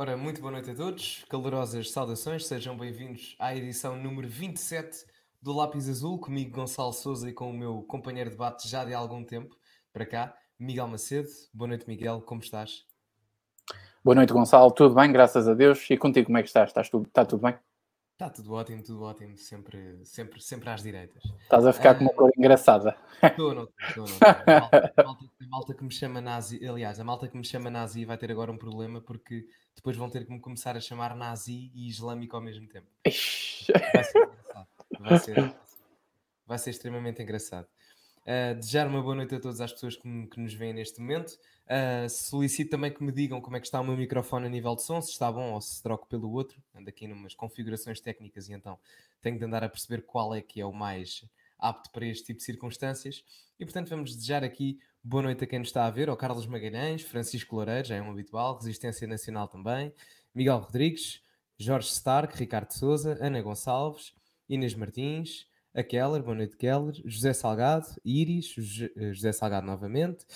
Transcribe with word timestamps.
Ora, 0.00 0.16
muito 0.16 0.40
boa 0.40 0.52
noite 0.52 0.70
a 0.70 0.74
todos, 0.76 1.24
calorosas 1.28 1.90
saudações, 1.90 2.46
sejam 2.46 2.76
bem-vindos 2.76 3.34
à 3.36 3.52
edição 3.56 3.96
número 3.96 4.28
27 4.28 5.04
do 5.42 5.52
Lápis 5.52 5.88
Azul, 5.88 6.20
comigo 6.20 6.52
Gonçalo 6.52 6.92
Souza 6.92 7.28
e 7.28 7.32
com 7.32 7.50
o 7.50 7.52
meu 7.52 7.82
companheiro 7.82 8.30
de 8.30 8.36
debate 8.36 8.68
já 8.68 8.84
de 8.84 8.94
algum 8.94 9.24
tempo 9.24 9.56
para 9.92 10.06
cá, 10.06 10.36
Miguel 10.56 10.86
Macedo. 10.86 11.26
Boa 11.52 11.66
noite, 11.66 11.88
Miguel, 11.88 12.20
como 12.20 12.40
estás? 12.40 12.84
Boa 14.04 14.14
noite, 14.14 14.32
Gonçalo, 14.32 14.70
tudo 14.70 14.94
bem, 14.94 15.10
graças 15.10 15.48
a 15.48 15.54
Deus. 15.54 15.84
E 15.90 15.96
contigo, 15.96 16.26
como 16.26 16.38
é 16.38 16.42
que 16.42 16.48
estás? 16.48 16.70
Estás 16.70 16.88
tudo, 16.88 17.08
está 17.08 17.24
tudo 17.24 17.42
bem? 17.42 17.58
Está 18.18 18.28
tudo 18.28 18.52
ótimo, 18.52 18.82
tudo 18.82 19.04
ótimo, 19.04 19.38
sempre, 19.38 20.04
sempre, 20.04 20.40
sempre 20.40 20.68
às 20.68 20.82
direitas. 20.82 21.22
Estás 21.40 21.64
a 21.64 21.72
ficar 21.72 21.94
com 21.94 22.00
uma 22.00 22.10
ah, 22.10 22.16
cor 22.16 22.30
engraçada. 22.36 22.96
Estou, 23.22 23.54
não 23.54 23.68
estou, 23.78 24.06
não 24.08 24.60
malta, 24.60 24.92
a 25.40 25.46
malta 25.46 25.72
que 25.72 25.84
me 25.84 25.92
chama 25.92 26.20
nazi, 26.20 26.66
aliás, 26.66 26.98
a 26.98 27.04
malta 27.04 27.28
que 27.28 27.36
me 27.36 27.44
chama 27.44 27.70
nazi 27.70 28.04
vai 28.04 28.18
ter 28.18 28.32
agora 28.32 28.50
um 28.50 28.58
problema 28.58 29.00
porque 29.00 29.46
depois 29.72 29.96
vão 29.96 30.10
ter 30.10 30.26
que 30.26 30.32
me 30.32 30.40
começar 30.40 30.76
a 30.76 30.80
chamar 30.80 31.14
nazi 31.14 31.70
e 31.72 31.86
islâmico 31.86 32.34
ao 32.34 32.42
mesmo 32.42 32.66
tempo. 32.66 32.88
Vai 33.94 34.02
ser 34.02 34.18
engraçado. 34.18 34.68
Vai 34.98 35.18
ser, 35.20 35.54
vai 36.44 36.58
ser 36.58 36.70
extremamente 36.70 37.22
engraçado. 37.22 37.68
Uh, 38.28 38.54
desejar 38.56 38.86
uma 38.86 39.00
boa 39.00 39.14
noite 39.14 39.34
a 39.34 39.40
todas 39.40 39.58
as 39.58 39.72
pessoas 39.72 39.96
que, 39.96 40.26
que 40.26 40.38
nos 40.38 40.52
veem 40.52 40.74
neste 40.74 41.00
momento. 41.00 41.30
Uh, 41.64 42.06
solicito 42.10 42.68
também 42.68 42.92
que 42.92 43.02
me 43.02 43.10
digam 43.10 43.40
como 43.40 43.56
é 43.56 43.60
que 43.60 43.64
está 43.64 43.80
o 43.80 43.84
meu 43.84 43.96
microfone 43.96 44.44
a 44.44 44.50
nível 44.50 44.76
de 44.76 44.82
som, 44.82 45.00
se 45.00 45.12
está 45.12 45.32
bom 45.32 45.54
ou 45.54 45.60
se 45.62 45.82
troco 45.82 46.06
pelo 46.06 46.30
outro. 46.30 46.62
Ando 46.74 46.90
aqui 46.90 47.08
numas 47.08 47.34
configurações 47.34 48.00
técnicas 48.02 48.50
e 48.50 48.52
então 48.52 48.78
tenho 49.22 49.38
de 49.38 49.44
andar 49.46 49.64
a 49.64 49.68
perceber 49.68 50.02
qual 50.02 50.34
é 50.34 50.42
que 50.42 50.60
é 50.60 50.66
o 50.66 50.74
mais 50.74 51.24
apto 51.58 51.90
para 51.90 52.04
este 52.04 52.26
tipo 52.26 52.40
de 52.40 52.44
circunstâncias. 52.44 53.24
E 53.58 53.64
portanto 53.64 53.88
vamos 53.88 54.14
desejar 54.14 54.44
aqui 54.44 54.78
boa 55.02 55.22
noite 55.22 55.42
a 55.44 55.46
quem 55.46 55.60
nos 55.60 55.68
está 55.68 55.86
a 55.86 55.90
ver, 55.90 56.10
ao 56.10 56.16
Carlos 56.16 56.46
Magalhães, 56.46 57.00
Francisco 57.00 57.56
Loureiro, 57.56 57.88
já 57.88 57.96
é 57.96 58.02
um 58.02 58.10
habitual, 58.10 58.58
Resistência 58.58 59.06
Nacional 59.06 59.48
também, 59.48 59.90
Miguel 60.34 60.58
Rodrigues, 60.58 61.22
Jorge 61.56 61.88
Stark, 61.88 62.36
Ricardo 62.36 62.72
Souza, 62.72 63.16
Ana 63.22 63.40
Gonçalves, 63.40 64.12
Inês 64.50 64.74
Martins, 64.74 65.47
a 65.78 65.84
Keller, 65.84 66.24
boa 66.24 66.34
noite 66.34 66.56
Keller, 66.56 66.92
José 67.04 67.32
Salgado, 67.32 67.86
Iris, 68.04 68.52
José 69.12 69.30
Salgado 69.30 69.64
novamente, 69.64 70.26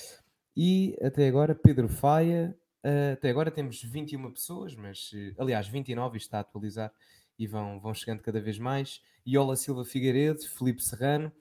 e 0.56 0.96
até 1.02 1.26
agora, 1.26 1.52
Pedro 1.52 1.88
Faia. 1.88 2.56
Uh, 2.84 3.14
até 3.14 3.30
agora 3.30 3.50
temos 3.50 3.82
21 3.82 4.32
pessoas, 4.32 4.76
mas 4.76 5.10
uh, 5.12 5.42
aliás, 5.42 5.66
29 5.66 6.16
está 6.16 6.38
a 6.38 6.40
atualizar 6.42 6.92
e 7.36 7.48
vão, 7.48 7.80
vão 7.80 7.92
chegando 7.92 8.22
cada 8.22 8.40
vez 8.40 8.56
mais. 8.56 9.02
Iola 9.26 9.56
Silva 9.56 9.84
Figueiredo, 9.84 10.48
Felipe 10.48 10.80
Serrano, 10.80 11.32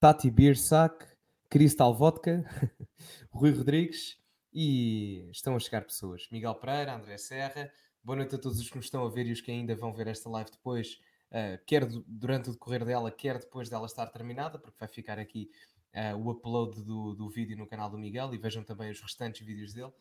Tati 0.00 0.32
Birsac, 0.32 1.06
Cristal 1.48 1.94
Vodka, 1.94 2.44
Rui 3.30 3.52
Rodrigues 3.52 4.18
e 4.52 5.28
estão 5.30 5.54
a 5.54 5.60
chegar 5.60 5.84
pessoas. 5.84 6.26
Miguel 6.32 6.56
Pereira, 6.56 6.96
André 6.96 7.18
Serra. 7.18 7.70
Boa 8.02 8.16
noite 8.16 8.34
a 8.34 8.38
todos 8.38 8.58
os 8.58 8.68
que 8.68 8.76
nos 8.76 8.86
estão 8.86 9.06
a 9.06 9.10
ver 9.10 9.26
e 9.26 9.32
os 9.32 9.40
que 9.40 9.52
ainda 9.52 9.76
vão 9.76 9.92
ver 9.92 10.08
esta 10.08 10.28
live 10.28 10.50
depois, 10.50 10.98
uh, 11.34 11.62
quer 11.66 11.84
durante 12.06 12.48
o 12.48 12.52
decorrer 12.52 12.84
dela, 12.84 13.10
quer 13.10 13.38
depois 13.38 13.68
dela 13.68 13.86
estar 13.86 14.06
terminada, 14.06 14.58
porque 14.58 14.78
vai 14.78 14.88
ficar 14.88 15.18
aqui 15.18 15.50
uh, 15.92 16.16
o 16.16 16.30
upload 16.30 16.82
do, 16.82 17.14
do 17.14 17.28
vídeo 17.28 17.58
no 17.58 17.66
canal 17.66 17.90
do 17.90 17.98
Miguel 17.98 18.32
e 18.32 18.38
vejam 18.38 18.62
também 18.62 18.90
os 18.90 19.00
restantes 19.00 19.44
vídeos 19.44 19.74
dele, 19.74 19.92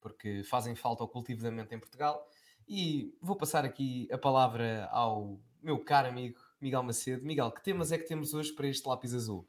porque 0.00 0.42
fazem 0.44 0.74
falta 0.74 1.02
ao 1.02 1.08
cultivo 1.08 1.42
da 1.42 1.50
mente 1.50 1.74
em 1.74 1.78
Portugal. 1.78 2.28
E 2.68 3.16
vou 3.20 3.34
passar 3.34 3.64
aqui 3.64 4.08
a 4.12 4.18
palavra 4.18 4.86
ao 4.92 5.40
meu 5.62 5.78
caro 5.78 6.08
amigo 6.08 6.38
Miguel 6.60 6.82
Macedo. 6.82 7.24
Miguel, 7.24 7.50
que 7.50 7.62
temas 7.62 7.90
é 7.90 7.98
que 7.98 8.06
temos 8.06 8.34
hoje 8.34 8.52
para 8.52 8.68
este 8.68 8.86
lápis 8.86 9.14
azul? 9.14 9.46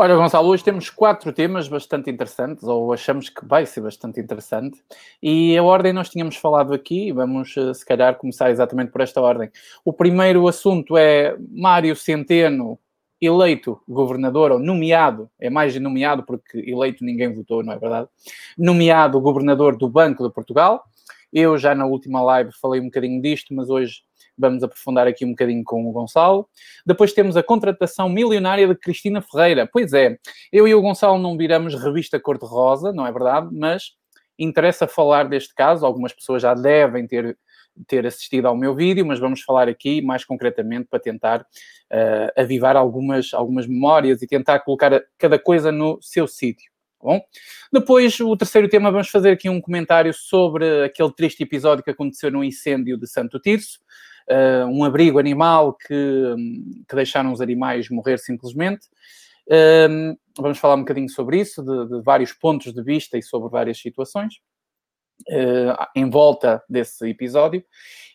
Olha, 0.00 0.14
Gonçalo, 0.14 0.46
hoje 0.46 0.62
temos 0.62 0.90
quatro 0.90 1.32
temas 1.32 1.66
bastante 1.66 2.08
interessantes, 2.08 2.62
ou 2.62 2.92
achamos 2.92 3.28
que 3.28 3.44
vai 3.44 3.66
ser 3.66 3.80
bastante 3.80 4.20
interessante, 4.20 4.80
e 5.20 5.58
a 5.58 5.62
ordem 5.64 5.92
nós 5.92 6.08
tínhamos 6.08 6.36
falado 6.36 6.72
aqui, 6.72 7.10
vamos 7.10 7.56
eh, 7.56 7.74
se 7.74 7.84
calhar 7.84 8.14
começar 8.14 8.48
exatamente 8.48 8.92
por 8.92 9.00
esta 9.00 9.20
ordem. 9.20 9.50
O 9.84 9.92
primeiro 9.92 10.46
assunto 10.46 10.96
é 10.96 11.36
Mário 11.50 11.96
Centeno, 11.96 12.78
eleito 13.20 13.82
governador, 13.88 14.52
ou 14.52 14.60
nomeado, 14.60 15.28
é 15.36 15.50
mais 15.50 15.74
nomeado 15.80 16.22
porque 16.22 16.58
eleito 16.58 17.04
ninguém 17.04 17.34
votou, 17.34 17.64
não 17.64 17.72
é 17.72 17.76
verdade? 17.76 18.08
Nomeado 18.56 19.20
governador 19.20 19.76
do 19.76 19.88
Banco 19.88 20.22
de 20.22 20.32
Portugal. 20.32 20.84
Eu 21.32 21.58
já 21.58 21.74
na 21.74 21.86
última 21.86 22.22
live 22.22 22.52
falei 22.52 22.80
um 22.80 22.84
bocadinho 22.84 23.20
disto, 23.20 23.52
mas 23.52 23.68
hoje 23.68 24.02
vamos 24.38 24.62
aprofundar 24.62 25.06
aqui 25.06 25.24
um 25.24 25.30
bocadinho 25.30 25.64
com 25.64 25.86
o 25.86 25.92
Gonçalo. 25.92 26.48
Depois 26.86 27.12
temos 27.12 27.36
a 27.36 27.42
contratação 27.42 28.08
milionária 28.08 28.66
de 28.66 28.74
Cristina 28.74 29.20
Ferreira. 29.20 29.68
Pois 29.70 29.92
é, 29.92 30.18
eu 30.52 30.68
e 30.68 30.74
o 30.74 30.80
Gonçalo 30.80 31.18
não 31.18 31.36
viramos 31.36 31.74
revista 31.74 32.20
cor-de-rosa, 32.20 32.92
não 32.92 33.06
é 33.06 33.12
verdade? 33.12 33.48
Mas 33.52 33.92
interessa 34.38 34.86
falar 34.86 35.28
deste 35.28 35.54
caso. 35.54 35.84
Algumas 35.84 36.12
pessoas 36.12 36.42
já 36.42 36.54
devem 36.54 37.06
ter 37.06 37.36
ter 37.86 38.06
assistido 38.06 38.46
ao 38.46 38.56
meu 38.56 38.74
vídeo, 38.74 39.06
mas 39.06 39.18
vamos 39.18 39.42
falar 39.42 39.68
aqui 39.68 40.02
mais 40.02 40.24
concretamente 40.24 40.88
para 40.90 40.98
tentar 40.98 41.42
uh, 41.42 42.40
avivar 42.40 42.76
algumas, 42.76 43.32
algumas 43.32 43.66
memórias 43.66 44.22
e 44.22 44.26
tentar 44.26 44.60
colocar 44.60 45.02
cada 45.16 45.38
coisa 45.38 45.70
no 45.70 45.98
seu 46.00 46.26
sítio. 46.26 46.70
Tá 47.00 47.06
bom? 47.06 47.20
Depois, 47.72 48.18
o 48.18 48.36
terceiro 48.36 48.68
tema, 48.68 48.90
vamos 48.90 49.08
fazer 49.08 49.30
aqui 49.30 49.48
um 49.48 49.60
comentário 49.60 50.12
sobre 50.12 50.84
aquele 50.84 51.12
triste 51.12 51.42
episódio 51.42 51.84
que 51.84 51.90
aconteceu 51.90 52.30
no 52.30 52.42
incêndio 52.42 52.98
de 52.98 53.06
Santo 53.06 53.38
Tirso, 53.38 53.78
uh, 54.30 54.66
um 54.66 54.84
abrigo 54.84 55.18
animal 55.18 55.74
que, 55.74 56.34
que 56.88 56.94
deixaram 56.94 57.32
os 57.32 57.40
animais 57.40 57.88
morrer 57.88 58.18
simplesmente. 58.18 58.86
Uh, 59.46 60.16
vamos 60.38 60.58
falar 60.58 60.74
um 60.74 60.80
bocadinho 60.80 61.08
sobre 61.08 61.40
isso, 61.40 61.62
de, 61.62 61.88
de 61.88 62.02
vários 62.02 62.32
pontos 62.32 62.72
de 62.72 62.82
vista 62.82 63.16
e 63.16 63.22
sobre 63.22 63.48
várias 63.48 63.78
situações 63.78 64.34
uh, 65.28 65.86
em 65.94 66.08
volta 66.08 66.62
desse 66.68 67.08
episódio. 67.08 67.64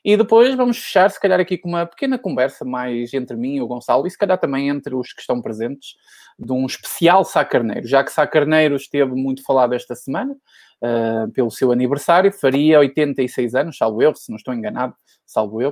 E 0.05 0.17
depois 0.17 0.53
vamos 0.55 0.77
fechar, 0.77 1.09
se 1.09 1.19
calhar, 1.19 1.39
aqui 1.39 1.57
com 1.57 1.69
uma 1.69 1.85
pequena 1.85 2.19
conversa 2.19 2.65
mais 2.65 3.13
entre 3.13 3.37
mim 3.37 3.55
e 3.55 3.61
o 3.61 3.67
Gonçalo, 3.67 4.05
e 4.05 4.11
se 4.11 4.17
calhar 4.17 4.37
também 4.37 4.69
entre 4.69 4.93
os 4.95 5.13
que 5.13 5.21
estão 5.21 5.41
presentes, 5.41 5.95
de 6.37 6.51
um 6.51 6.65
especial 6.65 7.23
Sá 7.23 7.45
Carneiro, 7.45 7.87
já 7.87 8.03
que 8.03 8.11
Sá 8.11 8.27
Carneiro 8.27 8.75
esteve 8.75 9.13
muito 9.13 9.43
falado 9.43 9.73
esta 9.73 9.95
semana, 9.95 10.33
uh, 10.33 11.31
pelo 11.31 11.51
seu 11.51 11.71
aniversário, 11.71 12.31
faria 12.33 12.79
86 12.79 13.55
anos, 13.55 13.77
salvo 13.77 14.01
eu, 14.01 14.13
se 14.13 14.29
não 14.29 14.35
estou 14.35 14.53
enganado, 14.53 14.93
salvo 15.25 15.61
eu. 15.61 15.69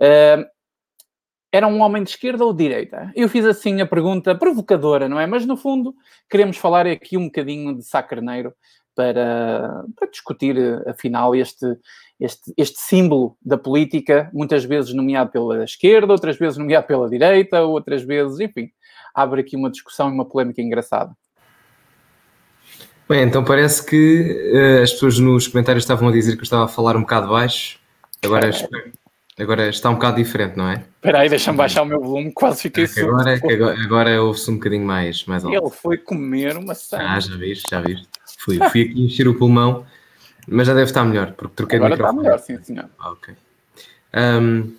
Uh, 0.00 0.44
era 1.52 1.66
um 1.66 1.80
homem 1.80 2.02
de 2.02 2.10
esquerda 2.10 2.44
ou 2.44 2.52
de 2.52 2.64
direita? 2.64 3.10
Eu 3.14 3.28
fiz 3.28 3.44
assim 3.44 3.80
a 3.80 3.86
pergunta 3.86 4.34
provocadora, 4.34 5.08
não 5.08 5.18
é? 5.18 5.26
Mas 5.26 5.46
no 5.46 5.56
fundo, 5.56 5.94
queremos 6.28 6.56
falar 6.56 6.86
aqui 6.86 7.16
um 7.16 7.26
bocadinho 7.26 7.76
de 7.76 7.82
Sá 7.82 8.02
Carneiro, 8.02 8.52
para, 8.96 9.84
para 9.94 10.08
discutir, 10.10 10.56
afinal, 10.88 11.36
este, 11.36 11.66
este, 12.18 12.52
este 12.56 12.80
símbolo 12.80 13.36
da 13.44 13.58
política, 13.58 14.30
muitas 14.32 14.64
vezes 14.64 14.94
nomeado 14.94 15.30
pela 15.30 15.62
esquerda, 15.62 16.10
outras 16.10 16.38
vezes 16.38 16.56
nomeado 16.56 16.86
pela 16.86 17.08
direita, 17.08 17.60
outras 17.60 18.02
vezes, 18.02 18.40
enfim, 18.40 18.70
abre 19.14 19.42
aqui 19.42 19.54
uma 19.54 19.70
discussão 19.70 20.08
e 20.08 20.12
uma 20.12 20.24
polémica 20.24 20.62
engraçada. 20.62 21.12
Bem, 23.06 23.22
então 23.22 23.44
parece 23.44 23.84
que 23.84 24.50
uh, 24.52 24.82
as 24.82 24.92
pessoas 24.92 25.18
nos 25.18 25.46
comentários 25.46 25.84
estavam 25.84 26.08
a 26.08 26.12
dizer 26.12 26.32
que 26.32 26.40
eu 26.40 26.44
estava 26.44 26.64
a 26.64 26.68
falar 26.68 26.96
um 26.96 27.02
bocado 27.02 27.28
baixo. 27.28 27.78
Agora, 28.26 28.50
agora 29.38 29.68
está 29.68 29.90
um 29.90 29.94
bocado 29.94 30.16
diferente, 30.16 30.56
não 30.56 30.68
é? 30.68 30.84
Espera 30.96 31.20
aí, 31.20 31.28
deixa-me 31.28 31.58
baixar 31.58 31.82
o 31.82 31.86
meu 31.86 32.00
volume, 32.00 32.32
quase 32.32 32.62
fiquei 32.62 32.84
é 32.84 33.00
Agora, 33.00 33.34
agora, 33.34 33.80
agora 33.82 34.22
ouve-se 34.22 34.50
um 34.50 34.54
bocadinho 34.54 34.84
mais, 34.84 35.24
mais 35.26 35.44
alto. 35.44 35.56
Ele 35.56 35.70
foi 35.70 35.98
comer 35.98 36.56
uma 36.56 36.68
maçã. 36.68 36.98
Ah, 37.00 37.20
já 37.20 37.36
viste, 37.36 37.64
já 37.70 37.80
viste. 37.80 38.08
Fui, 38.38 38.58
fui 38.70 38.82
aqui 38.82 39.04
encher 39.04 39.28
o 39.28 39.34
pulmão, 39.34 39.86
mas 40.46 40.66
já 40.66 40.74
deve 40.74 40.86
estar 40.86 41.04
melhor, 41.04 41.32
porque 41.32 41.54
troquei 41.54 41.78
Agora 41.78 41.96
de 41.96 42.02
microfone. 42.02 42.28
está 42.28 42.30
melhor, 42.30 42.44
sim, 42.44 42.64
senhor. 42.64 42.88
Ah, 42.98 43.10
ok. 43.10 43.34
Um, 44.14 44.60
uh, 44.60 44.72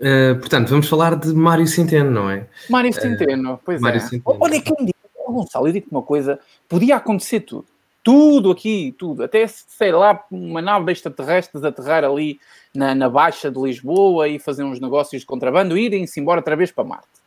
eh, 0.00 0.34
portanto, 0.34 0.68
vamos 0.68 0.88
falar 0.88 1.16
de 1.16 1.32
Mário 1.32 1.66
Centeno, 1.66 2.10
não 2.10 2.30
é? 2.30 2.46
Mário 2.68 2.92
Centeno, 2.92 3.54
uh, 3.54 3.60
pois 3.64 3.80
Mário 3.80 3.98
é. 3.98 4.00
Centeno. 4.00 4.36
Olha, 4.40 4.60
quem 4.60 4.76
diz, 4.84 4.92
Gonçalo, 5.26 5.68
eu 5.68 5.72
digo 5.72 5.86
uma 5.90 6.02
coisa, 6.02 6.38
podia 6.68 6.96
acontecer 6.96 7.40
tudo. 7.40 7.66
Tudo 8.02 8.50
aqui, 8.50 8.94
tudo. 8.98 9.22
Até, 9.22 9.46
sei 9.46 9.92
lá, 9.92 10.24
uma 10.30 10.60
nave 10.60 10.86
de 10.86 10.92
extraterrestres 10.92 11.62
aterrar 11.62 12.04
ali 12.04 12.40
na, 12.74 12.94
na 12.94 13.08
Baixa 13.08 13.50
de 13.50 13.60
Lisboa 13.60 14.28
e 14.28 14.38
fazer 14.38 14.64
uns 14.64 14.80
negócios 14.80 15.22
de 15.22 15.26
contrabando 15.26 15.78
irem-se 15.78 16.18
embora 16.20 16.40
outra 16.40 16.56
vez 16.56 16.72
para 16.72 16.84
Marte. 16.84 17.22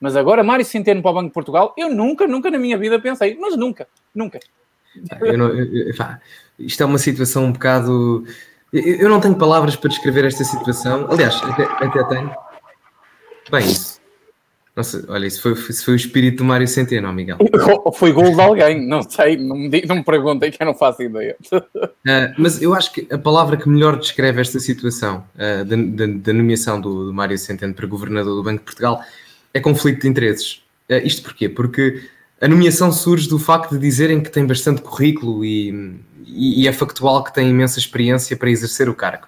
Mas 0.00 0.16
agora, 0.16 0.42
Mário 0.42 0.64
Centeno 0.64 1.00
para 1.00 1.10
o 1.10 1.14
Banco 1.14 1.28
de 1.28 1.32
Portugal, 1.32 1.72
eu 1.76 1.94
nunca, 1.94 2.26
nunca 2.26 2.50
na 2.50 2.58
minha 2.58 2.76
vida 2.76 3.00
pensei, 3.00 3.36
mas 3.40 3.56
nunca, 3.56 3.88
nunca. 4.14 4.40
Eu 5.20 5.38
não, 5.38 5.48
eu, 5.48 5.94
isto 6.58 6.82
é 6.82 6.86
uma 6.86 6.98
situação 6.98 7.44
um 7.44 7.52
bocado. 7.52 8.24
Eu 8.72 9.08
não 9.08 9.20
tenho 9.20 9.36
palavras 9.36 9.76
para 9.76 9.90
descrever 9.90 10.24
esta 10.24 10.44
situação. 10.44 11.06
Aliás, 11.10 11.40
até, 11.42 11.64
até 11.64 12.04
tenho. 12.04 12.34
Bem, 13.50 13.66
isso. 13.66 13.95
Nossa, 14.76 15.02
olha, 15.08 15.26
isso 15.26 15.40
foi, 15.40 15.52
isso 15.52 15.86
foi 15.86 15.94
o 15.94 15.96
espírito 15.96 16.38
do 16.38 16.44
Mário 16.44 16.68
Centeno, 16.68 17.10
Miguel. 17.10 17.38
Foi 17.94 18.12
gol 18.12 18.34
de 18.34 18.40
alguém, 18.42 18.86
não 18.86 19.02
sei, 19.02 19.38
não 19.38 19.56
me, 19.56 19.82
não 19.86 19.96
me 19.96 20.04
perguntem 20.04 20.50
que 20.50 20.62
eu 20.62 20.66
não 20.66 20.74
faço 20.74 21.02
ideia. 21.02 21.34
Uh, 21.50 21.62
mas 22.36 22.60
eu 22.60 22.74
acho 22.74 22.92
que 22.92 23.06
a 23.10 23.16
palavra 23.16 23.56
que 23.56 23.66
melhor 23.70 23.98
descreve 23.98 24.38
esta 24.38 24.60
situação 24.60 25.24
uh, 25.34 25.64
da, 25.64 25.76
da, 25.76 26.12
da, 26.18 26.32
nomeação 26.34 26.78
do, 26.78 27.06
do 27.06 27.14
Mário 27.14 27.38
Centeno 27.38 27.72
para 27.72 27.86
governador 27.86 28.36
do 28.36 28.42
Banco 28.42 28.58
de 28.58 28.64
Portugal 28.64 29.00
é 29.54 29.60
conflito 29.60 30.02
de 30.02 30.08
interesses. 30.08 30.60
Uh, 30.90 31.00
isto 31.02 31.22
porquê? 31.22 31.48
Porque 31.48 32.02
a 32.38 32.46
nomeação 32.46 32.92
surge 32.92 33.30
do 33.30 33.38
facto 33.38 33.70
de 33.70 33.78
dizerem 33.78 34.20
que 34.20 34.28
tem 34.28 34.46
bastante 34.46 34.82
currículo 34.82 35.42
e, 35.42 35.98
e, 36.26 36.64
e 36.64 36.68
é 36.68 36.72
factual 36.74 37.24
que 37.24 37.32
tem 37.32 37.48
imensa 37.48 37.78
experiência 37.78 38.36
para 38.36 38.50
exercer 38.50 38.90
o 38.90 38.94
cargo. 38.94 39.26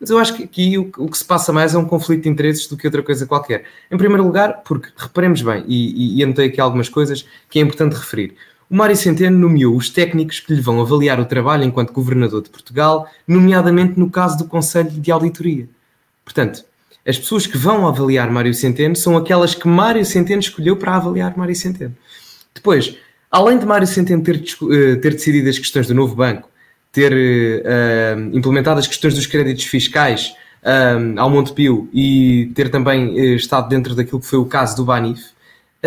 Mas 0.00 0.08
eu 0.08 0.18
acho 0.18 0.34
que 0.34 0.44
aqui 0.44 0.78
o, 0.78 0.90
o, 0.96 1.10
que 1.10 1.18
se 1.18 1.24
passa 1.24 1.52
mais 1.52 1.74
é 1.74 1.78
um 1.78 1.84
conflito 1.84 2.22
de 2.22 2.28
interesses 2.30 2.66
do 2.66 2.76
que 2.76 2.86
outra 2.86 3.02
coisa 3.02 3.26
qualquer. 3.26 3.64
Em 3.90 3.98
primeiro 3.98 4.24
lugar, 4.24 4.62
porque 4.64 4.88
reparemos 4.96 5.42
bem, 5.42 5.62
e, 5.68 6.16
e, 6.16 6.18
e 6.18 6.24
anotei 6.24 6.46
aqui 6.46 6.58
algumas 6.60 6.88
coisas 6.88 7.26
que 7.50 7.58
é 7.58 7.62
importante 7.62 7.92
referir. 7.92 8.34
O 8.70 8.76
Mário 8.76 8.96
Centeno 8.96 9.36
nomeou 9.36 9.76
os 9.76 9.90
técnicos 9.90 10.40
que 10.40 10.54
lhe 10.54 10.60
vão 10.60 10.80
avaliar 10.80 11.20
o 11.20 11.24
trabalho 11.26 11.64
enquanto 11.64 11.92
governador 11.92 12.42
de 12.42 12.48
Portugal, 12.48 13.10
nomeadamente 13.26 13.98
no 13.98 14.08
caso 14.08 14.38
do 14.38 14.44
Conselho 14.44 14.90
de 14.90 15.10
Auditoria. 15.10 15.68
Portanto, 16.24 16.64
as 17.06 17.18
pessoas 17.18 17.46
que 17.46 17.58
vão 17.58 17.86
avaliar 17.86 18.30
Mário 18.30 18.54
Centeno 18.54 18.94
são 18.94 19.16
aquelas 19.16 19.54
que 19.54 19.66
Mário 19.66 20.04
Centeno 20.04 20.40
escolheu 20.40 20.76
para 20.76 20.96
avaliar 20.96 21.36
Mário 21.36 21.56
Centeno. 21.56 21.96
Depois, 22.54 22.96
além 23.30 23.58
de 23.58 23.66
Mário 23.66 23.86
Centeno 23.86 24.22
ter, 24.22 24.36
eh, 24.36 24.96
ter 24.96 25.12
decidido 25.14 25.48
as 25.48 25.58
questões 25.58 25.86
do 25.86 25.94
novo 25.94 26.14
banco, 26.14 26.49
ter 26.92 27.12
uh, 27.12 28.36
implementado 28.36 28.80
as 28.80 28.86
questões 28.86 29.14
dos 29.14 29.26
créditos 29.26 29.64
fiscais 29.64 30.34
uh, 30.62 31.18
ao 31.18 31.30
Montepio 31.30 31.88
e 31.92 32.50
ter 32.54 32.70
também 32.70 33.10
uh, 33.10 33.36
estado 33.36 33.68
dentro 33.68 33.94
daquilo 33.94 34.20
que 34.20 34.26
foi 34.26 34.38
o 34.38 34.44
caso 34.44 34.76
do 34.76 34.84
Banif, 34.84 35.22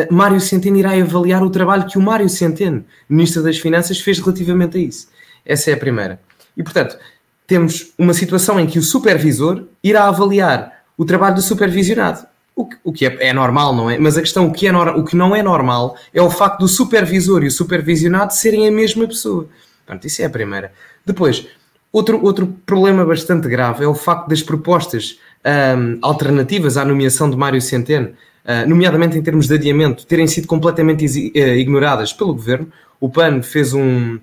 Mário 0.09 0.41
Centeno 0.41 0.77
irá 0.77 0.91
avaliar 0.91 1.43
o 1.43 1.51
trabalho 1.51 1.85
que 1.85 1.99
o 1.99 2.01
Mário 2.01 2.27
Centeno, 2.27 2.83
Ministro 3.07 3.43
das 3.43 3.59
Finanças, 3.59 3.99
fez 3.99 4.17
relativamente 4.19 4.77
a 4.77 4.81
isso. 4.81 5.07
Essa 5.45 5.69
é 5.69 5.73
a 5.75 5.77
primeira. 5.77 6.19
E, 6.57 6.63
portanto, 6.63 6.97
temos 7.45 7.93
uma 7.97 8.13
situação 8.13 8.59
em 8.59 8.65
que 8.65 8.79
o 8.79 8.81
supervisor 8.81 9.65
irá 9.83 10.07
avaliar 10.07 10.83
o 10.97 11.05
trabalho 11.05 11.35
do 11.35 11.41
supervisionado. 11.41 12.25
O 12.55 12.65
que, 12.65 12.77
o 12.83 12.93
que 12.93 13.05
é, 13.05 13.27
é, 13.27 13.33
normal, 13.33 13.75
não 13.75 13.89
é? 13.89 13.97
Mas 13.97 14.17
a 14.17 14.21
questão, 14.21 14.47
o 14.47 14.51
que, 14.51 14.67
é 14.67 14.71
o 14.75 15.03
que 15.03 15.15
não 15.15 15.35
é 15.35 15.41
normal 15.41 15.95
é 16.13 16.21
o 16.21 16.29
facto 16.29 16.59
do 16.59 16.67
supervisor 16.67 17.43
e 17.43 17.47
o 17.47 17.51
supervisionado 17.51 18.33
serem 18.33 18.67
a 18.67 18.71
mesma 18.71 19.07
pessoa. 19.07 19.47
Pronto, 19.85 20.05
isso 20.05 20.21
é 20.21 20.25
a 20.25 20.29
primeira. 20.29 20.71
Depois, 21.05 21.45
outro, 21.91 22.23
outro 22.23 22.47
problema 22.65 23.05
bastante 23.05 23.47
grave 23.47 23.83
é 23.83 23.87
o 23.87 23.95
facto 23.95 24.27
das 24.27 24.41
propostas 24.41 25.19
um, 25.45 25.97
alternativas 26.01 26.77
à 26.77 26.85
nomeação 26.85 27.29
de 27.29 27.35
Mário 27.35 27.61
Centeno, 27.61 28.09
uh, 28.45 28.67
nomeadamente 28.67 29.17
em 29.17 29.21
termos 29.21 29.47
de 29.47 29.55
adiamento, 29.55 30.05
terem 30.05 30.27
sido 30.27 30.47
completamente 30.47 31.05
uh, 31.05 31.37
ignoradas 31.37 32.13
pelo 32.13 32.33
governo. 32.33 32.67
O 32.99 33.09
PAN 33.09 33.41
fez 33.41 33.73
um. 33.73 34.19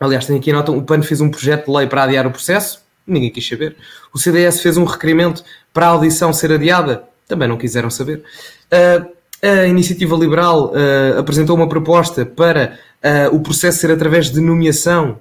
Aliás, 0.00 0.26
tem 0.26 0.36
aqui 0.36 0.50
a 0.50 0.54
nota: 0.54 0.72
o 0.72 0.82
PAN 0.82 1.02
fez 1.02 1.20
um 1.20 1.30
projeto 1.30 1.66
de 1.66 1.76
lei 1.76 1.86
para 1.86 2.02
adiar 2.02 2.26
o 2.26 2.30
processo, 2.30 2.82
ninguém 3.06 3.30
quis 3.30 3.46
saber. 3.46 3.76
O 4.12 4.18
CDS 4.18 4.60
fez 4.60 4.76
um 4.76 4.84
requerimento 4.84 5.44
para 5.72 5.86
a 5.86 5.90
audição 5.90 6.32
ser 6.32 6.52
adiada, 6.52 7.04
também 7.28 7.48
não 7.48 7.56
quiseram 7.56 7.90
saber. 7.90 8.24
Uh, 8.66 9.16
a 9.42 9.66
Iniciativa 9.66 10.16
Liberal 10.16 10.72
uh, 10.72 11.18
apresentou 11.18 11.54
uma 11.54 11.68
proposta 11.68 12.24
para 12.24 12.78
uh, 13.04 13.36
o 13.36 13.40
processo 13.40 13.78
ser 13.78 13.90
através 13.90 14.30
de 14.30 14.40
nomeação, 14.40 15.18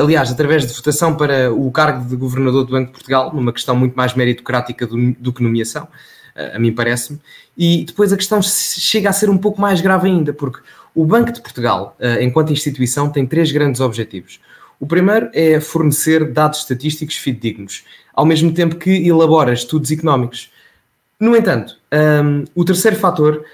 aliás, 0.00 0.30
através 0.30 0.66
de 0.66 0.72
votação 0.72 1.16
para 1.16 1.52
o 1.52 1.70
cargo 1.70 2.08
de 2.08 2.16
Governador 2.16 2.64
do 2.64 2.72
Banco 2.72 2.86
de 2.86 2.92
Portugal, 2.92 3.32
numa 3.34 3.52
questão 3.52 3.76
muito 3.76 3.94
mais 3.94 4.14
meritocrática 4.14 4.86
do, 4.86 5.12
do 5.12 5.32
que 5.32 5.42
nomeação, 5.42 5.86
a 6.54 6.58
mim 6.58 6.72
parece-me. 6.72 7.20
E 7.56 7.84
depois 7.84 8.12
a 8.12 8.16
questão 8.16 8.40
chega 8.42 9.10
a 9.10 9.12
ser 9.12 9.28
um 9.28 9.36
pouco 9.36 9.60
mais 9.60 9.80
grave 9.80 10.08
ainda, 10.08 10.32
porque 10.32 10.60
o 10.94 11.04
Banco 11.04 11.30
de 11.32 11.42
Portugal, 11.42 11.96
enquanto 12.20 12.52
instituição, 12.52 13.10
tem 13.10 13.26
três 13.26 13.52
grandes 13.52 13.80
objetivos. 13.80 14.40
O 14.80 14.86
primeiro 14.86 15.28
é 15.34 15.60
fornecer 15.60 16.32
dados 16.32 16.60
estatísticos 16.60 17.16
fidedignos, 17.16 17.84
ao 18.14 18.24
mesmo 18.24 18.50
tempo 18.50 18.76
que 18.76 19.06
elabora 19.06 19.52
estudos 19.52 19.90
económicos. 19.90 20.50
No 21.20 21.36
entanto, 21.36 21.76
um, 22.24 22.44
o 22.54 22.64
terceiro 22.64 22.96
fator 22.96 23.44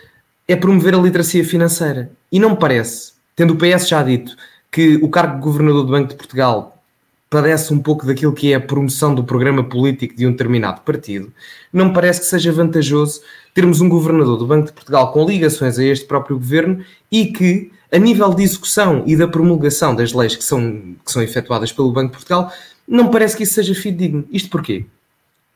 é 0.46 0.54
promover 0.54 0.94
a 0.94 0.98
literacia 0.98 1.44
financeira. 1.44 2.12
E 2.30 2.38
não 2.38 2.50
me 2.50 2.56
parece, 2.56 3.14
tendo 3.34 3.54
o 3.54 3.56
PS 3.56 3.88
já 3.88 4.04
dito 4.04 4.36
que 4.76 4.96
o 4.96 5.08
cargo 5.08 5.36
de 5.36 5.40
governador 5.40 5.84
do 5.84 5.90
Banco 5.90 6.10
de 6.10 6.16
Portugal 6.16 6.82
padece 7.30 7.72
um 7.72 7.78
pouco 7.78 8.04
daquilo 8.04 8.34
que 8.34 8.52
é 8.52 8.56
a 8.56 8.60
promoção 8.60 9.14
do 9.14 9.24
programa 9.24 9.64
político 9.64 10.14
de 10.14 10.26
um 10.26 10.32
determinado 10.32 10.82
partido, 10.82 11.32
não 11.72 11.86
me 11.86 11.94
parece 11.94 12.20
que 12.20 12.26
seja 12.26 12.52
vantajoso 12.52 13.22
termos 13.54 13.80
um 13.80 13.88
governador 13.88 14.36
do 14.36 14.46
Banco 14.46 14.66
de 14.66 14.74
Portugal 14.74 15.10
com 15.12 15.24
ligações 15.24 15.78
a 15.78 15.84
este 15.84 16.04
próprio 16.04 16.36
governo 16.36 16.84
e 17.10 17.24
que, 17.24 17.72
a 17.90 17.96
nível 17.96 18.34
de 18.34 18.42
execução 18.42 19.02
e 19.06 19.16
da 19.16 19.26
promulgação 19.26 19.94
das 19.94 20.12
leis 20.12 20.36
que 20.36 20.44
são, 20.44 20.60
que 21.02 21.10
são 21.10 21.22
efetuadas 21.22 21.72
pelo 21.72 21.90
Banco 21.90 22.08
de 22.08 22.18
Portugal, 22.18 22.52
não 22.86 23.10
parece 23.10 23.34
que 23.34 23.44
isso 23.44 23.54
seja 23.54 23.74
fidedigno. 23.74 24.26
Isto 24.30 24.50
porquê? 24.50 24.84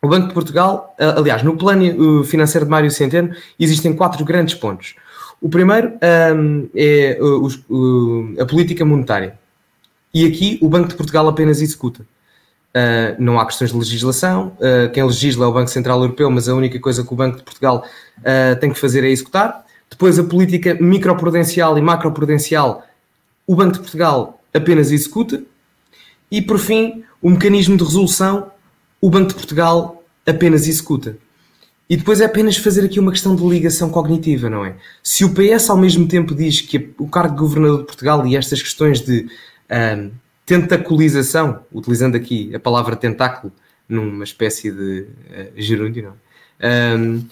O 0.01 0.09
Banco 0.09 0.29
de 0.29 0.33
Portugal, 0.33 0.97
aliás, 0.99 1.43
no 1.43 1.59
plano 1.59 2.25
financeiro 2.25 2.65
de 2.65 2.71
Mário 2.71 2.91
Centeno, 2.91 3.35
existem 3.59 3.93
quatro 3.93 4.25
grandes 4.25 4.55
pontos. 4.55 4.95
O 5.41 5.49
primeiro 5.49 5.93
um, 6.37 6.69
é 6.75 7.19
uh, 7.21 8.43
a 8.43 8.45
política 8.45 8.85
monetária. 8.85 9.39
E 10.13 10.27
aqui 10.27 10.59
o 10.61 10.69
Banco 10.69 10.89
de 10.89 10.95
Portugal 10.95 11.27
apenas 11.29 11.63
executa. 11.63 12.03
Uh, 12.03 13.17
não 13.19 13.41
há 13.41 13.47
questões 13.47 13.71
de 13.71 13.77
legislação. 13.79 14.57
Uh, 14.59 14.91
quem 14.93 15.03
legisla 15.03 15.47
é 15.47 15.49
o 15.49 15.53
Banco 15.53 15.71
Central 15.71 16.01
Europeu, 16.03 16.31
mas 16.31 16.49
a 16.49 16.55
única 16.55 16.79
coisa 16.79 17.03
que 17.03 17.13
o 17.13 17.17
Banco 17.17 17.39
de 17.39 17.43
Portugal 17.43 17.85
uh, 18.19 18.61
tem 18.61 18.71
que 18.71 18.79
fazer 18.79 19.03
é 19.03 19.09
executar. 19.09 19.65
Depois, 19.89 20.19
a 20.19 20.25
política 20.25 20.77
microprudencial 20.81 21.77
e 21.79 21.83
macroprudencial, 21.83 22.85
o 23.47 23.57
Banco 23.57 23.73
de 23.73 23.81
Portugal 23.81 24.41
apenas 24.53 24.93
executa. 24.93 25.43
E, 26.31 26.41
por 26.43 26.59
fim, 26.59 27.03
o 27.21 27.31
mecanismo 27.31 27.77
de 27.77 27.83
resolução, 27.83 28.51
o 29.01 29.11
Banco 29.11 29.29
de 29.29 29.35
Portugal 29.35 30.05
apenas 30.27 30.69
executa. 30.69 31.17
E 31.91 31.97
depois 31.97 32.21
é 32.21 32.25
apenas 32.25 32.57
fazer 32.57 32.85
aqui 32.85 33.01
uma 33.01 33.11
questão 33.11 33.35
de 33.35 33.45
ligação 33.45 33.91
cognitiva, 33.91 34.49
não 34.49 34.65
é? 34.65 34.77
Se 35.03 35.25
o 35.25 35.35
PS 35.35 35.69
ao 35.71 35.77
mesmo 35.77 36.07
tempo 36.07 36.37
diz 36.37 36.61
que 36.61 36.95
o 36.97 37.09
cargo 37.09 37.35
de 37.35 37.41
governador 37.41 37.81
de 37.81 37.87
Portugal 37.87 38.25
e 38.25 38.37
estas 38.37 38.63
questões 38.63 39.01
de 39.01 39.27
um, 39.99 40.13
tentaculização, 40.47 41.65
utilizando 41.73 42.15
aqui 42.15 42.55
a 42.55 42.61
palavra 42.61 42.95
tentáculo 42.95 43.53
numa 43.89 44.23
espécie 44.23 44.71
de 44.71 45.01
uh, 45.01 45.53
gerúndio, 45.57 46.05
não 46.05 46.13
é? 46.61 46.97
Um, 46.97 47.25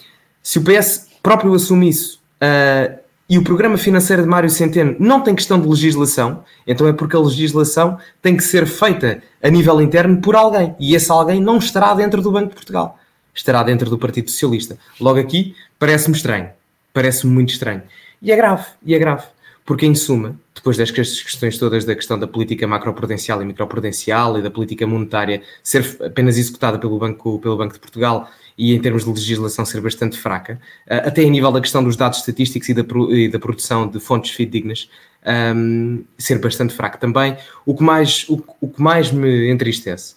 se 0.43 0.59
o 0.59 0.63
PS 0.63 1.07
próprio 1.23 1.53
assume 1.53 1.87
isso 1.87 2.19
uh, 2.43 2.99
e 3.29 3.37
o 3.37 3.43
programa 3.45 3.77
financeiro 3.77 4.23
de 4.23 4.27
Mário 4.27 4.49
Centeno 4.49 4.93
não 4.99 5.21
tem 5.21 5.35
questão 5.35 5.57
de 5.57 5.69
legislação, 5.69 6.43
então 6.67 6.85
é 6.85 6.91
porque 6.91 7.15
a 7.15 7.19
legislação 7.19 7.97
tem 8.21 8.35
que 8.35 8.43
ser 8.43 8.65
feita 8.65 9.23
a 9.41 9.49
nível 9.49 9.79
interno 9.79 10.19
por 10.19 10.35
alguém. 10.35 10.75
E 10.79 10.95
esse 10.95 11.09
alguém 11.09 11.39
não 11.39 11.59
estará 11.59 11.93
dentro 11.93 12.21
do 12.21 12.29
Banco 12.29 12.49
de 12.49 12.55
Portugal. 12.55 12.99
Estará 13.39 13.63
dentro 13.63 13.89
do 13.89 13.97
Partido 13.97 14.29
Socialista. 14.29 14.77
Logo 14.99 15.17
aqui, 15.17 15.55
parece-me 15.79 16.13
estranho. 16.13 16.49
Parece-me 16.93 17.31
muito 17.31 17.53
estranho. 17.53 17.81
E 18.21 18.33
é 18.33 18.35
grave, 18.35 18.65
e 18.85 18.93
é 18.93 18.99
grave. 18.99 19.23
Porque, 19.65 19.85
em 19.85 19.95
suma, 19.95 20.37
depois 20.53 20.75
destas 20.75 21.21
questões 21.21 21.57
todas 21.57 21.85
da 21.85 21.95
questão 21.95 22.19
da 22.19 22.27
política 22.27 22.67
macroprudencial 22.67 23.41
e 23.41 23.45
microprudencial 23.45 24.37
e 24.37 24.41
da 24.41 24.51
política 24.51 24.85
monetária 24.85 25.41
ser 25.63 25.85
apenas 26.03 26.37
executada 26.37 26.77
pelo 26.77 26.99
Banco, 26.99 27.39
pelo 27.39 27.55
Banco 27.55 27.75
de 27.75 27.79
Portugal 27.79 28.29
e 28.57 28.75
em 28.75 28.81
termos 28.81 29.05
de 29.05 29.09
legislação 29.09 29.63
ser 29.63 29.79
bastante 29.79 30.17
fraca, 30.17 30.59
eh, 30.85 30.97
até 30.97 31.21
em 31.21 31.31
nível 31.31 31.49
da 31.49 31.61
questão 31.61 31.81
dos 31.81 31.95
dados 31.95 32.19
estatísticos 32.19 32.67
e 32.67 32.73
da, 32.73 32.83
e 33.09 33.29
da 33.29 33.39
produção 33.39 33.87
de 33.87 34.01
fontes 34.01 34.31
fidedignas, 34.31 34.89
um, 35.25 35.31
ehm, 35.31 36.03
ser 36.17 36.39
bastante 36.39 36.73
fraco 36.73 36.97
também. 36.97 37.37
O 37.65 37.73
que, 37.73 37.83
mais, 37.83 38.27
o, 38.27 38.43
o 38.59 38.67
que 38.67 38.81
mais 38.81 39.13
me 39.13 39.49
entristece 39.49 40.15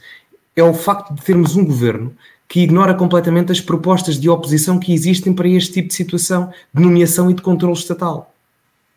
é 0.57 0.63
o 0.63 0.75
facto 0.75 1.15
de 1.15 1.23
termos 1.23 1.57
um 1.57 1.65
governo 1.65 2.17
que 2.53 2.61
ignora 2.61 2.93
completamente 2.93 3.51
as 3.51 3.63
propostas 3.63 4.21
de 4.21 4.29
oposição 4.29 4.79
que 4.79 4.93
existem 4.93 5.33
para 5.33 5.49
este 5.49 5.73
tipo 5.73 5.89
de 5.89 5.95
situação 5.95 6.53
de 6.75 6.83
nomeação 6.83 7.31
e 7.31 7.35
de 7.35 7.41
controle 7.41 7.73
estatal. 7.73 8.35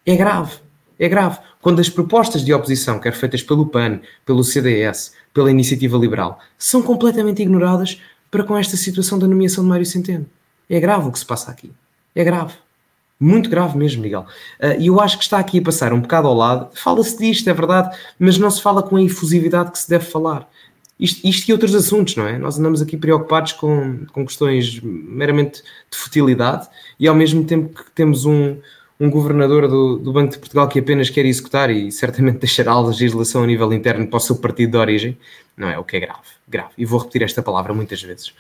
É 0.06 0.14
grave, 0.14 0.58
é 1.00 1.08
grave. 1.08 1.40
Quando 1.62 1.80
as 1.80 1.88
propostas 1.88 2.44
de 2.44 2.54
oposição, 2.54 3.00
quer 3.00 3.14
feitas 3.14 3.42
pelo 3.42 3.66
PAN, 3.68 4.02
pelo 4.26 4.44
CDS, 4.44 5.14
pela 5.34 5.50
Iniciativa 5.50 5.98
Liberal, 5.98 6.38
são 6.58 6.82
completamente 6.82 7.44
ignoradas 7.44 8.02
para 8.30 8.44
com 8.44 8.58
esta 8.58 8.76
situação 8.76 9.18
da 9.18 9.26
nomeação 9.26 9.64
de 9.64 9.70
Mário 9.70 9.86
Centeno. 9.86 10.26
É 10.70 10.78
grave 10.78 11.08
o 11.08 11.12
que 11.14 11.20
se 11.20 11.26
passa 11.26 11.50
aqui. 11.50 11.72
É 12.14 12.26
grave. 12.26 12.56
Muito 13.18 13.50
grave 13.50 13.78
mesmo, 13.78 14.02
Miguel. 14.02 14.26
Uh, 14.60 14.82
e 14.82 14.88
eu 14.88 15.00
acho 15.00 15.18
que 15.18 15.24
está 15.24 15.40
aqui 15.40 15.60
a 15.60 15.62
passar 15.62 15.94
um 15.94 16.02
bocado 16.02 16.28
ao 16.28 16.34
lado. 16.34 16.72
Fala-se 16.76 17.18
disto, 17.18 17.50
é 17.50 17.54
verdade, 17.54 17.98
mas 18.20 18.38
não 18.38 18.52
se 18.52 18.62
fala 18.62 18.84
com 18.84 18.98
a 18.98 19.02
efusividade 19.02 19.72
que 19.72 19.80
se 19.80 19.90
deve 19.90 20.04
falar. 20.04 20.46
Isto, 21.00 21.28
isto, 21.28 21.50
e 21.50 21.52
outros 21.52 21.76
assuntos, 21.76 22.16
não 22.16 22.26
é? 22.26 22.38
Nós 22.38 22.58
andamos 22.58 22.82
aqui 22.82 22.96
preocupados 22.96 23.52
com, 23.52 24.06
com 24.14 24.26
questões 24.26 24.80
meramente 24.82 25.62
de 25.92 25.98
futilidade 25.98 26.70
e 26.98 27.08
ao 27.08 27.14
mesmo 27.14 27.44
tempo 27.44 27.84
que 27.84 27.92
temos 27.92 28.24
um, 28.26 28.58
um 29.00 29.10
governador 29.10 29.68
do, 29.68 29.98
do, 29.98 30.14
Banco 30.14 30.32
de 30.32 30.40
Portugal 30.40 30.70
que 30.70 30.80
apenas 30.80 31.10
quer 31.10 31.26
executar 31.26 31.70
e 31.70 31.92
certamente 31.92 32.40
deixará 32.40 32.72
a 32.72 32.82
legislação 32.82 33.44
a 33.44 33.48
nível 33.48 33.74
interno 33.74 34.08
para 34.08 34.18
o 34.18 34.20
seu 34.22 34.38
partido 34.38 34.72
de 34.72 34.78
origem, 34.78 35.18
não 35.58 35.68
é? 35.68 35.78
O 35.78 35.84
que 35.84 35.98
é 35.98 36.00
grave, 36.00 36.22
grave. 36.48 36.70
E 36.78 36.86
vou 36.86 37.00
repetir 37.00 37.24
esta 37.24 37.44
palavra 37.44 37.74
muitas 37.74 38.02
vezes. 38.02 38.34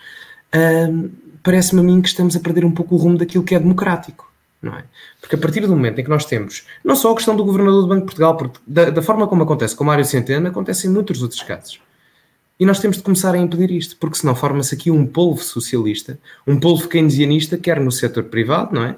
Parece-me 1.43 1.81
a 1.81 1.83
mim 1.83 2.01
que 2.01 2.07
estamos 2.07 2.35
a 2.35 2.39
perder 2.39 2.63
um 2.63 2.71
pouco 2.71 2.95
o 2.95 2.97
rumo 2.97 3.17
daquilo 3.17 3.43
que 3.43 3.53
é 3.53 3.59
democrático, 3.59 4.31
não 4.61 4.73
é? 4.73 4.83
Porque 5.19 5.35
a 5.35 5.37
partir 5.37 5.61
do 5.61 5.69
momento 5.69 5.99
em 5.99 6.03
que 6.03 6.09
nós 6.09 6.25
temos, 6.25 6.65
não 6.83 6.95
só 6.95 7.11
a 7.11 7.15
questão 7.15 7.35
do 7.35 7.43
governador 7.43 7.81
do 7.81 7.87
Banco 7.87 8.01
de 8.01 8.05
Portugal, 8.05 8.37
porque 8.37 8.59
da, 8.65 8.89
da 8.89 9.01
forma 9.01 9.27
como 9.27 9.43
acontece 9.43 9.75
com 9.75 9.83
Mário 9.83 10.05
Centeno, 10.05 10.47
acontece 10.47 10.87
em 10.87 10.89
muitos 10.89 11.21
outros 11.21 11.43
casos. 11.43 11.79
E 12.59 12.65
nós 12.65 12.79
temos 12.79 12.97
de 12.97 13.03
começar 13.03 13.33
a 13.35 13.37
impedir 13.37 13.69
isto, 13.71 13.97
porque 13.97 14.17
senão 14.17 14.33
forma-se 14.33 14.73
aqui 14.73 14.89
um 14.89 15.05
polvo 15.05 15.43
socialista, 15.43 16.17
um 16.47 16.57
polvo 16.57 16.87
keynesianista, 16.87 17.57
quer 17.57 17.79
no 17.79 17.91
setor 17.91 18.23
privado, 18.25 18.73
não 18.73 18.83
é? 18.83 18.95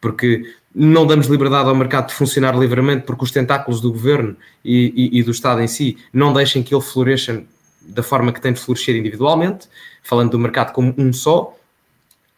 Porque 0.00 0.54
não 0.74 1.04
damos 1.06 1.26
liberdade 1.26 1.68
ao 1.68 1.74
mercado 1.74 2.08
de 2.08 2.14
funcionar 2.14 2.56
livremente 2.56 3.04
porque 3.04 3.24
os 3.24 3.32
tentáculos 3.32 3.80
do 3.80 3.90
governo 3.90 4.36
e, 4.64 5.10
e, 5.12 5.18
e 5.18 5.22
do 5.22 5.32
Estado 5.32 5.60
em 5.60 5.66
si 5.66 5.98
não 6.12 6.32
deixem 6.32 6.62
que 6.62 6.72
ele 6.72 6.82
floresça 6.82 7.42
da 7.82 8.02
forma 8.02 8.32
que 8.32 8.40
tem 8.40 8.52
de 8.52 8.60
florescer 8.60 8.94
individualmente, 8.94 9.68
falando 10.02 10.30
do 10.30 10.38
mercado 10.38 10.72
como 10.72 10.94
um 10.96 11.12
só. 11.12 11.56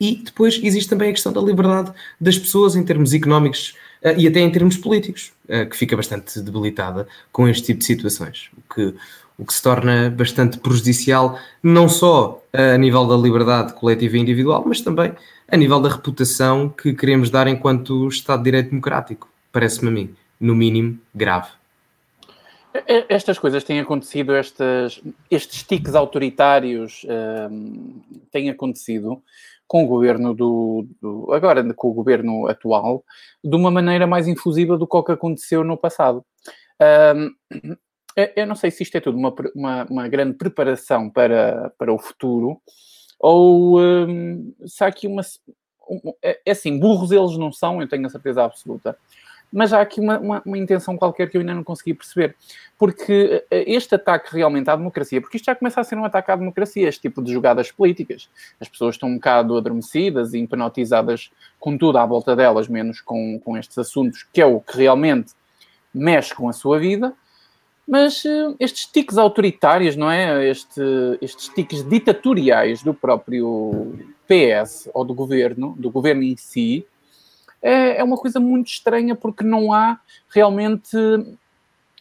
E 0.00 0.22
depois 0.24 0.58
existe 0.62 0.88
também 0.88 1.10
a 1.10 1.12
questão 1.12 1.32
da 1.32 1.40
liberdade 1.40 1.92
das 2.20 2.38
pessoas 2.38 2.74
em 2.74 2.82
termos 2.82 3.12
económicos 3.12 3.76
uh, 4.02 4.18
e 4.18 4.26
até 4.26 4.40
em 4.40 4.50
termos 4.50 4.76
políticos, 4.76 5.32
uh, 5.48 5.68
que 5.68 5.76
fica 5.76 5.96
bastante 5.96 6.40
debilitada 6.40 7.06
com 7.30 7.46
este 7.46 7.66
tipo 7.66 7.80
de 7.80 7.84
situações, 7.84 8.50
o 8.56 8.74
que, 8.74 8.94
o 9.38 9.44
que 9.44 9.54
se 9.54 9.62
torna 9.62 10.10
bastante 10.10 10.58
prejudicial, 10.58 11.38
não 11.62 11.88
só 11.88 12.42
a 12.52 12.76
nível 12.76 13.06
da 13.06 13.16
liberdade 13.16 13.72
coletiva 13.72 14.16
e 14.16 14.20
individual, 14.20 14.64
mas 14.66 14.80
também 14.80 15.12
a 15.48 15.56
nível 15.56 15.80
da 15.80 15.88
reputação 15.88 16.68
que 16.68 16.94
queremos 16.94 17.30
dar 17.30 17.46
enquanto 17.46 18.08
Estado 18.08 18.38
de 18.38 18.44
Direito 18.44 18.70
Democrático. 18.70 19.28
Parece-me 19.50 19.88
a 19.88 19.92
mim, 19.92 20.14
no 20.40 20.54
mínimo, 20.54 20.98
grave. 21.14 21.50
Estas 23.08 23.38
coisas 23.38 23.62
têm 23.64 23.80
acontecido, 23.80 24.34
estas, 24.34 25.02
estes 25.30 25.62
tiques 25.62 25.94
autoritários 25.94 27.04
um, 27.50 28.00
têm 28.30 28.48
acontecido 28.48 29.22
com 29.66 29.84
o 29.84 29.86
governo 29.86 30.34
do, 30.34 30.86
do, 31.00 31.32
agora 31.32 31.62
com 31.74 31.88
o 31.88 31.94
governo 31.94 32.46
atual 32.46 33.04
de 33.44 33.54
uma 33.54 33.70
maneira 33.70 34.06
mais 34.06 34.26
infusiva 34.26 34.78
do 34.78 34.86
que 34.86 34.96
o 34.96 35.02
que 35.02 35.12
aconteceu 35.12 35.62
no 35.62 35.76
passado. 35.76 36.24
Um, 37.14 37.74
eu 38.36 38.46
não 38.46 38.54
sei 38.54 38.70
se 38.70 38.82
isto 38.82 38.96
é 38.96 39.00
tudo 39.00 39.16
uma, 39.16 39.34
uma, 39.54 39.84
uma 39.84 40.08
grande 40.08 40.34
preparação 40.34 41.08
para, 41.08 41.72
para 41.78 41.92
o 41.92 41.98
futuro 41.98 42.60
ou 43.22 43.80
um, 43.80 44.52
se 44.66 44.82
há 44.82 44.88
aqui 44.88 45.06
uma. 45.06 45.22
Um, 45.88 46.12
é, 46.20 46.40
é 46.44 46.50
assim, 46.50 46.76
burros 46.76 47.12
eles 47.12 47.38
não 47.38 47.52
são, 47.52 47.80
eu 47.80 47.88
tenho 47.88 48.04
a 48.04 48.10
certeza 48.10 48.42
absoluta. 48.42 48.98
Mas 49.52 49.72
há 49.72 49.80
aqui 49.80 50.00
uma, 50.00 50.18
uma, 50.18 50.42
uma, 50.44 50.58
intenção 50.58 50.96
qualquer 50.96 51.28
que 51.28 51.36
eu 51.36 51.40
ainda 51.40 51.54
não 51.54 51.62
consegui 51.62 51.94
perceber. 51.94 52.34
Porque 52.78 53.44
eh, 53.50 53.64
este 53.70 53.94
ataque 53.94 54.34
realmente 54.34 54.68
à 54.70 54.74
democracia, 54.74 55.20
porque 55.20 55.36
isto 55.36 55.44
já 55.44 55.54
começa 55.54 55.80
a 55.80 55.84
ser 55.84 55.96
um 55.96 56.04
ataque 56.04 56.32
à 56.32 56.36
democracia, 56.36 56.88
este 56.88 57.02
tipo 57.02 57.22
de 57.22 57.32
jogadas 57.32 57.70
políticas. 57.70 58.28
As 58.58 58.68
pessoas 58.68 58.94
estão 58.94 59.10
um 59.10 59.16
bocado 59.16 59.56
adormecidas 59.56 60.32
e 60.32 60.38
hipnotizadas 60.38 61.30
com 61.60 61.76
tudo 61.76 61.98
à 61.98 62.06
volta 62.06 62.34
delas, 62.34 62.66
menos 62.66 63.00
com, 63.02 63.38
com 63.44 63.56
estes 63.56 63.76
assuntos, 63.76 64.26
que 64.32 64.40
é 64.40 64.46
o 64.46 64.58
que 64.58 64.78
realmente 64.78 65.34
mexe 65.94 66.34
com 66.34 66.48
a 66.48 66.52
sua 66.52 66.78
vida. 66.78 67.14
Mas 67.86 68.24
uh, 68.24 68.54
estes 68.60 68.86
tiques 68.86 69.18
autoritários, 69.18 69.96
não 69.96 70.10
é? 70.10 70.48
Este, 70.48 70.80
estes 71.20 71.48
tiques 71.48 71.82
ditatoriais 71.82 72.82
do 72.82 72.94
próprio 72.94 73.94
PS 74.26 74.88
ou 74.94 75.04
do 75.04 75.14
governo, 75.14 75.74
do 75.78 75.90
governo 75.90 76.22
em 76.22 76.36
si, 76.36 76.86
é, 77.60 77.98
é 77.98 78.04
uma 78.04 78.16
coisa 78.16 78.40
muito 78.40 78.68
estranha 78.68 79.14
porque 79.14 79.44
não 79.44 79.72
há 79.72 79.98
realmente. 80.28 80.96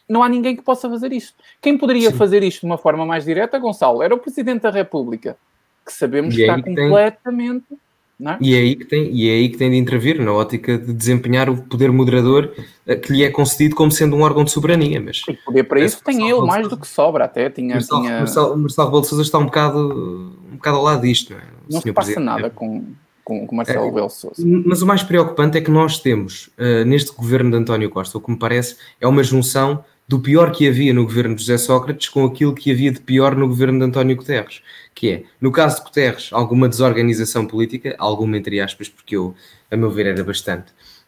Não 0.08 0.22
há 0.22 0.28
ninguém 0.28 0.54
que 0.54 0.62
possa 0.62 0.90
fazer 0.90 1.12
isto. 1.12 1.34
Quem 1.60 1.78
poderia 1.78 2.10
Sim. 2.10 2.16
fazer 2.16 2.42
isto 2.42 2.60
de 2.60 2.66
uma 2.66 2.76
forma 2.76 3.06
mais 3.06 3.24
direta, 3.24 3.58
Gonçalo, 3.58 4.02
era 4.02 4.14
o 4.14 4.18
Presidente 4.18 4.62
da 4.62 4.70
República, 4.70 5.38
que 5.86 5.92
sabemos 5.92 6.34
que 6.34 6.42
está 6.42 6.60
completamente. 6.60 7.68
Tem 7.68 7.78
é? 8.20 8.38
E, 8.40 8.54
é 8.54 8.58
aí 8.58 8.76
que 8.76 8.84
tem, 8.84 9.10
e 9.12 9.28
é 9.28 9.32
aí 9.32 9.48
que 9.48 9.56
tem 9.56 9.70
de 9.70 9.76
intervir, 9.76 10.20
na 10.20 10.32
ótica 10.32 10.78
de 10.78 10.92
desempenhar 10.92 11.50
o 11.50 11.56
poder 11.56 11.90
moderador 11.90 12.52
eh, 12.86 12.94
que 12.94 13.12
lhe 13.12 13.24
é 13.24 13.30
concedido 13.30 13.74
como 13.74 13.90
sendo 13.90 14.14
um 14.14 14.22
órgão 14.22 14.44
de 14.44 14.50
soberania. 14.50 15.00
Mas, 15.00 15.22
e 15.28 15.32
poder 15.34 15.64
para 15.64 15.80
isso 15.80 16.02
tem 16.04 16.30
ele 16.30 16.40
mais 16.42 16.68
do 16.68 16.76
que 16.76 16.86
sobra, 16.86 17.24
até. 17.24 17.50
Tinha, 17.50 17.74
Marcelo, 17.74 18.00
tinha... 18.02 18.18
Marcelo, 18.18 18.56
Marcelo 18.56 18.86
Rebelo 18.86 19.02
de 19.02 19.08
Sousa 19.08 19.22
está 19.22 19.38
um 19.38 19.46
bocado, 19.46 20.36
um 20.52 20.56
bocado 20.56 20.76
ao 20.76 20.82
lado 20.84 21.02
disto. 21.02 21.32
Não, 21.32 21.40
é? 21.40 21.42
não 21.70 21.80
se 21.80 21.92
passa 21.92 22.12
Presidente. 22.12 22.24
nada 22.24 22.50
com, 22.50 22.84
com, 23.24 23.46
com 23.46 23.56
Marcelo 23.56 23.84
é, 23.84 23.88
Rebelo 23.88 24.06
de 24.06 24.14
Sousa. 24.14 24.42
Mas 24.64 24.82
o 24.82 24.86
mais 24.86 25.02
preocupante 25.02 25.58
é 25.58 25.60
que 25.60 25.70
nós 25.70 25.98
temos, 25.98 26.48
uh, 26.58 26.84
neste 26.84 27.12
governo 27.12 27.50
de 27.50 27.56
António 27.56 27.90
Costa, 27.90 28.18
o 28.18 28.20
que 28.20 28.30
me 28.30 28.38
parece 28.38 28.76
é 29.00 29.08
uma 29.08 29.24
junção 29.24 29.84
do 30.12 30.20
pior 30.20 30.52
que 30.52 30.68
havia 30.68 30.92
no 30.92 31.04
governo 31.04 31.34
de 31.34 31.40
José 31.40 31.56
Sócrates 31.56 32.10
com 32.10 32.26
aquilo 32.26 32.54
que 32.54 32.70
havia 32.70 32.92
de 32.92 33.00
pior 33.00 33.34
no 33.34 33.48
governo 33.48 33.78
de 33.78 33.86
António 33.86 34.14
Guterres, 34.14 34.60
que 34.94 35.08
é, 35.08 35.22
no 35.40 35.50
caso 35.50 35.78
de 35.78 35.84
Guterres, 35.84 36.28
alguma 36.32 36.68
desorganização 36.68 37.46
política, 37.46 37.96
alguma 37.98 38.36
entre 38.36 38.60
aspas, 38.60 38.90
porque 38.90 39.16
eu, 39.16 39.34
a 39.70 39.76
meu 39.76 39.90
ver, 39.90 40.04
era 40.04 40.22
bastante. 40.22 40.66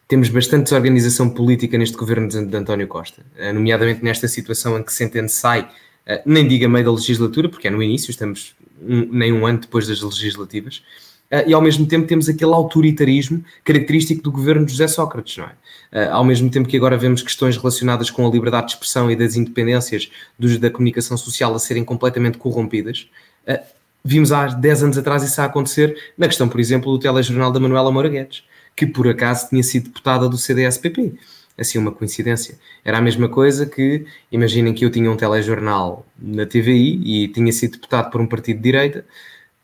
Temos 0.09 0.31
bastante 0.31 0.65
desorganização 0.65 1.29
política 1.29 1.77
neste 1.77 1.99
governo 1.99 2.29
de 2.29 2.57
António 2.57 2.89
Costa, 2.89 3.23
eh, 3.37 3.53
nomeadamente 3.53 4.03
nesta 4.03 4.27
situação 4.27 4.79
em 4.79 4.83
que 4.83 4.93
se 4.93 5.05
entende 5.05 5.31
sai, 5.31 5.69
eh, 6.07 6.23
nem 6.25 6.49
diga 6.49 6.67
meio 6.67 6.87
da 6.87 6.93
legislatura, 6.93 7.51
porque 7.51 7.69
é 7.69 7.71
no 7.71 7.83
início, 7.83 8.11
estamos 8.11 8.57
um, 8.81 9.07
nem 9.13 9.35
um 9.35 9.45
ano 9.47 9.59
depois 9.59 9.87
das 9.87 10.01
legislativas, 10.01 10.83
eh, 11.31 11.45
e 11.49 11.53
ao 11.53 11.61
mesmo 11.61 11.85
tempo 11.85 12.07
temos 12.07 12.27
aquele 12.27 12.55
autoritarismo 12.55 13.45
característico 13.65 14.23
do 14.23 14.33
governo 14.33 14.65
de 14.65 14.73
José 14.73 14.89
Sócrates, 14.89 15.37
não 15.37 15.45
é? 15.45 15.53
Eh, 15.95 16.09
ao 16.09 16.25
mesmo 16.25 16.51
tempo 16.51 16.69
que 16.69 16.77
agora 16.77 16.99
vemos 16.99 17.23
questões 17.23 17.57
relacionadas 17.57 18.11
com 18.11 18.27
a 18.27 18.31
liberdade 18.31 18.67
de 18.67 18.73
expressão 18.73 19.09
e 19.09 19.15
das 19.15 19.37
independências 19.37 20.11
dos, 20.37 20.59
da 20.59 20.69
comunicação 20.69 21.17
social 21.17 21.55
a 21.55 21.59
serem 21.61 21.85
completamente 21.85 22.37
corrompidas, 22.37 23.09
eh, 23.47 23.63
vimos 24.05 24.33
há 24.33 24.49
10 24.49 24.83
anos 24.83 24.99
atrás 24.99 25.23
isso 25.23 25.41
a 25.41 25.45
acontecer 25.45 25.97
na 26.19 26.27
questão, 26.27 26.49
por 26.49 26.59
exemplo, 26.59 26.91
do 26.91 26.99
telejornal 26.99 27.53
da 27.53 27.61
Manuela 27.61 27.93
Moura 27.93 28.09
Guedes, 28.09 28.43
que 28.75 28.87
por 28.87 29.07
acaso 29.07 29.49
tinha 29.49 29.63
sido 29.63 29.85
deputada 29.85 30.29
do 30.29 30.37
CDS-PP. 30.37 31.15
Assim, 31.57 31.79
uma 31.79 31.93
coincidência. 31.93 32.59
Era 32.85 32.99
a 32.99 33.01
mesma 33.01 33.29
coisa 33.29 33.65
que, 33.65 34.05
imaginem 34.33 34.75
que 34.75 34.85
eu 34.85 34.91
tinha 34.91 35.09
um 35.09 35.17
telejornal 35.17 36.05
na 36.19 36.45
TVI 36.45 37.01
e 37.05 37.29
tinha 37.29 37.53
sido 37.53 37.75
deputado 37.75 38.11
por 38.11 38.21
um 38.21 38.27
partido 38.27 38.57
de 38.57 38.63
direita, 38.65 39.05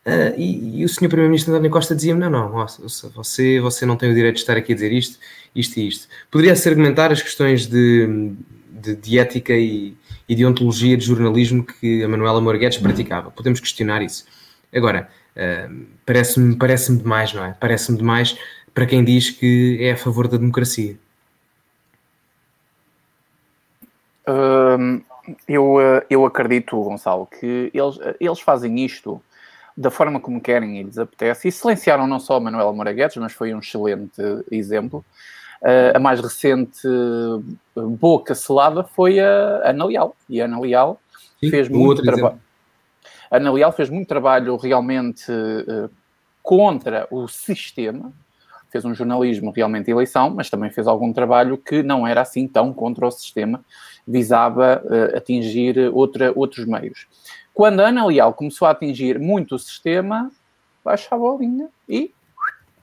Uh, 0.07 0.33
e, 0.35 0.81
e, 0.81 0.85
o 0.85 0.89
senhor 0.89 1.11
Primeiro-Ministro 1.11 1.53
António 1.53 1.71
Costa 1.71 1.95
dizia-me: 1.95 2.21
não, 2.21 2.31
não, 2.31 2.67
você, 3.15 3.61
você 3.61 3.85
não 3.85 3.97
tem 3.97 4.11
o 4.11 4.15
direito 4.15 4.37
de 4.37 4.41
estar 4.41 4.57
aqui 4.57 4.73
a 4.73 4.75
dizer 4.75 4.91
isto, 4.93 5.19
isto 5.55 5.79
e 5.79 5.89
isto. 5.89 6.09
Poderia-se 6.31 6.69
argumentar 6.69 7.13
as 7.13 7.23
questões 7.23 7.67
de, 7.67 8.33
de, 8.71 8.97
de 8.97 9.19
ética 9.19 9.53
e, 9.53 9.95
e, 10.29 10.35
de 10.35 10.45
ontologia 10.47 10.97
de 10.97 11.05
jornalismo 11.05 11.65
que 11.65 12.03
a 12.03 12.09
Manuela 12.09 12.41
Morguedes 12.41 12.79
praticava. 12.79 13.31
Podemos 13.31 13.61
questionar 13.61 14.03
isso. 14.03 14.25
Agora, 14.75 15.09
uh, 15.37 15.87
parece-me 16.07 16.57
parece 16.57 16.97
demais, 16.97 17.33
não 17.33 17.45
é? 17.45 17.57
Parece-me 17.59 17.99
demais 17.99 18.39
para 18.73 18.87
quem 18.87 19.05
diz 19.05 19.31
que 19.31 19.79
é 19.81 19.93
a 19.93 19.97
favor 19.97 20.29
da 20.29 20.37
democracia. 20.37 20.97
Eu, 25.49 25.77
eu 26.09 26.25
acredito, 26.25 26.81
Gonçalo, 26.81 27.27
que 27.27 27.71
eles, 27.75 27.99
eles 28.21 28.41
fazem 28.41 28.85
isto 28.85 29.21
da 29.77 29.91
forma 29.91 30.21
como 30.21 30.41
querem 30.41 30.81
e 30.81 30.83
lhes 30.83 30.99
apetece, 30.99 31.49
e 31.49 31.53
silenciaram 31.53 32.07
não 32.07 32.21
só 32.21 32.39
Manuel 32.39 32.73
Moura 32.73 32.93
Guedes, 32.93 33.17
mas 33.17 33.33
foi 33.33 33.55
um 33.55 33.59
excelente 33.59 34.21
exemplo. 34.51 35.05
Uh, 35.63 35.95
a 35.95 35.99
mais 35.99 36.21
recente 36.21 36.89
boca 37.77 38.35
selada 38.35 38.83
foi 38.83 39.21
a 39.21 39.71
Ana 39.71 39.85
Leal, 39.85 40.17
e 40.29 40.41
a 40.41 40.47
Ana 40.47 40.61
Leal 40.61 41.01
Sim, 41.39 41.51
fez 41.51 41.69
muito 41.69 42.03
trabalho. 42.03 42.41
Ana 43.31 43.53
Leal 43.53 43.73
fez 43.73 43.89
muito 43.89 44.09
trabalho 44.09 44.57
realmente 44.57 45.31
uh, 45.31 45.91
contra 46.43 47.07
o 47.11 47.29
sistema, 47.29 48.13
fez 48.71 48.85
um 48.85 48.95
jornalismo 48.95 49.53
realmente 49.55 49.91
eleição, 49.91 50.31
mas 50.31 50.49
também 50.51 50.71
fez 50.71 50.87
algum 50.87 51.13
trabalho 51.13 51.59
que 51.59 51.83
não 51.83 52.07
era 52.07 52.23
assim 52.23 52.49
tão 52.49 52.73
contra 52.73 53.07
o 53.07 53.11
sistema, 53.11 53.65
visava 54.07 54.83
uh, 54.85 55.17
atingir 55.17 55.79
outra, 55.93 56.33
outros 56.35 56.67
meios. 56.67 57.07
Quando 57.61 57.81
a 57.81 57.89
Ana 57.89 58.07
Leal 58.07 58.33
começou 58.33 58.67
a 58.67 58.71
atingir 58.71 59.19
muito 59.19 59.55
o 59.55 59.59
sistema, 59.59 60.33
baixa 60.83 61.15
a 61.15 61.19
bolinha 61.19 61.69
e 61.87 62.11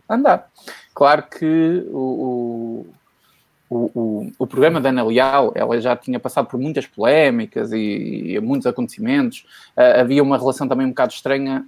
andar. 0.07 0.51
Claro 0.93 1.23
que 1.23 1.83
o, 1.89 2.85
o, 3.67 3.75
o, 3.75 4.31
o, 4.37 4.45
programa 4.45 4.79
da 4.79 4.89
Ana 4.89 5.03
Leal, 5.03 5.51
ela 5.55 5.81
já 5.81 5.95
tinha 5.95 6.19
passado 6.19 6.45
por 6.45 6.59
muitas 6.59 6.85
polémicas 6.85 7.73
e, 7.73 8.35
e 8.35 8.39
muitos 8.39 8.67
acontecimentos. 8.67 9.47
Uh, 9.75 10.01
havia 10.01 10.21
uma 10.21 10.37
relação 10.37 10.67
também 10.67 10.85
um 10.85 10.89
bocado 10.89 11.11
estranha 11.11 11.65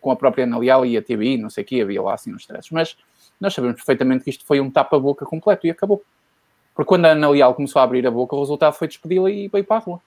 com 0.00 0.12
a 0.12 0.14
própria 0.14 0.44
Ana 0.44 0.58
Leal 0.58 0.86
e 0.86 0.96
a 0.96 1.02
TBI, 1.02 1.38
não 1.38 1.50
sei 1.50 1.64
o 1.64 1.66
que, 1.66 1.82
havia 1.82 2.00
lá 2.00 2.14
assim 2.14 2.32
uns 2.32 2.42
stresses. 2.42 2.70
Mas 2.70 2.96
nós 3.40 3.52
sabemos 3.52 3.74
perfeitamente 3.74 4.22
que 4.22 4.30
isto 4.30 4.46
foi 4.46 4.60
um 4.60 4.70
tapa-boca 4.70 5.26
completo 5.26 5.66
e 5.66 5.70
acabou. 5.72 6.04
Porque 6.72 6.86
quando 6.86 7.06
a 7.06 7.08
Ana 7.08 7.30
Leal 7.30 7.52
começou 7.52 7.80
a 7.80 7.82
abrir 7.82 8.06
a 8.06 8.12
boca, 8.12 8.36
o 8.36 8.38
resultado 8.38 8.74
foi 8.74 8.86
despedi-la 8.86 9.28
e 9.28 9.48
veio 9.48 9.64
para 9.64 9.78
a 9.78 9.80
rua. 9.80 10.00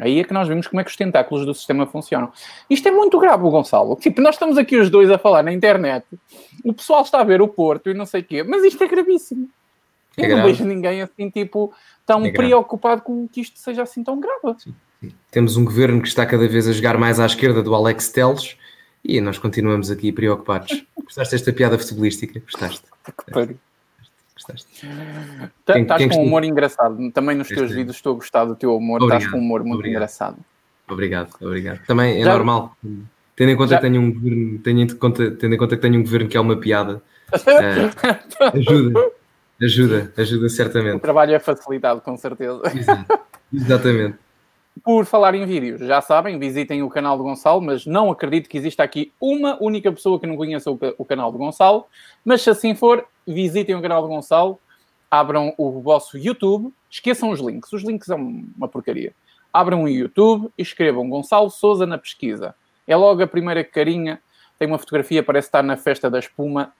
Aí 0.00 0.18
é 0.18 0.24
que 0.24 0.32
nós 0.34 0.48
vimos 0.48 0.66
como 0.66 0.80
é 0.80 0.84
que 0.84 0.90
os 0.90 0.96
tentáculos 0.96 1.46
do 1.46 1.54
sistema 1.54 1.86
funcionam. 1.86 2.32
Isto 2.68 2.88
é 2.88 2.90
muito 2.90 3.18
grave, 3.18 3.42
Gonçalo. 3.44 3.94
Tipo, 3.96 4.20
nós 4.20 4.34
estamos 4.34 4.58
aqui 4.58 4.76
os 4.76 4.90
dois 4.90 5.10
a 5.10 5.18
falar 5.18 5.42
na 5.42 5.52
internet, 5.52 6.04
o 6.64 6.72
pessoal 6.72 7.02
está 7.02 7.20
a 7.20 7.24
ver 7.24 7.40
o 7.40 7.46
Porto 7.48 7.90
e 7.90 7.94
não 7.94 8.04
sei 8.04 8.20
o 8.20 8.24
quê, 8.24 8.42
mas 8.42 8.64
isto 8.64 8.82
é 8.82 8.88
gravíssimo. 8.88 9.48
É 10.16 10.22
Eu 10.24 10.28
grave. 10.28 10.42
não 10.42 10.48
vejo 10.48 10.64
ninguém 10.64 11.02
assim, 11.02 11.30
tipo, 11.30 11.72
tão 12.04 12.24
é 12.24 12.32
preocupado 12.32 13.02
com 13.02 13.28
que 13.28 13.40
isto 13.40 13.58
seja 13.58 13.82
assim 13.82 14.02
tão 14.02 14.18
grave. 14.18 14.58
Sim, 14.58 14.74
sim. 15.00 15.12
Temos 15.30 15.56
um 15.56 15.64
governo 15.64 16.02
que 16.02 16.08
está 16.08 16.26
cada 16.26 16.46
vez 16.48 16.66
a 16.68 16.72
jogar 16.72 16.98
mais 16.98 17.20
à 17.20 17.26
esquerda 17.26 17.62
do 17.62 17.74
Alex 17.74 18.08
Teles 18.08 18.56
e 19.04 19.20
nós 19.20 19.38
continuamos 19.38 19.90
aqui 19.90 20.10
preocupados. 20.10 20.84
Gostaste 21.04 21.34
desta 21.36 21.52
piada 21.52 21.78
futebolística? 21.78 22.40
Gostaste? 22.40 22.84
Que 23.04 23.30
pariu. 23.32 23.58
Gostaste? 24.46 24.86
Estás 25.66 26.06
com 26.06 26.22
um 26.22 26.26
humor 26.26 26.44
engraçado. 26.44 27.10
Também 27.12 27.36
nos 27.36 27.48
teus 27.48 27.70
vídeos 27.70 27.96
estou 27.96 28.12
a 28.12 28.16
gostar 28.16 28.44
do 28.44 28.54
teu 28.54 28.76
humor. 28.76 29.02
Estás 29.02 29.26
com 29.26 29.38
um 29.38 29.40
humor 29.40 29.62
muito 29.62 29.76
obrigado. 29.76 29.96
engraçado. 29.96 30.36
Obrigado, 30.88 31.30
obrigado. 31.40 31.80
Também 31.86 32.20
é 32.20 32.24
Já... 32.24 32.32
normal. 32.32 32.76
Tendo 33.34 33.50
em, 33.50 33.56
conta 33.56 33.70
Já... 33.70 33.76
que 33.76 33.82
tenho 33.82 34.00
um 34.00 34.12
governo, 34.12 34.58
tendo, 34.58 34.80
em 34.80 34.86
conta, 34.88 35.30
tendo 35.32 35.54
em 35.54 35.58
conta 35.58 35.76
que 35.76 35.82
tenho 35.82 35.98
um 35.98 36.02
governo 36.02 36.28
que 36.28 36.36
é 36.36 36.40
uma 36.40 36.56
piada, 36.56 37.02
uh, 37.32 38.52
ajuda, 38.56 39.10
Ajuda, 39.60 40.12
ajuda 40.16 40.48
certamente. 40.48 40.96
O 40.96 41.00
trabalho 41.00 41.34
é 41.34 41.38
facilitado, 41.38 42.00
com 42.00 42.16
certeza. 42.16 42.60
Exato. 42.74 43.18
Exatamente. 43.52 44.18
Por 44.82 45.06
falar 45.06 45.34
em 45.34 45.46
vídeos, 45.46 45.80
já 45.80 46.00
sabem, 46.00 46.38
visitem 46.38 46.82
o 46.82 46.90
canal 46.90 47.16
do 47.16 47.22
Gonçalo, 47.22 47.60
mas 47.60 47.86
não 47.86 48.10
acredito 48.10 48.48
que 48.48 48.58
exista 48.58 48.82
aqui 48.82 49.12
uma 49.20 49.56
única 49.62 49.90
pessoa 49.92 50.18
que 50.18 50.26
não 50.26 50.36
conheça 50.36 50.70
o, 50.70 50.78
o 50.98 51.04
canal 51.04 51.30
do 51.30 51.38
Gonçalo. 51.38 51.86
Mas 52.24 52.42
se 52.42 52.50
assim 52.50 52.74
for, 52.74 53.06
visitem 53.26 53.76
o 53.76 53.82
canal 53.82 54.02
do 54.02 54.08
Gonçalo, 54.08 54.58
abram 55.10 55.54
o 55.56 55.80
vosso 55.80 56.18
YouTube, 56.18 56.72
esqueçam 56.90 57.30
os 57.30 57.40
links, 57.40 57.72
os 57.72 57.82
links 57.84 58.06
são 58.06 58.44
uma 58.56 58.66
porcaria. 58.66 59.14
Abram 59.52 59.84
o 59.84 59.88
YouTube 59.88 60.50
e 60.58 60.62
escrevam 60.62 61.08
Gonçalo 61.08 61.50
Souza 61.50 61.86
na 61.86 61.96
pesquisa. 61.96 62.54
É 62.86 62.96
logo 62.96 63.22
a 63.22 63.26
primeira 63.26 63.62
carinha, 63.62 64.20
tem 64.58 64.66
uma 64.66 64.78
fotografia, 64.78 65.22
parece 65.22 65.48
estar 65.48 65.62
na 65.62 65.76
festa 65.76 66.10
da 66.10 66.18
espuma, 66.18 66.72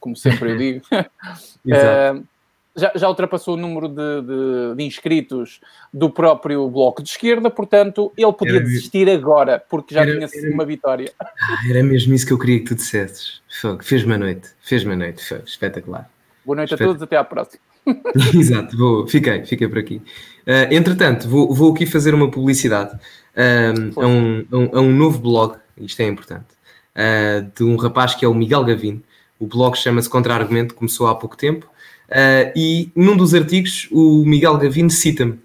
como 0.00 0.16
sempre 0.16 0.52
eu 0.52 0.56
digo. 0.58 0.86
Exato. 1.64 2.18
uh, 2.18 2.28
já, 2.76 2.92
já 2.94 3.08
ultrapassou 3.08 3.54
o 3.54 3.56
número 3.56 3.88
de, 3.88 4.22
de, 4.22 4.76
de, 4.76 4.84
inscritos 4.84 5.60
do 5.92 6.10
próprio 6.10 6.68
Bloco 6.68 7.02
de 7.02 7.08
Esquerda, 7.08 7.50
portanto, 7.50 8.12
ele 8.16 8.32
podia 8.32 8.56
era 8.56 8.64
desistir 8.64 9.08
agora, 9.08 9.58
porque 9.58 9.94
já 9.94 10.02
era, 10.02 10.12
tinha 10.12 10.28
era, 10.32 10.54
uma 10.54 10.64
vitória. 10.64 11.10
Ah, 11.18 11.28
era 11.68 11.82
mesmo 11.82 12.14
isso 12.14 12.26
que 12.26 12.32
eu 12.32 12.38
queria 12.38 12.58
que 12.58 12.66
tu 12.66 12.74
dissesses. 12.74 13.40
Fez-me 13.82 14.14
a 14.14 14.18
noite, 14.18 14.50
fez-me 14.60 14.92
a 14.92 14.96
noite, 14.96 15.24
foi 15.24 15.38
espetacular. 15.38 16.10
Boa 16.44 16.56
noite 16.56 16.74
a 16.74 16.76
todos, 16.76 17.02
até 17.02 17.16
à 17.16 17.24
próxima. 17.24 17.60
Exato, 18.34 18.76
vou, 18.76 19.06
fiquei, 19.06 19.44
fiquei 19.44 19.68
por 19.68 19.78
aqui. 19.78 20.02
Uh, 20.46 20.72
entretanto, 20.72 21.28
vou, 21.28 21.52
vou 21.54 21.72
aqui 21.72 21.86
fazer 21.86 22.14
uma 22.14 22.30
publicidade 22.30 22.94
uh, 22.94 24.00
a, 24.00 24.06
um, 24.06 24.44
a, 24.50 24.56
um, 24.56 24.70
a, 24.78 24.80
um, 24.80 24.92
novo 24.92 25.18
blog, 25.18 25.56
isto 25.78 26.00
é 26.02 26.06
importante, 26.06 26.46
uh, 26.94 27.50
de 27.54 27.64
um 27.64 27.76
rapaz 27.76 28.14
que 28.14 28.24
é 28.24 28.28
o 28.28 28.34
Miguel 28.34 28.64
Gavino. 28.64 29.02
O 29.38 29.46
blog 29.46 29.76
chama-se 29.76 30.08
Contra-Argumento, 30.08 30.74
começou 30.74 31.06
há 31.06 31.14
pouco 31.14 31.36
tempo. 31.36 31.68
Uh, 32.08 32.52
e 32.54 32.90
num 32.94 33.16
dos 33.16 33.34
artigos, 33.34 33.88
o 33.90 34.24
Miguel 34.24 34.56
Gavino 34.58 34.90
cita-me 34.90 35.32
uh, 35.32 35.38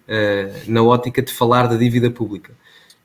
na 0.68 0.84
ótica 0.84 1.22
de 1.22 1.34
falar 1.34 1.68
da 1.68 1.76
dívida 1.76 2.12
pública. 2.12 2.54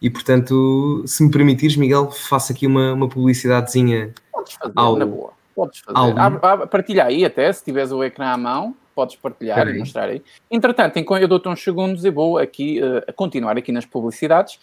E 0.00 0.10
portanto, 0.10 1.02
se 1.06 1.24
me 1.24 1.30
permitires, 1.30 1.76
Miguel, 1.76 2.10
faço 2.10 2.52
aqui 2.52 2.66
uma, 2.66 2.92
uma 2.92 3.08
publicidadezinha. 3.08 4.12
Podes 4.30 4.52
fazer, 4.54 4.72
ao, 4.76 4.96
na 4.96 5.06
boa. 5.06 5.30
Podes 5.54 5.80
fazer. 5.80 6.18
Ao... 6.18 6.68
Partilha 6.68 7.04
aí 7.04 7.24
até, 7.24 7.50
se 7.50 7.64
tiveres 7.64 7.92
o 7.92 8.04
ecrã 8.04 8.26
à 8.26 8.36
mão, 8.36 8.74
podes 8.94 9.16
partilhar 9.16 9.66
e 9.68 9.78
mostrar 9.78 10.10
aí. 10.10 10.22
Entretanto, 10.50 10.98
eu 10.98 11.28
dou-te 11.28 11.48
uns 11.48 11.62
segundos, 11.62 12.04
eu 12.04 12.12
vou 12.12 12.36
aqui 12.36 12.80
uh, 12.80 13.12
continuar 13.14 13.56
aqui 13.56 13.72
nas 13.72 13.86
publicidades. 13.86 14.58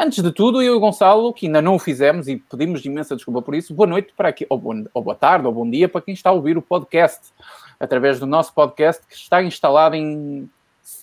Antes 0.00 0.22
de 0.22 0.30
tudo, 0.32 0.60
eu 0.60 0.74
e 0.74 0.76
o 0.76 0.80
Gonçalo, 0.80 1.32
que 1.32 1.46
ainda 1.46 1.62
não 1.62 1.76
o 1.76 1.78
fizemos 1.78 2.28
e 2.28 2.36
pedimos 2.36 2.84
imensa 2.84 3.16
desculpa 3.16 3.40
por 3.40 3.54
isso, 3.54 3.74
boa 3.74 3.86
noite 3.86 4.12
para 4.16 4.28
aqui, 4.28 4.46
ou, 4.48 4.58
bom, 4.58 4.84
ou 4.92 5.02
boa 5.02 5.14
tarde, 5.14 5.46
ou 5.46 5.52
bom 5.52 5.68
dia 5.68 5.88
para 5.88 6.00
quem 6.00 6.12
está 6.12 6.30
a 6.30 6.32
ouvir 6.32 6.58
o 6.58 6.62
podcast 6.62 7.20
através 7.78 8.18
do 8.18 8.26
nosso 8.26 8.52
podcast 8.52 9.06
que 9.06 9.14
está 9.14 9.42
instalado 9.42 9.94
em 9.94 10.48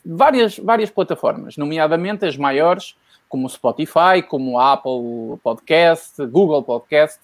várias, 0.06 0.58
várias 0.58 0.90
plataformas, 0.90 1.58
nomeadamente 1.58 2.26
as 2.26 2.38
maiores, 2.38 2.96
como 3.28 3.50
Spotify, 3.50 4.22
como 4.28 4.60
Apple 4.60 5.38
Podcast, 5.44 6.26
Google 6.26 6.64
Podcast. 6.64 7.20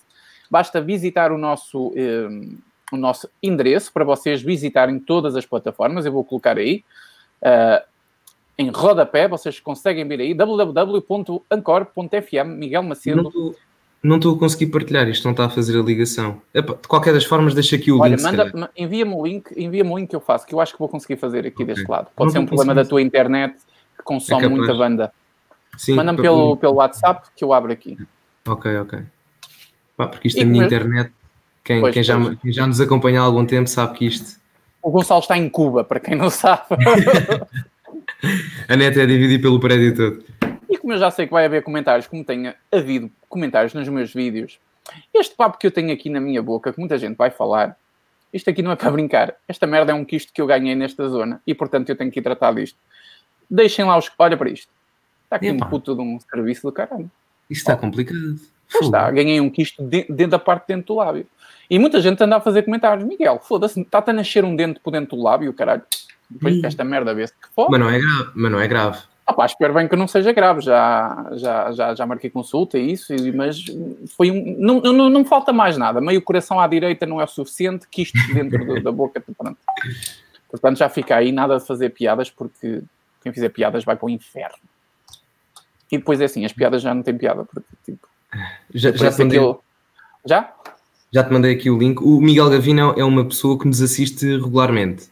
Basta 0.50 0.82
visitar 0.82 1.32
o 1.32 1.38
nosso, 1.38 1.94
eh, 1.96 2.28
o 2.92 2.98
nosso 2.98 3.30
endereço 3.42 3.94
para 3.94 4.04
vocês 4.04 4.42
visitarem 4.42 5.00
todas 5.00 5.36
as 5.36 5.46
plataformas. 5.46 6.06
Eu 6.06 6.12
vou 6.12 6.26
colocar 6.26 6.58
aí. 6.58 6.84
Uh, 7.42 7.82
em 8.58 8.70
rodapé, 8.70 9.28
vocês 9.28 9.60
conseguem 9.60 10.08
vir 10.08 10.20
aí 10.20 10.34
www.ancor.fm 10.34 11.40
Miguel 12.48 12.84
Macedo 12.84 13.56
não 14.04 14.16
estou 14.16 14.36
a 14.36 14.40
conseguir 14.40 14.68
partilhar, 14.68 15.08
isto 15.08 15.24
não 15.26 15.32
está 15.32 15.46
a 15.46 15.50
fazer 15.50 15.80
a 15.80 15.84
ligação. 15.84 16.42
Epa, 16.54 16.74
de 16.74 16.88
qualquer 16.88 17.14
das 17.14 17.24
formas, 17.24 17.54
deixa 17.54 17.76
aqui 17.76 17.92
o 17.92 18.00
Olha, 18.00 18.16
link. 18.16 18.26
Olha, 18.26 18.72
envia-me 18.76 19.14
o 19.14 19.26
link, 19.26 19.52
envia-me 19.56 19.92
o 19.92 19.98
link 19.98 20.10
que 20.10 20.16
eu 20.16 20.22
faço, 20.22 20.46
que 20.48 20.56
eu 20.56 20.60
acho 20.60 20.74
que 20.74 20.80
vou 20.80 20.90
conseguir 20.90 21.18
fazer 21.18 21.46
aqui 21.46 21.62
okay. 21.62 21.68
deste 21.68 21.90
lado. 21.90 22.08
Pode 22.16 22.28
não 22.28 22.32
ser 22.32 22.40
um 22.40 22.46
problema 22.48 22.74
da 22.74 22.84
tua 22.84 23.02
internet 23.02 23.56
que 23.98 24.04
consome 24.04 24.44
é 24.44 24.50
muita 24.50 24.74
banda. 24.74 25.14
Manda-me 25.90 26.22
pelo, 26.22 26.58
pelo 26.58 26.74
WhatsApp 26.76 27.30
que 27.36 27.44
eu 27.44 27.54
abro 27.54 27.72
aqui. 27.72 27.98
Ok, 28.48 28.76
ok. 28.78 29.00
Pá, 29.96 30.08
porque 30.08 30.28
isto 30.28 30.40
é 30.40 30.44
a 30.44 30.46
minha 30.46 30.66
internet, 30.66 31.12
quem, 31.64 31.80
pois, 31.80 31.94
quem, 31.94 32.04
já, 32.04 32.36
quem 32.36 32.52
já 32.52 32.66
nos 32.66 32.82
acompanha 32.82 33.22
há 33.22 33.24
algum 33.24 33.46
tempo 33.46 33.70
sabe 33.70 33.98
que 33.98 34.06
isto. 34.08 34.42
O 34.82 34.90
Gonçalo 34.90 35.20
está 35.20 35.38
em 35.38 35.48
Cuba, 35.48 35.84
para 35.84 36.00
quem 36.00 36.16
não 36.16 36.32
sabe. 36.32 36.64
a 38.68 38.76
net 38.76 39.00
é 39.00 39.06
dividida 39.06 39.44
pelo 39.44 39.60
prédio 39.60 39.96
todo. 39.96 40.24
E 40.68 40.78
como 40.78 40.94
eu 40.94 40.98
já 40.98 41.12
sei 41.12 41.28
que 41.28 41.32
vai 41.32 41.46
haver 41.46 41.62
comentários, 41.62 42.08
como 42.08 42.26
tenha 42.26 42.56
havido 42.72 43.12
comentários 43.32 43.74
nos 43.74 43.88
meus 43.90 44.14
vídeos, 44.14 44.60
este 45.14 45.36
papo 45.36 45.58
que 45.58 45.66
eu 45.66 45.72
tenho 45.72 45.92
aqui 45.92 46.10
na 46.10 46.20
minha 46.20 46.42
boca, 46.42 46.72
que 46.72 46.80
muita 46.80 46.98
gente 46.98 47.16
vai 47.16 47.32
falar, 47.32 47.76
isto 48.34 48.50
aqui 48.50 48.62
não 48.62 48.72
é 48.72 48.76
para 48.76 48.92
brincar. 48.92 49.36
Esta 49.48 49.68
merda 49.68 49.92
é 49.92 49.96
um 49.96 50.06
quisto 50.06 50.32
que 50.34 50.42
eu 50.42 50.48
ganhei 50.48 50.76
nesta 50.76 51.08
zona 51.10 51.42
e, 51.46 51.54
portanto, 51.54 51.90
eu 51.90 51.96
tenho 51.96 52.12
que 52.12 52.20
ir 52.20 52.24
tratar 52.24 52.54
disto. 52.54 52.78
Deixem 53.50 53.84
lá 53.84 53.98
os. 53.98 54.10
Olha 54.18 54.38
para 54.38 54.50
isto. 54.50 54.70
Está 55.26 55.36
aqui 55.36 55.48
Epa. 55.48 55.66
um 55.66 55.70
puto 55.70 55.96
de 55.96 56.02
um 56.02 56.20
serviço 56.20 56.64
do 56.64 56.72
caralho. 56.72 57.12
Isto 57.50 57.62
está 57.62 57.76
complicado. 57.76 58.40
Está, 58.82 59.12
ganhei 59.12 59.42
um 59.42 59.50
quisto 59.50 59.84
dentro 59.84 60.30
da 60.30 60.40
parte 60.40 60.68
de 60.68 60.76
dentro 60.76 60.94
do 60.94 61.00
lábio. 61.00 61.28
E 61.70 61.78
muita 61.78 62.00
gente 62.00 62.24
anda 62.24 62.38
a 62.38 62.42
fazer 62.42 62.64
comentários. 62.64 63.06
Miguel, 63.06 63.40
foda-se, 63.44 63.82
está-te 63.82 64.12
a 64.12 64.14
nascer 64.14 64.46
um 64.46 64.56
dente 64.56 64.80
por 64.80 64.92
dentro 64.92 65.18
do 65.18 65.24
lábio, 65.24 65.54
caralho. 65.54 65.84
Depois 66.30 66.62
desta 66.62 66.84
merda, 66.86 67.14
vê-se 67.14 67.34
que 67.34 67.50
foda. 67.54 67.72
Mas 67.72 67.80
não 67.82 67.90
é 67.90 68.00
grave, 68.00 68.32
mas 68.34 68.52
não 68.52 68.60
é 68.62 68.68
grave. 68.68 69.00
Ah, 69.32 69.34
pá, 69.34 69.46
espero 69.46 69.74
bem 69.74 69.88
que 69.88 69.96
não 69.96 70.10
seja 70.10 70.34
grave, 70.34 70.60
já, 70.60 71.30
já, 71.34 71.72
já, 71.72 71.96
já 71.96 72.06
marquei 72.06 72.30
consulta 72.30 72.78
e 72.78 72.92
isso, 72.92 73.14
mas 73.34 73.64
foi 74.18 74.30
um. 74.30 74.58
Não, 74.60 74.82
não, 74.82 75.10
não 75.10 75.24
falta 75.24 75.54
mais 75.54 75.78
nada. 75.78 76.02
Meio 76.02 76.22
coração 76.22 76.60
à 76.60 76.68
direita 76.68 77.06
não 77.06 77.22
é 77.22 77.24
o 77.24 77.28
suficiente, 77.28 77.88
que 77.90 78.02
isto 78.02 78.18
dentro 78.34 78.66
do, 78.66 78.84
da 78.84 78.92
boca, 78.92 79.22
pronto. 79.22 79.58
Portanto, 80.50 80.78
já 80.78 80.90
fica 80.90 81.16
aí 81.16 81.32
nada 81.32 81.58
de 81.58 81.66
fazer 81.66 81.92
piadas, 81.92 82.30
porque 82.30 82.84
quem 83.24 83.32
fizer 83.32 83.48
piadas 83.50 83.86
vai 83.86 83.96
para 83.96 84.06
o 84.06 84.10
inferno. 84.10 84.58
E 85.90 85.98
depois 85.98 86.20
é 86.20 86.26
assim, 86.26 86.44
as 86.44 86.52
piadas 86.52 86.82
já 86.82 86.94
não 86.94 87.02
têm 87.02 87.18
piada, 87.18 87.46
porque 87.46 87.70
tipo. 87.86 88.06
Já, 88.74 88.92
já, 88.92 89.12
te 89.12 89.20
mandei, 89.20 89.40
aquilo... 89.40 89.64
já? 90.26 90.54
Já 91.14 91.24
te 91.24 91.32
mandei 91.32 91.54
aqui 91.54 91.70
o 91.70 91.78
link. 91.78 92.02
O 92.02 92.20
Miguel 92.20 92.50
Gavino 92.50 92.94
é 92.98 93.04
uma 93.06 93.24
pessoa 93.24 93.58
que 93.58 93.66
nos 93.66 93.82
assiste 93.82 94.26
regularmente. 94.26 95.11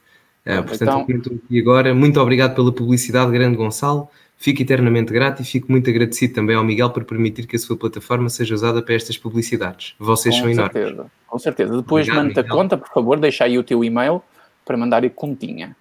Uh, 0.49 0.63
portanto, 0.63 1.05
então... 1.11 1.39
aqui 1.45 1.59
agora. 1.59 1.93
Muito 1.93 2.19
obrigado 2.19 2.55
pela 2.55 2.71
publicidade, 2.71 3.31
grande 3.31 3.55
Gonçalo. 3.55 4.09
Fico 4.35 4.61
eternamente 4.61 5.13
grato 5.13 5.41
e 5.41 5.45
fico 5.45 5.71
muito 5.71 5.89
agradecido 5.89 6.33
também 6.33 6.55
ao 6.55 6.63
Miguel 6.63 6.89
por 6.89 7.03
permitir 7.03 7.45
que 7.45 7.55
a 7.55 7.59
sua 7.59 7.77
plataforma 7.77 8.29
seja 8.29 8.55
usada 8.55 8.81
para 8.81 8.95
estas 8.95 9.17
publicidades. 9.17 9.93
Vocês 9.99 10.33
com 10.35 10.45
são 10.45 10.55
certeza, 10.55 10.89
enormes. 10.89 11.11
Com 11.27 11.39
certeza. 11.39 11.77
Depois 11.77 12.07
manda 12.07 12.41
a 12.41 12.47
conta, 12.47 12.77
por 12.77 12.87
favor, 12.87 13.19
deixa 13.19 13.43
aí 13.43 13.59
o 13.59 13.63
teu 13.63 13.83
e-mail 13.83 14.23
para 14.65 14.77
mandar 14.77 15.03
a 15.03 15.09
continha. 15.09 15.75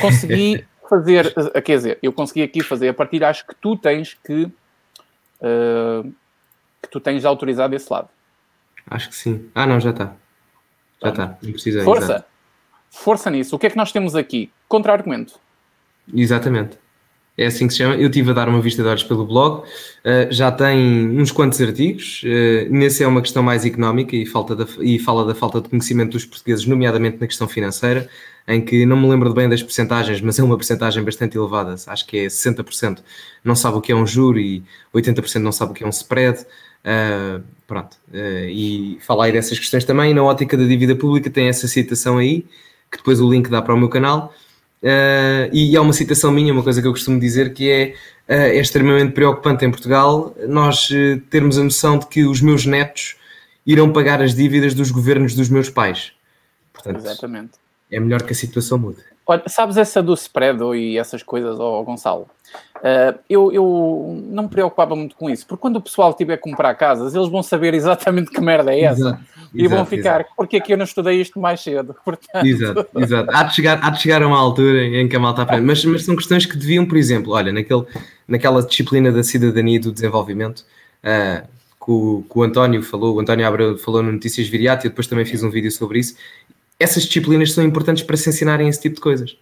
Consegui 0.00 0.64
fazer, 0.88 1.32
eh, 1.54 1.60
quer 1.60 1.76
dizer, 1.76 1.98
eu 2.02 2.12
consegui 2.12 2.42
aqui 2.42 2.62
fazer 2.62 2.88
a 2.88 2.94
partir, 2.94 3.22
acho 3.22 3.46
que 3.46 3.54
tu 3.54 3.76
tens 3.76 4.14
que 4.24 4.44
uh, 4.44 6.12
que 6.82 6.88
tu 6.90 6.98
tens 7.00 7.24
autorizado 7.26 7.76
esse 7.76 7.92
lado. 7.92 8.08
Acho 8.86 9.10
que 9.10 9.14
sim. 9.14 9.50
Ah, 9.54 9.66
não, 9.66 9.78
já 9.78 9.90
está. 9.90 10.16
Já 11.02 11.10
está. 11.10 11.38
Não 11.42 11.52
precisa. 11.52 11.84
Força! 11.84 12.04
Exato 12.04 12.29
força 12.90 13.30
nisso. 13.30 13.56
O 13.56 13.58
que 13.58 13.66
é 13.66 13.70
que 13.70 13.76
nós 13.76 13.92
temos 13.92 14.14
aqui? 14.14 14.50
Contra-argumento. 14.68 15.38
Exatamente. 16.12 16.76
É 17.40 17.46
assim 17.46 17.66
que 17.66 17.72
se 17.72 17.78
chama. 17.78 17.94
Eu 17.94 18.08
estive 18.08 18.32
a 18.32 18.34
dar 18.34 18.48
uma 18.50 18.60
vista 18.60 18.82
de 18.82 18.88
olhos 18.88 19.02
pelo 19.02 19.24
blog, 19.24 19.62
uh, 19.62 19.64
já 20.30 20.52
tem 20.52 21.18
uns 21.18 21.32
quantos 21.32 21.58
artigos. 21.58 22.22
Uh, 22.22 22.70
nesse 22.70 23.02
é 23.02 23.06
uma 23.06 23.22
questão 23.22 23.42
mais 23.42 23.64
económica 23.64 24.14
e, 24.14 24.26
falta 24.26 24.54
da, 24.54 24.66
e 24.80 24.98
fala 24.98 25.24
da 25.24 25.34
falta 25.34 25.58
de 25.58 25.70
conhecimento 25.70 26.12
dos 26.12 26.26
portugueses, 26.26 26.66
nomeadamente 26.66 27.18
na 27.18 27.26
questão 27.26 27.48
financeira, 27.48 28.08
em 28.46 28.60
que 28.60 28.84
não 28.84 28.94
me 28.94 29.08
lembro 29.08 29.32
bem 29.32 29.48
das 29.48 29.62
percentagens, 29.62 30.20
mas 30.20 30.38
é 30.38 30.42
uma 30.42 30.56
percentagem 30.56 31.02
bastante 31.02 31.38
elevada. 31.38 31.76
Acho 31.86 32.06
que 32.06 32.18
é 32.18 32.26
60% 32.26 32.98
não 33.42 33.54
sabe 33.54 33.78
o 33.78 33.80
que 33.80 33.90
é 33.90 33.96
um 33.96 34.06
juro 34.06 34.38
e 34.38 34.62
80% 34.94 35.40
não 35.40 35.52
sabe 35.52 35.72
o 35.72 35.74
que 35.74 35.82
é 35.82 35.86
um 35.86 35.90
spread. 35.90 36.40
Uh, 36.84 37.42
pronto. 37.66 37.96
e 38.12 38.98
fala 39.00 39.26
aí 39.26 39.32
dessas 39.32 39.58
questões 39.58 39.84
também. 39.84 40.12
Na 40.12 40.22
ótica 40.22 40.58
da 40.58 40.64
dívida 40.64 40.94
pública 40.94 41.30
tem 41.30 41.48
essa 41.48 41.66
citação 41.66 42.18
aí 42.18 42.44
que 42.90 42.98
depois 42.98 43.20
o 43.20 43.30
link 43.30 43.48
dá 43.48 43.62
para 43.62 43.74
o 43.74 43.78
meu 43.78 43.88
canal. 43.88 44.34
Uh, 44.82 45.52
e 45.52 45.76
é 45.76 45.80
uma 45.80 45.92
citação 45.92 46.32
minha, 46.32 46.52
uma 46.52 46.62
coisa 46.62 46.80
que 46.80 46.88
eu 46.88 46.92
costumo 46.92 47.20
dizer, 47.20 47.52
que 47.52 47.70
é, 47.70 47.94
uh, 48.28 48.48
é 48.48 48.60
extremamente 48.60 49.12
preocupante 49.12 49.64
em 49.64 49.70
Portugal 49.70 50.34
nós 50.48 50.88
uh, 50.90 51.20
termos 51.28 51.58
a 51.58 51.64
noção 51.64 51.98
de 51.98 52.06
que 52.06 52.24
os 52.24 52.40
meus 52.40 52.64
netos 52.64 53.16
irão 53.66 53.92
pagar 53.92 54.22
as 54.22 54.34
dívidas 54.34 54.72
dos 54.72 54.90
governos 54.90 55.34
dos 55.34 55.50
meus 55.50 55.68
pais. 55.68 56.12
Portanto, 56.72 56.96
Exatamente. 56.96 57.52
é 57.90 58.00
melhor 58.00 58.22
que 58.22 58.32
a 58.32 58.36
situação 58.36 58.78
mude. 58.78 59.02
Olha, 59.30 59.44
sabes 59.46 59.76
essa 59.76 60.02
do 60.02 60.12
spread 60.14 60.60
e 60.74 60.98
essas 60.98 61.22
coisas, 61.22 61.56
oh, 61.60 61.84
Gonçalo? 61.84 62.26
Uh, 62.78 63.16
eu, 63.28 63.52
eu 63.52 64.20
não 64.24 64.42
me 64.42 64.48
preocupava 64.48 64.96
muito 64.96 65.14
com 65.14 65.30
isso, 65.30 65.46
porque 65.46 65.60
quando 65.60 65.76
o 65.76 65.80
pessoal 65.80 66.12
tiver 66.12 66.34
a 66.34 66.38
comprar 66.38 66.74
casas, 66.74 67.14
eles 67.14 67.28
vão 67.28 67.40
saber 67.40 67.72
exatamente 67.72 68.28
que 68.28 68.40
merda 68.40 68.74
é 68.74 68.80
essa 68.80 69.00
exato, 69.00 69.24
e 69.54 69.60
exato, 69.60 69.76
vão 69.76 69.86
ficar, 69.86 70.20
exato. 70.22 70.34
porque 70.36 70.56
é 70.56 70.60
que 70.60 70.72
eu 70.72 70.76
não 70.76 70.84
estudei 70.84 71.20
isto 71.20 71.38
mais 71.38 71.60
cedo? 71.60 71.94
Portanto... 72.04 72.44
Exato, 72.44 72.88
exato. 72.96 73.30
Há 73.32 73.44
de, 73.44 73.54
chegar, 73.54 73.78
há 73.80 73.90
de 73.90 74.02
chegar 74.02 74.20
a 74.20 74.26
uma 74.26 74.36
altura 74.36 74.84
em 74.84 75.08
que 75.08 75.14
a 75.14 75.20
malta 75.20 75.42
aprende, 75.42 75.64
mas, 75.64 75.84
mas 75.84 76.04
são 76.04 76.16
questões 76.16 76.44
que 76.44 76.56
deviam, 76.56 76.84
por 76.84 76.98
exemplo, 76.98 77.32
olha, 77.32 77.52
naquele, 77.52 77.86
naquela 78.26 78.66
disciplina 78.66 79.12
da 79.12 79.22
cidadania 79.22 79.76
e 79.76 79.78
do 79.78 79.92
desenvolvimento. 79.92 80.64
Uh, 81.04 81.46
que 81.82 81.90
o, 81.90 82.24
que 82.30 82.38
o, 82.38 82.42
António 82.42 82.82
falou, 82.82 83.14
o 83.14 83.20
António 83.20 83.46
Abreu 83.46 83.78
falou 83.78 84.02
no 84.02 84.12
Notícias 84.12 84.48
Viriato, 84.48 84.84
e 84.84 84.88
eu 84.88 84.90
depois 84.90 85.06
também 85.06 85.24
fiz 85.24 85.42
um 85.42 85.50
vídeo 85.50 85.70
sobre 85.70 86.00
isso 86.00 86.14
essas 86.80 87.04
disciplinas 87.04 87.52
são 87.52 87.62
importantes 87.62 88.02
para 88.02 88.16
se 88.16 88.30
ensinarem 88.30 88.66
esse 88.66 88.80
tipo 88.80 88.96
de 88.96 89.00
coisas. 89.02 89.36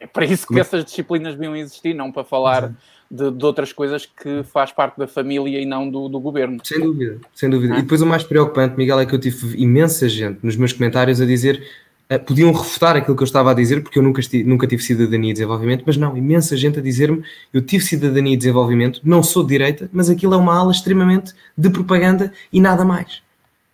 É 0.00 0.06
para 0.06 0.24
isso 0.24 0.46
que 0.46 0.58
essas 0.58 0.84
disciplinas 0.84 1.34
deviam 1.34 1.54
existir, 1.54 1.94
não 1.94 2.10
para 2.10 2.24
falar 2.24 2.74
de, 3.10 3.30
de, 3.30 3.44
outras 3.44 3.70
coisas 3.72 4.06
que 4.06 4.42
faz 4.44 4.72
parte 4.72 4.96
da 4.96 5.06
família 5.06 5.60
e 5.60 5.66
não 5.66 5.90
do, 5.90 6.08
do 6.08 6.18
governo. 6.18 6.58
Sem 6.64 6.80
dúvida, 6.80 7.18
sem 7.34 7.50
dúvida. 7.50 7.74
Ah. 7.74 7.78
E 7.78 7.82
depois 7.82 8.00
o 8.00 8.06
mais 8.06 8.24
preocupante, 8.24 8.76
Miguel, 8.76 8.98
é 8.98 9.06
que 9.06 9.14
eu 9.14 9.20
tive 9.20 9.60
imensa 9.60 10.08
gente 10.08 10.38
nos 10.42 10.56
meus 10.56 10.72
comentários 10.72 11.20
a 11.20 11.26
dizer 11.26 11.62
uh, 12.10 12.18
podiam 12.18 12.50
refutar 12.50 12.96
aquilo 12.96 13.14
que 13.14 13.22
eu 13.22 13.26
estava 13.26 13.50
a 13.50 13.54
dizer, 13.54 13.82
porque 13.82 13.98
eu 13.98 14.02
nunca, 14.02 14.20
esti, 14.20 14.42
nunca 14.42 14.66
tive 14.66 14.82
cidadania 14.82 15.30
e 15.30 15.32
desenvolvimento, 15.34 15.84
mas 15.86 15.98
não, 15.98 16.16
imensa 16.16 16.56
gente 16.56 16.78
a 16.78 16.82
dizer-me 16.82 17.22
eu 17.52 17.60
tive 17.60 17.84
cidadania 17.84 18.32
e 18.32 18.36
desenvolvimento, 18.38 19.02
não 19.04 19.22
sou 19.22 19.42
de 19.42 19.50
direita, 19.50 19.90
mas 19.92 20.08
aquilo 20.08 20.32
é 20.32 20.38
uma 20.38 20.58
ala 20.58 20.72
extremamente 20.72 21.34
de 21.56 21.68
propaganda 21.68 22.32
e 22.50 22.58
nada 22.58 22.86
mais. 22.86 23.22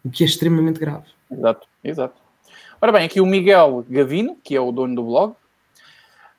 O 0.04 0.10
que 0.10 0.24
é 0.24 0.26
extremamente 0.26 0.80
grave. 0.80 1.04
Exato, 1.30 1.66
exato. 1.84 2.25
Ora 2.78 2.92
bem, 2.92 3.06
aqui 3.06 3.22
o 3.22 3.26
Miguel 3.26 3.86
Gavino, 3.88 4.36
que 4.44 4.54
é 4.54 4.60
o 4.60 4.70
dono 4.70 4.94
do 4.94 5.02
blog, 5.02 5.34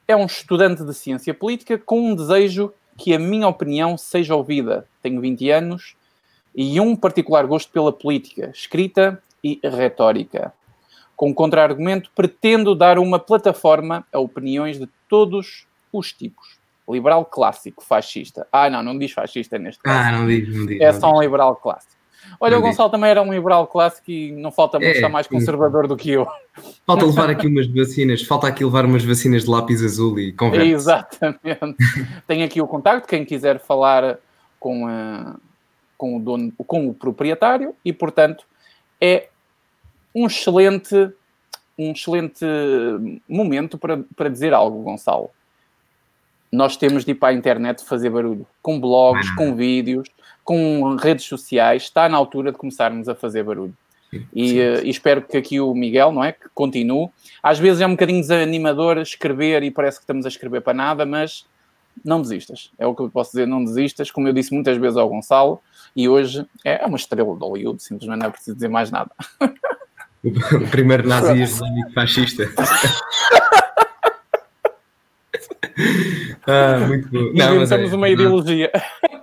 é 0.08 0.16
um 0.16 0.28
estudante 0.28 0.84
de 0.84 0.94
ciência 0.94 1.34
política 1.34 1.80
com 1.80 2.00
um 2.00 2.16
desejo 2.16 2.72
que 2.96 3.12
a 3.14 3.18
minha 3.18 3.48
opinião 3.48 3.98
seja 3.98 4.36
ouvida. 4.36 4.88
Tenho 5.02 5.20
20 5.20 5.50
anos 5.50 5.96
e 6.56 6.80
um 6.80 6.96
particular 6.96 7.48
gosto 7.48 7.72
pela 7.72 7.92
política, 7.92 8.52
escrita 8.54 9.22
e 9.44 9.60
retórica. 9.64 10.54
Com 11.16 11.34
contra-argumento, 11.34 12.12
pretendo 12.16 12.76
dar 12.76 13.00
uma 13.00 13.18
plataforma 13.18 14.06
a 14.14 14.20
opiniões 14.20 14.78
de 14.78 14.88
todos 15.10 15.66
os 15.92 16.14
tipos. 16.14 16.60
Liberal 16.88 17.26
clássico, 17.26 17.84
fascista. 17.84 18.48
Ah, 18.52 18.70
não, 18.70 18.84
não 18.84 18.98
diz 18.98 19.12
fascista 19.12 19.58
neste 19.58 19.82
caso. 19.82 20.08
Ah, 20.08 20.12
não 20.12 20.28
diz, 20.28 20.56
não 20.56 20.68
diz. 20.68 20.80
É 20.80 20.94
só 20.94 21.12
um 21.12 21.20
liberal 21.20 21.56
clássico. 21.56 21.97
Olha, 22.40 22.52
não 22.52 22.60
o 22.60 22.62
Gonçalo 22.62 22.90
também 22.90 23.10
era 23.10 23.22
um 23.22 23.34
liberal 23.34 23.66
clássico 23.68 24.12
e 24.12 24.32
não 24.32 24.52
falta 24.52 24.80
muito, 24.80 24.98
é, 24.98 25.10
mais 25.10 25.28
conservador 25.28 25.86
sim. 25.86 25.88
do 25.90 25.98
que 25.98 26.12
eu. 26.12 26.28
Falta 26.86 27.06
levar 27.06 27.30
aqui 27.30 27.48
umas 27.48 27.68
vacinas, 27.68 28.22
falta 28.22 28.48
aqui 28.48 28.64
levar 28.64 28.86
umas 28.86 29.04
vacinas 29.04 29.44
de 29.44 29.50
lápis 29.50 29.84
azul 29.84 30.20
e 30.20 30.32
conversa. 30.34 30.66
Exatamente. 30.66 31.78
Tenho 32.28 32.46
aqui 32.46 32.62
o 32.62 32.68
contacto, 32.68 33.08
quem 33.08 33.26
quiser 33.26 33.60
falar 33.60 34.20
com, 34.60 34.88
a, 34.88 35.36
com 35.98 36.18
o 36.18 36.20
dono, 36.20 36.54
com 36.66 36.88
o 36.88 36.94
proprietário 36.94 37.74
e, 37.84 37.92
portanto, 37.92 38.46
é 39.02 39.30
um 40.14 40.28
excelente, 40.28 40.96
um 41.78 41.92
excelente 41.92 42.46
momento 43.28 43.78
para, 43.78 44.04
para 44.16 44.30
dizer 44.30 44.54
algo, 44.54 44.84
Gonçalo. 44.84 45.30
Nós 46.52 46.78
temos 46.78 47.04
de 47.04 47.12
ir 47.12 47.16
para 47.16 47.30
a 47.30 47.34
internet 47.34 47.84
fazer 47.84 48.10
barulho, 48.10 48.48
com 48.62 48.80
blogs, 48.80 49.30
com 49.36 49.54
vídeos, 49.56 50.08
com 50.48 50.96
redes 50.96 51.26
sociais, 51.26 51.84
está 51.84 52.08
na 52.08 52.16
altura 52.16 52.54
de 52.54 52.58
começarmos 52.58 53.10
a 53.10 53.14
fazer 53.14 53.44
barulho. 53.44 53.74
E, 54.34 54.62
uh, 54.62 54.82
e, 54.82 54.90
espero 54.90 55.22
que 55.22 55.36
aqui 55.36 55.60
o 55.60 55.76
Miguel, 55.76 56.14
não 56.14 56.24
é? 56.24 56.32
Que 56.32 56.48
continue. 56.56 57.10
Às 57.44 57.60
vezes 57.60 57.82
é 57.82 57.86
um 57.86 57.92
bocadinho 57.92 58.22
desanimador 58.22 58.98
escrever 59.00 59.62
e 59.64 59.70
parece 59.70 59.98
que 59.98 60.04
estamos 60.04 60.26
a 60.26 60.30
escrever 60.30 60.62
para 60.62 60.74
nada, 60.74 61.06
mas 61.06 61.46
não 62.06 62.22
desistas. 62.22 62.72
É 62.80 62.88
o 62.88 62.96
que 62.96 63.02
eu 63.02 63.10
posso 63.10 63.32
dizer, 63.32 63.46
não 63.46 63.62
desistas. 63.62 64.10
Como 64.10 64.30
eu 64.30 64.32
disse 64.34 64.54
muitas 64.54 64.78
vezes 64.78 64.96
ao 64.96 65.10
Gonçalo, 65.10 65.62
e 65.94 66.08
hoje 66.08 66.46
é 66.64 66.86
uma 66.86 66.96
estrela 66.96 67.36
de 67.36 67.42
Hollywood, 67.42 67.84
simplesmente 67.84 68.20
não 68.20 68.28
é 68.28 68.30
preciso 68.30 68.56
dizer 68.56 68.70
mais 68.70 68.90
nada. 68.90 69.12
O 70.24 70.70
primeiro 70.72 71.06
nazi 71.06 71.42
islâmico 71.42 71.92
fascista. 71.92 72.44
ah, 76.48 76.80
muito 76.88 77.10
bom. 77.10 77.34
Não, 77.34 77.58
mas 77.58 77.72
é, 77.72 77.86
uma 77.94 78.08
ideologia. 78.08 78.72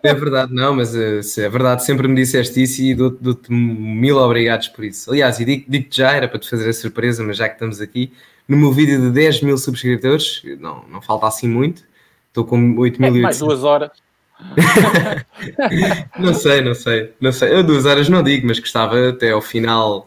É 0.03 0.13
verdade, 0.13 0.53
não, 0.53 0.75
mas 0.77 0.95
eh, 0.95 1.21
é 1.39 1.49
verdade, 1.49 1.83
sempre 1.83 2.07
me 2.07 2.15
disseste 2.15 2.63
isso 2.63 2.83
e 2.83 2.95
dou-te 2.95 3.51
mil 3.51 4.19
obrigados 4.19 4.69
por 4.69 4.85
isso. 4.85 5.11
Aliás, 5.11 5.41
e 5.41 5.45
digo-te 5.47 5.71
digo 5.71 5.87
já, 5.91 6.13
era 6.13 6.29
para 6.29 6.39
te 6.39 6.51
fazer 6.51 6.69
a 6.69 6.73
surpresa, 6.75 7.25
mas 7.25 7.39
já 7.39 7.49
que 7.49 7.55
estamos 7.55 7.81
aqui, 7.81 8.13
no 8.47 8.59
meu 8.59 8.71
vídeo 8.71 9.01
de 9.01 9.11
10 9.11 9.41
mil 9.41 9.57
subscritores, 9.57 10.43
não, 10.61 10.85
não 10.87 11.01
falta 11.01 11.27
assim 11.27 11.49
muito, 11.49 11.83
estou 12.29 12.45
com 12.45 12.77
8.800. 12.77 13.07
É 13.07 13.11
mais 13.23 13.39
duas 13.39 13.65
horas. 13.65 13.91
não 16.19 16.35
sei, 16.35 16.61
não 16.61 16.75
sei, 16.75 17.13
não 17.19 17.33
sei. 17.33 17.55
Eu 17.55 17.65
duas 17.65 17.87
horas 17.87 18.07
não 18.11 18.23
digo, 18.23 18.47
mas 18.47 18.59
gostava 18.59 19.09
até 19.09 19.31
ao 19.31 19.41
final, 19.41 20.07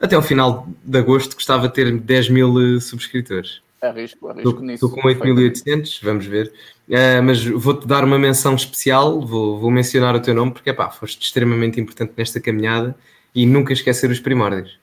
até 0.00 0.14
ao 0.14 0.22
final 0.22 0.68
de 0.84 0.98
agosto, 0.98 1.34
gostava 1.34 1.66
de 1.66 1.74
ter 1.74 1.90
10 1.90 2.28
mil 2.28 2.76
eh, 2.76 2.78
subscritores. 2.78 3.63
Arrisco, 3.88 4.28
arrisco 4.28 4.48
estou, 4.48 4.64
nisso. 4.64 4.86
Estou 4.86 5.02
com 5.02 5.08
8.800, 5.08 6.00
vamos 6.02 6.26
ver. 6.26 6.52
Uh, 6.88 7.22
mas 7.22 7.44
vou-te 7.44 7.86
dar 7.86 8.04
uma 8.04 8.18
menção 8.18 8.54
especial, 8.54 9.20
vou, 9.20 9.58
vou 9.58 9.70
mencionar 9.70 10.14
o 10.14 10.20
teu 10.20 10.34
nome, 10.34 10.52
porque 10.52 10.72
pá, 10.72 10.90
foste 10.90 11.22
extremamente 11.22 11.80
importante 11.80 12.12
nesta 12.16 12.40
caminhada 12.40 12.96
e 13.34 13.46
nunca 13.46 13.72
esquecer 13.72 14.10
os 14.10 14.20
primórdios. 14.20 14.78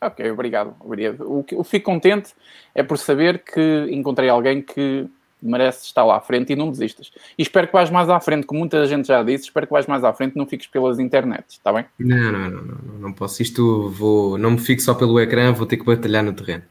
Ok, 0.00 0.30
obrigado. 0.30 0.74
obrigado. 0.80 1.20
O 1.30 1.44
que 1.44 1.54
eu 1.54 1.62
fico 1.62 1.90
contente 1.90 2.32
é 2.74 2.82
por 2.82 2.96
saber 2.96 3.42
que 3.42 3.86
encontrei 3.90 4.28
alguém 4.28 4.62
que 4.62 5.06
merece 5.42 5.86
estar 5.86 6.04
lá 6.04 6.16
à 6.16 6.20
frente 6.20 6.52
e 6.52 6.56
não 6.56 6.70
desistas. 6.70 7.10
E 7.36 7.42
espero 7.42 7.66
que 7.66 7.72
vais 7.72 7.90
mais 7.90 8.08
à 8.08 8.20
frente, 8.20 8.46
como 8.46 8.60
muita 8.60 8.86
gente 8.86 9.08
já 9.08 9.22
disse, 9.22 9.44
espero 9.44 9.66
que 9.66 9.72
vais 9.72 9.86
mais 9.86 10.04
à 10.04 10.12
frente 10.12 10.34
e 10.34 10.38
não 10.38 10.46
fiques 10.46 10.66
pelas 10.66 10.98
internets, 10.98 11.54
está 11.54 11.72
bem? 11.72 11.84
Não, 11.98 12.32
não, 12.32 12.50
não, 12.50 12.62
não, 12.62 12.98
não 12.98 13.12
posso. 13.12 13.42
Isto 13.42 13.88
vou, 13.90 14.36
não 14.36 14.52
me 14.52 14.58
fico 14.58 14.82
só 14.82 14.94
pelo 14.94 15.18
ecrã, 15.20 15.52
vou 15.52 15.66
ter 15.66 15.76
que 15.76 15.84
batalhar 15.84 16.22
no 16.22 16.32
terreno. 16.32 16.64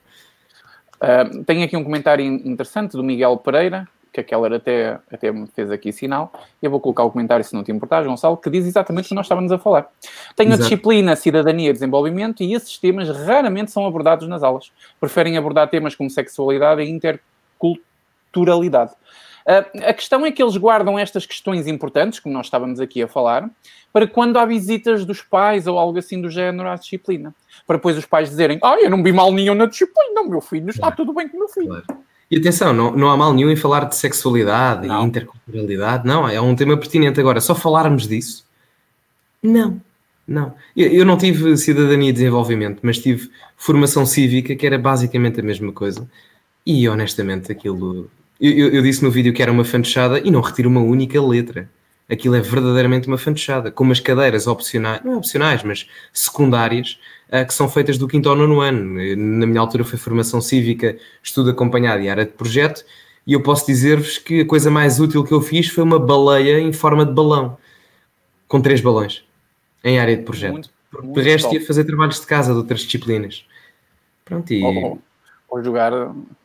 Uh, 1.01 1.43
tenho 1.45 1.63
aqui 1.63 1.77
um 1.77 1.83
comentário 1.83 2.23
interessante 2.23 2.91
do 2.91 3.03
Miguel 3.03 3.37
Pereira, 3.37 3.87
que 4.11 4.19
aquela 4.19 4.55
até, 4.55 4.99
até 5.11 5.31
me 5.31 5.47
fez 5.47 5.71
aqui 5.71 5.91
sinal. 5.91 6.31
Eu 6.61 6.71
vou 6.71 6.79
colocar 6.79 7.03
o 7.03 7.11
comentário, 7.11 7.45
se 7.45 7.53
não 7.53 7.63
te 7.63 7.71
importares, 7.71 8.07
Gonçalo, 8.07 8.37
que 8.37 8.49
diz 8.49 8.65
exatamente 8.65 9.05
o 9.05 9.09
que 9.09 9.15
nós 9.15 9.25
estávamos 9.25 9.51
a 9.51 9.57
falar. 9.57 9.87
Tenho 10.35 10.49
Exato. 10.49 10.63
a 10.63 10.65
disciplina 10.65 11.15
Cidadania 11.15 11.69
e 11.69 11.73
Desenvolvimento 11.73 12.43
e 12.43 12.53
esses 12.53 12.77
temas 12.77 13.09
raramente 13.09 13.71
são 13.71 13.85
abordados 13.85 14.27
nas 14.27 14.43
aulas. 14.43 14.71
Preferem 14.99 15.37
abordar 15.37 15.69
temas 15.69 15.95
como 15.95 16.09
sexualidade 16.09 16.81
e 16.81 16.89
interculturalidade. 16.89 18.91
Uh, 19.49 19.83
a 19.83 19.93
questão 19.93 20.23
é 20.23 20.31
que 20.31 20.43
eles 20.43 20.55
guardam 20.55 20.99
estas 20.99 21.25
questões 21.25 21.65
importantes, 21.65 22.19
como 22.19 22.35
nós 22.35 22.45
estávamos 22.45 22.79
aqui 22.79 23.01
a 23.01 23.07
falar, 23.07 23.49
para 23.91 24.05
quando 24.05 24.37
há 24.37 24.45
visitas 24.45 25.03
dos 25.05 25.23
pais 25.23 25.65
ou 25.65 25.79
algo 25.79 25.97
assim 25.97 26.21
do 26.21 26.29
género 26.29 26.69
à 26.69 26.75
disciplina. 26.75 27.33
Para 27.65 27.77
depois 27.77 27.97
os 27.97 28.05
pais 28.05 28.29
dizerem: 28.29 28.59
Ah, 28.61 28.77
eu 28.79 28.91
não 28.91 29.01
vi 29.01 29.11
mal 29.11 29.31
nenhum 29.31 29.55
na 29.55 29.65
disciplina, 29.65 30.21
o 30.21 30.29
meu 30.29 30.39
filho 30.39 30.69
está 30.69 30.81
claro. 30.81 30.95
tudo 30.97 31.13
bem 31.13 31.27
com 31.27 31.37
o 31.37 31.39
meu 31.39 31.49
filho. 31.49 31.67
Claro. 31.67 31.85
E 32.29 32.37
atenção, 32.37 32.71
não, 32.71 32.91
não 32.91 33.09
há 33.09 33.17
mal 33.17 33.33
nenhum 33.33 33.49
em 33.49 33.55
falar 33.55 33.85
de 33.85 33.95
sexualidade 33.95 34.87
não. 34.87 35.01
e 35.01 35.07
interculturalidade, 35.07 36.05
não, 36.05 36.29
é 36.29 36.39
um 36.39 36.55
tema 36.55 36.77
pertinente. 36.77 37.19
Agora, 37.19 37.41
só 37.41 37.55
falarmos 37.55 38.07
disso? 38.07 38.45
Não, 39.41 39.81
não. 40.27 40.53
Eu, 40.77 40.89
eu 40.89 41.05
não 41.05 41.17
tive 41.17 41.57
cidadania 41.57 42.09
e 42.09 42.13
desenvolvimento, 42.13 42.81
mas 42.83 42.99
tive 42.99 43.31
formação 43.57 44.05
cívica, 44.05 44.55
que 44.55 44.67
era 44.67 44.77
basicamente 44.77 45.39
a 45.39 45.43
mesma 45.43 45.71
coisa. 45.71 46.07
E 46.63 46.87
honestamente, 46.87 47.51
aquilo. 47.51 48.11
Eu, 48.39 48.51
eu, 48.51 48.69
eu 48.75 48.81
disse 48.81 49.03
no 49.03 49.11
vídeo 49.11 49.33
que 49.33 49.41
era 49.41 49.51
uma 49.51 49.65
fantochada 49.65 50.19
e 50.19 50.31
não 50.31 50.41
retiro 50.41 50.69
uma 50.69 50.81
única 50.81 51.21
letra 51.21 51.69
aquilo 52.09 52.35
é 52.35 52.41
verdadeiramente 52.41 53.07
uma 53.07 53.17
fantochada, 53.17 53.71
com 53.71 53.83
umas 53.83 53.99
cadeiras 53.99 54.47
opcionais, 54.47 55.01
não 55.05 55.15
opcionais, 55.15 55.63
mas 55.63 55.87
secundárias, 56.11 56.99
uh, 57.31 57.45
que 57.45 57.53
são 57.53 57.69
feitas 57.69 57.97
do 57.97 58.07
quinto 58.07 58.27
ao 58.27 58.35
nono 58.35 58.59
ano. 58.59 58.99
Na 59.15 59.45
minha 59.45 59.61
altura 59.61 59.83
foi 59.83 59.99
formação 59.99 60.41
cívica, 60.41 60.97
estudo 61.21 61.51
acompanhado 61.51 62.01
e 62.01 62.09
área 62.09 62.25
de 62.25 62.31
projeto, 62.31 62.83
e 63.27 63.33
eu 63.33 63.43
posso 63.43 63.67
dizer-vos 63.67 64.17
que 64.17 64.41
a 64.41 64.45
coisa 64.45 64.71
mais 64.71 64.99
útil 64.99 65.23
que 65.23 65.31
eu 65.31 65.41
fiz 65.41 65.69
foi 65.69 65.83
uma 65.83 65.99
baleia 65.99 66.59
em 66.59 66.73
forma 66.73 67.05
de 67.05 67.13
balão, 67.13 67.57
com 68.47 68.59
três 68.59 68.81
balões, 68.81 69.23
em 69.83 69.99
área 69.99 70.17
de 70.17 70.23
projeto. 70.23 70.53
Muito, 70.53 70.69
muito 71.03 71.13
de 71.13 71.21
resto, 71.21 71.53
ia 71.53 71.63
fazer 71.63 71.83
trabalhos 71.83 72.19
de 72.19 72.25
casa 72.25 72.51
de 72.51 72.57
outras 72.57 72.81
disciplinas. 72.81 73.45
Pronto, 74.25 74.51
e... 74.51 74.63
Oh. 74.63 74.97
Ou 75.49 75.63
jogar 75.63 75.91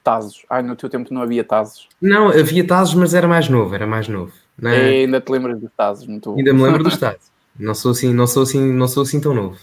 Tazos. 0.02 0.44
Ai, 0.48 0.62
no 0.62 0.76
teu 0.76 0.88
tempo 0.88 1.12
não 1.12 1.22
havia 1.22 1.44
Tazos. 1.44 1.88
Não, 2.00 2.28
havia 2.28 2.66
Tazos, 2.66 2.94
mas 2.94 3.14
era 3.14 3.28
mais 3.28 3.48
novo, 3.48 3.74
era 3.74 3.86
mais 3.86 4.08
novo. 4.08 4.32
Não 4.58 4.70
é? 4.70 4.88
ainda 4.88 5.20
te 5.20 5.30
lembras 5.30 5.60
dos 5.60 5.70
Tazos, 5.76 6.06
muito 6.06 6.34
Ainda 6.36 6.52
me 6.52 6.62
lembro 6.62 6.84
dos 6.84 6.96
Tazos. 6.96 7.32
Não 7.58 7.74
sou 7.74 7.92
assim, 7.92 8.12
não 8.12 8.26
sou 8.26 8.42
assim, 8.42 8.72
não 8.72 8.88
sou 8.88 9.02
assim 9.02 9.20
tão 9.20 9.34
novo. 9.34 9.58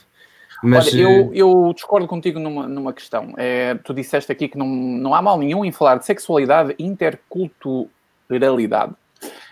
Mas, 0.64 0.94
Olha, 0.94 1.02
eu, 1.02 1.10
eh, 1.10 1.30
eu 1.34 1.72
discordo 1.74 2.08
contigo 2.08 2.40
numa, 2.40 2.68
numa 2.68 2.94
questão. 2.94 3.34
É, 3.36 3.76
tu 3.76 3.94
disseste 3.94 4.32
aqui 4.32 4.48
que 4.48 4.58
não, 4.58 4.68
não 4.68 5.16
há 5.16 5.22
mal 5.22 5.38
nenhum 5.38 5.66
em 5.66 5.72
falar 5.72 5.98
de 5.98 6.06
sexualidade 6.06 6.76
e 6.78 6.86
interculturalidade. 6.86 8.94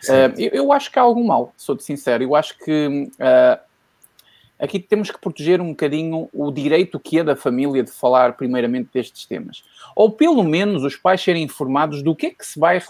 Uh, 0.08 0.32
eu, 0.38 0.50
eu, 0.52 0.72
acho 0.72 0.92
que 0.92 0.98
há 0.98 1.02
algum 1.02 1.26
mal, 1.26 1.54
sou-te 1.58 1.84
sincero. 1.84 2.24
Eu 2.24 2.36
acho 2.36 2.58
que 2.58 3.10
uh, 3.20 3.60
aqui 4.60 4.80
temos 4.80 5.12
que 5.12 5.20
proteger 5.20 5.62
um 5.62 5.70
bocadinho 5.70 6.30
o 6.32 6.52
direito 6.52 7.00
que 7.00 7.20
é 7.20 7.24
da 7.24 7.36
família 7.36 7.84
de 7.84 7.92
falar 7.92 8.34
primeiramente 8.34 8.90
destes 8.94 9.26
temas. 9.26 9.64
Ou 9.96 10.12
pelo 10.12 10.44
menos 10.44 10.84
os 10.84 10.96
pais 10.96 11.22
serem 11.22 11.44
informados 11.44 12.02
do 12.02 12.16
que 12.16 12.28
é 12.28 12.30
que 12.32 12.46
se 12.46 12.60
vai 12.60 12.82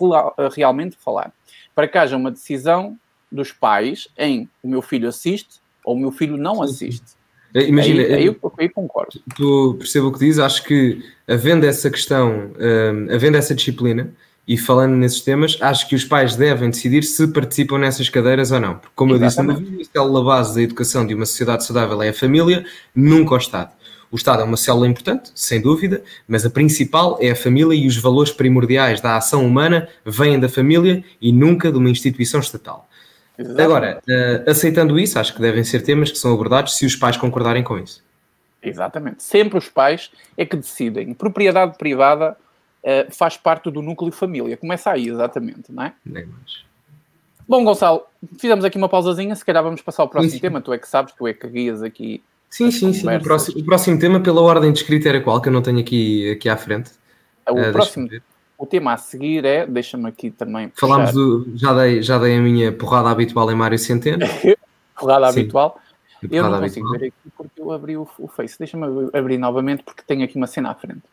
realmente 0.56 0.98
falar 0.98 1.34
para 1.80 1.88
que 1.88 1.98
haja 1.98 2.18
uma 2.18 2.30
decisão 2.30 2.98
dos 3.32 3.54
pais 3.54 4.10
em 4.18 4.50
o 4.62 4.68
meu 4.68 4.82
filho 4.82 5.08
assiste 5.08 5.62
ou 5.86 5.96
o 5.96 6.00
meu 6.00 6.12
filho 6.12 6.36
não 6.36 6.62
assiste. 6.62 7.18
É, 7.54 7.64
imagina, 7.68 8.02
aí, 8.02 8.14
aí, 8.14 8.26
eu, 8.26 8.38
aí 8.60 8.70
concordo. 8.70 9.20
Tu 9.36 9.76
percebo 9.80 10.08
o 10.08 10.12
que 10.12 10.20
dizes, 10.20 10.40
acho 10.40 10.64
que 10.66 11.02
havendo 11.28 11.66
essa 11.66 11.90
questão, 11.90 12.52
um, 12.60 13.14
havendo 13.14 13.38
essa 13.38 13.56
disciplina 13.56 14.12
e 14.46 14.58
falando 14.58 14.96
nesses 14.96 15.22
temas, 15.22 15.58
acho 15.62 15.88
que 15.88 15.96
os 15.96 16.04
pais 16.04 16.36
devem 16.36 16.70
decidir 16.70 17.04
se 17.04 17.28
participam 17.28 17.78
nessas 17.78 18.10
cadeiras 18.10 18.52
ou 18.52 18.60
não. 18.60 18.76
Porque, 18.76 18.92
como 18.96 19.16
Exatamente. 19.16 19.64
eu 19.64 19.78
disse, 19.78 19.92
a 19.96 20.04
base 20.04 20.56
da 20.56 20.62
educação 20.62 21.08
de 21.08 21.14
uma 21.14 21.26
sociedade 21.26 21.64
saudável 21.64 22.02
é 22.02 22.10
a 22.10 22.14
família, 22.14 22.66
nunca 22.94 23.36
o 23.36 23.38
Estado. 23.38 23.72
O 24.12 24.16
Estado 24.16 24.42
é 24.42 24.46
uma 24.46 24.58
célula 24.58 24.88
importante, 24.88 25.32
sem 25.36 25.62
dúvida, 25.62 26.04
mas 26.28 26.46
a 26.46 26.50
principal 26.50 27.18
é 27.22 27.30
a 27.30 27.36
família 27.36 27.76
e 27.76 27.88
os 27.88 27.96
valores 27.98 28.32
primordiais 28.32 29.00
da 29.02 29.18
ação 29.18 29.46
humana 29.46 29.88
vêm 30.04 30.40
da 30.40 30.50
família 30.50 31.04
e 31.22 31.32
nunca 31.32 31.72
de 31.72 31.78
uma 31.78 31.90
instituição 31.90 32.40
estatal. 32.40 32.90
Exatamente. 33.38 33.62
Agora, 33.62 34.02
uh, 34.08 34.50
aceitando 34.50 35.00
isso, 35.00 35.18
acho 35.20 35.34
que 35.34 35.42
devem 35.42 35.64
ser 35.64 35.82
temas 35.82 36.12
que 36.12 36.18
são 36.18 36.34
abordados 36.34 36.76
se 36.76 36.86
os 36.86 36.96
pais 36.96 37.16
concordarem 37.16 37.64
com 37.64 37.78
isso. 37.78 38.04
Exatamente. 38.62 39.24
Sempre 39.24 39.58
os 39.58 39.70
pais 39.70 40.12
é 40.36 40.46
que 40.46 40.58
decidem. 40.58 41.14
Propriedade 41.14 41.78
privada 41.78 42.36
uh, 42.84 43.16
faz 43.16 43.38
parte 43.38 43.72
do 43.72 43.82
núcleo 43.82 44.12
família. 44.12 44.58
Começa 44.58 44.92
aí, 44.92 45.08
exatamente, 45.08 45.72
não 45.72 45.84
é? 45.84 45.94
Nem 46.06 46.26
mais. 46.26 46.66
Bom, 47.48 47.64
Gonçalo, 47.64 48.04
fizemos 48.38 48.66
aqui 48.66 48.78
uma 48.78 48.90
pausazinha. 48.90 49.36
Se 49.36 49.46
calhar 49.46 49.64
vamos 49.64 49.82
passar 49.82 50.04
ao 50.04 50.10
próximo 50.10 50.34
sim, 50.34 50.40
tema. 50.40 50.62
Tu 50.62 50.74
é 50.74 50.78
que 50.78 50.88
sabes, 50.88 51.14
tu 51.14 51.26
é 51.26 51.34
que 51.34 51.48
guias 51.48 51.82
aqui. 51.82 52.22
Sim, 52.50 52.72
sim, 52.72 52.92
sim. 52.94 53.08
O 53.08 53.22
próximo, 53.22 53.60
o 53.60 53.64
próximo, 53.64 54.00
tema, 54.00 54.20
pela 54.20 54.42
ordem 54.42 54.72
de 54.72 54.80
escrita, 54.80 55.08
era 55.08 55.22
qual? 55.22 55.40
Que 55.40 55.50
eu 55.50 55.54
não 55.54 55.62
tenho 55.62 55.80
aqui, 55.80 56.32
aqui 56.32 56.50
à 56.50 56.58
frente. 56.58 56.92
O 57.48 57.60
uh, 57.60 57.72
próximo. 57.72 58.10
O 58.58 58.66
tema 58.66 58.94
a 58.94 58.98
seguir 58.98 59.46
é, 59.46 59.66
deixa-me 59.66 60.10
aqui 60.10 60.32
também. 60.32 60.72
Falámos 60.76 61.14
do. 61.14 61.48
Já 61.56 61.74
dei, 61.74 62.02
já 62.02 62.18
dei 62.18 62.38
a 62.38 62.42
minha 62.42 62.72
porrada 62.72 63.10
habitual 63.10 63.50
em 63.52 63.56
Mário 63.56 63.78
Centeno. 63.78 64.26
porrada 65.00 65.32
Sim. 65.32 65.40
habitual. 65.40 65.80
Eu 66.30 66.50
não 66.50 66.60
consigo 66.60 66.88
habitual. 66.88 67.00
ver 67.00 67.06
aqui 67.08 67.34
porque 67.38 67.62
eu 67.62 67.72
abri 67.72 67.96
o, 67.96 68.08
o 68.18 68.28
Face. 68.28 68.58
Deixa-me 68.60 69.10
abrir 69.14 69.38
novamente 69.38 69.84
porque 69.84 70.02
tenho 70.06 70.26
aqui 70.26 70.36
uma 70.36 70.48
cena 70.48 70.72
à 70.72 70.76
frente. 70.76 71.04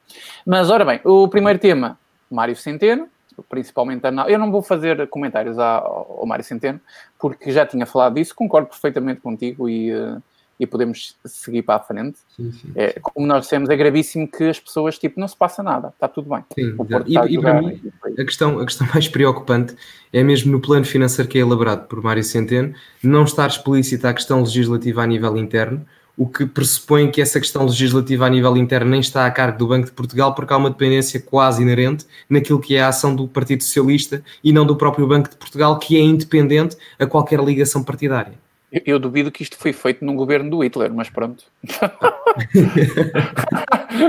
Mas, 0.44 0.70
ora 0.70 0.84
bem, 0.84 1.00
o 1.04 1.28
primeiro 1.28 1.58
tema, 1.60 1.96
Mário 2.28 2.56
Centeno, 2.56 3.06
principalmente 3.48 4.04
a... 4.04 4.10
Eu 4.28 4.38
não 4.38 4.50
vou 4.50 4.62
fazer 4.62 5.06
comentários 5.08 5.58
ao, 5.58 6.18
ao 6.20 6.26
Mário 6.26 6.44
Centeno, 6.44 6.80
porque 7.20 7.52
já 7.52 7.64
tinha 7.64 7.86
falado 7.86 8.14
disso, 8.14 8.34
concordo 8.34 8.68
perfeitamente 8.68 9.20
contigo 9.20 9.68
e. 9.68 9.94
Uh, 9.94 10.20
e 10.58 10.66
podemos 10.66 11.16
seguir 11.24 11.62
para 11.62 11.76
a 11.76 11.80
frente. 11.80 12.18
Sim, 12.34 12.52
sim, 12.52 12.72
é, 12.74 12.98
como 13.00 13.26
nós 13.26 13.42
dissemos, 13.42 13.68
é 13.68 13.76
gravíssimo 13.76 14.26
que 14.26 14.44
as 14.44 14.58
pessoas, 14.58 14.98
tipo, 14.98 15.20
não 15.20 15.28
se 15.28 15.36
passa 15.36 15.62
nada, 15.62 15.88
está 15.88 16.08
tudo 16.08 16.30
bem. 16.30 16.44
Sim, 16.54 16.76
e, 17.06 17.34
e 17.34 17.40
para 17.40 17.60
mim, 17.60 17.80
a 18.18 18.24
questão, 18.24 18.58
a 18.58 18.64
questão 18.64 18.86
mais 18.92 19.08
preocupante 19.08 19.76
é 20.12 20.22
mesmo 20.22 20.52
no 20.52 20.60
plano 20.60 20.84
financeiro 20.84 21.28
que 21.28 21.38
é 21.38 21.40
elaborado 21.42 21.86
por 21.86 22.02
Mário 22.02 22.24
Centeno, 22.24 22.74
não 23.02 23.24
estar 23.24 23.46
explícita 23.46 24.08
a 24.08 24.14
questão 24.14 24.40
legislativa 24.40 25.02
a 25.02 25.06
nível 25.06 25.36
interno, 25.36 25.84
o 26.16 26.26
que 26.26 26.46
pressupõe 26.46 27.10
que 27.10 27.20
essa 27.20 27.38
questão 27.38 27.64
legislativa 27.64 28.24
a 28.24 28.30
nível 28.30 28.56
interno 28.56 28.90
nem 28.90 29.00
está 29.00 29.26
a 29.26 29.30
cargo 29.30 29.58
do 29.58 29.66
Banco 29.66 29.86
de 29.86 29.92
Portugal, 29.92 30.34
porque 30.34 30.52
há 30.52 30.56
uma 30.56 30.70
dependência 30.70 31.20
quase 31.20 31.60
inerente 31.60 32.06
naquilo 32.28 32.58
que 32.58 32.74
é 32.74 32.80
a 32.80 32.88
ação 32.88 33.14
do 33.14 33.28
Partido 33.28 33.62
Socialista 33.62 34.22
e 34.42 34.52
não 34.52 34.64
do 34.64 34.76
próprio 34.76 35.06
Banco 35.06 35.28
de 35.28 35.36
Portugal, 35.36 35.78
que 35.78 35.96
é 35.96 36.00
independente 36.00 36.76
a 36.98 37.06
qualquer 37.06 37.40
ligação 37.40 37.84
partidária. 37.84 38.45
Eu 38.84 38.98
duvido 38.98 39.30
que 39.30 39.42
isto 39.42 39.56
foi 39.56 39.72
feito 39.72 40.04
num 40.04 40.14
governo 40.16 40.50
do 40.50 40.62
Hitler, 40.62 40.92
mas 40.92 41.08
pronto. 41.08 41.44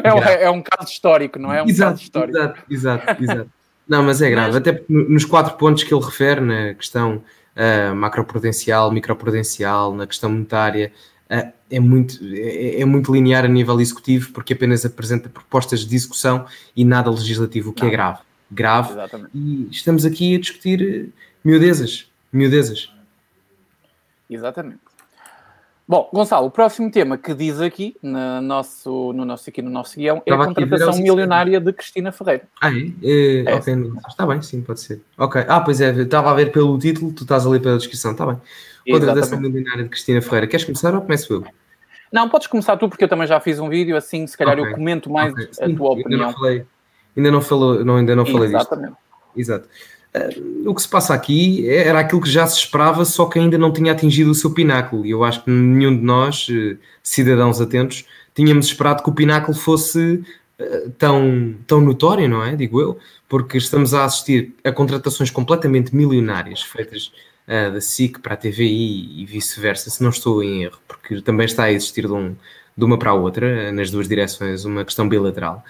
é, 0.03 0.13
um, 0.13 0.17
é, 0.17 0.49
um, 0.49 0.61
caso 0.61 0.91
histórico, 0.91 1.39
não 1.39 1.53
é? 1.53 1.63
um 1.63 1.67
exato, 1.67 1.91
caso 1.91 2.03
histórico. 2.03 2.37
Exato, 2.37 2.63
exato, 2.69 3.23
exato. 3.23 3.49
Não, 3.87 4.03
mas 4.03 4.21
é 4.21 4.29
grave, 4.29 4.47
mas... 4.47 4.57
até 4.57 4.83
nos 4.89 5.23
quatro 5.23 5.55
pontos 5.55 5.83
que 5.83 5.93
ele 5.93 6.03
refere 6.03 6.41
na 6.41 6.73
questão 6.73 7.23
uh, 7.55 7.95
macroprudencial, 7.95 8.91
microprudencial, 8.91 9.93
na 9.93 10.05
questão 10.05 10.29
monetária, 10.29 10.91
uh, 11.31 11.51
é, 11.69 11.79
muito, 11.79 12.19
é, 12.23 12.81
é, 12.81 12.85
muito 12.85 13.13
linear 13.13 13.45
a 13.45 13.47
nível 13.47 13.79
executivo 13.79 14.31
porque 14.31 14.53
apenas 14.53 14.85
apresenta 14.85 15.29
propostas 15.29 15.81
de 15.81 15.87
discussão 15.87 16.45
e 16.75 16.83
nada 16.83 17.09
legislativo, 17.09 17.69
o 17.69 17.73
que 17.73 17.81
é 17.81 17.85
não. 17.85 17.89
é 17.89 17.95
grave. 17.95 18.19
Grave. 18.51 18.91
Exatamente. 18.91 19.29
E 19.33 19.67
estamos 19.71 20.05
aqui 20.05 20.35
a 20.35 20.39
discutir 20.39 21.09
miudezas, 21.43 22.09
miudezas. 22.31 22.91
Exatamente. 24.29 24.79
Bom, 25.87 26.09
Gonçalo, 26.13 26.47
o 26.47 26.51
próximo 26.51 26.91
tema 26.91 27.17
que 27.17 27.33
diz 27.33 27.61
aqui 27.61 27.95
no 28.03 28.41
nosso, 28.41 29.13
no 29.13 29.23
nosso, 29.23 29.49
aqui 29.49 29.61
no 29.61 29.69
nosso 29.69 29.95
guião 29.95 30.21
é 30.25 30.33
a 30.33 30.37
contratação 30.37 30.97
milionária 30.97 31.61
de 31.61 31.71
Cristina 31.71 32.11
Ferreira. 32.11 32.43
Ah, 32.59 32.69
é? 32.69 32.91
é, 33.01 33.43
é. 33.45 33.55
Okay. 33.55 33.73
Está 34.05 34.27
bem, 34.27 34.41
sim, 34.41 34.61
pode 34.61 34.81
ser. 34.81 35.01
Ok. 35.17 35.45
Ah, 35.47 35.61
pois 35.61 35.79
é, 35.79 35.91
estava 35.91 36.31
a 36.31 36.33
ver 36.33 36.51
pelo 36.51 36.77
título, 36.77 37.13
tu 37.13 37.23
estás 37.23 37.45
a 37.45 37.49
ler 37.49 37.61
pela 37.61 37.77
descrição, 37.77 38.11
está 38.11 38.25
bem. 38.25 38.37
Contratação 38.91 39.39
milionária 39.39 39.83
de 39.83 39.89
Cristina 39.89 40.21
Ferreira. 40.21 40.47
Queres 40.47 40.65
começar 40.65 40.93
ou 40.93 41.01
começo 41.01 41.33
eu? 41.33 41.45
Não, 42.11 42.27
podes 42.27 42.47
começar 42.47 42.75
tu, 42.75 42.89
porque 42.89 43.05
eu 43.05 43.09
também 43.09 43.27
já 43.27 43.39
fiz 43.39 43.57
um 43.57 43.69
vídeo, 43.69 43.95
assim, 43.95 44.27
se 44.27 44.37
calhar 44.37 44.59
okay. 44.59 44.71
eu 44.71 44.75
comento 44.75 45.09
mais 45.09 45.31
okay. 45.31 45.49
a 45.61 45.75
tua 45.75 45.91
opinião. 45.91 46.19
Ainda 46.19 46.25
não 46.25 46.33
falei, 46.33 46.65
ainda 47.15 47.31
não, 47.31 47.41
falou, 47.41 47.85
não, 47.85 47.95
ainda 47.95 48.15
não 48.15 48.25
falei 48.25 48.49
Exatamente. 48.49 48.89
disto. 48.89 49.37
Exato 49.37 49.69
o 50.65 50.73
que 50.73 50.81
se 50.81 50.87
passa 50.87 51.13
aqui 51.13 51.69
era 51.69 51.99
aquilo 51.99 52.21
que 52.21 52.29
já 52.29 52.45
se 52.47 52.57
esperava, 52.57 53.05
só 53.05 53.25
que 53.25 53.39
ainda 53.39 53.57
não 53.57 53.71
tinha 53.71 53.91
atingido 53.91 54.31
o 54.31 54.35
seu 54.35 54.51
pináculo. 54.51 55.05
E 55.05 55.11
eu 55.11 55.23
acho 55.23 55.43
que 55.43 55.49
nenhum 55.49 55.95
de 55.95 56.03
nós, 56.03 56.47
eh, 56.49 56.77
cidadãos 57.03 57.61
atentos, 57.61 58.05
tínhamos 58.33 58.67
esperado 58.67 59.03
que 59.03 59.09
o 59.09 59.13
pináculo 59.13 59.55
fosse 59.57 60.23
eh, 60.59 60.87
tão, 60.97 61.55
tão 61.67 61.81
notório, 61.81 62.27
não 62.27 62.43
é? 62.43 62.55
Digo 62.55 62.81
eu, 62.81 62.97
porque 63.29 63.57
estamos 63.57 63.93
a 63.93 64.05
assistir 64.05 64.55
a 64.63 64.71
contratações 64.71 65.29
completamente 65.29 65.95
milionárias 65.95 66.61
feitas 66.61 67.11
uh, 67.47 67.73
da 67.73 67.81
SIC 67.81 68.19
para 68.19 68.33
a 68.33 68.37
TVI 68.37 69.21
e 69.21 69.25
vice-versa, 69.25 69.89
se 69.89 70.01
não 70.01 70.09
estou 70.09 70.43
em 70.43 70.63
erro, 70.63 70.79
porque 70.87 71.21
também 71.21 71.45
está 71.45 71.65
a 71.65 71.71
existir 71.71 72.07
de, 72.07 72.13
um, 72.13 72.35
de 72.75 72.85
uma 72.85 72.97
para 72.97 73.11
a 73.11 73.13
outra, 73.13 73.71
nas 73.71 73.91
duas 73.91 74.07
direções, 74.07 74.65
uma 74.65 74.83
questão 74.83 75.07
bilateral. 75.07 75.63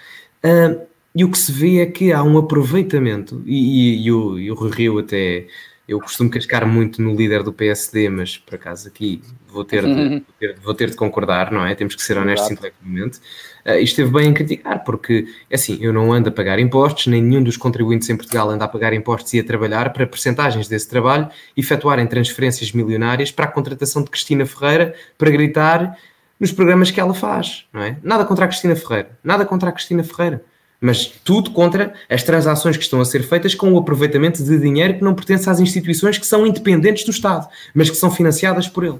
Uh, 0.43 0.87
e 1.17 1.23
o 1.23 1.31
que 1.31 1.37
se 1.39 1.51
vê 1.51 1.79
é 1.79 1.87
que 1.87 2.13
há 2.13 2.21
um 2.21 2.37
aproveitamento, 2.37 3.41
e, 3.43 3.55
e, 3.95 4.05
e, 4.05 4.11
o, 4.11 4.37
e 4.37 4.51
o 4.51 4.69
Rio 4.69 4.99
até, 4.99 5.47
eu 5.87 5.99
costumo 5.99 6.29
cascar 6.29 6.67
muito 6.67 7.01
no 7.01 7.15
líder 7.15 7.41
do 7.41 7.51
PSD, 7.51 8.07
mas 8.07 8.37
por 8.37 8.53
acaso 8.53 8.87
aqui 8.87 9.23
vou 9.47 9.65
ter 9.65 9.83
de, 9.83 9.89
uhum. 9.89 10.09
vou 10.09 10.35
ter, 10.39 10.59
vou 10.59 10.73
ter 10.75 10.89
de 10.91 10.95
concordar, 10.95 11.51
não 11.51 11.65
é? 11.65 11.73
Temos 11.73 11.95
que 11.95 12.03
ser 12.03 12.19
honestos 12.19 12.51
intelectualmente. 12.51 13.17
Uh, 13.65 13.79
e 13.79 13.83
esteve 13.83 14.11
bem 14.11 14.29
em 14.29 14.33
criticar, 14.33 14.83
porque, 14.83 15.25
é 15.49 15.55
assim, 15.55 15.79
eu 15.81 15.91
não 15.91 16.13
ando 16.13 16.29
a 16.29 16.31
pagar 16.31 16.59
impostos, 16.59 17.07
nem 17.07 17.19
nenhum 17.19 17.41
dos 17.41 17.57
contribuintes 17.57 18.07
em 18.11 18.15
Portugal 18.15 18.51
anda 18.51 18.65
a 18.65 18.67
pagar 18.67 18.93
impostos 18.93 19.33
e 19.33 19.39
a 19.39 19.43
trabalhar 19.43 19.91
para 19.93 20.05
percentagens 20.05 20.67
desse 20.67 20.87
trabalho 20.87 21.27
efetuarem 21.55 22.05
transferências 22.05 22.71
milionárias 22.71 23.31
para 23.31 23.45
a 23.45 23.47
contratação 23.47 24.03
de 24.03 24.11
Cristina 24.11 24.45
Ferreira 24.45 24.93
para 25.17 25.31
gritar 25.31 25.97
nos 26.39 26.51
programas 26.51 26.91
que 26.91 26.99
ela 26.99 27.15
faz, 27.15 27.65
não 27.73 27.81
é? 27.81 27.97
Nada 28.03 28.23
contra 28.23 28.45
a 28.45 28.47
Cristina 28.47 28.75
Ferreira, 28.75 29.17
nada 29.23 29.47
contra 29.47 29.69
a 29.69 29.71
Cristina 29.71 30.03
Ferreira 30.03 30.45
mas 30.79 31.05
tudo 31.05 31.51
contra 31.51 31.93
as 32.09 32.23
transações 32.23 32.77
que 32.77 32.83
estão 32.83 33.01
a 33.01 33.05
ser 33.05 33.23
feitas 33.23 33.55
com 33.55 33.71
o 33.73 33.77
aproveitamento 33.77 34.43
de 34.43 34.59
dinheiro 34.59 34.95
que 34.95 35.03
não 35.03 35.15
pertence 35.15 35.49
às 35.49 35.59
instituições 35.59 36.17
que 36.17 36.25
são 36.25 36.45
independentes 36.45 37.03
do 37.03 37.11
Estado, 37.11 37.47
mas 37.73 37.89
que 37.89 37.95
são 37.95 38.11
financiadas 38.11 38.67
por 38.67 38.83
ele. 38.83 38.99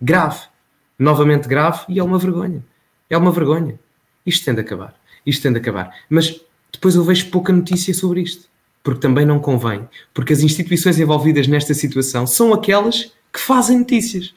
Grave. 0.00 0.40
Novamente 0.98 1.48
grave 1.48 1.80
e 1.88 1.98
é 1.98 2.04
uma 2.04 2.18
vergonha. 2.18 2.62
É 3.08 3.16
uma 3.16 3.30
vergonha. 3.30 3.78
Isto 4.26 4.44
tem 4.44 4.54
de 4.54 4.60
acabar. 4.60 4.94
Isto 5.24 5.42
tem 5.42 5.52
de 5.52 5.58
acabar. 5.58 5.94
Mas 6.08 6.40
depois 6.72 6.94
eu 6.94 7.04
vejo 7.04 7.30
pouca 7.30 7.52
notícia 7.52 7.94
sobre 7.94 8.20
isto. 8.20 8.50
Porque 8.82 9.00
também 9.00 9.24
não 9.24 9.38
convém. 9.38 9.88
Porque 10.12 10.32
as 10.32 10.40
instituições 10.40 10.98
envolvidas 10.98 11.46
nesta 11.46 11.72
situação 11.72 12.26
são 12.26 12.52
aquelas 12.52 13.12
que 13.32 13.40
fazem 13.40 13.78
notícias. 13.78 14.34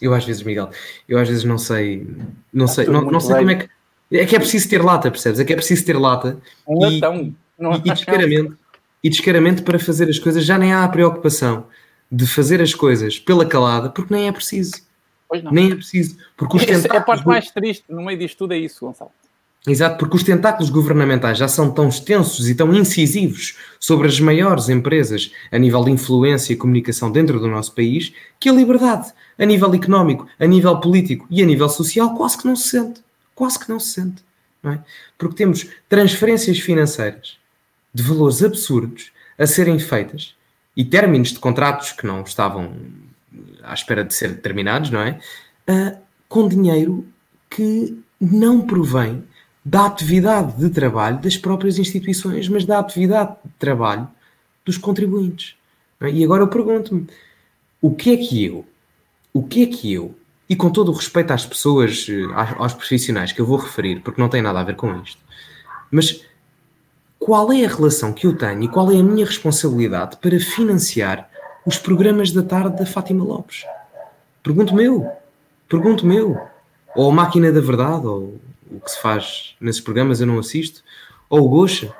Eu 0.00 0.12
às 0.12 0.24
vezes, 0.24 0.42
Miguel, 0.42 0.70
eu 1.08 1.18
às 1.18 1.28
vezes 1.28 1.44
não 1.44 1.56
sei, 1.56 2.06
não 2.52 2.66
sei, 2.66 2.86
não, 2.86 3.02
não 3.02 3.20
sei 3.20 3.36
como 3.36 3.50
é 3.50 3.54
que 3.54 3.75
é 4.10 4.24
que 4.24 4.36
é 4.36 4.38
preciso 4.38 4.68
ter 4.68 4.82
lata, 4.82 5.10
percebes? 5.10 5.40
É 5.40 5.44
que 5.44 5.52
é 5.52 5.56
preciso 5.56 5.84
ter 5.84 5.98
lata. 5.98 6.38
E, 6.68 6.74
latão. 6.74 7.34
E, 7.58 7.88
e, 7.88 7.92
descaramento, 7.92 8.58
e 9.02 9.10
descaramento 9.10 9.62
para 9.62 9.78
fazer 9.78 10.08
as 10.08 10.18
coisas 10.18 10.44
já 10.44 10.58
nem 10.58 10.72
há 10.72 10.84
a 10.84 10.88
preocupação 10.88 11.66
de 12.10 12.26
fazer 12.26 12.60
as 12.60 12.74
coisas 12.74 13.18
pela 13.18 13.44
calada, 13.44 13.88
porque 13.90 14.14
nem 14.14 14.28
é 14.28 14.32
preciso. 14.32 14.74
Nem 15.50 15.72
é 15.72 15.74
preciso. 15.74 16.16
Porque 16.36 16.56
os 16.56 16.64
tentáculos... 16.64 16.94
É 16.94 16.98
a 16.98 17.02
parte 17.02 17.26
mais 17.26 17.50
triste 17.50 17.84
no 17.88 18.02
meio 18.02 18.18
disto 18.18 18.38
tudo 18.38 18.54
é 18.54 18.58
isso, 18.58 18.86
Gonçalo. 18.86 19.10
Exato, 19.66 19.98
porque 19.98 20.14
os 20.14 20.22
tentáculos 20.22 20.70
governamentais 20.70 21.38
já 21.38 21.48
são 21.48 21.72
tão 21.72 21.88
extensos 21.88 22.48
e 22.48 22.54
tão 22.54 22.72
incisivos 22.72 23.56
sobre 23.80 24.06
as 24.06 24.20
maiores 24.20 24.68
empresas 24.68 25.32
a 25.50 25.58
nível 25.58 25.82
de 25.82 25.90
influência 25.90 26.52
e 26.52 26.56
comunicação 26.56 27.10
dentro 27.10 27.40
do 27.40 27.48
nosso 27.48 27.74
país 27.74 28.12
que 28.38 28.48
a 28.48 28.52
liberdade, 28.52 29.12
a 29.36 29.44
nível 29.44 29.74
económico, 29.74 30.28
a 30.38 30.46
nível 30.46 30.78
político 30.78 31.26
e 31.28 31.42
a 31.42 31.46
nível 31.46 31.68
social, 31.68 32.14
quase 32.14 32.38
que 32.38 32.46
não 32.46 32.54
se 32.54 32.68
sente 32.68 33.05
quase 33.36 33.60
que 33.60 33.68
não 33.68 33.78
se 33.78 33.90
sente. 33.90 34.24
Não 34.60 34.72
é? 34.72 34.84
Porque 35.16 35.36
temos 35.36 35.68
transferências 35.88 36.58
financeiras 36.58 37.38
de 37.94 38.02
valores 38.02 38.42
absurdos 38.42 39.12
a 39.38 39.46
serem 39.46 39.78
feitas 39.78 40.34
e 40.76 40.84
términos 40.84 41.28
de 41.28 41.38
contratos 41.38 41.92
que 41.92 42.04
não 42.04 42.22
estavam 42.22 42.74
à 43.62 43.72
espera 43.72 44.02
de 44.02 44.12
ser 44.12 44.40
terminados, 44.40 44.90
não 44.90 45.00
é? 45.00 45.20
Uh, 45.68 45.96
com 46.28 46.48
dinheiro 46.48 47.06
que 47.48 47.96
não 48.20 48.66
provém 48.66 49.22
da 49.64 49.86
atividade 49.86 50.56
de 50.58 50.70
trabalho 50.70 51.18
das 51.20 51.36
próprias 51.36 51.78
instituições, 51.78 52.48
mas 52.48 52.64
da 52.64 52.78
atividade 52.78 53.36
de 53.44 53.52
trabalho 53.58 54.08
dos 54.64 54.78
contribuintes. 54.78 55.54
É? 56.00 56.10
E 56.10 56.24
agora 56.24 56.42
eu 56.42 56.48
pergunto-me: 56.48 57.06
o 57.80 57.94
que 57.94 58.12
é 58.12 58.16
que 58.16 58.44
eu, 58.44 58.64
o 59.32 59.42
que 59.42 59.62
é 59.62 59.66
que 59.66 59.92
eu, 59.92 60.14
e 60.48 60.54
com 60.54 60.70
todo 60.70 60.90
o 60.90 60.94
respeito 60.94 61.32
às 61.32 61.44
pessoas, 61.44 62.06
eh, 62.08 62.54
aos 62.58 62.72
profissionais 62.72 63.32
que 63.32 63.40
eu 63.40 63.46
vou 63.46 63.58
referir, 63.58 64.00
porque 64.00 64.20
não 64.20 64.28
tem 64.28 64.42
nada 64.42 64.60
a 64.60 64.64
ver 64.64 64.76
com 64.76 65.00
isto, 65.02 65.20
mas 65.90 66.22
qual 67.18 67.52
é 67.52 67.64
a 67.64 67.68
relação 67.68 68.12
que 68.12 68.26
eu 68.26 68.36
tenho 68.36 68.62
e 68.62 68.68
qual 68.68 68.90
é 68.90 68.98
a 68.98 69.02
minha 69.02 69.26
responsabilidade 69.26 70.16
para 70.18 70.38
financiar 70.38 71.28
os 71.64 71.76
programas 71.76 72.30
da 72.30 72.42
tarde 72.42 72.78
da 72.78 72.86
Fátima 72.86 73.24
Lopes? 73.24 73.64
Pergunto-me 74.42 74.84
eu. 74.84 75.10
Pergunto-me 75.68 76.16
eu. 76.16 76.40
ou 76.94 77.10
a 77.10 77.12
Máquina 77.12 77.50
da 77.50 77.60
Verdade, 77.60 78.06
ou 78.06 78.40
o 78.70 78.80
que 78.80 78.90
se 78.90 79.00
faz 79.00 79.56
nesses 79.60 79.80
programas, 79.80 80.20
eu 80.20 80.26
não 80.26 80.38
assisto, 80.38 80.82
ou 81.28 81.44
o 81.44 81.48
Gocha. 81.48 81.92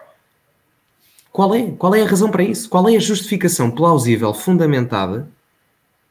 Qual 1.32 1.54
é? 1.54 1.70
Qual 1.72 1.94
é 1.94 2.02
a 2.02 2.06
razão 2.06 2.30
para 2.30 2.42
isso? 2.42 2.68
Qual 2.68 2.88
é 2.88 2.96
a 2.96 3.00
justificação 3.00 3.70
plausível, 3.70 4.32
fundamentada, 4.32 5.28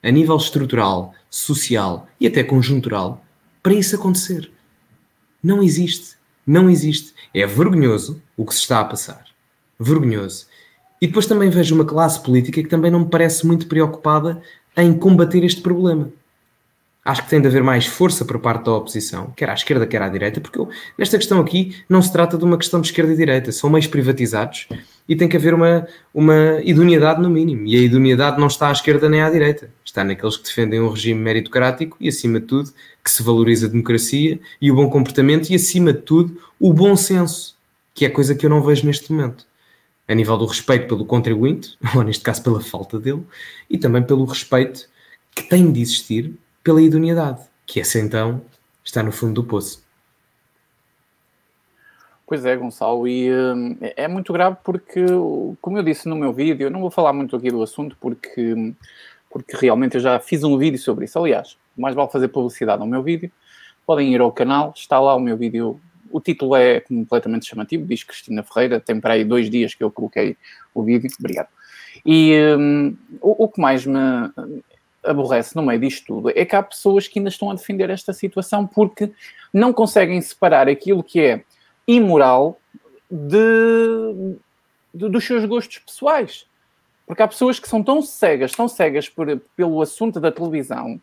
a 0.03 0.11
nível 0.11 0.35
estrutural, 0.37 1.13
social 1.35 2.07
e 2.19 2.25
até 2.25 2.43
conjuntural, 2.43 3.23
para 3.61 3.73
isso 3.73 3.95
acontecer? 3.95 4.49
Não 5.43 5.61
existe. 5.61 6.15
Não 6.47 6.69
existe. 6.69 7.13
É 7.33 7.45
vergonhoso 7.45 8.21
o 8.37 8.45
que 8.45 8.53
se 8.53 8.61
está 8.61 8.79
a 8.79 8.85
passar. 8.85 9.25
Vergonhoso. 9.77 10.47
E 11.01 11.07
depois 11.07 11.25
também 11.25 11.49
vejo 11.49 11.75
uma 11.75 11.83
classe 11.83 12.21
política 12.21 12.63
que 12.63 12.69
também 12.69 12.89
não 12.89 13.01
me 13.01 13.09
parece 13.09 13.45
muito 13.45 13.67
preocupada 13.67 14.41
em 14.77 14.93
combater 14.93 15.43
este 15.43 15.61
problema. 15.61 16.09
Acho 17.03 17.23
que 17.23 17.29
tem 17.29 17.41
de 17.41 17.47
haver 17.47 17.61
mais 17.61 17.85
força 17.85 18.23
por 18.23 18.39
parte 18.39 18.65
da 18.65 18.73
oposição, 18.73 19.31
quer 19.35 19.49
à 19.49 19.53
esquerda, 19.53 19.85
quer 19.85 20.01
à 20.01 20.09
direita, 20.09 20.39
porque 20.39 20.57
eu, 20.57 20.69
nesta 20.97 21.17
questão 21.17 21.39
aqui 21.39 21.83
não 21.87 22.01
se 22.01 22.11
trata 22.11 22.37
de 22.37 22.45
uma 22.45 22.57
questão 22.57 22.79
de 22.79 22.87
esquerda 22.87 23.13
e 23.13 23.17
direita, 23.17 23.51
são 23.51 23.69
meios 23.69 23.87
privatizados 23.87 24.67
e 25.07 25.15
tem 25.15 25.27
que 25.27 25.37
haver 25.37 25.53
uma, 25.53 25.87
uma 26.13 26.59
idoneidade 26.63 27.21
no 27.21 27.29
mínimo. 27.29 27.65
E 27.67 27.75
a 27.75 27.79
idoneidade 27.79 28.39
não 28.39 28.47
está 28.47 28.69
à 28.69 28.71
esquerda 28.71 29.07
nem 29.07 29.21
à 29.21 29.29
direita, 29.29 29.69
está 29.83 30.03
naqueles 30.03 30.37
que 30.37 30.43
defendem 30.43 30.81
um 30.81 30.89
regime 30.89 31.19
meritocrático 31.19 31.95
e, 31.99 32.07
acima 32.07 32.39
de 32.39 32.47
tudo, 32.47 32.73
que 33.03 33.11
se 33.11 33.21
valoriza 33.21 33.67
a 33.67 33.69
democracia 33.69 34.39
e 34.59 34.71
o 34.71 34.75
bom 34.75 34.89
comportamento 34.89 35.49
e, 35.49 35.55
acima 35.55 35.93
de 35.93 36.01
tudo, 36.01 36.41
o 36.59 36.73
bom 36.73 36.95
senso, 36.95 37.55
que 37.93 38.05
é 38.05 38.09
coisa 38.09 38.33
que 38.33 38.45
eu 38.45 38.49
não 38.49 38.61
vejo 38.61 38.85
neste 38.85 39.11
momento. 39.11 39.45
A 40.07 40.13
nível 40.13 40.37
do 40.37 40.45
respeito 40.45 40.87
pelo 40.87 41.05
contribuinte, 41.05 41.77
ou 41.95 42.03
neste 42.03 42.23
caso 42.23 42.41
pela 42.41 42.61
falta 42.61 42.99
dele, 42.99 43.23
e 43.69 43.77
também 43.77 44.01
pelo 44.01 44.25
respeito 44.25 44.89
que 45.35 45.43
tem 45.43 45.71
de 45.71 45.81
existir 45.81 46.33
pela 46.63 46.81
idoneidade, 46.81 47.41
que 47.65 47.79
essa 47.79 47.99
então 47.99 48.41
está 48.83 49.03
no 49.03 49.11
fundo 49.11 49.33
do 49.33 49.43
poço. 49.43 49.84
Pois 52.27 52.43
é, 52.43 52.55
Gonçalo, 52.55 53.07
e 53.07 53.29
uh, 53.29 53.77
é 53.95 54.07
muito 54.07 54.33
grave 54.33 54.57
porque, 54.63 55.05
como 55.61 55.77
eu 55.77 55.83
disse 55.83 56.09
no 56.09 56.15
meu 56.15 56.33
vídeo, 56.33 56.65
eu 56.65 56.71
não 56.71 56.81
vou 56.81 56.89
falar 56.89 57.13
muito 57.13 57.35
aqui 57.35 57.51
do 57.51 57.61
assunto 57.61 57.95
porque, 58.01 58.73
porque 59.29 59.55
realmente 59.55 59.95
eu 59.95 60.01
já 60.01 60.19
fiz 60.19 60.43
um 60.43 60.57
vídeo 60.57 60.79
sobre 60.79 61.05
isso. 61.05 61.19
Aliás, 61.19 61.55
mais 61.77 61.93
vale 61.93 62.09
fazer 62.09 62.29
publicidade 62.29 62.81
ao 62.81 62.87
meu 62.87 63.03
vídeo. 63.03 63.31
Podem 63.85 64.11
ir 64.11 64.21
ao 64.21 64.31
canal, 64.31 64.73
está 64.75 64.99
lá 64.99 65.13
o 65.13 65.19
meu 65.19 65.37
vídeo. 65.37 65.79
O 66.09 66.19
título 66.19 66.55
é 66.55 66.79
completamente 66.79 67.45
chamativo, 67.45 67.85
diz 67.85 68.03
Cristina 68.03 68.41
Ferreira. 68.41 68.79
Tem 68.79 68.99
para 68.99 69.13
aí 69.13 69.23
dois 69.23 69.47
dias 69.47 69.75
que 69.75 69.83
eu 69.83 69.91
coloquei 69.91 70.35
o 70.73 70.81
vídeo. 70.81 71.11
Obrigado. 71.19 71.49
E 72.03 72.35
um, 72.57 72.97
o, 73.21 73.43
o 73.43 73.47
que 73.47 73.61
mais 73.61 73.85
me 73.85 73.99
aborrece 75.03 75.55
no 75.55 75.61
meio 75.61 75.79
disto 75.79 76.07
tudo 76.07 76.31
é 76.33 76.43
que 76.43 76.55
há 76.55 76.63
pessoas 76.63 77.07
que 77.07 77.19
ainda 77.19 77.29
estão 77.29 77.51
a 77.51 77.53
defender 77.53 77.91
esta 77.91 78.11
situação 78.13 78.65
porque 78.65 79.11
não 79.53 79.71
conseguem 79.71 80.19
separar 80.21 80.67
aquilo 80.67 81.03
que 81.03 81.19
é 81.21 81.43
imoral 81.87 82.59
de, 83.09 84.37
de, 84.93 85.09
dos 85.09 85.23
seus 85.23 85.45
gostos 85.45 85.79
pessoais. 85.79 86.45
Porque 87.05 87.21
há 87.21 87.27
pessoas 87.27 87.59
que 87.59 87.69
são 87.69 87.83
tão 87.83 88.01
cegas, 88.01 88.51
tão 88.51 88.67
cegas 88.67 89.07
por, 89.07 89.39
pelo 89.55 89.79
assunto 89.81 90.19
da 90.19 90.31
televisão, 90.31 90.99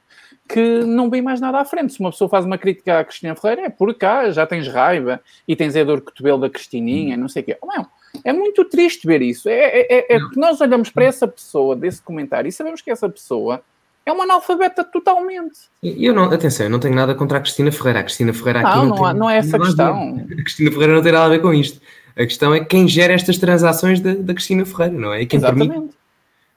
que 0.49 0.81
não 0.81 1.09
vem 1.09 1.23
mais 1.23 1.41
nada 1.41 1.61
à 1.61 1.65
frente. 1.65 1.93
Se 1.93 2.01
uma 2.01 2.11
pessoa 2.11 2.29
faz 2.29 2.45
uma 2.45 2.59
crítica 2.59 2.99
à 2.99 3.05
Cristina 3.05 3.37
Ferreira, 3.37 3.67
é 3.67 3.71
por 3.71 3.95
cá, 3.95 4.29
já 4.31 4.45
tens 4.45 4.67
raiva 4.67 5.21
e 5.47 5.55
tens 5.55 5.77
a 5.77 5.85
dor 5.85 6.01
cotovelo 6.01 6.41
da 6.41 6.51
Cristininha, 6.51 7.17
não 7.17 7.29
sei 7.29 7.43
o 7.43 7.45
quê. 7.45 7.59
Não, 7.63 7.87
é 8.25 8.33
muito 8.33 8.65
triste 8.65 9.07
ver 9.07 9.23
isso. 9.23 9.49
É, 9.49 9.55
é, 9.55 9.87
é, 9.91 10.17
é 10.17 10.19
que 10.19 10.37
nós 10.37 10.61
olhamos 10.61 10.91
para 10.91 11.05
essa 11.05 11.29
pessoa, 11.29 11.77
desse 11.77 12.03
comentário, 12.03 12.49
e 12.49 12.53
sabemos 12.53 12.81
que 12.81 12.91
essa 12.91 13.09
pessoa 13.09 13.63
é 14.05 14.13
uma 14.13 14.25
analfabeta 14.25 14.83
totalmente. 14.83 15.61
Eu 15.83 16.13
não, 16.13 16.25
atenção, 16.25 16.67
eu 16.67 16.71
não 16.71 16.81
tenho 16.81 16.95
nada 16.95 17.15
contra 17.15 17.39
a 17.39 17.41
Cristina 17.41 17.71
Ferreira. 17.71 18.01
A 18.01 18.03
Cristina 18.03 18.33
Ferreira 18.33 18.61
aqui 18.61 18.77
não, 18.77 18.87
não, 18.87 18.97
não, 18.97 19.15
não 19.15 19.31
é 19.31 19.39
essa 19.39 19.57
a 19.57 19.61
questão. 19.61 20.27
A, 20.31 20.35
Cristina 20.43 20.71
Ferreira 20.71 20.95
não 20.95 21.03
tem 21.03 21.13
nada 21.13 21.27
a 21.27 21.29
ver 21.29 21.41
com 21.41 21.55
isto. 21.55 21.81
A 22.17 22.25
questão 22.25 22.53
é 22.53 22.65
quem 22.65 22.89
gera 22.89 23.13
estas 23.13 23.39
transações 23.39 24.01
da, 24.01 24.15
da 24.15 24.35
Cristina 24.35 24.65
Ferreira, 24.65 24.99
não 24.99 25.13
é? 25.13 25.23
E 25.23 25.27
quem 25.27 25.39
Exatamente. 25.39 25.71
permite. 25.71 25.95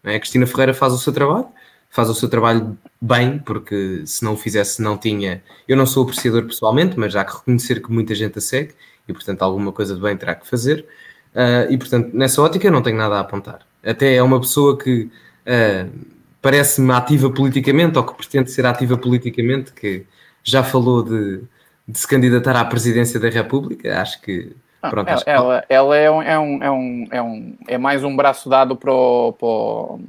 Não 0.04 0.12
é? 0.12 0.16
A 0.16 0.20
Cristina 0.20 0.48
Ferreira 0.48 0.74
faz 0.74 0.94
o 0.94 0.98
seu 0.98 1.14
trabalho, 1.14 1.48
faz 1.90 2.10
o 2.10 2.16
seu 2.16 2.28
trabalho 2.28 2.78
bem, 3.00 3.38
porque 3.40 4.02
se 4.06 4.24
não 4.24 4.34
o 4.34 4.38
fizesse, 4.38 4.82
não 4.82 4.98
tinha. 4.98 5.44
Eu 5.68 5.78
não 5.78 5.86
sou 5.86 6.04
apreciador 6.04 6.44
pessoalmente, 6.44 6.98
mas 7.00 7.16
há 7.16 7.24
que 7.24 7.34
reconhecer 7.34 7.82
que 7.82 7.92
muita 7.92 8.16
gente 8.16 8.40
a 8.40 8.42
segue 8.42 8.74
e, 9.08 9.14
portanto, 9.14 9.44
alguma 9.44 9.72
coisa 9.72 9.96
de 9.96 10.02
bem 10.02 10.18
terá 10.18 10.34
que 10.34 10.48
fazer. 10.48 10.86
Uh, 11.34 11.72
e, 11.72 11.78
portanto, 11.78 12.10
nessa 12.12 12.42
ótica, 12.42 12.68
eu 12.68 12.72
não 12.72 12.82
tenho 12.82 12.98
nada 12.98 13.18
a 13.18 13.20
apontar. 13.20 13.60
Até 13.84 14.16
é 14.16 14.24
uma 14.24 14.40
pessoa 14.40 14.78
que. 14.78 15.12
Uh, 15.46 16.15
parece-me 16.46 16.94
ativa 16.94 17.28
politicamente, 17.28 17.98
ou 17.98 18.04
que 18.04 18.14
pretende 18.14 18.52
ser 18.52 18.68
ativa 18.68 18.96
politicamente, 18.96 19.74
que 19.74 20.06
já 20.44 20.64
falou 20.64 21.02
de, 21.02 21.42
de 21.88 21.98
se 21.98 22.08
candidatar 22.08 22.56
à 22.56 22.64
presidência 22.64 23.20
da 23.20 23.30
República, 23.30 24.00
acho 24.00 24.22
que. 24.22 24.56
Ah, 24.80 24.92
pronto, 24.92 25.10
ela, 25.10 25.24
ela, 25.26 25.66
ela, 25.68 25.98
é, 25.98 26.12
um, 26.12 26.22
é, 26.22 26.40
um, 26.40 26.64
é, 26.64 26.72
um, 26.72 27.08
é, 27.10 27.22
um, 27.24 27.58
é 27.68 27.78
mais 27.80 28.04
um 28.04 28.16
braço 28.16 28.48
dado 28.48 28.76
para 28.76 28.94
o, 28.94 29.34
para 29.34 29.48
o, 29.48 30.00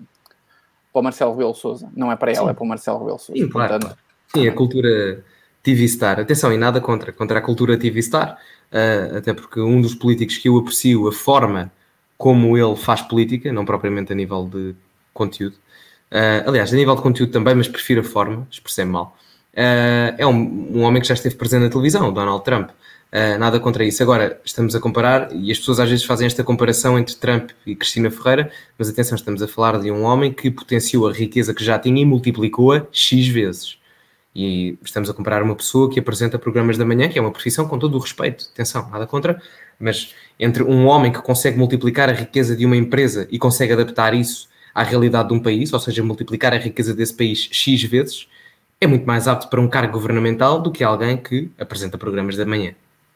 para 0.92 1.00
o 1.00 1.02
Marcelo 1.02 1.32
Rebelo 1.32 1.54
Souza. 1.54 1.88
Não 1.96 2.12
é 2.12 2.16
para 2.16 2.30
ela, 2.32 2.44
Sim. 2.44 2.50
é 2.50 2.52
para 2.52 2.64
o 2.64 2.68
Marcelo 2.68 2.98
Rebelo 2.98 3.18
Souza. 3.18 3.40
Sim, 3.40 3.48
claro, 3.48 3.80
Portanto, 3.80 3.98
Sim, 4.34 4.46
a 4.46 4.52
cultura 4.52 5.24
TV 5.62 5.88
Star. 5.88 6.20
Atenção, 6.20 6.52
e 6.52 6.58
nada 6.58 6.82
contra, 6.82 7.12
contra 7.14 7.38
a 7.38 7.42
cultura 7.42 7.78
TV 7.78 8.02
Star, 8.02 8.36
uh, 8.70 9.16
até 9.16 9.32
porque 9.32 9.58
um 9.58 9.80
dos 9.80 9.94
políticos 9.94 10.36
que 10.36 10.50
eu 10.50 10.58
aprecio 10.58 11.08
a 11.08 11.12
forma 11.12 11.72
como 12.18 12.58
ele 12.58 12.76
faz 12.76 13.00
política, 13.00 13.50
não 13.54 13.64
propriamente 13.64 14.12
a 14.12 14.14
nível 14.14 14.46
de 14.46 14.74
conteúdo, 15.14 15.56
Uh, 16.10 16.48
aliás, 16.48 16.72
a 16.72 16.76
nível 16.76 16.94
de 16.94 17.02
conteúdo 17.02 17.32
também, 17.32 17.54
mas 17.54 17.68
prefiro 17.68 18.00
a 18.00 18.04
forma, 18.04 18.46
expressei-me 18.50 18.92
mal. 18.92 19.16
Uh, 19.52 20.14
é 20.18 20.26
um, 20.26 20.76
um, 20.76 20.82
homem 20.82 21.00
que 21.00 21.08
já 21.08 21.14
esteve 21.14 21.34
presente 21.34 21.62
na 21.62 21.70
televisão, 21.70 22.12
Donald 22.12 22.44
Trump. 22.44 22.70
Uh, 23.12 23.38
nada 23.38 23.58
contra 23.58 23.84
isso. 23.84 24.02
Agora, 24.02 24.40
estamos 24.44 24.74
a 24.74 24.80
comparar, 24.80 25.30
e 25.32 25.50
as 25.50 25.58
pessoas 25.58 25.80
às 25.80 25.88
vezes 25.88 26.04
fazem 26.04 26.26
esta 26.26 26.44
comparação 26.44 26.98
entre 26.98 27.14
Trump 27.16 27.50
e 27.66 27.74
Cristina 27.74 28.10
Ferreira, 28.10 28.50
mas 28.78 28.88
atenção, 28.88 29.16
estamos 29.16 29.42
a 29.42 29.48
falar 29.48 29.80
de 29.80 29.90
um 29.90 30.02
homem 30.02 30.32
que 30.32 30.50
potenciou 30.50 31.08
a 31.08 31.12
riqueza 31.12 31.54
que 31.54 31.64
já 31.64 31.78
tinha 31.78 32.00
e 32.00 32.04
multiplicou-a 32.04 32.86
X 32.92 33.26
vezes. 33.28 33.78
E 34.34 34.76
estamos 34.84 35.08
a 35.08 35.14
comparar 35.14 35.42
uma 35.42 35.56
pessoa 35.56 35.90
que 35.90 35.98
apresenta 35.98 36.38
programas 36.38 36.76
da 36.76 36.84
manhã, 36.84 37.08
que 37.08 37.18
é 37.18 37.22
uma 37.22 37.32
profissão 37.32 37.66
com 37.66 37.78
todo 37.78 37.96
o 37.96 37.98
respeito, 37.98 38.50
atenção, 38.52 38.88
nada 38.90 39.06
contra, 39.06 39.40
mas 39.80 40.14
entre 40.38 40.62
um 40.62 40.86
homem 40.86 41.10
que 41.10 41.22
consegue 41.22 41.56
multiplicar 41.56 42.10
a 42.10 42.12
riqueza 42.12 42.54
de 42.54 42.66
uma 42.66 42.76
empresa 42.76 43.26
e 43.30 43.38
consegue 43.38 43.72
adaptar 43.72 44.12
isso 44.12 44.48
à 44.76 44.82
realidade 44.82 45.28
de 45.28 45.34
um 45.34 45.40
país, 45.40 45.72
ou 45.72 45.80
seja, 45.80 46.02
multiplicar 46.02 46.52
a 46.52 46.58
riqueza 46.58 46.94
desse 46.94 47.16
país 47.16 47.48
X 47.50 47.82
vezes, 47.84 48.28
é 48.78 48.86
muito 48.86 49.06
mais 49.06 49.26
apto 49.26 49.48
para 49.48 49.58
um 49.58 49.66
cargo 49.66 49.94
governamental 49.94 50.60
do 50.60 50.70
que 50.70 50.84
alguém 50.84 51.16
que 51.16 51.50
apresenta 51.58 51.96
programas 51.96 52.36
da 52.36 52.44
manhã. 52.44 52.74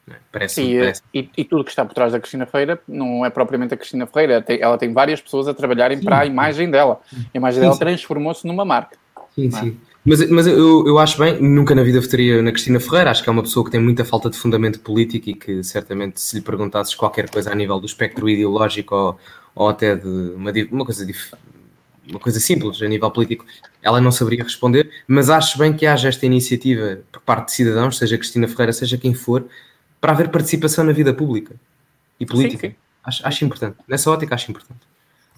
É? 0.08 0.14
Parece, 0.32 0.62
e, 0.62 0.78
parece. 0.78 1.02
E, 1.12 1.28
e, 1.36 1.44
tudo 1.44 1.62
que 1.62 1.68
está 1.68 1.84
por 1.84 1.92
trás 1.92 2.12
da 2.12 2.18
Cristina 2.18 2.46
Feira 2.46 2.80
não 2.88 3.26
é 3.26 3.28
propriamente 3.28 3.74
a 3.74 3.76
Cristina 3.76 4.06
Feira, 4.06 4.42
ela 4.48 4.78
tem 4.78 4.90
várias 4.90 5.20
pessoas 5.20 5.46
a 5.48 5.52
trabalharem 5.52 5.98
sim, 5.98 6.04
para 6.04 6.20
a 6.20 6.24
imagem 6.24 6.70
dela. 6.70 6.98
A 7.12 7.36
imagem 7.36 7.60
dela 7.60 7.78
transformou-se 7.78 8.46
numa 8.46 8.64
marca. 8.64 8.96
Sim, 9.34 9.48
é? 9.48 9.50
sim. 9.50 9.76
Mas, 10.02 10.30
mas 10.30 10.46
eu, 10.46 10.86
eu 10.86 10.98
acho 10.98 11.18
bem, 11.18 11.42
nunca 11.42 11.74
na 11.74 11.82
vida 11.82 12.00
votaria 12.00 12.40
na 12.40 12.52
Cristina 12.52 12.80
Ferreira, 12.80 13.10
acho 13.10 13.22
que 13.22 13.28
é 13.28 13.32
uma 13.32 13.42
pessoa 13.42 13.62
que 13.66 13.70
tem 13.70 13.78
muita 13.78 14.02
falta 14.02 14.30
de 14.30 14.38
fundamento 14.38 14.80
político 14.80 15.28
e 15.28 15.34
que 15.34 15.62
certamente 15.62 16.18
se 16.18 16.36
lhe 16.36 16.42
perguntasses 16.42 16.94
qualquer 16.94 17.28
coisa 17.28 17.52
a 17.52 17.54
nível 17.54 17.78
do 17.78 17.84
espectro 17.84 18.26
ideológico 18.26 18.94
ou, 18.94 19.18
ou 19.54 19.68
até 19.68 19.94
de 19.96 20.06
uma, 20.06 20.52
uma 20.70 20.84
coisa 20.84 21.06
uma 22.08 22.18
coisa 22.18 22.40
simples 22.40 22.82
a 22.82 22.88
nível 22.88 23.10
político, 23.10 23.44
ela 23.82 24.00
não 24.00 24.10
saberia 24.10 24.42
responder, 24.42 24.90
mas 25.06 25.30
acho 25.30 25.58
bem 25.58 25.72
que 25.72 25.86
haja 25.86 26.08
esta 26.08 26.26
iniciativa 26.26 27.00
por 27.12 27.22
parte 27.22 27.46
de 27.46 27.52
cidadãos, 27.52 27.96
seja 27.98 28.18
Cristina 28.18 28.48
Ferreira, 28.48 28.72
seja 28.72 28.98
quem 28.98 29.14
for, 29.14 29.46
para 30.00 30.12
haver 30.12 30.28
participação 30.28 30.84
na 30.84 30.92
vida 30.92 31.14
pública 31.14 31.54
e 32.18 32.26
política. 32.26 32.68
Sim, 32.68 32.72
sim. 32.72 32.76
Acho, 33.04 33.26
acho 33.26 33.44
importante. 33.44 33.76
Nessa 33.86 34.10
ótica, 34.10 34.34
acho 34.34 34.50
importante. 34.50 34.80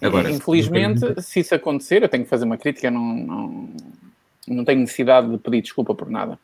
Agora, 0.01 0.29
Infelizmente, 0.29 1.21
se 1.21 1.39
isso 1.39 1.55
acontecer, 1.55 2.03
eu 2.03 2.09
tenho 2.09 2.23
que 2.23 2.29
fazer 2.29 2.45
uma 2.45 2.57
crítica, 2.57 2.91
não, 2.91 3.15
não, 3.15 3.69
não 4.47 4.65
tenho 4.65 4.81
necessidade 4.81 5.29
de 5.29 5.37
pedir 5.37 5.61
desculpa 5.61 5.95
por 5.95 6.09
nada. 6.09 6.37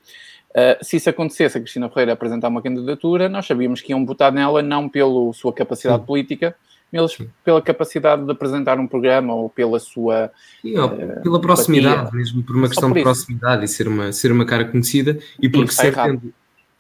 Uh, 0.52 0.84
se 0.84 0.98
isso 0.98 1.10
acontecesse, 1.10 1.58
a 1.58 1.62
Cristina 1.62 1.90
Ferreira 1.90 2.14
apresentar 2.14 2.48
uma 2.48 2.62
candidatura, 2.62 3.28
nós 3.28 3.46
sabíamos 3.46 3.82
que 3.82 3.92
iam 3.92 4.06
votar 4.06 4.32
nela 4.32 4.62
não 4.62 4.88
pela 4.88 5.32
sua 5.34 5.54
capacidade 5.54 6.00
Sim. 6.00 6.06
política, 6.06 6.56
eles 6.92 7.18
pela 7.44 7.62
capacidade 7.62 8.26
de 8.26 8.32
apresentar 8.32 8.80
um 8.80 8.88
programa 8.88 9.34
ou 9.34 9.50
pela 9.50 9.80
sua. 9.80 10.32
Sim, 10.62 10.78
uh, 10.78 11.22
pela 11.22 11.40
proximidade, 11.40 12.16
mesmo 12.16 12.44
por 12.44 12.56
uma 12.56 12.68
Só 12.68 12.74
questão 12.74 12.90
por 12.90 12.98
de 12.98 13.04
proximidade 13.04 13.66
e 13.66 13.68
ser 13.68 13.88
uma, 13.88 14.12
ser 14.12 14.32
uma 14.32 14.46
cara 14.46 14.66
conhecida 14.66 15.20
e 15.40 15.48
porque 15.48 15.72
se 15.72 15.88
entende, 15.88 16.34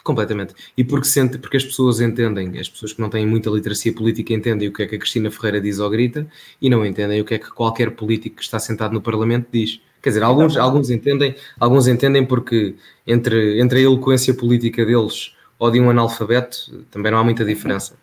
completamente. 0.03 0.55
E 0.75 0.83
porque 0.83 1.07
sente 1.07 1.37
porque 1.37 1.57
as 1.57 1.63
pessoas 1.63 2.01
entendem 2.01 2.59
as 2.59 2.67
pessoas 2.67 2.93
que 2.93 3.01
não 3.01 3.09
têm 3.09 3.25
muita 3.25 3.49
literacia 3.51 3.93
política 3.93 4.33
entendem 4.33 4.67
o 4.67 4.73
que 4.73 4.83
é 4.83 4.87
que 4.87 4.95
a 4.95 4.99
Cristina 4.99 5.29
Ferreira 5.29 5.61
diz 5.61 5.79
ou 5.79 5.89
grita 5.89 6.27
e 6.59 6.69
não 6.69 6.83
entendem 6.83 7.21
o 7.21 7.25
que 7.25 7.35
é 7.35 7.37
que 7.37 7.51
qualquer 7.51 7.91
político 7.91 8.37
que 8.37 8.43
está 8.43 8.57
sentado 8.57 8.93
no 8.93 9.01
Parlamento 9.01 9.47
diz. 9.51 9.79
Quer 10.01 10.09
dizer 10.09 10.23
alguns 10.23 10.57
alguns 10.57 10.89
entendem 10.89 11.35
alguns 11.59 11.87
entendem 11.87 12.25
porque 12.25 12.75
entre 13.05 13.61
entre 13.61 13.79
a 13.79 13.83
eloquência 13.83 14.33
política 14.33 14.83
deles 14.85 15.35
ou 15.59 15.69
de 15.69 15.79
um 15.79 15.89
analfabeto 15.89 16.85
também 16.89 17.11
não 17.11 17.19
há 17.19 17.23
muita 17.23 17.45
diferença. 17.45 17.95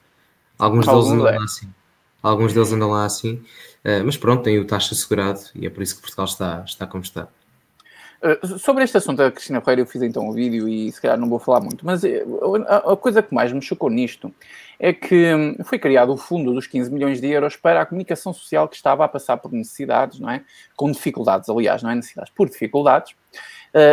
Alguns 0.58 0.86
deles 0.86 1.08
não 1.08 1.26
é. 1.26 1.36
assim 1.36 1.68
Alguns 2.26 2.52
deles 2.52 2.72
andam 2.72 2.90
lá 2.90 3.04
assim, 3.04 3.34
uh, 3.84 4.02
mas 4.04 4.16
pronto, 4.16 4.42
tem 4.42 4.58
o 4.58 4.66
taxa 4.66 4.94
assegurado 4.94 5.38
e 5.54 5.64
é 5.64 5.70
por 5.70 5.80
isso 5.80 5.94
que 5.94 6.00
Portugal 6.00 6.24
está, 6.24 6.64
está 6.66 6.84
como 6.84 7.04
está. 7.04 7.28
Uh, 8.20 8.58
sobre 8.58 8.82
este 8.82 8.96
assunto 8.96 9.18
da 9.18 9.30
Cristina 9.30 9.60
Ferreira, 9.60 9.82
eu 9.82 9.86
fiz 9.86 10.02
então 10.02 10.28
um 10.28 10.32
vídeo 10.32 10.68
e 10.68 10.90
se 10.90 11.00
calhar 11.00 11.16
não 11.16 11.28
vou 11.28 11.38
falar 11.38 11.60
muito, 11.60 11.86
mas 11.86 12.02
a, 12.04 12.78
a 12.78 12.96
coisa 12.96 13.22
que 13.22 13.32
mais 13.32 13.52
me 13.52 13.62
chocou 13.62 13.88
nisto 13.88 14.34
é 14.80 14.92
que 14.92 15.32
hum, 15.32 15.56
foi 15.64 15.78
criado 15.78 16.12
o 16.12 16.16
fundo 16.16 16.52
dos 16.52 16.66
15 16.66 16.90
milhões 16.90 17.20
de 17.20 17.28
euros 17.28 17.54
para 17.54 17.80
a 17.80 17.86
comunicação 17.86 18.32
social 18.32 18.66
que 18.66 18.74
estava 18.74 19.04
a 19.04 19.08
passar 19.08 19.36
por 19.36 19.52
necessidades, 19.52 20.18
não 20.18 20.28
é? 20.28 20.42
Com 20.74 20.90
dificuldades, 20.90 21.48
aliás, 21.48 21.80
não 21.80 21.90
é 21.90 21.94
necessidades, 21.94 22.32
por 22.34 22.48
dificuldades. 22.48 23.14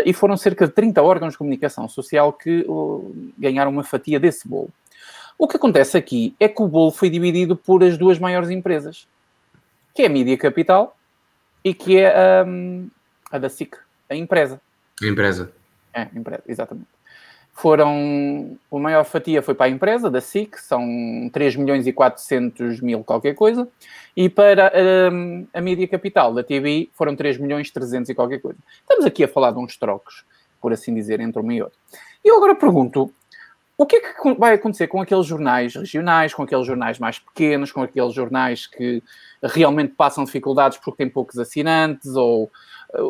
E 0.06 0.14
foram 0.14 0.38
cerca 0.38 0.66
de 0.66 0.74
30 0.74 1.04
órgãos 1.04 1.34
de 1.34 1.38
comunicação 1.38 1.90
social 1.90 2.32
que 2.32 2.66
ganharam 3.38 3.70
uma 3.70 3.84
fatia 3.84 4.18
desse 4.18 4.48
bolo. 4.48 4.70
O 5.38 5.48
que 5.48 5.58
acontece 5.58 5.98
aqui 5.98 6.36
é 6.40 6.48
que 6.48 6.62
o 6.62 6.68
bolo 6.68 6.92
foi 6.92 7.10
dividido 7.10 7.56
por 7.56 7.84
as 7.84 7.98
duas 7.98 8.20
maiores 8.20 8.50
empresas, 8.50 9.08
que 9.94 10.04
é 10.04 10.06
a 10.06 10.10
Mídia 10.10 10.38
Capital 10.38 10.96
e 11.64 11.74
que 11.74 12.00
é 12.00 12.44
um, 12.46 12.90
a 13.32 13.38
da 13.38 13.50
SIC, 13.50 13.76
a 14.10 14.16
empresa. 14.16 14.60
A 15.02 15.06
empresa. 15.06 15.52
É, 15.94 16.02
a 16.02 16.10
empresa, 16.14 16.44
exatamente. 16.48 16.88
Foram, 17.52 18.58
a 18.72 18.80
maior 18.80 19.04
fatia 19.04 19.42
foi 19.42 19.54
para 19.54 19.68
a 19.68 19.70
empresa, 19.70 20.10
da 20.10 20.20
SIC, 20.20 20.58
são 20.58 21.30
3 21.32 21.56
milhões 21.56 21.86
e 21.86 21.94
400 21.94 22.82
mil 22.82 23.04
qualquer 23.04 23.36
coisa, 23.36 23.68
e 24.18 24.28
para 24.28 24.72
um, 25.12 25.46
a 25.54 25.62
Mídia 25.62 25.88
Capital, 25.88 26.34
da 26.34 26.44
TV, 26.44 26.90
foram 26.94 27.16
3 27.16 27.38
milhões 27.38 27.70
300 27.70 28.10
e 28.10 28.16
qualquer 28.16 28.40
coisa. 28.40 28.58
Estamos 28.82 29.06
aqui 29.06 29.24
a 29.24 29.28
falar 29.28 29.52
de 29.52 29.60
uns 29.60 29.78
trocos, 29.78 30.26
por 30.60 30.74
assim 30.74 30.96
dizer, 30.96 31.20
entre 31.20 31.40
uma 31.40 31.54
e 31.54 31.62
outra. 31.62 31.78
E 32.26 32.30
eu 32.30 32.38
agora 32.38 32.56
pergunto, 32.56 33.14
o 33.78 33.86
que 33.86 33.96
é 33.96 34.00
que 34.00 34.34
vai 34.36 34.54
acontecer 34.54 34.88
com 34.88 35.02
aqueles 35.02 35.26
jornais 35.26 35.76
regionais, 35.76 36.34
com 36.34 36.44
aqueles 36.44 36.66
jornais 36.66 37.00
mais 37.00 37.20
pequenos, 37.20 37.72
com 37.72 37.82
aqueles 37.82 38.14
jornais 38.14 38.68
que 38.68 39.02
realmente 39.42 39.94
passam 39.96 40.24
dificuldades 40.24 40.78
porque 40.78 41.04
têm 41.04 41.10
poucos 41.10 41.38
assinantes, 41.40 42.16
ou 42.16 42.52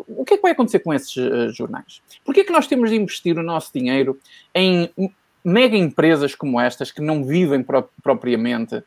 o 0.08 0.24
que 0.24 0.34
é 0.34 0.36
que 0.36 0.42
vai 0.42 0.52
acontecer 0.52 0.78
com 0.78 0.94
esses 0.94 1.14
uh, 1.16 1.50
jornais? 1.50 2.00
Porquê 2.24 2.40
é 2.40 2.44
que 2.44 2.52
nós 2.52 2.66
temos 2.66 2.90
de 2.90 2.96
investir 2.96 3.38
o 3.38 3.42
nosso 3.42 3.70
dinheiro 3.72 4.18
em 4.54 4.90
mega 5.44 5.76
empresas 5.76 6.34
como 6.34 6.58
estas, 6.58 6.90
que 6.90 7.02
não 7.02 7.22
vivem 7.24 7.62
pro 7.62 7.86
propriamente 8.02 8.82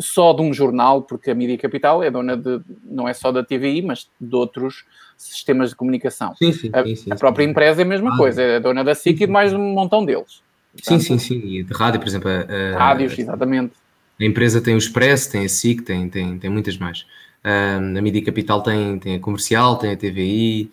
só 0.00 0.32
de 0.32 0.42
um 0.42 0.52
jornal, 0.52 1.02
porque 1.02 1.30
a 1.30 1.34
Mídia 1.34 1.58
Capital 1.58 2.02
é 2.02 2.10
dona 2.10 2.36
de, 2.36 2.60
não 2.84 3.08
é 3.08 3.12
só 3.12 3.30
da 3.30 3.44
TVI, 3.44 3.82
mas 3.82 4.08
de 4.20 4.34
outros 4.34 4.84
sistemas 5.16 5.70
de 5.70 5.76
comunicação. 5.76 6.34
Sim, 6.36 6.52
sim, 6.52 6.70
a, 6.72 6.84
sim, 6.84 7.10
a 7.10 7.16
própria 7.16 7.44
empresa 7.44 7.82
é 7.82 7.84
a 7.84 7.88
mesma 7.88 8.14
ah, 8.14 8.16
coisa, 8.16 8.42
é 8.42 8.60
dona 8.60 8.82
da 8.82 8.94
SIC 8.94 9.22
e 9.22 9.26
de 9.26 9.32
mais 9.32 9.52
um 9.52 9.58
montão 9.58 10.04
deles. 10.04 10.42
Portanto, 10.82 11.02
sim, 11.02 11.18
sim, 11.18 11.40
sim, 11.40 11.46
e 11.46 11.62
de 11.62 11.72
rádio, 11.72 12.00
por 12.00 12.08
exemplo. 12.08 12.30
A, 12.30 12.78
rádios, 12.78 13.18
exatamente. 13.18 13.72
A 14.20 14.24
empresa 14.24 14.60
tem 14.60 14.74
o 14.74 14.78
Expresso, 14.78 15.30
tem 15.30 15.44
a 15.44 15.48
SIC, 15.48 15.82
tem, 15.82 16.08
tem, 16.08 16.38
tem 16.38 16.50
muitas 16.50 16.76
mais. 16.76 17.06
Uh, 17.44 17.96
a 17.96 18.02
Mídia 18.02 18.24
Capital 18.24 18.62
tem, 18.62 18.98
tem 18.98 19.14
a 19.14 19.20
comercial, 19.20 19.76
tem 19.76 19.92
a 19.92 19.96
TVI, 19.96 20.70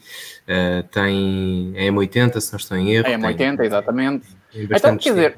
uh, 0.47 0.83
tem 0.89 1.73
a 1.77 1.91
M80, 1.91 2.39
se 2.39 2.51
não 2.51 2.57
estou 2.57 2.77
em 2.77 2.91
erro. 2.91 3.07
A 3.07 3.11
M80, 3.11 3.57
tem, 3.57 3.65
exatamente. 3.65 4.27
Tem 4.51 4.63
então, 4.63 4.97
quer 4.97 5.09
dizer, 5.09 5.37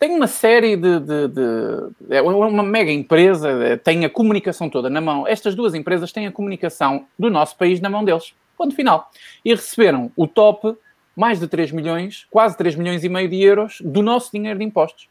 tem 0.00 0.10
uma 0.12 0.26
série 0.26 0.76
de, 0.76 0.98
de, 0.98 1.28
de, 1.28 2.14
É 2.14 2.22
uma 2.22 2.62
mega 2.62 2.90
empresa, 2.90 3.50
eh, 3.50 3.76
tem 3.76 4.02
a 4.06 4.08
comunicação 4.08 4.70
toda 4.70 4.88
na 4.88 4.98
mão. 4.98 5.26
Estas 5.28 5.54
duas 5.54 5.74
empresas 5.74 6.10
têm 6.10 6.26
a 6.26 6.32
comunicação 6.32 7.04
do 7.18 7.28
nosso 7.28 7.54
país 7.54 7.82
na 7.82 7.90
mão 7.90 8.02
deles. 8.02 8.32
Ponto 8.56 8.74
final. 8.74 9.10
E 9.44 9.50
receberam 9.50 10.10
o 10.16 10.26
top, 10.26 10.74
mais 11.20 11.38
de 11.38 11.46
3 11.46 11.70
milhões, 11.70 12.26
quase 12.30 12.56
3 12.56 12.76
milhões 12.76 13.04
e 13.04 13.08
meio 13.10 13.28
de 13.28 13.42
euros 13.42 13.76
do 13.84 14.00
nosso 14.00 14.32
dinheiro 14.32 14.58
de 14.58 14.64
impostos. 14.64 15.06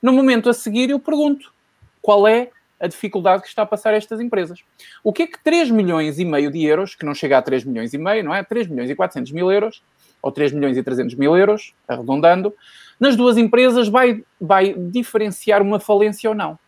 No 0.00 0.10
momento 0.10 0.48
a 0.48 0.54
seguir, 0.54 0.88
eu 0.88 0.98
pergunto 0.98 1.52
qual 2.00 2.26
é 2.26 2.48
a 2.80 2.86
dificuldade 2.86 3.42
que 3.42 3.48
está 3.48 3.60
a 3.60 3.66
passar 3.66 3.92
estas 3.92 4.22
empresas. 4.22 4.60
O 5.04 5.12
que 5.12 5.24
é 5.24 5.26
que 5.26 5.38
3 5.44 5.70
milhões 5.70 6.18
e 6.18 6.24
meio 6.24 6.50
de 6.50 6.64
euros, 6.64 6.94
que 6.94 7.04
não 7.04 7.14
chega 7.14 7.36
a 7.36 7.42
3 7.42 7.64
milhões 7.64 7.92
e 7.92 7.98
meio, 7.98 8.24
não 8.24 8.34
é? 8.34 8.42
3 8.42 8.68
milhões 8.68 8.88
e 8.88 8.94
400 8.94 9.32
mil 9.32 9.52
euros, 9.52 9.82
ou 10.22 10.32
3 10.32 10.52
milhões 10.52 10.78
e 10.78 10.82
300 10.82 11.14
mil 11.14 11.36
euros, 11.36 11.74
arredondando, 11.86 12.54
nas 12.98 13.14
duas 13.14 13.36
empresas 13.36 13.86
vai, 13.86 14.24
vai 14.40 14.72
diferenciar 14.72 15.60
uma 15.60 15.78
falência 15.78 16.30
ou 16.30 16.34
não. 16.34 16.58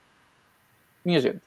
Minha 1.02 1.18
gente, 1.18 1.40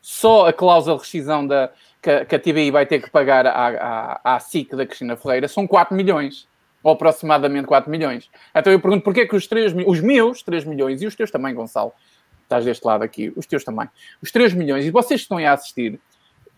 só 0.00 0.46
a 0.46 0.52
cláusula 0.52 0.94
de 0.94 1.02
rescisão 1.02 1.44
da, 1.44 1.72
que, 2.00 2.26
que 2.26 2.36
a 2.36 2.38
TVI 2.38 2.70
vai 2.70 2.86
ter 2.86 3.02
que 3.02 3.10
pagar 3.10 3.44
à, 3.44 4.20
à, 4.22 4.36
à 4.36 4.38
SIC 4.38 4.76
da 4.76 4.86
Cristina 4.86 5.16
Ferreira 5.16 5.48
são 5.48 5.66
4 5.66 5.96
milhões 5.96 6.46
ou 6.82 6.92
aproximadamente 6.92 7.66
4 7.66 7.90
milhões. 7.90 8.30
Então 8.54 8.72
eu 8.72 8.80
pergunto 8.80 9.04
porquê 9.04 9.26
que 9.26 9.36
os, 9.36 9.46
3, 9.46 9.74
os 9.86 10.00
meus 10.00 10.42
3 10.42 10.64
milhões 10.64 11.02
e 11.02 11.06
os 11.06 11.14
teus 11.14 11.30
também, 11.30 11.54
Gonçalo, 11.54 11.92
estás 12.42 12.64
deste 12.64 12.84
lado 12.84 13.02
aqui, 13.02 13.32
os 13.36 13.46
teus 13.46 13.64
também, 13.64 13.88
os 14.20 14.30
3 14.30 14.54
milhões, 14.54 14.84
e 14.84 14.90
vocês 14.90 15.20
estão 15.20 15.38
aí 15.38 15.46
a 15.46 15.52
assistir, 15.52 15.98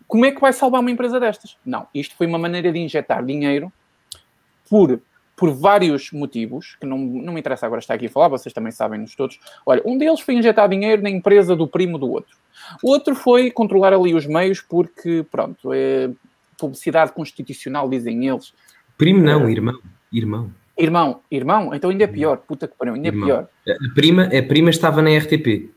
como 0.06 0.24
é 0.24 0.32
que 0.32 0.40
vai 0.40 0.52
salvar 0.52 0.80
uma 0.80 0.90
empresa 0.90 1.18
destas? 1.20 1.56
Não, 1.64 1.86
isto 1.94 2.16
foi 2.16 2.26
uma 2.26 2.38
maneira 2.38 2.72
de 2.72 2.78
injetar 2.78 3.24
dinheiro 3.24 3.72
por, 4.68 5.00
por 5.36 5.50
vários 5.50 6.10
motivos, 6.12 6.76
que 6.80 6.86
não, 6.86 6.98
não 6.98 7.32
me 7.32 7.40
interessa 7.40 7.66
agora 7.66 7.80
estar 7.80 7.94
aqui 7.94 8.06
a 8.06 8.10
falar, 8.10 8.28
vocês 8.28 8.52
também 8.52 8.72
sabem-nos 8.72 9.14
todos. 9.14 9.38
Olha, 9.64 9.82
um 9.84 9.96
deles 9.96 10.20
foi 10.20 10.34
injetar 10.34 10.68
dinheiro 10.68 11.02
na 11.02 11.10
empresa 11.10 11.56
do 11.56 11.66
primo 11.66 11.98
do 11.98 12.10
outro. 12.10 12.36
O 12.82 12.90
outro 12.90 13.14
foi 13.14 13.50
controlar 13.50 13.92
ali 13.92 14.14
os 14.14 14.26
meios 14.26 14.60
porque, 14.60 15.24
pronto, 15.30 15.72
é 15.72 16.10
publicidade 16.58 17.12
constitucional, 17.12 17.88
dizem 17.88 18.26
eles. 18.26 18.54
Primo 18.96 19.20
não, 19.20 19.46
é, 19.46 19.50
irmão. 19.50 19.78
Irmão. 20.14 20.50
Irmão, 20.76 21.20
irmão, 21.30 21.74
então 21.74 21.90
ainda 21.90 22.04
é 22.04 22.06
pior, 22.06 22.38
puta 22.38 22.66
que 22.66 22.74
pariu, 22.76 22.94
ainda 22.94 23.08
é 23.08 23.10
irmão. 23.10 23.28
é 23.28 23.32
pior. 23.32 23.48
A 23.68 23.94
prima, 23.94 24.24
a 24.24 24.42
prima 24.42 24.70
estava 24.70 25.02
na 25.02 25.16
RTP. 25.16 25.70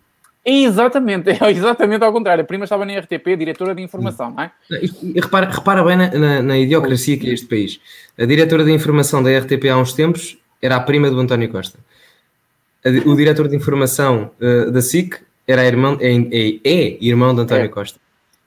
Exatamente, 0.46 1.30
é 1.44 1.52
exatamente 1.52 2.04
ao 2.04 2.14
contrário. 2.14 2.44
A 2.44 2.48
prima 2.48 2.64
estava 2.64 2.86
na 2.86 2.98
RTP, 2.98 3.36
diretora 3.38 3.76
de 3.76 3.82
informação, 3.82 4.32
não 4.32 4.44
é? 4.44 4.52
E, 4.72 5.20
repara, 5.20 5.50
repara 5.50 5.84
bem 5.84 5.98
na, 5.98 6.10
na, 6.12 6.42
na, 6.42 6.58
idiocracia 6.58 7.18
que 7.18 7.30
é 7.30 7.34
este 7.34 7.48
país. 7.48 7.82
A 8.18 8.26
diretora 8.26 8.64
de 8.64 8.72
informação 8.72 9.22
da 9.22 9.38
RTP 9.38 9.66
há 9.70 9.78
uns 9.78 9.94
tempos 9.94 10.38
era 10.62 10.78
a 10.78 10.80
prima 10.80 11.10
do 11.10 11.20
António 11.20 11.50
Costa. 11.50 11.80
O 13.06 13.16
diretor 13.16 13.50
de 13.50 13.56
informação 13.56 14.32
uh, 14.40 14.72
da 14.72 14.82
SIC 14.82 15.20
era 15.46 15.66
irmão, 15.66 15.98
é, 16.00 16.16
é, 16.16 16.60
é, 16.64 16.98
irmão 17.02 17.36
de 17.36 17.42
António 17.42 17.66
é. 17.66 17.68
Costa. 17.68 18.00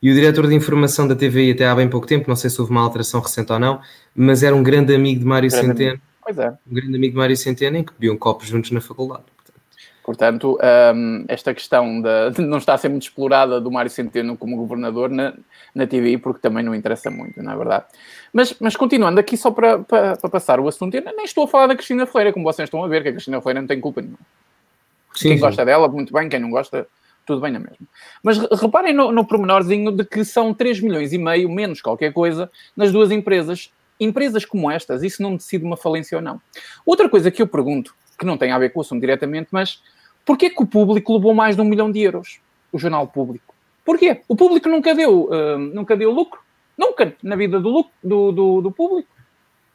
E 0.02 0.10
o 0.10 0.14
diretor 0.14 0.46
de 0.46 0.54
informação 0.54 1.06
da 1.06 1.14
TVI 1.14 1.52
até 1.52 1.66
há 1.66 1.74
bem 1.74 1.88
pouco 1.88 2.06
tempo, 2.06 2.28
não 2.28 2.36
sei 2.36 2.48
se 2.48 2.58
houve 2.58 2.72
uma 2.72 2.80
alteração 2.80 3.20
recente 3.20 3.52
ou 3.52 3.58
não, 3.58 3.80
mas 4.14 4.42
era 4.42 4.56
um 4.56 4.62
grande 4.62 4.94
amigo 4.94 5.20
de 5.20 5.26
Mário 5.26 5.50
grande 5.50 5.66
Centeno. 5.66 5.90
Amigo. 5.90 6.02
Pois 6.24 6.38
é. 6.38 6.48
Um 6.48 6.74
grande 6.74 6.96
amigo 6.96 7.12
de 7.12 7.18
Mário 7.18 7.36
Centeno 7.36 7.76
em 7.76 7.84
que 7.84 7.92
bebiam 7.92 8.16
copos 8.16 8.48
juntos 8.48 8.70
na 8.70 8.80
faculdade. 8.80 9.24
Portanto, 10.02 10.58
um, 10.94 11.24
esta 11.28 11.52
questão 11.52 12.00
de, 12.00 12.40
não 12.42 12.58
estar 12.58 12.74
a 12.74 12.78
ser 12.78 12.88
muito 12.88 13.02
explorada 13.02 13.60
do 13.60 13.70
Mário 13.70 13.90
Centeno 13.90 14.36
como 14.36 14.56
governador 14.56 15.10
na, 15.10 15.34
na 15.74 15.86
TVI, 15.86 16.16
porque 16.16 16.40
também 16.40 16.64
não 16.64 16.74
interessa 16.74 17.10
muito, 17.10 17.42
não 17.42 17.52
é 17.52 17.56
verdade? 17.56 17.84
Mas, 18.32 18.56
mas 18.58 18.76
continuando 18.76 19.20
aqui, 19.20 19.36
só 19.36 19.50
para, 19.50 19.80
para, 19.80 20.16
para, 20.16 20.30
passar 20.30 20.58
o 20.58 20.66
assunto, 20.66 20.94
eu 20.94 21.02
nem 21.02 21.24
estou 21.24 21.44
a 21.44 21.48
falar 21.48 21.66
da 21.66 21.74
Cristina 21.74 22.06
Ferreira, 22.06 22.32
como 22.32 22.44
vocês 22.44 22.66
estão 22.66 22.82
a 22.82 22.88
ver, 22.88 23.02
que 23.02 23.10
a 23.10 23.12
Cristina 23.12 23.40
Ferreira 23.40 23.60
não 23.60 23.68
tem 23.68 23.80
culpa 23.80 24.00
nenhuma. 24.00 24.18
Sim, 25.14 25.28
quem 25.28 25.36
sim. 25.36 25.44
gosta 25.44 25.64
dela, 25.64 25.86
muito 25.88 26.12
bem, 26.12 26.28
quem 26.28 26.40
não 26.40 26.50
gosta, 26.50 26.88
tudo 27.34 27.40
bem 27.40 27.52
na 27.52 27.58
mesma. 27.58 27.86
Mas 28.22 28.38
reparem 28.60 28.92
no, 28.92 29.12
no 29.12 29.24
pormenorzinho 29.24 29.90
de 29.92 30.04
que 30.04 30.24
são 30.24 30.52
3 30.52 30.80
milhões 30.80 31.12
e 31.12 31.18
meio, 31.18 31.48
menos 31.48 31.80
qualquer 31.80 32.12
coisa, 32.12 32.50
nas 32.76 32.92
duas 32.92 33.10
empresas. 33.10 33.72
Empresas 33.98 34.44
como 34.44 34.70
estas, 34.70 35.02
isso 35.02 35.22
não 35.22 35.36
decide 35.36 35.64
uma 35.64 35.76
falência 35.76 36.16
ou 36.16 36.22
não. 36.22 36.40
Outra 36.86 37.08
coisa 37.08 37.30
que 37.30 37.42
eu 37.42 37.46
pergunto, 37.46 37.94
que 38.18 38.24
não 38.24 38.36
tem 38.36 38.50
a 38.50 38.58
ver 38.58 38.70
com 38.70 38.80
o 38.80 38.82
assunto 38.82 39.00
diretamente, 39.00 39.48
mas 39.50 39.80
Porquê 40.24 40.50
que 40.50 40.62
o 40.62 40.66
público 40.66 41.14
levou 41.14 41.34
mais 41.34 41.56
de 41.56 41.62
um 41.62 41.64
milhão 41.64 41.90
de 41.90 42.00
euros? 42.00 42.38
O 42.72 42.78
jornal 42.78 43.06
público. 43.06 43.54
Porquê? 43.84 44.20
O 44.28 44.36
público 44.36 44.68
nunca 44.68 44.94
deu, 44.94 45.24
uh, 45.24 45.58
nunca 45.58 45.96
deu 45.96 46.10
lucro. 46.10 46.40
Nunca 46.78 47.14
na 47.22 47.36
vida 47.36 47.58
do, 47.58 47.68
lucro, 47.68 47.92
do, 48.02 48.32
do, 48.32 48.60
do 48.62 48.70
público. 48.70 49.08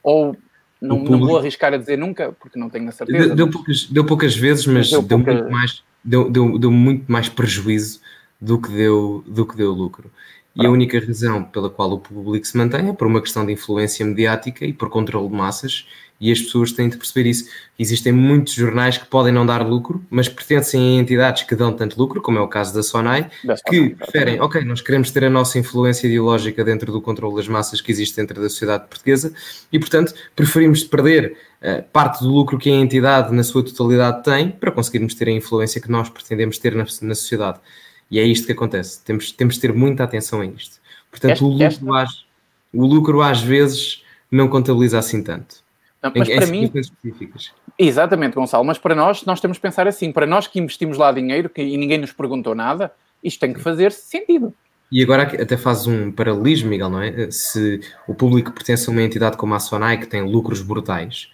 Ou 0.02 0.36
não, 0.82 1.00
não, 1.00 1.20
vou 1.20 1.38
arriscar 1.38 1.74
a 1.74 1.78
dizer 1.78 1.98
nunca, 1.98 2.32
porque 2.40 2.58
não 2.58 2.70
tenho 2.70 2.88
a 2.88 2.92
certeza. 2.92 3.36
Deu, 3.36 3.50
poucas, 3.50 3.86
deu 3.86 4.06
poucas 4.06 4.36
vezes, 4.36 4.66
mas 4.66 4.90
deu, 4.90 5.02
deu 5.02 5.18
pouca... 5.18 5.34
muito 5.34 5.52
mais, 5.52 5.84
deu, 6.06 6.30
deu, 6.30 6.58
deu 6.60 6.72
muito 6.72 7.12
mais 7.12 7.28
prejuízo 7.28 8.00
do 8.40 8.62
que 8.62 8.70
deu, 8.70 9.24
do 9.28 9.46
que 9.46 9.56
deu 9.58 9.72
lucro. 9.72 10.12
E 10.56 10.66
a 10.66 10.70
única 10.70 11.00
razão 11.00 11.44
pela 11.44 11.70
qual 11.70 11.92
o 11.92 12.00
público 12.00 12.48
se 12.48 12.56
mantém 12.56 12.90
é 12.90 12.94
por 12.94 13.08
uma 13.08 13.22
questão 13.22 13.46
de 13.46 13.52
influência 13.52 14.06
mediática 14.06 14.66
e 14.66 14.72
por 14.72 14.90
controle 14.90 15.28
de 15.28 15.36
massas 15.36 15.86
e 16.20 16.32
as 16.32 16.40
pessoas 16.40 16.72
têm 16.72 16.88
de 16.88 16.98
perceber 16.98 17.30
isso. 17.30 17.50
Existem 17.78 18.14
muitos 18.14 18.54
jornais 18.54 18.98
que 18.98 19.06
podem 19.06 19.34
não 19.34 19.46
dar 19.46 19.66
lucro, 19.68 20.04
mas 20.10 20.30
pertencem 20.30 20.98
a 20.98 21.02
entidades 21.02 21.44
que 21.44 21.56
dão 21.56 21.74
tanto 21.74 22.00
lucro, 22.00 22.22
como 22.22 22.38
é 22.38 22.42
o 22.42 22.48
caso 22.48 22.74
da 22.74 22.82
Sonai, 22.82 23.30
que 23.68 23.90
preferem, 23.90 24.40
ok, 24.40 24.64
nós 24.64 24.82
queremos 24.82 25.12
ter 25.12 25.26
a 25.26 25.30
nossa 25.30 25.60
influência 25.60 26.08
ideológica 26.08 26.64
dentro 26.64 26.92
do 26.92 27.02
controle 27.02 27.36
das 27.36 27.48
massas 27.48 27.82
que 27.82 27.92
existe 27.92 28.16
dentro 28.16 28.42
da 28.42 28.50
sociedade 28.50 28.88
portuguesa 28.88 29.34
e, 29.72 29.78
portanto, 29.78 30.14
preferimos 30.36 30.84
perder 30.84 31.38
uh, 31.62 31.84
parte 31.92 32.24
do 32.24 32.30
lucro 32.30 32.58
que 32.58 32.70
a 32.70 32.74
entidade 32.74 33.34
na 33.36 33.44
sua 33.44 33.64
totalidade 33.64 34.24
tem 34.24 34.50
para 34.50 34.72
conseguirmos 34.72 35.14
ter 35.16 35.28
a 35.28 35.32
influência 35.32 35.82
que 35.82 35.92
nós 35.92 36.08
pretendemos 36.10 36.58
ter 36.58 36.74
na, 36.74 36.86
na 37.02 37.16
sociedade. 37.16 37.60
E 38.10 38.20
é 38.20 38.24
isto 38.24 38.46
que 38.46 38.52
acontece. 38.52 39.04
Temos, 39.04 39.32
temos 39.32 39.56
de 39.56 39.62
ter 39.62 39.74
muita 39.74 40.04
atenção 40.04 40.42
a 40.42 40.46
isto. 40.46 40.80
Portanto, 41.10 41.32
esta, 41.32 41.46
o, 41.46 41.50
lucro, 41.50 41.66
esta... 41.66 42.02
às, 42.02 42.26
o 42.74 42.86
lucro 42.86 43.22
às 43.22 43.42
vezes 43.42 44.04
não 44.32 44.48
contabiliza 44.48 45.00
assim 45.00 45.24
tanto. 45.24 45.64
Não, 46.02 46.12
mas 46.16 46.30
em, 46.30 46.38
para 46.38 46.48
mim, 46.48 46.72
específicas. 46.76 47.52
Exatamente, 47.80 48.36
Gonçalo, 48.36 48.64
mas 48.64 48.78
para 48.78 48.94
nós, 48.94 49.26
nós 49.26 49.42
temos 49.42 49.58
que 49.58 49.62
pensar 49.62 49.88
assim, 49.88 50.12
para 50.12 50.28
nós 50.28 50.48
que 50.48 50.60
investimos 50.60 50.98
lá 50.98 51.12
dinheiro 51.12 51.50
que, 51.50 51.62
e 51.62 51.76
ninguém 51.78 51.98
nos 51.98 52.14
perguntou 52.14 52.54
nada, 52.54 52.92
isto 53.24 53.40
tem 53.40 53.54
que 53.54 53.60
fazer 53.60 53.92
sentido. 53.92 54.54
E 54.92 55.02
agora 55.02 55.24
até 55.24 55.58
faz 55.58 55.88
um 55.88 56.12
paralelismo, 56.12 56.70
Miguel, 56.70 56.90
não 56.90 57.02
é? 57.02 57.32
Se 57.32 57.82
o 58.08 58.14
público 58.14 58.52
pertence 58.52 58.88
a 58.88 58.92
uma 58.92 59.02
entidade 59.02 59.36
como 59.36 59.56
a 59.56 59.60
Sonai, 59.60 59.98
que 59.98 60.06
tem 60.06 60.22
lucros 60.22 60.62
brutais, 60.62 61.32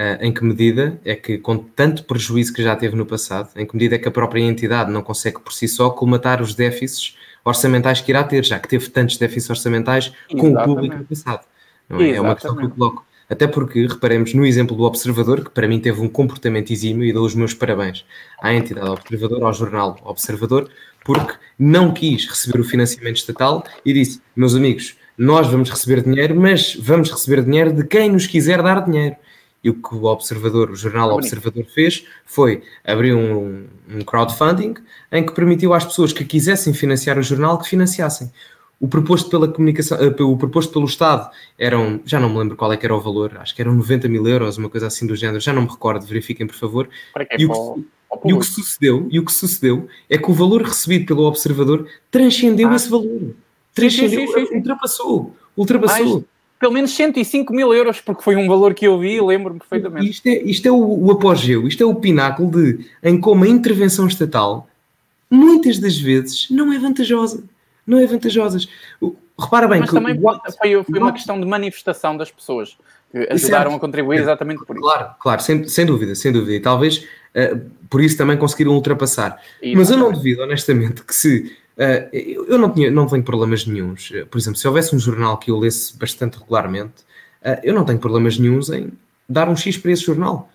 uh, 0.00 0.24
em 0.24 0.32
que 0.32 0.42
medida 0.42 0.98
é 1.04 1.14
que, 1.14 1.36
com 1.36 1.58
tanto 1.58 2.04
prejuízo 2.04 2.54
que 2.54 2.62
já 2.62 2.74
teve 2.74 2.96
no 2.96 3.04
passado, 3.04 3.50
em 3.56 3.66
que 3.66 3.74
medida 3.74 3.96
é 3.96 3.98
que 3.98 4.08
a 4.08 4.10
própria 4.10 4.40
entidade 4.40 4.90
não 4.90 5.02
consegue 5.02 5.40
por 5.40 5.52
si 5.52 5.68
só 5.68 5.90
colmatar 5.90 6.40
os 6.40 6.54
déficits 6.54 7.16
orçamentais 7.44 8.00
que 8.00 8.10
irá 8.10 8.24
ter, 8.24 8.44
já 8.44 8.58
que 8.58 8.68
teve 8.68 8.88
tantos 8.88 9.18
déficits 9.18 9.50
orçamentais 9.50 10.12
Exatamente. 10.28 10.54
com 10.54 10.60
o 10.60 10.64
público 10.64 10.96
no 10.96 11.04
passado. 11.04 11.44
É? 11.90 12.10
é? 12.10 12.20
uma 12.20 12.34
questão 12.34 12.56
que 12.56 12.64
eu 12.64 12.70
coloco. 12.70 13.04
Até 13.28 13.46
porque, 13.46 13.86
reparemos 13.86 14.34
no 14.34 14.44
exemplo 14.44 14.76
do 14.76 14.82
Observador, 14.82 15.44
que 15.44 15.50
para 15.50 15.68
mim 15.68 15.78
teve 15.78 16.00
um 16.00 16.08
comportamento 16.08 16.72
exímio 16.72 17.04
e 17.04 17.12
dou 17.12 17.24
os 17.24 17.34
meus 17.34 17.54
parabéns 17.54 18.04
à 18.42 18.52
entidade 18.52 18.90
Observador, 18.90 19.44
ao 19.44 19.52
jornal 19.52 19.96
Observador, 20.02 20.68
porque 21.04 21.34
não 21.56 21.94
quis 21.94 22.26
receber 22.26 22.60
o 22.60 22.64
financiamento 22.64 23.16
estatal 23.16 23.64
e 23.84 23.92
disse: 23.92 24.20
meus 24.34 24.56
amigos, 24.56 24.96
nós 25.16 25.46
vamos 25.46 25.70
receber 25.70 26.02
dinheiro, 26.02 26.34
mas 26.34 26.74
vamos 26.74 27.10
receber 27.10 27.44
dinheiro 27.44 27.72
de 27.72 27.84
quem 27.84 28.10
nos 28.10 28.26
quiser 28.26 28.62
dar 28.62 28.84
dinheiro. 28.84 29.14
E 29.62 29.68
o 29.68 29.74
que 29.74 29.94
o 29.94 30.04
Observador, 30.04 30.70
o 30.70 30.76
jornal 30.76 31.12
Observador 31.12 31.64
fez 31.66 32.06
foi 32.24 32.62
abrir 32.84 33.14
um, 33.14 33.66
um 33.88 34.00
crowdfunding 34.00 34.74
em 35.12 35.24
que 35.24 35.34
permitiu 35.34 35.74
às 35.74 35.84
pessoas 35.84 36.12
que 36.12 36.24
quisessem 36.24 36.72
financiar 36.72 37.18
o 37.18 37.22
jornal 37.22 37.58
que 37.58 37.68
financiassem. 37.68 38.32
O 38.80 38.88
proposto 38.88 39.28
pela 39.28 39.46
comunicação, 39.46 39.98
uh, 39.98 40.24
o 40.24 40.38
proposto 40.38 40.72
pelo 40.72 40.86
Estado 40.86 41.30
eram, 41.58 42.00
já 42.06 42.18
não 42.18 42.30
me 42.30 42.38
lembro 42.38 42.56
qual 42.56 42.72
é 42.72 42.78
que 42.78 42.86
era 42.86 42.96
o 42.96 43.00
valor, 43.00 43.36
acho 43.36 43.54
que 43.54 43.60
eram 43.60 43.74
90 43.74 44.08
mil 44.08 44.26
euros, 44.26 44.56
uma 44.56 44.70
coisa 44.70 44.86
assim 44.86 45.06
do 45.06 45.14
género, 45.14 45.38
já 45.38 45.52
não 45.52 45.62
me 45.62 45.68
recordo, 45.68 46.06
verifiquem 46.06 46.46
por 46.46 46.56
favor. 46.56 46.88
E 47.38 47.44
o, 47.44 47.74
que, 47.74 47.84
e 48.24 48.32
o, 48.32 48.38
que, 48.38 48.46
sucedeu, 48.46 49.06
e 49.10 49.18
o 49.18 49.24
que 49.24 49.32
sucedeu 49.32 49.86
é 50.08 50.16
que 50.16 50.30
o 50.30 50.32
valor 50.32 50.62
recebido 50.62 51.04
pelo 51.04 51.24
observador 51.24 51.86
transcendeu 52.10 52.70
ah. 52.70 52.76
esse 52.76 52.88
valor. 52.88 53.34
Transcendeu, 53.74 54.26
sim, 54.26 54.32
sim, 54.32 54.46
sim, 54.46 54.56
ultrapassou, 54.56 55.36
ultrapassou. 55.54 56.14
Mais, 56.14 56.24
pelo 56.60 56.72
menos 56.72 56.94
105 56.94 57.52
mil 57.52 57.74
euros, 57.74 58.00
porque 58.00 58.22
foi 58.22 58.36
um 58.36 58.46
valor 58.46 58.74
que 58.74 58.86
eu 58.86 58.98
vi 58.98 59.14
e 59.14 59.20
lembro-me 59.20 59.58
perfeitamente. 59.58 60.10
Isto 60.10 60.26
é, 60.28 60.42
isto 60.42 60.68
é 60.68 60.70
o, 60.70 61.06
o 61.06 61.10
apogeu, 61.10 61.66
isto 61.66 61.82
é 61.82 61.86
o 61.86 61.94
pináculo 61.94 62.50
de 62.50 62.86
em 63.02 63.18
como 63.18 63.44
a 63.44 63.48
intervenção 63.48 64.06
estatal 64.06 64.68
muitas 65.28 65.78
das 65.78 65.96
vezes 65.96 66.48
não 66.50 66.72
é 66.72 66.78
vantajosa 66.78 67.42
não 67.90 67.98
é 67.98 68.06
vantajosas. 68.06 68.68
Repara 69.38 69.66
bem 69.66 69.80
Mas 69.80 69.90
que. 69.90 69.96
também 69.96 70.18
foi, 70.18 70.84
foi 70.84 70.98
uma 70.98 71.12
questão 71.12 71.40
de 71.40 71.46
manifestação 71.46 72.16
das 72.16 72.30
pessoas 72.30 72.76
que 73.10 73.18
ajudaram 73.30 73.70
certo. 73.70 73.76
a 73.76 73.80
contribuir 73.80 74.20
exatamente 74.20 74.64
por 74.64 74.76
isso. 74.76 74.84
Claro, 74.84 75.10
claro, 75.18 75.42
sem, 75.42 75.66
sem 75.66 75.84
dúvida, 75.84 76.14
sem 76.14 76.30
dúvida. 76.30 76.54
E 76.54 76.60
talvez 76.60 76.98
uh, 76.98 77.60
por 77.88 78.00
isso 78.00 78.16
também 78.16 78.36
conseguiram 78.36 78.72
ultrapassar. 78.72 79.40
Exatamente. 79.60 79.76
Mas 79.76 79.90
eu 79.90 79.96
não 79.96 80.12
duvido, 80.12 80.42
honestamente, 80.42 81.02
que 81.02 81.14
se. 81.14 81.56
Uh, 81.80 82.14
eu 82.46 82.58
não, 82.58 82.70
tinha, 82.70 82.90
não 82.90 83.06
tenho 83.06 83.22
problemas 83.22 83.64
nenhums. 83.64 84.12
Por 84.30 84.36
exemplo, 84.36 84.58
se 84.58 84.68
houvesse 84.68 84.94
um 84.94 84.98
jornal 84.98 85.38
que 85.38 85.50
eu 85.50 85.58
lesse 85.58 85.96
bastante 85.96 86.38
regularmente, 86.38 87.02
uh, 87.42 87.58
eu 87.62 87.72
não 87.72 87.86
tenho 87.86 87.98
problemas 87.98 88.38
nenhums 88.38 88.68
em 88.68 88.92
dar 89.26 89.48
um 89.48 89.56
X 89.56 89.78
para 89.78 89.90
esse 89.92 90.02
jornal 90.02 90.50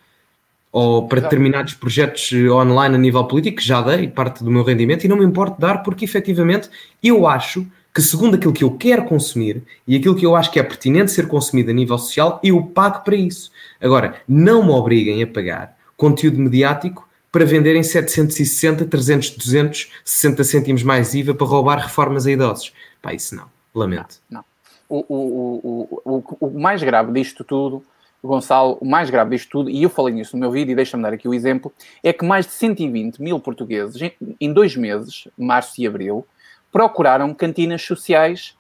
ou 0.71 1.07
para 1.07 1.21
determinados 1.21 1.73
projetos 1.73 2.30
eh, 2.34 2.49
online 2.51 2.95
a 2.95 2.97
nível 2.97 3.23
político, 3.23 3.59
que 3.59 3.63
já 3.63 3.82
dei 3.82 4.09
parte 4.09 4.43
do 4.43 4.51
meu 4.51 4.61
rendimento 4.61 5.05
e 5.05 5.07
não 5.07 5.15
me 5.15 5.23
importo 5.23 5.57
dar, 5.57 5.78
porque 5.84 6.03
efetivamente 6.03 6.69
eu 7.01 7.26
acho 7.26 7.65
que, 7.93 8.01
segundo 8.01 8.36
aquilo 8.36 8.51
que 8.51 8.65
eu 8.65 8.71
quero 8.71 9.05
consumir 9.05 9.63
e 9.88 9.95
aquilo 9.95 10.17
que 10.17 10.26
eu 10.26 10.36
acho 10.36 10.51
que 10.51 10.59
é 10.59 10.63
pertinente 10.63 11.11
ser 11.11 11.30
consumido 11.30 11.71
a 11.71 11.73
nível 11.73 11.97
social, 11.97 12.41
eu 12.43 12.61
pago 12.61 13.05
para 13.05 13.15
isso. 13.15 13.51
Agora, 13.80 14.15
não 14.28 14.65
me 14.65 14.71
obriguem 14.71 15.23
a 15.23 15.28
pagar 15.28 15.78
conteúdo 15.95 16.39
mediático 16.39 17.07
para 17.36 17.44
venderem 17.44 17.84
760, 17.84 18.86
300, 18.86 19.32
200, 19.32 19.92
60 20.06 20.44
cêntimos 20.46 20.84
mais 20.84 21.14
IVA 21.14 21.36
para 21.36 21.46
roubar 21.46 21.80
reformas 21.80 22.26
a 22.26 22.32
idosos. 22.32 22.72
Pá, 23.02 23.14
isso 23.14 23.36
não. 23.36 23.48
Lamento. 23.74 24.22
Não. 24.30 24.40
não. 24.40 24.46
O, 24.88 25.06
o, 25.14 26.00
o, 26.06 26.24
o, 26.40 26.48
o 26.48 26.58
mais 26.58 26.82
grave 26.82 27.12
disto 27.12 27.44
tudo 27.44 27.84
Gonçalo, 28.24 28.78
o 28.80 28.86
mais 28.86 29.10
grave 29.10 29.32
disto 29.32 29.50
tudo, 29.50 29.70
e 29.70 29.84
eu 29.84 29.90
falei 29.90 30.14
nisso 30.14 30.38
no 30.38 30.40
meu 30.40 30.50
vídeo, 30.50 30.72
e 30.72 30.76
deixa-me 30.76 31.04
dar 31.04 31.12
aqui 31.12 31.28
o 31.28 31.34
exemplo, 31.34 31.74
é 32.02 32.14
que 32.14 32.24
mais 32.24 32.46
de 32.46 32.54
120 32.54 33.22
mil 33.22 33.38
portugueses, 33.38 34.14
em 34.40 34.54
dois 34.54 34.78
meses, 34.78 35.28
março 35.38 35.74
e 35.82 35.86
abril, 35.86 36.26
procuraram 36.72 37.34
cantinas 37.34 37.82
sociais 37.82 38.56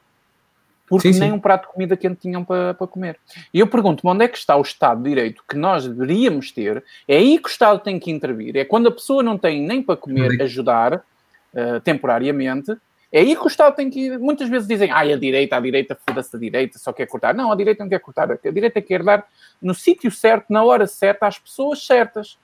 porque 0.87 1.11
sim, 1.11 1.19
nem 1.19 1.31
um 1.31 1.39
prato 1.39 1.67
de 1.67 1.73
comida 1.73 1.97
quente 1.97 2.21
tinham 2.21 2.43
para, 2.43 2.73
para 2.73 2.87
comer. 2.87 3.17
E 3.53 3.59
eu 3.59 3.67
pergunto-me 3.67 4.11
onde 4.11 4.25
é 4.25 4.27
que 4.27 4.37
está 4.37 4.55
o 4.55 4.61
Estado 4.61 5.01
de 5.01 5.09
Direito 5.09 5.43
que 5.47 5.55
nós 5.55 5.87
deveríamos 5.87 6.51
ter? 6.51 6.83
É 7.07 7.17
aí 7.17 7.39
que 7.39 7.47
o 7.47 7.51
Estado 7.51 7.79
tem 7.79 7.99
que 7.99 8.11
intervir. 8.11 8.55
É 8.55 8.63
quando 8.63 8.87
a 8.87 8.91
pessoa 8.91 9.23
não 9.23 9.37
tem 9.37 9.61
nem 9.61 9.81
para 9.81 9.97
comer, 9.97 10.41
ajudar 10.41 10.95
uh, 10.95 11.79
temporariamente, 11.83 12.75
é 13.11 13.19
aí 13.19 13.35
que 13.35 13.43
o 13.43 13.47
Estado 13.47 13.75
tem 13.75 13.89
que 13.89 14.07
ir. 14.07 14.19
Muitas 14.19 14.49
vezes 14.49 14.67
dizem, 14.67 14.91
ai, 14.91 15.13
a 15.13 15.17
direita, 15.17 15.55
a 15.55 15.59
direita, 15.59 15.97
foda-se 16.07 16.35
a 16.35 16.39
direita, 16.39 16.77
só 16.77 16.91
quer 16.91 17.07
cortar. 17.07 17.33
Não, 17.33 17.51
a 17.51 17.55
direita 17.55 17.83
não 17.83 17.89
quer 17.89 17.99
cortar. 17.99 18.29
A 18.31 18.51
direita 18.51 18.81
quer 18.81 19.01
dar 19.01 19.25
no 19.61 19.73
sítio 19.73 20.11
certo, 20.11 20.47
na 20.49 20.63
hora 20.63 20.85
certa, 20.85 21.25
às 21.25 21.39
pessoas 21.39 21.85
certas. 21.85 22.37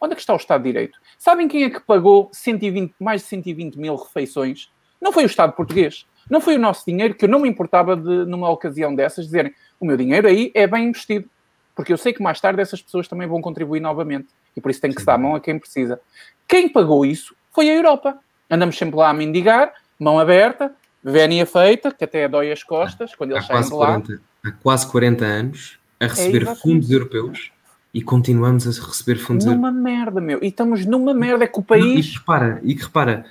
Onde 0.00 0.12
é 0.12 0.14
que 0.14 0.22
está 0.22 0.32
o 0.32 0.38
Estado 0.38 0.62
de 0.62 0.72
Direito? 0.72 0.98
Sabem 1.18 1.46
quem 1.48 1.64
é 1.64 1.70
que 1.70 1.80
pagou 1.80 2.30
120, 2.32 2.94
mais 2.98 3.22
de 3.22 3.28
120 3.28 3.76
mil 3.76 3.94
refeições? 3.94 4.70
Não 5.00 5.12
foi 5.12 5.24
o 5.24 5.26
Estado 5.26 5.52
português. 5.52 6.06
Não 6.28 6.40
foi 6.40 6.56
o 6.56 6.58
nosso 6.58 6.84
dinheiro, 6.86 7.14
que 7.14 7.24
eu 7.24 7.28
não 7.28 7.40
me 7.40 7.48
importava 7.48 7.96
de, 7.96 8.24
numa 8.24 8.50
ocasião 8.50 8.94
dessas, 8.94 9.26
dizerem 9.26 9.54
o 9.78 9.86
meu 9.86 9.96
dinheiro 9.96 10.26
aí 10.26 10.50
é 10.54 10.66
bem 10.66 10.88
investido. 10.88 11.28
Porque 11.74 11.92
eu 11.92 11.98
sei 11.98 12.12
que 12.12 12.22
mais 12.22 12.40
tarde 12.40 12.60
essas 12.60 12.80
pessoas 12.80 13.06
também 13.06 13.28
vão 13.28 13.40
contribuir 13.40 13.80
novamente. 13.80 14.28
E 14.56 14.60
por 14.60 14.70
isso 14.70 14.80
tem 14.80 14.92
que 14.92 15.00
se 15.00 15.06
dar 15.06 15.14
a 15.14 15.18
mão 15.18 15.34
a 15.34 15.40
quem 15.40 15.58
precisa. 15.58 16.00
Quem 16.48 16.68
pagou 16.68 17.04
isso 17.04 17.34
foi 17.52 17.68
a 17.68 17.74
Europa. 17.74 18.18
Andamos 18.50 18.78
sempre 18.78 18.96
lá 18.96 19.10
a 19.10 19.14
mendigar, 19.14 19.72
mão 19.98 20.18
aberta, 20.18 20.72
vénia 21.04 21.44
feita, 21.44 21.92
que 21.92 22.04
até 22.04 22.26
dói 22.28 22.50
as 22.50 22.62
costas 22.62 23.14
quando 23.14 23.32
eles 23.32 23.46
saem 23.46 23.62
de 23.62 23.74
lá. 23.74 23.86
40, 23.86 24.20
há 24.44 24.52
quase 24.52 24.90
40 24.90 25.24
anos 25.24 25.78
a 26.00 26.06
receber 26.06 26.48
é 26.48 26.54
fundos 26.54 26.90
europeus 26.90 27.52
e 27.92 28.02
continuamos 28.02 28.66
a 28.66 28.86
receber 28.86 29.16
fundos 29.16 29.44
numa 29.44 29.68
europeus. 29.68 29.74
Numa 29.74 29.90
merda, 29.90 30.20
meu. 30.20 30.38
E 30.42 30.48
estamos 30.48 30.86
numa 30.86 31.12
merda, 31.12 31.44
é 31.44 31.46
que 31.46 31.58
o 31.58 31.62
país... 31.62 32.06
E 32.06 32.10
que 32.10 32.18
repara, 32.18 32.60
e 32.62 32.74
que 32.74 32.82
repara, 32.82 33.26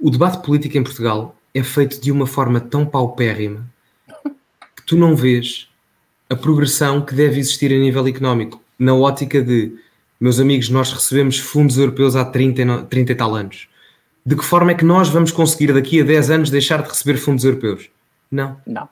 o 0.00 0.10
debate 0.10 0.44
político 0.44 0.76
em 0.76 0.82
Portugal 0.82 1.36
é 1.54 1.62
feito 1.62 2.00
de 2.00 2.12
uma 2.12 2.26
forma 2.26 2.60
tão 2.60 2.86
paupérrima 2.86 3.66
que 4.76 4.84
tu 4.86 4.96
não 4.96 5.16
vês 5.16 5.68
a 6.28 6.36
progressão 6.36 7.00
que 7.00 7.14
deve 7.14 7.40
existir 7.40 7.72
a 7.72 7.78
nível 7.78 8.06
económico, 8.06 8.62
na 8.78 8.94
ótica 8.94 9.42
de, 9.42 9.72
meus 10.20 10.38
amigos, 10.38 10.68
nós 10.68 10.92
recebemos 10.92 11.38
fundos 11.38 11.76
europeus 11.76 12.14
há 12.14 12.24
30, 12.24 12.84
30 12.84 13.12
e 13.12 13.14
tal 13.14 13.34
anos 13.34 13.68
de 14.24 14.36
que 14.36 14.44
forma 14.44 14.72
é 14.72 14.74
que 14.74 14.84
nós 14.84 15.08
vamos 15.08 15.32
conseguir 15.32 15.72
daqui 15.72 16.00
a 16.00 16.04
10 16.04 16.30
anos 16.30 16.50
deixar 16.50 16.82
de 16.82 16.88
receber 16.88 17.16
fundos 17.16 17.44
europeus? 17.44 17.88
Não. 18.30 18.56
Não. 18.66 18.88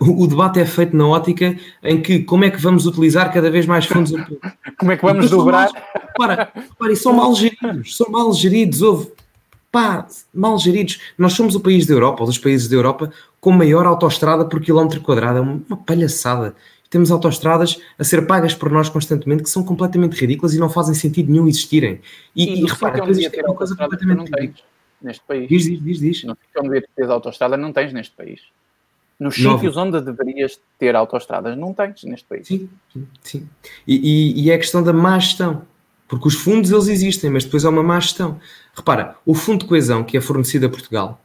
O, 0.00 0.28
debate 0.28 0.60
é 0.60 0.64
feito 0.64 0.96
na 0.96 1.08
ótica 1.08 1.56
em 1.82 2.00
que 2.00 2.20
como 2.20 2.44
é 2.44 2.50
que 2.50 2.60
vamos 2.60 2.86
utilizar 2.86 3.32
cada 3.32 3.50
vez 3.50 3.66
mais 3.66 3.84
fundos 3.84 4.12
europeus. 4.12 4.38
como 4.78 4.92
é 4.92 4.96
que 4.96 5.04
vamos 5.04 5.28
dobrar? 5.28 5.70
para, 6.16 6.52
para, 6.78 6.92
e 6.92 6.96
são 6.96 7.12
mal 7.12 7.34
geridos, 7.34 7.96
são 7.96 8.08
mal 8.10 8.32
geridos, 8.32 8.80
houve. 8.80 9.10
Pá, 9.72 10.06
mal 10.32 10.58
geridos. 10.58 11.00
Nós 11.18 11.32
somos 11.32 11.54
o 11.54 11.60
país 11.60 11.86
da 11.86 11.94
Europa, 11.94 12.20
ou 12.20 12.26
dos 12.26 12.38
países 12.38 12.68
da 12.68 12.76
Europa, 12.76 13.10
com 13.40 13.50
maior 13.50 13.86
autoestrada 13.86 14.44
por 14.44 14.60
quilómetro 14.60 15.00
quadrado. 15.00 15.38
É 15.38 15.40
uma 15.40 15.76
palhaçada. 15.78 16.54
Temos 16.90 17.10
autoestradas 17.10 17.80
a 17.98 18.04
ser 18.04 18.26
pagas 18.26 18.54
por 18.54 18.70
nós 18.70 18.90
constantemente 18.90 19.42
que 19.42 19.48
são 19.48 19.64
completamente 19.64 20.12
ridículas 20.12 20.54
e 20.54 20.58
não 20.58 20.68
fazem 20.68 20.94
sentido 20.94 21.32
nenhum 21.32 21.48
existirem. 21.48 22.02
E, 22.36 22.44
e, 22.44 22.62
e 22.62 22.66
repara, 22.66 22.96
depois 22.96 23.16
isto 23.16 23.34
é 23.34 23.42
uma 23.42 23.54
coisa 23.54 23.74
completamente 23.74 24.30
ridícula 24.30 24.72
neste 25.02 25.24
país. 25.26 25.48
Diz, 25.48 25.64
diz, 25.64 25.80
diz. 25.82 25.98
diz. 25.98 26.24
No 26.24 26.36
sítio 26.36 26.62
onde 26.62 26.88
tens 26.94 27.10
autostrada, 27.10 27.56
não 27.56 27.72
tens 27.72 27.92
neste 27.92 28.14
país. 28.14 28.40
Nos 29.18 29.38
Nova. 29.38 29.58
sítios 29.58 29.76
onde 29.76 30.00
deverias 30.00 30.58
ter 30.78 30.96
autostradas, 30.96 31.56
não 31.56 31.72
tens 31.72 32.02
neste 32.04 32.26
país. 32.26 32.46
Sim, 32.46 32.68
sim. 32.92 33.06
sim. 33.22 33.48
E, 33.86 33.96
e, 33.96 34.42
e, 34.42 34.50
é 34.50 34.54
a 34.54 34.58
questão 34.58 34.82
da 34.82 34.92
má 34.92 35.18
gestão. 35.18 35.62
Porque 36.08 36.28
os 36.28 36.34
fundos, 36.34 36.70
eles 36.70 36.88
existem, 36.88 37.30
mas 37.30 37.44
depois 37.44 37.64
há 37.64 37.70
uma 37.70 37.82
má 37.82 37.98
gestão. 37.98 38.38
Repara, 38.74 39.16
o 39.26 39.34
fundo 39.34 39.60
de 39.60 39.66
coesão 39.66 40.02
que 40.02 40.16
é 40.16 40.20
fornecido 40.20 40.66
a 40.66 40.68
Portugal, 40.68 41.22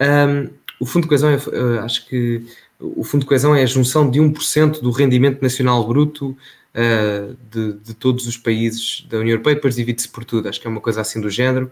um, 0.00 0.48
o 0.80 0.86
fundo 0.86 1.04
de 1.04 1.08
coesão, 1.08 1.30
é, 1.30 1.36
uh, 1.36 1.84
acho 1.84 2.06
que 2.06 2.44
o 2.80 3.02
fundo 3.02 3.22
de 3.22 3.26
coesão 3.26 3.54
é 3.54 3.62
a 3.62 3.66
junção 3.66 4.08
de 4.08 4.20
1% 4.20 4.80
do 4.80 4.90
rendimento 4.90 5.42
nacional 5.42 5.86
bruto 5.86 6.36
uh, 6.74 7.36
de, 7.50 7.72
de, 7.74 7.94
todos 7.94 8.26
os 8.26 8.36
países 8.36 9.04
da 9.08 9.18
União 9.18 9.34
Europeia, 9.34 9.56
depois 9.56 9.74
divide-se 9.74 10.08
por 10.08 10.24
tudo, 10.24 10.48
acho 10.48 10.60
que 10.60 10.66
é 10.66 10.70
uma 10.70 10.80
coisa 10.80 11.00
assim 11.00 11.20
do 11.20 11.30
género. 11.30 11.70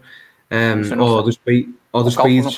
Um, 0.49 1.01
ou, 1.01 1.23
dos 1.23 1.39
ou 1.91 2.03
dos 2.03 2.15
países. 2.15 2.57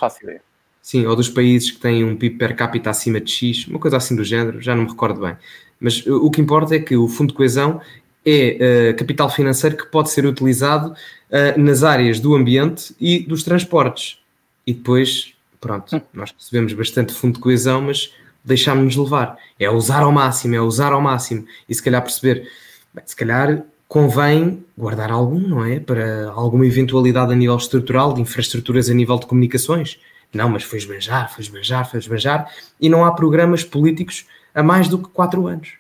Sim, 0.82 1.06
ou 1.06 1.16
dos 1.16 1.30
países 1.30 1.72
que 1.72 1.80
têm 1.80 2.04
um 2.04 2.16
PIB 2.16 2.38
per 2.38 2.56
capita 2.56 2.90
acima 2.90 3.20
de 3.20 3.32
X, 3.32 3.68
uma 3.68 3.80
coisa 3.80 3.98
assim 3.98 4.16
do 4.16 4.24
género, 4.24 4.62
já 4.62 4.76
não 4.76 4.84
me 4.84 4.90
recordo 4.90 5.20
bem. 5.22 5.36
Mas 5.80 6.06
o 6.06 6.30
que 6.30 6.42
importa 6.42 6.76
é 6.76 6.80
que 6.80 6.96
o 6.96 7.08
Fundo 7.08 7.30
de 7.30 7.36
Coesão 7.36 7.82
é 8.30 8.92
uh, 8.92 8.96
capital 8.98 9.30
financeiro 9.30 9.76
que 9.76 9.86
pode 9.86 10.10
ser 10.10 10.26
utilizado 10.26 10.92
uh, 10.92 11.60
nas 11.60 11.84
áreas 11.84 12.20
do 12.20 12.36
ambiente 12.36 12.96
e 13.00 13.20
dos 13.20 13.44
transportes. 13.44 14.20
E 14.66 14.74
depois, 14.74 15.34
pronto, 15.60 15.96
hum. 15.96 16.02
nós 16.14 16.34
recebemos 16.38 16.74
bastante 16.74 17.14
Fundo 17.14 17.36
de 17.36 17.40
Coesão, 17.40 17.82
mas 17.82 18.14
deixámos-nos 18.44 18.96
levar. 18.96 19.38
É 19.60 19.70
usar 19.70 20.04
ao 20.04 20.12
máximo, 20.12 20.56
é 20.56 20.62
usar 20.62 20.92
ao 20.92 21.02
máximo. 21.02 21.46
E 21.68 21.74
se 21.74 21.82
calhar 21.82 22.02
perceber, 22.02 22.48
bem, 22.94 23.04
se 23.06 23.16
calhar 23.16 23.64
convém 23.88 24.64
guardar 24.78 25.12
algum, 25.12 25.40
não 25.40 25.66
é? 25.66 25.80
Para 25.80 26.30
alguma 26.30 26.66
eventualidade 26.66 27.34
a 27.34 27.36
nível 27.36 27.58
estrutural, 27.58 28.14
de 28.14 28.22
infraestruturas 28.22 28.90
a 28.90 28.94
nível 28.94 29.18
de 29.18 29.26
comunicações. 29.26 30.00
Não, 30.32 30.48
mas 30.48 30.64
foi 30.64 30.78
esbanjar, 30.78 31.34
foi 31.34 31.44
esbanjar, 31.44 31.90
foi 31.90 32.00
esbanjar, 32.00 32.52
e 32.80 32.88
não 32.88 33.04
há 33.04 33.12
programas 33.12 33.64
políticos 33.64 34.28
a 34.54 34.62
mais 34.62 34.88
do 34.88 35.00
que 35.00 35.10
quatro 35.10 35.48
anos. 35.48 35.79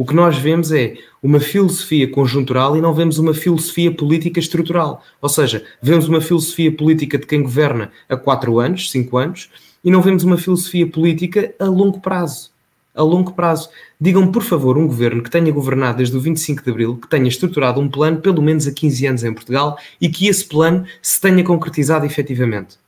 O 0.00 0.04
que 0.06 0.14
nós 0.14 0.38
vemos 0.38 0.72
é 0.72 0.94
uma 1.22 1.38
filosofia 1.38 2.10
conjuntural 2.10 2.74
e 2.74 2.80
não 2.80 2.94
vemos 2.94 3.18
uma 3.18 3.34
filosofia 3.34 3.94
política 3.94 4.40
estrutural. 4.40 5.04
Ou 5.20 5.28
seja, 5.28 5.62
vemos 5.82 6.08
uma 6.08 6.22
filosofia 6.22 6.74
política 6.74 7.18
de 7.18 7.26
quem 7.26 7.42
governa 7.42 7.92
a 8.08 8.16
quatro 8.16 8.58
anos, 8.58 8.90
cinco 8.90 9.18
anos, 9.18 9.50
e 9.84 9.90
não 9.90 10.00
vemos 10.00 10.24
uma 10.24 10.38
filosofia 10.38 10.86
política 10.86 11.54
a 11.58 11.66
longo 11.66 12.00
prazo. 12.00 12.50
A 12.94 13.02
longo 13.02 13.34
prazo. 13.34 13.68
Digam, 14.00 14.32
por 14.32 14.42
favor, 14.42 14.78
um 14.78 14.86
governo 14.86 15.22
que 15.22 15.28
tenha 15.28 15.52
governado 15.52 15.98
desde 15.98 16.16
o 16.16 16.20
25 16.22 16.64
de 16.64 16.70
Abril, 16.70 16.96
que 16.96 17.06
tenha 17.06 17.28
estruturado 17.28 17.78
um 17.78 17.86
plano 17.86 18.22
pelo 18.22 18.40
menos 18.40 18.66
a 18.66 18.72
15 18.72 19.06
anos 19.06 19.22
em 19.22 19.34
Portugal 19.34 19.76
e 20.00 20.08
que 20.08 20.28
esse 20.28 20.46
plano 20.46 20.86
se 21.02 21.20
tenha 21.20 21.44
concretizado 21.44 22.06
efetivamente. 22.06 22.78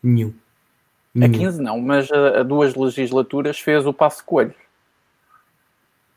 Nenhum. 0.00 0.32
Nenhum. 1.12 1.34
A 1.34 1.38
15 1.38 1.60
não, 1.60 1.80
mas 1.80 2.08
a, 2.12 2.44
duas 2.44 2.76
legislaturas 2.76 3.58
fez 3.58 3.84
o 3.84 3.92
Passo 3.92 4.24
Coelho. 4.24 4.54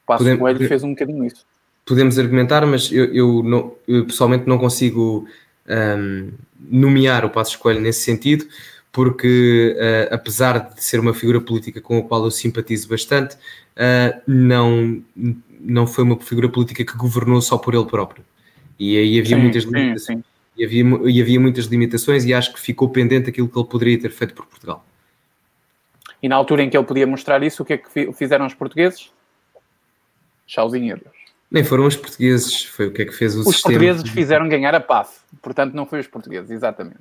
Passo 0.08 0.24
Podemos, 0.24 0.40
Coelho 0.40 0.68
fez 0.68 0.84
um 0.84 0.92
bocadinho 0.92 1.26
isso. 1.26 1.46
Podemos 1.86 2.18
argumentar, 2.18 2.66
mas 2.66 2.92
eu, 2.92 3.14
eu, 3.14 3.44
não, 3.44 3.74
eu 3.88 4.06
pessoalmente 4.06 4.48
não 4.48 4.58
consigo 4.58 5.28
um, 5.68 6.32
nomear 6.60 7.26
o 7.26 7.30
Passo 7.30 7.60
Coelho 7.60 7.82
nesse 7.82 8.02
sentido, 8.02 8.48
porque 8.92 9.76
uh, 9.78 10.14
apesar 10.16 10.74
de 10.74 10.84
ser 10.84 11.00
uma 11.00 11.14
figura 11.14 11.42
política 11.42 11.82
com 11.82 11.98
a 12.00 12.02
qual 12.02 12.24
eu 12.24 12.32
simpatizo 12.32 12.88
bastante, 12.88 13.36
uh, 13.36 14.22
não, 14.26 15.04
não 15.60 15.86
foi 15.86 16.06
uma 16.06 16.18
figura 16.18 16.48
política 16.48 16.86
que 16.86 16.98
governou 16.98 17.42
só 17.42 17.58
por 17.58 17.76
ele 17.76 17.86
próprio. 17.86 18.24
E 18.80 18.98
aí 18.98 19.20
havia 19.20 19.36
sim, 19.36 19.42
muitas 19.42 19.64
limitações. 19.64 20.06
Sim, 20.06 20.16
sim. 20.16 20.24
E, 20.58 20.66
havia, 20.66 20.84
e 21.12 21.22
havia 21.22 21.40
muitas 21.40 21.66
limitações 21.66 22.26
e 22.26 22.34
acho 22.34 22.54
que 22.54 22.60
ficou 22.60 22.90
pendente 22.90 23.30
aquilo 23.30 23.48
que 23.48 23.60
ele 23.60 23.68
poderia 23.68 24.00
ter 24.00 24.10
feito 24.10 24.34
por 24.34 24.46
Portugal. 24.46 24.86
E 26.24 26.28
na 26.28 26.36
altura 26.36 26.64
em 26.64 26.70
que 26.70 26.78
ele 26.78 26.86
podia 26.86 27.06
mostrar 27.06 27.44
isso, 27.44 27.62
o 27.62 27.66
que 27.66 27.74
é 27.74 27.78
que 27.78 28.14
fizeram 28.14 28.46
os 28.46 28.54
portugueses? 28.54 29.12
Tchauzinho, 30.48 30.96
adeus. 30.96 31.16
Nem 31.52 31.64
foram 31.64 31.86
os 31.86 31.96
portugueses, 31.96 32.66
foi 32.66 32.88
o 32.88 32.92
que 32.92 33.04
é 33.04 33.06
que 33.06 33.14
fez 33.14 33.36
o 33.36 33.42
os 33.42 33.56
sistema. 33.56 33.76
Os 33.76 33.80
portugueses 33.80 34.10
fizeram 34.10 34.50
ganhar 34.50 34.74
a 34.74 34.80
paz, 34.80 35.22
portanto 35.42 35.74
não 35.74 35.86
foi 35.86 36.00
os 36.00 36.08
portugueses, 36.08 36.50
exatamente. 36.50 37.00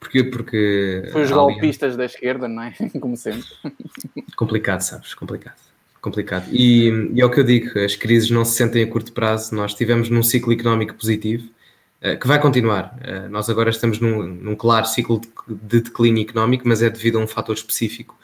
Porquê? 0.00 0.24
Porque... 0.24 1.08
Foi 1.12 1.22
os 1.22 1.30
golpistas 1.30 1.96
da 1.96 2.04
esquerda, 2.04 2.46
não 2.46 2.62
é? 2.62 2.72
Como 3.00 3.16
sempre. 3.16 3.48
Complicado, 4.36 4.80
sabes, 4.80 5.12
complicado. 5.12 5.56
Complicado. 6.00 6.46
E, 6.52 7.10
e 7.12 7.20
é 7.20 7.24
o 7.24 7.30
que 7.30 7.40
eu 7.40 7.44
digo, 7.44 7.78
as 7.80 7.96
crises 7.96 8.30
não 8.30 8.44
se 8.44 8.56
sentem 8.56 8.84
a 8.84 8.86
curto 8.86 9.12
prazo, 9.12 9.54
nós 9.54 9.72
estivemos 9.72 10.08
num 10.08 10.22
ciclo 10.22 10.52
económico 10.52 10.94
positivo, 10.94 11.48
uh, 12.00 12.18
que 12.18 12.26
vai 12.26 12.40
continuar. 12.40 12.96
Uh, 13.02 13.28
nós 13.28 13.50
agora 13.50 13.70
estamos 13.70 13.98
num, 13.98 14.22
num 14.22 14.54
claro 14.54 14.86
ciclo 14.86 15.20
de, 15.20 15.28
de 15.48 15.80
declínio 15.80 16.22
económico, 16.22 16.66
mas 16.66 16.82
é 16.82 16.88
devido 16.88 17.18
a 17.18 17.22
um 17.22 17.26
fator 17.26 17.56
específico 17.56 18.16
eh, 18.16 18.18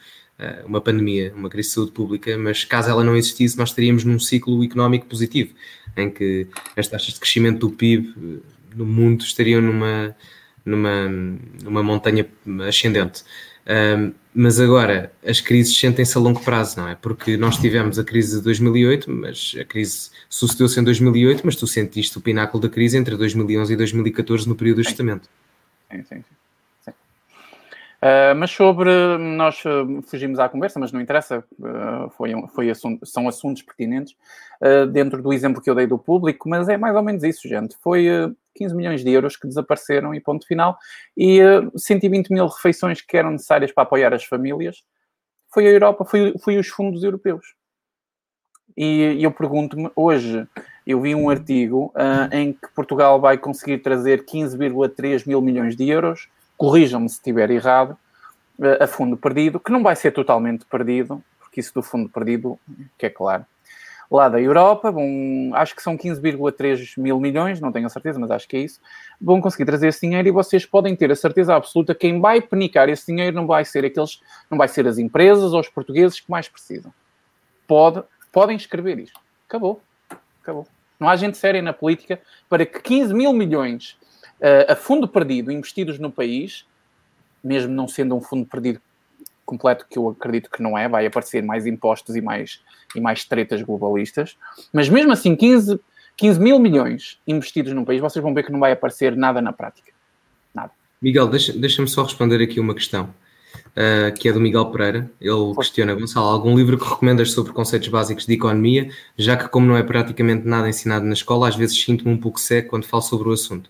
uma 0.65 0.81
pandemia, 0.81 1.33
uma 1.35 1.49
crise 1.49 1.69
de 1.69 1.75
saúde 1.75 1.91
pública, 1.91 2.37
mas 2.37 2.63
caso 2.63 2.89
ela 2.89 3.03
não 3.03 3.15
existisse, 3.15 3.57
nós 3.57 3.69
estaríamos 3.69 4.03
num 4.03 4.19
ciclo 4.19 4.63
económico 4.63 5.05
positivo, 5.05 5.53
em 5.95 6.09
que 6.09 6.47
as 6.75 6.87
taxas 6.87 7.13
de 7.13 7.19
crescimento 7.19 7.59
do 7.59 7.69
PIB 7.69 8.13
eh, 8.17 8.39
no 8.75 8.85
mundo 8.85 9.23
estariam 9.23 9.61
numa, 9.61 10.15
numa, 10.65 11.07
numa 11.63 11.81
montanha 11.81 12.27
ascendente. 12.67 13.23
Um, 13.67 14.13
mas 14.31 14.59
agora 14.59 15.11
as 15.25 15.39
crises 15.39 15.75
sentem-se 15.75 16.15
a 16.17 16.21
longo 16.21 16.39
prazo, 16.41 16.79
não 16.79 16.87
é? 16.87 16.95
Porque 16.95 17.37
nós 17.37 17.57
tivemos 17.57 17.97
a 17.97 18.03
crise 18.03 18.37
de 18.37 18.43
2008, 18.43 19.09
mas 19.09 19.55
a 19.59 19.63
crise 19.63 20.11
sucedeu-se 20.29 20.79
em 20.79 20.83
2008, 20.83 21.41
mas 21.45 21.55
tu 21.55 21.65
sentiste 21.65 22.17
o 22.17 22.21
pináculo 22.21 22.61
da 22.61 22.69
crise 22.69 22.97
entre 22.97 23.15
2011 23.15 23.73
e 23.73 23.75
2014 23.77 24.47
no 24.47 24.55
período 24.55 24.81
de 24.81 24.87
ajustamento. 24.87 25.29
Sim, 25.89 26.03
sim, 26.03 26.15
sim. 26.17 26.34
Uh, 28.05 28.35
mas 28.35 28.51
sobre, 28.51 28.91
nós 29.17 29.65
uh, 29.65 29.99
fugimos 30.03 30.37
à 30.37 30.47
conversa, 30.47 30.79
mas 30.79 30.91
não 30.91 31.01
interessa, 31.01 31.39
uh, 31.39 32.07
foi, 32.11 32.33
foi 32.53 32.69
assunto, 32.69 33.03
são 33.03 33.27
assuntos 33.27 33.63
pertinentes 33.63 34.15
dentro 34.93 35.21
do 35.21 35.33
exemplo 35.33 35.61
que 35.61 35.69
eu 35.69 35.75
dei 35.75 35.85
do 35.85 35.99
público, 35.99 36.47
mas 36.47 36.69
é 36.69 36.77
mais 36.77 36.95
ou 36.95 37.03
menos 37.03 37.23
isso, 37.23 37.47
gente. 37.47 37.75
Foi 37.83 38.07
15 38.55 38.73
milhões 38.73 39.03
de 39.03 39.11
euros 39.11 39.35
que 39.35 39.45
desapareceram 39.45 40.15
e 40.15 40.21
ponto 40.21 40.47
final, 40.47 40.77
e 41.15 41.39
120 41.75 42.29
mil 42.31 42.47
refeições 42.47 43.01
que 43.01 43.17
eram 43.17 43.31
necessárias 43.31 43.73
para 43.73 43.83
apoiar 43.83 44.13
as 44.13 44.23
famílias, 44.23 44.81
foi 45.53 45.67
a 45.67 45.71
Europa, 45.71 46.05
foi, 46.05 46.33
foi 46.41 46.57
os 46.57 46.67
fundos 46.67 47.03
europeus. 47.03 47.53
E, 48.77 49.17
e 49.17 49.23
eu 49.23 49.31
pergunto-me, 49.31 49.91
hoje 49.93 50.47
eu 50.87 51.01
vi 51.01 51.13
um 51.13 51.29
artigo 51.29 51.93
em 52.31 52.53
que 52.53 52.73
Portugal 52.73 53.19
vai 53.19 53.37
conseguir 53.37 53.79
trazer 53.79 54.23
15,3 54.23 55.27
mil 55.27 55.41
milhões 55.41 55.75
de 55.75 55.89
euros 55.89 56.29
corrijam-me 56.57 57.09
se 57.09 57.15
estiver 57.15 57.49
errado, 57.51 57.97
eh, 58.61 58.83
a 58.83 58.87
fundo 58.87 59.17
perdido, 59.17 59.59
que 59.59 59.71
não 59.71 59.83
vai 59.83 59.95
ser 59.95 60.11
totalmente 60.11 60.65
perdido, 60.65 61.23
porque 61.39 61.59
isso 61.59 61.73
do 61.73 61.81
fundo 61.81 62.09
perdido, 62.09 62.59
que 62.97 63.05
é 63.05 63.09
claro. 63.09 63.45
Lá 64.09 64.29
da 64.29 64.39
Europa, 64.39 64.91
vão, 64.91 65.51
acho 65.53 65.75
que 65.75 65.81
são 65.81 65.97
15,3 65.97 66.97
mil 66.97 67.19
milhões, 67.19 67.59
não 67.59 67.71
tenho 67.71 67.87
a 67.87 67.89
certeza, 67.89 68.19
mas 68.19 68.29
acho 68.29 68.47
que 68.47 68.55
é 68.55 68.59
isso. 68.59 68.79
Vão 69.19 69.41
conseguir 69.41 69.65
trazer 69.65 69.87
esse 69.87 70.01
dinheiro 70.01 70.27
e 70.27 70.31
vocês 70.31 70.65
podem 70.65 70.95
ter 70.95 71.11
a 71.11 71.15
certeza 71.15 71.55
absoluta 71.55 71.93
que 71.93 72.01
quem 72.01 72.21
vai 72.21 72.39
penicar 72.39 72.87
esse 72.87 73.07
dinheiro 73.07 73.35
não 73.35 73.47
vai 73.47 73.65
ser 73.65 73.83
aqueles, 73.83 74.21
não 74.49 74.57
vai 74.57 74.67
ser 74.67 74.87
as 74.87 74.99
empresas 74.99 75.53
ou 75.53 75.59
os 75.59 75.69
portugueses 75.69 76.19
que 76.19 76.29
mais 76.29 76.47
precisam. 76.47 76.93
Pode, 77.67 78.03
podem 78.31 78.55
escrever 78.55 78.99
isto. 78.99 79.19
Acabou. 79.47 79.81
Acabou. 80.41 80.67
Não 80.99 81.09
há 81.09 81.15
gente 81.15 81.37
séria 81.37 81.61
na 81.61 81.73
política 81.73 82.21
para 82.47 82.65
que 82.65 82.79
15 82.79 83.13
mil 83.13 83.33
milhões 83.33 83.97
uh, 84.39 84.71
a 84.71 84.75
fundo 84.75 85.07
perdido 85.07 85.51
investidos 85.51 85.99
no 85.99 86.11
país, 86.11 86.65
mesmo 87.43 87.73
não 87.73 87.87
sendo 87.87 88.15
um 88.15 88.21
fundo 88.21 88.45
perdido 88.45 88.81
completo, 89.45 89.85
que 89.89 89.97
eu 89.97 90.09
acredito 90.09 90.49
que 90.49 90.61
não 90.61 90.77
é, 90.77 90.89
vai 90.89 91.05
aparecer 91.05 91.43
mais 91.43 91.65
impostos 91.65 92.15
e 92.15 92.21
mais, 92.21 92.59
e 92.95 92.99
mais 92.99 93.23
tretas 93.23 93.61
globalistas, 93.61 94.35
mas 94.73 94.89
mesmo 94.89 95.11
assim, 95.11 95.35
15, 95.35 95.79
15 96.17 96.39
mil 96.39 96.59
milhões 96.59 97.19
investidos 97.27 97.71
num 97.73 97.85
país, 97.85 98.01
vocês 98.01 98.23
vão 98.23 98.33
ver 98.33 98.43
que 98.43 98.51
não 98.51 98.59
vai 98.59 98.71
aparecer 98.71 99.15
nada 99.15 99.41
na 99.41 99.53
prática. 99.53 99.91
Nada. 100.53 100.71
Miguel, 101.01 101.27
deixa-me 101.27 101.59
deixa 101.59 101.85
só 101.87 102.03
responder 102.03 102.41
aqui 102.41 102.59
uma 102.59 102.73
questão. 102.73 103.13
Uh, 103.75 104.13
que 104.17 104.29
é 104.29 104.33
do 104.33 104.39
Miguel 104.39 104.65
Pereira. 104.67 105.09
Ele 105.19 105.53
questiona, 105.55 105.93
Gonçalo, 105.93 106.27
algum 106.27 106.57
livro 106.57 106.77
que 106.77 106.87
recomendas 106.87 107.31
sobre 107.31 107.51
conceitos 107.51 107.89
básicos 107.89 108.25
de 108.25 108.33
economia, 108.33 108.89
já 109.17 109.35
que 109.35 109.49
como 109.49 109.65
não 109.65 109.75
é 109.75 109.83
praticamente 109.83 110.47
nada 110.47 110.69
ensinado 110.69 111.05
na 111.05 111.13
escola, 111.13 111.49
às 111.49 111.55
vezes 111.55 111.81
sinto-me 111.81 112.13
um 112.13 112.17
pouco 112.17 112.39
seco 112.39 112.69
quando 112.69 112.85
falo 112.85 113.03
sobre 113.03 113.29
o 113.29 113.33
assunto. 113.33 113.69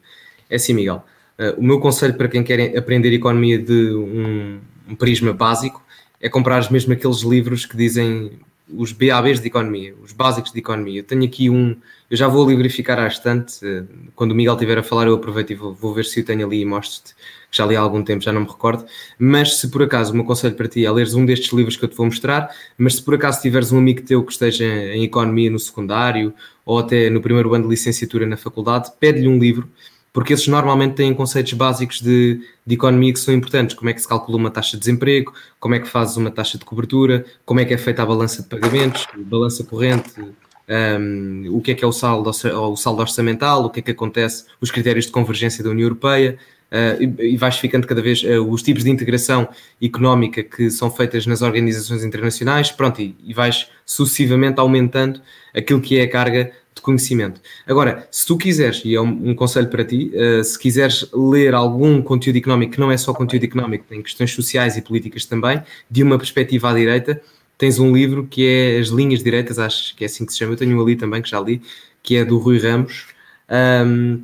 É 0.49 0.55
assim, 0.55 0.73
Miguel. 0.73 1.03
Uh, 1.37 1.59
o 1.59 1.63
meu 1.63 1.79
conselho 1.79 2.13
para 2.13 2.27
quem 2.27 2.43
quer 2.43 2.77
aprender 2.77 3.11
economia 3.13 3.59
de 3.59 3.93
um, 3.93 4.59
um 4.89 4.95
prisma 4.95 5.33
básico 5.33 5.83
é 6.21 6.29
comprar 6.29 6.71
mesmo 6.71 6.93
aqueles 6.93 7.21
livros 7.21 7.65
que 7.65 7.75
dizem 7.75 8.39
os 8.69 8.91
BABs 8.91 9.39
de 9.39 9.47
economia, 9.47 9.93
os 10.01 10.11
básicos 10.11 10.51
de 10.51 10.59
economia. 10.59 11.01
Eu 11.01 11.03
tenho 11.03 11.23
aqui 11.23 11.49
um, 11.49 11.75
eu 12.09 12.17
já 12.17 12.27
vou 12.27 12.49
livrificar 12.49 12.97
à 12.97 13.07
estante. 13.07 13.63
Uh, 13.65 13.87
quando 14.15 14.31
o 14.31 14.35
Miguel 14.35 14.53
estiver 14.53 14.77
a 14.77 14.83
falar, 14.83 15.07
eu 15.07 15.15
aproveito 15.15 15.51
e 15.51 15.55
vou, 15.55 15.73
vou 15.73 15.93
ver 15.93 16.05
se 16.05 16.19
o 16.19 16.25
tenho 16.25 16.45
ali 16.45 16.61
e 16.61 16.65
mostro-te, 16.65 17.13
já 17.51 17.65
li 17.65 17.75
há 17.75 17.79
algum 17.79 18.03
tempo, 18.03 18.23
já 18.23 18.31
não 18.31 18.41
me 18.41 18.47
recordo. 18.47 18.85
Mas 19.19 19.57
se 19.57 19.69
por 19.69 19.83
acaso 19.83 20.13
o 20.13 20.15
meu 20.15 20.25
conselho 20.25 20.55
para 20.55 20.67
ti 20.67 20.85
é 20.85 20.91
leres 20.91 21.13
um 21.13 21.25
destes 21.25 21.51
livros 21.53 21.77
que 21.77 21.85
eu 21.85 21.89
te 21.89 21.95
vou 21.95 22.05
mostrar, 22.05 22.49
mas 22.77 22.95
se 22.95 23.03
por 23.03 23.15
acaso 23.15 23.41
tiveres 23.41 23.71
um 23.71 23.77
amigo 23.77 24.01
teu 24.01 24.23
que 24.23 24.31
esteja 24.31 24.65
em 24.65 25.03
economia 25.03 25.49
no 25.49 25.59
secundário 25.59 26.33
ou 26.65 26.79
até 26.79 27.09
no 27.09 27.21
primeiro 27.21 27.53
ano 27.53 27.65
de 27.65 27.69
licenciatura 27.69 28.25
na 28.25 28.37
faculdade, 28.37 28.91
pede-lhe 28.99 29.27
um 29.27 29.37
livro 29.37 29.69
porque 30.15 30.31
esses 30.31 30.47
normalmente 30.47 30.93
têm 30.93 31.13
conceitos 31.13 31.51
básicos 31.51 31.99
de, 31.99 32.39
de, 32.65 32.73
economia 32.73 33.11
que 33.11 33.19
são 33.19 33.33
importantes, 33.33 33.75
como 33.75 33.89
é 33.89 33.93
que 33.93 34.01
se 34.01 34.07
calcula 34.07 34.37
uma 34.37 34.49
taxa 34.49 34.77
de 34.77 34.79
desemprego, 34.79 35.33
como 35.59 35.75
é 35.75 35.79
que 35.79 35.89
fazes 35.89 36.15
uma 36.15 36.31
taxa 36.31 36.57
de 36.57 36.63
cobertura, 36.63 37.25
como 37.43 37.59
é 37.59 37.65
que 37.65 37.73
é 37.73 37.77
feita 37.77 38.01
a 38.01 38.05
balança 38.05 38.41
de 38.41 38.47
pagamentos, 38.47 39.05
balança 39.13 39.65
corrente, 39.65 40.13
um, 40.69 41.47
o 41.49 41.59
que 41.59 41.71
é 41.71 41.75
que 41.75 41.83
é 41.83 41.87
o 41.87 41.91
saldo, 41.91 42.29
o 42.29 42.75
saldo 42.77 43.01
orçamental, 43.01 43.65
o 43.65 43.69
que 43.69 43.81
é 43.81 43.83
que 43.83 43.91
acontece, 43.91 44.45
os 44.61 44.71
critérios 44.71 45.05
de 45.05 45.11
convergência 45.11 45.61
da 45.61 45.69
União 45.69 45.83
Europeia, 45.83 46.37
uh, 46.71 47.03
e, 47.21 47.33
e 47.33 47.35
vais 47.35 47.57
ficando 47.57 47.85
cada 47.85 48.01
vez 48.01 48.23
uh, 48.23 48.41
os 48.49 48.63
tipos 48.63 48.85
de 48.85 48.89
integração 48.89 49.49
económica 49.81 50.41
que 50.41 50.71
são 50.71 50.89
feitas 50.89 51.27
nas 51.27 51.41
organizações 51.41 52.05
internacionais, 52.05 52.71
pronto, 52.71 53.01
e, 53.01 53.17
e 53.21 53.33
vais 53.33 53.67
sucessivamente 53.85 54.61
aumentando 54.61 55.19
aquilo 55.53 55.81
que 55.81 55.99
é 55.99 56.03
a 56.03 56.09
carga 56.09 56.53
de 56.75 56.81
conhecimento. 56.81 57.39
Agora, 57.65 58.07
se 58.11 58.25
tu 58.25 58.37
quiseres, 58.37 58.81
e 58.83 58.93
é 58.93 59.01
um, 59.01 59.29
um 59.29 59.35
conselho 59.35 59.69
para 59.69 59.85
ti, 59.85 60.11
uh, 60.13 60.43
se 60.43 60.59
quiseres 60.59 61.09
ler 61.13 61.53
algum 61.53 62.01
conteúdo 62.01 62.37
económico 62.37 62.73
que 62.73 62.79
não 62.79 62.91
é 62.91 62.97
só 62.97 63.13
conteúdo 63.13 63.45
económico, 63.45 63.85
tem 63.87 64.01
questões 64.01 64.31
sociais 64.31 64.75
e 64.75 64.81
políticas 64.81 65.25
também, 65.25 65.61
de 65.89 66.03
uma 66.03 66.17
perspectiva 66.17 66.69
à 66.69 66.73
direita, 66.73 67.21
tens 67.57 67.79
um 67.79 67.95
livro 67.95 68.27
que 68.27 68.45
é 68.45 68.79
As 68.79 68.89
Linhas 68.89 69.23
Direitas, 69.23 69.57
acho 69.57 69.95
que 69.95 70.03
é 70.03 70.07
assim 70.07 70.25
que 70.25 70.33
se 70.33 70.39
chama, 70.39 70.53
eu 70.53 70.57
tenho 70.57 70.77
um 70.77 70.81
ali 70.81 70.95
também 70.95 71.21
que 71.21 71.29
já 71.29 71.39
li, 71.39 71.61
que 72.03 72.17
é 72.17 72.25
do 72.25 72.37
Rui 72.37 72.59
Ramos. 72.59 73.07
Um, 73.49 74.23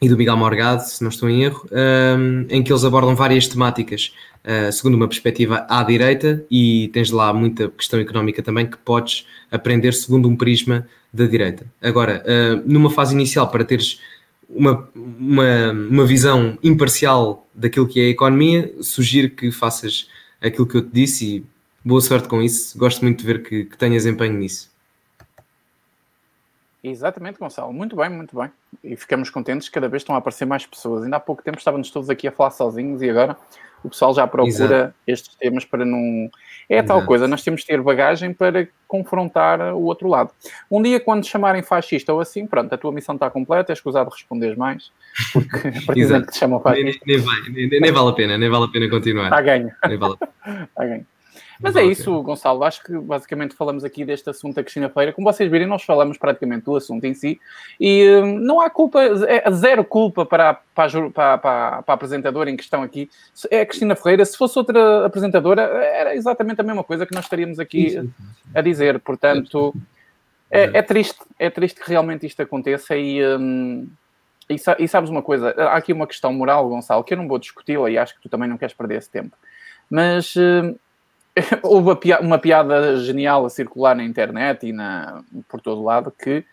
e 0.00 0.08
do 0.08 0.16
Miguel 0.16 0.36
Morgado, 0.36 0.82
se 0.82 1.02
não 1.02 1.10
estou 1.10 1.28
em 1.28 1.42
erro, 1.42 1.68
um, 1.72 2.46
em 2.48 2.62
que 2.62 2.72
eles 2.72 2.84
abordam 2.84 3.16
várias 3.16 3.48
temáticas 3.48 4.12
uh, 4.44 4.72
segundo 4.72 4.94
uma 4.94 5.08
perspectiva 5.08 5.66
à 5.68 5.82
direita 5.82 6.44
e 6.50 6.88
tens 6.92 7.10
lá 7.10 7.32
muita 7.32 7.68
questão 7.68 7.98
económica 7.98 8.42
também 8.42 8.66
que 8.66 8.76
podes 8.78 9.26
aprender 9.50 9.92
segundo 9.92 10.28
um 10.28 10.36
prisma 10.36 10.86
da 11.12 11.26
direita. 11.26 11.66
Agora, 11.82 12.22
uh, 12.24 12.62
numa 12.70 12.90
fase 12.90 13.14
inicial, 13.14 13.48
para 13.50 13.64
teres 13.64 14.00
uma, 14.48 14.88
uma, 14.94 15.72
uma 15.72 16.06
visão 16.06 16.58
imparcial 16.62 17.46
daquilo 17.54 17.86
que 17.86 18.00
é 18.00 18.04
a 18.04 18.08
economia, 18.10 18.74
sugiro 18.80 19.30
que 19.30 19.50
faças 19.52 20.08
aquilo 20.40 20.66
que 20.66 20.76
eu 20.76 20.82
te 20.82 20.90
disse 20.92 21.36
e 21.36 21.46
boa 21.84 22.00
sorte 22.00 22.28
com 22.28 22.42
isso. 22.42 22.78
Gosto 22.78 23.02
muito 23.02 23.20
de 23.20 23.26
ver 23.26 23.42
que, 23.42 23.64
que 23.64 23.76
tenhas 23.76 24.06
empenho 24.06 24.34
nisso. 24.34 24.70
Exatamente, 26.82 27.38
Gonçalo. 27.38 27.72
Muito 27.72 27.96
bem, 27.96 28.08
muito 28.08 28.36
bem. 28.36 28.50
E 28.84 28.96
ficamos 28.96 29.30
contentes, 29.30 29.68
cada 29.68 29.88
vez 29.88 30.02
estão 30.02 30.14
a 30.14 30.18
aparecer 30.18 30.44
mais 30.44 30.64
pessoas. 30.64 31.04
Ainda 31.04 31.16
há 31.16 31.20
pouco 31.20 31.42
tempo 31.42 31.58
estávamos 31.58 31.90
todos 31.90 32.08
aqui 32.08 32.28
a 32.28 32.32
falar 32.32 32.50
sozinhos 32.50 33.02
e 33.02 33.10
agora 33.10 33.36
o 33.82 33.88
pessoal 33.88 34.14
já 34.14 34.26
procura 34.26 34.48
Exato. 34.48 34.94
estes 35.06 35.34
temas 35.36 35.64
para 35.64 35.84
não. 35.84 36.30
É 36.68 36.82
tal 36.82 37.02
coisa, 37.06 37.26
nós 37.26 37.42
temos 37.42 37.62
de 37.62 37.66
ter 37.66 37.80
bagagem 37.80 38.34
para 38.34 38.68
confrontar 38.86 39.58
o 39.74 39.84
outro 39.84 40.06
lado. 40.06 40.30
Um 40.70 40.82
dia, 40.82 41.00
quando 41.00 41.22
te 41.22 41.30
chamarem 41.30 41.62
fascista 41.62 42.12
ou 42.12 42.20
assim, 42.20 42.46
pronto, 42.46 42.74
a 42.74 42.76
tua 42.76 42.92
missão 42.92 43.14
está 43.14 43.30
completa, 43.30 43.72
é 43.72 43.74
escusado 43.74 44.10
responder 44.10 44.54
mais, 44.54 44.92
porque 45.32 45.68
a 45.68 45.82
partir 45.86 46.26
que 46.26 46.32
te 46.32 46.38
chamam 46.38 46.60
fascista. 46.60 47.00
Nem, 47.06 47.16
nem, 47.16 47.68
nem, 47.70 47.80
nem, 47.80 47.92
vale 47.92 48.10
a 48.10 48.12
pena, 48.12 48.36
nem 48.36 48.50
vale 48.50 48.64
a 48.64 48.68
pena 48.68 48.90
continuar. 48.90 49.24
Está 49.24 49.40
ganho. 49.40 49.72
Nem 49.86 49.96
vale 49.96 50.14
a 50.14 50.26
pena. 50.26 50.64
Está 50.64 50.84
ganho. 50.84 51.06
Mas 51.60 51.74
é 51.74 51.84
isso, 51.84 52.22
Gonçalo. 52.22 52.62
Acho 52.62 52.82
que 52.84 52.96
basicamente 52.96 53.54
falamos 53.54 53.82
aqui 53.82 54.04
deste 54.04 54.30
assunto 54.30 54.54
da 54.54 54.62
Cristina 54.62 54.88
Feira. 54.88 55.12
Como 55.12 55.30
vocês 55.30 55.50
virem, 55.50 55.66
nós 55.66 55.82
falamos 55.82 56.16
praticamente 56.16 56.64
do 56.64 56.76
assunto 56.76 57.04
em 57.04 57.14
si 57.14 57.40
e 57.80 58.08
hum, 58.22 58.38
não 58.38 58.60
há 58.60 58.70
culpa, 58.70 59.00
é 59.02 59.50
zero 59.50 59.84
culpa 59.84 60.24
para, 60.24 60.54
para, 60.74 61.10
para, 61.10 61.38
para, 61.38 61.84
a 61.86 61.92
apresentadora 61.92 62.50
em 62.50 62.56
questão 62.56 62.82
aqui. 62.82 63.10
É 63.50 63.62
a 63.62 63.66
Cristina 63.66 63.96
Ferreira. 63.96 64.24
Se 64.24 64.36
fosse 64.36 64.58
outra 64.58 65.06
apresentadora, 65.06 65.62
era 65.62 66.14
exatamente 66.14 66.60
a 66.60 66.64
mesma 66.64 66.84
coisa 66.84 67.04
que 67.04 67.14
nós 67.14 67.24
estaríamos 67.24 67.58
aqui 67.58 68.08
a 68.54 68.60
dizer. 68.60 69.00
Portanto, 69.00 69.74
é, 70.50 70.78
é 70.78 70.82
triste, 70.82 71.18
é 71.38 71.50
triste 71.50 71.80
que 71.80 71.88
realmente 71.88 72.26
isto 72.26 72.40
aconteça 72.40 72.96
e. 72.96 73.24
Hum, 73.24 73.88
e, 74.50 74.56
e 74.78 74.88
sabes 74.88 75.10
uma 75.10 75.20
coisa, 75.20 75.50
há 75.58 75.76
aqui 75.76 75.92
uma 75.92 76.06
questão 76.06 76.32
moral, 76.32 76.66
Gonçalo, 76.70 77.04
que 77.04 77.12
eu 77.12 77.18
não 77.18 77.28
vou 77.28 77.38
discuti-la 77.38 77.90
e 77.90 77.98
acho 77.98 78.14
que 78.14 78.22
tu 78.22 78.30
também 78.30 78.48
não 78.48 78.56
queres 78.56 78.74
perder 78.74 78.96
esse 78.96 79.10
tempo. 79.10 79.36
Mas 79.90 80.34
hum, 80.36 80.74
houve 81.62 81.98
uma 82.20 82.38
piada 82.38 82.96
genial 82.98 83.44
a 83.44 83.50
circular 83.50 83.94
na 83.94 84.04
internet 84.04 84.66
e 84.66 84.72
na, 84.72 85.22
por 85.48 85.60
todo 85.60 85.82
lado 85.82 86.10
que 86.10 86.44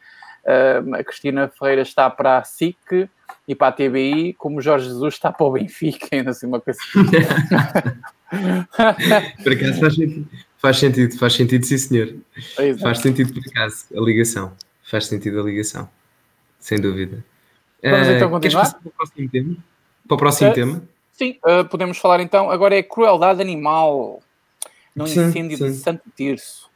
uh, 0.45 0.95
a 0.95 1.03
Cristina 1.03 1.47
Ferreira 1.47 1.81
está 1.81 2.09
para 2.09 2.37
a 2.37 2.43
SIC 2.43 3.09
e 3.47 3.55
para 3.55 3.67
a 3.67 3.71
TBI, 3.71 4.33
como 4.33 4.61
Jorge 4.61 4.87
Jesus 4.87 5.13
está 5.13 5.31
para 5.31 5.45
o 5.45 5.51
Benfica, 5.51 6.07
ainda 6.11 6.31
assim 6.31 6.47
uma 6.47 6.59
coisa. 6.59 6.79
por 9.43 9.53
acaso 9.53 9.79
faz 9.79 9.95
sentido, 9.95 10.27
faz 10.57 10.77
sentido, 10.77 11.17
faz 11.17 11.33
sentido, 11.33 11.65
sim 11.65 11.77
senhor. 11.77 12.15
Exato. 12.57 12.83
Faz 12.83 12.99
sentido 12.99 13.33
por 13.33 13.41
acaso 13.47 13.85
a 13.95 14.01
ligação. 14.01 14.51
Faz 14.83 15.07
sentido 15.07 15.39
a 15.39 15.43
ligação, 15.43 15.89
sem 16.59 16.79
dúvida. 16.79 17.23
Vamos 17.83 18.07
uh, 18.07 18.11
então 18.11 18.29
continuar? 18.29 18.73
Para 18.73 18.87
o 18.87 18.91
próximo 18.91 19.29
tema? 19.29 19.57
Para 20.07 20.15
o 20.15 20.17
próximo 20.17 20.51
uh, 20.51 20.53
tema? 20.53 20.83
Sim, 21.11 21.37
podemos 21.69 21.97
falar 21.97 22.19
então. 22.19 22.51
Agora 22.51 22.75
é 22.75 22.83
crueldade 22.83 23.41
animal 23.41 24.21
num 24.95 25.05
sim, 25.05 25.25
incêndio 25.25 25.57
sim. 25.57 25.65
de 25.65 25.73
Santo 25.73 26.03
Terço. 26.15 26.69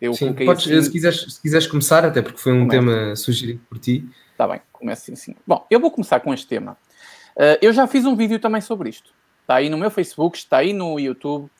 Eu 0.00 0.14
sim, 0.14 0.32
podes, 0.32 0.66
assim... 0.66 0.82
se, 0.82 0.90
quiseres, 0.90 1.34
se 1.34 1.40
quiseres 1.40 1.66
começar, 1.66 2.04
até 2.04 2.22
porque 2.22 2.38
foi 2.38 2.52
um 2.52 2.66
Começa. 2.66 2.86
tema 2.86 3.16
sugerido 3.16 3.60
por 3.68 3.78
ti. 3.78 4.08
Está 4.32 4.48
bem, 4.48 4.60
começa 4.72 5.04
sim, 5.04 5.14
sim. 5.14 5.36
Bom, 5.46 5.66
eu 5.70 5.78
vou 5.78 5.90
começar 5.90 6.20
com 6.20 6.32
este 6.32 6.46
tema. 6.46 6.76
Uh, 7.36 7.60
eu 7.60 7.72
já 7.72 7.86
fiz 7.86 8.06
um 8.06 8.16
vídeo 8.16 8.38
também 8.38 8.60
sobre 8.60 8.88
isto. 8.88 9.12
Está 9.42 9.56
aí 9.56 9.68
no 9.68 9.76
meu 9.76 9.90
Facebook, 9.90 10.38
está 10.38 10.58
aí 10.58 10.72
no 10.72 10.98
YouTube. 10.98 11.50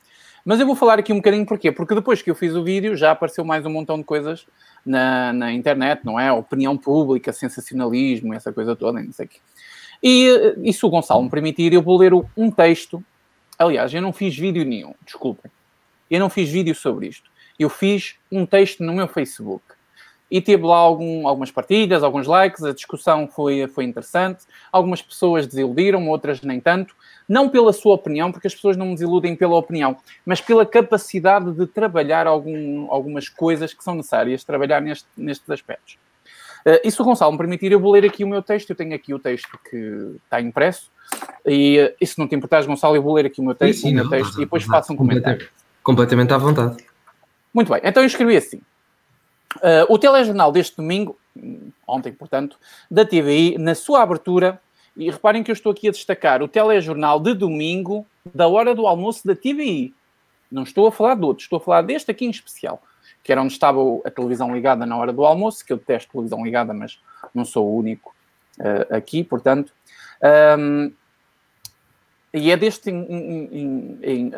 Mas 0.43 0.59
eu 0.59 0.65
vou 0.65 0.75
falar 0.75 0.97
aqui 0.97 1.13
um 1.13 1.17
bocadinho 1.17 1.45
porquê? 1.45 1.71
Porque 1.71 1.93
depois 1.93 2.21
que 2.21 2.31
eu 2.31 2.35
fiz 2.35 2.55
o 2.55 2.63
vídeo 2.63 2.95
já 2.95 3.11
apareceu 3.11 3.45
mais 3.45 3.63
um 3.65 3.69
montão 3.69 3.97
de 3.97 4.03
coisas 4.03 4.47
na, 4.83 5.31
na 5.31 5.53
internet, 5.53 6.03
não 6.03 6.19
é? 6.19 6.31
Opinião 6.31 6.75
pública, 6.75 7.31
sensacionalismo, 7.31 8.33
essa 8.33 8.51
coisa 8.51 8.75
toda, 8.75 9.01
não 9.01 9.11
sei 9.11 9.27
o 9.27 9.29
quê. 9.29 9.39
E, 10.01 10.27
eh, 10.27 10.55
e 10.63 10.73
se 10.73 10.83
o 10.83 10.89
Gonçalo 10.89 11.21
me 11.21 11.29
permitir, 11.29 11.71
eu 11.73 11.81
vou 11.81 11.97
ler 11.97 12.11
um 12.35 12.49
texto. 12.49 13.03
Aliás, 13.59 13.93
eu 13.93 14.01
não 14.01 14.11
fiz 14.11 14.35
vídeo 14.35 14.65
nenhum, 14.65 14.95
desculpem. 15.05 15.51
Eu 16.11 16.19
não 16.19 16.29
fiz 16.29 16.49
vídeo 16.49 16.75
sobre 16.75 17.07
isto. 17.07 17.31
Eu 17.57 17.69
fiz 17.69 18.15
um 18.29 18.45
texto 18.45 18.83
no 18.83 18.91
meu 18.91 19.07
Facebook. 19.07 19.63
E 20.29 20.41
teve 20.41 20.63
lá 20.63 20.77
algum, 20.77 21.27
algumas 21.27 21.51
partilhas, 21.51 22.03
alguns 22.03 22.27
likes, 22.27 22.63
a 22.63 22.73
discussão 22.73 23.27
foi, 23.27 23.67
foi 23.67 23.85
interessante. 23.85 24.43
Algumas 24.71 25.01
pessoas 25.01 25.47
desiludiram, 25.47 26.07
outras 26.09 26.41
nem 26.41 26.59
tanto. 26.59 26.93
Não 27.27 27.47
pela 27.47 27.71
sua 27.71 27.93
opinião, 27.93 28.31
porque 28.31 28.47
as 28.47 28.55
pessoas 28.55 28.75
não 28.75 28.87
me 28.87 28.93
desiludem 28.93 29.35
pela 29.35 29.55
opinião, 29.55 29.95
mas 30.25 30.41
pela 30.41 30.65
capacidade 30.65 31.51
de 31.53 31.65
trabalhar 31.65 32.27
algum, 32.27 32.91
algumas 32.91 33.29
coisas 33.29 33.73
que 33.73 33.83
são 33.83 33.95
necessárias, 33.95 34.43
trabalhar 34.43 34.81
neste, 34.81 35.07
nestes 35.17 35.49
aspectos. 35.49 35.97
Uh, 36.65 36.79
e 36.83 36.91
se 36.91 37.01
o 37.01 37.05
Gonçalo 37.05 37.31
me 37.31 37.37
permitir, 37.37 37.71
eu 37.71 37.79
vou 37.79 37.91
ler 37.91 38.05
aqui 38.05 38.23
o 38.23 38.27
meu 38.27 38.41
texto. 38.41 38.69
Eu 38.69 38.75
tenho 38.75 38.93
aqui 38.93 39.13
o 39.13 39.19
texto 39.19 39.57
que 39.69 40.15
está 40.23 40.39
impresso. 40.41 40.91
E, 41.45 41.79
uh, 41.79 41.95
e 41.99 42.05
se 42.05 42.19
não 42.19 42.27
te 42.27 42.35
importares, 42.35 42.67
Gonçalo, 42.67 42.95
eu 42.95 43.01
vou 43.01 43.13
ler 43.13 43.25
aqui 43.25 43.41
o 43.41 43.43
meu 43.43 43.55
texto, 43.55 43.81
sim, 43.81 43.89
sim, 43.89 43.93
o 43.93 43.95
meu 43.95 44.03
não, 44.05 44.11
não, 44.19 44.29
e 44.29 44.37
depois 44.37 44.63
faço 44.63 44.93
um 44.93 44.95
comentário. 44.95 45.49
Completamente 45.83 46.33
à 46.33 46.37
vontade. 46.37 46.77
Muito 47.53 47.71
bem, 47.71 47.81
então 47.83 48.01
eu 48.03 48.07
escrevi 48.07 48.37
assim. 48.37 48.61
Uh, 49.57 49.85
o 49.89 49.97
telejornal 49.97 50.51
deste 50.51 50.77
domingo, 50.77 51.17
ontem, 51.85 52.13
portanto, 52.13 52.57
da 52.89 53.03
TVI, 53.03 53.57
na 53.57 53.75
sua 53.75 54.01
abertura, 54.01 54.61
e 54.95 55.09
reparem 55.09 55.43
que 55.43 55.51
eu 55.51 55.53
estou 55.53 55.71
aqui 55.71 55.87
a 55.87 55.91
destacar 55.91 56.41
o 56.41 56.47
telejornal 56.47 57.19
de 57.19 57.33
domingo 57.33 58.05
da 58.33 58.47
hora 58.47 58.75
do 58.75 58.87
almoço 58.87 59.25
da 59.25 59.35
TVI. 59.35 59.93
Não 60.51 60.63
estou 60.63 60.87
a 60.87 60.91
falar 60.91 61.15
de 61.15 61.25
outros, 61.25 61.45
estou 61.45 61.57
a 61.57 61.61
falar 61.61 61.81
deste 61.81 62.11
aqui 62.11 62.25
em 62.25 62.29
especial, 62.29 62.81
que 63.23 63.31
era 63.31 63.41
onde 63.41 63.53
estava 63.53 63.79
a 64.05 64.11
televisão 64.11 64.53
ligada 64.53 64.85
na 64.85 64.97
hora 64.97 65.11
do 65.11 65.25
almoço, 65.25 65.65
que 65.65 65.73
eu 65.73 65.77
detesto 65.77 66.11
televisão 66.11 66.43
ligada, 66.43 66.73
mas 66.73 66.99
não 67.33 67.45
sou 67.45 67.67
o 67.67 67.77
único 67.77 68.13
uh, 68.59 68.95
aqui, 68.95 69.23
portanto. 69.23 69.73
Um, 70.57 70.91
e 72.33 72.49
é 72.49 72.55
deste. 72.55 72.91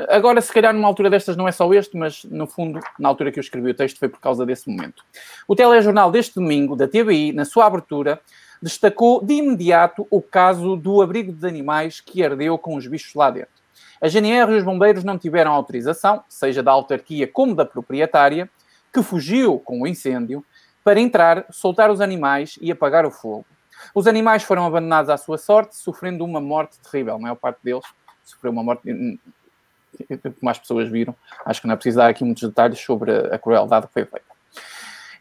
Agora, 0.10 0.41
se 0.41 0.52
calhar, 0.52 0.74
numa 0.74 0.88
altura 0.88 1.10
destas, 1.10 1.38
não 1.38 1.48
é 1.48 1.52
só 1.52 1.72
este, 1.74 1.96
mas 1.96 2.24
no 2.24 2.48
fundo, 2.48 2.80
na 2.98 3.10
altura 3.10 3.32
que 3.32 3.39
eu 3.39 3.41
escrevi 3.41 3.70
o 3.70 3.74
texto, 3.74 4.00
foi 4.00 4.10
por 4.10 4.20
causa 4.20 4.46
desse 4.46 4.68
momento. 4.70 5.04
O 5.48 5.56
telejornal 5.56 6.12
deste 6.12 6.36
domingo, 6.36 6.76
da 6.76 6.88
TBI, 6.88 7.34
na 7.34 7.46
sua 7.46 7.66
abertura, 7.66 8.20
destacou 8.62 9.24
de 9.24 9.36
imediato 9.36 10.08
o 10.10 10.22
caso 10.22 10.76
do 10.76 11.02
abrigo 11.02 11.32
de 11.32 11.46
animais 11.46 12.00
que 12.00 12.24
ardeu 12.24 12.58
com 12.58 12.76
os 12.76 12.88
bichos 12.88 13.14
lá 13.14 13.30
dentro. 13.30 13.52
A 14.02 14.08
GNR 14.08 14.52
e 14.52 14.56
os 14.58 14.64
bombeiros 14.64 15.04
não 15.04 15.18
tiveram 15.18 15.52
autorização, 15.52 16.24
seja 16.28 16.64
da 16.64 16.72
autarquia 16.72 17.28
como 17.28 17.54
da 17.54 17.66
proprietária, 17.66 18.50
que 18.91 19.04
fugiu 19.04 19.60
com 19.60 19.82
o 19.82 19.88
incêndio, 19.88 20.44
para 20.84 21.00
entrar, 21.00 21.46
soltar 21.50 21.89
os 21.89 22.02
animais 22.02 22.58
e 22.62 22.72
apagar 22.72 23.06
o 23.06 23.12
fogo. 23.12 23.46
Os 23.94 24.08
animais 24.08 24.44
foram 24.44 24.66
abandonados 24.66 25.10
à 25.10 25.18
sua 25.18 25.38
sorte, 25.38 25.76
sofrendo 25.76 26.24
uma 26.24 26.42
morte 26.42 26.80
terrível. 26.80 27.16
A 27.16 27.20
maior 27.20 27.36
parte 27.36 27.60
deles 27.64 27.86
sofreu 28.24 28.52
uma 28.52 28.64
morte, 28.64 28.92
hum, 28.92 29.18
como 30.40 30.50
as 30.50 30.60
pessoas 30.60 30.90
viram. 30.90 31.16
Acho 31.46 31.62
que 31.62 31.68
não 31.68 31.74
é 31.74 31.78
preciso 31.78 31.98
dar 31.98 32.10
aqui 32.10 32.24
muitos 32.24 32.44
detalhes 32.44 32.80
sobre 32.80 33.12
a 33.12 33.38
crueldade 33.38 33.88
que 33.88 33.94
foi 33.94 34.06
feita. 34.06 34.34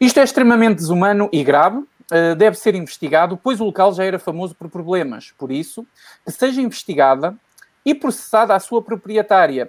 Isto 0.00 0.20
é 0.20 0.24
extremamente 0.24 0.76
desumano 0.78 1.28
e 1.32 1.44
grave, 1.44 1.84
eh, 2.10 2.34
deve 2.34 2.56
ser 2.56 2.74
investigado, 2.74 3.36
pois 3.36 3.60
o 3.60 3.64
local 3.64 3.92
já 3.94 4.04
era 4.04 4.18
famoso 4.18 4.54
por 4.54 4.68
problemas. 4.68 5.32
Por 5.38 5.52
isso, 5.52 5.86
que 6.24 6.32
seja 6.32 6.60
investigada 6.60 7.36
e 7.84 7.94
processada 7.94 8.54
a 8.54 8.60
sua 8.60 8.82
proprietária. 8.82 9.68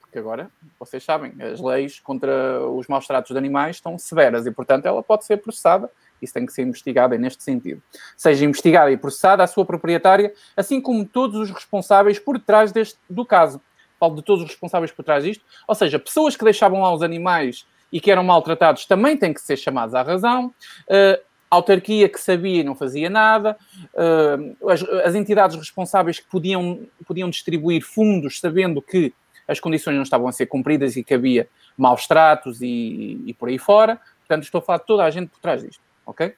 Porque 0.00 0.18
agora, 0.18 0.50
vocês 0.78 1.02
sabem, 1.02 1.32
as 1.40 1.60
leis 1.60 1.98
contra 1.98 2.60
os 2.68 2.86
maus 2.88 3.06
tratos 3.06 3.30
de 3.30 3.38
animais 3.38 3.76
estão 3.76 3.96
severas 3.96 4.46
e, 4.46 4.50
portanto, 4.50 4.84
ela 4.84 5.02
pode 5.02 5.24
ser 5.24 5.38
processada 5.38 5.90
isso 6.22 6.32
tem 6.32 6.46
que 6.46 6.52
ser 6.52 6.62
investigado 6.62 7.14
é 7.14 7.18
neste 7.18 7.42
sentido. 7.42 7.82
Seja 8.16 8.44
investigada 8.44 8.90
e 8.90 8.96
processada 8.96 9.42
a 9.42 9.46
sua 9.46 9.64
proprietária, 9.66 10.32
assim 10.56 10.80
como 10.80 11.04
todos 11.04 11.38
os 11.38 11.50
responsáveis 11.50 12.18
por 12.18 12.38
trás 12.38 12.72
deste, 12.72 12.98
do 13.10 13.26
caso. 13.26 13.60
Falo 13.98 14.16
de 14.16 14.22
todos 14.22 14.44
os 14.44 14.50
responsáveis 14.50 14.90
por 14.90 15.04
trás 15.04 15.24
disto, 15.24 15.44
ou 15.66 15.74
seja, 15.74 15.98
pessoas 15.98 16.36
que 16.36 16.44
deixavam 16.44 16.82
lá 16.82 16.92
os 16.92 17.02
animais 17.02 17.66
e 17.92 18.00
que 18.00 18.10
eram 18.10 18.24
maltratados 18.24 18.86
também 18.86 19.16
têm 19.16 19.34
que 19.34 19.40
ser 19.40 19.56
chamados 19.56 19.94
à 19.94 20.02
razão. 20.02 20.46
Uh, 20.88 21.22
autarquia 21.50 22.08
que 22.08 22.18
sabia 22.18 22.60
e 22.60 22.64
não 22.64 22.74
fazia 22.74 23.10
nada, 23.10 23.58
uh, 23.92 24.70
as, 24.70 24.82
as, 24.82 25.14
entidades 25.14 25.54
responsáveis 25.54 26.18
que 26.18 26.26
podiam, 26.26 26.88
podiam 27.06 27.28
distribuir 27.28 27.82
fundos 27.82 28.40
sabendo 28.40 28.80
que 28.80 29.12
as 29.46 29.60
condições 29.60 29.96
não 29.96 30.02
estavam 30.02 30.26
a 30.26 30.32
ser 30.32 30.46
cumpridas 30.46 30.96
e 30.96 31.04
que 31.04 31.12
havia 31.12 31.46
maus 31.76 32.06
tratos 32.06 32.62
e, 32.62 33.22
e 33.26 33.34
por 33.34 33.50
aí 33.50 33.58
fora. 33.58 34.00
Portanto, 34.20 34.44
estou 34.44 34.60
a 34.60 34.62
falar 34.62 34.78
de 34.78 34.86
toda 34.86 35.04
a 35.04 35.10
gente 35.10 35.28
por 35.28 35.40
trás 35.40 35.62
disto 35.62 35.91
ok? 36.06 36.34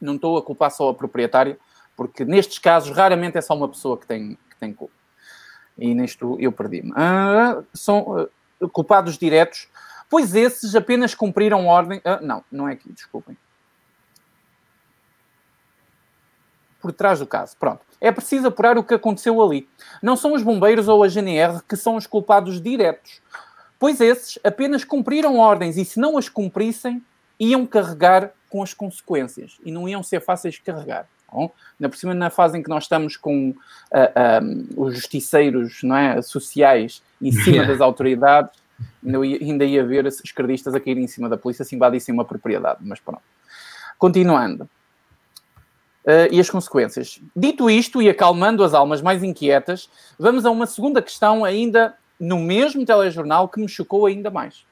Não 0.00 0.16
estou 0.16 0.36
a 0.36 0.42
culpar 0.42 0.70
só 0.70 0.90
a 0.90 0.94
proprietária, 0.94 1.58
porque 1.96 2.24
nestes 2.24 2.58
casos 2.58 2.94
raramente 2.94 3.38
é 3.38 3.40
só 3.40 3.54
uma 3.54 3.68
pessoa 3.68 3.96
que 3.96 4.06
tem, 4.06 4.38
que 4.50 4.56
tem 4.58 4.72
culpa. 4.72 4.94
E 5.78 5.94
nisto 5.94 6.36
eu 6.40 6.52
perdi-me. 6.52 6.92
Ah, 6.96 7.62
são 7.72 8.28
uh, 8.60 8.68
culpados 8.68 9.18
diretos, 9.18 9.68
pois 10.08 10.34
esses 10.34 10.74
apenas 10.74 11.14
cumpriram 11.14 11.66
ordem. 11.66 12.00
Ah, 12.04 12.20
não, 12.20 12.44
não 12.50 12.68
é 12.68 12.72
aqui, 12.72 12.92
desculpem. 12.92 13.36
Por 16.80 16.92
trás 16.92 17.18
do 17.18 17.26
caso. 17.26 17.56
Pronto. 17.58 17.84
É 18.00 18.12
preciso 18.12 18.48
apurar 18.48 18.78
o 18.78 18.84
que 18.84 18.94
aconteceu 18.94 19.42
ali. 19.42 19.68
Não 20.02 20.16
são 20.16 20.34
os 20.34 20.42
bombeiros 20.42 20.88
ou 20.88 21.02
a 21.02 21.08
GNR 21.08 21.62
que 21.68 21.76
são 21.76 21.96
os 21.96 22.06
culpados 22.06 22.60
diretos, 22.60 23.20
pois 23.78 24.00
esses 24.00 24.38
apenas 24.44 24.84
cumpriram 24.84 25.38
ordens 25.38 25.76
e 25.76 25.84
se 25.84 25.98
não 25.98 26.16
as 26.16 26.28
cumprissem, 26.28 27.02
iam 27.38 27.66
carregar 27.66 28.32
com 28.48 28.62
as 28.62 28.72
consequências 28.72 29.58
e 29.64 29.70
não 29.70 29.88
iam 29.88 30.02
ser 30.02 30.20
fáceis 30.20 30.54
de 30.54 30.62
carregar, 30.62 31.06
Bom, 31.32 31.50
ainda 31.78 31.90
por 31.90 31.96
cima, 31.96 32.14
na 32.14 32.30
fase 32.30 32.56
em 32.56 32.62
que 32.62 32.68
nós 32.68 32.84
estamos 32.84 33.16
com 33.16 33.50
uh, 33.50 33.54
ah, 33.92 34.40
um, 34.42 34.66
os 34.76 34.94
justiceiros 34.94 35.82
não 35.82 35.96
é, 35.96 36.22
sociais 36.22 37.02
em 37.20 37.32
cima 37.32 37.66
das 37.66 37.80
autoridades, 37.80 38.52
ainda 39.04 39.26
ia, 39.26 39.38
ainda 39.38 39.64
ia 39.64 39.84
ver 39.84 40.06
os 40.06 40.20
esquerdistas 40.24 40.74
a 40.74 40.80
cair 40.80 40.96
em 40.96 41.06
cima 41.06 41.28
da 41.28 41.36
polícia 41.36 41.64
se 41.64 41.74
invadissem 41.74 42.14
uma 42.14 42.24
propriedade. 42.24 42.78
Mas 42.82 43.00
pronto. 43.00 43.22
Continuando. 43.98 44.64
Uh, 46.04 46.30
e 46.30 46.38
as 46.38 46.48
consequências. 46.48 47.20
Dito 47.34 47.68
isto 47.68 48.00
e 48.00 48.08
acalmando 48.08 48.62
as 48.62 48.72
almas 48.72 49.02
mais 49.02 49.24
inquietas, 49.24 49.90
vamos 50.18 50.46
a 50.46 50.50
uma 50.50 50.66
segunda 50.66 51.02
questão 51.02 51.44
ainda 51.44 51.96
no 52.18 52.38
mesmo 52.38 52.86
telejornal 52.86 53.48
que 53.48 53.60
me 53.60 53.68
chocou 53.68 54.06
ainda 54.06 54.30
mais. 54.30 54.64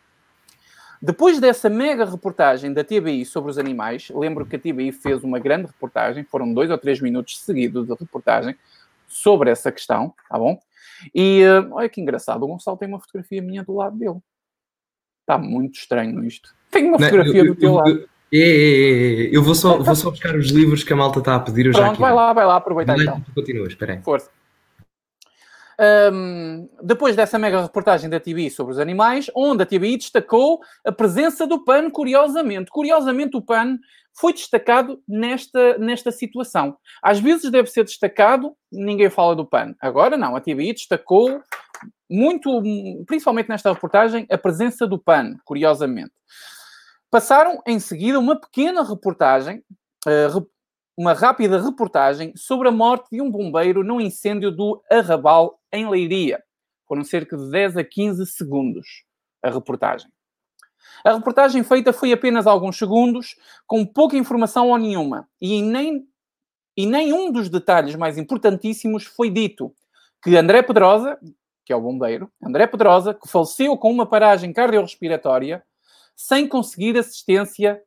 Depois 1.05 1.39
dessa 1.39 1.69
mega 1.69 2.07
reportagem 2.07 2.73
da 2.73 2.83
TBI 2.83 3.27
sobre 3.27 3.51
os 3.51 3.59
animais, 3.59 4.09
lembro 4.15 4.47
que 4.47 4.57
a 4.57 4.59
TBI 4.59 4.91
fez 4.91 5.23
uma 5.23 5.39
grande 5.39 5.67
reportagem, 5.67 6.25
foram 6.25 6.55
dois 6.55 6.71
ou 6.71 6.79
três 6.79 6.99
minutos 6.99 7.41
seguidos 7.41 7.87
de 7.87 7.93
reportagem 7.93 8.57
sobre 9.07 9.51
essa 9.51 9.71
questão, 9.71 10.15
tá 10.31 10.39
bom? 10.39 10.59
E 11.15 11.43
uh, 11.45 11.75
olha 11.75 11.91
que 11.91 12.01
engraçado, 12.01 12.43
o 12.43 12.47
Gonçalo 12.47 12.79
tem 12.79 12.89
uma 12.89 12.99
fotografia 12.99 13.43
minha 13.43 13.63
do 13.63 13.75
lado 13.75 13.99
dele. 13.99 14.17
Está 15.21 15.37
muito 15.37 15.75
estranho 15.75 16.25
isto. 16.25 16.55
Tem 16.71 16.89
uma 16.89 16.99
fotografia 16.99 17.35
Não, 17.35 17.49
eu, 17.49 17.55
do 17.55 17.61
teu 17.61 17.69
eu, 17.69 17.75
lado. 17.75 18.09
É, 18.33 18.39
é, 18.39 18.41
é, 18.41 19.25
é, 19.27 19.37
eu 19.37 19.43
vou 19.43 19.55
só, 19.55 19.77
vou 19.77 19.95
só 19.95 20.11
buscar 20.11 20.35
os 20.35 20.49
livros 20.51 20.83
que 20.83 20.93
a 20.95 20.97
malta 20.97 21.19
está 21.19 21.35
a 21.35 21.41
pedir. 21.41 21.67
Eu 21.67 21.73
Pronto, 21.73 21.85
já 21.85 21.93
aqui, 21.93 22.01
vai 22.01 22.15
lá, 22.15 22.33
vai 22.33 22.47
lá, 22.47 22.57
aproveita 22.57 22.97
então. 22.97 23.23
Continua, 23.35 23.67
espera 23.67 23.93
aí. 23.93 24.01
Força. 24.01 24.31
Um, 25.81 26.69
depois 26.83 27.17
dessa 27.17 27.39
mega 27.39 27.63
reportagem 27.63 28.09
da 28.09 28.21
TBI 28.21 28.51
sobre 28.51 28.73
os 28.73 28.79
animais, 28.79 29.31
onde 29.35 29.63
a 29.63 29.67
TBI 29.67 29.97
destacou 29.97 30.61
a 30.85 30.93
presença 30.93 31.47
do 31.47 31.65
PAN, 31.65 31.91
curiosamente. 31.91 32.71
Curiosamente, 32.71 33.37
o 33.37 33.43
PAN 33.43 33.79
foi 34.17 34.33
destacado 34.33 35.03
nesta, 35.09 35.77
nesta 35.79 36.13
situação. 36.13 36.77
Às 37.03 37.19
vezes 37.19 37.51
deve 37.51 37.69
ser 37.69 37.85
destacado, 37.85 38.55
ninguém 38.71 39.11
fala 39.11 39.35
do 39.35 39.45
PAN. 39.45 39.75
Agora 39.81 40.17
não, 40.17 40.37
a 40.37 40.41
TBI 40.41 40.73
destacou 40.73 41.43
muito, 42.09 42.63
principalmente 43.07 43.49
nesta 43.49 43.73
reportagem, 43.73 44.27
a 44.31 44.39
presença 44.39 44.87
do 44.87 44.99
PAN, 44.99 45.37
curiosamente. 45.45 46.13
Passaram 47.11 47.61
em 47.67 47.79
seguida 47.79 48.19
uma 48.19 48.39
pequena 48.39 48.83
reportagem, 48.83 49.63
uh, 50.07 50.47
uma 50.97 51.13
rápida 51.13 51.61
reportagem 51.61 52.33
sobre 52.37 52.69
a 52.69 52.73
morte 52.73 53.09
de 53.11 53.21
um 53.21 53.31
bombeiro 53.31 53.83
num 53.83 54.01
incêndio 54.01 54.51
do 54.51 54.83
Arrabal, 54.91 55.61
em 55.73 55.89
Leiria. 55.89 56.43
Foram 56.87 57.03
cerca 57.03 57.37
de 57.37 57.51
10 57.51 57.77
a 57.79 57.85
15 57.85 58.27
segundos 58.27 59.05
a 59.43 59.51
reportagem. 59.51 60.09
A 61.05 61.13
reportagem 61.13 61.63
feita 61.65 61.93
foi 61.93 62.13
apenas 62.13 62.47
alguns 62.47 62.79
segundos, 62.79 63.35
com 63.67 63.85
pouca 63.85 64.17
informação 64.17 64.71
ou 64.71 64.79
nenhuma, 64.79 65.29
e 65.41 65.61
nem, 65.61 66.07
e 66.77 66.87
nenhum 66.87 67.31
dos 67.31 67.49
detalhes 67.49 67.97
mais 67.97 68.17
importantíssimos 68.17 69.05
foi 69.05 69.29
dito 69.29 69.75
que 70.23 70.37
André 70.37 70.63
Pedrosa, 70.63 71.19
que 71.65 71.73
é 71.73 71.77
o 71.77 71.81
bombeiro, 71.81 72.31
André 72.43 72.67
Pedrosa, 72.67 73.13
que 73.13 73.29
faleceu 73.29 73.77
com 73.77 73.91
uma 73.91 74.07
paragem 74.07 74.53
cardiorrespiratória, 74.53 75.63
sem 76.15 76.47
conseguir 76.47 76.97
assistência 76.97 77.83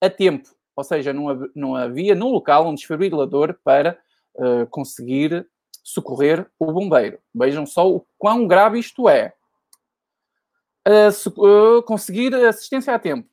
a 0.00 0.08
tempo 0.08 0.55
ou 0.76 0.84
seja, 0.84 1.12
não, 1.12 1.48
não 1.54 1.74
havia 1.74 2.14
no 2.14 2.28
local 2.28 2.68
um 2.68 2.74
desfibrilador 2.74 3.56
para 3.64 3.98
uh, 4.34 4.66
conseguir 4.68 5.48
socorrer 5.82 6.46
o 6.58 6.70
bombeiro. 6.70 7.18
Vejam 7.34 7.64
só 7.64 7.90
o 7.90 8.06
quão 8.18 8.46
grave 8.46 8.78
isto 8.78 9.08
é. 9.08 9.32
Uh, 10.86 11.82
conseguir 11.82 12.34
assistência 12.34 12.94
a 12.94 12.98
tempo. 12.98 13.26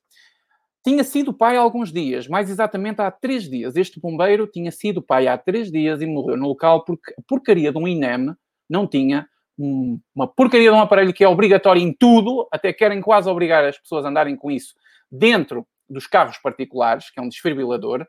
Tinha 0.84 1.04
sido 1.04 1.34
pai 1.34 1.56
há 1.56 1.62
alguns 1.62 1.92
dias, 1.92 2.28
mais 2.28 2.50
exatamente 2.50 3.02
há 3.02 3.12
três 3.12 3.50
dias. 3.50 3.76
Este 3.76 4.00
bombeiro 4.00 4.48
tinha 4.48 4.72
sido 4.72 5.02
pai 5.02 5.28
há 5.28 5.38
três 5.38 5.72
dias 5.72 6.02
e 6.02 6.06
morreu 6.06 6.38
no 6.38 6.48
local 6.48 6.84
porque 6.84 7.14
a 7.18 7.22
porcaria 7.28 7.72
de 7.72 7.78
um 7.78 7.88
INEM 7.88 8.36
não 8.70 8.88
tinha 8.88 9.28
um, 9.58 10.00
uma 10.16 10.28
porcaria 10.28 10.70
de 10.70 10.76
um 10.76 10.82
aparelho 10.82 11.14
que 11.14 11.24
é 11.24 11.28
obrigatório 11.28 11.82
em 11.82 11.94
tudo, 11.94 12.48
até 12.52 12.74
querem 12.74 13.02
quase 13.02 13.30
obrigar 13.30 13.64
as 13.64 13.78
pessoas 13.78 14.06
a 14.06 14.10
andarem 14.10 14.36
com 14.36 14.52
isso 14.52 14.74
dentro 15.12 15.66
dos 15.94 16.08
carros 16.08 16.38
particulares, 16.38 17.10
que 17.10 17.20
é 17.20 17.24
um 17.24 17.30
desfibrilador, 17.30 18.06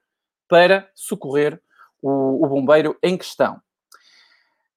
para 0.48 0.90
socorrer 0.94 1.60
o, 2.02 2.44
o 2.44 2.48
bombeiro 2.48 2.96
em 3.02 3.16
questão. 3.16 3.60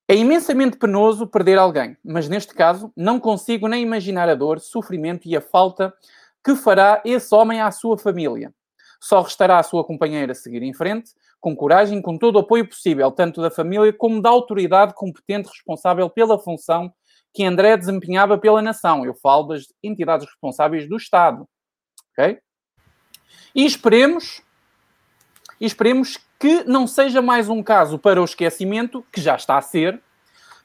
É 0.07 0.15
imensamente 0.15 0.77
penoso 0.77 1.27
perder 1.27 1.57
alguém, 1.57 1.97
mas 2.03 2.29
neste 2.29 2.53
caso 2.53 2.93
não 2.95 3.19
consigo 3.19 3.67
nem 3.67 3.83
imaginar 3.83 4.29
a 4.29 4.35
dor, 4.35 4.59
sofrimento 4.59 5.27
e 5.27 5.35
a 5.35 5.41
falta 5.41 5.93
que 6.43 6.55
fará 6.55 7.01
esse 7.03 7.35
homem 7.35 7.59
à 7.59 7.69
sua 7.71 7.97
família. 7.97 8.53
Só 9.01 9.21
restará 9.21 9.59
a 9.59 9.63
sua 9.63 9.83
companheira 9.83 10.33
seguir 10.33 10.63
em 10.63 10.73
frente, 10.73 11.11
com 11.41 11.55
coragem, 11.55 12.01
com 12.01 12.17
todo 12.17 12.37
o 12.37 12.39
apoio 12.39 12.67
possível, 12.67 13.11
tanto 13.11 13.41
da 13.41 13.51
família 13.51 13.91
como 13.91 14.21
da 14.21 14.29
autoridade 14.29 14.93
competente 14.93 15.49
responsável 15.49 16.09
pela 16.09 16.39
função 16.39 16.91
que 17.33 17.43
André 17.43 17.77
desempenhava 17.77 18.37
pela 18.37 18.61
nação. 18.61 19.05
Eu 19.05 19.13
falo 19.13 19.49
das 19.49 19.65
entidades 19.83 20.25
responsáveis 20.25 20.87
do 20.87 20.95
Estado. 20.95 21.47
Ok? 22.13 22.39
E 23.53 23.65
esperemos, 23.65 24.41
esperemos 25.59 26.19
que 26.39 26.63
não 26.65 26.86
seja 26.86 27.21
mais 27.21 27.49
um 27.49 27.63
caso 27.63 27.97
para 27.97 28.21
o 28.21 28.25
esquecimento, 28.25 29.03
que 29.11 29.19
já 29.19 29.36
está 29.36 29.57
a 29.57 29.61
ser, 29.61 29.99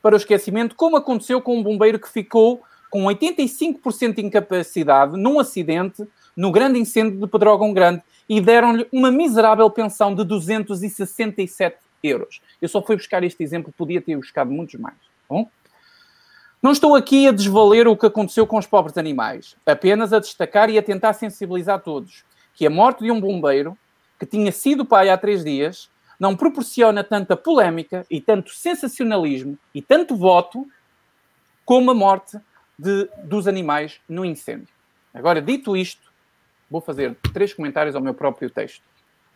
para 0.03 0.15
o 0.15 0.19
esquecimento, 0.19 0.75
como 0.75 0.97
aconteceu 0.97 1.41
com 1.41 1.57
um 1.57 1.63
bombeiro 1.63 1.99
que 1.99 2.09
ficou 2.09 2.63
com 2.91 3.05
85% 3.05 4.17
de 4.17 4.23
incapacidade 4.23 5.17
num 5.17 5.41
acidente 5.41 6.07
no 6.37 6.51
grande 6.51 6.79
incêndio 6.79 7.19
de 7.19 7.27
Pedrógão 7.27 7.73
Grande 7.73 8.03
e 8.29 8.41
deram-lhe 8.41 8.87
uma 8.93 9.11
miserável 9.11 9.71
pensão 9.71 10.15
de 10.15 10.25
267 10.25 11.77
euros. 12.03 12.43
Eu 12.61 12.69
só 12.69 12.83
fui 12.83 12.97
buscar 12.97 13.23
este 13.23 13.43
exemplo, 13.43 13.73
podia 13.77 14.03
ter 14.03 14.17
buscado 14.17 14.51
muitos 14.51 14.79
mais. 14.79 14.97
Tá 14.97 15.03
bom? 15.31 15.49
Não 16.63 16.73
estou 16.73 16.95
aqui 16.95 17.27
a 17.27 17.33
desvaler 17.33 17.89
o 17.89 17.97
que 17.97 18.07
aconteceu 18.07 18.47
com 18.47 18.59
os 18.59 18.67
pobres 18.67 18.99
animais, 18.99 19.57
apenas 19.65 20.13
a 20.13 20.19
destacar 20.19 20.69
e 20.69 20.79
a 20.79 20.83
tentar 20.83 21.13
sensibilizar 21.15 21.81
todos 21.81 22.25
que 22.55 22.67
a 22.67 22.71
morte 22.71 23.05
de 23.05 23.11
um 23.11 23.21
bombeiro 23.21 23.77
que 24.19 24.27
tinha 24.27 24.53
sido 24.53 24.85
pai 24.85 25.11
há 25.11 25.19
três 25.19 25.45
dias 25.45 25.91
não 26.19 26.37
proporciona 26.37 27.03
tanta 27.03 27.37
polémica 27.37 28.07
e 28.09 28.21
tanto 28.21 28.51
sensacionalismo 28.51 29.59
e 29.75 29.83
tanto 29.83 30.15
voto 30.15 30.67
como 31.65 31.91
a 31.91 31.95
morte 31.95 32.39
de, 32.79 33.09
dos 33.25 33.49
animais 33.49 34.01
no 34.09 34.25
incêndio. 34.25 34.73
Agora, 35.13 35.43
dito 35.43 35.77
isto, 35.77 36.13
vou 36.71 36.81
fazer 36.81 37.17
três 37.33 37.53
comentários 37.53 37.97
ao 37.97 38.03
meu 38.03 38.15
próprio 38.15 38.49
texto. 38.49 38.83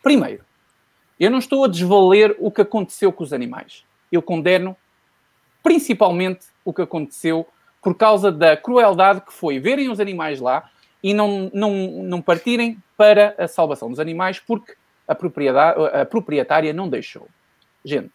Primeiro, 0.01 0.43
eu 1.19 1.29
não 1.29 1.39
estou 1.39 1.65
a 1.65 1.67
desvaler 1.67 2.35
o 2.39 2.51
que 2.51 2.61
aconteceu 2.61 3.11
com 3.11 3.23
os 3.23 3.33
animais. 3.33 3.83
Eu 4.11 4.21
condeno 4.21 4.77
principalmente 5.61 6.45
o 6.63 6.73
que 6.73 6.81
aconteceu 6.81 7.45
por 7.81 7.95
causa 7.95 8.31
da 8.31 8.55
crueldade 8.55 9.21
que 9.21 9.33
foi 9.33 9.59
verem 9.59 9.89
os 9.89 9.99
animais 9.99 10.39
lá 10.39 10.69
e 11.03 11.13
não, 11.13 11.51
não, 11.53 11.71
não 12.03 12.21
partirem 12.21 12.81
para 12.97 13.35
a 13.37 13.47
salvação 13.47 13.89
dos 13.89 13.99
animais 13.99 14.39
porque 14.39 14.73
a, 15.07 15.15
propriedade, 15.15 15.79
a 15.93 16.05
proprietária 16.05 16.73
não 16.73 16.89
deixou. 16.89 17.27
Gente, 17.85 18.11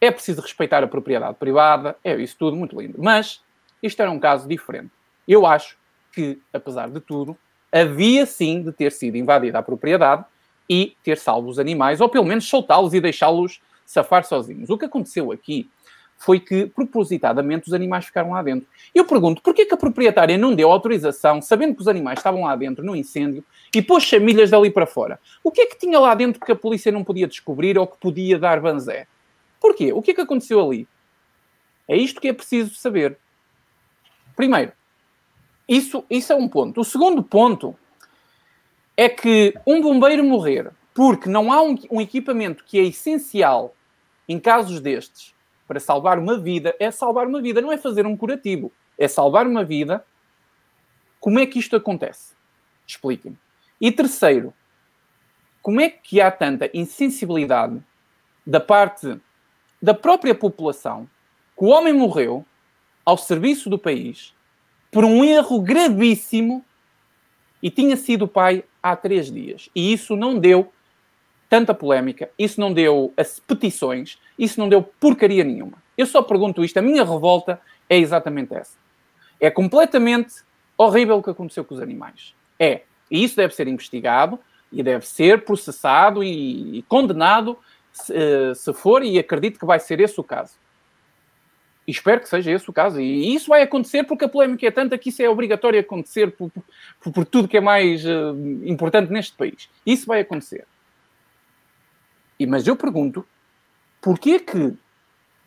é 0.00 0.10
preciso 0.10 0.40
respeitar 0.40 0.82
a 0.82 0.88
propriedade 0.88 1.36
privada, 1.38 1.96
é 2.02 2.16
isso 2.16 2.36
tudo 2.38 2.56
muito 2.56 2.80
lindo. 2.80 2.96
Mas 2.98 3.40
isto 3.82 4.00
era 4.00 4.10
um 4.10 4.18
caso 4.18 4.48
diferente. 4.48 4.90
Eu 5.28 5.46
acho 5.46 5.76
que, 6.12 6.40
apesar 6.52 6.88
de 6.88 7.00
tudo, 7.00 7.36
havia 7.70 8.24
sim 8.26 8.62
de 8.62 8.72
ter 8.72 8.90
sido 8.90 9.16
invadida 9.16 9.58
a 9.58 9.62
propriedade 9.62 10.24
e 10.68 10.96
ter 11.04 11.18
salvo 11.18 11.48
os 11.48 11.58
animais, 11.58 12.00
ou 12.00 12.08
pelo 12.08 12.24
menos 12.24 12.48
soltá-los 12.48 12.94
e 12.94 13.00
deixá-los 13.00 13.60
safar 13.84 14.24
sozinhos. 14.24 14.70
O 14.70 14.78
que 14.78 14.86
aconteceu 14.86 15.30
aqui 15.30 15.70
foi 16.18 16.40
que, 16.40 16.66
propositadamente, 16.66 17.68
os 17.68 17.74
animais 17.74 18.06
ficaram 18.06 18.32
lá 18.32 18.42
dentro. 18.42 18.66
Eu 18.94 19.04
pergunto, 19.04 19.42
porquê 19.42 19.66
que 19.66 19.74
a 19.74 19.76
proprietária 19.76 20.38
não 20.38 20.54
deu 20.54 20.70
autorização, 20.70 21.42
sabendo 21.42 21.74
que 21.74 21.82
os 21.82 21.88
animais 21.88 22.18
estavam 22.18 22.44
lá 22.44 22.56
dentro 22.56 22.84
no 22.84 22.96
incêndio, 22.96 23.44
e 23.74 23.82
pôs 23.82 24.08
famílias 24.08 24.50
dali 24.50 24.70
para 24.70 24.86
fora? 24.86 25.20
O 25.44 25.50
que 25.50 25.60
é 25.60 25.66
que 25.66 25.78
tinha 25.78 25.98
lá 25.98 26.14
dentro 26.14 26.40
que 26.40 26.52
a 26.52 26.56
polícia 26.56 26.90
não 26.90 27.04
podia 27.04 27.26
descobrir 27.26 27.78
ou 27.78 27.86
que 27.86 27.98
podia 27.98 28.38
dar 28.38 28.60
banzé? 28.60 29.06
Porquê? 29.60 29.92
O 29.92 30.00
que 30.00 30.12
é 30.12 30.14
que 30.14 30.20
aconteceu 30.20 30.60
ali? 30.60 30.88
É 31.86 31.96
isto 31.96 32.20
que 32.20 32.28
é 32.28 32.32
preciso 32.32 32.74
saber. 32.74 33.18
Primeiro, 34.34 34.72
isso, 35.68 36.04
isso 36.10 36.32
é 36.32 36.36
um 36.36 36.48
ponto. 36.48 36.80
O 36.80 36.84
segundo 36.84 37.22
ponto 37.22 37.76
é 38.96 39.08
que 39.08 39.54
um 39.66 39.80
bombeiro 39.80 40.24
morrer 40.24 40.70
porque 40.94 41.28
não 41.28 41.52
há 41.52 41.62
um, 41.62 41.76
um 41.90 42.00
equipamento 42.00 42.64
que 42.64 42.78
é 42.78 42.82
essencial 42.82 43.74
em 44.26 44.40
casos 44.40 44.80
destes 44.80 45.35
para 45.66 45.80
salvar 45.80 46.18
uma 46.18 46.38
vida 46.38 46.74
é 46.78 46.90
salvar 46.90 47.26
uma 47.26 47.40
vida, 47.40 47.60
não 47.60 47.72
é 47.72 47.78
fazer 47.78 48.06
um 48.06 48.16
curativo, 48.16 48.72
é 48.98 49.08
salvar 49.08 49.46
uma 49.46 49.64
vida. 49.64 50.04
Como 51.20 51.38
é 51.38 51.46
que 51.46 51.58
isto 51.58 51.76
acontece? 51.76 52.34
Expliquem-me. 52.86 53.38
E 53.80 53.90
terceiro, 53.90 54.54
como 55.60 55.80
é 55.80 55.88
que 55.90 56.20
há 56.20 56.30
tanta 56.30 56.70
insensibilidade 56.72 57.82
da 58.46 58.60
parte 58.60 59.20
da 59.82 59.92
própria 59.92 60.34
população 60.34 61.08
que 61.58 61.64
o 61.64 61.68
homem 61.68 61.92
morreu 61.92 62.44
ao 63.04 63.18
serviço 63.18 63.68
do 63.68 63.78
país 63.78 64.34
por 64.90 65.04
um 65.04 65.24
erro 65.24 65.60
gravíssimo 65.60 66.64
e 67.62 67.70
tinha 67.70 67.96
sido 67.96 68.28
pai 68.28 68.64
há 68.82 68.94
três 68.94 69.30
dias. 69.30 69.68
E 69.74 69.92
isso 69.92 70.14
não 70.14 70.38
deu 70.38 70.72
tanta 71.48 71.74
polémica, 71.74 72.30
isso 72.38 72.60
não 72.60 72.72
deu 72.72 73.12
as 73.16 73.38
petições, 73.38 74.18
isso 74.38 74.58
não 74.58 74.68
deu 74.68 74.82
porcaria 74.82 75.44
nenhuma. 75.44 75.78
Eu 75.96 76.06
só 76.06 76.22
pergunto 76.22 76.64
isto, 76.64 76.76
a 76.76 76.82
minha 76.82 77.04
revolta 77.04 77.60
é 77.88 77.96
exatamente 77.96 78.54
essa. 78.54 78.76
É 79.40 79.50
completamente 79.50 80.34
horrível 80.76 81.18
o 81.18 81.22
que 81.22 81.30
aconteceu 81.30 81.64
com 81.64 81.74
os 81.74 81.80
animais. 81.80 82.34
É. 82.58 82.82
E 83.10 83.22
isso 83.22 83.36
deve 83.36 83.54
ser 83.54 83.68
investigado 83.68 84.38
e 84.72 84.82
deve 84.82 85.06
ser 85.06 85.44
processado 85.44 86.22
e, 86.24 86.78
e 86.78 86.82
condenado 86.82 87.56
se, 87.92 88.12
eh, 88.14 88.54
se, 88.54 88.72
for, 88.74 89.02
e 89.02 89.18
acredito 89.18 89.58
que 89.58 89.64
vai 89.64 89.78
ser 89.78 90.00
esse 90.00 90.18
o 90.20 90.24
caso. 90.24 90.54
E 91.86 91.92
espero 91.92 92.20
que 92.20 92.28
seja 92.28 92.50
esse 92.50 92.68
o 92.68 92.72
caso. 92.72 93.00
E 93.00 93.34
isso 93.34 93.48
vai 93.48 93.62
acontecer 93.62 94.02
porque 94.02 94.24
a 94.24 94.28
polémica 94.28 94.66
é 94.66 94.70
tanta 94.70 94.98
que 94.98 95.10
isso 95.10 95.22
é 95.22 95.30
obrigatório 95.30 95.78
acontecer 95.78 96.32
por, 96.32 96.50
por, 97.00 97.12
por 97.12 97.24
tudo 97.24 97.46
que 97.46 97.56
é 97.56 97.60
mais 97.60 98.04
uh, 98.04 98.36
importante 98.64 99.12
neste 99.12 99.36
país. 99.36 99.68
Isso 99.86 100.04
vai 100.06 100.20
acontecer. 100.20 100.66
E, 102.38 102.46
mas 102.46 102.66
eu 102.66 102.76
pergunto, 102.76 103.24
porquê 104.00 104.38
que 104.38 104.74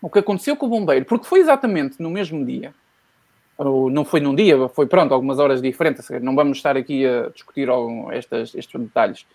o 0.02 0.10
que 0.10 0.20
aconteceu 0.20 0.56
com 0.56 0.66
o 0.66 0.70
bombeiro? 0.70 1.06
Porque 1.06 1.28
foi 1.28 1.40
exatamente 1.40 2.02
no 2.02 2.10
mesmo 2.10 2.46
dia, 2.46 2.74
ou 3.58 3.90
não 3.90 4.06
foi 4.06 4.20
num 4.20 4.34
dia, 4.34 4.70
foi 4.70 4.88
pronto, 4.88 5.14
algumas 5.14 5.40
horas 5.40 5.62
diferentes, 5.62 6.10
não 6.22 6.36
vamos 6.36 6.58
estar 6.58 6.78
aqui 6.78 7.06
a 7.06 7.30
discutir 7.30 7.68
estas, 8.12 8.56
estes 8.56 8.82
detalhes. 8.82 9.26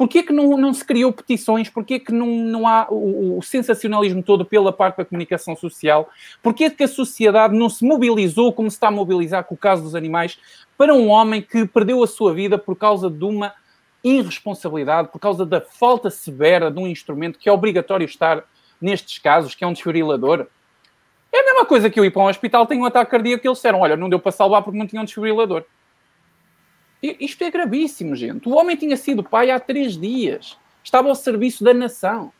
Porquê 0.00 0.22
que 0.22 0.32
não, 0.32 0.56
não 0.56 0.72
se 0.72 0.82
criou 0.82 1.12
petições? 1.12 1.68
Porquê 1.68 1.98
que 1.98 2.10
não, 2.10 2.26
não 2.26 2.66
há 2.66 2.86
o, 2.88 3.36
o, 3.36 3.42
sensacionalismo 3.42 4.22
todo 4.22 4.46
pela 4.46 4.72
parte 4.72 4.96
da 4.96 5.04
comunicação 5.04 5.54
social? 5.54 6.08
Porquê 6.42 6.70
que 6.70 6.84
a 6.84 6.88
sociedade 6.88 7.54
não 7.54 7.68
se 7.68 7.84
mobilizou 7.84 8.50
como 8.50 8.70
se 8.70 8.76
está 8.78 8.88
a 8.88 8.90
mobilizar 8.90 9.44
com 9.44 9.54
o 9.54 9.58
caso 9.58 9.82
dos 9.82 9.94
animais 9.94 10.38
para 10.78 10.94
um 10.94 11.08
homem 11.08 11.42
que 11.42 11.66
perdeu 11.66 12.02
a 12.02 12.06
sua 12.06 12.32
vida 12.32 12.56
por 12.56 12.76
causa 12.76 13.10
de 13.10 13.24
uma 13.24 13.52
irresponsabilidade, 14.02 15.08
por 15.08 15.18
causa 15.18 15.44
da 15.44 15.60
falta 15.60 16.10
severa 16.10 16.70
de 16.70 16.78
um 16.78 16.86
instrumento 16.86 17.38
que 17.38 17.48
é 17.48 17.52
obrigatório 17.52 18.04
estar 18.04 18.44
nestes 18.80 19.18
casos, 19.18 19.54
que 19.54 19.62
é 19.62 19.66
um 19.66 19.72
desfibrilador? 19.72 20.46
É 21.32 21.40
a 21.40 21.44
mesma 21.44 21.64
coisa 21.64 21.88
que 21.88 22.00
eu 22.00 22.04
ir 22.04 22.10
para 22.10 22.22
um 22.22 22.28
hospital, 22.28 22.66
tenho 22.66 22.82
um 22.82 22.86
ataque 22.86 23.10
cardíaco 23.10 23.46
e 23.46 23.48
eles 23.48 23.58
disseram, 23.58 23.80
olha, 23.80 23.96
não 23.96 24.08
deu 24.08 24.18
para 24.18 24.32
salvar 24.32 24.62
porque 24.62 24.78
não 24.78 24.86
tinha 24.86 25.00
um 25.00 25.04
desfibrilador. 25.04 25.64
Isto 27.02 27.44
é 27.44 27.50
gravíssimo, 27.50 28.14
gente. 28.14 28.48
O 28.48 28.54
homem 28.54 28.76
tinha 28.76 28.96
sido 28.96 29.22
pai 29.22 29.50
há 29.50 29.58
três 29.58 29.96
dias. 29.96 30.58
Estava 30.84 31.08
ao 31.08 31.14
serviço 31.14 31.64
da 31.64 31.72
nação. 31.72 32.32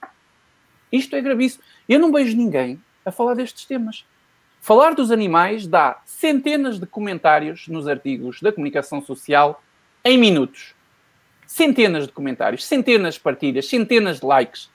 Isto 0.93 1.17
é 1.17 1.21
gravíssimo. 1.21 1.63
Eu 1.89 1.99
não 1.99 2.13
vejo 2.13 2.37
ninguém 2.37 2.83
a 3.05 3.11
falar 3.11 3.35
destes 3.35 3.65
temas. 3.65 4.05
Falar 4.61 4.95
dos 4.95 5.11
animais 5.11 5.67
dá 5.67 6.03
centenas 6.05 6.79
de 6.79 6.87
comentários 6.87 7.67
nos 7.69 7.89
artigos 7.89 8.43
da 8.43 8.53
comunicação 8.53 9.01
social 9.01 9.63
em 10.05 10.19
minutos. 10.19 10.75
Centenas 11.53 12.07
de 12.07 12.13
comentários, 12.13 12.65
centenas 12.65 13.15
de 13.15 13.21
partilhas, 13.21 13.67
centenas 13.67 14.21
de 14.21 14.25
likes. 14.25 14.71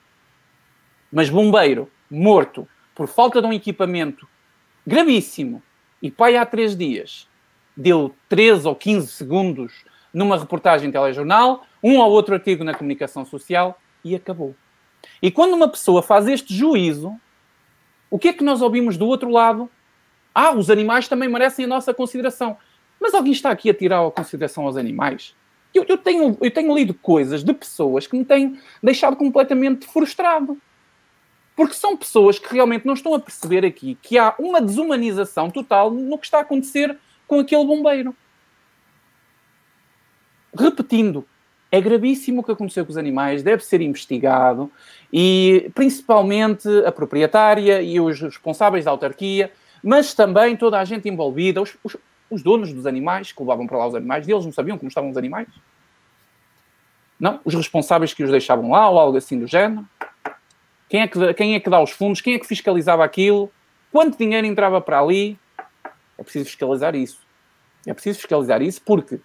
Mas 1.10 1.30
bombeiro 1.30 1.90
morto 2.10 2.68
por 2.94 3.08
falta 3.08 3.40
de 3.40 3.46
um 3.46 3.52
equipamento 3.52 4.28
gravíssimo 4.86 5.62
e 6.02 6.10
pai 6.10 6.36
há 6.36 6.44
três 6.44 6.76
dias 6.76 7.26
deu 7.74 8.14
13 8.28 8.68
ou 8.68 8.76
15 8.76 9.06
segundos 9.06 9.86
numa 10.12 10.38
reportagem 10.38 10.92
telejornal, 10.92 11.64
um 11.82 11.96
ou 11.96 12.10
outro 12.10 12.34
artigo 12.34 12.62
na 12.62 12.74
comunicação 12.74 13.24
social 13.24 13.80
e 14.04 14.14
acabou. 14.14 14.54
E 15.22 15.30
quando 15.30 15.54
uma 15.54 15.68
pessoa 15.68 16.02
faz 16.02 16.28
este 16.28 16.54
juízo, 16.54 17.18
o 18.10 18.18
que 18.18 18.28
é 18.28 18.32
que 18.34 18.44
nós 18.44 18.60
ouvimos 18.60 18.98
do 18.98 19.06
outro 19.06 19.30
lado? 19.30 19.70
Ah, 20.34 20.52
os 20.52 20.68
animais 20.68 21.08
também 21.08 21.28
merecem 21.28 21.64
a 21.64 21.68
nossa 21.68 21.94
consideração. 21.94 22.58
Mas 23.00 23.14
alguém 23.14 23.32
está 23.32 23.50
aqui 23.50 23.70
a 23.70 23.74
tirar 23.74 24.06
a 24.06 24.10
consideração 24.10 24.66
aos 24.66 24.76
animais? 24.76 25.34
Eu, 25.76 25.84
eu, 25.88 25.98
tenho, 25.98 26.36
eu 26.40 26.50
tenho 26.50 26.74
lido 26.74 26.94
coisas 26.94 27.44
de 27.44 27.52
pessoas 27.52 28.06
que 28.06 28.16
me 28.16 28.24
têm 28.24 28.58
deixado 28.82 29.16
completamente 29.16 29.86
frustrado. 29.86 30.58
Porque 31.54 31.74
são 31.74 31.96
pessoas 31.96 32.38
que 32.38 32.52
realmente 32.52 32.86
não 32.86 32.94
estão 32.94 33.14
a 33.14 33.20
perceber 33.20 33.64
aqui 33.64 33.96
que 34.00 34.18
há 34.18 34.34
uma 34.38 34.60
desumanização 34.60 35.50
total 35.50 35.90
no 35.90 36.18
que 36.18 36.26
está 36.26 36.38
a 36.38 36.42
acontecer 36.42 36.96
com 37.26 37.40
aquele 37.40 37.64
bombeiro. 37.64 38.14
Repetindo, 40.58 41.26
é 41.70 41.80
gravíssimo 41.80 42.40
o 42.40 42.44
que 42.44 42.52
aconteceu 42.52 42.84
com 42.84 42.92
os 42.92 42.96
animais, 42.96 43.42
deve 43.42 43.64
ser 43.64 43.80
investigado 43.80 44.70
e 45.12 45.70
principalmente 45.74 46.68
a 46.86 46.92
proprietária 46.92 47.82
e 47.82 48.00
os 48.00 48.20
responsáveis 48.20 48.84
da 48.84 48.90
autarquia, 48.90 49.52
mas 49.82 50.14
também 50.14 50.56
toda 50.56 50.78
a 50.78 50.84
gente 50.84 51.08
envolvida, 51.08 51.60
os, 51.60 51.76
os, 51.82 51.96
os 52.30 52.42
donos 52.42 52.72
dos 52.72 52.86
animais 52.86 53.32
que 53.32 53.40
levavam 53.40 53.66
para 53.66 53.78
lá 53.78 53.86
os 53.86 53.94
animais, 53.94 54.28
eles 54.28 54.44
não 54.44 54.52
sabiam 54.52 54.76
como 54.78 54.88
estavam 54.88 55.10
os 55.10 55.16
animais? 55.16 55.48
Não? 57.18 57.40
Os 57.44 57.54
responsáveis 57.54 58.12
que 58.12 58.22
os 58.22 58.30
deixavam 58.30 58.70
lá 58.70 58.88
ou 58.90 58.98
algo 58.98 59.16
assim 59.16 59.38
do 59.38 59.46
género? 59.46 59.86
Quem 60.88 61.00
é 61.00 61.08
que, 61.08 61.34
quem 61.34 61.54
é 61.54 61.60
que 61.60 61.70
dá 61.70 61.80
os 61.80 61.90
fundos? 61.90 62.20
Quem 62.20 62.34
é 62.34 62.38
que 62.38 62.46
fiscalizava 62.46 63.04
aquilo? 63.04 63.50
Quanto 63.90 64.18
dinheiro 64.18 64.46
entrava 64.46 64.80
para 64.80 65.00
ali? 65.00 65.38
É 66.18 66.22
preciso 66.22 66.44
fiscalizar 66.46 66.94
isso. 66.94 67.20
É 67.86 67.94
preciso 67.94 68.18
fiscalizar 68.18 68.60
isso 68.62 68.82
porque 68.84 69.20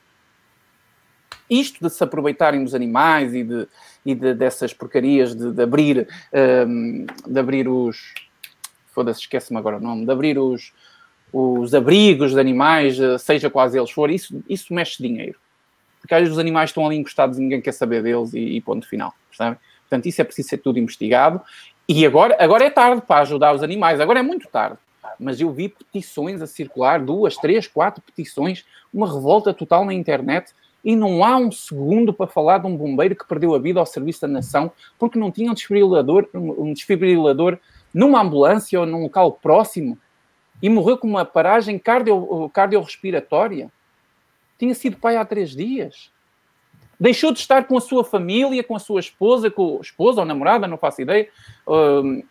isto 1.50 1.84
de 1.84 1.90
se 1.94 2.04
aproveitarem 2.04 2.64
dos 2.64 2.74
animais 2.74 3.34
e, 3.34 3.44
de, 3.44 3.68
e 4.06 4.16
de, 4.16 4.34
dessas 4.34 4.74
porcarias 4.74 5.36
de, 5.36 5.52
de 5.52 5.62
abrir 5.62 6.08
um, 6.68 7.06
de 7.28 7.40
abrir 7.40 7.68
os 7.68 8.14
foda-se, 8.94 9.22
esquece-me 9.22 9.58
agora 9.58 9.78
o 9.78 9.80
nome, 9.80 10.06
de 10.06 10.12
abrir 10.12 10.38
os, 10.38 10.74
os 11.32 11.74
abrigos 11.74 12.32
de 12.34 12.40
animais, 12.40 13.00
eh, 13.00 13.18
seja 13.18 13.50
quais 13.50 13.74
eles 13.74 13.92
forem, 13.92 14.16
isso, 14.16 14.44
isso 14.50 14.74
mexe 14.74 15.02
dinheiro. 15.02 15.40
Porque 16.00 16.14
às 16.14 16.22
vezes 16.22 16.34
os 16.34 16.40
animais 16.40 16.72
estão 16.72 16.86
ali 16.86 16.98
encostados 16.98 17.38
e 17.38 17.42
ninguém 17.42 17.62
quer 17.62 17.72
saber 17.72 18.04
deles 18.04 18.34
e, 18.34 18.40
e 18.40 18.62
ponto 18.62 18.88
final? 18.88 19.14
Portanto, 19.30 20.06
isso 20.06 20.22
é 20.22 20.24
preciso 20.24 20.50
ser 20.50 20.58
tudo 20.58 20.80
investigado. 20.80 21.42
E 21.88 22.06
agora, 22.06 22.36
agora 22.40 22.66
é 22.66 22.70
tarde 22.70 23.02
para 23.02 23.22
ajudar 23.22 23.54
os 23.54 23.64
animais, 23.64 24.00
agora 24.00 24.20
é 24.20 24.24
muito 24.24 24.48
tarde 24.48 24.78
mas 25.22 25.40
eu 25.40 25.52
vi 25.52 25.70
petições 25.70 26.42
a 26.42 26.48
circular, 26.48 27.00
duas, 27.00 27.36
três, 27.38 27.68
quatro 27.68 28.02
petições, 28.02 28.66
uma 28.92 29.12
revolta 29.12 29.54
total 29.54 29.86
na 29.86 29.94
internet, 29.94 30.52
e 30.84 30.96
não 30.96 31.24
há 31.24 31.38
um 31.38 31.52
segundo 31.52 32.12
para 32.12 32.26
falar 32.26 32.58
de 32.58 32.66
um 32.66 32.76
bombeiro 32.76 33.16
que 33.16 33.28
perdeu 33.28 33.54
a 33.54 33.60
vida 33.60 33.80
ao 33.80 33.86
serviço 33.86 34.22
da 34.22 34.28
nação 34.28 34.72
porque 34.98 35.20
não 35.20 35.32
tinha 35.32 35.52
um 35.52 35.54
desfibrilador, 35.54 36.28
um 36.34 36.74
desfibrilador 36.74 37.60
numa 37.94 38.20
ambulância 38.20 38.80
ou 38.80 38.86
num 38.88 39.04
local 39.04 39.34
próximo 39.34 39.96
e 40.62 40.70
morreu 40.70 40.98
com 40.98 41.08
uma 41.08 41.26
paragem 41.26 41.80
cardio, 41.80 42.50
cardiorrespiratória. 42.54 43.72
Tinha 44.58 44.76
sido 44.76 44.98
pai 44.98 45.18
há 45.18 45.26
três 45.26 45.52
dias. 45.52 46.12
Deixou 47.00 47.32
de 47.32 47.40
estar 47.40 47.66
com 47.66 47.76
a 47.78 47.82
sua 47.82 48.04
família, 48.04 48.64
com 48.64 48.76
a 48.76 48.80
sua 48.80 49.00
esposa, 49.00 49.50
com 49.50 49.78
a 49.78 49.82
esposa 49.82 50.22
ou 50.22 50.26
namorada, 50.26 50.68
não 50.68 50.78
faço 50.78 51.02
ideia, 51.02 51.28
hum, 51.68 52.22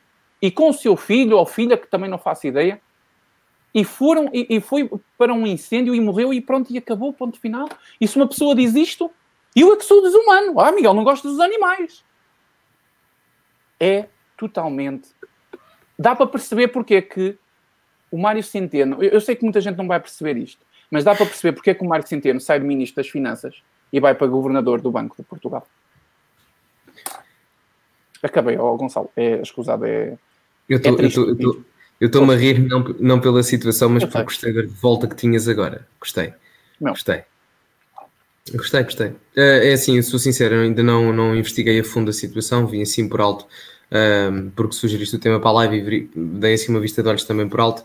e 0.40 0.48
com 0.48 0.70
o 0.70 0.72
seu 0.72 0.96
filho 0.96 1.36
ou 1.36 1.44
filha, 1.44 1.76
que 1.76 1.88
também 1.88 2.08
não 2.08 2.18
faço 2.18 2.46
ideia, 2.46 2.80
e 3.74 3.84
foram 3.84 4.30
e, 4.32 4.46
e, 4.48 4.60
foi 4.60 4.88
para 5.18 5.34
um 5.34 5.44
incêndio 5.44 5.92
e 5.92 6.00
morreu 6.00 6.32
e 6.32 6.40
pronto, 6.40 6.72
e 6.72 6.78
acabou, 6.78 7.12
ponto 7.12 7.38
final. 7.38 7.68
E 8.00 8.06
se 8.06 8.16
uma 8.16 8.28
pessoa 8.28 8.54
diz 8.54 8.76
isto, 8.76 9.10
eu 9.54 9.72
é 9.72 9.76
que 9.76 9.84
sou 9.84 10.02
desumano. 10.02 10.60
Ah, 10.60 10.70
Miguel, 10.70 10.94
não 10.94 11.02
gosto 11.02 11.28
dos 11.28 11.40
animais. 11.40 12.04
É 13.78 14.06
totalmente. 14.36 15.08
Dá 15.98 16.14
para 16.14 16.26
perceber 16.26 16.68
porque 16.68 16.94
é 16.94 17.02
que 17.02 17.36
o 18.10 18.18
Mário 18.18 18.42
Centeno, 18.42 19.02
eu, 19.02 19.10
eu 19.10 19.20
sei 19.20 19.36
que 19.36 19.44
muita 19.44 19.60
gente 19.60 19.76
não 19.76 19.86
vai 19.86 20.00
perceber 20.00 20.36
isto, 20.36 20.64
mas 20.90 21.04
dá 21.04 21.14
para 21.14 21.26
perceber 21.26 21.52
porque 21.52 21.70
é 21.70 21.74
que 21.74 21.84
o 21.84 21.88
Mário 21.88 22.06
Centeno 22.06 22.40
sai 22.40 22.60
de 22.60 22.66
Ministro 22.66 23.02
das 23.02 23.10
Finanças 23.10 23.62
e 23.92 24.00
vai 24.00 24.14
para 24.14 24.26
Governador 24.26 24.80
do 24.80 24.90
Banco 24.90 25.16
de 25.16 25.22
Portugal. 25.22 25.66
Acabei, 28.22 28.56
ó, 28.58 28.72
oh, 28.72 28.76
Gonçalo, 28.76 29.10
é, 29.16 29.40
escusado, 29.40 29.86
é, 29.86 30.18
eu 30.68 30.78
estou-me 32.06 32.32
a 32.32 32.36
rir 32.36 32.60
não, 32.60 32.84
não 33.00 33.20
pela 33.20 33.42
situação, 33.42 33.88
mas 33.88 34.04
porque 34.04 34.22
gostei 34.22 34.52
da 34.52 34.62
volta 34.80 35.08
que 35.08 35.16
tinhas 35.16 35.48
agora. 35.48 35.86
Gostei. 35.98 36.32
Não. 36.80 36.92
Gostei. 36.92 37.24
Gostei, 38.54 38.84
gostei. 38.84 39.12
É 39.36 39.72
assim, 39.72 40.00
sou 40.00 40.18
sincero, 40.18 40.56
ainda 40.56 40.82
não, 40.82 41.12
não 41.12 41.36
investiguei 41.36 41.80
a 41.80 41.84
fundo 41.84 42.10
a 42.10 42.12
situação, 42.12 42.66
vim 42.66 42.82
assim 42.82 43.08
por 43.08 43.20
alto, 43.20 43.46
um, 43.92 44.50
porque 44.50 44.74
sugeriste 44.74 45.16
o 45.16 45.18
tema 45.18 45.40
para 45.40 45.50
a 45.50 45.52
live 45.54 45.78
e 45.78 46.10
dei 46.14 46.54
assim 46.54 46.70
uma 46.70 46.80
vista 46.80 47.02
de 47.02 47.08
olhos 47.08 47.24
também 47.24 47.48
por 47.48 47.60
alto, 47.60 47.82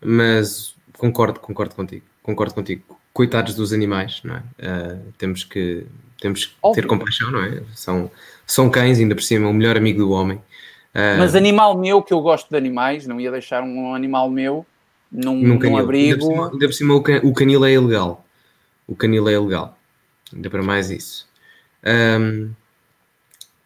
mas 0.00 0.74
concordo, 0.96 1.40
concordo 1.40 1.74
contigo, 1.74 2.04
concordo 2.22 2.54
contigo. 2.54 2.82
Coitados 3.12 3.54
dos 3.54 3.72
animais, 3.72 4.20
não 4.22 4.36
é? 4.36 4.38
Uh, 4.38 5.12
temos 5.16 5.42
que, 5.42 5.86
temos 6.20 6.46
que 6.46 6.54
ter 6.74 6.86
compaixão, 6.86 7.30
não 7.30 7.42
é? 7.42 7.62
São, 7.74 8.10
são 8.46 8.70
cães, 8.70 8.98
ainda 8.98 9.14
por 9.14 9.22
cima, 9.22 9.48
o 9.48 9.52
melhor 9.52 9.76
amigo 9.76 9.98
do 9.98 10.10
homem. 10.10 10.40
Mas 11.16 11.34
animal 11.34 11.78
meu, 11.78 12.02
que 12.02 12.12
eu 12.12 12.20
gosto 12.20 12.48
de 12.50 12.56
animais, 12.56 13.06
não 13.06 13.20
ia 13.20 13.30
deixar 13.30 13.62
um 13.62 13.94
animal 13.94 14.28
meu 14.28 14.66
num, 15.10 15.36
num, 15.36 15.58
num 15.58 15.76
abrigo. 15.76 16.44
Ainda 16.44 16.66
por 16.66 16.72
cima, 16.72 16.94
o 16.94 17.32
canil 17.32 17.64
é 17.64 17.72
ilegal. 17.72 18.24
O 18.86 18.96
canil 18.96 19.28
é 19.28 19.32
ilegal. 19.32 19.76
Ainda 20.34 20.50
para 20.50 20.62
mais 20.62 20.90
isso. 20.90 21.26
Um, 21.84 22.50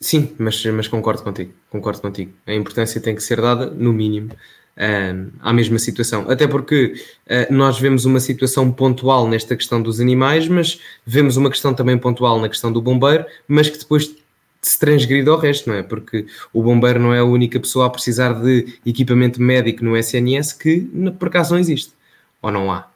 sim, 0.03 0.35
mas, 0.39 0.65
mas 0.67 0.89
concordo 0.89 1.23
contigo. 1.23 1.53
Concordo 1.71 2.01
contigo. 2.01 2.33
A 2.47 2.55
importância 2.55 3.01
tem 3.01 3.15
que 3.15 3.23
ser 3.23 3.41
dada, 3.41 3.67
no 3.67 3.93
mínimo, 3.93 4.31
um, 4.77 5.31
à 5.41 5.53
mesma 5.53 5.79
situação. 5.79 6.31
Até 6.31 6.47
porque 6.47 6.95
uh, 7.27 7.53
nós 7.53 7.79
vemos 7.79 8.05
uma 8.05 8.21
situação 8.21 8.71
pontual 8.71 9.29
nesta 9.29 9.57
questão 9.57 9.81
dos 9.81 10.01
animais, 10.01 10.49
mas 10.49 10.81
vemos 11.07 11.37
uma 11.37 11.51
questão 11.51 11.75
também 11.75 11.97
pontual 11.99 12.41
na 12.41 12.49
questão 12.49 12.73
do 12.73 12.83
bombeiro, 12.83 13.25
mas 13.47 13.69
que 13.69 13.79
depois 13.79 14.15
se 14.61 14.79
transgredir 14.79 15.29
ao 15.29 15.39
resto, 15.39 15.69
não 15.69 15.77
é? 15.77 15.83
Porque 15.83 16.27
o 16.53 16.63
bombeiro 16.63 17.01
não 17.01 17.13
é 17.13 17.19
a 17.19 17.25
única 17.25 17.59
pessoa 17.59 17.87
a 17.87 17.91
precisar 17.91 18.33
de 18.35 18.79
equipamento 18.87 19.43
médico 19.43 19.85
no 19.85 19.97
SNS 19.97 20.53
que 20.53 20.81
por 21.19 21.29
acaso 21.29 21.53
não 21.53 21.61
existe. 21.61 21.93
Ou 22.41 22.51
não 22.51 22.71
há. 22.71 22.89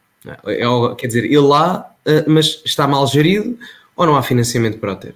É, 0.46 0.62
é 0.62 0.94
quer 0.96 1.08
dizer, 1.08 1.24
ele 1.24 1.38
lá, 1.38 1.92
eh, 2.04 2.24
mas 2.28 2.62
está 2.64 2.86
mal 2.86 3.06
gerido 3.08 3.58
ou 3.96 4.06
não 4.06 4.16
há 4.16 4.22
financiamento 4.22 4.78
para 4.78 4.92
o 4.92 4.96
ter. 4.96 5.14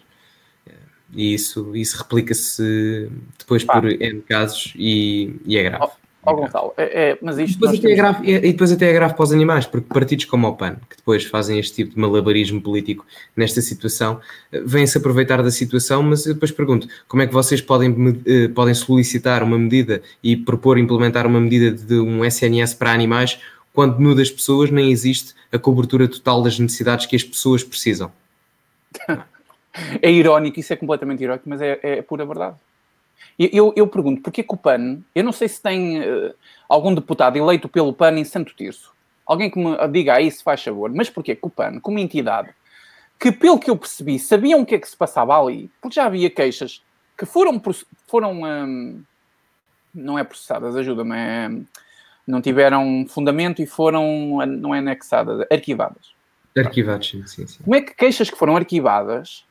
E 1.15 1.35
isso, 1.35 1.75
isso 1.75 1.99
replica-se 1.99 3.11
depois 3.39 3.65
Pá. 3.65 3.81
por 3.81 3.91
N 3.91 4.23
casos 4.23 4.73
e, 4.77 5.35
e 5.45 5.59
é 5.59 5.65
grave. 5.65 5.93
Ó, 6.23 6.33
oh, 6.33 6.37
Gonçalo, 6.37 6.75
é, 6.77 7.11
é, 7.13 7.19
mas 7.23 7.39
isto. 7.39 7.59
Depois 7.59 7.79
até 7.79 7.93
é 7.93 7.95
grave, 7.97 8.31
e 8.31 8.53
depois 8.53 8.71
até 8.71 8.91
é 8.91 8.93
grave 8.93 9.15
para 9.15 9.23
os 9.25 9.33
animais, 9.33 9.67
porque 9.67 9.87
partidos 9.89 10.27
como 10.27 10.49
o 10.49 10.55
PAN, 10.55 10.77
que 10.89 10.97
depois 10.99 11.25
fazem 11.25 11.59
este 11.59 11.77
tipo 11.77 11.95
de 11.95 12.01
malabarismo 12.01 12.61
político 12.61 13.07
nesta 13.35 13.63
situação, 13.63 14.21
vêm-se 14.53 14.99
aproveitar 14.99 15.43
da 15.43 15.51
situação, 15.51 16.03
mas 16.03 16.27
eu 16.27 16.35
depois 16.35 16.51
pergunto: 16.51 16.87
como 17.09 17.23
é 17.23 17.27
que 17.27 17.33
vocês 17.33 17.63
podem, 17.63 18.21
eh, 18.27 18.49
podem 18.49 18.75
solicitar 18.75 19.43
uma 19.43 19.59
medida 19.59 20.03
e 20.23 20.37
propor 20.37 20.77
implementar 20.77 21.27
uma 21.27 21.41
medida 21.41 21.73
de 21.73 21.99
um 21.99 22.23
SNS 22.23 22.75
para 22.75 22.93
animais 22.93 23.41
quando 23.73 23.99
no 23.99 24.15
das 24.15 24.31
pessoas 24.31 24.71
nem 24.71 24.91
existe 24.91 25.35
a 25.51 25.59
cobertura 25.59 26.07
total 26.07 26.43
das 26.43 26.59
necessidades 26.59 27.07
que 27.07 27.17
as 27.17 27.25
pessoas 27.25 27.65
precisam? 27.65 28.13
é 30.03 30.11
irónico, 30.11 30.59
isso 30.59 30.73
é 30.73 30.77
completamente 30.77 31.23
irónico, 31.23 31.49
mas 31.49 31.61
é, 31.61 31.79
é 31.83 32.03
pura 32.03 32.25
verdade. 32.25 32.57
Eu, 33.39 33.73
eu 33.75 33.87
pergunto, 33.87 34.21
porquê 34.23 34.43
que 34.43 34.53
o 34.53 34.57
PAN, 34.57 35.01
eu 35.15 35.25
não 35.25 35.33
sei 35.33 35.49
se 35.49 35.63
tem 35.63 36.01
uh, 36.01 36.35
algum 36.69 36.95
deputado 36.95 37.37
eleito 37.37 37.69
pelo 37.69 37.93
PAN 37.93 38.19
em 38.19 38.25
Santo 38.25 38.55
Tirso, 38.55 38.93
alguém 39.25 39.51
que 39.51 39.59
me 39.59 39.77
diga 39.89 40.15
aí 40.15 40.31
se 40.31 40.43
faz 40.43 40.63
favor, 40.63 40.93
mas 40.93 41.09
porquê 41.09 41.35
que 41.35 41.47
o 41.47 41.51
PAN, 41.51 41.81
como 41.81 41.99
entidade, 41.99 42.51
que 43.19 43.33
pelo 43.33 43.59
que 43.59 43.71
eu 43.71 43.77
percebi, 43.77 44.19
sabiam 44.19 44.61
o 44.61 44.67
que 44.67 44.75
é 44.75 44.79
que 44.79 44.89
se 44.89 44.97
passava 44.97 45.39
ali, 45.39 45.71
porque 45.81 45.95
já 45.95 46.07
havia 46.07 46.29
queixas 46.29 46.83
que 47.17 47.25
foram, 47.25 47.61
foram 48.07 48.43
um, 48.43 49.03
não 49.95 50.19
é 50.19 50.25
processadas, 50.25 50.77
ajuda-me, 50.77 51.17
é, 51.17 51.51
não 52.27 52.41
tiveram 52.41 53.07
fundamento 53.09 53.63
e 53.63 53.67
foram, 53.67 54.39
não 54.47 54.75
é 54.75 54.79
anexadas, 54.79 55.47
arquivadas. 55.51 56.15
Arquivadas, 56.57 57.07
sim, 57.07 57.27
sim, 57.27 57.47
sim. 57.47 57.63
Como 57.63 57.77
é 57.77 57.81
que 57.81 57.95
queixas 57.95 58.31
que 58.31 58.37
foram 58.37 58.57
arquivadas 58.57 59.45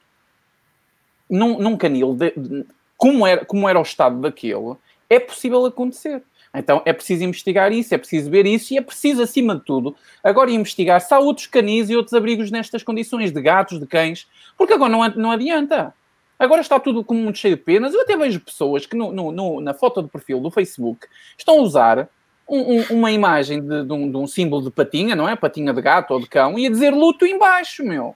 num, 1.30 1.60
num 1.60 1.78
canil 1.78 2.14
de, 2.16 2.32
de, 2.36 2.66
como, 2.98 3.26
era, 3.26 3.46
como 3.46 3.68
era 3.68 3.80
o 3.80 3.84
estado 3.84 4.20
daquele, 4.22 4.76
é 5.10 5.20
possível 5.20 5.66
acontecer. 5.66 6.24
Então 6.54 6.82
é 6.86 6.92
preciso 6.94 7.24
investigar 7.24 7.72
isso, 7.72 7.94
é 7.94 7.98
preciso 7.98 8.30
ver 8.30 8.46
isso 8.46 8.74
e 8.74 8.78
é 8.78 8.82
preciso, 8.82 9.22
acima 9.22 9.56
de 9.56 9.64
tudo, 9.64 9.96
agora 10.24 10.50
investigar 10.50 11.00
se 11.00 11.14
há 11.14 11.20
outros 11.20 11.46
canis 11.46 11.90
e 11.90 11.96
outros 11.96 12.14
abrigos 12.14 12.50
nestas 12.50 12.82
condições, 12.82 13.32
de 13.32 13.42
gatos, 13.42 13.80
de 13.80 13.86
cães, 13.86 14.28
porque 14.58 14.74
agora 14.74 14.92
não, 14.92 15.08
não 15.10 15.32
adianta. 15.32 15.94
Agora 16.40 16.62
está 16.62 16.80
tudo 16.80 17.04
como 17.04 17.22
muito 17.22 17.38
cheio 17.38 17.58
de 17.58 17.62
penas. 17.62 17.94
Eu 17.94 18.02
até 18.02 18.16
vejo 18.16 18.40
pessoas 18.40 18.86
que 18.86 18.96
no, 18.96 19.12
no, 19.12 19.30
no, 19.30 19.60
na 19.60 19.74
foto 19.74 20.02
de 20.02 20.08
perfil 20.08 20.40
do 20.40 20.50
Facebook 20.50 21.06
estão 21.38 21.60
a 21.60 21.62
usar 21.62 22.10
um, 22.48 22.78
um, 22.78 22.84
uma 22.92 23.12
imagem 23.12 23.62
de, 23.62 23.84
de, 23.84 23.94
um, 23.94 24.10
de, 24.10 24.18
um, 24.18 24.26
símbolo 24.26 24.64
de 24.64 24.72
patinha, 24.72 25.16
não 25.16 25.28
é? 25.28 25.36
Patinha 25.36 25.74
de 25.74 25.82
gato 25.82 26.12
ou 26.14 26.20
de 26.20 26.28
cão, 26.28 26.58
e 26.58 26.66
a 26.66 26.70
dizer 26.70 26.92
luto 26.92 27.26
embaixo, 27.26 27.84
meu. 27.84 28.16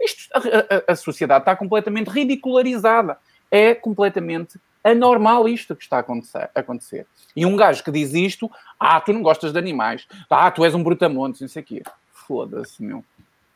Isto, 0.00 0.28
a, 0.34 0.38
a, 0.38 0.92
a 0.92 0.96
sociedade 0.96 1.42
está 1.42 1.56
completamente 1.56 2.08
ridicularizada. 2.08 3.18
É 3.50 3.74
completamente 3.74 4.58
anormal 4.84 5.48
isto 5.48 5.74
que 5.74 5.82
está 5.82 5.96
a 5.96 6.00
acontecer, 6.00 6.50
acontecer. 6.54 7.06
E 7.34 7.44
um 7.44 7.56
gajo 7.56 7.82
que 7.82 7.90
diz 7.90 8.14
isto, 8.14 8.50
ah, 8.78 9.00
tu 9.00 9.12
não 9.12 9.22
gostas 9.22 9.52
de 9.52 9.58
animais, 9.58 10.06
ah, 10.30 10.50
tu 10.50 10.64
és 10.64 10.74
um 10.74 10.82
brutamontes, 10.82 11.40
não 11.40 11.48
sei 11.48 11.62
o 11.62 11.64
quê. 11.64 11.82
Foda-se, 12.12 12.82
meu. 12.82 13.04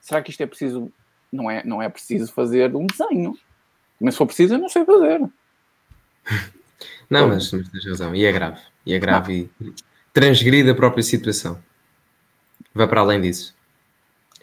Será 0.01 0.23
que 0.23 0.31
isto 0.31 0.43
é 0.43 0.47
preciso? 0.47 0.93
Não 1.31 1.51
é, 1.51 1.65
não 1.65 1.81
é 1.81 1.89
preciso 1.89 2.33
fazer 2.33 2.75
um 2.75 2.87
desenho. 2.87 3.37
Mas 4.01 4.15
se 4.15 4.19
for 4.19 4.27
preciso, 4.27 4.55
eu 4.55 4.59
não 4.59 4.69
sei 4.69 4.85
fazer. 4.85 5.21
Não, 7.09 7.29
mas, 7.29 7.53
mas 7.53 7.69
tens 7.69 7.87
razão. 7.87 8.15
E 8.15 8.25
é 8.25 8.33
grave. 8.33 8.59
E 8.87 8.95
é 8.95 8.99
grave 8.99 9.51
não. 9.61 9.69
e 9.69 9.75
transgride 10.15 10.71
a 10.71 10.75
própria 10.75 11.03
situação. 11.03 11.63
Vai 12.75 12.89
para 12.89 13.03
além 13.03 13.21
disso. 13.21 13.55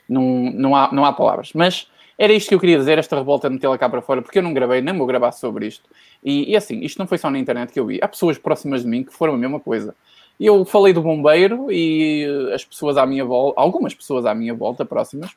Não, 0.10 0.52
não, 0.52 0.76
há, 0.76 0.92
não 0.92 1.06
há 1.06 1.14
palavras. 1.14 1.52
Mas 1.54 1.88
era 2.18 2.34
isto 2.34 2.50
que 2.50 2.56
eu 2.56 2.60
queria 2.60 2.78
dizer, 2.78 2.98
esta 2.98 3.16
revolta 3.16 3.48
de 3.48 3.54
metê-la 3.54 3.78
cá 3.78 3.88
para 3.88 4.02
fora, 4.02 4.22
porque 4.22 4.40
eu 4.40 4.44
não 4.44 4.54
gravei, 4.54 4.82
nem 4.82 4.98
vou 4.98 5.08
gravar 5.08 5.32
sobre 5.32 5.68
isto. 5.68 5.90
E, 6.22 6.52
e, 6.52 6.56
assim, 6.58 6.82
isto 6.82 7.00
não 7.00 7.08
foi 7.08 7.18
só 7.18 7.30
na 7.30 7.40
internet 7.40 7.72
que 7.72 7.80
eu 7.80 7.86
vi. 7.86 8.00
Há 8.02 8.08
pessoas 8.10 8.38
próximas 8.38 8.82
de 8.82 8.90
mim 8.90 9.04
que 9.06 9.14
foram 9.14 9.36
a 9.36 9.38
mesma 9.38 9.60
coisa. 9.60 9.96
Eu 10.38 10.66
falei 10.66 10.92
do 10.92 11.02
bombeiro 11.02 11.72
e 11.72 12.26
as 12.54 12.66
pessoas 12.66 12.98
à 12.98 13.06
minha 13.06 13.24
volta, 13.24 13.60
algumas 13.60 13.94
pessoas 13.94 14.26
à 14.26 14.34
minha 14.34 14.54
volta 14.54 14.84
próximas, 14.84 15.32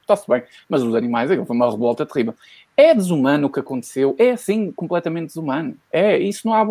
está-se 0.00 0.28
bem. 0.28 0.42
Mas 0.68 0.82
os 0.82 0.94
animais, 0.94 1.30
aquilo 1.30 1.46
foi 1.46 1.56
uma 1.56 1.70
revolta 1.70 2.04
terrível. 2.06 2.34
É 2.74 2.94
desumano 2.94 3.46
o 3.46 3.50
que 3.50 3.60
aconteceu, 3.60 4.16
é 4.18 4.30
assim, 4.30 4.72
completamente 4.72 5.26
desumano. 5.26 5.76
É, 5.92 6.18
isso 6.18 6.46
não 6.46 6.54
há 6.54 6.66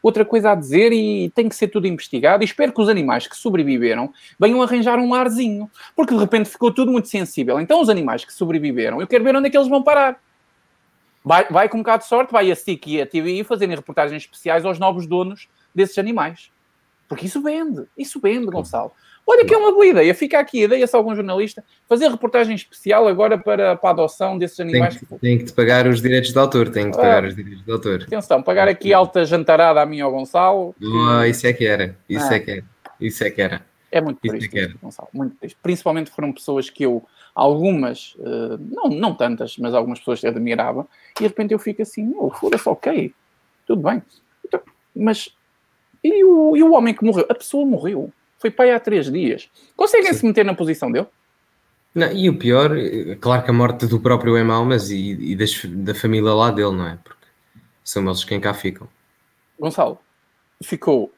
outra 0.00 0.24
coisa 0.24 0.52
a 0.52 0.54
dizer 0.54 0.92
e 0.92 1.28
tem 1.30 1.48
que 1.48 1.56
ser 1.56 1.68
tudo 1.68 1.88
investigado. 1.88 2.44
E 2.44 2.46
espero 2.46 2.72
que 2.72 2.80
os 2.80 2.88
animais 2.88 3.26
que 3.26 3.36
sobreviveram 3.36 4.12
venham 4.38 4.62
arranjar 4.62 4.98
um 4.98 5.10
larzinho, 5.10 5.68
porque 5.96 6.14
de 6.14 6.20
repente 6.20 6.48
ficou 6.48 6.72
tudo 6.72 6.92
muito 6.92 7.08
sensível. 7.08 7.58
Então, 7.60 7.80
os 7.80 7.88
animais 7.88 8.24
que 8.24 8.32
sobreviveram, 8.32 9.00
eu 9.00 9.08
quero 9.08 9.24
ver 9.24 9.34
onde 9.34 9.48
é 9.48 9.50
que 9.50 9.56
eles 9.56 9.68
vão 9.68 9.82
parar. 9.82 10.20
Vai, 11.24 11.46
vai 11.50 11.68
com 11.68 11.78
um 11.78 11.80
bocado 11.80 12.04
de 12.04 12.08
sorte, 12.08 12.32
vai 12.32 12.50
a 12.50 12.56
SIC 12.56 12.86
e 12.86 13.02
a 13.02 13.06
TVI 13.06 13.44
fazerem 13.44 13.74
reportagens 13.74 14.22
especiais 14.22 14.64
aos 14.64 14.78
novos 14.78 15.06
donos 15.06 15.48
desses 15.74 15.98
animais. 15.98 16.50
Porque 17.08 17.26
isso 17.26 17.42
vende, 17.42 17.86
isso 17.98 18.20
vende, 18.20 18.46
Gonçalo. 18.46 18.92
Olha 19.30 19.44
que 19.44 19.54
é 19.54 19.56
uma 19.56 19.70
boa 19.70 19.86
ideia. 19.86 20.12
Fica 20.12 20.40
aqui 20.40 20.62
a 20.62 20.64
ideia 20.64 20.84
se 20.88 20.96
algum 20.96 21.14
jornalista 21.14 21.62
fazer 21.88 22.08
reportagem 22.08 22.52
especial 22.56 23.06
agora 23.06 23.38
para, 23.38 23.76
para 23.76 23.90
a 23.90 23.92
adoção 23.92 24.36
desses 24.36 24.58
animais. 24.58 24.96
Tem 24.96 25.06
que, 25.06 25.18
tem 25.18 25.38
que 25.38 25.44
te 25.44 25.52
pagar 25.52 25.86
os 25.86 26.02
direitos 26.02 26.32
de 26.32 26.38
autor. 26.38 26.68
Tem 26.68 26.86
que 26.86 26.90
te 26.90 26.96
pagar 26.96 27.22
ah, 27.22 27.28
os 27.28 27.36
direitos 27.36 27.64
de 27.64 27.70
autor. 27.70 28.02
Atenção, 28.02 28.42
pagar 28.42 28.66
aqui 28.66 28.92
alta 28.92 29.24
jantarada 29.24 29.80
a 29.80 29.86
mim 29.86 30.00
ao 30.00 30.10
Gonçalo. 30.10 30.74
Oh, 30.82 31.22
isso 31.22 31.46
é 31.46 31.52
que 31.52 31.64
era. 31.64 31.96
Isso 32.08 32.26
ah. 32.28 32.34
é 32.34 32.40
que 32.40 32.50
era. 32.50 32.64
Isso 33.00 33.22
é 33.22 33.30
que 33.30 33.40
era. 33.40 33.64
É 33.92 34.00
muito 34.00 34.18
triste, 34.18 34.58
é 34.58 34.62
era. 34.62 34.74
Gonçalo. 34.82 35.08
Muito 35.12 35.36
triste. 35.36 35.56
Principalmente 35.62 36.10
foram 36.10 36.32
pessoas 36.32 36.68
que 36.68 36.84
eu, 36.84 37.06
algumas, 37.32 38.16
uh, 38.16 38.58
não, 38.58 38.88
não 38.88 39.14
tantas, 39.14 39.56
mas 39.58 39.74
algumas 39.74 40.00
pessoas 40.00 40.18
que 40.18 40.26
admirava, 40.26 40.88
e 41.16 41.22
de 41.22 41.28
repente 41.28 41.54
eu 41.54 41.58
fico 41.60 41.82
assim, 41.82 42.12
oh, 42.18 42.30
foda-se, 42.30 42.68
ok, 42.68 43.14
tudo 43.64 43.80
bem. 43.88 44.02
Então, 44.44 44.60
mas 44.92 45.32
e 46.02 46.24
o, 46.24 46.56
e 46.56 46.64
o 46.64 46.72
homem 46.72 46.92
que 46.92 47.04
morreu? 47.04 47.26
A 47.28 47.34
pessoa 47.34 47.64
morreu. 47.64 48.12
Foi 48.40 48.50
pai 48.50 48.72
há 48.72 48.80
três 48.80 49.12
dias. 49.12 49.48
Conseguem 49.76 50.12
se 50.14 50.24
meter 50.26 50.44
na 50.44 50.54
posição 50.54 50.90
dele? 50.90 51.06
Não, 51.94 52.10
e 52.10 52.28
o 52.28 52.38
pior, 52.38 52.70
claro 53.20 53.44
que 53.44 53.50
a 53.50 53.52
morte 53.52 53.86
do 53.86 54.00
próprio 54.00 54.36
é 54.36 54.42
mau, 54.42 54.64
mas 54.64 54.90
e, 54.90 55.10
e 55.10 55.36
das, 55.36 55.62
da 55.64 55.94
família 55.94 56.32
lá 56.32 56.50
dele, 56.50 56.72
não 56.72 56.86
é? 56.86 56.98
Porque 57.04 57.26
são 57.84 58.02
eles 58.04 58.24
quem 58.24 58.40
cá 58.40 58.54
ficam. 58.54 58.88
Gonçalo, 59.58 59.98
ficou 60.62 61.12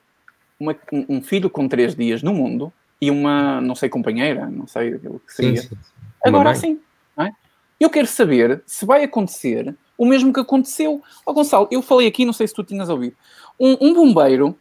uma, 0.59 0.77
um 1.09 1.23
filho 1.23 1.49
com 1.49 1.69
três 1.69 1.95
dias 1.95 2.23
no 2.23 2.35
mundo 2.35 2.73
e 3.01 3.11
uma, 3.11 3.61
não 3.61 3.77
sei, 3.77 3.89
companheira, 3.89 4.47
não 4.47 4.67
sei 4.67 4.95
o 4.95 5.21
que 5.21 5.33
seria. 5.33 5.63
Sim, 5.63 5.69
sim, 5.69 5.77
sim. 5.77 5.93
Agora 6.25 6.55
sim, 6.55 6.81
é? 7.19 7.31
Eu 7.79 7.91
quero 7.91 8.07
saber 8.07 8.63
se 8.67 8.85
vai 8.85 9.05
acontecer 9.05 9.77
o 9.97 10.07
mesmo 10.07 10.33
que 10.33 10.41
aconteceu. 10.41 11.03
Oh, 11.25 11.33
Gonçalo, 11.33 11.69
eu 11.71 11.83
falei 11.83 12.09
aqui, 12.09 12.25
não 12.25 12.33
sei 12.33 12.49
se 12.49 12.55
tu 12.55 12.65
tinhas 12.65 12.89
ouvido. 12.89 13.15
Um, 13.61 13.77
um 13.81 13.95
bombeiro 13.95 14.59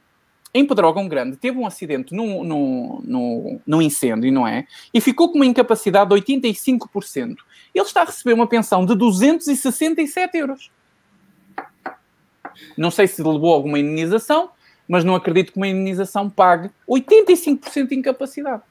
em 0.53 0.65
Pedrógão 0.65 1.07
Grande 1.07 1.37
teve 1.37 1.57
um 1.57 1.65
acidente 1.65 2.13
no, 2.13 2.43
no, 2.43 3.01
no, 3.03 3.59
no, 3.65 3.81
incêndio, 3.81 4.31
não 4.31 4.47
é? 4.47 4.65
E 4.93 4.99
ficou 4.99 5.29
com 5.29 5.37
uma 5.37 5.45
incapacidade 5.45 6.09
de 6.09 6.15
85%. 6.21 7.37
Ele 7.73 7.85
está 7.85 8.01
a 8.01 8.05
receber 8.05 8.33
uma 8.33 8.47
pensão 8.47 8.85
de 8.85 8.95
267 8.95 10.37
euros. 10.37 10.71
Não 12.77 12.91
sei 12.91 13.07
se 13.07 13.23
levou 13.23 13.53
alguma 13.53 13.79
indenização, 13.79 14.49
mas 14.87 15.03
não 15.03 15.15
acredito 15.15 15.53
que 15.53 15.57
uma 15.57 15.67
indenização 15.67 16.29
pague 16.29 16.69
85% 16.89 17.87
de 17.87 17.95
incapacidade. 17.95 18.61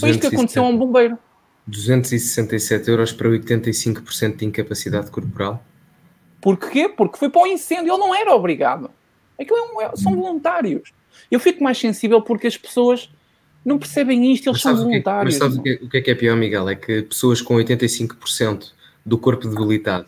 Foi 0.00 0.10
isto 0.10 0.20
que 0.28 0.34
aconteceu 0.34 0.64
a 0.64 0.68
um 0.68 0.76
bombeiro. 0.76 1.18
267 1.66 2.88
euros 2.90 3.12
para 3.12 3.28
85% 3.28 4.36
de 4.36 4.44
incapacidade 4.44 5.10
corporal. 5.10 5.62
Porquê? 6.40 6.88
Porque 6.88 7.18
foi 7.18 7.28
para 7.28 7.42
o 7.42 7.46
incêndio, 7.46 7.92
ele 7.92 7.98
não 7.98 8.14
era 8.14 8.34
obrigado. 8.34 8.90
Aquilo 9.40 9.58
é 9.58 9.62
um, 9.62 9.80
é, 9.82 9.96
são 9.96 10.14
voluntários. 10.14 10.92
Eu 11.30 11.40
fico 11.40 11.62
mais 11.62 11.78
sensível 11.78 12.20
porque 12.22 12.46
as 12.46 12.56
pessoas 12.56 13.10
não 13.64 13.78
percebem 13.78 14.32
isto, 14.32 14.48
eles 14.48 14.62
são 14.62 14.76
voluntários. 14.76 15.34
mas 15.34 15.42
sabes 15.42 15.58
o 15.58 15.62
que, 15.62 15.70
é, 15.70 15.74
o 15.84 15.88
que 15.88 15.96
é 15.96 16.00
que 16.00 16.10
é 16.10 16.14
pior, 16.14 16.36
Miguel? 16.36 16.68
É 16.68 16.76
que 16.76 17.02
pessoas 17.02 17.42
com 17.42 17.54
85% 17.56 18.70
do 19.04 19.18
corpo 19.18 19.48
debilitado, 19.48 20.06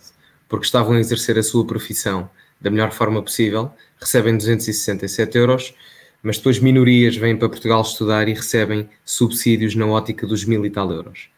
porque 0.49 0.65
estavam 0.65 0.95
a 0.95 1.01
exercer 1.01 1.39
a 1.39 1.43
sua 1.43 1.67
profissão 1.67 2.31
da 2.61 2.71
melhor 2.71 2.93
forma 2.93 3.23
possível, 3.23 3.73
recebem 4.01 4.37
267 4.37 5.37
euros, 5.39 5.75
mas 6.23 6.37
depois 6.39 6.59
minorias 6.59 7.17
vêm 7.17 7.37
para 7.37 7.49
Portugal 7.49 7.83
estudar 7.83 8.29
e 8.29 8.35
recebem 8.35 8.89
subsídios 9.05 9.75
na 9.75 9.87
ótica 9.87 10.27
dos 10.27 10.45
mil 10.45 10.65
e 10.65 10.71
tal 10.71 10.91
euros. 10.93 11.29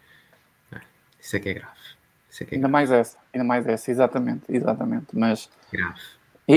Isso 1.21 1.37
é 1.37 1.41
que 1.41 1.49
é 1.51 1.55
grave. 1.55 1.81
É 2.41 2.45
que 2.45 2.55
é 2.55 2.57
ainda 2.57 2.69
grave. 2.69 2.73
mais 2.73 2.91
essa, 2.91 3.19
ainda 3.33 3.45
mais 3.45 3.67
essa, 3.67 3.91
exatamente, 3.91 4.43
exatamente. 4.49 5.07
Mas 5.13 5.51
grave. 5.71 6.01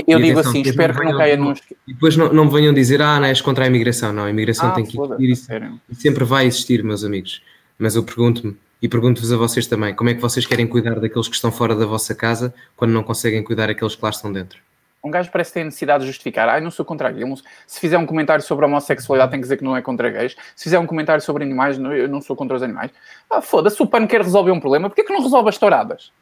Eu, 0.06 0.18
digo 0.18 0.40
assim, 0.40 0.62
espero 0.62 0.94
que 0.94 1.04
não 1.04 1.16
caia 1.16 1.36
nos. 1.36 1.60
E 1.86 1.92
depois 1.94 2.16
não, 2.16 2.32
não 2.32 2.44
me 2.46 2.50
venham 2.50 2.72
dizer, 2.72 3.00
ah, 3.02 3.18
não 3.20 3.26
és 3.26 3.40
contra 3.40 3.64
a 3.64 3.66
imigração. 3.66 4.12
Não, 4.12 4.24
a 4.24 4.30
imigração 4.30 4.70
ah, 4.70 4.72
tem 4.72 4.84
que 4.84 4.98
existir 4.98 5.72
e, 5.88 5.94
sempre 5.94 6.24
vai 6.24 6.46
existir, 6.46 6.82
meus 6.82 7.04
amigos. 7.04 7.42
Mas 7.78 7.96
eu 7.96 8.02
pergunto-me, 8.02 8.56
E 8.82 8.88
pergunto-vos 8.88 9.32
a 9.32 9.36
vocês 9.38 9.66
também, 9.66 9.94
como 9.94 10.10
é 10.10 10.14
que 10.14 10.20
vocês 10.20 10.44
querem 10.44 10.66
cuidar 10.66 11.00
daqueles 11.00 11.26
que 11.26 11.34
estão 11.34 11.50
fora 11.50 11.74
da 11.74 11.86
vossa 11.86 12.14
casa 12.14 12.52
quando 12.76 12.90
não 12.92 13.02
conseguem 13.02 13.42
cuidar 13.42 13.68
daqueles 13.68 13.96
que 13.96 14.02
lá 14.02 14.10
estão 14.10 14.30
dentro? 14.30 14.58
Um 15.02 15.10
gajo 15.10 15.30
parece 15.30 15.54
ter 15.54 15.64
necessidade 15.64 16.02
de 16.02 16.06
justificar. 16.06 16.48
Ai, 16.50 16.60
não 16.60 16.70
sou 16.70 16.84
contra 16.84 17.10
gays. 17.10 17.42
Se 17.66 17.80
fizer 17.80 17.96
um 17.96 18.04
comentário 18.04 18.44
sobre 18.44 18.64
a 18.64 18.68
homossexualidade, 18.68 19.30
tem 19.30 19.40
que 19.40 19.44
dizer 19.44 19.56
que 19.56 19.64
não 19.64 19.76
é 19.76 19.80
contra 19.80 20.10
gays. 20.10 20.36
Se 20.54 20.64
fizer 20.64 20.78
um 20.78 20.86
comentário 20.86 21.22
sobre 21.22 21.44
animais, 21.44 21.78
eu 21.78 22.08
não 22.08 22.20
sou 22.20 22.36
contra 22.36 22.56
os 22.56 22.62
animais. 22.62 22.90
Ah, 23.30 23.40
foda-se, 23.40 23.82
o 23.82 23.86
PAN 23.86 24.06
quer 24.06 24.20
resolver 24.22 24.50
um 24.50 24.60
problema. 24.60 24.88
Porquê 24.88 25.02
que 25.02 25.12
não 25.12 25.22
resolve 25.22 25.48
as 25.48 25.58
touradas? 25.58 26.12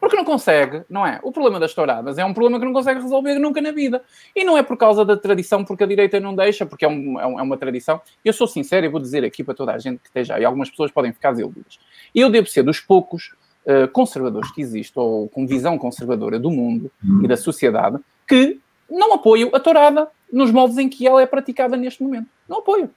Porque 0.00 0.16
não 0.16 0.24
consegue, 0.24 0.84
não 0.88 1.04
é? 1.04 1.18
O 1.24 1.32
problema 1.32 1.58
das 1.58 1.74
touradas 1.74 2.18
é 2.18 2.24
um 2.24 2.32
problema 2.32 2.58
que 2.58 2.64
não 2.64 2.72
consegue 2.72 3.00
resolver 3.00 3.36
nunca 3.38 3.60
na 3.60 3.72
vida. 3.72 4.02
E 4.34 4.44
não 4.44 4.56
é 4.56 4.62
por 4.62 4.76
causa 4.76 5.04
da 5.04 5.16
tradição, 5.16 5.64
porque 5.64 5.82
a 5.82 5.86
direita 5.86 6.20
não 6.20 6.36
deixa, 6.36 6.64
porque 6.64 6.84
é, 6.84 6.88
um, 6.88 7.18
é, 7.18 7.24
é 7.24 7.42
uma 7.42 7.56
tradição. 7.56 8.00
Eu 8.24 8.32
sou 8.32 8.46
sincero 8.46 8.86
e 8.86 8.88
vou 8.88 9.00
dizer 9.00 9.24
aqui 9.24 9.42
para 9.42 9.54
toda 9.54 9.72
a 9.72 9.78
gente 9.78 9.98
que 9.98 10.06
esteja 10.06 10.36
aí, 10.36 10.44
algumas 10.44 10.70
pessoas 10.70 10.92
podem 10.92 11.12
ficar 11.12 11.32
desiludidas. 11.32 11.80
Eu 12.14 12.30
devo 12.30 12.46
ser 12.46 12.62
dos 12.62 12.78
poucos 12.78 13.34
uh, 13.66 13.88
conservadores 13.88 14.52
que 14.52 14.60
existem, 14.60 15.02
ou 15.02 15.28
com 15.28 15.46
visão 15.46 15.76
conservadora 15.76 16.38
do 16.38 16.50
mundo 16.50 16.92
e 17.22 17.26
da 17.26 17.36
sociedade, 17.36 17.98
que 18.26 18.60
não 18.88 19.14
apoio 19.14 19.50
a 19.52 19.58
tourada 19.58 20.08
nos 20.32 20.52
moldes 20.52 20.78
em 20.78 20.88
que 20.88 21.06
ela 21.06 21.20
é 21.20 21.26
praticada 21.26 21.76
neste 21.76 22.02
momento. 22.02 22.28
Não 22.48 22.58
apoio. 22.58 22.88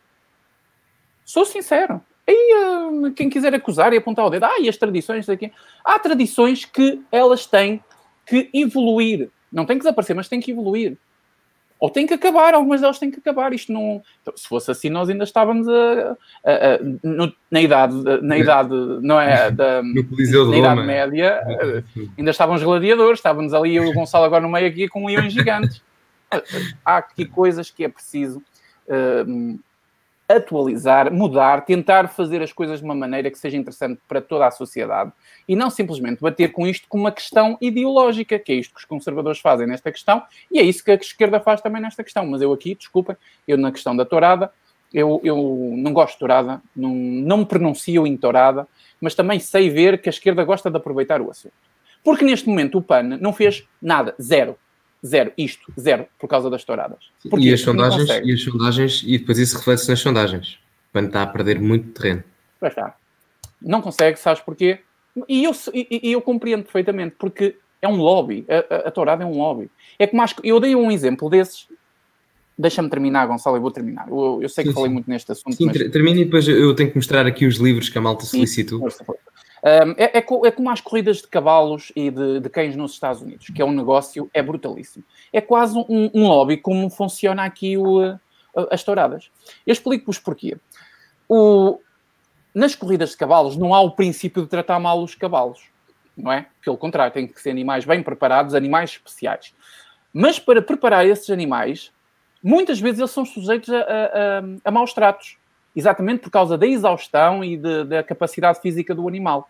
Sou 1.25 1.45
sincero. 1.45 2.01
E 2.31 2.55
uh, 2.55 3.11
quem 3.11 3.29
quiser 3.29 3.53
acusar 3.53 3.91
e 3.93 3.97
apontar 3.97 4.25
o 4.25 4.29
dedo, 4.29 4.45
ah, 4.45 4.59
e 4.59 4.69
as 4.69 4.77
tradições 4.77 5.27
aqui. 5.27 5.51
Há 5.83 5.99
tradições 5.99 6.63
que 6.63 7.01
elas 7.11 7.45
têm 7.45 7.83
que 8.25 8.49
evoluir. 8.53 9.29
Não 9.51 9.65
tem 9.65 9.77
que 9.77 9.83
desaparecer, 9.83 10.15
mas 10.15 10.29
têm 10.29 10.39
que 10.39 10.51
evoluir. 10.51 10.97
Ou 11.77 11.89
tem 11.89 12.05
que 12.05 12.13
acabar, 12.13 12.53
algumas 12.53 12.79
delas 12.79 12.99
têm 12.99 13.09
que 13.09 13.19
acabar. 13.19 13.51
Isto 13.53 13.73
não. 13.73 14.01
Então, 14.21 14.37
se 14.37 14.47
fosse 14.47 14.69
assim, 14.69 14.89
nós 14.89 15.09
ainda 15.09 15.23
estávamos 15.23 15.67
a, 15.67 16.15
a, 16.45 16.75
a, 16.75 16.79
no, 17.03 17.33
na 17.49 17.59
idade, 17.59 17.95
na 18.21 18.37
idade, 18.37 18.73
não 19.01 19.19
é? 19.19 19.49
Da, 19.51 19.81
na 19.81 20.57
idade 20.57 20.81
média, 20.83 21.41
ainda 22.17 22.31
estávamos 22.31 22.63
gladiadores, 22.63 23.19
estávamos 23.19 23.53
ali, 23.53 23.79
o 23.79 23.91
Gonçalo 23.93 24.25
agora 24.25 24.43
no 24.43 24.49
meio 24.49 24.67
aqui 24.67 24.87
com 24.87 25.05
leões 25.05 25.33
gigantes. 25.33 25.81
Há 26.85 26.97
aqui 26.97 27.25
coisas 27.25 27.69
que 27.71 27.83
é 27.83 27.89
preciso. 27.89 28.41
Uh, 28.87 29.59
atualizar, 30.37 31.11
mudar, 31.13 31.65
tentar 31.65 32.07
fazer 32.07 32.41
as 32.41 32.51
coisas 32.53 32.79
de 32.79 32.85
uma 32.85 32.95
maneira 32.95 33.29
que 33.29 33.37
seja 33.37 33.57
interessante 33.57 33.99
para 34.07 34.21
toda 34.21 34.47
a 34.47 34.51
sociedade 34.51 35.11
e 35.47 35.55
não 35.55 35.69
simplesmente 35.69 36.21
bater 36.21 36.51
com 36.51 36.67
isto 36.67 36.87
como 36.87 37.03
uma 37.03 37.11
questão 37.11 37.57
ideológica, 37.61 38.37
que 38.39 38.51
é 38.51 38.55
isto 38.55 38.73
que 38.73 38.79
os 38.79 38.85
conservadores 38.85 39.39
fazem 39.39 39.67
nesta 39.67 39.91
questão 39.91 40.23
e 40.51 40.59
é 40.59 40.63
isso 40.63 40.83
que 40.83 40.91
a 40.91 40.95
esquerda 40.95 41.39
faz 41.39 41.61
também 41.61 41.81
nesta 41.81 42.03
questão. 42.03 42.25
Mas 42.25 42.41
eu 42.41 42.51
aqui, 42.51 42.75
desculpem, 42.75 43.15
eu 43.47 43.57
na 43.57 43.71
questão 43.71 43.95
da 43.95 44.05
tourada, 44.05 44.51
eu, 44.93 45.21
eu 45.23 45.73
não 45.77 45.93
gosto 45.93 46.13
de 46.13 46.19
tourada, 46.19 46.61
não, 46.75 46.93
não 46.93 47.37
me 47.37 47.45
pronuncio 47.45 48.05
em 48.05 48.17
tourada, 48.17 48.67
mas 48.99 49.15
também 49.15 49.39
sei 49.39 49.69
ver 49.69 50.01
que 50.01 50.09
a 50.09 50.11
esquerda 50.11 50.43
gosta 50.43 50.69
de 50.69 50.77
aproveitar 50.77 51.21
o 51.21 51.29
assunto. 51.29 51.53
Porque 52.03 52.25
neste 52.25 52.47
momento 52.47 52.77
o 52.77 52.81
PAN 52.81 53.17
não 53.19 53.31
fez 53.31 53.63
nada, 53.81 54.15
zero 54.21 54.57
Zero, 55.05 55.31
isto, 55.37 55.71
zero, 55.79 56.05
por 56.19 56.27
causa 56.27 56.49
das 56.49 56.63
touradas. 56.63 56.99
Porque 57.29 57.47
e 57.47 57.53
as 57.53 57.61
sondagens, 57.61 58.09
e 58.09 58.33
as 58.33 58.41
sondagens, 58.43 59.03
e 59.05 59.17
depois 59.17 59.39
isso 59.39 59.57
reflete-se 59.57 59.89
nas 59.89 59.99
sondagens, 59.99 60.59
quando 60.91 61.07
está 61.07 61.23
a 61.23 61.27
perder 61.27 61.59
muito 61.59 61.89
terreno. 61.89 62.23
Pois 62.59 62.71
está. 62.71 62.95
Não 63.59 63.81
consegue, 63.81 64.17
sabes 64.19 64.41
porquê? 64.41 64.79
E 65.27 65.43
eu, 65.43 65.51
e, 65.73 66.11
eu 66.11 66.21
compreendo 66.21 66.63
perfeitamente, 66.63 67.15
porque 67.17 67.57
é 67.81 67.87
um 67.87 67.95
lobby, 67.95 68.45
a, 68.47 68.75
a, 68.75 68.77
a 68.89 68.91
tourada 68.91 69.23
é 69.23 69.25
um 69.25 69.37
lobby. 69.37 69.71
É 69.97 70.05
como 70.05 70.21
acho, 70.21 70.35
eu 70.43 70.59
dei 70.59 70.75
um 70.75 70.91
exemplo 70.91 71.29
desses, 71.29 71.67
Deixa-me 72.61 72.89
terminar, 72.89 73.25
Gonçalo, 73.25 73.57
eu 73.57 73.61
vou 73.61 73.71
terminar. 73.71 74.07
Eu, 74.07 74.39
eu 74.41 74.47
sei 74.47 74.63
que 74.63 74.69
sim, 74.69 74.73
falei 74.73 74.89
sim. 74.89 74.93
muito 74.93 75.09
neste 75.09 75.31
assunto. 75.31 75.55
Sim, 75.55 75.65
mas... 75.65 75.77
termine 75.89 76.21
e 76.21 76.25
depois 76.25 76.47
eu 76.47 76.75
tenho 76.75 76.91
que 76.91 76.95
mostrar 76.95 77.25
aqui 77.25 77.45
os 77.45 77.55
livros 77.55 77.89
que 77.89 77.97
a 77.97 78.01
malta 78.01 78.23
solicitou. 78.23 78.87
Um, 79.63 79.91
é, 79.95 80.05
é, 80.05 80.17
é, 80.17 80.51
como 80.51 80.69
as 80.71 80.81
corridas 80.81 81.17
de 81.17 81.27
cavalos 81.27 81.91
e 81.95 82.09
de, 82.09 82.39
de, 82.39 82.49
cães 82.49 82.75
nos 82.75 82.93
Estados 82.93 83.21
Unidos, 83.21 83.47
que 83.47 83.61
é 83.61 83.65
um 83.65 83.71
negócio, 83.71 84.29
é 84.33 84.41
brutalíssimo. 84.41 85.05
É 85.31 85.39
quase 85.39 85.77
um, 85.77 86.09
um 86.13 86.27
lobby 86.27 86.57
como 86.57 86.89
funciona 86.89 87.43
aqui 87.43 87.77
o, 87.77 88.17
as 88.71 88.83
touradas. 88.83 89.29
Eu 89.65 89.71
explico-vos 89.71 90.17
porquê. 90.17 90.57
O, 91.29 91.79
nas 92.53 92.73
corridas 92.73 93.11
de 93.11 93.17
cavalos 93.17 93.55
não 93.55 93.73
há 93.73 93.81
o 93.81 93.91
princípio 93.91 94.41
de 94.41 94.49
tratar 94.49 94.79
mal 94.79 95.01
os 95.01 95.13
cavalos, 95.13 95.61
não 96.17 96.31
é? 96.31 96.47
Pelo 96.63 96.77
contrário, 96.77 97.13
tem 97.13 97.27
que 97.27 97.39
ser 97.39 97.51
animais 97.51 97.85
bem 97.85 98.01
preparados, 98.01 98.55
animais 98.55 98.91
especiais. 98.91 99.53
Mas 100.11 100.39
para 100.39 100.61
preparar 100.61 101.05
esses 101.05 101.29
animais, 101.29 101.91
muitas 102.43 102.79
vezes 102.79 102.99
eles 102.99 103.11
são 103.11 103.23
sujeitos 103.23 103.69
a, 103.69 103.77
a, 103.77 103.83
a, 103.83 104.41
a 104.65 104.71
maus 104.71 104.91
tratos 104.91 105.37
exatamente 105.75 106.19
por 106.19 106.29
causa 106.29 106.57
da 106.57 106.67
exaustão 106.67 107.43
e 107.43 107.57
de, 107.57 107.83
da 107.85 108.03
capacidade 108.03 108.59
física 108.59 108.93
do 108.93 109.07
animal, 109.07 109.49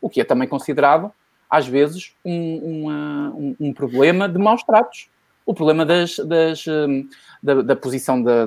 o 0.00 0.08
que 0.08 0.20
é 0.20 0.24
também 0.24 0.48
considerado, 0.48 1.12
às 1.48 1.66
vezes, 1.66 2.14
um, 2.24 2.86
um, 2.88 3.56
um 3.58 3.72
problema 3.72 4.28
de 4.28 4.38
maus 4.38 4.62
tratos. 4.62 5.08
O 5.44 5.52
problema 5.52 5.84
das, 5.84 6.16
das 6.18 6.64
hum, 6.66 7.08
da, 7.42 7.62
da, 7.62 7.74
posição 7.76 8.22
da, 8.22 8.46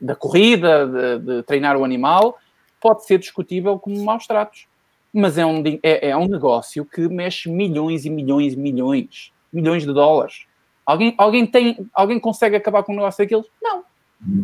da 0.00 0.16
corrida, 0.16 0.86
de, 0.86 1.18
de, 1.18 1.42
treinar 1.44 1.76
o 1.76 1.84
animal, 1.84 2.36
pode 2.80 3.06
ser 3.06 3.18
discutível 3.18 3.78
como 3.78 4.02
maus 4.04 4.26
tratos. 4.26 4.66
Mas 5.12 5.38
é 5.38 5.46
um, 5.46 5.62
é, 5.82 6.08
é 6.08 6.16
um 6.16 6.26
negócio 6.26 6.84
que 6.84 7.08
mexe 7.08 7.48
milhões 7.48 8.04
e 8.04 8.10
milhões 8.10 8.54
e 8.54 8.56
milhões, 8.56 9.32
milhões 9.52 9.84
de 9.84 9.92
dólares. 9.92 10.46
Alguém, 10.84 11.14
alguém, 11.16 11.46
tem, 11.46 11.88
alguém 11.94 12.18
consegue 12.18 12.56
acabar 12.56 12.82
com 12.82 12.92
um 12.92 12.96
negócio 12.96 13.24
daqueles? 13.24 13.46
Não. 13.62 13.83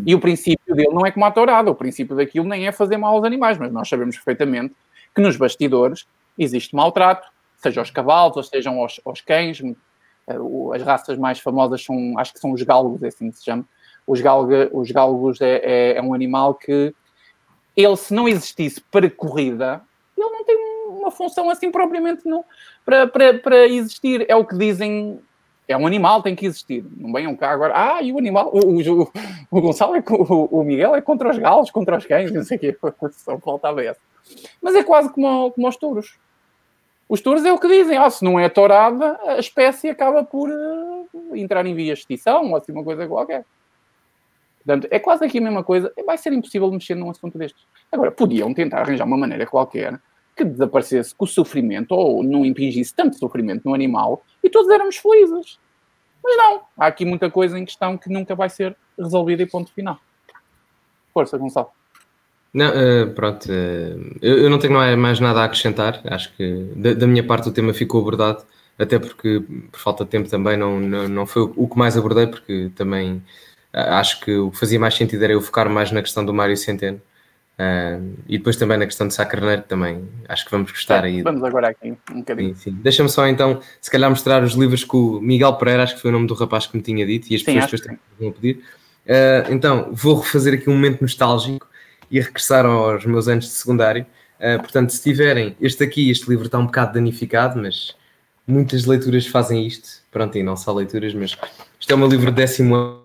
E 0.06 0.14
o 0.14 0.20
princípio 0.20 0.74
dele 0.74 0.92
não 0.92 1.06
é 1.06 1.10
como 1.10 1.24
a 1.24 1.30
tourada, 1.30 1.70
o 1.70 1.74
princípio 1.74 2.14
daquilo 2.14 2.46
nem 2.46 2.66
é 2.66 2.72
fazer 2.72 2.96
mal 2.96 3.14
aos 3.14 3.24
animais, 3.24 3.56
mas 3.58 3.72
nós 3.72 3.88
sabemos 3.88 4.16
perfeitamente 4.16 4.74
que 5.14 5.20
nos 5.20 5.36
bastidores 5.36 6.06
existe 6.38 6.74
maltrato, 6.74 7.28
seja 7.56 7.80
aos 7.80 7.90
cavalos, 7.90 8.36
ou 8.36 8.42
sejam 8.42 8.78
aos, 8.80 9.00
aos 9.04 9.20
cães. 9.20 9.60
Eh, 9.62 10.36
as 10.74 10.82
raças 10.82 11.18
mais 11.18 11.40
famosas 11.40 11.82
são, 11.84 12.18
acho 12.18 12.32
que 12.32 12.38
são 12.38 12.52
os 12.52 12.62
galgos, 12.62 13.02
é 13.02 13.08
assim 13.08 13.30
que 13.30 13.38
se 13.38 13.44
chama. 13.44 13.64
Os, 14.06 14.20
galga, 14.20 14.68
os 14.72 14.90
galgos 14.90 15.40
é, 15.40 15.60
é, 15.62 15.96
é 15.96 16.02
um 16.02 16.14
animal 16.14 16.54
que 16.54 16.94
ele, 17.76 17.96
se 17.96 18.12
não 18.12 18.28
existisse 18.28 18.80
para 18.80 19.10
corrida, 19.10 19.82
ele 20.16 20.28
não 20.28 20.44
tem 20.44 20.56
uma 20.88 21.10
função 21.10 21.48
assim 21.48 21.70
propriamente 21.70 22.26
não, 22.26 22.44
para, 22.84 23.06
para, 23.06 23.38
para 23.38 23.66
existir. 23.66 24.26
É 24.28 24.36
o 24.36 24.44
que 24.44 24.56
dizem 24.56 25.20
é 25.70 25.76
um 25.76 25.86
animal, 25.86 26.22
tem 26.22 26.34
que 26.34 26.46
existir. 26.46 26.84
Não 26.96 27.12
venham 27.12 27.34
cá 27.36 27.50
agora. 27.50 27.72
Ah, 27.76 28.02
e 28.02 28.12
o 28.12 28.18
animal, 28.18 28.50
o, 28.52 28.80
o, 28.80 29.12
o 29.50 29.60
Gonçalo, 29.60 29.94
é, 29.94 30.02
o, 30.10 30.60
o, 30.60 30.64
Miguel 30.64 30.96
é 30.96 31.00
contra 31.00 31.30
os 31.30 31.38
galos, 31.38 31.70
contra 31.70 31.96
os 31.96 32.04
cães, 32.04 32.32
não 32.32 32.42
sei 32.42 32.56
o 32.56 32.60
quê. 32.60 32.76
Só 33.12 33.38
faltava 33.38 33.82
essa. 33.82 34.00
Mas 34.60 34.74
é 34.74 34.82
quase 34.82 35.10
como, 35.10 35.52
como 35.52 35.68
os 35.68 35.76
touros. 35.76 36.18
Os 37.08 37.20
touros 37.20 37.44
é 37.44 37.52
o 37.52 37.58
que 37.58 37.68
dizem. 37.68 37.96
Ah, 37.96 38.10
se 38.10 38.24
não 38.24 38.38
é 38.38 38.48
tourada, 38.48 39.18
a 39.24 39.38
espécie 39.38 39.88
acaba 39.88 40.24
por 40.24 40.48
uh, 40.50 41.36
entrar 41.36 41.64
em 41.66 41.74
via 41.74 41.94
de 41.94 42.00
extinção 42.00 42.50
ou 42.50 42.56
assim 42.56 42.72
uma 42.72 42.82
coisa 42.82 43.06
qualquer. 43.06 43.44
Portanto, 44.64 44.88
é 44.90 44.98
quase 44.98 45.24
aqui 45.24 45.38
a 45.38 45.42
mesma 45.42 45.62
coisa. 45.62 45.92
Vai 46.04 46.18
ser 46.18 46.32
impossível 46.32 46.70
mexer 46.70 46.96
num 46.96 47.10
assunto 47.10 47.38
destes. 47.38 47.64
Agora, 47.90 48.10
podiam 48.10 48.52
tentar 48.52 48.80
arranjar 48.80 49.06
uma 49.06 49.16
maneira 49.16 49.46
qualquer 49.46 50.00
que 50.40 50.44
desaparecesse 50.44 51.14
com 51.14 51.26
o 51.26 51.28
sofrimento 51.28 51.92
ou 51.92 52.22
não 52.22 52.44
impingisse 52.44 52.94
tanto 52.94 53.18
sofrimento 53.18 53.62
no 53.64 53.74
animal 53.74 54.24
e 54.42 54.48
todos 54.48 54.70
éramos 54.70 54.96
felizes. 54.96 55.58
Mas 56.22 56.36
não, 56.36 56.62
há 56.78 56.86
aqui 56.86 57.04
muita 57.04 57.30
coisa 57.30 57.58
em 57.58 57.64
questão 57.64 57.96
que 57.98 58.10
nunca 58.10 58.34
vai 58.34 58.48
ser 58.48 58.76
resolvida 58.98 59.42
e 59.42 59.46
ponto 59.46 59.70
final. 59.72 59.98
Força, 61.12 61.36
Gonçalo. 61.36 61.68
Não, 62.52 62.70
uh, 62.70 63.10
pronto, 63.14 63.46
uh, 63.46 64.18
eu, 64.20 64.38
eu, 64.38 64.50
não 64.50 64.58
tenho 64.58 64.74
mais 64.98 65.20
nada 65.20 65.40
a 65.40 65.44
acrescentar. 65.44 66.00
Acho 66.04 66.34
que 66.36 66.72
da, 66.74 66.94
da, 66.94 67.06
minha 67.06 67.24
parte 67.24 67.48
o 67.48 67.52
tema 67.52 67.72
ficou 67.72 68.00
abordado, 68.00 68.42
até 68.78 68.98
porque 68.98 69.42
por 69.70 69.78
falta 69.78 70.04
de 70.04 70.10
tempo 70.10 70.28
também 70.28 70.56
não, 70.56 70.80
não, 70.80 71.08
não 71.08 71.26
foi 71.26 71.42
o, 71.54 71.68
que 71.68 71.78
mais 71.78 71.96
abordei, 71.96 72.26
porque 72.26 72.70
também 72.74 73.22
acho 73.72 74.20
que 74.20 74.34
o 74.36 74.50
que 74.50 74.58
fazia 74.58 74.80
mais 74.80 74.94
sentido 74.94 75.22
era 75.22 75.32
eu 75.32 75.40
focar 75.40 75.70
mais 75.70 75.92
na 75.92 76.02
questão 76.02 76.24
do 76.24 76.34
Mário 76.34 76.56
Centeno 76.56 77.00
Uh, 77.60 78.16
e 78.26 78.38
depois 78.38 78.56
também 78.56 78.78
na 78.78 78.86
questão 78.86 79.06
de 79.06 79.12
Sá 79.12 79.26
Carneiro 79.26 79.60
também 79.68 80.08
acho 80.26 80.46
que 80.46 80.50
vamos 80.50 80.70
gostar 80.70 81.04
é, 81.04 81.08
aí. 81.08 81.22
Vamos 81.22 81.44
agora 81.44 81.68
aqui 81.68 81.92
um 82.10 82.20
bocadinho. 82.20 82.56
Deixa-me 82.82 83.08
só 83.10 83.26
então, 83.26 83.60
se 83.82 83.90
calhar 83.90 84.08
mostrar 84.08 84.42
os 84.42 84.54
livros 84.54 84.82
que 84.82 84.96
o 84.96 85.20
Miguel 85.20 85.52
Pereira, 85.54 85.82
acho 85.82 85.96
que 85.96 86.00
foi 86.00 86.10
o 86.10 86.12
nome 86.12 86.26
do 86.26 86.32
rapaz 86.32 86.66
que 86.66 86.74
me 86.74 86.82
tinha 86.82 87.04
dito, 87.04 87.30
e 87.30 87.34
as 87.34 87.42
sim, 87.42 87.60
pessoas 87.60 87.82
depois 87.82 87.98
vão 88.18 88.32
pedir. 88.32 88.62
Uh, 89.04 89.52
então, 89.52 89.90
vou 89.92 90.20
refazer 90.20 90.54
aqui 90.54 90.70
um 90.70 90.72
momento 90.72 91.02
nostálgico 91.02 91.68
e 92.10 92.18
regressar 92.18 92.64
aos 92.64 93.04
meus 93.04 93.28
anos 93.28 93.44
de 93.44 93.50
secundário. 93.50 94.06
Uh, 94.38 94.58
portanto, 94.58 94.90
se 94.90 95.02
tiverem, 95.02 95.54
este 95.60 95.84
aqui, 95.84 96.10
este 96.10 96.30
livro 96.30 96.46
está 96.46 96.58
um 96.58 96.64
bocado 96.64 96.94
danificado, 96.94 97.60
mas 97.60 97.94
muitas 98.46 98.86
leituras 98.86 99.26
fazem 99.26 99.66
isto. 99.66 100.00
Pronto, 100.10 100.38
e 100.38 100.42
não 100.42 100.56
só 100.56 100.72
leituras, 100.72 101.12
mas 101.12 101.36
isto 101.78 101.90
é 101.90 101.94
o 101.94 101.98
meu 101.98 102.08
livro 102.08 102.30
de 102.30 102.36
décimo 102.36 102.74
ano 102.74 102.99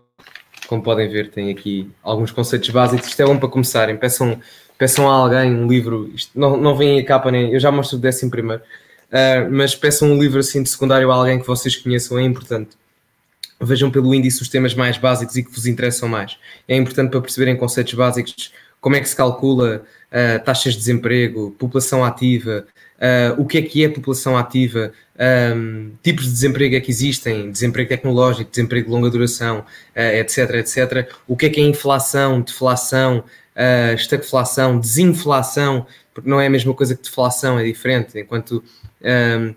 como 0.66 0.82
podem 0.82 1.08
ver, 1.08 1.30
tem 1.30 1.52
aqui 1.52 1.90
alguns 2.04 2.32
conceitos 2.32 2.70
básicos. 2.70 3.08
Isto 3.08 3.22
é 3.22 3.26
bom 3.26 3.38
para 3.38 3.50
começarem. 3.50 3.96
Peçam, 3.98 4.40
peçam 4.78 5.10
a 5.10 5.14
alguém 5.14 5.54
um 5.54 5.68
livro. 5.68 6.12
Isto 6.14 6.32
não, 6.40 6.58
não 6.58 6.76
vem 6.76 7.00
a 7.00 7.06
capa 7.06 7.32
nem. 7.32 7.54
Eu 7.54 7.60
já 7.60 7.72
mostro 7.72 7.98
o 7.98 8.00
décimo 8.00 8.32
primeiro. 8.32 8.62
Uh, 9.06 9.50
mas 9.52 9.76
peçam 9.76 10.12
um 10.12 10.20
livro 10.20 10.40
assim 10.40 10.64
de 10.64 10.70
secundário 10.70 11.12
a 11.12 11.16
alguém 11.16 11.40
que 11.40 11.48
vocês 11.48 11.76
conheçam, 11.76 12.18
é 12.18 12.24
importante. 12.24 12.72
Vejam 13.62 13.90
pelo 13.90 14.14
índice 14.14 14.42
os 14.42 14.50
temas 14.50 14.74
mais 14.74 14.98
básicos 14.98 15.38
e 15.38 15.44
que 15.44 15.52
vos 15.52 15.66
interessam 15.66 16.10
mais. 16.10 16.38
É 16.68 16.76
importante 16.76 17.12
para 17.12 17.22
perceberem 17.22 17.56
conceitos 17.56 17.94
básicos 17.94 18.52
como 18.82 18.96
é 18.96 19.00
que 19.00 19.08
se 19.08 19.16
calcula 19.16 19.84
uh, 20.12 20.44
taxas 20.44 20.74
de 20.74 20.80
desemprego, 20.80 21.56
população 21.58 22.04
ativa, 22.04 22.66
uh, 22.98 23.42
o 23.42 23.46
que 23.46 23.58
é 23.58 23.62
que 23.62 23.84
é 23.84 23.90
população 23.90 24.38
ativa, 24.38 24.92
um, 25.18 25.92
tipos 26.04 26.26
de 26.26 26.32
desemprego 26.32 26.76
é 26.76 26.82
que 26.82 26.92
existem, 26.92 27.50
desemprego 27.52 27.90
tecnológico, 27.90 28.50
desemprego 28.50 28.88
de 28.88 28.92
longa 28.92 29.10
duração, 29.10 29.60
uh, 29.60 30.00
etc, 30.00 30.56
etc. 30.56 31.10
O 31.28 31.38
que 31.38 31.46
é 31.46 31.50
que 31.50 31.62
é 31.62 31.64
inflação, 31.64 32.42
deflação, 32.42 33.24
uh, 33.56 33.96
estagflação, 33.96 34.80
desinflação, 34.80 35.86
porque 36.14 36.30
não 36.30 36.40
é 36.40 36.48
a 36.48 36.50
mesma 36.50 36.74
coisa 36.74 36.96
que 36.96 37.04
deflação, 37.04 37.58
é 37.60 37.64
diferente. 37.64 38.20
Enquanto 38.20 38.64
um, 39.02 39.54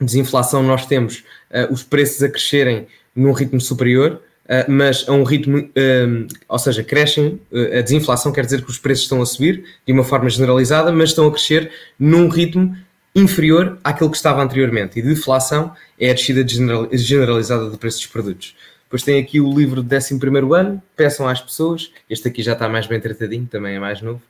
desinflação 0.00 0.62
nós 0.62 0.86
temos 0.86 1.24
uh, 1.50 1.72
os 1.72 1.82
preços 1.82 2.22
a 2.22 2.28
crescerem 2.28 2.86
num 3.14 3.32
ritmo 3.32 3.60
superior, 3.60 4.20
Uh, 4.46 4.70
mas 4.70 5.04
a 5.08 5.12
um 5.12 5.24
ritmo, 5.24 5.58
uh, 5.58 6.26
ou 6.48 6.58
seja, 6.58 6.84
crescem, 6.84 7.40
uh, 7.50 7.78
a 7.78 7.80
desinflação 7.80 8.30
quer 8.30 8.44
dizer 8.44 8.62
que 8.62 8.70
os 8.70 8.78
preços 8.78 9.02
estão 9.02 9.20
a 9.20 9.26
subir 9.26 9.64
de 9.84 9.92
uma 9.92 10.04
forma 10.04 10.30
generalizada, 10.30 10.92
mas 10.92 11.08
estão 11.08 11.26
a 11.26 11.32
crescer 11.32 11.68
num 11.98 12.28
ritmo 12.28 12.76
inferior 13.16 13.78
àquele 13.82 14.10
que 14.10 14.16
estava 14.16 14.42
anteriormente. 14.42 14.98
E 14.98 15.02
deflação 15.02 15.74
é 15.98 16.10
a 16.10 16.14
descida 16.14 16.46
generalizada 16.92 17.70
do 17.70 17.78
preço 17.78 17.96
dos 17.96 18.06
produtos. 18.08 18.54
Depois 18.84 19.02
tem 19.02 19.18
aqui 19.18 19.40
o 19.40 19.52
livro 19.52 19.82
de 19.82 19.96
11 19.96 20.20
ano, 20.54 20.82
peçam 20.94 21.26
às 21.26 21.40
pessoas, 21.40 21.90
este 22.08 22.28
aqui 22.28 22.42
já 22.42 22.52
está 22.52 22.68
mais 22.68 22.86
bem 22.86 23.00
tratadinho, 23.00 23.46
também 23.46 23.74
é 23.74 23.80
mais 23.80 24.02
novo. 24.02 24.22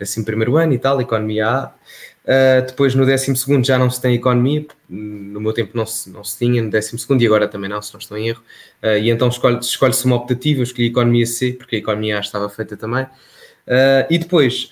11 0.00 0.24
ano 0.56 0.72
e 0.72 0.78
tal, 0.78 1.00
economia 1.00 1.46
A. 1.46 1.72
Uh, 2.24 2.66
depois 2.66 2.94
no 2.94 3.04
12 3.04 3.34
já 3.62 3.78
não 3.78 3.90
se 3.90 4.00
tem 4.00 4.14
economia, 4.14 4.64
no 4.88 5.40
meu 5.40 5.52
tempo 5.52 5.76
não 5.76 5.84
se, 5.84 6.08
não 6.08 6.24
se 6.24 6.38
tinha, 6.38 6.62
no 6.62 6.70
12 6.70 6.96
e 7.20 7.26
agora 7.26 7.46
também 7.46 7.68
não, 7.68 7.82
se 7.82 7.92
não 7.92 7.98
estou 7.98 8.16
em 8.16 8.28
erro. 8.28 8.42
Uh, 8.82 8.96
e 8.96 9.10
então 9.10 9.28
escolhe-se 9.28 9.68
escolhe 9.68 9.94
uma 10.04 10.16
optativa, 10.16 10.60
eu 10.60 10.62
escolhi 10.62 10.86
economia 10.86 11.26
C, 11.26 11.52
porque 11.52 11.76
a 11.76 11.78
economia 11.80 12.16
A 12.16 12.20
estava 12.20 12.48
feita 12.48 12.76
também. 12.76 13.06
Uh, 13.66 14.06
e 14.10 14.18
depois, 14.18 14.68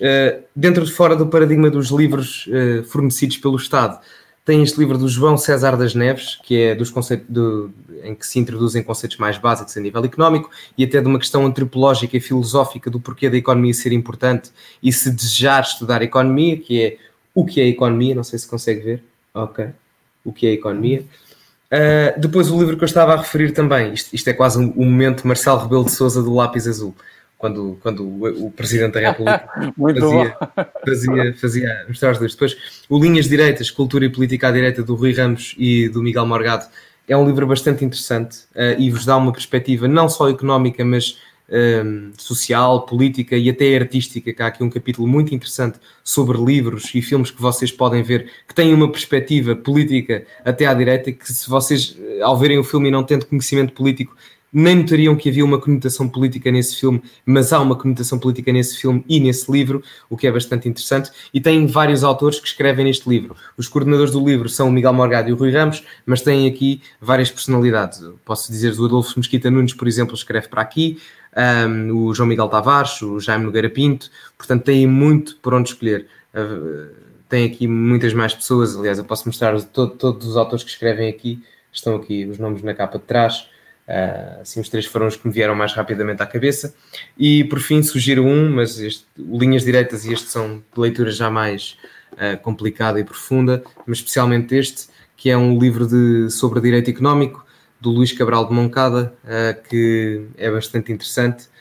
dentro 0.55 0.85
de 0.85 0.91
fora 0.91 1.15
do 1.15 1.27
paradigma 1.27 1.69
dos 1.69 1.89
livros 1.89 2.47
fornecidos 2.85 3.37
pelo 3.37 3.55
Estado, 3.55 3.99
tem 4.45 4.61
este 4.61 4.77
livro 4.77 4.97
do 4.97 5.07
João 5.07 5.37
César 5.37 5.77
das 5.77 5.95
Neves, 5.95 6.37
que 6.43 6.61
é 6.61 6.75
dos 6.75 6.89
conceitos 6.89 7.25
do, 7.29 7.71
em 8.03 8.13
que 8.13 8.27
se 8.27 8.39
introduzem 8.39 8.83
conceitos 8.83 9.17
mais 9.17 9.37
básicos 9.37 9.75
a 9.77 9.79
nível 9.79 10.03
económico 10.03 10.49
e 10.77 10.83
até 10.83 10.99
de 10.99 11.07
uma 11.07 11.17
questão 11.17 11.45
antropológica 11.45 12.17
e 12.17 12.19
filosófica 12.19 12.89
do 12.89 12.99
porquê 12.99 13.29
da 13.29 13.37
economia 13.37 13.73
ser 13.73 13.93
importante 13.93 14.51
e 14.81 14.91
se 14.91 15.09
desejar 15.09 15.61
estudar 15.61 16.01
economia, 16.01 16.57
que 16.57 16.81
é 16.81 16.97
o 17.33 17.45
que 17.45 17.61
é 17.61 17.67
economia, 17.67 18.13
não 18.13 18.23
sei 18.23 18.37
se 18.37 18.47
consegue 18.47 18.81
ver. 18.81 19.03
Ok. 19.33 19.67
O 20.25 20.33
que 20.33 20.45
é 20.45 20.51
economia. 20.51 21.05
Uh, 21.71 22.19
depois 22.19 22.51
o 22.51 22.59
livro 22.59 22.77
que 22.77 22.83
eu 22.83 22.87
estava 22.87 23.13
a 23.13 23.17
referir 23.17 23.51
também, 23.51 23.93
isto, 23.93 24.13
isto 24.13 24.27
é 24.27 24.33
quase 24.33 24.59
um, 24.59 24.73
um 24.75 24.85
momento 24.85 25.25
Marcelo 25.25 25.59
Rebelo 25.59 25.85
de 25.85 25.91
Souza 25.91 26.21
do 26.21 26.33
Lápis 26.33 26.67
Azul, 26.67 26.93
quando, 27.43 27.77
quando 27.81 28.05
o, 28.05 28.45
o 28.45 28.51
Presidente 28.51 28.93
da 28.93 29.01
República 29.01 29.49
fazia, 29.75 30.37
fazia, 30.85 31.35
fazia 31.35 31.85
mostrar 31.89 32.11
os 32.13 32.19
dois. 32.19 32.31
Depois 32.31 32.55
o 32.87 32.97
Linhas 32.97 33.27
Direitas, 33.27 33.69
Cultura 33.69 34.05
e 34.05 34.09
Política 34.09 34.47
à 34.47 34.51
Direita 34.51 34.81
do 34.81 34.95
Rui 34.95 35.11
Ramos 35.11 35.53
e 35.57 35.89
do 35.89 36.01
Miguel 36.01 36.25
Morgado, 36.25 36.65
é 37.05 37.17
um 37.17 37.25
livro 37.27 37.45
bastante 37.45 37.83
interessante 37.83 38.37
uh, 38.55 38.79
e 38.79 38.89
vos 38.89 39.03
dá 39.03 39.17
uma 39.17 39.33
perspectiva 39.33 39.89
não 39.89 40.07
só 40.07 40.29
económica, 40.29 40.85
mas 40.85 41.17
um, 41.49 42.11
social, 42.17 42.85
política 42.85 43.35
e 43.35 43.49
até 43.49 43.75
artística, 43.75 44.31
que 44.31 44.41
há 44.41 44.47
aqui 44.47 44.63
um 44.63 44.69
capítulo 44.69 45.05
muito 45.05 45.35
interessante 45.35 45.77
sobre 46.01 46.37
livros 46.37 46.95
e 46.95 47.01
filmes 47.01 47.29
que 47.29 47.41
vocês 47.41 47.73
podem 47.73 48.01
ver 48.01 48.31
que 48.47 48.55
têm 48.55 48.73
uma 48.73 48.89
perspectiva 48.89 49.53
política 49.53 50.25
até 50.45 50.65
à 50.65 50.73
direita, 50.73 51.11
que 51.11 51.31
se 51.31 51.49
vocês, 51.49 51.97
ao 52.21 52.37
verem 52.37 52.57
o 52.57 52.63
filme 52.63 52.87
e 52.87 52.91
não 52.91 53.03
tendo 53.03 53.25
conhecimento 53.25 53.73
político, 53.73 54.15
nem 54.53 54.75
notariam 54.75 55.15
que 55.15 55.29
havia 55.29 55.43
uma 55.43 55.59
conotação 55.59 56.07
política 56.07 56.51
nesse 56.51 56.75
filme, 56.75 57.01
mas 57.25 57.51
há 57.51 57.59
uma 57.59 57.75
conotação 57.75 58.19
política 58.19 58.53
nesse 58.53 58.77
filme 58.77 59.03
e 59.09 59.19
nesse 59.19 59.51
livro, 59.51 59.81
o 60.09 60.15
que 60.15 60.27
é 60.27 60.31
bastante 60.31 60.69
interessante. 60.69 61.09
E 61.33 61.41
tem 61.41 61.65
vários 61.65 62.03
autores 62.03 62.39
que 62.39 62.47
escrevem 62.47 62.85
neste 62.85 63.09
livro. 63.09 63.35
Os 63.57 63.67
coordenadores 63.67 64.11
do 64.13 64.23
livro 64.23 64.47
são 64.47 64.69
o 64.69 64.71
Miguel 64.71 64.93
Morgado 64.93 65.29
e 65.29 65.33
o 65.33 65.35
Rui 65.35 65.51
Ramos, 65.51 65.83
mas 66.05 66.21
têm 66.21 66.47
aqui 66.47 66.81
várias 67.01 67.31
personalidades. 67.31 68.01
Posso 68.23 68.51
dizer, 68.51 68.79
o 68.79 68.85
Adolfo 68.85 69.13
Mesquita 69.17 69.49
Nunes, 69.49 69.73
por 69.73 69.87
exemplo, 69.87 70.13
escreve 70.13 70.47
para 70.47 70.61
aqui, 70.61 70.99
um, 71.35 72.07
o 72.07 72.13
João 72.13 72.27
Miguel 72.27 72.47
Tavares, 72.47 73.01
o 73.01 73.19
Jaime 73.19 73.45
Nogueira 73.45 73.69
Pinto, 73.69 74.09
portanto 74.37 74.63
têm 74.63 74.85
muito 74.85 75.37
por 75.37 75.53
onde 75.53 75.69
escolher. 75.69 76.07
Uh, 76.33 76.93
tem 77.27 77.45
aqui 77.45 77.67
muitas 77.67 78.13
mais 78.13 78.33
pessoas, 78.33 78.77
aliás, 78.77 78.99
eu 78.99 79.05
posso 79.05 79.27
mostrar 79.27 79.59
todo, 79.63 79.91
todos 79.95 80.27
os 80.27 80.37
autores 80.37 80.63
que 80.63 80.69
escrevem 80.69 81.09
aqui, 81.09 81.41
estão 81.71 81.95
aqui 81.95 82.25
os 82.25 82.37
nomes 82.37 82.61
na 82.61 82.75
capa 82.75 82.99
de 82.99 83.05
trás. 83.05 83.47
Uh, 83.87 84.41
assim, 84.41 84.61
os 84.61 84.69
três 84.69 84.85
foram 84.85 85.07
os 85.07 85.17
que 85.17 85.27
me 85.27 85.33
vieram 85.33 85.55
mais 85.55 85.73
rapidamente 85.73 86.23
à 86.23 86.25
cabeça. 86.25 86.73
E 87.17 87.43
por 87.45 87.59
fim, 87.59 87.83
sugiro 87.83 88.23
um, 88.23 88.49
mas 88.49 88.79
este, 88.79 89.05
Linhas 89.17 89.63
Direitas 89.63 90.05
e 90.05 90.13
este 90.13 90.29
são 90.29 90.63
de 90.73 90.79
leitura 90.79 91.11
já 91.11 91.29
mais 91.29 91.77
uh, 92.13 92.41
complicada 92.41 92.99
e 92.99 93.03
profunda, 93.03 93.63
mas 93.85 93.97
especialmente 93.97 94.55
este, 94.55 94.87
que 95.17 95.29
é 95.29 95.37
um 95.37 95.59
livro 95.59 95.85
de, 95.85 96.29
sobre 96.29 96.61
direito 96.61 96.89
económico, 96.89 97.45
do 97.79 97.89
Luís 97.89 98.13
Cabral 98.13 98.47
de 98.47 98.53
Moncada, 98.53 99.13
uh, 99.25 99.69
que 99.69 100.25
é 100.37 100.49
bastante 100.49 100.91
interessante. 100.91 101.51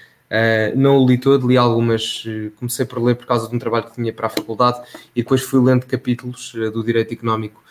Não 0.75 0.97
o 0.97 1.07
li 1.07 1.19
todo, 1.19 1.47
li 1.47 1.59
algumas, 1.59 2.25
comecei 2.57 2.87
por 2.87 3.03
ler 3.03 3.17
por 3.17 3.27
causa 3.27 3.47
de 3.51 3.55
um 3.55 3.59
trabalho 3.59 3.85
que 3.85 3.95
tinha 3.95 4.11
para 4.15 4.29
a 4.29 4.31
faculdade 4.31 4.81
e 5.15 5.21
depois 5.23 5.43
fui 5.43 5.63
lendo 5.63 5.85
capítulos 5.85 6.55
do 6.73 6.83
direito 6.83 7.13
económico, 7.13 7.63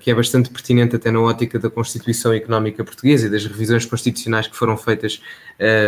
que 0.00 0.10
é 0.10 0.14
bastante 0.14 0.50
pertinente 0.50 0.96
até 0.96 1.10
na 1.10 1.20
ótica 1.20 1.58
da 1.58 1.70
Constituição 1.70 2.32
Económica 2.34 2.84
Portuguesa 2.84 3.26
e 3.26 3.30
das 3.30 3.46
revisões 3.46 3.86
constitucionais 3.86 4.46
que 4.46 4.54
foram 4.54 4.76
feitas 4.76 5.22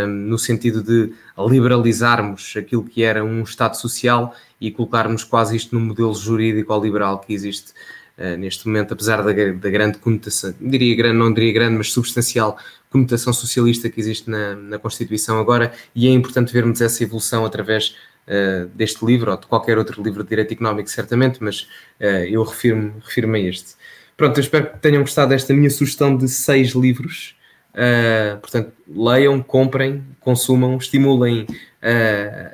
no 0.08 0.38
sentido 0.38 0.82
de 0.82 1.12
liberalizarmos 1.36 2.54
aquilo 2.56 2.82
que 2.82 3.02
era 3.02 3.22
um 3.22 3.42
Estado 3.42 3.76
social 3.76 4.34
e 4.60 4.70
colocarmos 4.70 5.24
quase 5.24 5.54
isto 5.54 5.74
no 5.74 5.80
modelo 5.80 6.14
jurídico 6.14 6.72
ao 6.72 6.82
liberal 6.82 7.18
que 7.18 7.34
existe 7.34 7.72
uh, 8.18 8.36
neste 8.38 8.66
momento, 8.66 8.94
apesar 8.94 9.18
da, 9.18 9.32
da, 9.32 9.70
grande 9.70 9.98
conotação, 9.98 10.54
diria 10.60 10.96
grande, 10.96 11.18
não 11.18 11.32
diria 11.32 11.52
grande, 11.52 11.76
mas 11.76 11.92
substancial 11.92 12.56
conotação 12.90 13.32
socialista 13.32 13.90
que 13.90 14.00
existe 14.00 14.30
na, 14.30 14.54
na 14.54 14.78
Constituição 14.78 15.38
agora, 15.38 15.72
e 15.94 16.06
é 16.06 16.10
importante 16.10 16.52
vermos 16.52 16.80
essa 16.80 17.02
evolução 17.02 17.44
através 17.44 17.96
uh, 18.28 18.66
deste 18.68 19.04
livro, 19.04 19.30
ou 19.30 19.36
de 19.36 19.46
qualquer 19.46 19.78
outro 19.78 20.02
livro 20.02 20.22
de 20.22 20.28
Direito 20.28 20.52
Económico, 20.52 20.88
certamente, 20.90 21.42
mas 21.42 21.62
uh, 22.00 22.24
eu 22.28 22.42
refiro-me 22.42 22.92
refiro 23.04 23.32
a 23.32 23.38
este. 23.38 23.74
Pronto, 24.16 24.38
eu 24.38 24.42
espero 24.42 24.70
que 24.70 24.78
tenham 24.78 25.02
gostado 25.02 25.30
desta 25.30 25.52
minha 25.52 25.70
sugestão 25.70 26.16
de 26.16 26.28
seis 26.28 26.72
livros. 26.72 27.34
Uh, 27.74 28.38
portanto, 28.38 28.72
leiam, 28.88 29.42
comprem, 29.42 30.04
consumam, 30.20 30.76
estimulem 30.76 31.46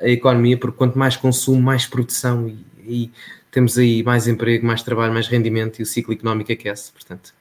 a 0.01 0.09
economia, 0.09 0.57
porque 0.57 0.75
quanto 0.77 0.99
mais 0.99 1.15
consumo, 1.15 1.61
mais 1.61 1.85
produção 1.85 2.49
e, 2.49 2.65
e 2.85 3.11
temos 3.49 3.77
aí 3.77 4.03
mais 4.03 4.27
emprego, 4.27 4.65
mais 4.65 4.83
trabalho, 4.83 5.13
mais 5.13 5.27
rendimento 5.27 5.79
e 5.79 5.83
o 5.83 5.85
ciclo 5.85 6.13
económico 6.13 6.51
aquece. 6.51 6.91
Portanto, 6.91 7.33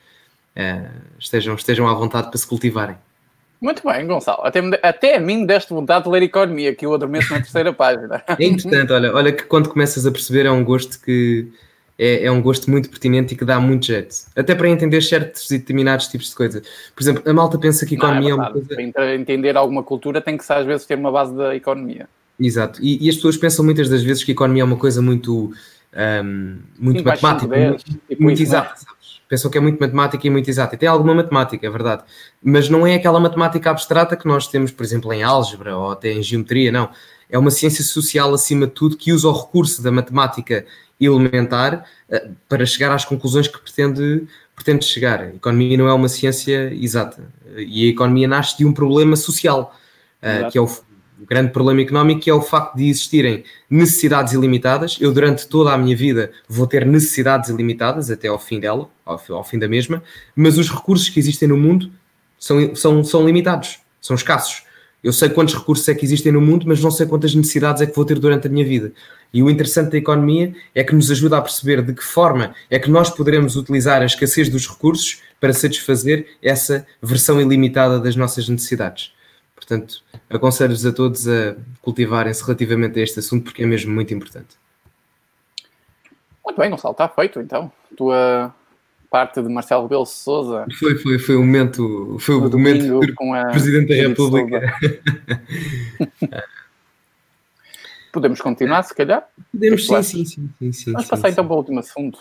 estejam, 1.18 1.56
estejam 1.56 1.88
à 1.88 1.94
vontade 1.94 2.28
para 2.28 2.38
se 2.38 2.46
cultivarem. 2.46 2.96
Muito 3.60 3.82
bem, 3.86 4.06
Gonçalo. 4.06 4.40
Até, 4.42 4.60
até 4.82 5.16
a 5.16 5.20
mim 5.20 5.44
deste 5.44 5.70
vontade 5.74 6.04
de 6.04 6.10
ler 6.10 6.22
economia, 6.22 6.74
que 6.74 6.86
eu 6.86 6.94
adormeço 6.94 7.32
na 7.32 7.40
terceira 7.40 7.72
página. 7.74 8.22
É 8.26 8.46
importante, 8.46 8.92
olha, 8.92 9.14
olha 9.14 9.32
que 9.32 9.44
quando 9.44 9.68
começas 9.68 10.06
a 10.06 10.10
perceber 10.10 10.46
é 10.46 10.50
um 10.50 10.64
gosto 10.64 11.00
que 11.00 11.48
é, 11.98 12.24
é, 12.24 12.30
um 12.30 12.40
gosto 12.40 12.70
muito 12.70 12.88
pertinente 12.88 13.34
e 13.34 13.36
que 13.36 13.44
dá 13.44 13.60
muito 13.60 13.84
jeito. 13.84 14.14
Até 14.34 14.54
para 14.54 14.68
entender 14.68 15.02
certos 15.02 15.50
e 15.50 15.58
determinados 15.58 16.08
tipos 16.08 16.30
de 16.30 16.34
coisas. 16.34 16.62
Por 16.94 17.02
exemplo, 17.02 17.22
a 17.26 17.32
malta 17.34 17.58
pensa 17.58 17.84
que 17.84 17.96
economia 17.96 18.34
não, 18.34 18.42
é, 18.42 18.46
é, 18.46 18.50
uma 18.50 18.52
coisa. 18.52 18.92
Para 18.94 19.14
entender 19.14 19.56
alguma 19.56 19.82
cultura 19.82 20.22
tem 20.22 20.38
que 20.38 20.44
às 20.50 20.64
vezes 20.64 20.86
ter 20.86 20.96
uma 20.96 21.12
base 21.12 21.36
da 21.36 21.54
economia. 21.54 22.08
Exato. 22.40 22.80
E, 22.82 23.04
e 23.04 23.10
as 23.10 23.16
pessoas 23.16 23.36
pensam 23.36 23.62
muitas 23.62 23.90
das 23.90 24.02
vezes 24.02 24.24
que 24.24 24.30
a 24.30 24.34
economia 24.34 24.62
é 24.62 24.64
uma 24.64 24.78
coisa 24.78 25.02
muito 25.02 25.52
um, 25.92 26.58
muito 26.78 26.98
Sim, 26.98 27.04
matemática, 27.04 27.56
muito, 27.56 27.84
muito 28.18 28.42
exata, 28.42 28.74
Pensam 29.30 29.48
que 29.48 29.56
é 29.56 29.60
muito 29.60 29.78
matemática 29.78 30.26
e 30.26 30.28
muito 30.28 30.50
exata. 30.50 30.74
E 30.74 30.78
tem 30.78 30.88
alguma 30.88 31.14
matemática, 31.14 31.64
é 31.64 31.70
verdade. 31.70 32.02
Mas 32.42 32.68
não 32.68 32.84
é 32.84 32.96
aquela 32.96 33.20
matemática 33.20 33.70
abstrata 33.70 34.16
que 34.16 34.26
nós 34.26 34.48
temos, 34.48 34.72
por 34.72 34.82
exemplo, 34.82 35.12
em 35.12 35.22
álgebra 35.22 35.76
ou 35.76 35.92
até 35.92 36.12
em 36.12 36.20
geometria, 36.20 36.72
não. 36.72 36.90
É 37.30 37.38
uma 37.38 37.52
ciência 37.52 37.84
social, 37.84 38.34
acima 38.34 38.66
de 38.66 38.72
tudo, 38.72 38.96
que 38.96 39.12
usa 39.12 39.28
o 39.28 39.32
recurso 39.32 39.80
da 39.84 39.92
matemática 39.92 40.66
elementar 41.00 41.86
uh, 42.10 42.34
para 42.48 42.66
chegar 42.66 42.92
às 42.92 43.04
conclusões 43.04 43.46
que 43.46 43.56
pretende, 43.56 44.26
pretende 44.56 44.84
chegar. 44.84 45.20
A 45.20 45.28
economia 45.28 45.78
não 45.78 45.86
é 45.86 45.94
uma 45.94 46.08
ciência 46.08 46.74
exata. 46.74 47.22
E 47.56 47.86
a 47.86 47.88
economia 47.88 48.26
nasce 48.26 48.58
de 48.58 48.66
um 48.66 48.72
problema 48.72 49.14
social, 49.14 49.72
uh, 50.20 50.50
que 50.50 50.58
é 50.58 50.60
o 50.60 50.68
grande 51.26 51.52
problema 51.52 51.80
económico 51.80 52.28
é 52.28 52.32
o 52.32 52.40
facto 52.40 52.76
de 52.76 52.88
existirem 52.88 53.44
necessidades 53.68 54.32
ilimitadas. 54.32 54.96
Eu, 55.00 55.12
durante 55.12 55.46
toda 55.46 55.72
a 55.72 55.78
minha 55.78 55.96
vida, 55.96 56.30
vou 56.48 56.66
ter 56.66 56.86
necessidades 56.86 57.50
ilimitadas 57.50 58.10
até 58.10 58.28
ao 58.28 58.38
fim 58.38 58.60
dela, 58.60 58.88
ao, 59.04 59.20
ao 59.30 59.44
fim 59.44 59.58
da 59.58 59.68
mesma, 59.68 60.02
mas 60.34 60.58
os 60.58 60.70
recursos 60.70 61.08
que 61.08 61.18
existem 61.18 61.48
no 61.48 61.56
mundo 61.56 61.90
são, 62.38 62.74
são, 62.74 63.04
são 63.04 63.26
limitados, 63.26 63.80
são 64.00 64.16
escassos. 64.16 64.62
Eu 65.02 65.12
sei 65.12 65.30
quantos 65.30 65.54
recursos 65.54 65.88
é 65.88 65.94
que 65.94 66.04
existem 66.04 66.30
no 66.30 66.40
mundo, 66.40 66.66
mas 66.66 66.82
não 66.82 66.90
sei 66.90 67.06
quantas 67.06 67.34
necessidades 67.34 67.80
é 67.80 67.86
que 67.86 67.96
vou 67.96 68.04
ter 68.04 68.18
durante 68.18 68.46
a 68.46 68.50
minha 68.50 68.64
vida. 68.64 68.92
E 69.32 69.42
o 69.42 69.48
interessante 69.48 69.92
da 69.92 69.98
economia 69.98 70.54
é 70.74 70.84
que 70.84 70.94
nos 70.94 71.10
ajuda 71.10 71.38
a 71.38 71.42
perceber 71.42 71.82
de 71.82 71.94
que 71.94 72.04
forma 72.04 72.54
é 72.68 72.78
que 72.78 72.90
nós 72.90 73.08
poderemos 73.08 73.56
utilizar 73.56 74.02
a 74.02 74.04
escassez 74.04 74.48
dos 74.48 74.68
recursos 74.68 75.20
para 75.40 75.52
satisfazer 75.52 76.26
essa 76.42 76.86
versão 77.02 77.40
ilimitada 77.40 77.98
das 77.98 78.14
nossas 78.14 78.48
necessidades. 78.48 79.12
Portanto, 79.70 80.02
aconselho-vos 80.28 80.84
a 80.84 80.92
todos 80.92 81.28
a 81.28 81.54
cultivarem-se 81.80 82.42
relativamente 82.42 82.98
a 82.98 83.02
este 83.04 83.20
assunto 83.20 83.44
porque 83.44 83.62
é 83.62 83.66
mesmo 83.66 83.94
muito 83.94 84.12
importante. 84.12 84.56
Muito 86.44 86.58
bem, 86.58 86.68
Gonçalo, 86.70 86.90
está 86.90 87.08
feito 87.08 87.40
então. 87.40 87.70
Tua 87.96 88.52
parte 89.08 89.40
de 89.40 89.48
Marcelo 89.48 89.84
Rebelo 89.84 90.04
Souza. 90.04 90.66
Foi, 90.76 90.96
foi, 90.96 91.20
foi 91.20 91.36
o 91.36 91.40
momento, 91.40 92.16
foi 92.18 92.34
o 92.34 92.50
momento 92.50 93.14
com 93.14 93.32
a 93.32 93.44
Presidente 93.46 93.90
da 93.90 93.94
República. 94.08 94.76
Podemos 98.12 98.40
continuar, 98.40 98.82
se 98.82 98.92
calhar? 98.92 99.24
Podemos, 99.52 99.86
sim, 99.86 100.02
sim, 100.02 100.24
sim, 100.24 100.50
sim, 100.58 100.72
sim. 100.72 100.92
Vamos 100.92 101.06
passar 101.06 101.28
sim, 101.28 101.32
então 101.32 101.46
para 101.46 101.54
o 101.54 101.58
último 101.58 101.78
assunto. 101.78 102.18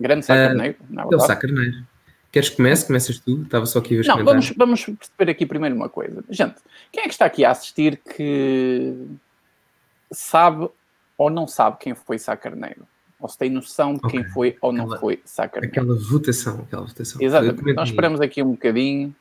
Grande 0.00 0.26
Sá 0.26 0.34
Carneiro. 0.34 0.76
Uh, 0.90 1.12
é 1.12 1.16
o 1.16 1.20
Sá 1.20 1.36
Carneiro. 1.36 1.84
Queres 2.30 2.50
que 2.50 2.56
comece? 2.56 2.86
Começas 2.86 3.18
tu? 3.18 3.42
Estava 3.42 3.64
só 3.64 3.78
aqui 3.78 3.94
a 3.94 4.02
ver 4.02 4.08
Não, 4.08 4.24
vamos, 4.24 4.52
vamos 4.56 4.84
perceber 4.84 5.30
aqui 5.30 5.46
primeiro 5.46 5.74
uma 5.74 5.88
coisa. 5.88 6.22
Gente, 6.28 6.56
quem 6.92 7.02
é 7.02 7.06
que 7.06 7.12
está 7.12 7.24
aqui 7.24 7.44
a 7.44 7.50
assistir 7.50 7.96
que 7.96 8.94
sabe 10.12 10.68
ou 11.16 11.30
não 11.30 11.46
sabe 11.46 11.78
quem 11.80 11.94
foi 11.94 12.18
Sá 12.18 12.36
Carneiro? 12.36 12.86
Ou 13.18 13.28
se 13.28 13.38
tem 13.38 13.50
noção 13.50 13.94
de 13.94 14.00
quem 14.02 14.20
okay. 14.20 14.32
foi 14.32 14.56
ou 14.60 14.72
não 14.72 14.84
aquela, 14.84 15.00
foi 15.00 15.20
Sá 15.24 15.48
Carneiro? 15.48 15.72
Aquela 15.72 15.98
votação, 15.98 16.60
aquela 16.60 16.84
votação. 16.84 17.20
Exatamente. 17.20 17.72
Nós 17.72 17.88
esperamos 17.88 18.20
aqui 18.20 18.42
um 18.42 18.52
bocadinho. 18.52 19.14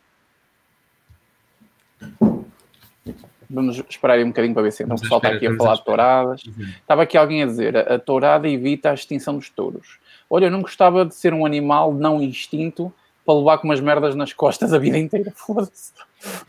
Vamos 3.49 3.81
esperar 3.89 4.15
aí 4.15 4.23
um 4.25 4.27
bocadinho 4.27 4.53
para 4.53 4.63
ver 4.63 4.73
se 4.73 4.83
então 4.83 4.97
o 4.97 4.99
pessoal 4.99 5.19
está 5.19 5.29
aqui 5.29 5.47
a 5.47 5.55
falar 5.55 5.75
de 5.75 5.85
touradas. 5.85 6.43
Uhum. 6.43 6.65
Estava 6.81 7.03
aqui 7.03 7.17
alguém 7.17 7.43
a 7.43 7.45
dizer, 7.45 7.77
a, 7.77 7.95
a 7.95 7.99
tourada 7.99 8.49
evita 8.49 8.91
a 8.91 8.93
extinção 8.93 9.37
dos 9.37 9.49
touros. 9.49 9.97
Olha, 10.29 10.45
eu 10.45 10.51
não 10.51 10.61
gostava 10.61 11.05
de 11.05 11.15
ser 11.15 11.33
um 11.33 11.45
animal 11.45 11.93
não 11.93 12.21
instinto 12.21 12.93
para 13.25 13.35
levar 13.35 13.57
com 13.57 13.67
umas 13.67 13.79
merdas 13.79 14.15
nas 14.15 14.33
costas 14.33 14.73
a 14.73 14.77
vida 14.77 14.97
inteira. 14.97 15.31
Foda-se. 15.35 15.91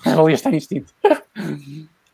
Ali 0.05 0.33
está 0.33 0.51
instinto. 0.51 0.93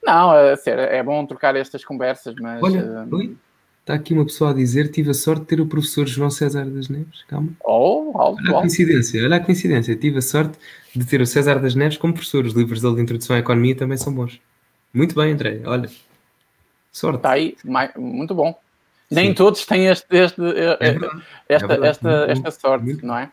Não, 0.03 0.35
é, 0.35 0.57
sério, 0.57 0.83
é 0.85 1.03
bom 1.03 1.25
trocar 1.27 1.57
estas 1.57 1.85
conversas, 1.85 2.35
mas... 2.37 2.63
Olha, 2.63 3.07
uh... 3.11 3.37
Está 3.85 3.93
aqui 3.93 4.15
uma 4.15 4.25
pessoa 4.25 4.51
a 4.51 4.55
dizer 4.55 4.91
tive 4.91 5.11
a 5.11 5.15
sorte 5.15 5.43
de 5.43 5.47
ter 5.47 5.61
o 5.61 5.67
professor 5.67 6.07
João 6.07 6.31
César 6.31 6.65
das 6.65 6.89
Neves. 6.89 7.23
Calma. 7.29 7.53
Oh, 7.63 8.13
alto, 8.15 8.41
olha 8.47 8.57
a 8.57 8.61
coincidência, 8.61 9.23
olha 9.23 9.37
a 9.37 9.41
coincidência. 9.41 9.95
Tive 9.95 10.19
a 10.19 10.23
sorte 10.23 10.59
de 10.97 11.05
ter 11.05 11.21
o 11.21 11.27
César 11.27 11.61
das 11.61 11.75
Neves 11.75 11.99
como 11.99 12.15
professor. 12.15 12.47
Os 12.47 12.55
livros 12.55 12.81
dele 12.81 12.95
de 12.95 13.03
Introdução 13.03 13.37
à 13.37 13.41
Economia 13.41 13.77
também 13.77 13.99
são 13.99 14.11
bons. 14.11 14.41
Muito 14.91 15.15
bem, 15.15 15.35
André. 15.35 15.61
Olha, 15.67 15.91
sorte. 16.91 17.19
Está 17.19 17.33
aí, 17.33 17.59
muito 17.95 18.35
bom. 18.35 18.59
Nem 19.15 19.29
Sim. 19.29 19.35
todos 19.35 19.65
têm 19.65 19.87
este, 19.87 20.07
este, 20.11 20.43
é 20.43 20.79
esta, 21.49 21.75
é 21.75 21.87
esta, 21.89 22.11
esta 22.29 22.51
sorte, 22.51 22.85
muito, 22.85 23.07
não 23.07 23.17
é? 23.17 23.31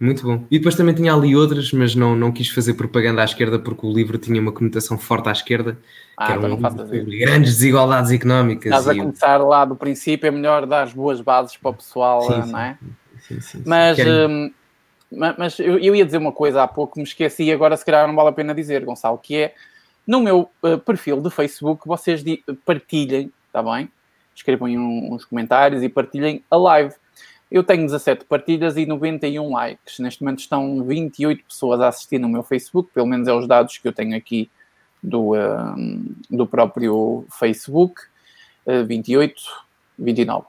Muito 0.00 0.22
bom. 0.22 0.44
E 0.48 0.58
depois 0.58 0.76
também 0.76 0.94
tinha 0.94 1.12
ali 1.12 1.34
outras, 1.34 1.72
mas 1.72 1.94
não, 1.94 2.14
não 2.14 2.30
quis 2.30 2.48
fazer 2.48 2.74
propaganda 2.74 3.20
à 3.20 3.24
esquerda 3.24 3.58
porque 3.58 3.84
o 3.84 3.92
livro 3.92 4.16
tinha 4.16 4.40
uma 4.40 4.52
conotação 4.52 4.96
forte 4.96 5.28
à 5.28 5.32
esquerda, 5.32 5.76
ah, 6.16 6.26
que 6.26 6.32
era 6.32 6.48
então 6.48 6.70
um 6.70 6.76
sobre 6.76 7.18
grandes 7.18 7.54
desigualdades 7.54 8.12
económicas. 8.12 8.66
Estás 8.66 8.88
a 8.88 8.94
começar 8.94 9.38
lá 9.38 9.64
do 9.64 9.74
princípio, 9.74 10.28
é 10.28 10.30
melhor 10.30 10.66
dar 10.66 10.82
as 10.82 10.92
boas 10.92 11.20
bases 11.20 11.56
para 11.56 11.70
o 11.70 11.74
pessoal, 11.74 12.22
sim, 12.22 12.52
não 12.52 12.60
é? 12.60 12.78
Sim, 13.26 13.40
sim, 13.40 13.62
mas, 13.66 13.98
hum, 13.98 14.52
mas 15.10 15.58
eu, 15.58 15.78
eu 15.80 15.96
ia 15.96 16.04
dizer 16.04 16.18
uma 16.18 16.32
coisa 16.32 16.62
há 16.62 16.68
pouco, 16.68 16.96
me 16.96 17.04
esqueci 17.04 17.42
e 17.44 17.52
agora 17.52 17.76
se 17.76 17.84
calhar 17.84 18.06
não 18.06 18.14
vale 18.14 18.28
a 18.28 18.32
pena 18.32 18.54
dizer, 18.54 18.84
Gonçalo, 18.84 19.18
que 19.18 19.36
é 19.36 19.54
no 20.06 20.20
meu 20.20 20.48
uh, 20.62 20.78
perfil 20.78 21.20
de 21.20 21.28
Facebook 21.28 21.86
vocês 21.86 22.22
partilhem, 22.64 23.32
está 23.48 23.62
bem? 23.64 23.90
Escrevam 24.38 24.68
um, 24.68 25.14
uns 25.14 25.24
comentários 25.24 25.82
e 25.82 25.88
partilhem 25.88 26.42
a 26.50 26.56
live. 26.56 26.94
Eu 27.50 27.64
tenho 27.64 27.84
17 27.84 28.24
partilhas 28.24 28.76
e 28.76 28.84
91 28.84 29.52
likes. 29.52 29.98
Neste 29.98 30.22
momento 30.22 30.40
estão 30.40 30.82
28 30.82 31.44
pessoas 31.44 31.80
a 31.80 31.88
assistir 31.88 32.18
no 32.18 32.28
meu 32.28 32.42
Facebook, 32.42 32.90
pelo 32.92 33.06
menos 33.06 33.26
é 33.26 33.32
os 33.32 33.46
dados 33.46 33.78
que 33.78 33.88
eu 33.88 33.92
tenho 33.92 34.16
aqui 34.16 34.50
do, 35.02 35.32
do 36.30 36.46
próprio 36.46 37.24
Facebook. 37.38 38.02
Uh, 38.66 38.84
28, 38.84 39.40
29. 39.98 40.46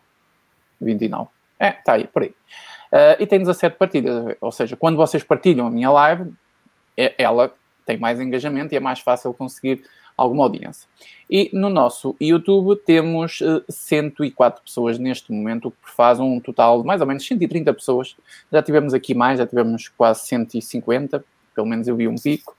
29. 0.81 1.29
É, 1.57 1.69
está 1.69 1.93
aí, 1.93 2.05
por 2.05 2.23
aí. 2.23 2.29
Uh, 2.91 3.15
e 3.21 3.27
tem 3.27 3.39
17 3.39 3.77
partilhas, 3.77 4.35
ou 4.41 4.51
seja, 4.51 4.75
quando 4.75 4.97
vocês 4.97 5.23
partilham 5.23 5.67
a 5.67 5.71
minha 5.71 5.89
live, 5.89 6.33
é, 6.97 7.13
ela 7.17 7.53
tem 7.85 7.97
mais 7.97 8.19
engajamento 8.19 8.73
e 8.73 8.77
é 8.77 8.79
mais 8.79 8.99
fácil 8.99 9.33
conseguir 9.33 9.83
alguma 10.21 10.43
audiência. 10.43 10.87
E 11.29 11.49
no 11.53 11.69
nosso 11.69 12.15
YouTube 12.19 12.79
temos 12.83 13.39
uh, 13.41 13.57
eh, 13.57 13.71
104 13.71 14.63
pessoas 14.63 14.97
neste 14.97 15.31
momento, 15.31 15.67
o 15.67 15.71
que 15.71 15.95
faz 15.95 16.19
um 16.19 16.39
total 16.39 16.81
de 16.81 16.87
mais 16.87 17.01
ou 17.01 17.07
menos 17.07 17.25
130 17.25 17.71
pessoas. 17.73 18.15
Já 18.51 18.63
tivemos 18.63 18.93
aqui 18.93 19.13
mais, 19.13 19.37
já 19.37 19.45
tivemos 19.45 19.87
quase 19.89 20.27
150, 20.27 21.23
pelo 21.53 21.67
menos 21.67 21.87
eu 21.87 21.95
vi 21.95 22.07
um 22.07 22.15
pico. 22.15 22.57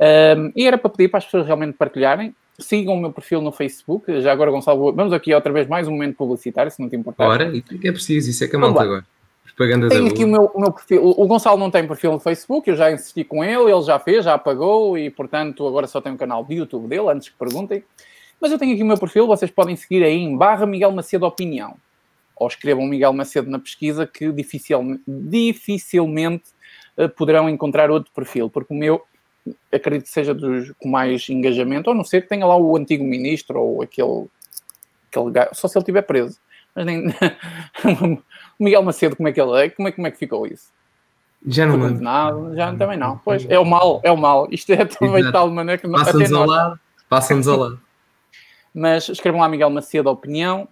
Um, 0.00 0.52
e 0.54 0.66
era 0.66 0.76
para 0.76 0.90
pedir 0.90 1.08
para 1.08 1.18
as 1.18 1.24
pessoas 1.24 1.46
realmente 1.46 1.76
partilharem. 1.76 2.34
Sigam 2.58 2.94
o 2.94 3.00
meu 3.00 3.12
perfil 3.12 3.40
no 3.40 3.52
Facebook. 3.52 4.20
Já 4.20 4.32
agora, 4.32 4.50
Gonçalo, 4.50 4.92
vamos 4.92 5.12
aqui 5.12 5.32
outra 5.32 5.52
vez 5.52 5.68
mais 5.68 5.86
um 5.86 5.92
momento 5.92 6.16
publicitário, 6.16 6.72
se 6.72 6.80
não 6.80 6.88
te 6.88 6.96
importar. 6.96 7.24
Ora, 7.24 7.56
e 7.56 7.62
que 7.62 7.86
é 7.86 7.92
preciso, 7.92 8.30
isso 8.30 8.42
é 8.42 8.48
que 8.48 8.56
é 8.56 8.58
malta 8.58 8.82
agora. 8.82 9.04
Propaganda 9.54 9.88
Tenho 9.88 10.06
aqui 10.06 10.24
o 10.24 10.28
meu, 10.28 10.50
o 10.54 10.60
meu, 10.60 10.72
perfil. 10.72 11.02
O 11.04 11.26
Gonçalo 11.26 11.58
não 11.58 11.70
tem 11.70 11.86
perfil 11.86 12.12
no 12.12 12.20
Facebook, 12.20 12.68
eu 12.68 12.76
já 12.76 12.90
insisti 12.90 13.24
com 13.24 13.42
ele, 13.42 13.70
ele 13.70 13.82
já 13.82 13.98
fez, 13.98 14.24
já 14.24 14.34
apagou 14.34 14.96
e, 14.96 15.10
portanto, 15.10 15.66
agora 15.66 15.86
só 15.86 16.00
tem 16.00 16.12
um 16.12 16.16
canal 16.16 16.44
de 16.44 16.54
YouTube 16.54 16.88
dele, 16.88 17.08
antes 17.08 17.28
que 17.28 17.36
perguntem. 17.36 17.82
Mas 18.40 18.52
eu 18.52 18.58
tenho 18.58 18.74
aqui 18.74 18.82
o 18.82 18.86
meu 18.86 18.98
perfil, 18.98 19.26
vocês 19.26 19.50
podem 19.50 19.74
seguir 19.74 20.04
aí 20.04 20.16
em 20.16 20.36
barra 20.36 20.64
Miguel 20.66 20.92
Macedo 20.92 21.26
Opinião. 21.26 21.74
Ou 22.36 22.46
escrevam 22.46 22.86
Miguel 22.86 23.12
Macedo 23.12 23.50
na 23.50 23.58
pesquisa 23.58 24.06
que 24.06 24.30
dificilmente, 24.30 25.02
dificilmente 25.06 26.44
uh, 26.96 27.08
poderão 27.08 27.48
encontrar 27.48 27.90
outro 27.90 28.12
perfil, 28.12 28.48
porque 28.48 28.72
o 28.72 28.76
meu 28.76 29.02
acredito 29.72 30.04
que 30.04 30.10
seja 30.10 30.34
dos 30.34 30.72
com 30.78 30.88
mais 30.88 31.28
engajamento, 31.28 31.90
ou 31.90 31.96
não 31.96 32.04
sei 32.04 32.20
que 32.20 32.28
tenha 32.28 32.46
lá 32.46 32.56
o 32.56 32.76
antigo 32.76 33.04
ministro 33.04 33.60
ou 33.60 33.82
aquele, 33.82 34.26
aquele 35.10 35.30
gajo, 35.30 35.50
só 35.54 35.66
se 35.66 35.76
ele 35.76 35.82
estiver 35.82 36.02
preso. 36.02 36.38
Mas 36.74 36.86
nem 36.86 37.04
o 38.58 38.64
Miguel 38.64 38.82
Macedo, 38.82 39.16
como 39.16 39.28
é 39.28 39.32
que 39.32 39.40
ele 39.40 39.64
é? 39.64 39.70
Como 39.70 39.88
é, 39.88 39.92
como 39.92 40.06
é 40.06 40.10
que 40.10 40.18
ficou 40.18 40.46
isso? 40.46 40.68
Já 41.46 41.66
não 41.66 41.76
lembro. 41.76 42.02
Nada, 42.02 42.56
já 42.56 42.74
também 42.74 42.98
não. 42.98 43.18
Pois, 43.18 43.46
é 43.48 43.58
o 43.58 43.64
mal, 43.64 44.00
é 44.02 44.10
o 44.10 44.16
mal. 44.16 44.48
Isto 44.50 44.72
é 44.72 44.84
também 44.84 45.24
de 45.24 45.32
tal 45.32 45.48
maneira 45.50 45.80
que 45.80 45.86
não 45.86 45.98
Passa-nos 45.98 46.32
ao 46.32 46.46
lado. 46.46 46.80
Passa-nos 47.08 47.48
ao 47.48 47.58
lado. 47.58 47.80
Mas 48.74 49.08
escrevam 49.08 49.40
lá 49.40 49.48
Miguel 49.48 49.70
Macedo 49.70 50.10
Opinião 50.10 50.68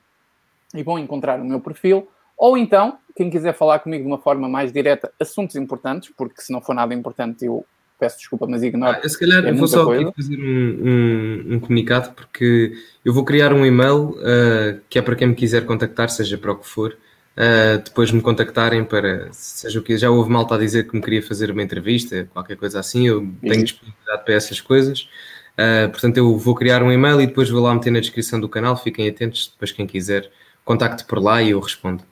e 0.75 0.83
vão 0.83 0.99
encontrar 0.99 1.41
o 1.41 1.45
meu 1.45 1.61
perfil. 1.61 2.09
Ou 2.37 2.59
então, 2.59 2.99
quem 3.17 3.31
quiser 3.31 3.55
falar 3.55 3.79
comigo 3.79 4.03
de 4.03 4.09
uma 4.09 4.19
forma 4.19 4.49
mais 4.49 4.73
direta, 4.73 5.11
assuntos 5.19 5.57
importantes, 5.57 6.13
porque 6.17 6.43
se 6.43 6.53
não 6.53 6.61
for 6.61 6.75
nada 6.75 6.93
importante 6.93 7.47
eu 7.47 7.65
peço 7.99 8.19
desculpa, 8.19 8.47
mas 8.47 8.63
ignoro. 8.63 8.99
Ah, 9.03 9.09
se 9.09 9.19
calhar 9.19 9.45
é 9.47 9.53
vou 9.53 9.67
só 9.67 9.91
aqui 9.91 10.13
fazer 10.15 10.39
um, 10.39 11.49
um, 11.49 11.55
um, 11.55 11.61
comunicado, 11.61 12.13
porque 12.13 12.75
eu 13.03 13.15
vou 13.15 13.25
criar 13.25 13.55
um 13.55 13.65
e-mail 13.65 14.11
uh, 14.11 14.81
que 14.91 14.99
é 14.99 15.03
para 15.03 15.17
quem 15.17 15.29
me 15.29 15.35
quiser 15.35 15.65
contactar, 15.65 16.11
seja 16.11 16.37
para 16.37 16.53
o 16.53 16.57
que 16.57 16.67
for, 16.67 16.97
uh, 17.37 17.83
depois 17.83 18.11
me 18.11 18.21
contactarem 18.21 18.85
para, 18.85 19.29
seja 19.33 19.79
o 19.79 19.83
que 19.83 19.97
já 19.97 20.11
houve 20.11 20.31
malta 20.31 20.55
a 20.55 20.59
dizer 20.59 20.89
que 20.89 20.97
me 20.97 21.03
queria 21.03 21.23
fazer 21.23 21.51
uma 21.51 21.63
entrevista, 21.63 22.29
qualquer 22.33 22.57
coisa 22.57 22.81
assim, 22.81 23.07
eu 23.07 23.29
tenho 23.41 23.65
disponibilidade 23.65 24.25
para 24.25 24.35
essas 24.35 24.61
coisas. 24.61 25.09
Uh, 25.57 25.89
portanto, 25.91 26.19
eu 26.19 26.37
vou 26.37 26.55
criar 26.55 26.83
um 26.83 26.93
e-mail 26.93 27.21
e 27.21 27.27
depois 27.27 27.49
vou 27.49 27.63
lá 27.63 27.75
meter 27.75 27.91
na 27.91 28.01
descrição 28.01 28.39
do 28.39 28.49
canal. 28.49 28.77
Fiquem 28.77 29.09
atentos, 29.09 29.51
depois 29.53 29.73
quem 29.73 29.87
quiser, 29.87 30.31
contacte 30.65 31.05
por 31.05 31.23
lá 31.23 31.43
e 31.43 31.51
eu 31.51 31.61
respondo. 31.61 32.05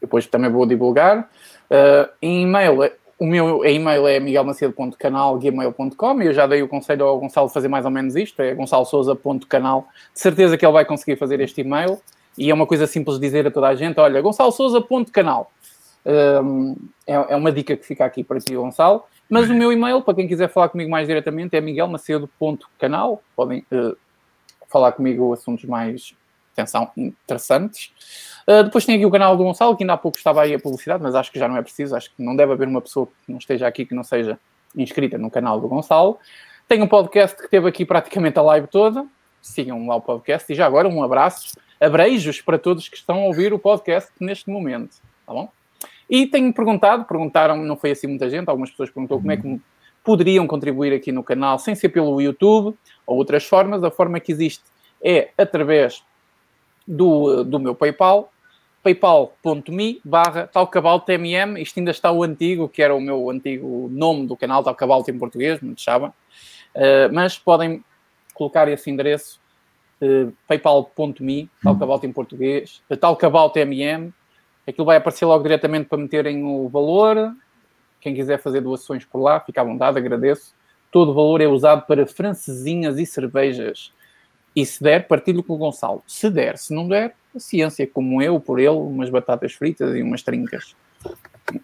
Depois 0.00 0.26
também 0.26 0.50
vou 0.50 0.66
divulgar. 0.66 1.30
Uh, 1.70 2.08
em 2.20 2.42
e-mail, 2.42 2.90
o 3.16 3.26
meu 3.26 3.64
e-mail 3.64 4.08
é 4.08 4.18
miguelmacedo.canal.gmail.com 4.18 6.22
e 6.22 6.26
eu 6.26 6.32
já 6.32 6.48
dei 6.48 6.62
o 6.62 6.68
conselho 6.68 7.04
ao 7.04 7.20
Gonçalo 7.20 7.48
fazer 7.48 7.68
mais 7.68 7.84
ou 7.84 7.90
menos 7.90 8.16
isto, 8.16 8.42
é 8.42 8.54
gonçalosouza.canal. 8.54 9.86
De 10.12 10.18
certeza 10.18 10.56
que 10.56 10.66
ele 10.66 10.72
vai 10.72 10.84
conseguir 10.84 11.16
fazer 11.16 11.38
este 11.38 11.60
e-mail 11.60 12.00
e 12.36 12.50
é 12.50 12.54
uma 12.54 12.66
coisa 12.66 12.86
simples 12.86 13.18
de 13.18 13.26
dizer 13.26 13.46
a 13.46 13.50
toda 13.50 13.68
a 13.68 13.74
gente, 13.74 13.98
olha, 14.00 14.20
gonçalosouza.canal. 14.20 15.50
Um, 16.04 16.76
é, 17.06 17.12
é 17.14 17.36
uma 17.36 17.52
dica 17.52 17.76
que 17.76 17.84
fica 17.84 18.04
aqui 18.04 18.24
para 18.24 18.40
ti, 18.40 18.54
Gonçalo. 18.54 19.04
Mas 19.28 19.48
o 19.48 19.54
meu 19.54 19.72
e-mail, 19.72 20.02
para 20.02 20.14
quem 20.14 20.26
quiser 20.26 20.48
falar 20.48 20.68
comigo 20.68 20.90
mais 20.90 21.06
diretamente, 21.06 21.56
é 21.56 21.60
miguelmacedo.canal. 21.60 23.22
Podem 23.36 23.64
uh, 23.70 23.96
falar 24.68 24.92
comigo 24.92 25.32
assuntos 25.32 25.64
mais, 25.64 26.14
atenção, 26.52 26.90
interessantes. 26.96 27.92
Uh, 28.48 28.64
depois 28.64 28.84
tem 28.84 28.96
aqui 28.96 29.06
o 29.06 29.10
canal 29.10 29.36
do 29.36 29.44
Gonçalo, 29.44 29.76
que 29.76 29.84
ainda 29.84 29.92
há 29.92 29.98
pouco 29.98 30.18
estava 30.18 30.42
aí 30.42 30.54
a 30.54 30.58
publicidade, 30.58 31.02
mas 31.02 31.14
acho 31.14 31.30
que 31.30 31.38
já 31.38 31.46
não 31.46 31.56
é 31.56 31.62
preciso. 31.62 31.94
Acho 31.94 32.10
que 32.14 32.22
não 32.22 32.34
deve 32.34 32.52
haver 32.52 32.66
uma 32.66 32.80
pessoa 32.80 33.06
que 33.06 33.30
não 33.30 33.38
esteja 33.38 33.66
aqui 33.66 33.84
que 33.84 33.94
não 33.94 34.02
seja 34.02 34.38
inscrita 34.76 35.18
no 35.18 35.30
canal 35.30 35.60
do 35.60 35.68
Gonçalo. 35.68 36.18
Tem 36.66 36.82
um 36.82 36.88
podcast 36.88 37.36
que 37.36 37.48
teve 37.48 37.68
aqui 37.68 37.84
praticamente 37.84 38.38
a 38.38 38.42
live 38.42 38.66
toda. 38.66 39.06
Sigam 39.40 39.86
lá 39.86 39.96
o 39.96 40.00
podcast. 40.00 40.50
E 40.52 40.54
já 40.54 40.66
agora 40.66 40.88
um 40.88 41.02
abraço, 41.02 41.56
abreijos 41.80 42.40
para 42.40 42.58
todos 42.58 42.88
que 42.88 42.96
estão 42.96 43.22
a 43.22 43.26
ouvir 43.26 43.52
o 43.52 43.58
podcast 43.58 44.10
neste 44.20 44.50
momento. 44.50 44.96
Tá 45.26 45.32
bom? 45.32 45.48
E 46.08 46.26
tenho 46.26 46.52
perguntado, 46.52 47.04
perguntaram, 47.04 47.56
não 47.56 47.76
foi 47.76 47.92
assim 47.92 48.08
muita 48.08 48.28
gente, 48.28 48.48
algumas 48.48 48.70
pessoas 48.70 48.90
perguntou 48.90 49.18
como 49.18 49.30
é 49.30 49.36
que 49.36 49.60
poderiam 50.02 50.46
contribuir 50.46 50.92
aqui 50.92 51.12
no 51.12 51.22
canal 51.22 51.58
sem 51.58 51.74
ser 51.74 51.90
pelo 51.90 52.20
YouTube 52.20 52.76
ou 53.06 53.16
outras 53.16 53.44
formas. 53.44 53.84
A 53.84 53.90
forma 53.90 54.18
que 54.18 54.32
existe 54.32 54.64
é 55.02 55.30
através 55.38 56.02
do, 56.86 57.44
do 57.44 57.60
meu 57.60 57.74
PayPal, 57.74 58.32
paypal.me 58.82 60.00
barra 60.04 60.46
talcabaltmm, 60.46 61.58
isto 61.58 61.78
ainda 61.78 61.90
está 61.90 62.10
o 62.10 62.22
antigo, 62.22 62.68
que 62.68 62.82
era 62.82 62.94
o 62.94 63.00
meu 63.00 63.30
antigo 63.30 63.88
nome 63.90 64.26
do 64.26 64.36
canal, 64.36 64.64
Talcabalto 64.64 65.10
em 65.10 65.18
português, 65.18 65.60
muitos 65.60 65.84
sabem. 65.84 66.08
Uh, 66.08 67.12
mas 67.12 67.38
podem 67.38 67.84
colocar 68.40 68.66
esse 68.68 68.90
endereço 68.90 69.38
uh, 70.00 70.32
paypal.me, 70.48 71.50
talcabout 71.62 72.06
em 72.06 72.10
português, 72.10 72.82
talcaboutmm, 72.98 74.14
aquilo 74.66 74.86
vai 74.86 74.96
aparecer 74.96 75.26
logo 75.26 75.42
diretamente 75.42 75.90
para 75.90 75.98
meterem 75.98 76.42
o 76.42 76.66
valor. 76.70 77.34
Quem 78.00 78.14
quiser 78.14 78.40
fazer 78.40 78.62
doações 78.62 79.04
por 79.04 79.20
lá, 79.20 79.38
fica 79.40 79.60
à 79.60 79.64
vontade, 79.64 79.98
agradeço. 79.98 80.54
Todo 80.90 81.10
o 81.10 81.14
valor 81.14 81.42
é 81.42 81.46
usado 81.46 81.84
para 81.86 82.06
francesinhas 82.06 82.98
e 82.98 83.04
cervejas. 83.04 83.92
E 84.56 84.64
se 84.64 84.82
der, 84.82 85.06
partilho 85.06 85.42
com 85.42 85.52
o 85.52 85.58
Gonçalo. 85.58 86.02
Se 86.06 86.30
der, 86.30 86.56
se 86.56 86.74
não 86.74 86.88
der, 86.88 87.14
a 87.36 87.38
ciência, 87.38 87.86
como 87.86 88.22
eu, 88.22 88.40
por 88.40 88.58
ele, 88.58 88.70
umas 88.70 89.10
batatas 89.10 89.52
fritas 89.52 89.94
e 89.94 90.02
umas 90.02 90.22
trincas. 90.22 90.74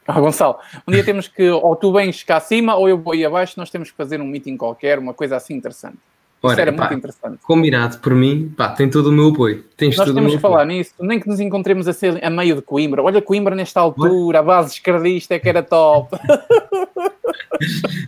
Ah, 0.06 0.20
Gonçalo, 0.20 0.58
um 0.86 0.92
dia 0.92 1.04
temos 1.04 1.26
que, 1.26 1.48
ou 1.48 1.74
tu 1.74 1.90
vens 1.90 2.22
cá 2.22 2.36
acima, 2.36 2.76
ou 2.76 2.86
eu 2.86 2.98
vou 2.98 3.14
aí 3.14 3.24
abaixo, 3.24 3.54
nós 3.56 3.70
temos 3.70 3.90
que 3.90 3.96
fazer 3.96 4.20
um 4.20 4.26
meeting 4.26 4.56
qualquer, 4.56 4.98
uma 4.98 5.14
coisa 5.14 5.36
assim 5.36 5.54
interessante. 5.54 5.98
Ora, 6.46 6.52
Isso 6.52 6.60
era 6.60 6.72
pá, 6.72 6.84
muito 6.84 6.98
interessante. 6.98 7.38
Combinado, 7.42 7.98
por 7.98 8.14
mim, 8.14 8.52
pá, 8.56 8.68
tem 8.68 8.88
todo 8.88 9.08
o 9.08 9.12
meu 9.12 9.28
apoio. 9.28 9.64
Tens 9.76 9.96
Nós 9.96 10.12
temos 10.12 10.32
que 10.34 10.38
falar 10.38 10.64
nisso, 10.64 10.92
nem 11.00 11.20
que 11.20 11.28
nos 11.28 11.40
encontremos 11.40 11.88
a, 11.88 11.92
ser, 11.92 12.24
a 12.24 12.30
meio 12.30 12.56
de 12.56 12.62
Coimbra. 12.62 13.02
Olha, 13.02 13.20
Coimbra 13.20 13.54
nesta 13.54 13.80
altura, 13.80 14.38
a 14.38 14.42
base 14.42 14.74
esquerdista 14.74 15.34
é 15.34 15.38
que 15.38 15.48
era 15.48 15.62
top. 15.62 16.16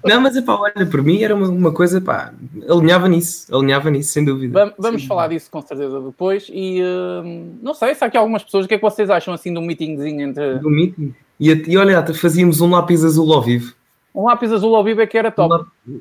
Não, 0.04 0.20
mas 0.20 0.40
pá, 0.40 0.54
olha, 0.54 0.86
por 0.86 1.02
mim 1.02 1.22
era 1.22 1.34
uma, 1.34 1.48
uma, 1.48 1.72
coisa, 1.72 2.00
pá, 2.00 2.32
alinhava 2.68 3.08
nisso, 3.08 3.54
alinhava 3.54 3.90
nisso, 3.90 4.12
sem 4.12 4.24
dúvida. 4.24 4.52
Vamos, 4.52 4.74
vamos 4.78 5.04
falar 5.04 5.28
disso 5.28 5.50
com 5.50 5.60
certeza 5.62 6.00
depois. 6.00 6.48
E 6.52 6.80
uh, 6.82 7.56
não 7.62 7.74
sei 7.74 7.94
se 7.94 8.04
há 8.04 8.06
aqui 8.06 8.16
algumas 8.16 8.42
pessoas, 8.44 8.64
o 8.64 8.68
que 8.68 8.74
é 8.74 8.78
que 8.78 8.82
vocês 8.82 9.10
acham 9.10 9.34
assim 9.34 9.52
de 9.52 9.58
um 9.58 9.62
meetingzinho 9.62 10.20
entre. 10.20 10.58
Do 10.58 10.70
meeting? 10.70 11.14
E, 11.40 11.50
e 11.50 11.76
olha, 11.76 12.04
fazíamos 12.14 12.60
um 12.60 12.70
lápis 12.70 13.04
azul 13.04 13.32
ao 13.32 13.42
vivo. 13.42 13.74
Um 14.14 14.24
lápis 14.24 14.52
azul 14.52 14.74
ao 14.74 14.84
vivo 14.84 15.00
é 15.00 15.06
que 15.06 15.16
era 15.16 15.30
top. 15.30 15.66
Um 15.86 16.00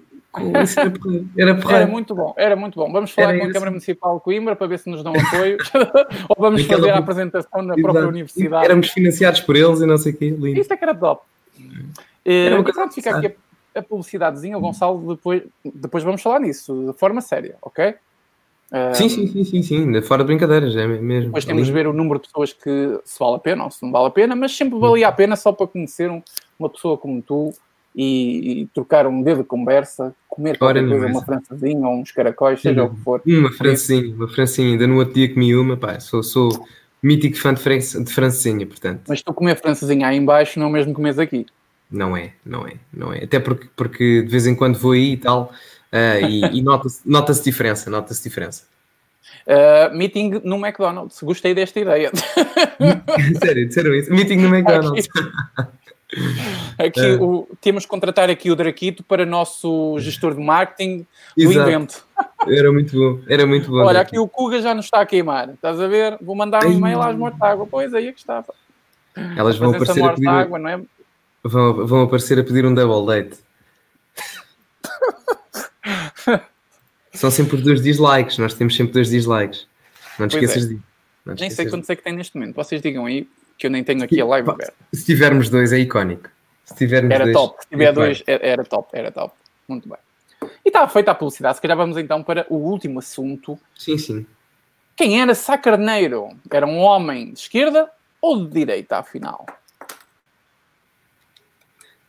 era, 1.35 1.51
era, 1.51 1.76
era, 1.76 1.88
muito 1.88 2.15
bom, 2.15 2.34
era 2.38 2.55
muito 2.55 2.76
bom. 2.80 2.91
Vamos 2.91 3.11
falar 3.11 3.30
era 3.30 3.39
com 3.39 3.45
a 3.45 3.53
Câmara 3.53 3.72
Municipal 3.72 4.18
de 4.18 4.23
Coimbra 4.23 4.55
para 4.55 4.68
ver 4.68 4.80
se 4.80 4.89
nos 4.89 5.03
dão 5.03 5.14
apoio 5.14 5.57
ou 6.30 6.35
vamos 6.39 6.61
Aquela... 6.61 6.80
fazer 6.80 6.91
a 6.91 6.97
apresentação 6.97 7.61
na 7.61 7.76
própria 7.76 8.07
universidade. 8.07 8.65
Éramos 8.65 8.89
financiados 8.89 9.41
por 9.41 9.55
eles 9.55 9.81
e 9.81 9.85
não 9.85 9.97
sei 9.97 10.14
o 10.14 10.18
quê. 10.18 10.30
Lindo. 10.30 10.59
Isso 10.59 10.72
é 10.72 10.77
que 10.77 10.84
era 10.84 10.95
top. 10.95 11.23
Era 12.26 12.59
uh, 12.59 12.64
pronto, 12.64 12.93
fica 12.93 13.18
aqui 13.18 13.35
a, 13.76 13.80
a 13.80 13.81
publicidadezinha, 13.81 14.57
o 14.57 14.61
Gonçalo, 14.61 15.15
depois, 15.15 15.43
depois 15.64 16.03
vamos 16.03 16.22
falar 16.22 16.39
nisso 16.39 16.91
de 16.91 16.99
forma 16.99 17.22
séria, 17.22 17.55
ok? 17.61 17.95
Sim, 18.93 19.07
sim, 19.07 19.27
sim, 19.27 19.43
sim, 19.45 19.64
sim, 19.64 20.01
fora 20.01 20.23
de 20.23 20.27
brincadeiras, 20.27 20.76
é 20.76 20.85
mesmo. 20.85 21.27
Depois 21.27 21.45
temos 21.45 21.68
de 21.68 21.72
ver 21.72 21.88
o 21.88 21.93
número 21.93 22.19
de 22.19 22.27
pessoas 22.27 22.51
que 22.51 22.99
se 23.05 23.18
vale 23.18 23.38
a 23.38 23.39
pena 23.39 23.64
ou 23.64 23.72
se 23.72 23.81
não 23.81 23.91
vale 23.93 24.07
a 24.07 24.11
pena, 24.11 24.35
mas 24.35 24.55
sempre 24.55 24.77
valia 24.77 25.07
a 25.07 25.11
pena 25.11 25.38
só 25.38 25.53
para 25.53 25.68
conhecer 25.68 26.11
um, 26.11 26.22
uma 26.59 26.69
pessoa 26.69 26.97
como 26.97 27.22
tu 27.22 27.53
e, 27.98 28.61
e, 28.61 28.65
trocar 28.68 29.07
um 29.07 29.24
dedo 29.24 29.41
de 29.41 29.48
conversa, 29.48 30.14
comer 30.30 30.56
qualquer 30.60 30.84
Ora, 30.84 30.90
coisa, 30.90 31.07
uma 31.07 31.26
francesinha 31.26 31.88
ou 31.88 31.95
uns 31.95 32.11
caracóis, 32.11 32.61
seja 32.61 32.84
o 32.84 32.91
que 32.91 33.02
for. 33.02 33.24
Uma 33.26 33.52
francesinha, 33.52 34.15
uma 34.15 34.28
francesinha, 34.28 34.74
ainda 34.74 34.86
no 34.86 34.98
outro 34.98 35.15
dia 35.15 35.34
comi 35.34 35.56
uma, 35.56 35.76
pá, 35.76 35.99
sou, 35.99 36.22
sou 36.22 36.68
mítico 37.02 37.36
fã 37.38 37.56
de, 37.56 37.64
de 38.03 38.14
francesinha, 38.14 38.68
portanto. 38.68 39.02
Mas 39.07 39.24
tu 39.24 39.34
comer 39.34 39.60
francesinha 39.60 40.07
aí 40.07 40.15
embaixo 40.15 40.60
não 40.60 40.68
é 40.68 40.72
mesmo 40.74 40.94
comes 40.94 41.18
aqui. 41.18 41.48
Não 41.90 42.15
é, 42.15 42.34
não 42.45 42.68
é, 42.68 42.74
não 42.94 43.11
é. 43.11 43.24
Até 43.24 43.40
porque, 43.40 43.68
porque 43.76 44.22
de 44.22 44.28
vez 44.28 44.45
em 44.45 44.53
quando 44.53 44.78
vou 44.78 44.91
aí 44.91 45.14
e 45.14 45.18
tal, 45.18 45.52
uh, 45.91 46.26
e, 46.28 46.60
e 46.60 46.61
nota-se 46.61 47.02
nota 47.03 47.34
diferença, 47.34 47.90
nota-se 47.90 48.22
diferença. 48.22 48.64
Uh, 49.48 49.95
meeting 49.98 50.41
no 50.44 50.57
McDonald's, 50.57 51.19
gostei 51.24 51.56
desta 51.56 51.80
ideia. 51.80 52.11
sério, 53.44 53.68
disseram 53.68 53.95
isso? 53.95 54.14
Meeting 54.14 54.38
no 54.38 54.53
McDonald's. 54.53 55.07
Aqui, 56.77 57.01
é. 57.01 57.15
o, 57.15 57.47
temos 57.59 57.84
que 57.84 57.89
contratar 57.89 58.29
aqui 58.29 58.49
o 58.49 58.55
Draquito 58.55 59.03
para 59.03 59.25
nosso 59.25 59.97
gestor 59.99 60.34
de 60.34 60.41
marketing 60.41 61.05
do 61.35 61.51
evento. 61.51 62.05
Era 62.47 62.71
muito 62.71 62.95
bom, 62.95 63.21
era 63.27 63.45
muito 63.45 63.69
bom. 63.69 63.84
Olha, 63.84 63.99
aqui 63.99 64.17
o 64.17 64.27
Kuga 64.27 64.61
já 64.61 64.73
nos 64.73 64.85
está 64.85 65.01
a 65.01 65.05
queimar, 65.05 65.49
estás 65.49 65.79
a 65.79 65.88
ver? 65.88 66.17
Vou 66.21 66.35
mandar 66.35 66.65
um 66.65 66.71
e-mail 66.71 67.01
às 67.01 67.15
Mortágua. 67.17 67.67
Pois 67.69 67.93
aí 67.93 68.07
é 68.07 68.13
que 68.13 68.19
estava. 68.19 68.53
Elas 69.35 69.57
vão 69.57 69.71
aparecer 69.71 70.03
a 70.03 70.13
pedir... 70.13 70.27
Água, 70.27 70.59
não 70.59 70.69
é? 70.69 70.81
vão, 71.43 71.85
vão 71.85 72.03
aparecer 72.03 72.39
a 72.39 72.43
pedir 72.43 72.65
um 72.65 72.73
double 72.73 73.05
date. 73.05 73.38
São 77.13 77.31
sempre 77.31 77.57
dois 77.57 77.81
dislikes, 77.81 78.38
nós 78.38 78.53
temos 78.53 78.75
sempre 78.75 78.93
dois 78.93 79.09
dislikes. 79.09 79.67
Não 80.19 80.27
te 80.27 80.38
pois 80.38 80.43
esqueças 80.43 80.65
é. 80.65 80.73
disso. 80.73 80.84
Nem 81.25 81.49
sei 81.49 81.69
quantos 81.69 81.89
é 81.89 81.95
que 81.95 82.03
tem 82.03 82.13
neste 82.13 82.35
momento. 82.38 82.55
Vocês 82.55 82.81
digam 82.81 83.05
aí 83.05 83.27
que 83.57 83.67
eu 83.67 83.71
nem 83.71 83.84
tenho 83.84 84.03
aqui 84.03 84.21
a 84.21 84.25
live 84.25 84.49
aberta. 84.49 84.73
Se 84.93 85.05
tivermos 85.05 85.49
dois 85.49 85.73
é 85.73 85.79
icónico. 85.79 86.29
Se 86.63 86.75
tivermos 86.75 87.11
era 87.11 87.23
dois, 87.23 87.35
top. 87.35 87.63
Se 87.63 87.69
tiver 87.69 87.85
é 87.85 87.91
dois, 87.91 88.23
era 88.27 88.63
top, 88.63 88.89
era 88.93 89.11
top. 89.11 89.34
Muito 89.67 89.89
bem. 89.89 89.97
E 90.63 90.69
está 90.69 90.88
feita 90.88 91.11
a 91.11 91.15
publicidade. 91.15 91.55
Se 91.55 91.61
calhar 91.61 91.77
vamos 91.77 91.97
então 91.97 92.21
para 92.21 92.45
o 92.49 92.55
último 92.55 92.99
assunto. 92.99 93.57
Sim, 93.75 93.97
sim. 93.97 94.25
Quem 94.95 95.21
era 95.21 95.34
Sá 95.34 95.57
Carneiro? 95.57 96.29
Era 96.51 96.65
um 96.65 96.79
homem 96.79 97.31
de 97.31 97.39
esquerda 97.39 97.89
ou 98.21 98.45
de 98.45 98.51
direita, 98.51 98.97
afinal? 98.97 99.45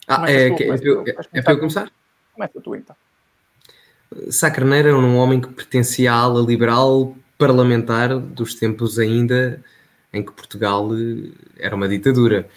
Ah, 0.07 0.31
é, 0.31 0.49
tu, 0.55 0.63
é, 0.63 0.69
é, 0.69 0.79
tu, 0.79 1.05
é, 1.35 1.43
para 1.43 1.53
eu 1.53 1.59
começar? 1.59 1.91
Começa 2.33 2.61
tu 2.61 2.75
então. 2.75 2.97
Sá 4.31 4.51
Carneiro 4.51 4.89
era 4.89 4.99
um 4.99 5.17
homem 5.17 5.41
que 5.41 5.49
pertencia 5.49 6.13
à 6.13 6.17
ala 6.17 6.41
liberal 6.41 7.15
parlamentar 7.37 8.19
dos 8.19 8.55
tempos 8.55 8.99
ainda 8.99 9.63
em 10.13 10.23
que 10.23 10.33
Portugal 10.33 10.89
eh, 10.95 11.31
era 11.59 11.75
uma 11.75 11.89
ditadura. 11.89 12.49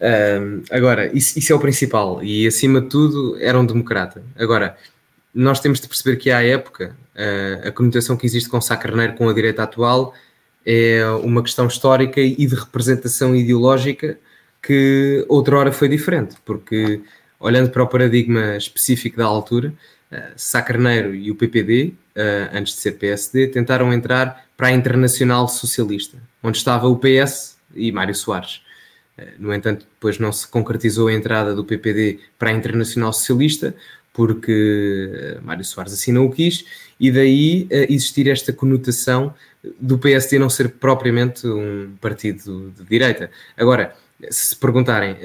Um, 0.00 0.62
agora, 0.70 1.14
isso, 1.16 1.38
isso, 1.38 1.52
é 1.52 1.56
o 1.56 1.60
principal, 1.60 2.22
e 2.24 2.46
acima 2.46 2.80
de 2.80 2.88
tudo 2.88 3.36
era 3.38 3.58
um 3.58 3.66
democrata. 3.66 4.22
Agora, 4.38 4.76
nós 5.34 5.60
temos 5.60 5.80
de 5.80 5.86
perceber 5.86 6.16
que 6.16 6.30
à 6.30 6.42
época 6.42 6.96
uh, 7.14 7.68
a 7.68 7.72
conotação 7.72 8.16
que 8.16 8.26
existe 8.26 8.48
com 8.48 8.60
Sá 8.60 8.76
Carneiro 8.76 9.14
com 9.14 9.28
a 9.28 9.32
direita 9.32 9.62
atual 9.62 10.14
é 10.64 11.04
uma 11.22 11.42
questão 11.42 11.66
histórica 11.66 12.20
e 12.20 12.46
de 12.46 12.54
representação 12.54 13.34
ideológica 13.34 14.18
que 14.62 15.24
outrora 15.28 15.72
foi 15.72 15.88
diferente, 15.88 16.36
porque 16.44 17.00
olhando 17.38 17.70
para 17.70 17.82
o 17.82 17.86
paradigma 17.86 18.56
específico 18.56 19.18
da 19.18 19.26
altura, 19.26 19.72
uh, 20.10 20.16
Sá 20.34 20.62
Carneiro 20.62 21.14
e 21.14 21.30
o 21.30 21.34
PPD, 21.34 21.94
uh, 22.16 22.56
antes 22.56 22.74
de 22.74 22.80
ser 22.80 22.92
PSD, 22.92 23.48
tentaram 23.48 23.92
entrar 23.92 24.46
para 24.60 24.68
a 24.68 24.72
Internacional 24.72 25.48
Socialista, 25.48 26.18
onde 26.42 26.58
estava 26.58 26.86
o 26.86 26.94
PS 26.94 27.56
e 27.74 27.90
Mário 27.90 28.14
Soares. 28.14 28.60
Uh, 29.16 29.22
no 29.38 29.54
entanto, 29.54 29.86
depois 29.90 30.18
não 30.18 30.30
se 30.30 30.46
concretizou 30.46 31.08
a 31.08 31.14
entrada 31.14 31.54
do 31.54 31.64
PPD 31.64 32.20
para 32.38 32.50
a 32.50 32.52
Internacional 32.52 33.10
Socialista, 33.10 33.74
porque 34.12 35.38
Mário 35.42 35.64
Soares 35.64 35.94
assim 35.94 36.12
não 36.12 36.26
o 36.26 36.30
quis, 36.30 36.66
e 36.98 37.10
daí 37.10 37.68
existir 37.88 38.28
esta 38.28 38.52
conotação 38.52 39.32
do 39.80 39.96
PSD 39.96 40.38
não 40.38 40.50
ser 40.50 40.68
propriamente 40.72 41.46
um 41.46 41.94
partido 41.98 42.70
de 42.76 42.84
direita. 42.84 43.30
Agora, 43.56 43.96
se 44.28 44.54
perguntarem, 44.56 45.16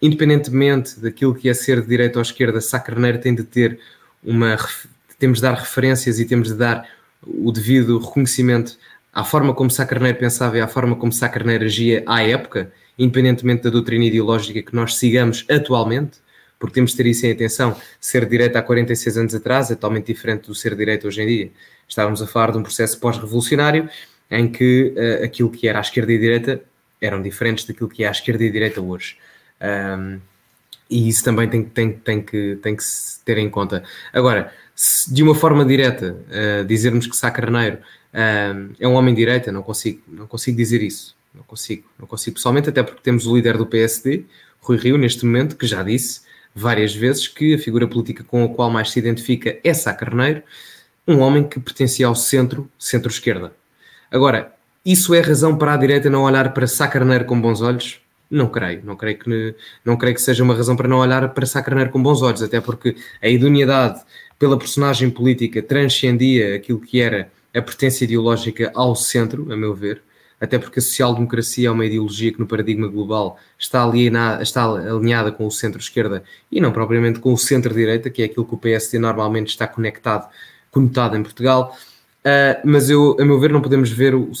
independentemente 0.00 0.98
daquilo 1.00 1.34
que 1.34 1.50
é 1.50 1.54
ser 1.54 1.82
de 1.82 1.88
direita 1.88 2.18
ou 2.18 2.22
esquerda, 2.22 2.62
Sá 2.62 2.80
Carneiro 2.80 3.18
tem 3.18 3.34
de 3.34 3.42
ter 3.42 3.78
uma. 4.22 4.56
temos 5.18 5.38
de 5.38 5.42
dar 5.42 5.54
referências 5.54 6.18
e 6.18 6.24
temos 6.24 6.48
de 6.48 6.54
dar 6.54 6.88
o 7.26 7.50
devido 7.52 7.98
reconhecimento 7.98 8.78
à 9.12 9.24
forma 9.24 9.54
como 9.54 9.70
Sá 9.70 9.86
Carneiro 9.86 10.18
pensava 10.18 10.58
e 10.58 10.60
à 10.60 10.66
forma 10.66 10.96
como 10.96 11.12
Sá 11.12 11.28
Carneiro 11.28 11.64
agia 11.64 12.02
à 12.06 12.22
época, 12.22 12.72
independentemente 12.98 13.62
da 13.62 13.70
doutrina 13.70 14.04
ideológica 14.04 14.62
que 14.62 14.74
nós 14.74 14.96
sigamos 14.96 15.44
atualmente, 15.48 16.18
porque 16.58 16.74
temos 16.74 16.92
de 16.92 16.96
ter 16.96 17.06
isso 17.06 17.26
em 17.26 17.32
atenção. 17.32 17.76
Ser 18.00 18.24
de 18.24 18.30
direita 18.30 18.58
há 18.58 18.62
46 18.62 19.18
anos 19.18 19.34
atrás 19.34 19.70
é 19.70 19.74
totalmente 19.74 20.06
diferente 20.06 20.46
do 20.46 20.54
ser 20.54 20.70
de 20.70 20.76
direita 20.76 21.06
hoje 21.06 21.22
em 21.22 21.26
dia. 21.26 21.50
Estávamos 21.88 22.22
a 22.22 22.26
falar 22.26 22.52
de 22.52 22.58
um 22.58 22.62
processo 22.62 22.98
pós-revolucionário 22.98 23.88
em 24.30 24.50
que 24.50 24.94
uh, 24.96 25.24
aquilo 25.24 25.50
que 25.50 25.68
era 25.68 25.78
à 25.78 25.82
esquerda 25.82 26.12
e 26.12 26.16
à 26.16 26.20
direita 26.20 26.62
eram 27.00 27.22
diferentes 27.22 27.64
daquilo 27.64 27.88
que 27.88 28.02
é 28.02 28.08
à 28.08 28.10
esquerda 28.10 28.42
e 28.44 28.48
à 28.48 28.52
direita 28.52 28.80
hoje. 28.80 29.16
Um, 29.60 30.20
e 30.88 31.08
isso 31.08 31.24
também 31.24 31.48
tem, 31.48 31.64
tem, 31.64 31.92
tem, 31.92 32.22
que, 32.22 32.58
tem 32.62 32.76
que 32.76 32.84
se 32.84 33.22
ter 33.24 33.38
em 33.38 33.48
conta. 33.48 33.82
Agora, 34.12 34.52
de 35.08 35.22
uma 35.22 35.34
forma 35.34 35.64
direta, 35.64 36.16
uh, 36.28 36.64
dizermos 36.64 37.06
que 37.06 37.16
Sá 37.16 37.30
Carneiro 37.30 37.78
uh, 38.12 38.74
é 38.78 38.86
um 38.86 38.94
homem 38.94 39.14
de 39.14 39.20
direita, 39.20 39.50
não 39.50 39.62
consigo, 39.62 40.02
não 40.08 40.26
consigo 40.26 40.56
dizer 40.56 40.82
isso. 40.82 41.16
Não 41.34 41.42
consigo, 41.42 41.84
não 41.98 42.06
consigo 42.06 42.36
pessoalmente, 42.36 42.68
até 42.68 42.82
porque 42.82 43.00
temos 43.02 43.26
o 43.26 43.34
líder 43.34 43.58
do 43.58 43.66
PSD, 43.66 44.24
Rui 44.60 44.76
Rio, 44.76 44.96
neste 44.96 45.26
momento, 45.26 45.56
que 45.56 45.66
já 45.66 45.82
disse 45.82 46.22
várias 46.54 46.94
vezes 46.94 47.26
que 47.26 47.54
a 47.54 47.58
figura 47.58 47.88
política 47.88 48.22
com 48.22 48.44
a 48.44 48.48
qual 48.48 48.70
mais 48.70 48.90
se 48.92 48.98
identifica 49.00 49.58
é 49.64 49.74
Sá 49.74 49.92
Carneiro, 49.92 50.42
um 51.06 51.18
homem 51.18 51.46
que 51.46 51.58
pertencia 51.58 52.06
ao 52.06 52.14
centro, 52.14 52.70
centro-esquerda. 52.78 53.52
Agora, 54.10 54.54
isso 54.86 55.12
é 55.12 55.20
razão 55.20 55.58
para 55.58 55.74
a 55.74 55.76
direita 55.76 56.08
não 56.08 56.22
olhar 56.22 56.54
para 56.54 56.66
Sá 56.68 56.86
Carneiro 56.86 57.24
com 57.24 57.40
bons 57.40 57.60
olhos? 57.60 58.00
Não 58.34 58.48
creio, 58.48 58.82
não 58.84 58.96
creio 58.96 59.18
que 59.18 59.54
não 59.84 59.96
creio 59.96 60.14
que 60.16 60.20
seja 60.20 60.42
uma 60.42 60.54
razão 60.54 60.74
para 60.74 60.88
não 60.88 60.98
olhar 60.98 61.28
para 61.32 61.46
Sá 61.46 61.62
com 61.62 62.02
bons 62.02 62.20
olhos, 62.20 62.42
até 62.42 62.60
porque 62.60 62.96
a 63.22 63.28
idoneidade 63.28 64.02
pela 64.38 64.58
personagem 64.58 65.08
política 65.08 65.62
transcendia 65.62 66.56
aquilo 66.56 66.80
que 66.80 67.00
era 67.00 67.30
a 67.54 67.62
pertença 67.62 68.02
ideológica 68.02 68.72
ao 68.74 68.96
centro, 68.96 69.52
a 69.52 69.56
meu 69.56 69.72
ver, 69.72 70.02
até 70.40 70.58
porque 70.58 70.80
a 70.80 70.82
social-democracia 70.82 71.68
é 71.68 71.70
uma 71.70 71.86
ideologia 71.86 72.32
que 72.32 72.40
no 72.40 72.46
paradigma 72.46 72.88
global 72.88 73.38
está, 73.56 73.84
alienada, 73.84 74.42
está 74.42 74.64
alinhada 74.64 75.30
com 75.30 75.46
o 75.46 75.50
centro-esquerda 75.50 76.24
e 76.50 76.60
não 76.60 76.72
propriamente 76.72 77.20
com 77.20 77.32
o 77.32 77.38
centro-direita, 77.38 78.10
que 78.10 78.22
é 78.22 78.24
aquilo 78.24 78.44
que 78.44 78.54
o 78.54 78.58
PSD 78.58 78.98
normalmente 78.98 79.50
está 79.50 79.68
conectado, 79.68 80.28
conotado 80.72 81.16
em 81.16 81.22
Portugal. 81.22 81.76
Uh, 82.24 82.58
mas 82.64 82.90
eu, 82.90 83.16
a 83.20 83.24
meu 83.24 83.38
ver, 83.38 83.52
não 83.52 83.62
podemos 83.62 83.90
ver 83.90 84.14
o 84.14 84.32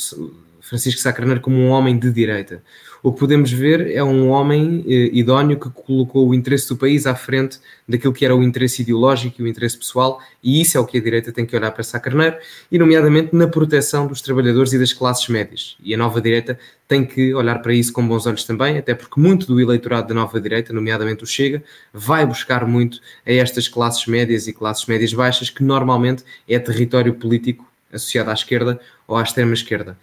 Francisco 0.60 1.00
Sá 1.00 1.14
como 1.40 1.56
um 1.56 1.68
homem 1.68 1.96
de 1.96 2.10
direita. 2.10 2.62
O 3.04 3.12
que 3.12 3.20
podemos 3.20 3.52
ver 3.52 3.90
é 3.90 4.02
um 4.02 4.30
homem 4.30 4.82
eh, 4.88 5.10
idóneo 5.12 5.60
que 5.60 5.68
colocou 5.68 6.26
o 6.26 6.34
interesse 6.34 6.70
do 6.70 6.74
país 6.74 7.06
à 7.06 7.14
frente 7.14 7.60
daquilo 7.86 8.14
que 8.14 8.24
era 8.24 8.34
o 8.34 8.42
interesse 8.42 8.80
ideológico 8.80 9.42
e 9.42 9.44
o 9.44 9.46
interesse 9.46 9.76
pessoal, 9.76 10.18
e 10.42 10.58
isso 10.62 10.78
é 10.78 10.80
o 10.80 10.86
que 10.86 10.96
a 10.96 11.02
direita 11.02 11.30
tem 11.30 11.44
que 11.44 11.54
olhar 11.54 11.70
para 11.70 11.82
Sá 11.84 12.00
Carneiro, 12.00 12.38
e 12.72 12.78
nomeadamente 12.78 13.36
na 13.36 13.46
proteção 13.46 14.06
dos 14.06 14.22
trabalhadores 14.22 14.72
e 14.72 14.78
das 14.78 14.94
classes 14.94 15.28
médias. 15.28 15.76
E 15.84 15.92
a 15.92 15.98
nova 15.98 16.18
direita 16.18 16.58
tem 16.88 17.04
que 17.04 17.34
olhar 17.34 17.58
para 17.58 17.74
isso 17.74 17.92
com 17.92 18.08
bons 18.08 18.24
olhos 18.26 18.44
também, 18.44 18.78
até 18.78 18.94
porque 18.94 19.20
muito 19.20 19.46
do 19.46 19.60
eleitorado 19.60 20.08
da 20.08 20.14
nova 20.14 20.40
direita, 20.40 20.72
nomeadamente 20.72 21.24
o 21.24 21.26
Chega, 21.26 21.62
vai 21.92 22.24
buscar 22.24 22.66
muito 22.66 23.00
a 23.26 23.32
estas 23.34 23.68
classes 23.68 24.06
médias 24.06 24.48
e 24.48 24.52
classes 24.54 24.86
médias 24.86 25.12
baixas, 25.12 25.50
que 25.50 25.62
normalmente 25.62 26.24
é 26.48 26.58
território 26.58 27.12
político 27.12 27.70
associado 27.92 28.30
à 28.30 28.32
esquerda 28.32 28.80
ou 29.06 29.14
à 29.14 29.22
extrema 29.22 29.52
esquerda. 29.52 29.94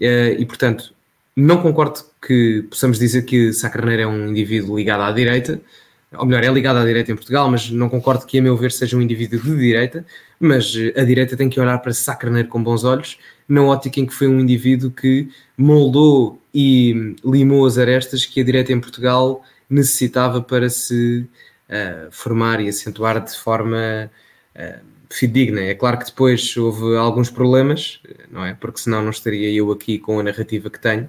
Eh, 0.00 0.34
e, 0.40 0.44
portanto, 0.44 0.92
não 1.36 1.62
concordo 1.62 2.07
que 2.20 2.66
possamos 2.68 2.98
dizer 2.98 3.22
que 3.22 3.52
Sá 3.52 3.70
Carneiro 3.70 4.02
é 4.02 4.06
um 4.06 4.28
indivíduo 4.28 4.76
ligado 4.76 5.02
à 5.02 5.12
direita, 5.12 5.60
ou 6.16 6.24
melhor, 6.24 6.42
é 6.42 6.50
ligado 6.50 6.78
à 6.78 6.84
direita 6.84 7.12
em 7.12 7.14
Portugal, 7.14 7.50
mas 7.50 7.70
não 7.70 7.88
concordo 7.88 8.26
que, 8.26 8.38
a 8.38 8.42
meu 8.42 8.56
ver, 8.56 8.72
seja 8.72 8.96
um 8.96 9.02
indivíduo 9.02 9.40
de 9.40 9.56
direita, 9.56 10.06
mas 10.40 10.72
a 10.96 11.04
direita 11.04 11.36
tem 11.36 11.50
que 11.50 11.60
olhar 11.60 11.78
para 11.78 11.92
Sá 11.92 12.14
Carneiro 12.14 12.48
com 12.48 12.62
bons 12.62 12.84
olhos, 12.84 13.18
na 13.48 13.62
ótica 13.62 14.00
em 14.00 14.06
que 14.06 14.14
foi 14.14 14.26
um 14.26 14.40
indivíduo 14.40 14.90
que 14.90 15.28
moldou 15.56 16.40
e 16.52 17.14
limou 17.24 17.66
as 17.66 17.78
arestas 17.78 18.24
que 18.24 18.40
a 18.40 18.44
direita 18.44 18.72
em 18.72 18.80
Portugal 18.80 19.42
necessitava 19.68 20.40
para 20.40 20.68
se 20.70 21.26
uh, 21.68 22.10
formar 22.10 22.60
e 22.60 22.68
acentuar 22.68 23.22
de 23.22 23.36
forma 23.36 24.10
uh, 24.56 24.80
fidedigna. 25.10 25.60
É 25.60 25.74
claro 25.74 25.98
que 25.98 26.06
depois 26.06 26.56
houve 26.56 26.96
alguns 26.96 27.30
problemas, 27.30 28.00
não 28.30 28.44
é? 28.44 28.54
Porque 28.54 28.80
senão 28.80 29.02
não 29.02 29.10
estaria 29.10 29.50
eu 29.50 29.70
aqui 29.70 29.98
com 29.98 30.18
a 30.20 30.22
narrativa 30.22 30.70
que 30.70 30.80
tenho, 30.80 31.08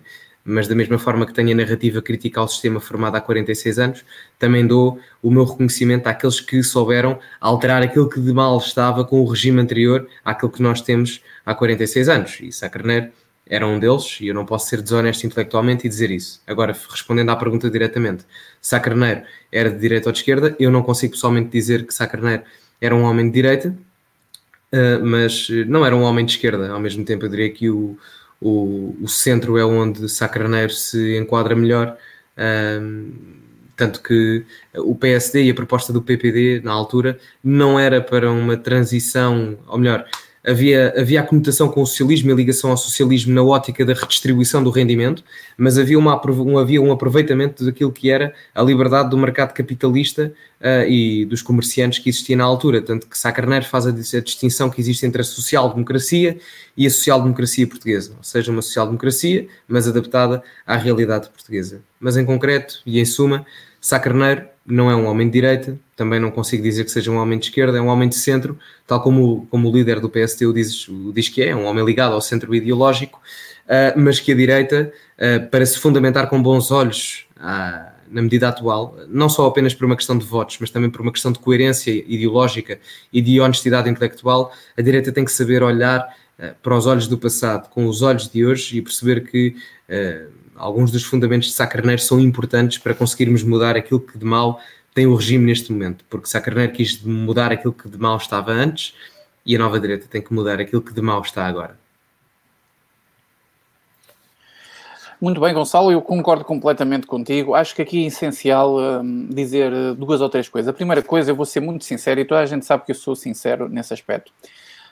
mas 0.50 0.68
da 0.68 0.76
mesma 0.76 0.98
forma 0.98 1.26
que 1.26 1.34
tenho 1.34 1.52
a 1.52 1.56
narrativa 1.56 2.02
crítica 2.02 2.40
ao 2.40 2.48
sistema 2.48 2.80
formado 2.80 3.16
há 3.16 3.22
46 3.22 3.80
anos, 3.80 4.06
também 4.38 4.66
dou 4.66 5.00
o 5.22 5.30
meu 5.30 5.46
reconhecimento 5.46 6.08
àqueles 6.08 6.40
que 6.40 6.62
souberam 6.64 7.20
alterar 7.40 7.82
aquilo 7.82 8.10
que 8.10 8.20
de 8.20 8.34
mal 8.34 8.58
estava 8.58 9.06
com 9.06 9.22
o 9.22 9.26
regime 9.26 9.62
anterior 9.62 10.08
àquilo 10.26 10.52
que 10.52 10.62
nós 10.62 10.82
temos 10.82 11.22
há 11.46 11.54
46 11.54 12.10
anos. 12.10 12.38
E 12.42 12.52
Sá 12.52 12.70
Carneiro 12.70 13.12
era 13.50 13.66
um 13.66 13.80
deles, 13.80 14.18
e 14.22 14.28
eu 14.28 14.34
não 14.34 14.46
posso 14.46 14.70
ser 14.70 14.82
desonesto 14.82 15.26
intelectualmente 15.26 15.88
e 15.88 15.90
dizer 15.90 16.12
isso. 16.12 16.40
Agora, 16.46 16.76
respondendo 16.90 17.30
à 17.30 17.36
pergunta 17.36 17.70
diretamente, 17.70 18.24
Sá 18.62 18.80
Carneiro 18.80 19.24
era 19.52 19.72
de 19.72 19.80
direita 19.80 20.10
ou 20.10 20.14
de 20.14 20.20
esquerda, 20.20 20.56
eu 20.60 20.70
não 20.70 20.84
consigo 20.84 21.14
pessoalmente 21.14 21.50
dizer 21.50 21.86
que 21.86 21.94
Sá 21.94 22.06
Carneiro 22.06 22.44
era 22.80 22.96
um 22.96 23.02
homem 23.04 23.26
de 23.26 23.34
direita, 23.34 23.76
uh, 24.72 25.04
mas 25.04 25.50
não 25.68 25.86
era 25.86 25.96
um 25.96 26.04
homem 26.04 26.26
de 26.26 26.34
esquerda. 26.34 26.72
Ao 26.72 26.80
mesmo 26.80 27.04
tempo, 27.04 27.26
eu 27.26 27.30
diria 27.30 27.50
que 27.50 27.70
o, 27.70 27.98
o, 28.42 28.96
o 29.02 29.08
centro 29.08 29.58
é 29.58 29.66
onde 29.66 30.08
Sacraneiro 30.08 30.74
se 30.74 31.18
enquadra 31.18 31.56
melhor. 31.56 31.98
Um, 32.38 33.12
tanto 33.76 34.02
que 34.02 34.46
o 34.76 34.94
PSD 34.94 35.44
e 35.44 35.50
a 35.52 35.56
proposta 35.56 35.94
do 35.94 36.02
PPD 36.02 36.62
na 36.64 36.74
altura 36.74 37.18
não 37.42 37.80
era 37.80 38.02
para 38.02 38.30
uma 38.30 38.58
transição, 38.58 39.58
ou 39.68 39.78
melhor, 39.78 40.06
havia, 40.50 40.94
havia 40.98 41.22
a 41.22 41.24
conotação 41.24 41.70
com 41.70 41.82
o 41.82 41.86
socialismo 41.86 42.30
e 42.30 42.34
a 42.34 42.36
ligação 42.36 42.72
ao 42.72 42.78
socialismo 42.78 43.34
na 43.34 43.44
ótica 43.44 43.86
da 43.86 43.94
redistribuição 43.94 44.64
do 44.64 44.70
rendimento, 44.70 45.24
mas 45.58 45.78
havia, 45.78 45.98
uma, 45.98 46.20
um, 46.28 46.58
havia 46.58 46.82
um 46.82 46.92
aproveitamento 46.92 47.64
daquilo 47.64 47.92
que 47.92 48.10
era 48.10 48.34
a 48.54 48.62
liberdade 48.64 49.10
do 49.10 49.18
mercado 49.18 49.54
capitalista 49.54 50.34
uh, 50.60 50.90
e 50.90 51.26
dos 51.26 51.42
comerciantes 51.42 52.00
que 52.00 52.10
existia 52.10 52.36
na 52.36 52.44
altura. 52.44 52.82
Tanto 52.82 53.08
que 53.08 53.18
Sá 53.18 53.32
Carneiro 53.32 53.66
faz 53.66 53.86
a, 53.86 53.90
a 53.90 53.94
distinção 53.94 54.70
que 54.70 54.82
existe 54.82 55.06
entre 55.06 55.22
a 55.22 55.26
social-democracia 55.26 56.38
e 56.76 56.88
a 56.88 56.90
social-democracia 56.90 57.68
portuguesa, 57.68 58.14
ou 58.18 58.24
seja, 58.24 58.52
uma 58.52 58.62
social-democracia, 58.62 59.48
mas 59.68 59.88
adaptada 59.88 60.42
à 60.66 60.76
realidade 60.76 61.30
portuguesa. 61.30 61.82
Mas 62.00 62.18
em 62.18 62.26
concreto 62.26 62.82
e 62.86 63.00
em 63.00 63.06
suma, 63.06 63.46
Sá 63.82 64.00
Carneiro 64.00 64.48
não 64.66 64.90
é 64.90 64.96
um 64.96 65.06
homem 65.08 65.28
de 65.28 65.34
direita, 65.34 65.78
também 65.96 66.20
não 66.20 66.30
consigo 66.30 66.62
dizer 66.62 66.86
que 66.86 66.92
seja 66.92 67.10
um 67.10 67.18
homem 67.18 67.40
de 67.40 67.46
esquerda, 67.46 67.78
é 67.78 67.82
um 67.82 67.88
homem 67.88 68.08
de 68.08 68.16
centro, 68.16 68.58
tal 68.86 69.02
como, 69.02 69.48
como 69.50 69.70
o 69.70 69.76
líder 69.76 70.00
do 70.00 70.10
PST 70.10 70.46
o 70.46 70.54
diz, 70.54 70.88
o 70.88 71.12
diz 71.12 71.28
que 71.28 71.42
é, 71.42 71.50
é 71.50 71.56
um 71.56 71.66
homem 71.66 71.84
ligado 71.84 72.14
ao 72.14 72.22
centro 72.22 72.54
ideológico, 72.54 73.20
uh, 73.66 74.00
mas 74.00 74.20
que 74.20 74.32
a 74.32 74.36
direita, 74.36 74.94
uh, 75.18 75.50
para 75.50 75.66
se 75.66 75.80
fundamentar 75.80 76.30
com 76.30 76.42
bons 76.42 76.72
olhos 76.72 77.28
uh, 77.38 77.92
na 78.10 78.22
medida 78.22 78.50
atual, 78.50 78.96
não 79.08 79.28
só 79.28 79.48
apenas 79.48 79.74
por 79.74 79.86
uma 79.86 79.96
questão 79.96 80.18
de 80.18 80.26
votos, 80.26 80.58
mas 80.60 80.70
também 80.70 80.90
por 80.90 81.02
uma 81.02 81.12
questão 81.12 81.32
de 81.32 81.40
coerência 81.40 81.92
ideológica 81.92 82.80
e 83.12 83.22
de 83.22 83.40
honestidade 83.40 83.90
intelectual, 83.90 84.54
a 84.78 84.82
direita 84.82 85.12
tem 85.12 85.26
que 85.26 85.32
saber 85.32 85.64
olhar 85.64 86.08
para 86.64 86.76
os 86.76 86.86
olhos 86.86 87.06
do 87.06 87.18
passado 87.18 87.70
com 87.70 87.86
os 87.86 88.02
olhos 88.02 88.30
de 88.30 88.46
hoje 88.46 88.78
e 88.78 88.82
perceber 88.82 89.30
que 89.30 89.56
alguns 90.60 90.92
dos 90.92 91.04
fundamentos 91.04 91.48
de 91.48 91.54
Sá 91.56 91.66
Carneiro 91.66 92.02
são 92.02 92.20
importantes 92.20 92.78
para 92.78 92.94
conseguirmos 92.94 93.42
mudar 93.44 93.76
aquilo 93.76 94.00
que 94.00 94.18
de 94.18 94.26
mal 94.26 94.60
tem 94.94 95.08
o 95.08 95.16
regime 95.16 95.46
neste 95.46 95.72
momento, 95.72 96.04
porque 96.10 96.28
Sá 96.28 96.42
Carneiro 96.42 96.74
quis 96.74 97.02
mudar 97.02 97.52
aquilo 97.52 97.74
que 97.74 97.88
de 97.88 97.98
mal 97.98 98.18
estava 98.18 98.52
antes 98.52 98.94
e 99.46 99.56
a 99.56 99.60
nova 99.60 99.80
direita 99.80 100.08
tem 100.08 100.22
que 100.22 100.34
mudar 100.34 100.60
aquilo 100.60 100.82
que 100.82 100.94
de 100.94 101.02
mal 101.02 101.22
está 101.22 101.46
agora. 101.46 101.80
Muito 105.22 105.42
bem, 105.42 105.54
Gonçalo, 105.54 105.92
eu 105.92 106.02
concordo 106.02 106.46
completamente 106.46 107.06
contigo. 107.06 107.54
Acho 107.54 107.76
que 107.76 107.82
aqui 107.82 108.04
é 108.04 108.08
essencial 108.08 108.80
um, 108.80 109.28
dizer 109.28 109.72
duas 109.96 110.22
ou 110.22 110.30
três 110.30 110.48
coisas. 110.48 110.70
A 110.70 110.74
primeira 110.74 111.02
coisa, 111.02 111.32
eu 111.32 111.36
vou 111.36 111.46
ser 111.46 111.60
muito 111.60 111.84
sincero, 111.84 112.22
e 112.22 112.26
toda 112.26 112.40
a 112.40 112.46
gente 112.46 112.66
sabe 112.66 112.86
que 112.86 112.92
eu 112.92 112.96
sou 112.96 113.16
sincero 113.18 113.68
nesse 113.68 113.94
aspecto. 113.94 114.32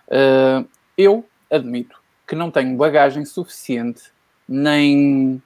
Uh, 0.08 0.68
eu 0.98 1.26
admito 1.50 1.98
que 2.28 2.36
não 2.36 2.52
tenho 2.52 2.76
bagagem 2.76 3.24
suficiente, 3.24 4.04
nem 4.48 5.42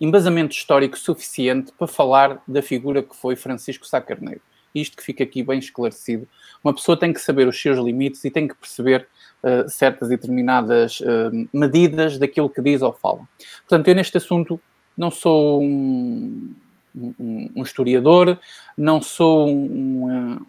embasamento 0.00 0.54
histórico 0.54 0.98
suficiente 0.98 1.72
para 1.78 1.86
falar 1.86 2.42
da 2.46 2.62
figura 2.62 3.02
que 3.02 3.14
foi 3.14 3.36
Francisco 3.36 3.86
Sá 3.86 4.00
Carneiro. 4.00 4.40
Isto 4.74 4.96
que 4.96 5.04
fica 5.04 5.22
aqui 5.22 5.42
bem 5.42 5.58
esclarecido. 5.58 6.26
Uma 6.62 6.74
pessoa 6.74 6.98
tem 6.98 7.12
que 7.12 7.20
saber 7.20 7.46
os 7.46 7.60
seus 7.60 7.78
limites 7.78 8.24
e 8.24 8.30
tem 8.30 8.48
que 8.48 8.56
perceber 8.56 9.06
uh, 9.42 9.68
certas 9.68 10.08
e 10.10 10.16
determinadas 10.16 11.00
uh, 11.00 11.48
medidas 11.52 12.18
daquilo 12.18 12.50
que 12.50 12.60
diz 12.60 12.82
ou 12.82 12.92
fala. 12.92 13.20
Portanto, 13.68 13.86
eu 13.88 13.94
neste 13.94 14.16
assunto 14.16 14.60
não 14.96 15.10
sou 15.12 15.62
um, 15.62 16.54
um, 16.94 17.50
um 17.54 17.62
historiador, 17.62 18.38
não 18.76 19.00
sou 19.00 19.48
um, 19.48 20.44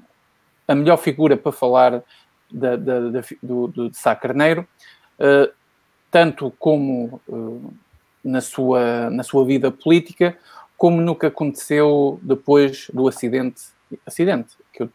a 0.67 0.73
melhor 0.73 0.97
figura 0.97 1.37
para 1.37 1.51
falar 1.51 2.03
da, 2.51 2.75
da, 2.75 2.99
da, 3.09 3.21
do, 3.43 3.67
do, 3.67 3.89
de 3.89 3.97
Sá 3.97 4.15
Carneiro, 4.15 4.67
tanto 6.11 6.53
como 6.57 7.19
na 8.25 8.41
sua, 8.41 9.09
na 9.11 9.23
sua 9.23 9.45
vida 9.45 9.69
política, 9.69 10.35
como 10.75 11.15
que 11.15 11.27
aconteceu 11.27 12.19
depois 12.23 12.89
do 12.91 13.07
acidente. 13.07 13.61
Acidente, 14.05 14.55
que 14.73 14.83
eu 14.83 14.89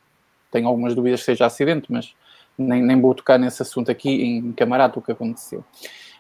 tenho 0.51 0.67
algumas 0.67 0.95
dúvidas 0.95 1.23
seja 1.23 1.47
acidente, 1.47 1.87
mas 1.89 2.13
nem, 2.59 2.83
nem 2.83 3.01
vou 3.01 3.15
tocar 3.15 3.39
nesse 3.39 3.63
assunto 3.63 3.91
aqui 3.91 4.11
em 4.11 4.53
camarada 4.53 4.99
o 4.99 5.03
que 5.03 5.13
aconteceu. 5.13 5.65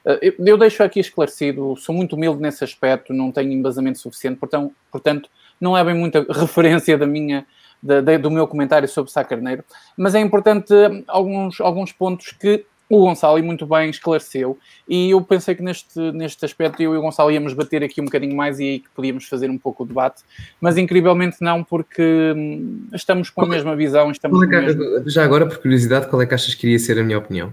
Eh, 0.06 0.34
eu, 0.38 0.56
deixo 0.56 0.82
aqui 0.82 1.00
esclarecido, 1.00 1.76
sou 1.76 1.94
muito 1.94 2.14
humilde 2.14 2.40
nesse 2.40 2.64
aspecto, 2.64 3.12
não 3.12 3.32
tenho 3.32 3.52
embasamento 3.52 3.98
suficiente, 3.98 4.38
portanto, 4.38 4.74
portanto 4.90 5.28
não 5.60 5.76
é 5.76 5.84
bem 5.84 5.94
muita 5.94 6.24
referência 6.32 6.96
da 6.96 7.06
minha, 7.06 7.44
da, 7.82 8.00
da, 8.00 8.16
do 8.16 8.30
meu 8.30 8.46
comentário 8.46 8.88
sobre 8.88 9.10
Sá 9.10 9.24
Carneiro, 9.24 9.64
mas 9.96 10.14
é 10.14 10.20
importante 10.20 10.72
alguns, 11.06 11.60
alguns 11.60 11.92
pontos 11.92 12.32
que 12.32 12.64
o 12.90 12.98
Gonçalo 12.98 13.38
e 13.38 13.42
muito 13.42 13.64
bem 13.64 13.88
esclareceu 13.88 14.58
e 14.88 15.10
eu 15.10 15.22
pensei 15.22 15.54
que 15.54 15.62
neste, 15.62 15.98
neste 16.12 16.44
aspecto 16.44 16.82
eu 16.82 16.92
e 16.92 16.98
o 16.98 17.00
Gonçalo 17.00 17.30
íamos 17.30 17.54
bater 17.54 17.84
aqui 17.84 18.00
um 18.00 18.04
bocadinho 18.06 18.36
mais 18.36 18.58
e 18.58 18.64
aí 18.64 18.78
que 18.80 18.88
podíamos 18.90 19.26
fazer 19.26 19.48
um 19.48 19.56
pouco 19.56 19.84
o 19.84 19.86
debate, 19.86 20.22
mas 20.60 20.76
incrivelmente 20.76 21.36
não 21.40 21.62
porque 21.62 22.02
hum, 22.36 22.88
estamos 22.92 23.30
com 23.30 23.42
a 23.42 23.46
mesma 23.46 23.76
visão. 23.76 24.10
Estamos 24.10 24.42
é 24.42 24.46
mesmo... 24.46 25.08
Já 25.08 25.22
agora, 25.22 25.46
por 25.46 25.58
curiosidade, 25.58 26.08
qual 26.08 26.20
é 26.20 26.26
que 26.26 26.34
achas 26.34 26.52
que 26.54 26.66
iria 26.66 26.78
ser 26.80 26.98
a 26.98 27.04
minha 27.04 27.18
opinião? 27.18 27.52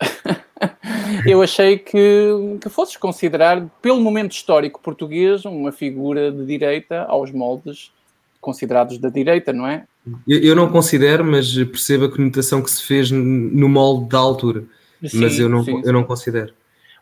eu 1.24 1.40
achei 1.40 1.78
que, 1.78 2.58
que 2.60 2.68
fosses 2.68 2.96
considerar, 2.96 3.64
pelo 3.80 4.00
momento 4.00 4.32
histórico 4.32 4.80
português, 4.82 5.44
uma 5.44 5.70
figura 5.70 6.32
de 6.32 6.44
direita 6.44 7.04
aos 7.04 7.30
moldes 7.30 7.92
considerados 8.40 8.98
da 8.98 9.08
direita, 9.08 9.52
não 9.52 9.66
é? 9.66 9.84
Eu, 10.26 10.38
eu, 10.38 10.56
não 10.56 10.70
considero, 10.70 11.24
mas 11.24 11.52
percebo 11.54 12.06
a 12.06 12.10
conotação 12.10 12.62
que 12.62 12.70
se 12.70 12.82
fez 12.82 13.10
no 13.10 13.68
molde 13.68 14.08
da 14.08 14.18
altura. 14.18 14.64
Sim, 15.04 15.20
mas 15.20 15.38
eu 15.38 15.48
não, 15.48 15.64
sim, 15.64 15.80
eu 15.84 15.92
não 15.92 16.04
considero. 16.04 16.52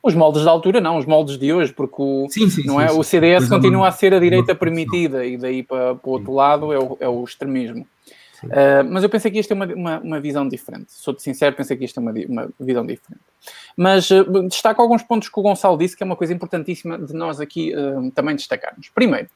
Os 0.03 0.15
moldes 0.15 0.45
da 0.45 0.51
altura, 0.51 0.81
não, 0.81 0.97
os 0.97 1.07
moldes 1.07 1.37
de 1.37 1.53
hoje, 1.53 1.73
porque 1.73 1.97
o, 1.99 2.29
sim, 2.31 2.49
não 2.65 2.81
é? 2.81 2.91
o 2.91 3.03
CDS 3.03 3.49
continua 3.49 3.89
a 3.89 3.93
ser 3.93 4.15
a 4.15 4.21
direita 4.21 4.55
permitida 4.55 5.27
e 5.27 5.37
daí 5.37 5.63
para, 5.63 5.97
para 5.97 6.09
o 6.09 6.13
outro 6.13 6.33
lado 6.33 6.73
é 6.73 6.79
o, 6.79 6.97
é 7.01 7.09
o 7.09 7.25
extremismo. 7.25 7.87
Uh, 8.45 8.85
mas 8.89 9.03
eu 9.03 9.09
pensei 9.09 9.31
que 9.31 9.39
isto 9.39 9.51
é 9.51 9.55
uma, 9.55 9.67
uma, 9.67 9.99
uma, 9.99 10.21
visão 10.21 10.49
diferente. 10.49 10.93
Sou-te 10.93 11.23
sincero, 11.23 11.57
pensei 11.57 11.77
que 11.77 11.85
isto 11.85 11.99
é 11.99 12.01
uma, 12.01 12.13
uma 12.29 12.49
visão 12.61 12.87
diferente. 12.87 13.21
Mas 13.77 14.09
uh, 14.11 14.25
destaco 14.49 14.81
alguns 14.81 15.03
pontos 15.03 15.29
que 15.29 15.41
o 15.41 15.43
Gonçalo 15.43 15.77
disse, 15.77 15.97
que 15.97 16.05
é 16.05 16.07
uma 16.07 16.15
coisa 16.15 16.33
importantíssima 16.33 16.97
de 16.99 17.13
nós 17.15 17.41
aqui 17.41 17.75
uh, 17.75 18.11
também 18.13 18.37
destacarmos. 18.37 18.91
Primeiro, 18.95 19.29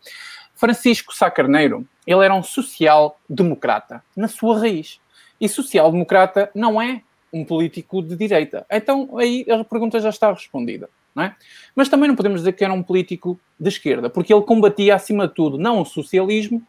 Francisco 0.62 1.12
Sá 1.12 1.28
Carneiro, 1.28 1.84
ele 2.06 2.24
era 2.24 2.32
um 2.32 2.40
social-democrata, 2.40 4.00
na 4.16 4.28
sua 4.28 4.60
raiz. 4.60 5.00
E 5.40 5.48
social-democrata 5.48 6.52
não 6.54 6.80
é 6.80 7.02
um 7.32 7.44
político 7.44 8.00
de 8.00 8.14
direita. 8.14 8.64
Então, 8.70 9.18
aí 9.18 9.44
a 9.50 9.64
pergunta 9.64 9.98
já 9.98 10.10
está 10.10 10.30
respondida. 10.30 10.88
Não 11.16 11.24
é? 11.24 11.34
Mas 11.74 11.88
também 11.88 12.06
não 12.06 12.14
podemos 12.14 12.42
dizer 12.42 12.52
que 12.52 12.62
era 12.62 12.72
um 12.72 12.80
político 12.80 13.40
de 13.58 13.68
esquerda, 13.70 14.08
porque 14.08 14.32
ele 14.32 14.42
combatia, 14.42 14.94
acima 14.94 15.26
de 15.26 15.34
tudo, 15.34 15.58
não 15.58 15.80
o 15.80 15.84
socialismo, 15.84 16.62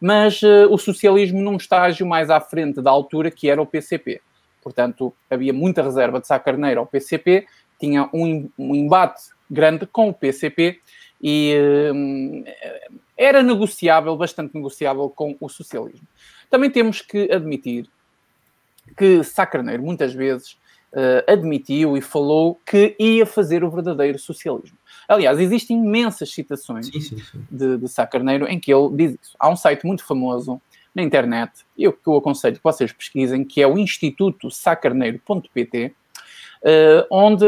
mas 0.00 0.40
uh, 0.42 0.68
o 0.70 0.78
socialismo 0.78 1.40
num 1.40 1.56
estágio 1.56 2.06
mais 2.06 2.30
à 2.30 2.40
frente 2.40 2.80
da 2.80 2.92
altura, 2.92 3.28
que 3.28 3.50
era 3.50 3.60
o 3.60 3.66
PCP. 3.66 4.20
Portanto, 4.62 5.12
havia 5.28 5.52
muita 5.52 5.82
reserva 5.82 6.20
de 6.20 6.28
Sá 6.28 6.38
Carneiro 6.38 6.78
ao 6.78 6.86
PCP, 6.86 7.44
tinha 7.80 8.08
um, 8.14 8.48
um 8.56 8.72
embate 8.72 9.20
grande 9.50 9.84
com 9.84 10.10
o 10.10 10.14
PCP 10.14 10.78
e 11.20 11.56
uh, 11.90 12.44
era 13.22 13.42
negociável, 13.42 14.16
bastante 14.16 14.54
negociável 14.54 15.08
com 15.08 15.36
o 15.40 15.48
socialismo. 15.48 16.06
Também 16.50 16.70
temos 16.70 17.00
que 17.00 17.30
admitir 17.32 17.88
que 18.96 19.22
Sá 19.22 19.46
Carneiro, 19.46 19.82
muitas 19.82 20.12
vezes, 20.12 20.52
uh, 20.92 21.30
admitiu 21.30 21.96
e 21.96 22.00
falou 22.00 22.58
que 22.66 22.96
ia 22.98 23.24
fazer 23.24 23.62
o 23.62 23.70
verdadeiro 23.70 24.18
socialismo. 24.18 24.76
Aliás, 25.08 25.38
existem 25.38 25.78
imensas 25.78 26.32
citações 26.32 26.86
sim, 26.86 27.00
sim, 27.00 27.18
sim. 27.18 27.46
De, 27.50 27.78
de 27.78 27.88
Sá 27.88 28.06
Carneiro 28.06 28.46
em 28.46 28.58
que 28.58 28.72
ele 28.72 28.88
diz 28.94 29.18
isso. 29.22 29.36
Há 29.38 29.48
um 29.48 29.56
site 29.56 29.86
muito 29.86 30.04
famoso 30.04 30.60
na 30.94 31.02
internet, 31.02 31.52
eu 31.78 31.92
que 31.92 32.06
eu 32.06 32.16
aconselho 32.16 32.56
que 32.56 32.62
vocês 32.62 32.92
pesquisem, 32.92 33.44
que 33.44 33.62
é 33.62 33.66
o 33.66 33.78
Instituto 33.78 34.50
Sacarneiro.pt, 34.50 35.86
uh, 35.86 35.92
eh, 36.64 37.06
onde 37.10 37.46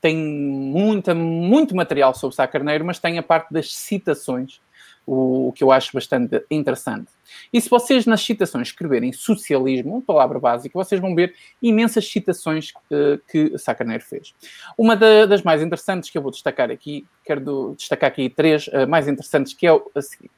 tem 0.00 0.16
muita, 0.16 1.14
muito 1.14 1.76
material 1.76 2.14
sobre 2.14 2.34
Sá 2.34 2.46
Carneiro, 2.46 2.86
mas 2.86 2.98
tem 2.98 3.18
a 3.18 3.22
parte 3.22 3.52
das 3.52 3.74
citações 3.74 4.60
o, 5.06 5.48
o, 5.48 5.52
que 5.52 5.62
eu 5.62 5.70
acho 5.70 5.92
bastante 5.92 6.44
interessante. 6.50 7.06
E 7.52 7.60
se 7.60 7.70
vocês 7.70 8.04
nas 8.06 8.20
citações 8.20 8.68
escreverem 8.68 9.12
socialismo, 9.12 10.02
palavra 10.02 10.40
básica, 10.40 10.76
vocês 10.76 11.00
vão 11.00 11.14
ver 11.14 11.34
imensas 11.62 12.10
citações 12.10 12.72
uh, 12.90 13.18
que 13.30 13.56
Sacaneiro 13.56 14.02
fez. 14.04 14.34
Uma 14.76 14.96
da, 14.96 15.26
das 15.26 15.42
mais 15.42 15.62
interessantes 15.62 16.10
que 16.10 16.18
eu 16.18 16.22
vou 16.22 16.32
destacar 16.32 16.70
aqui, 16.70 17.06
quero 17.24 17.40
do, 17.40 17.74
destacar 17.76 18.08
aqui 18.08 18.28
três 18.28 18.66
uh, 18.68 18.86
mais 18.88 19.06
interessantes, 19.06 19.54
que 19.54 19.66
é 19.66 19.70
a 19.70 20.02
seguinte. 20.02 20.32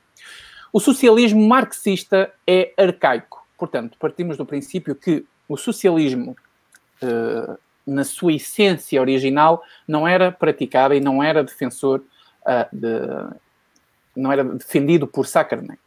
O 0.71 0.79
socialismo 0.79 1.41
marxista 1.49 2.31
é 2.47 2.75
arcaico. 2.77 3.47
Portanto, 3.57 3.97
partimos 3.99 4.37
do 4.37 4.45
princípio 4.45 4.95
que 4.95 5.25
o 5.49 5.57
socialismo, 5.57 6.37
uh, 7.03 7.59
na 7.87 8.05
sua 8.05 8.35
essência 8.35 9.01
original, 9.01 9.63
não 9.87 10.07
era 10.07 10.31
praticado 10.31 10.93
e 10.93 11.01
não 11.01 11.23
era 11.23 11.43
defensor 11.43 12.05
de 12.73 12.89
não 14.17 14.33
era 14.33 14.45
defendido 14.45 15.07
por 15.07 15.27
Sakarnen. 15.27 15.79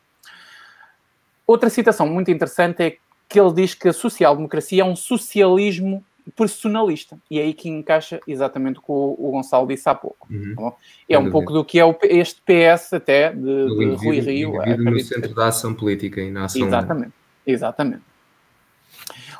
Outra 1.46 1.70
citação 1.70 2.08
muito 2.08 2.32
interessante 2.32 2.84
é 2.84 2.98
que 3.28 3.40
ele 3.40 3.54
diz 3.54 3.74
que 3.74 3.90
a 3.90 3.94
social-democracia 3.94 4.84
é 4.84 4.86
um 4.86 4.96
socialismo 4.96 6.04
personalista. 6.36 7.18
E 7.30 7.40
é 7.40 7.44
aí 7.44 7.54
que 7.54 7.70
encaixa 7.70 8.20
exatamente 8.28 8.80
com 8.80 8.94
o, 8.94 9.28
o 9.28 9.32
Gonçalo 9.32 9.68
disse 9.68 9.90
há 9.90 9.96
pouco. 9.96 10.28
Uhum. 10.30 10.56
Tá 10.56 10.74
é 11.10 11.18
um 11.18 11.30
pouco 11.32 11.52
do 11.52 11.66
que 11.66 11.80
é 11.80 11.86
o, 11.86 11.96
este 12.04 12.42
PS 12.42 12.94
até 12.94 13.34
de, 13.34 13.42
de 13.42 13.96
Rui 13.96 14.20
Rio. 14.20 14.54
no 14.78 15.00
centro 15.00 15.34
da 15.34 15.48
ação 15.48 15.74
política 15.74 16.22
e 16.22 16.32
na 16.32 16.46
ação... 16.46 16.66
Exatamente, 16.66 17.14
exatamente. 17.46 18.04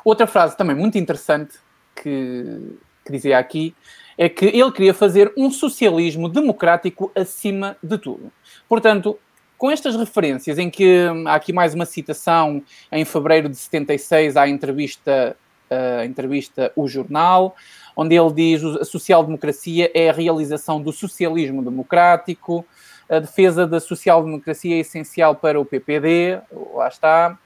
Outra 0.04 0.26
frase 0.26 0.56
também 0.56 0.74
muito 0.74 0.98
interessante 0.98 1.54
que, 1.94 2.76
que 3.04 3.12
dizia 3.12 3.38
aqui 3.38 3.74
é 4.16 4.28
que 4.28 4.46
ele 4.46 4.70
queria 4.72 4.94
fazer 4.94 5.32
um 5.36 5.50
socialismo 5.50 6.28
democrático 6.28 7.10
acima 7.14 7.76
de 7.82 7.98
tudo. 7.98 8.30
Portanto, 8.68 9.18
com 9.56 9.70
estas 9.70 9.94
referências, 9.96 10.58
em 10.58 10.68
que 10.68 11.08
hum, 11.08 11.28
há 11.28 11.34
aqui 11.34 11.52
mais 11.52 11.74
uma 11.74 11.86
citação, 11.86 12.62
em 12.90 13.04
fevereiro 13.04 13.48
de 13.48 13.56
76, 13.56 14.36
há 14.36 14.42
a 14.42 14.48
entrevista, 14.48 15.36
a 15.70 16.04
entrevista 16.04 16.72
O 16.74 16.88
Jornal, 16.88 17.56
onde 17.96 18.14
ele 18.14 18.32
diz 18.32 18.64
a 18.64 18.84
social-democracia 18.84 19.90
é 19.94 20.10
a 20.10 20.12
realização 20.12 20.80
do 20.80 20.92
socialismo 20.92 21.62
democrático, 21.62 22.66
a 23.08 23.18
defesa 23.18 23.66
da 23.66 23.78
social-democracia 23.78 24.76
é 24.76 24.78
essencial 24.78 25.34
para 25.34 25.60
o 25.60 25.64
PPD, 25.64 26.40
lá 26.74 26.88
está. 26.88 27.38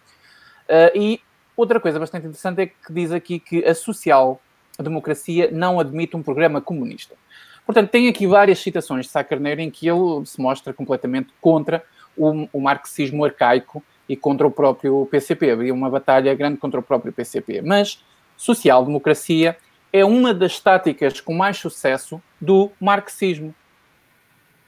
Uh, 0.68 0.98
e 0.98 1.20
outra 1.56 1.80
coisa 1.80 1.98
bastante 1.98 2.26
interessante 2.26 2.62
é 2.62 2.66
que 2.66 2.92
diz 2.92 3.10
aqui 3.10 3.38
que 3.38 3.64
a 3.64 3.74
social-democracia 4.76 5.50
não 5.50 5.80
admite 5.80 6.16
um 6.16 6.22
programa 6.22 6.60
comunista. 6.60 7.14
Portanto, 7.64 7.90
tem 7.90 8.08
aqui 8.08 8.26
várias 8.26 8.58
citações 8.58 9.06
de 9.06 9.12
Sá 9.12 9.24
Carneiro 9.24 9.60
em 9.60 9.70
que 9.70 9.88
ele 9.88 10.24
se 10.24 10.40
mostra 10.40 10.72
completamente 10.72 11.32
contra 11.40 11.82
o, 12.16 12.48
o 12.52 12.60
marxismo 12.60 13.24
arcaico 13.24 13.82
e 14.08 14.16
contra 14.16 14.46
o 14.46 14.50
próprio 14.50 15.06
PCP. 15.10 15.50
Havia 15.50 15.74
uma 15.74 15.90
batalha 15.90 16.32
grande 16.34 16.58
contra 16.58 16.78
o 16.78 16.82
próprio 16.82 17.12
PCP. 17.12 17.62
Mas 17.62 18.04
social-democracia 18.36 19.56
é 19.92 20.04
uma 20.04 20.32
das 20.32 20.60
táticas 20.60 21.20
com 21.20 21.34
mais 21.34 21.56
sucesso 21.56 22.22
do 22.40 22.70
marxismo. 22.80 23.54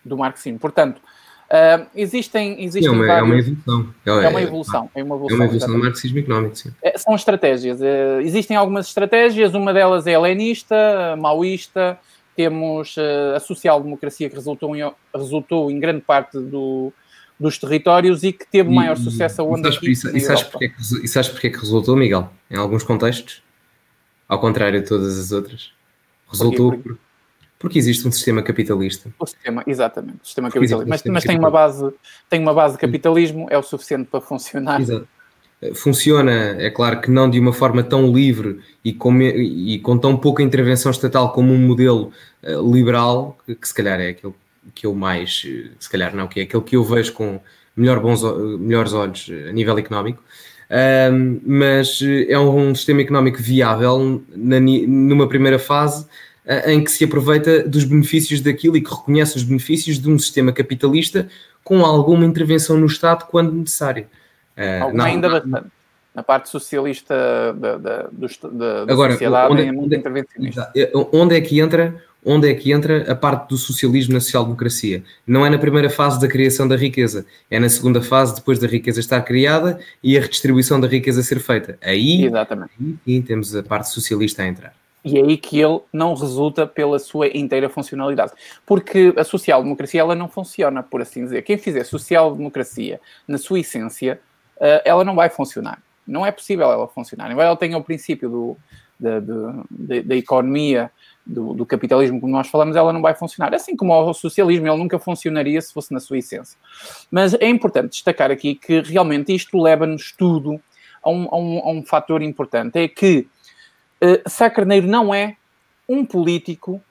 Do 0.04 0.16
marxismo. 0.16 0.58
Portanto, 0.58 1.00
uh, 1.50 1.86
existem, 1.94 2.62
existem 2.62 2.88
é, 2.88 2.94
uma, 2.94 3.06
vários... 3.06 3.22
é 3.22 3.32
uma 3.32 3.38
evolução. 3.38 3.94
É, 4.04 4.10
é, 4.10 4.28
uma 4.28 4.42
evolução. 4.42 4.90
É 4.94 5.02
uma 5.02 5.14
evolução, 5.16 5.36
é 5.36 5.38
uma 5.38 5.44
evolução 5.44 5.72
do 5.72 5.78
marxismo 5.78 6.18
económico, 6.18 6.56
sim. 6.56 6.70
É, 6.82 6.96
são 6.98 7.14
estratégias. 7.14 7.80
Uh, 7.80 8.20
existem 8.22 8.56
algumas 8.56 8.86
estratégias. 8.86 9.54
Uma 9.54 9.72
delas 9.72 10.06
é 10.06 10.12
helenista, 10.12 11.16
maoísta, 11.18 11.98
temos 12.38 12.96
uh, 12.96 13.34
a 13.36 13.40
social-democracia 13.40 14.28
que 14.28 14.36
resultou 14.36 14.76
em, 14.76 14.92
resultou 15.14 15.70
em 15.70 15.80
grande 15.80 16.02
parte 16.02 16.38
do, 16.38 16.92
dos 17.38 17.58
territórios 17.58 18.22
e 18.22 18.32
que 18.32 18.46
teve 18.46 18.70
e, 18.70 18.74
maior 18.74 18.96
sucesso 18.96 19.42
aonde 19.42 19.68
e, 19.68 19.72
aqui, 19.72 19.90
e, 19.90 20.20
sabes 20.20 20.44
porque 20.44 20.66
é 20.66 20.68
que, 20.68 21.08
sabes 21.08 21.28
porque 21.28 21.46
é 21.48 21.50
que 21.50 21.58
resultou, 21.58 21.96
Miguel? 21.96 22.30
Em 22.50 22.56
alguns 22.56 22.84
contextos? 22.84 23.42
Ao 24.28 24.38
contrário 24.38 24.80
de 24.80 24.88
todas 24.88 25.18
as 25.18 25.32
outras. 25.32 25.72
Resultou 26.30 26.72
porque, 26.72 26.88
porque, 26.90 27.00
porque 27.58 27.78
existe 27.78 28.06
um 28.06 28.12
sistema 28.12 28.42
capitalista. 28.42 29.10
O 29.18 29.26
sistema, 29.26 29.62
exatamente, 29.66 30.18
o 30.22 30.26
sistema 30.26 30.48
capitalista. 30.48 30.84
Um 30.84 30.88
mas, 30.88 31.02
mas 31.04 31.24
tem, 31.24 31.38
uma 31.38 31.50
base, 31.50 31.92
tem 32.28 32.40
uma 32.40 32.54
base 32.54 32.74
de 32.74 32.80
capitalismo, 32.80 33.46
é 33.50 33.58
o 33.58 33.62
suficiente 33.62 34.08
para 34.10 34.20
funcionar. 34.20 34.80
Exato 34.80 35.08
funciona, 35.74 36.56
é 36.58 36.70
claro 36.70 37.00
que 37.00 37.10
não 37.10 37.28
de 37.28 37.38
uma 37.38 37.52
forma 37.52 37.82
tão 37.82 38.12
livre 38.12 38.60
e 38.84 38.92
com, 38.92 39.20
e 39.20 39.78
com 39.80 39.98
tão 39.98 40.16
pouca 40.16 40.42
intervenção 40.42 40.90
estatal 40.90 41.32
como 41.32 41.52
um 41.52 41.58
modelo 41.58 42.12
uh, 42.42 42.74
liberal, 42.74 43.36
que, 43.44 43.54
que, 43.54 43.68
se 43.68 43.74
calhar 43.74 44.00
é 44.00 44.10
aquele 44.10 44.34
que 44.74 44.86
eu 44.86 44.94
mais, 44.94 45.44
eh, 45.46 45.70
se 45.78 45.88
calhar 45.90 46.14
não, 46.14 46.28
que 46.28 46.40
é 46.40 46.42
aquele 46.42 46.62
que 46.62 46.76
eu 46.76 46.84
vejo 46.84 47.12
com 47.14 47.40
melhor 47.74 48.00
bons, 48.00 48.22
melhores 48.60 48.92
olhos 48.92 49.30
a 49.48 49.52
nível 49.52 49.76
económico, 49.78 50.22
uh, 50.70 51.40
mas 51.44 52.00
é 52.28 52.38
um, 52.38 52.68
um, 52.68 52.74
sistema 52.74 53.00
económico 53.00 53.38
viável 53.38 54.22
na, 54.36 54.60
numa 54.60 55.26
primeira 55.28 55.58
fase 55.58 56.06
em 56.66 56.82
que 56.82 56.90
se 56.90 57.04
aproveita 57.04 57.62
dos 57.68 57.84
benefícios 57.84 58.40
daquilo 58.40 58.76
e 58.76 58.80
que 58.80 58.90
reconhece 58.90 59.36
os 59.36 59.42
benefícios 59.42 59.98
de 59.98 60.08
um 60.08 60.18
sistema 60.18 60.50
capitalista 60.52 61.28
com 61.62 61.84
alguma 61.84 62.24
intervenção 62.24 62.78
no 62.78 62.86
Estado 62.86 63.26
quando 63.26 63.52
necessário. 63.52 64.06
Uh, 64.56 64.92
não, 64.94 65.04
ainda 65.04 65.28
não, 65.28 65.40
bastante. 65.40 65.72
Na 66.14 66.22
parte 66.22 66.48
socialista 66.48 67.14
da, 67.52 67.76
da, 67.76 68.08
da, 68.10 68.82
da 68.84 68.92
Agora, 68.92 69.12
sociedade 69.12 69.52
onde, 69.52 69.62
é 69.62 69.70
muito 69.70 69.94
intervencionista. 69.94 70.72
Onde 71.12 71.36
é 71.36 71.40
que 71.40 71.60
entra 71.60 72.02
onde 72.24 72.50
é 72.50 72.54
que 72.54 72.72
entra 72.72 73.10
a 73.10 73.14
parte 73.14 73.48
do 73.50 73.56
socialismo 73.56 74.14
na 74.14 74.20
social-democracia? 74.20 75.04
Não 75.26 75.46
é 75.46 75.50
na 75.50 75.58
primeira 75.58 75.88
fase 75.88 76.20
da 76.20 76.26
criação 76.26 76.66
da 76.66 76.76
riqueza, 76.76 77.24
é 77.50 77.60
na 77.60 77.68
segunda 77.68 78.02
fase, 78.02 78.34
depois 78.34 78.58
da 78.58 78.66
riqueza 78.66 78.98
estar 78.98 79.22
criada 79.22 79.78
e 80.02 80.18
a 80.18 80.20
redistribuição 80.20 80.80
da 80.80 80.88
riqueza 80.88 81.22
ser 81.22 81.38
feita. 81.38 81.78
Aí, 81.80 82.24
Exatamente. 82.24 82.72
aí 83.06 83.22
temos 83.22 83.54
a 83.54 83.62
parte 83.62 83.90
socialista 83.90 84.42
a 84.42 84.48
entrar. 84.48 84.74
E 85.08 85.18
é 85.18 85.22
aí 85.22 85.36
que 85.36 85.58
ele 85.58 85.80
não 85.92 86.14
resulta 86.14 86.66
pela 86.66 86.98
sua 86.98 87.28
inteira 87.28 87.68
funcionalidade. 87.68 88.32
Porque 88.66 89.14
a 89.16 89.24
social-democracia 89.24 90.00
ela 90.00 90.14
não 90.14 90.28
funciona, 90.28 90.82
por 90.82 91.00
assim 91.00 91.24
dizer. 91.24 91.42
Quem 91.42 91.56
fizer 91.56 91.84
social-democracia 91.84 93.00
na 93.26 93.38
sua 93.38 93.60
essência 93.60 94.20
uh, 94.56 94.82
ela 94.84 95.04
não 95.04 95.14
vai 95.14 95.30
funcionar. 95.30 95.82
Não 96.06 96.26
é 96.26 96.30
possível 96.30 96.70
ela 96.70 96.86
funcionar. 96.88 97.30
Embora 97.30 97.48
ela 97.48 97.56
tenha 97.56 97.76
o 97.78 97.84
princípio 97.84 98.28
do, 98.28 98.56
da, 99.00 99.20
da, 99.20 99.64
da 100.04 100.16
economia, 100.16 100.90
do, 101.24 101.54
do, 101.54 101.66
capitalismo, 101.66 102.20
como 102.20 102.32
nós 102.32 102.48
falamos, 102.48 102.76
ela 102.76 102.92
não 102.92 103.02
vai 103.02 103.14
funcionar. 103.14 103.54
Assim 103.54 103.76
como 103.76 103.92
o 103.92 104.14
socialismo, 104.14 104.66
ele 104.66 104.76
nunca 104.76 104.98
funcionaria 104.98 105.60
se 105.60 105.72
fosse 105.72 105.92
na 105.92 106.00
sua 106.00 106.18
essência. 106.18 106.58
Mas 107.10 107.34
é 107.34 107.48
importante 107.48 107.90
destacar 107.90 108.30
aqui 108.30 108.54
que 108.54 108.80
realmente 108.80 109.34
isto 109.34 109.60
leva-nos 109.60 110.12
tudo 110.12 110.60
a 111.02 111.10
um, 111.10 111.28
a, 111.30 111.36
um, 111.36 111.58
a 111.58 111.70
um 111.70 111.82
fator 111.84 112.22
importante: 112.22 112.78
é 112.78 112.88
que 112.88 113.28
uh, 114.02 114.28
Sá 114.28 114.48
Carneiro 114.50 114.86
não 114.86 115.14
é 115.14 115.36
um 115.88 116.04
político 116.04 116.82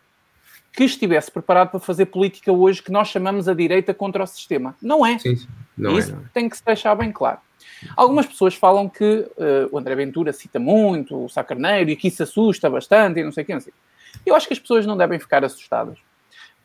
que 0.77 0.83
estivesse 0.83 1.31
preparado 1.31 1.71
para 1.71 1.79
fazer 1.79 2.05
política 2.05 2.51
hoje 2.51 2.83
que 2.83 2.91
nós 2.91 3.07
chamamos 3.07 3.47
a 3.47 3.53
direita 3.55 3.95
contra 3.95 4.23
o 4.23 4.27
sistema. 4.27 4.75
Não 4.79 5.03
é. 5.03 5.17
Sim. 5.17 5.35
Não 5.75 5.95
é, 5.95 5.99
Isso 5.99 6.13
é, 6.13 6.29
tem 6.33 6.47
que 6.47 6.55
se 6.55 6.63
deixar 6.63 6.93
bem 6.93 7.11
claro. 7.11 7.39
Algumas 7.95 8.27
pessoas 8.27 8.53
falam 8.53 8.87
que 8.87 9.03
uh, 9.03 9.69
o 9.71 9.77
André 9.79 9.95
Ventura 9.95 10.31
cita 10.31 10.59
muito 10.59 11.25
o 11.25 11.29
Sá 11.29 11.43
Carneiro 11.43 11.89
e 11.89 11.95
que 11.95 12.07
isso 12.07 12.21
assusta 12.21 12.69
bastante 12.69 13.19
e 13.19 13.23
não 13.23 13.31
sei 13.31 13.43
o 13.43 13.47
que, 13.47 13.53
não 13.53 13.59
sei. 13.61 13.73
Eu 14.23 14.35
acho 14.35 14.47
que 14.47 14.53
as 14.53 14.59
pessoas 14.59 14.85
não 14.85 14.95
devem 14.95 15.19
ficar 15.19 15.43
assustadas 15.43 15.97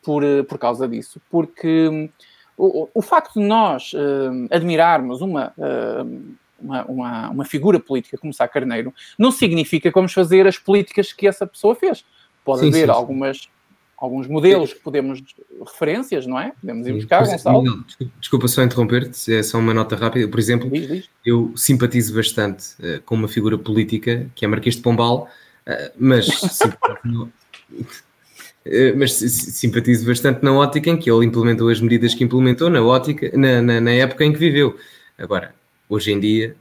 por, 0.03 0.23
uh, 0.23 0.45
por 0.45 0.59
causa 0.59 0.87
disso, 0.87 1.21
porque 1.31 1.89
um, 1.89 2.09
o, 2.57 2.89
o, 2.93 3.01
facto 3.03 3.41
de 3.41 3.47
nós 3.47 3.95
uh, 3.95 4.47
admirarmos 4.51 5.23
uma, 5.23 5.55
uma, 6.63 6.85
uma, 6.85 7.31
uma, 7.31 7.45
figura 7.45 7.81
política 7.81 8.17
como 8.17 8.33
Sá 8.33 8.47
Carneiro 8.47 8.95
não 9.19 9.31
significa 9.31 9.91
que 9.91 9.95
vamos 9.95 10.13
fazer 10.13 10.47
as 10.47 10.59
políticas 10.59 11.13
que 11.13 11.27
essa 11.27 11.47
pessoa 11.47 11.75
fez. 11.75 12.05
Pode 12.45 12.61
sim, 12.61 12.69
haver 12.69 12.87
sim, 12.87 12.93
algumas 12.93 13.49
alguns 14.03 14.27
modelos 14.27 14.73
que 14.73 14.81
podemos, 14.81 15.23
referências, 15.65 16.27
não 16.27 16.37
é? 16.37 16.53
Podemos 16.61 16.89
ir 16.89 16.93
buscar, 16.95 17.25
Gonçalo. 17.25 17.63
Não, 17.63 17.85
desculpa 18.19 18.49
só 18.49 18.65
interromper-te, 18.65 19.33
é 19.33 19.45
só 19.45 19.59
uma 19.59 19.73
nota 19.73 19.95
rápida. 19.95 20.27
Por 20.27 20.41
exemplo, 20.41 20.69
diz, 20.69 20.89
diz. 20.89 21.09
eu 21.25 21.53
simpatizo 21.55 22.13
bastante 22.13 22.75
uh, 22.81 23.01
com 23.03 23.15
uma 23.15 23.29
figura 23.29 23.57
política 23.57 24.29
que 24.35 24.45
é 24.45 24.49
Marquês 24.49 24.75
de 24.75 24.83
Pombal, 24.83 25.29
uh, 25.69 25.93
mas, 25.97 26.27
uh, 26.27 27.29
mas 28.99 29.13
simpatizo 29.13 30.05
bastante 30.05 30.43
na 30.43 30.53
ótica 30.53 30.91
em 30.91 30.97
que 30.97 31.09
ele 31.09 31.25
implementou 31.25 31.69
as 31.69 31.81
medidas 31.81 32.13
que 32.13 32.25
implementou, 32.25 32.69
na 32.69 32.83
ótica, 32.83 33.31
na, 33.39 33.63
na, 33.63 33.81
na 33.81 33.93
época 33.93 34.25
em 34.25 34.33
que 34.33 34.39
viveu. 34.41 34.77
Agora, 35.17 35.55
hoje 35.93 36.13
em 36.13 36.19
dia, 36.19 36.57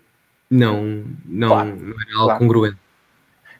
não, 0.49 1.05
não, 1.25 1.47
claro, 1.47 1.75
não 1.77 2.01
era 2.01 2.13
algo 2.13 2.25
claro. 2.25 2.39
congruente. 2.39 2.77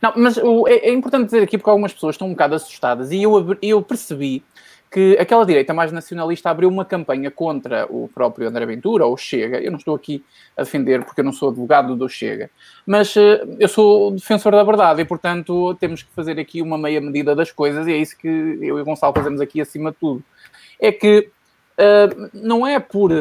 Não, 0.02 0.14
mas 0.18 0.38
o, 0.38 0.68
é, 0.68 0.90
é, 0.90 0.92
importante 0.92 1.26
dizer 1.26 1.44
aqui 1.44 1.58
porque 1.58 1.70
algumas 1.70 1.94
pessoas 1.94 2.16
estão 2.16 2.28
um 2.28 2.32
bocado 2.32 2.56
assustadas 2.56 3.12
e 3.12 3.22
eu, 3.22 3.58
eu 3.62 3.82
percebi 3.82 4.44
que 4.92 5.16
aquela 5.18 5.46
direita 5.46 5.74
mais 5.74 5.90
nacionalista 5.94 6.50
abriu 6.50 6.68
uma 6.68 6.84
campanha 6.84 7.32
contra 7.32 7.86
o 7.90 8.10
próprio 8.10 8.50
André 8.50 8.66
Ventura 8.66 9.06
ou 9.06 9.14
o 9.14 9.18
Chega. 9.18 9.62
Eu 9.62 9.72
não 9.72 9.78
estou 9.78 9.96
aqui 9.96 10.22
a 10.58 10.64
defender 10.64 11.06
porque 11.06 11.22
eu 11.22 11.24
não 11.24 11.32
sou 11.32 11.50
advogado 11.50 11.96
do 11.96 12.10
Chega, 12.10 12.50
mas 12.86 13.16
uh, 13.16 13.56
eu 13.58 13.70
sou 13.70 14.12
defensor 14.12 14.52
da 14.52 14.64
verdade 14.64 15.02
e, 15.02 15.06
portanto, 15.06 15.76
temos 15.76 16.04
que 16.04 16.12
fazer 16.14 16.38
aqui 16.38 16.62
uma 16.62 16.78
meia 16.78 17.00
medida 17.00 17.34
das 17.34 17.52
coisas 17.52 17.88
e 17.88 17.94
é 17.94 17.98
isso 17.98 18.18
que 18.18 18.28
eu 18.28 18.78
e 18.78 18.82
o 18.82 18.84
Gonçalo 18.84 19.14
fazemos 19.14 19.40
aqui 19.40 19.62
acima 19.62 19.92
de 19.92 19.98
tudo. 19.98 20.22
É 20.78 20.92
que 20.92 21.30
Uh, 21.82 22.30
não 22.32 22.68
é 22.68 22.80
por 22.80 23.12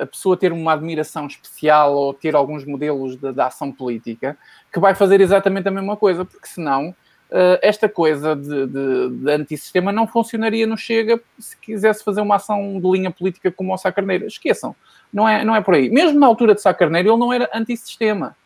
a 0.00 0.04
pessoa 0.04 0.36
ter 0.36 0.50
uma 0.50 0.72
admiração 0.72 1.28
especial 1.28 1.94
ou 1.94 2.12
ter 2.12 2.34
alguns 2.34 2.64
modelos 2.64 3.14
de, 3.14 3.32
de 3.32 3.40
ação 3.40 3.70
política 3.70 4.36
que 4.72 4.80
vai 4.80 4.92
fazer 4.92 5.20
exatamente 5.20 5.68
a 5.68 5.70
mesma 5.70 5.96
coisa, 5.96 6.24
porque 6.24 6.48
senão 6.48 6.88
uh, 6.88 7.58
esta 7.62 7.88
coisa 7.88 8.34
de, 8.34 8.66
de, 8.66 9.08
de 9.10 9.30
antissistema 9.30 9.92
não 9.92 10.04
funcionaria 10.04 10.66
no 10.66 10.76
Chega 10.76 11.20
se 11.38 11.56
quisesse 11.58 12.02
fazer 12.02 12.20
uma 12.20 12.34
ação 12.34 12.80
de 12.80 12.90
linha 12.90 13.12
política 13.12 13.52
como 13.52 13.72
o 13.72 13.78
Sá 13.78 13.92
Carneiro. 13.92 14.26
Esqueçam, 14.26 14.74
não 15.12 15.28
é, 15.28 15.44
não 15.44 15.54
é 15.54 15.60
por 15.60 15.74
aí. 15.74 15.88
Mesmo 15.88 16.18
na 16.18 16.26
altura 16.26 16.56
de 16.56 16.60
Sá 16.60 16.74
Carneiro, 16.74 17.10
ele 17.10 17.18
não 17.18 17.32
era 17.32 17.48
antissistema, 17.54 18.36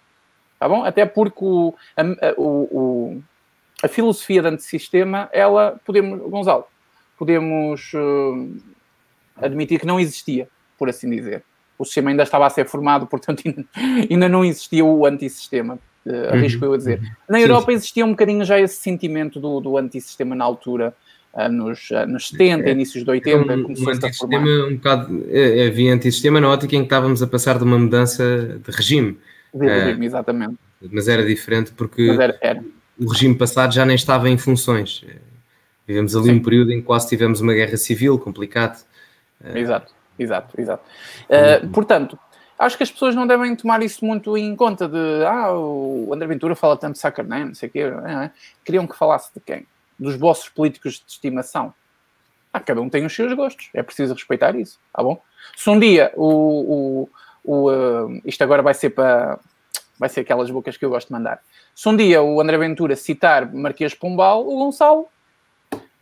tá 0.59 0.69
bom? 0.69 0.85
Até 0.85 1.07
porque 1.07 1.39
o, 1.41 1.75
a, 1.97 2.03
o, 2.37 2.43
o, 2.45 3.23
a 3.83 3.89
filosofia 3.89 4.43
de 4.43 4.49
antissistema, 4.49 5.31
ela, 5.33 5.81
podemos, 5.83 6.21
Gonzalo, 6.31 6.67
podemos 7.17 7.91
uh, 7.95 8.61
admitir 9.37 9.81
que 9.81 9.87
não 9.87 9.99
existia, 9.99 10.49
por 10.79 10.89
assim 10.89 11.11
dizer. 11.11 11.43
O 11.79 11.85
sistema 11.85 12.11
ainda 12.11 12.23
estava 12.23 12.47
a 12.47 12.51
ser 12.51 12.67
formado, 12.67 13.07
portanto 13.09 13.43
ainda, 13.45 13.65
ainda 14.11 14.29
não 14.29 14.45
existia 14.45 14.85
o 14.85 15.07
antissistema 15.07 15.79
uh, 16.07 16.33
arrisco 16.33 16.65
eu 16.65 16.75
a 16.75 16.77
dizer. 16.77 16.99
Uhum. 17.01 17.09
Na 17.29 17.41
Europa 17.41 17.71
sim, 17.71 17.77
existia 17.77 18.05
um 18.05 18.11
bocadinho 18.11 18.45
já 18.45 18.61
esse 18.61 18.77
sentimento 18.77 19.41
do, 19.41 19.61
do 19.61 19.77
antissistema 19.77 20.35
na 20.35 20.45
altura, 20.45 20.95
anos, 21.35 21.91
anos 21.93 22.29
70, 22.29 22.69
é, 22.69 22.73
inícios 22.73 23.05
de 23.05 23.11
80, 23.11 23.55
um, 23.55 23.63
começou 23.63 23.89
um 23.89 23.91
a 23.91 24.13
formar. 24.13 24.45
Um 24.45 24.77
bocado, 24.77 25.25
é, 25.31 25.67
havia 25.67 25.95
antissistema 25.95 26.41
na 26.41 26.49
ótica 26.49 26.77
em 26.77 26.81
que 26.81 26.87
estávamos 26.87 27.23
a 27.23 27.27
passar 27.27 27.59
de 27.59 27.65
uma 27.65 27.79
mudança 27.79 28.61
de 28.65 28.71
regime. 28.71 29.19
De 29.55 29.67
regime, 29.67 30.07
exatamente. 30.07 30.55
Mas 30.91 31.09
era 31.09 31.25
diferente 31.25 31.73
porque 31.73 32.03
era, 32.11 32.37
era. 32.41 32.65
o 32.99 33.09
regime 33.09 33.35
passado 33.35 33.73
já 33.73 33.85
nem 33.85 33.95
estava 33.95 34.29
em 34.29 34.37
funções. 34.37 35.05
Vivemos 35.87 36.15
ali 36.17 36.27
Sim. 36.27 36.33
um 36.33 36.43
período 36.43 36.73
em 36.73 36.81
que 36.81 36.87
quase 36.87 37.09
tivemos 37.09 37.41
uma 37.41 37.53
guerra 37.53 37.77
civil 37.77 38.19
complicado. 38.19 38.85
Exato, 39.45 39.93
exato, 40.19 40.61
exato. 40.61 40.85
Uh, 41.29 41.69
portanto, 41.69 42.19
acho 42.59 42.77
que 42.77 42.83
as 42.83 42.91
pessoas 42.91 43.15
não 43.15 43.27
devem 43.27 43.55
tomar 43.57 43.83
isso 43.83 44.05
muito 44.05 44.37
em 44.37 44.55
conta 44.55 44.89
de 44.89 45.25
ah, 45.27 45.53
o 45.53 46.11
André 46.13 46.29
Ventura 46.29 46.55
fala 46.55 46.77
tanto 46.77 46.95
de 46.95 47.01
Sacarné, 47.01 47.45
não 47.45 47.55
sei 47.55 47.69
o 47.69 47.73
quê. 47.73 47.81
É, 47.81 48.25
é. 48.25 48.31
Queriam 48.65 48.87
que 48.87 48.97
falasse 48.97 49.33
de 49.35 49.41
quem? 49.41 49.67
Dos 49.99 50.17
vossos 50.17 50.49
políticos 50.49 50.95
de 50.95 51.13
estimação. 51.13 51.75
Ah, 52.53 52.61
cada 52.61 52.81
um 52.81 52.89
tem 52.89 53.05
os 53.05 53.15
seus 53.15 53.33
gostos, 53.33 53.71
é 53.73 53.83
preciso 53.83 54.13
respeitar 54.13 54.55
isso, 54.55 54.79
tá 54.93 55.03
bom? 55.03 55.21
Se 55.57 55.71
um 55.71 55.79
dia 55.79 56.13
o, 56.15 57.09
o, 57.45 57.63
o 57.67 57.71
uh, 57.71 58.21
isto 58.25 58.43
agora 58.45 58.63
vai 58.63 58.75
ser 58.75 58.91
para 58.91 59.39
vai 59.99 60.09
ser 60.09 60.21
aquelas 60.21 60.51
bocas 60.51 60.77
que 60.77 60.85
eu 60.85 60.91
gosto 60.91 61.07
de 61.07 61.13
mandar. 61.13 61.41
Se 61.75 61.89
um 61.89 61.97
dia 61.97 62.23
o 62.23 62.41
André 62.41 62.59
Ventura 62.59 62.97
citar 62.97 63.51
Marquês 63.53 63.95
Pombal, 63.95 64.47
o 64.47 64.59
Gonçalo 64.59 65.09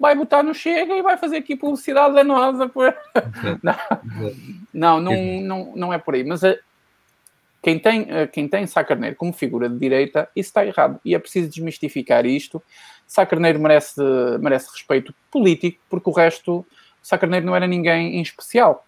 vai 0.01 0.17
botar 0.17 0.43
no 0.43 0.55
Chega 0.55 0.95
e 0.95 1.03
vai 1.03 1.19
fazer 1.19 1.37
aqui 1.37 1.55
publicidade 1.55 2.15
danosa. 2.15 2.67
Por... 2.67 2.97
Não, 4.73 5.01
não, 5.01 5.01
não, 5.01 5.41
não, 5.43 5.73
não 5.77 5.93
é 5.93 5.99
por 5.99 6.15
aí. 6.15 6.25
Mas 6.25 6.43
a, 6.43 6.49
eh, 6.51 6.61
quem 7.61 7.79
tem, 7.79 8.07
eh, 8.09 8.27
quem 8.27 8.49
tem 8.49 8.67
Sá 8.67 8.83
Carneiro 8.83 9.15
como 9.17 9.33
figura 9.33 9.69
de 9.69 9.79
direita, 9.79 10.31
isso 10.35 10.49
está 10.49 10.65
errado. 10.65 10.99
E 11.05 11.15
é 11.15 11.19
preciso 11.19 11.51
desmistificar 11.51 12.25
isto. 12.25 12.63
Sá 13.07 13.27
Carneiro 13.27 13.61
merece, 13.61 14.01
merece 14.41 14.71
respeito 14.73 15.15
político, 15.31 15.79
porque 15.91 16.09
o 16.09 16.13
resto, 16.13 16.65
Sá 17.03 17.19
Carneiro 17.19 17.45
não 17.45 17.55
era 17.55 17.67
ninguém 17.67 18.17
em 18.17 18.23
especial. 18.23 18.87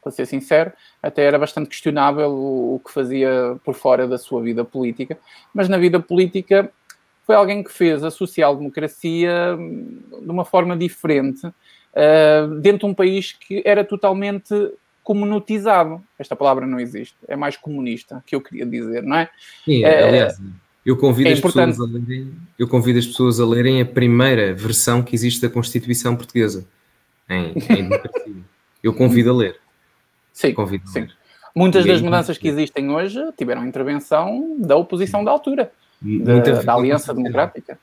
Para 0.00 0.12
ser 0.12 0.26
sincero, 0.26 0.70
até 1.02 1.24
era 1.24 1.38
bastante 1.38 1.70
questionável 1.70 2.30
o, 2.30 2.76
o 2.76 2.78
que 2.78 2.92
fazia 2.92 3.58
por 3.64 3.74
fora 3.74 4.06
da 4.06 4.18
sua 4.18 4.40
vida 4.42 4.64
política. 4.64 5.18
Mas 5.52 5.68
na 5.68 5.78
vida 5.78 5.98
política 5.98 6.70
foi 7.26 7.34
alguém 7.34 7.62
que 7.62 7.72
fez 7.72 8.04
a 8.04 8.10
social-democracia 8.10 9.56
hum, 9.58 9.98
de 10.22 10.30
uma 10.30 10.44
forma 10.44 10.76
diferente, 10.76 11.46
uh, 11.46 12.60
dentro 12.60 12.80
de 12.80 12.86
um 12.86 12.94
país 12.94 13.32
que 13.32 13.62
era 13.64 13.84
totalmente 13.84 14.54
comunitizado. 15.02 16.02
Esta 16.18 16.36
palavra 16.36 16.66
não 16.66 16.78
existe, 16.78 17.16
é 17.26 17.36
mais 17.36 17.56
comunista, 17.56 18.22
que 18.26 18.34
eu 18.34 18.40
queria 18.40 18.66
dizer, 18.66 19.02
não 19.02 19.16
é? 19.16 19.30
Sim, 19.64 19.84
uh, 19.84 19.88
aliás, 19.88 20.40
eu 20.84 20.96
convido, 20.98 21.30
é 21.30 21.32
as 21.32 21.40
pessoas 21.40 21.80
a 21.80 21.84
lerem, 21.84 22.34
eu 22.58 22.68
convido 22.68 22.98
as 22.98 23.06
pessoas 23.06 23.40
a 23.40 23.46
lerem 23.46 23.80
a 23.80 23.86
primeira 23.86 24.52
versão 24.54 25.02
que 25.02 25.14
existe 25.14 25.40
da 25.40 25.48
Constituição 25.48 26.14
Portuguesa, 26.14 26.66
em, 27.28 27.54
em 27.70 27.88
democracia. 27.88 28.34
eu 28.82 28.92
convido 28.92 29.30
a 29.30 29.34
ler. 29.34 29.56
Sim, 30.30 30.52
convido 30.52 30.86
sim. 30.88 31.00
Ler. 31.00 31.16
Muitas 31.56 31.86
das 31.86 32.02
mudanças 32.02 32.36
que 32.36 32.48
existem 32.48 32.90
hoje 32.90 33.20
tiveram 33.38 33.64
intervenção 33.64 34.56
da 34.58 34.76
oposição 34.76 35.24
da 35.24 35.30
altura 35.30 35.72
da, 36.22 36.62
da 36.62 36.74
Aliança 36.74 37.14
Democrática. 37.14 37.78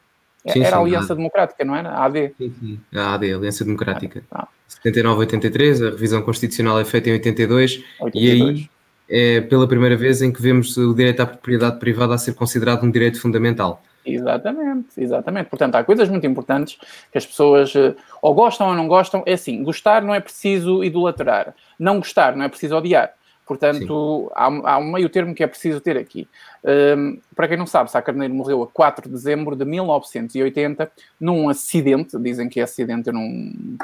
Sim, 0.47 0.63
era 0.63 0.77
a 0.77 0.79
Aliança 0.79 1.15
Democrática, 1.15 1.63
não 1.63 1.75
era? 1.75 1.89
A 1.89 2.05
AD. 2.05 2.33
Sim, 2.37 2.53
sim. 2.59 2.79
A 2.95 3.13
AD, 3.13 3.33
Aliança 3.33 3.63
Democrática. 3.63 4.23
Ah, 4.31 4.47
79, 4.67 5.19
83, 5.19 5.81
a 5.81 5.89
revisão 5.91 6.21
constitucional 6.21 6.79
é 6.79 6.85
feita 6.85 7.09
em 7.09 7.13
82, 7.13 7.83
82, 7.99 8.13
e 8.15 8.31
aí 8.31 8.69
é 9.11 9.41
pela 9.41 9.67
primeira 9.67 9.97
vez 9.97 10.21
em 10.21 10.31
que 10.31 10.41
vemos 10.41 10.77
o 10.77 10.93
direito 10.93 11.19
à 11.19 11.25
propriedade 11.25 11.79
privada 11.79 12.15
a 12.15 12.17
ser 12.17 12.33
considerado 12.33 12.83
um 12.83 12.89
direito 12.89 13.19
fundamental. 13.19 13.83
Exatamente, 14.05 14.89
exatamente. 14.97 15.49
Portanto, 15.49 15.75
há 15.75 15.83
coisas 15.83 16.09
muito 16.09 16.25
importantes 16.25 16.77
que 17.11 17.17
as 17.17 17.25
pessoas 17.25 17.75
eh, 17.75 17.93
ou 18.21 18.33
gostam 18.33 18.69
ou 18.69 18.73
não 18.73 18.87
gostam. 18.87 19.21
É 19.27 19.33
assim, 19.33 19.61
gostar 19.63 20.01
não 20.01 20.15
é 20.15 20.19
preciso 20.19 20.83
idolatrar. 20.83 21.53
Não 21.77 21.97
gostar 21.97 22.35
não 22.35 22.43
é 22.43 22.49
preciso 22.49 22.75
odiar. 22.75 23.13
Portanto, 23.51 24.31
há, 24.33 24.45
há, 24.45 24.77
um 24.77 24.93
meio 24.93 25.09
termo 25.09 25.35
que 25.35 25.43
é 25.43 25.47
preciso 25.47 25.81
ter 25.81 25.97
aqui. 25.97 26.25
Um, 26.63 27.19
para 27.35 27.49
quem 27.49 27.57
não 27.57 27.67
sabe, 27.67 27.91
Sá 27.91 28.01
Carneiro 28.01 28.33
morreu 28.33 28.63
a 28.63 28.67
4 28.67 29.09
de 29.09 29.13
dezembro 29.13 29.57
de 29.57 29.65
1980 29.65 30.89
num 31.19 31.49
acidente. 31.49 32.17
Dizem 32.17 32.47
que 32.47 32.61
é 32.61 32.63
acidente, 32.63 33.09
eu 33.09 33.13
não. 33.13 33.77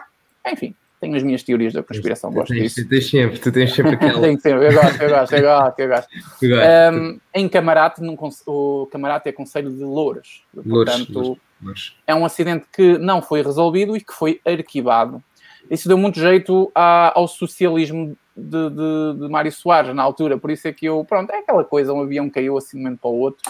Enfim, 0.49 0.73
tenho 1.01 1.17
as 1.17 1.21
minhas 1.21 1.43
teorias 1.43 1.73
da 1.73 1.83
conspiração, 1.83 2.31
gosto 2.31 2.53
tens, 2.53 2.75
disso. 2.75 2.83
Tu 2.85 2.87
tens 2.87 3.09
sempre, 3.09 3.39
tu 3.39 3.51
tens 3.51 3.75
sempre 3.75 3.91
aquela. 3.95 4.21
Tenho 4.21 4.39
sempre, 4.39 4.67
eu 4.67 4.73
gosto, 4.73 5.01
eu 5.01 5.09
gosto, 5.09 5.35
eu 5.35 5.41
gosto, 5.41 5.79
eu 5.79 5.89
gosto. 5.89 6.07
Um, 6.93 7.19
em 7.33 7.49
Camarate, 7.49 8.01
num, 8.01 8.15
o 8.45 8.87
Camarate 8.89 9.27
é 9.27 9.33
Conselho 9.33 9.69
de 9.69 9.83
Louros. 9.83 10.45
Portanto, 10.55 11.37
Louros. 11.61 11.97
é 12.07 12.15
um 12.15 12.23
acidente 12.23 12.67
que 12.71 12.97
não 12.97 13.21
foi 13.21 13.43
resolvido 13.43 13.97
e 13.97 13.99
que 13.99 14.13
foi 14.13 14.39
arquivado. 14.45 15.21
Isso 15.69 15.89
deu 15.89 15.97
muito 15.97 16.21
jeito 16.21 16.71
ao 16.73 17.27
socialismo 17.27 18.15
de, 18.37 18.69
de, 18.69 19.19
de 19.19 19.29
Mário 19.29 19.51
Soares 19.51 19.95
na 19.95 20.03
altura, 20.03 20.37
por 20.37 20.51
isso 20.51 20.67
é 20.67 20.71
que 20.73 20.85
eu, 20.85 21.03
pronto, 21.03 21.31
é 21.31 21.39
aquela 21.39 21.63
coisa, 21.63 21.91
um 21.91 22.01
avião 22.01 22.29
caiu 22.29 22.57
assim 22.57 22.77
de 22.77 22.81
um 22.81 22.83
momento 22.83 22.99
para 23.01 23.09
o 23.09 23.19
outro, 23.19 23.41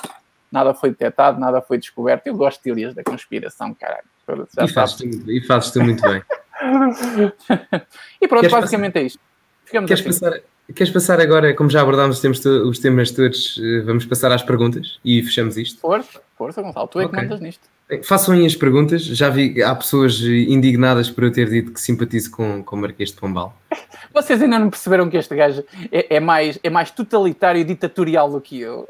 nada 0.51 0.73
foi 0.73 0.91
detectado, 0.91 1.39
nada 1.39 1.61
foi 1.61 1.77
descoberto. 1.77 2.25
Eu 2.27 2.35
gosto 2.35 2.57
de 2.59 2.63
teorias 2.63 2.93
da 2.93 3.03
conspiração, 3.03 3.73
caralho. 3.73 4.07
E 4.27 4.33
tu, 4.33 5.31
e 5.31 5.41
fazes 5.41 5.71
tu 5.71 5.81
muito 5.81 6.01
bem. 6.01 6.21
e 8.21 8.27
pronto, 8.27 8.41
queres 8.41 8.51
basicamente 8.51 8.93
passar, 8.93 9.03
é 9.03 9.07
isto. 9.07 9.19
Ficamos 9.65 9.87
queres, 9.87 10.05
assim. 10.05 10.19
passar, 10.19 10.39
queres 10.73 10.93
passar 10.93 11.19
agora, 11.19 11.53
como 11.53 11.69
já 11.69 11.81
abordámos 11.81 12.17
os 12.17 12.21
temas, 12.21 12.45
os 12.45 12.79
temas 12.79 13.11
todos, 13.11 13.59
eh, 13.61 13.81
vamos 13.81 14.05
passar 14.05 14.31
às 14.31 14.43
perguntas 14.43 14.99
e 15.03 15.21
fechamos 15.23 15.57
isto? 15.57 15.79
Força, 15.79 16.21
força, 16.37 16.61
Gonçalo, 16.61 16.87
tu 16.87 16.99
é 16.99 17.05
okay. 17.05 17.19
que 17.19 17.25
mandas 17.25 17.39
nisto. 17.39 17.67
Façam 18.03 18.33
aí 18.35 18.45
as 18.45 18.55
perguntas. 18.55 19.03
Já 19.03 19.29
vi, 19.29 19.61
há 19.63 19.73
pessoas 19.73 20.19
indignadas 20.21 21.09
por 21.09 21.23
eu 21.23 21.31
ter 21.31 21.49
dito 21.49 21.71
que 21.71 21.79
simpatizo 21.79 22.31
com, 22.31 22.61
com 22.61 22.75
o 22.75 22.79
Marquês 22.79 23.11
de 23.11 23.15
Pombal. 23.15 23.55
Vocês 24.13 24.41
ainda 24.41 24.59
não 24.59 24.69
perceberam 24.69 25.09
que 25.09 25.17
este 25.17 25.35
gajo 25.35 25.63
é, 25.91 26.17
é, 26.17 26.19
mais, 26.19 26.59
é 26.63 26.69
mais 26.69 26.91
totalitário 26.91 27.61
e 27.61 27.63
ditatorial 27.63 28.29
do 28.29 28.41
que 28.41 28.59
eu. 28.59 28.87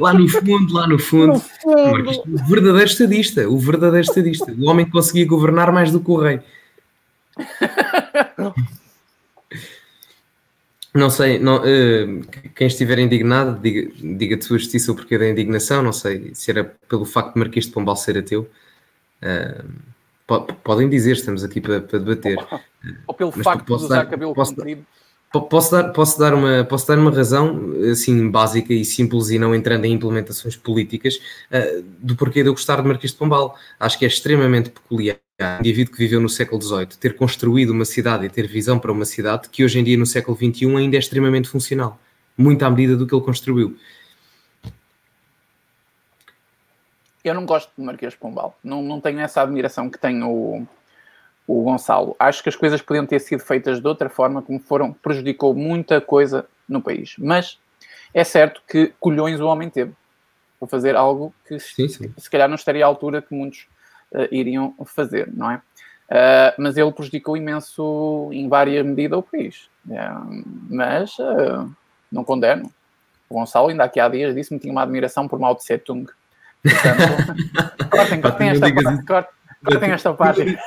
Lá 0.00 0.12
no 0.12 0.28
fundo, 0.28 0.74
lá 0.74 0.88
no 0.88 0.98
fundo, 0.98 1.34
no 1.34 1.40
fundo. 1.40 2.22
o 2.26 2.48
verdadeiro 2.48 2.90
estadista, 2.90 3.48
o 3.48 3.56
verdadeiro 3.56 4.04
estadista, 4.04 4.52
o 4.52 4.68
homem 4.68 4.84
que 4.84 4.90
conseguia 4.90 5.24
governar 5.24 5.70
mais 5.70 5.92
do 5.92 6.00
que 6.00 6.10
o 6.10 6.16
rei. 6.16 6.40
Não 10.94 11.08
sei, 11.08 11.38
não, 11.38 11.56
uh, 11.56 12.26
quem 12.54 12.66
estiver 12.66 12.98
indignado, 12.98 13.58
diga, 13.60 13.90
diga 13.98 14.36
de 14.36 14.44
sua 14.44 14.58
justiça 14.58 14.92
o 14.92 14.94
porquê 14.94 15.16
da 15.16 15.28
indignação. 15.28 15.82
Não 15.82 15.92
sei 15.92 16.32
se 16.34 16.50
era 16.50 16.64
pelo 16.86 17.06
facto 17.06 17.32
de 17.32 17.40
Marquês 17.40 17.64
de 17.64 17.72
Pombal 17.72 17.96
ser 17.96 18.18
ateu. 18.18 18.48
Uh, 19.22 20.52
podem 20.62 20.90
dizer, 20.90 21.12
estamos 21.12 21.42
aqui 21.42 21.60
para, 21.62 21.80
para 21.80 21.98
debater. 21.98 22.36
Ou 23.06 23.14
pelo 23.14 23.32
Mas 23.34 23.44
facto 23.44 23.66
de 23.66 23.72
usar 23.72 23.96
dar, 23.96 24.06
cabelo 24.10 24.34
posso, 24.34 24.54
comprido. 24.54 24.84
Posso 25.48 25.72
dar, 25.72 25.92
posso, 25.92 26.18
dar 26.18 26.34
uma, 26.34 26.62
posso 26.64 26.86
dar 26.86 26.98
uma 26.98 27.10
razão 27.10 27.72
assim 27.90 28.30
básica 28.30 28.74
e 28.74 28.84
simples 28.84 29.30
e 29.30 29.38
não 29.38 29.54
entrando 29.54 29.86
em 29.86 29.94
implementações 29.94 30.56
políticas 30.56 31.16
uh, 31.16 31.82
do 32.00 32.14
porquê 32.16 32.42
de 32.42 32.50
eu 32.50 32.52
gostar 32.52 32.82
de 32.82 32.88
Marquês 32.88 33.12
de 33.12 33.18
Pombal. 33.18 33.56
Acho 33.80 33.98
que 33.98 34.04
é 34.04 34.08
extremamente 34.08 34.68
peculiar 34.68 35.16
um 35.42 35.58
indivíduo 35.60 35.92
que 35.92 35.98
viveu 35.98 36.20
no 36.20 36.28
século 36.28 36.60
XVIII 36.60 36.86
ter 36.98 37.16
construído 37.16 37.70
uma 37.70 37.84
cidade 37.84 38.26
e 38.26 38.30
ter 38.30 38.46
visão 38.46 38.78
para 38.78 38.92
uma 38.92 39.04
cidade 39.04 39.48
que 39.48 39.64
hoje 39.64 39.78
em 39.78 39.84
dia 39.84 39.96
no 39.96 40.06
século 40.06 40.36
XXI 40.36 40.76
ainda 40.76 40.96
é 40.96 40.98
extremamente 40.98 41.48
funcional, 41.48 41.98
muito 42.36 42.62
à 42.64 42.70
medida 42.70 42.96
do 42.96 43.06
que 43.06 43.14
ele 43.14 43.24
construiu. 43.24 43.76
Eu 47.24 47.34
não 47.34 47.46
gosto 47.46 47.70
de 47.76 47.84
Marquês 47.84 48.14
de 48.14 48.18
Pombal, 48.18 48.58
não, 48.64 48.82
não 48.82 49.00
tenho 49.00 49.20
essa 49.20 49.42
admiração 49.42 49.88
que 49.88 49.98
tem 49.98 50.22
o, 50.24 50.66
o 51.46 51.62
Gonçalo. 51.62 52.16
Acho 52.18 52.42
que 52.42 52.48
as 52.48 52.56
coisas 52.56 52.82
podiam 52.82 53.06
ter 53.06 53.20
sido 53.20 53.40
feitas 53.40 53.80
de 53.80 53.86
outra 53.86 54.08
forma, 54.08 54.42
como 54.42 54.58
foram, 54.58 54.92
prejudicou 54.92 55.54
muita 55.54 56.00
coisa 56.00 56.46
no 56.68 56.82
país. 56.82 57.14
Mas 57.18 57.58
é 58.12 58.24
certo 58.24 58.60
que 58.68 58.92
colhões 58.98 59.40
o 59.40 59.46
homem 59.46 59.70
teve 59.70 59.92
para 60.58 60.68
fazer 60.68 60.96
algo 60.96 61.34
que 61.46 61.58
sim, 61.58 61.88
sim. 61.88 62.12
se 62.16 62.30
calhar 62.30 62.48
não 62.48 62.54
estaria 62.54 62.84
à 62.84 62.88
altura 62.88 63.22
que 63.22 63.34
muitos 63.34 63.66
iriam 64.30 64.74
fazer, 64.84 65.28
não 65.32 65.50
é? 65.50 65.56
Uh, 65.56 66.52
mas 66.58 66.76
ele 66.76 66.92
prejudicou 66.92 67.36
imenso, 67.36 68.28
em 68.32 68.48
várias 68.48 68.84
medidas, 68.84 69.18
o 69.18 69.22
país. 69.22 69.68
Uh, 69.86 70.44
mas 70.68 71.16
não 72.10 72.22
condeno. 72.22 72.70
O 73.28 73.34
Gonçalo, 73.34 73.68
ainda 73.68 73.84
aqui 73.84 73.98
há 73.98 74.08
dias, 74.08 74.34
disse-me 74.34 74.58
que 74.58 74.64
tinha 74.64 74.72
uma 74.72 74.82
admiração 74.82 75.26
por 75.26 75.38
Mao 75.38 75.54
Tse 75.54 75.78
Tung. 75.78 76.06
Portanto, 76.62 77.88
cortem, 77.90 78.20
cortem 78.20 78.48
esta 78.50 78.74
parte. 78.74 79.06
Cortem, 79.06 79.32
cortem 79.64 79.90
esta 79.90 80.14
parte. 80.14 80.58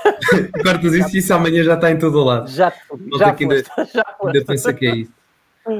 Cortas 0.63 0.93
isso 0.93 1.15
e 1.15 1.19
isso 1.19 1.33
amanhã 1.33 1.63
já 1.63 1.75
está 1.75 1.91
em 1.91 1.99
todo 1.99 2.19
o 2.19 2.23
lado. 2.23 2.47
Já, 2.49 2.73
já, 3.19 3.27
foste, 3.29 3.43
ainda, 3.43 3.63
já 3.93 4.03
ainda 4.23 4.45
pensa 4.45 4.73
que 4.73 4.87
é 4.87 4.95
isso 4.95 5.11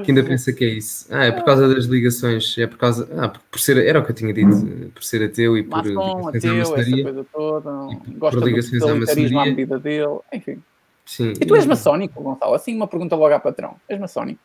que 0.04 0.12
ainda 0.12 0.24
pensa 0.24 0.52
que 0.52 0.66
é 0.66 0.70
isso. 0.70 1.08
Ah, 1.12 1.26
é 1.26 1.32
por 1.32 1.46
causa 1.46 1.74
das 1.74 1.86
ligações, 1.86 2.58
é 2.58 2.66
por 2.66 2.78
causa. 2.78 3.08
Ah, 3.18 3.30
por 3.30 3.60
ser. 3.60 3.78
Era 3.86 4.00
o 4.00 4.04
que 4.04 4.12
eu 4.12 4.16
tinha 4.16 4.34
dito, 4.34 4.92
por 4.94 5.04
ser 5.04 5.24
ateu 5.24 5.56
e 5.56 5.64
por 5.64 5.78
Maçom, 5.78 6.30
ligações 6.32 6.36
ateu, 6.36 6.52
à 6.52 6.58
maçonaria. 6.58 7.04
Coisa 7.04 7.26
toda, 7.32 7.72
gosta 8.18 8.40
por 8.40 8.48
ligações 8.48 8.82
do 8.82 8.88
à 8.90 8.96
maçonaria. 8.96 9.42
à 9.42 9.46
medida 9.46 9.80
dele, 9.80 10.20
enfim. 10.34 10.62
Sim. 11.06 11.34
E 11.40 11.46
tu 11.46 11.56
és 11.56 11.66
maçónico, 11.68 12.22
Gonçalo? 12.22 12.56
Assim, 12.56 12.76
uma 12.76 12.88
pergunta 12.88 13.16
logo 13.16 13.34
à 13.34 13.40
patrão. 13.40 13.76
És 13.88 14.00
maçónico? 14.00 14.40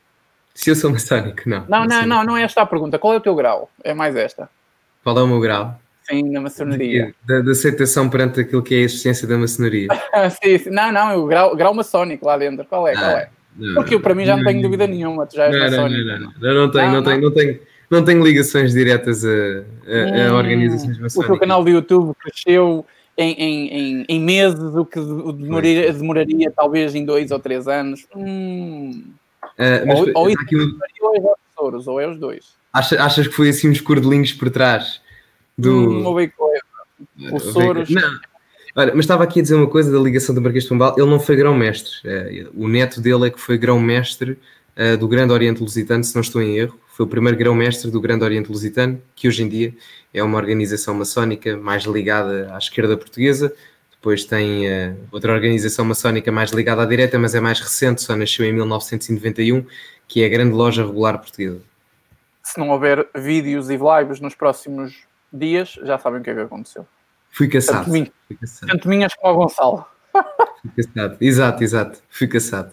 Se 0.54 0.70
eu 0.70 0.76
sou 0.76 0.90
maçónico, 0.90 1.48
não. 1.48 1.64
Não, 1.66 1.86
não, 1.86 2.06
não, 2.06 2.24
não 2.24 2.36
é 2.36 2.42
esta 2.42 2.60
a 2.60 2.66
pergunta. 2.66 2.98
Qual 2.98 3.14
é 3.14 3.16
o 3.16 3.20
teu 3.20 3.34
grau? 3.34 3.70
É 3.82 3.94
mais 3.94 4.14
esta. 4.14 4.50
Qual 5.02 5.18
é 5.18 5.22
o 5.22 5.26
meu 5.26 5.40
grau? 5.40 5.80
Sim, 6.02 6.28
na 6.30 6.40
maçonaria. 6.40 7.14
Da, 7.24 7.40
da 7.40 7.52
aceitação 7.52 8.10
perante 8.10 8.40
aquilo 8.40 8.62
que 8.62 8.74
é 8.74 8.78
a 8.78 8.82
existência 8.82 9.26
da 9.26 9.38
maçonaria. 9.38 9.88
sim, 10.42 10.58
sim, 10.58 10.70
não, 10.70 10.92
não, 10.92 11.24
o 11.24 11.26
grau, 11.26 11.56
grau 11.56 11.72
maçónico 11.72 12.26
lá 12.26 12.36
dentro. 12.36 12.66
Qual 12.66 12.86
é? 12.86 12.94
Ah. 12.94 12.98
Qual 12.98 13.10
é? 13.10 13.30
Porque 13.74 13.94
eu, 13.94 14.00
para 14.00 14.14
mim, 14.14 14.24
já 14.24 14.36
não, 14.36 14.44
tenho 14.44 14.62
dúvida 14.62 14.86
nenhuma. 14.86 15.26
Tu 15.26 15.36
já 15.36 15.46
és 15.46 15.72
não, 15.72 15.88
não, 15.88 15.88
não, 15.88 16.18
não, 16.18 16.32
não, 16.40 16.54
não, 16.54 16.70
tenho, 16.70 16.92
não, 16.92 17.02
tenho, 17.02 17.20
não, 17.20 17.30
tenho, 17.30 17.60
não 17.90 18.04
tenho 18.04 18.24
ligações 18.24 18.72
diretas 18.72 19.24
a, 19.24 19.28
hum, 19.28 20.34
organizações 20.34 20.98
maçónicas. 20.98 21.16
O 21.16 21.26
teu 21.26 21.38
canal 21.38 21.64
do 21.64 21.70
YouTube 21.70 22.14
cresceu 22.20 22.86
em, 23.16 24.04
em, 24.08 24.20
meses, 24.20 24.58
o 24.58 24.84
que 24.84 24.98
demoraria, 24.98 26.52
talvez 26.54 26.94
em 26.94 27.04
dois 27.04 27.30
ou 27.30 27.38
três 27.38 27.68
anos. 27.68 28.06
Hum. 28.16 29.04
Mas, 29.58 29.98
ou, 29.98 30.10
ou 30.14 30.30
isso 30.30 30.38
ou 31.02 31.16
é 31.16 31.20
os 31.20 31.38
tesouros, 31.54 31.86
ou 31.86 32.00
é 32.00 32.08
os 32.08 32.18
dois. 32.18 32.54
Achas, 32.72 32.98
achas 32.98 33.28
que 33.28 33.34
foi 33.34 33.50
assim 33.50 33.68
uns 33.68 33.80
cordelinhos 33.80 34.32
por 34.32 34.48
trás 34.48 35.00
do. 35.58 36.08
Hum. 36.08 36.30
O 37.32 37.38
Soros. 37.38 37.90
Não, 37.90 38.20
Olha, 38.74 38.92
mas 38.94 39.04
estava 39.04 39.24
aqui 39.24 39.40
a 39.40 39.42
dizer 39.42 39.56
uma 39.56 39.68
coisa 39.68 39.90
da 39.90 39.98
ligação 39.98 40.34
do 40.34 40.40
Marquês 40.40 40.64
de 40.64 40.68
Pombal. 40.68 40.94
Ele 40.96 41.08
não 41.08 41.18
foi 41.18 41.34
grão-mestre. 41.34 41.92
É, 42.04 42.46
o 42.54 42.68
neto 42.68 43.00
dele 43.00 43.26
é 43.26 43.30
que 43.30 43.40
foi 43.40 43.58
grão-mestre 43.58 44.38
uh, 44.76 44.96
do 44.96 45.08
Grande 45.08 45.32
Oriente 45.32 45.60
Lusitano, 45.60 46.04
se 46.04 46.14
não 46.14 46.22
estou 46.22 46.40
em 46.40 46.56
erro. 46.56 46.78
Foi 46.86 47.04
o 47.04 47.08
primeiro 47.08 47.36
grão-mestre 47.36 47.90
do 47.90 48.00
Grande 48.00 48.24
Oriente 48.24 48.50
Lusitano, 48.50 49.00
que 49.14 49.26
hoje 49.26 49.42
em 49.42 49.48
dia 49.48 49.74
é 50.14 50.22
uma 50.22 50.36
organização 50.36 50.94
maçónica 50.94 51.56
mais 51.56 51.84
ligada 51.84 52.54
à 52.54 52.58
esquerda 52.58 52.96
portuguesa. 52.96 53.52
Depois 53.90 54.24
tem 54.24 54.66
uh, 54.66 54.96
outra 55.10 55.32
organização 55.32 55.84
maçónica 55.84 56.30
mais 56.30 56.52
ligada 56.52 56.82
à 56.82 56.86
direita, 56.86 57.18
mas 57.18 57.34
é 57.34 57.40
mais 57.40 57.60
recente, 57.60 58.02
só 58.02 58.14
nasceu 58.14 58.46
em 58.46 58.52
1991, 58.52 59.66
que 60.06 60.22
é 60.22 60.26
a 60.26 60.28
Grande 60.28 60.54
Loja 60.54 60.86
Regular 60.86 61.18
Portuguesa. 61.18 61.60
Se 62.42 62.58
não 62.58 62.70
houver 62.70 63.06
vídeos 63.16 63.68
e 63.68 63.76
lives 63.76 64.20
nos 64.20 64.34
próximos 64.34 64.94
dias, 65.32 65.78
já 65.82 65.98
sabem 65.98 66.20
o 66.20 66.22
que 66.22 66.30
é 66.30 66.34
que 66.34 66.40
aconteceu. 66.40 66.86
Fui 67.30 67.48
caçado. 67.48 67.78
Tanto, 67.78 67.90
minhas, 67.90 68.10
Fui 68.26 68.36
caçado. 68.36 68.72
tanto 68.72 68.88
minhas 68.88 69.14
como 69.14 69.34
o 69.34 69.36
Gonçalo. 69.36 69.86
Fui 70.12 70.84
caçado. 70.84 71.16
Exato, 71.20 71.64
exato. 71.64 72.02
Fui 72.08 72.28
caçado. 72.28 72.72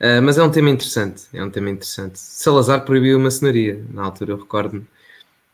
Uh, 0.00 0.20
mas 0.22 0.38
é 0.38 0.42
um 0.42 0.50
tema 0.50 0.70
interessante. 0.70 1.24
É 1.32 1.42
um 1.42 1.50
tema 1.50 1.70
interessante. 1.70 2.18
Salazar 2.18 2.84
proibiu 2.84 3.16
a 3.16 3.20
maçonaria. 3.20 3.84
Na 3.90 4.04
altura, 4.04 4.32
eu 4.32 4.38
recordo-me. 4.38 4.86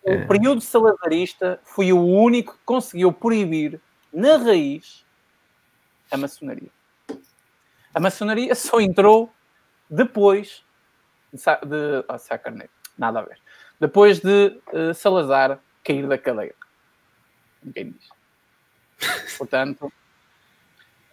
O 0.02 0.14
uh... 0.14 0.28
período 0.28 0.60
salazarista 0.60 1.60
foi 1.62 1.92
o 1.92 2.04
único 2.04 2.54
que 2.54 2.64
conseguiu 2.64 3.12
proibir, 3.12 3.80
na 4.12 4.36
raiz, 4.38 5.04
a 6.10 6.16
maçonaria. 6.16 6.70
A 7.94 8.00
maçonaria 8.00 8.54
só 8.54 8.80
entrou 8.80 9.32
depois 9.88 10.62
de, 11.32 11.38
de 11.38 12.04
oh, 12.08 12.18
Sá 12.18 12.38
Carneiro. 12.38 12.70
Nada 12.98 13.20
a 13.20 13.22
ver. 13.22 13.38
Depois 13.78 14.20
de 14.20 14.60
uh, 14.72 14.94
Salazar 14.94 15.60
cair 15.84 16.06
da 16.06 16.18
cadeira. 16.18 16.54
Ninguém 17.62 17.90
diz. 17.92 18.08
Portanto, 19.38 19.92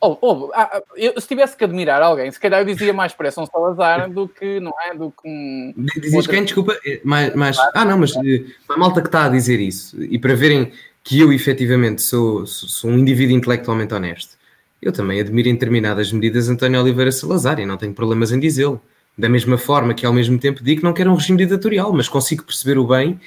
oh, 0.02 0.18
oh, 0.22 0.52
eu, 0.96 1.20
se 1.20 1.28
tivesse 1.28 1.56
que 1.56 1.64
admirar 1.64 2.02
alguém, 2.02 2.32
se 2.32 2.40
calhar 2.40 2.62
eu 2.62 2.66
dizia 2.66 2.94
mais 2.94 3.14
para 3.14 3.30
um 3.38 3.46
Salazar 3.46 4.10
do 4.10 4.28
que, 4.28 4.60
não 4.60 4.74
é? 4.82 4.94
Do 4.94 5.12
que 5.12 5.28
um. 5.28 5.74
Dizes 5.96 6.14
outra... 6.14 6.34
quem? 6.34 6.44
Desculpa, 6.44 6.78
é, 6.86 7.02
mais, 7.04 7.36
mais... 7.36 7.58
Ah, 7.74 7.86
não, 7.86 7.98
mas 7.98 8.16
eh, 8.16 8.46
a 8.70 8.78
malta 8.78 9.02
que 9.02 9.08
está 9.08 9.26
a 9.26 9.30
dizer 9.30 9.60
isso 9.60 10.02
e 10.02 10.20
para 10.20 10.36
verem 10.36 10.72
que 11.04 11.20
eu 11.20 11.32
efetivamente 11.32 12.02
sou, 12.02 12.46
sou 12.46 12.90
um 12.90 12.98
indivíduo 12.98 13.36
intelectualmente 13.36 13.94
honesto, 13.94 14.38
eu 14.82 14.92
também 14.92 15.20
admiro 15.20 15.48
em 15.48 15.54
determinadas 15.54 16.12
medidas 16.12 16.50
António 16.50 16.82
Oliveira 16.82 17.12
Salazar 17.12 17.60
e 17.60 17.66
não 17.66 17.78
tenho 17.78 17.94
problemas 17.94 18.32
em 18.32 18.40
dizê-lo. 18.40 18.82
Da 19.18 19.28
mesma 19.28 19.58
forma 19.58 19.96
que 19.96 20.06
ao 20.06 20.14
mesmo 20.14 20.38
tempo 20.38 20.64
digo 20.64 20.82
que 20.82 20.86
não 20.86 20.94
quero 20.94 21.10
um 21.10 21.16
regime 21.16 21.40
ditatorial, 21.40 21.92
mas 21.92 22.08
consigo 22.08 22.44
perceber 22.44 22.78
o 22.78 22.86
bem 22.86 23.20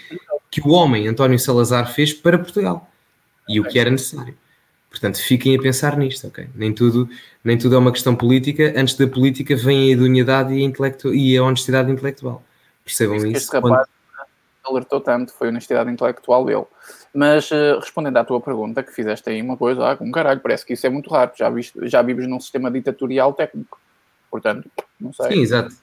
que 0.48 0.60
o 0.60 0.70
homem 0.70 1.08
António 1.08 1.38
Salazar 1.38 1.92
fez 1.92 2.12
para 2.12 2.38
Portugal 2.38 2.88
e 3.48 3.58
o 3.58 3.64
que 3.64 3.78
era 3.78 3.90
necessário. 3.90 4.34
Portanto, 4.90 5.22
fiquem 5.22 5.56
a 5.56 5.62
pensar 5.62 5.96
nisto, 5.96 6.26
ok? 6.26 6.48
Nem 6.52 6.74
tudo, 6.74 7.08
nem 7.44 7.56
tudo 7.56 7.76
é 7.76 7.78
uma 7.78 7.92
questão 7.92 8.16
política. 8.16 8.74
Antes 8.76 8.96
da 8.96 9.06
política 9.06 9.54
vem 9.54 9.88
a 9.88 9.92
idoneidade 9.92 10.52
e 10.52 10.62
a, 10.62 10.66
intelectu 10.66 11.14
e 11.14 11.36
a 11.36 11.44
honestidade 11.44 11.92
intelectual. 11.92 12.42
Percebam 12.84 13.16
isso. 13.16 13.26
Este 13.28 13.52
rapaz 13.54 13.86
quando... 13.86 14.74
alertou 14.74 15.00
tanto, 15.00 15.32
foi 15.32 15.46
a 15.46 15.50
honestidade 15.50 15.90
intelectual 15.90 16.44
dele. 16.44 16.64
Mas 17.14 17.48
uh, 17.52 17.78
respondendo 17.80 18.16
à 18.16 18.24
tua 18.24 18.40
pergunta, 18.40 18.82
que 18.82 18.92
fizeste 18.92 19.30
aí 19.30 19.40
uma 19.40 19.56
coisa, 19.56 19.88
ah, 19.88 19.96
com 19.96 20.10
caralho, 20.10 20.40
parece 20.40 20.66
que 20.66 20.72
isso 20.72 20.84
é 20.84 20.90
muito 20.90 21.08
raro. 21.08 21.30
Já, 21.36 21.48
viste, 21.48 21.78
já 21.88 22.02
vives 22.02 22.26
num 22.26 22.40
sistema 22.40 22.68
ditatorial 22.68 23.32
técnico. 23.32 23.80
Portanto, 24.28 24.68
não 25.00 25.12
sei. 25.12 25.34
Sim, 25.34 25.40
exato. 25.40 25.74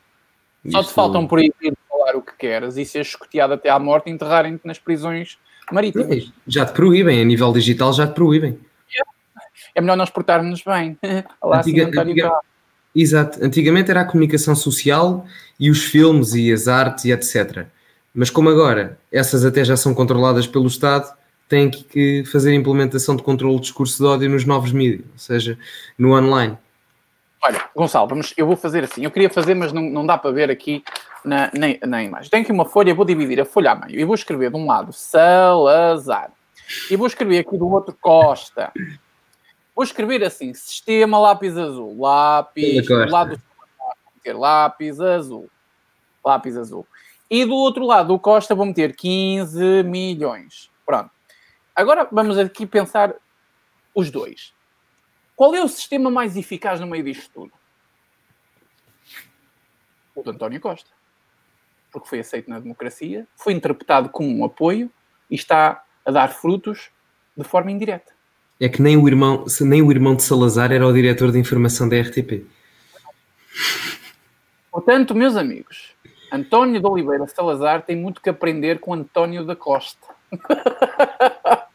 Só 0.69 0.83
te 0.83 0.91
faltam 0.91 1.25
por 1.25 1.39
aí 1.39 1.53
falar 1.87 2.17
o 2.17 2.21
que 2.21 2.33
queres 2.37 2.75
e 2.75 2.83
ser 2.83 3.01
escoteado 3.01 3.53
até 3.53 3.69
à 3.69 3.79
morte 3.79 4.09
e 4.09 4.11
enterrarem-te 4.11 4.67
nas 4.67 4.79
prisões 4.79 5.37
marítimas. 5.71 6.29
Já 6.45 6.65
te 6.65 6.73
proíbem, 6.73 7.21
a 7.21 7.23
nível 7.23 7.53
digital 7.53 7.93
já 7.93 8.05
te 8.05 8.13
proíbem 8.13 8.59
é 9.77 9.81
melhor 9.81 9.95
nós 9.95 10.09
portarmos 10.09 10.63
bem. 10.63 10.97
Olá, 11.39 11.59
Antiga, 11.59 11.85
antiga, 11.85 12.31
Exato. 12.95 13.45
Antigamente 13.45 13.91
era 13.91 14.01
a 14.01 14.05
comunicação 14.05 14.55
social 14.55 15.23
e 15.59 15.69
os 15.69 15.83
filmes 15.83 16.33
e 16.33 16.51
as 16.51 16.67
artes 16.67 17.05
e 17.05 17.11
etc. 17.11 17.67
Mas 18.13 18.31
como 18.31 18.49
agora 18.49 18.97
essas 19.11 19.45
até 19.45 19.63
já 19.63 19.77
são 19.77 19.93
controladas 19.93 20.47
pelo 20.47 20.65
Estado, 20.65 21.15
tem 21.47 21.69
que 21.69 22.25
fazer 22.25 22.55
implementação 22.55 23.15
de 23.15 23.21
controle 23.21 23.55
de 23.57 23.61
discurso 23.61 24.01
de 24.01 24.09
ódio 24.09 24.29
nos 24.29 24.45
novos 24.45 24.71
mídias, 24.71 25.05
ou 25.13 25.19
seja, 25.19 25.59
no 25.97 26.17
online. 26.17 26.57
Olha, 27.43 27.61
Gonçalo, 27.75 28.07
vamos, 28.07 28.33
eu 28.35 28.47
vou 28.47 28.57
fazer 28.57 28.83
assim. 28.83 29.03
Eu 29.03 29.11
queria 29.11 29.29
fazer, 29.29 29.53
mas 29.53 29.71
não, 29.71 29.83
não 29.83 30.07
dá 30.07 30.17
para 30.17 30.31
ver 30.31 30.49
aqui 30.49 30.83
na, 31.23 31.51
na, 31.53 31.87
na 31.87 32.03
imagem. 32.03 32.31
Tenho 32.31 32.41
aqui 32.41 32.51
uma 32.51 32.65
folha, 32.65 32.95
vou 32.95 33.05
dividir 33.05 33.39
a 33.39 33.45
folha 33.45 33.73
a 33.73 33.75
meio 33.75 33.99
e 33.99 34.03
vou 34.03 34.15
escrever 34.15 34.49
de 34.49 34.57
um 34.57 34.65
lado 34.65 34.91
Salazar 34.91 36.31
E 36.89 36.95
vou 36.95 37.05
escrever 37.05 37.37
aqui 37.37 37.55
do 37.55 37.69
outro 37.69 37.95
Costa. 38.01 38.71
Vou 39.77 39.83
escrever 39.83 40.23
assim: 40.23 40.55
sistema 40.55 41.19
lápis 41.19 41.55
azul. 41.55 41.95
Lápis. 41.99 42.87
Do 42.87 43.09
lado 43.11 43.37
do 44.25 44.39
lápis 44.39 44.99
azul. 44.99 45.51
Lápis 46.25 46.57
azul. 46.57 46.87
E 47.29 47.45
do 47.45 47.53
outro 47.53 47.85
lado 47.85 48.07
do 48.07 48.19
Costa 48.19 48.55
vou 48.55 48.65
meter 48.65 48.95
15 48.95 49.83
milhões. 49.83 50.71
Pronto. 50.83 51.11
Agora 51.75 52.07
vamos 52.11 52.39
aqui 52.39 52.65
pensar 52.65 53.13
os 53.93 54.09
dois. 54.09 54.51
Qual 55.35 55.53
é 55.53 55.63
o 55.63 55.67
sistema 55.67 56.09
mais 56.09 56.35
eficaz 56.35 56.79
no 56.79 56.87
meio 56.87 57.03
disto 57.03 57.29
tudo? 57.31 57.53
O 60.15 60.23
de 60.23 60.31
António 60.31 60.59
Costa. 60.59 60.89
Porque 61.91 62.09
foi 62.09 62.19
aceito 62.21 62.49
na 62.49 62.59
democracia, 62.59 63.27
foi 63.35 63.53
interpretado 63.53 64.09
como 64.09 64.27
um 64.35 64.43
apoio 64.43 64.91
e 65.29 65.35
está 65.35 65.85
a 66.03 66.09
dar 66.09 66.29
frutos 66.29 66.89
de 67.35 67.43
forma 67.43 67.71
indireta. 67.71 68.16
É 68.59 68.67
que 68.67 68.81
nem 68.81 68.97
o 68.97 69.07
irmão, 69.07 69.45
nem 69.61 69.81
o 69.81 69.91
irmão 69.91 70.15
de 70.15 70.23
Salazar 70.23 70.71
era 70.71 70.85
o 70.85 70.93
diretor 70.93 71.31
de 71.31 71.39
informação 71.39 71.87
da 71.87 71.99
RTP. 71.99 72.45
Portanto, 74.71 75.13
meus 75.15 75.35
amigos, 75.35 75.95
António 76.31 76.79
de 76.79 76.87
Oliveira 76.87 77.27
Salazar 77.27 77.83
tem 77.83 77.95
muito 77.95 78.21
que 78.21 78.29
aprender 78.29 78.79
com 78.79 78.93
António 78.93 79.45
da 79.45 79.55
Costa. 79.55 80.07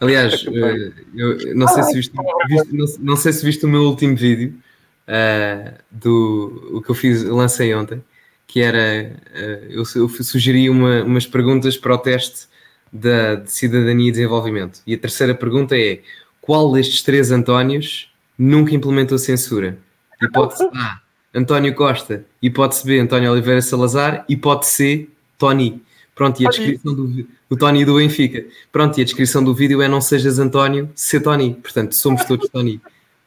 Aliás, 0.00 0.44
eh, 0.48 0.92
eu 1.14 1.54
não 1.54 1.68
sei 1.68 1.82
se 1.84 1.94
viste, 1.94 2.16
não, 2.16 2.86
não, 2.98 3.16
sei 3.16 3.32
se 3.32 3.44
viste 3.44 3.64
o 3.64 3.68
meu 3.68 3.82
último 3.82 4.16
vídeo 4.16 4.60
uh, 5.06 5.78
do 5.88 6.70
o 6.72 6.82
que 6.82 6.90
eu 6.90 6.94
fiz, 6.94 7.22
lancei 7.22 7.72
ontem, 7.72 8.02
que 8.44 8.60
era 8.60 9.12
uh, 9.32 9.70
eu, 9.70 9.84
eu, 9.94 10.08
sugeri 10.08 10.68
uma, 10.68 11.04
umas 11.04 11.24
perguntas 11.24 11.76
para 11.76 11.94
o 11.94 11.98
teste 11.98 12.48
da, 12.92 13.36
de 13.36 13.50
cidadania 13.50 14.08
e 14.08 14.12
desenvolvimento. 14.12 14.80
E 14.86 14.94
a 14.94 14.98
terceira 14.98 15.34
pergunta 15.34 15.76
é: 15.76 16.00
qual 16.40 16.70
destes 16.72 17.02
três 17.02 17.30
Antónios 17.30 18.12
nunca 18.38 18.74
implementou 18.74 19.18
censura? 19.18 19.78
Hipótese 20.20 20.68
A, 20.74 21.00
António 21.34 21.74
Costa. 21.74 22.24
Hipótese 22.40 22.86
B, 22.86 23.00
António 23.00 23.32
Oliveira 23.32 23.62
Salazar. 23.62 24.24
Hipótese 24.28 24.72
C, 24.72 25.08
Tony. 25.38 25.82
Pronto, 26.14 26.42
e 26.42 26.46
a 26.46 26.50
descrição 26.50 26.94
do, 26.94 27.26
do 27.48 27.56
Tony 27.56 27.84
do 27.84 27.96
Benfica. 27.96 28.44
Pronto, 28.70 28.98
e 28.98 29.00
a 29.00 29.04
descrição 29.04 29.42
do 29.42 29.54
vídeo 29.54 29.80
é 29.80 29.88
não 29.88 30.00
sejas 30.00 30.38
António, 30.38 30.90
se 30.94 31.18
Tony. 31.18 31.54
Portanto, 31.54 31.92
somos 31.92 32.24
todos 32.24 32.48
Tony. 32.50 32.80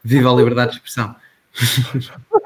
Viva 0.03 0.31
a 0.31 0.35
liberdade 0.35 0.71
de 0.71 0.77
expressão. 0.77 1.15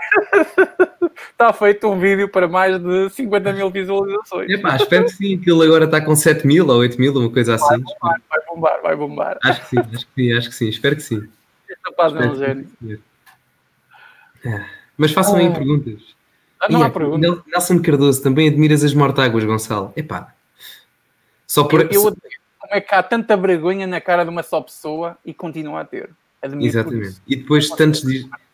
está 1.39 1.53
feito 1.53 1.87
um 1.87 1.97
vídeo 1.97 2.27
para 2.27 2.49
mais 2.49 2.77
de 2.77 3.09
50 3.11 3.53
mil 3.53 3.69
visualizações. 3.71 4.49
Epá, 4.49 4.75
espero 4.75 5.05
que 5.05 5.11
sim, 5.11 5.37
que 5.37 5.49
ele 5.49 5.63
agora 5.63 5.85
está 5.85 6.01
com 6.01 6.13
7 6.13 6.45
mil 6.45 6.67
ou 6.67 6.79
8 6.79 6.99
mil, 6.99 7.17
uma 7.17 7.31
coisa 7.31 7.55
assim. 7.55 7.81
Vai 8.01 8.09
bombar, 8.09 8.21
vai 8.29 8.45
bombar, 8.45 8.81
vai 8.81 8.95
bombar. 8.97 9.39
Acho 9.41 9.61
que 9.61 9.67
sim, 9.67 9.79
acho 9.79 10.05
que 10.05 10.13
sim, 10.13 10.37
acho 10.37 10.49
que 10.49 10.55
sim, 10.55 10.67
espero 10.67 10.95
que 10.97 11.01
sim. 11.01 11.29
Este 11.69 11.81
rapaz 11.85 12.13
é 12.13 12.27
um 12.27 12.35
gênio. 12.35 12.67
Ah, 14.45 14.65
mas 14.97 15.13
façam 15.13 15.37
aí 15.37 15.47
ah. 15.47 15.51
perguntas. 15.51 16.01
Ah, 16.59 16.67
não 16.69 16.83
há 16.83 16.89
pergunta. 16.89 17.41
Nelson 17.47 17.81
Cardoso, 17.81 18.21
também 18.21 18.49
admiras 18.49 18.83
as 18.83 18.93
mortáguas, 18.93 19.45
Gonçalo? 19.45 19.93
Epá. 19.95 20.33
Só 21.47 21.63
por... 21.63 21.81
Eu, 21.81 21.89
eu 21.89 22.03
como 22.03 22.73
é 22.75 22.81
que 22.81 22.93
há 22.93 23.01
tanta 23.01 23.37
vergonha 23.37 23.87
na 23.87 24.01
cara 24.01 24.25
de 24.25 24.29
uma 24.29 24.43
só 24.43 24.59
pessoa 24.59 25.17
e 25.25 25.33
continua 25.33 25.81
a 25.81 25.85
ter. 25.85 26.09
Admiro 26.41 26.67
Exatamente. 26.67 27.21
E 27.25 27.37
depois 27.37 27.69
de, 27.69 27.75
tantos, 27.77 28.03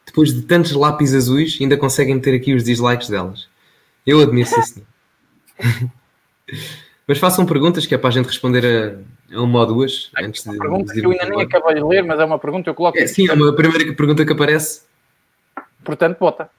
depois 0.06 0.34
de 0.34 0.44
tantos 0.44 0.72
lápis 0.74 1.14
azuis, 1.14 1.58
ainda 1.60 1.78
conseguem 1.78 2.20
ter 2.20 2.36
aqui 2.36 2.54
os 2.54 2.64
dislikes 2.64 3.10
delas. 3.10 3.48
Eu 4.06 4.22
admiro 4.22 4.48
isso. 4.60 4.86
mas 7.08 7.18
façam 7.18 7.46
perguntas 7.46 7.86
que 7.86 7.96
é 7.96 7.98
para 7.98 8.10
a 8.10 8.12
gente 8.12 8.28
responder 8.28 9.04
a, 9.32 9.36
a 9.36 9.42
uma 9.42 9.60
ou 9.60 9.66
duas. 9.66 10.12
É 10.18 10.26
antes 10.26 10.44
de, 10.44 10.58
pergunta 10.58 10.94
de 10.94 11.02
que 11.02 11.06
eu 11.06 11.12
ainda 11.12 11.26
nem 11.26 11.42
acabei 11.42 11.76
de 11.76 11.84
ler, 11.84 12.04
mas 12.04 12.20
é 12.20 12.26
uma 12.26 12.40
pergunta 12.40 12.64
que 12.64 12.70
eu 12.70 12.76
coloco. 12.76 12.98
É, 12.98 13.08
sim, 13.08 13.28
é 13.28 13.34
uma 13.34 13.54
primeira 13.56 13.94
pergunta 13.96 14.26
que 14.26 14.32
aparece. 14.32 14.84
Portanto, 15.84 16.20
bota. 16.20 16.50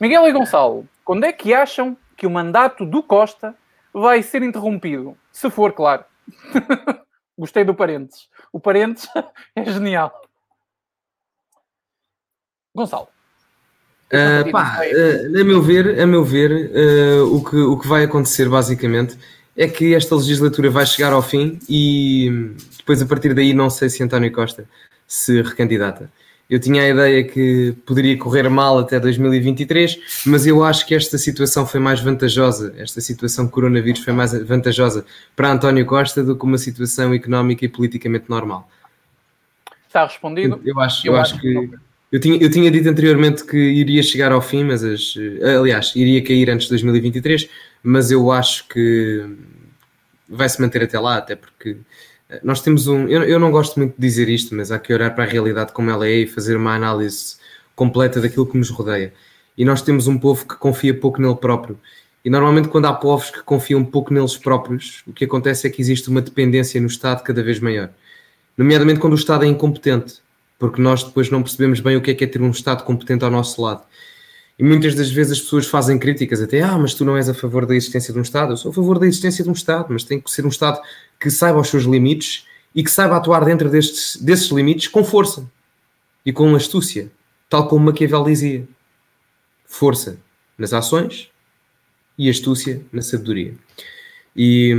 Miguel 0.00 0.26
e 0.28 0.32
Gonçalo, 0.32 0.86
quando 1.04 1.24
é 1.24 1.32
que 1.32 1.54
acham 1.54 1.96
que 2.16 2.26
o 2.26 2.30
mandato 2.30 2.84
do 2.84 3.02
Costa 3.02 3.54
vai 3.92 4.22
ser 4.22 4.42
interrompido? 4.42 5.16
Se 5.32 5.50
for, 5.50 5.72
claro. 5.72 6.04
Gostei 7.38 7.64
do 7.64 7.74
parênteses. 7.74 8.28
O 8.52 8.60
parênteses 8.60 9.08
é 9.56 9.64
genial. 9.64 10.12
Gonçalo. 12.74 13.08
Uh, 14.12 14.50
pá, 14.50 14.80
uh, 14.80 15.40
a 15.40 15.44
meu 15.44 15.62
ver, 15.62 16.00
a 16.00 16.06
meu 16.06 16.24
ver 16.24 16.50
uh, 16.50 17.32
o, 17.32 17.44
que, 17.44 17.56
o 17.56 17.78
que 17.78 17.86
vai 17.86 18.02
acontecer 18.02 18.48
basicamente 18.48 19.16
é 19.56 19.68
que 19.68 19.94
esta 19.94 20.16
legislatura 20.16 20.68
vai 20.68 20.84
chegar 20.84 21.12
ao 21.12 21.22
fim 21.22 21.60
e 21.68 22.52
depois 22.76 23.00
a 23.00 23.06
partir 23.06 23.34
daí 23.34 23.54
não 23.54 23.70
sei 23.70 23.88
se 23.88 24.02
António 24.02 24.32
Costa 24.32 24.64
se 25.06 25.42
recandidata. 25.42 26.10
Eu 26.48 26.58
tinha 26.58 26.82
a 26.82 26.88
ideia 26.88 27.22
que 27.22 27.76
poderia 27.86 28.18
correr 28.18 28.48
mal 28.48 28.80
até 28.80 28.98
2023, 28.98 30.24
mas 30.26 30.44
eu 30.44 30.64
acho 30.64 30.84
que 30.84 30.96
esta 30.96 31.16
situação 31.16 31.64
foi 31.64 31.78
mais 31.78 32.00
vantajosa, 32.00 32.74
esta 32.76 33.00
situação 33.00 33.46
de 33.46 33.52
coronavírus 33.52 34.02
foi 34.02 34.12
mais 34.12 34.32
vantajosa 34.32 35.04
para 35.36 35.52
António 35.52 35.86
Costa 35.86 36.24
do 36.24 36.34
que 36.34 36.44
uma 36.44 36.58
situação 36.58 37.14
económica 37.14 37.64
e 37.64 37.68
politicamente 37.68 38.24
normal. 38.28 38.68
Está 39.86 40.04
respondido? 40.04 40.60
Eu 40.64 40.80
acho, 40.80 41.06
eu, 41.06 41.12
eu 41.12 41.20
acho, 41.20 41.34
acho 41.34 41.42
que. 41.42 41.68
que 41.68 41.89
eu 42.12 42.20
tinha, 42.20 42.36
eu 42.42 42.50
tinha 42.50 42.70
dito 42.70 42.88
anteriormente 42.88 43.44
que 43.44 43.56
iria 43.56 44.02
chegar 44.02 44.32
ao 44.32 44.42
fim, 44.42 44.64
mas 44.64 44.82
as, 44.82 45.14
aliás, 45.58 45.92
iria 45.94 46.22
cair 46.22 46.50
antes 46.50 46.66
de 46.66 46.70
2023, 46.70 47.48
mas 47.82 48.10
eu 48.10 48.30
acho 48.30 48.66
que 48.68 49.24
vai 50.28 50.48
se 50.48 50.60
manter 50.60 50.82
até 50.82 50.98
lá, 50.98 51.16
até 51.16 51.36
porque 51.36 51.76
nós 52.42 52.62
temos 52.62 52.86
um. 52.86 53.08
Eu, 53.08 53.24
eu 53.24 53.38
não 53.38 53.50
gosto 53.50 53.78
muito 53.78 53.94
de 53.94 54.00
dizer 54.00 54.28
isto, 54.28 54.54
mas 54.54 54.70
há 54.70 54.78
que 54.78 54.94
olhar 54.94 55.14
para 55.14 55.24
a 55.24 55.26
realidade 55.26 55.72
como 55.72 55.90
ela 55.90 56.06
é 56.06 56.20
e 56.20 56.26
fazer 56.26 56.56
uma 56.56 56.74
análise 56.74 57.36
completa 57.74 58.20
daquilo 58.20 58.46
que 58.46 58.56
nos 58.56 58.70
rodeia. 58.70 59.12
E 59.58 59.64
nós 59.64 59.82
temos 59.82 60.06
um 60.06 60.18
povo 60.18 60.46
que 60.46 60.54
confia 60.56 60.94
pouco 60.94 61.20
nele 61.20 61.34
próprio. 61.34 61.78
E 62.24 62.30
normalmente, 62.30 62.68
quando 62.68 62.86
há 62.86 62.92
povos 62.92 63.30
que 63.30 63.42
confiam 63.42 63.84
pouco 63.84 64.12
neles 64.12 64.36
próprios, 64.36 65.02
o 65.06 65.12
que 65.12 65.24
acontece 65.24 65.66
é 65.66 65.70
que 65.70 65.80
existe 65.80 66.08
uma 66.08 66.20
dependência 66.20 66.80
no 66.80 66.86
Estado 66.86 67.22
cada 67.22 67.42
vez 67.42 67.58
maior. 67.58 67.90
Nomeadamente 68.56 69.00
quando 69.00 69.14
o 69.14 69.16
Estado 69.16 69.44
é 69.44 69.48
incompetente, 69.48 70.20
porque 70.60 70.80
nós 70.80 71.02
depois 71.02 71.30
não 71.30 71.42
percebemos 71.42 71.80
bem 71.80 71.96
o 71.96 72.02
que 72.02 72.10
é, 72.10 72.14
que 72.14 72.22
é 72.22 72.26
ter 72.26 72.42
um 72.42 72.50
Estado 72.50 72.84
competente 72.84 73.24
ao 73.24 73.30
nosso 73.30 73.60
lado. 73.62 73.82
E 74.58 74.62
muitas 74.62 74.94
das 74.94 75.10
vezes 75.10 75.32
as 75.32 75.40
pessoas 75.40 75.66
fazem 75.66 75.98
críticas 75.98 76.42
até, 76.42 76.60
ah, 76.60 76.76
mas 76.76 76.92
tu 76.92 77.02
não 77.02 77.16
és 77.16 77.30
a 77.30 77.34
favor 77.34 77.64
da 77.64 77.74
existência 77.74 78.12
de 78.12 78.18
um 78.18 78.22
Estado. 78.22 78.52
Eu 78.52 78.58
sou 78.58 78.70
a 78.70 78.74
favor 78.74 78.98
da 78.98 79.06
existência 79.06 79.42
de 79.42 79.48
um 79.48 79.54
Estado, 79.54 79.86
mas 79.88 80.04
tem 80.04 80.20
que 80.20 80.30
ser 80.30 80.44
um 80.44 80.50
Estado 80.50 80.78
que 81.18 81.30
saiba 81.30 81.58
os 81.58 81.68
seus 81.68 81.84
limites 81.84 82.46
e 82.74 82.84
que 82.84 82.90
saiba 82.90 83.16
atuar 83.16 83.42
dentro 83.42 83.70
destes, 83.70 84.18
desses 84.20 84.50
limites 84.50 84.86
com 84.86 85.02
força 85.02 85.50
e 86.26 86.30
com 86.30 86.54
astúcia, 86.54 87.10
tal 87.48 87.66
como 87.66 87.86
Maquiavel 87.86 88.22
dizia. 88.22 88.68
Força 89.64 90.18
nas 90.58 90.74
ações 90.74 91.30
e 92.18 92.28
astúcia 92.28 92.82
na 92.92 93.00
sabedoria. 93.00 93.54
E 94.36 94.74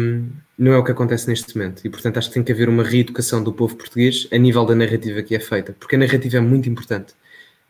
não 0.57 0.73
é 0.73 0.77
o 0.77 0.83
que 0.83 0.91
acontece 0.91 1.27
neste 1.27 1.57
momento. 1.57 1.85
E, 1.85 1.89
portanto, 1.89 2.17
acho 2.17 2.29
que 2.29 2.33
tem 2.35 2.43
que 2.43 2.51
haver 2.51 2.69
uma 2.69 2.83
reeducação 2.83 3.43
do 3.43 3.51
povo 3.51 3.75
português 3.75 4.27
a 4.31 4.37
nível 4.37 4.65
da 4.65 4.75
narrativa 4.75 5.21
que 5.21 5.35
é 5.35 5.39
feita, 5.39 5.75
porque 5.79 5.95
a 5.95 5.99
narrativa 5.99 6.37
é 6.37 6.41
muito 6.41 6.69
importante 6.69 7.13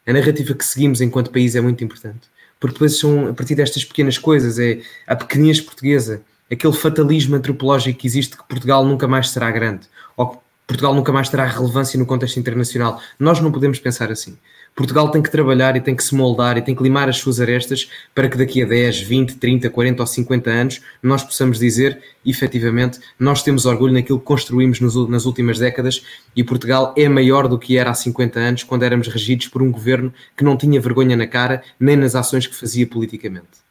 a 0.06 0.14
narrativa 0.14 0.54
que 0.54 0.66
seguimos 0.66 1.02
enquanto 1.02 1.32
país 1.32 1.56
é 1.56 1.62
muito 1.62 1.84
importante. 1.84 2.30
Porque 2.60 2.74
depois 2.74 2.98
são, 2.98 3.28
a 3.28 3.34
partir 3.34 3.56
destas 3.56 3.84
pequenas 3.86 4.18
coisas, 4.18 4.60
é 4.60 4.82
a 5.08 5.16
pequenez 5.16 5.60
portuguesa, 5.62 6.22
aquele 6.52 6.74
fatalismo 6.74 7.36
antropológico 7.36 8.00
que 8.00 8.08
existe 8.08 8.38
que 8.38 8.48
Portugal 8.48 8.86
nunca 8.86 9.08
mais 9.08 9.30
será 9.30 9.50
grande, 9.52 9.88
ou 10.16 10.30
que 10.30 10.38
Portugal 10.68 10.94
nunca 10.94 11.12
mais 11.12 11.30
terá 11.30 11.46
relevância 11.46 12.00
no 12.00 12.06
contexto 12.06 12.40
internacional. 12.40 13.02
Nós 13.20 13.40
não 13.40 13.52
podemos 13.52 13.80
pensar 13.80 14.12
assim. 14.12 14.38
Portugal 14.76 15.12
tem 15.12 15.22
que 15.22 15.30
trabalhar 15.30 15.76
e 15.76 15.82
tem 15.82 15.96
que 15.96 16.04
se 16.04 16.16
moldar 16.16 16.58
e 16.58 16.62
tem 16.62 16.74
que 16.74 16.82
limar 16.82 17.10
as 17.10 17.18
suas 17.18 17.42
arestas 17.42 17.90
para 18.16 18.30
que 18.30 18.38
daqui 18.38 18.64
a 18.64 18.66
10, 18.66 19.02
20, 19.02 19.36
30, 19.36 19.70
40 19.70 20.02
ou 20.02 20.08
50 20.08 20.50
anos 20.50 20.82
nós 21.04 21.24
possamos 21.24 21.60
dizer, 21.60 22.02
efetivamente, 22.26 23.00
nós 23.20 23.44
temos 23.44 23.66
orgulho 23.66 23.94
naquilo 23.94 24.20
que 24.20 24.26
construímos 24.26 24.80
nas 24.80 25.26
últimas 25.26 25.60
décadas 25.60 26.04
e 26.36 26.44
Portugal 26.44 26.94
é 26.98 27.10
maior 27.10 27.48
do 27.48 27.60
que 27.60 27.78
era 27.78 27.92
há 27.92 27.94
50 27.94 28.40
anos, 28.40 28.64
quando 28.64 28.84
éramos 28.84 29.08
regidos 29.08 29.48
por 29.48 29.62
um 29.62 29.72
governo 29.72 30.14
que 30.38 30.44
não 30.44 30.56
tinha 30.56 30.80
vergonha 30.80 31.18
na 31.18 31.28
cara 31.28 31.64
nem 31.80 31.98
nas 31.98 32.16
ações 32.16 32.48
que 32.48 32.56
fazia 32.56 32.88
politicamente. 32.88 33.62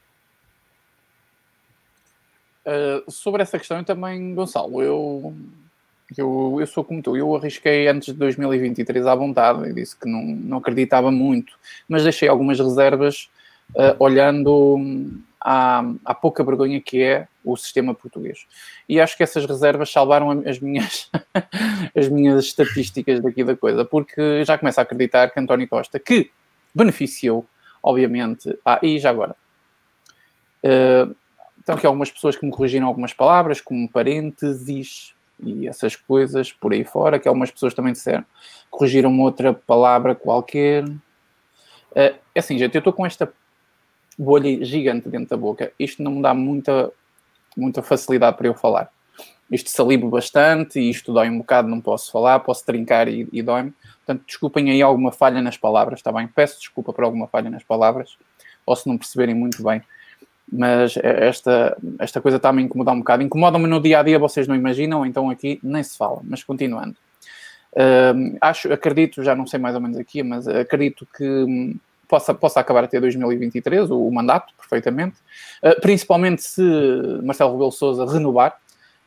Uh, 2.66 3.10
sobre 3.10 3.43
essa 3.43 3.59
questão 3.59 3.82
também, 3.82 4.35
Gonçalo, 4.35 4.82
eu 4.82 5.35
eu, 6.16 6.57
eu 6.59 6.66
sou 6.66 6.85
como 6.85 7.03
tu, 7.03 7.16
eu 7.16 7.35
arrisquei 7.35 7.89
antes 7.89 8.12
de 8.12 8.19
2023 8.19 9.07
à 9.07 9.15
vontade 9.15 9.69
e 9.69 9.73
disse 9.73 9.97
que 9.97 10.09
não, 10.09 10.23
não 10.23 10.59
acreditava 10.59 11.11
muito, 11.11 11.59
mas 11.89 12.03
deixei 12.03 12.28
algumas 12.28 12.59
reservas 12.59 13.31
uh, 13.74 13.97
olhando 13.99 14.77
à, 15.41 15.85
à 16.05 16.15
pouca 16.15 16.43
vergonha 16.45 16.81
que 16.81 17.03
é 17.03 17.28
o 17.45 17.57
sistema 17.57 17.95
português. 17.95 18.47
E 18.89 19.01
acho 19.01 19.16
que 19.16 19.23
essas 19.23 19.47
reservas 19.47 19.91
salvaram 19.91 20.43
as 20.47 20.59
minhas, 20.59 21.11
as 21.97 22.09
minhas 22.09 22.45
estatísticas 22.45 23.20
daqui 23.20 23.45
da 23.45 23.57
coisa, 23.57 23.85
porque 23.85 24.45
já 24.45 24.59
começo 24.59 24.81
a 24.81 24.82
acreditar 24.82 25.31
que 25.31 25.41
António 25.41 25.69
Costa, 25.69 25.99
que 25.99 26.31
beneficiou, 26.74 27.47
obviamente, 27.82 28.57
ah, 28.65 28.78
e 28.82 28.99
já 28.99 29.11
agora. 29.11 29.35
Uh, 30.62 31.15
então, 31.59 31.74
aqui 31.74 31.87
algumas 31.87 32.11
pessoas 32.11 32.37
que 32.37 32.45
me 32.45 32.53
corrigiram 32.53 32.87
algumas 32.87 33.12
palavras, 33.12 33.61
como 33.61 33.89
parênteses, 33.89 35.15
e 35.43 35.69
essas 35.69 35.97
coisas 35.97 36.53
por 36.53 36.73
aí 36.73 36.85
fora, 36.85 37.19
que 37.19 37.29
algumas 37.29 37.51
pessoas 37.51 37.75
também 37.75 37.93
disseram, 37.93 38.25
corrigiram 38.71 39.19
outra 39.21 39.53
palavra 39.53 40.15
qualquer. 40.15 40.85
Uh, 40.85 40.99
é 42.35 42.39
assim, 42.39 42.59
gente, 42.59 42.75
eu 42.75 42.81
estou 42.81 42.93
com 42.93 43.05
esta 43.05 43.33
bolha 44.19 44.65
gigante 44.65 45.09
dentro 45.09 45.31
da 45.31 45.37
boca, 45.37 45.73
isto 45.79 46.03
não 46.03 46.12
me 46.12 46.23
dá 46.23 46.35
muita, 46.35 46.93
muita 47.57 47.83
facilidade 47.83 48.37
para 48.37 48.47
eu 48.47 48.55
falar. 48.55 48.91
Isto 49.51 49.71
salivo 49.71 50.09
bastante 50.09 50.79
e 50.79 50.91
isto 50.91 51.12
dói 51.12 51.29
um 51.29 51.39
bocado, 51.39 51.69
não 51.69 51.81
posso 51.81 52.12
falar, 52.12 52.39
posso 52.41 52.65
trincar 52.65 53.09
e, 53.09 53.29
e 53.33 53.43
dói-me. 53.43 53.73
Portanto, 53.97 54.25
desculpem 54.27 54.71
aí 54.71 54.81
alguma 54.81 55.11
falha 55.11 55.43
nas 55.43 55.57
palavras, 55.57 55.99
está 55.99 56.12
bem? 56.12 56.29
Peço 56.29 56.59
desculpa 56.59 56.93
por 56.93 57.03
alguma 57.03 57.27
falha 57.27 57.51
nas 57.51 57.65
palavras, 57.65 58.17
ou 58.65 58.77
se 58.77 58.89
não 58.89 58.97
perceberem 58.97 59.35
muito 59.35 59.62
bem 59.62 59.83
mas 60.52 60.97
esta, 61.02 61.77
esta 61.98 62.20
coisa 62.20 62.36
está-me 62.36 62.62
a 62.62 62.64
incomodar 62.64 62.94
um 62.94 62.98
bocado. 62.98 63.22
Incomoda-me 63.22 63.66
no 63.66 63.81
dia 63.81 64.01
a 64.01 64.02
dia, 64.02 64.18
vocês 64.18 64.48
não 64.48 64.56
imaginam, 64.56 65.06
então 65.06 65.31
aqui 65.31 65.60
nem 65.62 65.82
se 65.82 65.97
fala. 65.97 66.20
Mas 66.24 66.43
continuando, 66.43 66.97
uh, 67.72 68.36
acho, 68.40 68.72
acredito, 68.72 69.22
já 69.22 69.35
não 69.35 69.47
sei 69.47 69.60
mais 69.60 69.74
ou 69.74 69.81
menos 69.81 69.97
aqui, 69.97 70.22
mas 70.22 70.48
acredito 70.48 71.06
que 71.16 71.24
hum, 71.24 71.77
possa, 72.09 72.35
possa 72.35 72.60
acabar 72.60 72.85
até 72.85 73.01
2023 73.01 73.90
o, 73.90 74.09
o 74.09 74.12
mandato, 74.12 74.52
perfeitamente, 74.56 75.16
uh, 75.62 75.81
principalmente 75.81 76.43
se 76.43 76.62
Marcelo 77.22 77.52
Rebelo 77.52 77.70
Souza 77.70 78.05
renovar, 78.05 78.56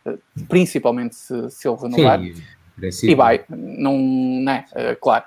uh, 0.06 0.18
principalmente 0.48 1.16
se, 1.16 1.52
se 1.52 1.68
ele 1.68 1.78
renovar. 1.78 2.22
Sim, 2.92 3.10
e 3.10 3.16
vai, 3.16 3.44
não, 3.50 4.00
não 4.00 4.52
é, 4.52 4.66
claro. 5.00 5.26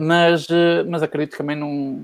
mas, 0.00 0.48
mas 0.88 1.00
acredito 1.00 1.30
que 1.30 1.38
também 1.38 1.54
não 1.54 2.02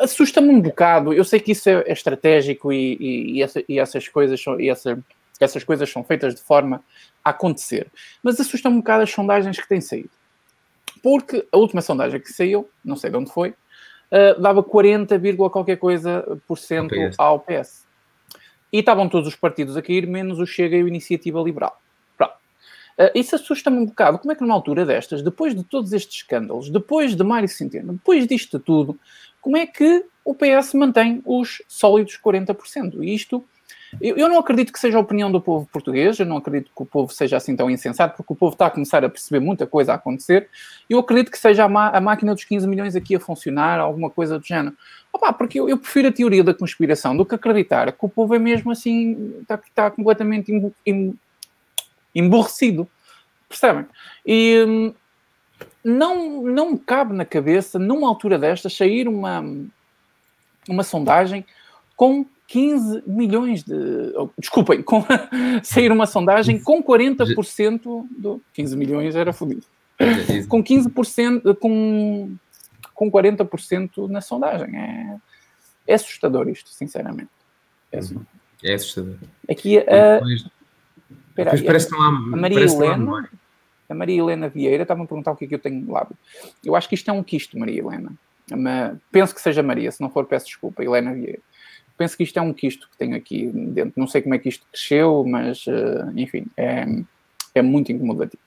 Assusta-me 0.00 0.48
um 0.48 0.60
bocado. 0.60 1.12
Eu 1.12 1.24
sei 1.24 1.40
que 1.40 1.52
isso 1.52 1.68
é, 1.68 1.82
é 1.86 1.92
estratégico 1.92 2.72
e, 2.72 2.96
e, 2.98 3.32
e, 3.32 3.42
essa, 3.42 3.64
e 3.68 3.78
essas 3.78 4.08
coisas 4.08 4.40
são, 4.40 4.58
essa, 4.60 4.98
essas 5.40 5.64
coisas 5.64 5.90
são 5.90 6.02
feitas 6.04 6.34
de 6.34 6.40
forma 6.40 6.82
a 7.24 7.30
acontecer. 7.30 7.90
Mas 8.22 8.40
assusta-me 8.40 8.76
um 8.76 8.80
bocado 8.80 9.02
as 9.02 9.10
sondagens 9.10 9.58
que 9.58 9.68
têm 9.68 9.80
saído. 9.80 10.10
Porque 11.02 11.46
a 11.52 11.56
última 11.56 11.82
sondagem 11.82 12.20
que 12.20 12.32
saiu, 12.32 12.68
não 12.84 12.96
sei 12.96 13.10
de 13.10 13.16
onde 13.16 13.30
foi, 13.30 13.50
uh, 13.50 14.40
dava 14.40 14.62
40, 14.62 15.20
qualquer 15.50 15.76
coisa 15.76 16.40
por 16.46 16.58
cento 16.58 16.94
ao 17.18 17.40
PS. 17.40 17.84
E 18.72 18.80
estavam 18.80 19.08
todos 19.08 19.28
os 19.28 19.36
partidos 19.36 19.76
a 19.76 19.82
cair, 19.82 20.06
menos 20.06 20.38
o 20.38 20.46
Chega 20.46 20.76
e 20.76 20.82
a 20.82 20.86
Iniciativa 20.86 21.40
Liberal. 21.40 21.80
Uh, 22.98 23.12
isso 23.14 23.36
assusta-me 23.36 23.76
um 23.76 23.86
bocado. 23.86 24.18
Como 24.18 24.32
é 24.32 24.34
que 24.34 24.40
numa 24.40 24.54
altura 24.54 24.86
destas, 24.86 25.22
depois 25.22 25.54
de 25.54 25.62
todos 25.62 25.92
estes 25.92 26.16
escândalos, 26.16 26.70
depois 26.70 27.14
de 27.14 27.22
Mário 27.22 27.48
Centeno, 27.48 27.92
depois 27.92 28.26
disto 28.26 28.58
tudo, 28.58 28.98
como 29.46 29.56
é 29.56 29.64
que 29.64 30.04
o 30.24 30.34
PS 30.34 30.74
mantém 30.74 31.22
os 31.24 31.62
sólidos 31.68 32.18
40%. 32.18 33.00
E 33.00 33.14
isto, 33.14 33.44
eu, 34.00 34.16
eu, 34.16 34.28
não 34.28 34.40
acredito 34.40 34.72
que 34.72 34.78
seja 34.80 34.98
a 34.98 35.00
opinião 35.00 35.30
do 35.30 35.40
povo 35.40 35.68
português, 35.72 36.18
eu 36.18 36.26
não 36.26 36.38
acredito 36.38 36.72
que 36.76 36.82
o 36.82 36.84
povo 36.84 37.12
seja 37.12 37.36
assim 37.36 37.54
tão 37.54 37.70
insensato, 37.70 38.16
porque 38.16 38.32
o 38.32 38.34
povo 38.34 38.54
está 38.54 38.66
a 38.66 38.70
começar 38.70 39.04
a 39.04 39.08
perceber 39.08 39.38
muita 39.38 39.64
coisa 39.64 39.92
a 39.92 39.94
acontecer. 39.94 40.48
Eu 40.90 40.98
acredito 40.98 41.30
que 41.30 41.38
seja 41.38 41.64
a, 41.64 41.96
a 41.96 42.00
máquina 42.00 42.34
dos 42.34 42.42
15 42.42 42.66
milhões 42.66 42.96
aqui 42.96 43.14
a 43.14 43.20
funcionar, 43.20 43.78
alguma 43.78 44.10
coisa 44.10 44.36
do 44.36 44.44
género. 44.44 44.76
Opa, 45.12 45.32
porque 45.32 45.60
eu, 45.60 45.68
eu, 45.68 45.78
prefiro 45.78 46.08
a 46.08 46.12
teoria 46.12 46.42
da 46.42 46.52
conspiração 46.52 47.16
do 47.16 47.24
que 47.24 47.36
acreditar 47.36 47.92
que 47.92 48.04
o 48.04 48.08
povo 48.08 48.34
é 48.34 48.40
mesmo 48.40 48.72
assim, 48.72 49.32
está, 49.42 49.60
está 49.64 49.90
completamente 49.92 50.50
emborrecido. 52.12 52.88
Percebem? 53.48 53.86
E 54.26 54.64
hum, 54.66 54.94
não, 55.86 56.42
não 56.42 56.72
me 56.72 56.78
cabe 56.78 57.14
na 57.14 57.24
cabeça, 57.24 57.78
numa 57.78 58.08
altura 58.08 58.36
desta, 58.36 58.68
sair 58.68 59.06
uma, 59.06 59.44
uma 60.68 60.82
sondagem 60.82 61.46
com 61.94 62.26
15 62.48 63.04
milhões 63.06 63.62
de. 63.62 63.74
Desculpem, 64.36 64.82
com, 64.82 65.04
sair 65.62 65.92
uma 65.92 66.06
sondagem 66.06 66.58
com 66.60 66.82
40% 66.82 68.04
do. 68.18 68.42
15 68.52 68.76
milhões 68.76 69.14
era 69.14 69.32
fodido. 69.32 69.62
Com 70.48 70.62
15%, 70.62 71.56
com, 71.56 72.34
com 72.92 73.10
40% 73.10 74.08
na 74.08 74.20
sondagem. 74.20 74.76
É, 74.76 75.16
é 75.86 75.94
assustador 75.94 76.48
isto, 76.48 76.68
sinceramente. 76.68 77.30
É, 77.92 77.98
assustador. 77.98 78.26
É 78.64 78.74
assustador. 78.74 79.16
Aqui 79.48 79.78
a. 79.78 80.14
Depois, 80.14 80.46
depois 81.36 81.62
parece 81.62 81.86
que 81.86 81.92
não 81.92 82.02
há. 82.02 82.08
A 82.08 82.36
Maria 82.36 82.60
Helena 82.60 83.28
a 83.88 83.94
Maria 83.94 84.18
Helena 84.18 84.48
Vieira 84.48 84.82
estava 84.82 85.02
a 85.02 85.06
perguntar 85.06 85.32
o 85.32 85.36
que 85.36 85.44
é 85.44 85.48
que 85.48 85.54
eu 85.54 85.58
tenho 85.58 85.90
lá. 85.90 86.06
Eu 86.64 86.74
acho 86.74 86.88
que 86.88 86.94
isto 86.94 87.10
é 87.10 87.12
um 87.12 87.22
quisto, 87.22 87.58
Maria 87.58 87.80
Helena. 87.80 88.12
penso 89.10 89.34
que 89.34 89.40
seja 89.40 89.62
Maria, 89.62 89.90
se 89.90 90.00
não 90.00 90.10
for, 90.10 90.26
peço 90.26 90.46
desculpa, 90.46 90.82
Helena 90.82 91.12
Vieira. 91.14 91.40
Penso 91.96 92.16
que 92.16 92.22
isto 92.22 92.38
é 92.38 92.42
um 92.42 92.52
quisto 92.52 92.88
que 92.90 92.98
tenho 92.98 93.16
aqui 93.16 93.46
dentro. 93.46 93.94
Não 93.96 94.06
sei 94.06 94.20
como 94.20 94.34
é 94.34 94.38
que 94.38 94.48
isto 94.48 94.66
cresceu, 94.70 95.24
mas, 95.26 95.66
uh, 95.66 96.12
enfim, 96.14 96.46
é, 96.56 96.84
é 97.54 97.62
muito 97.62 97.90
incomodativo. 97.90 98.42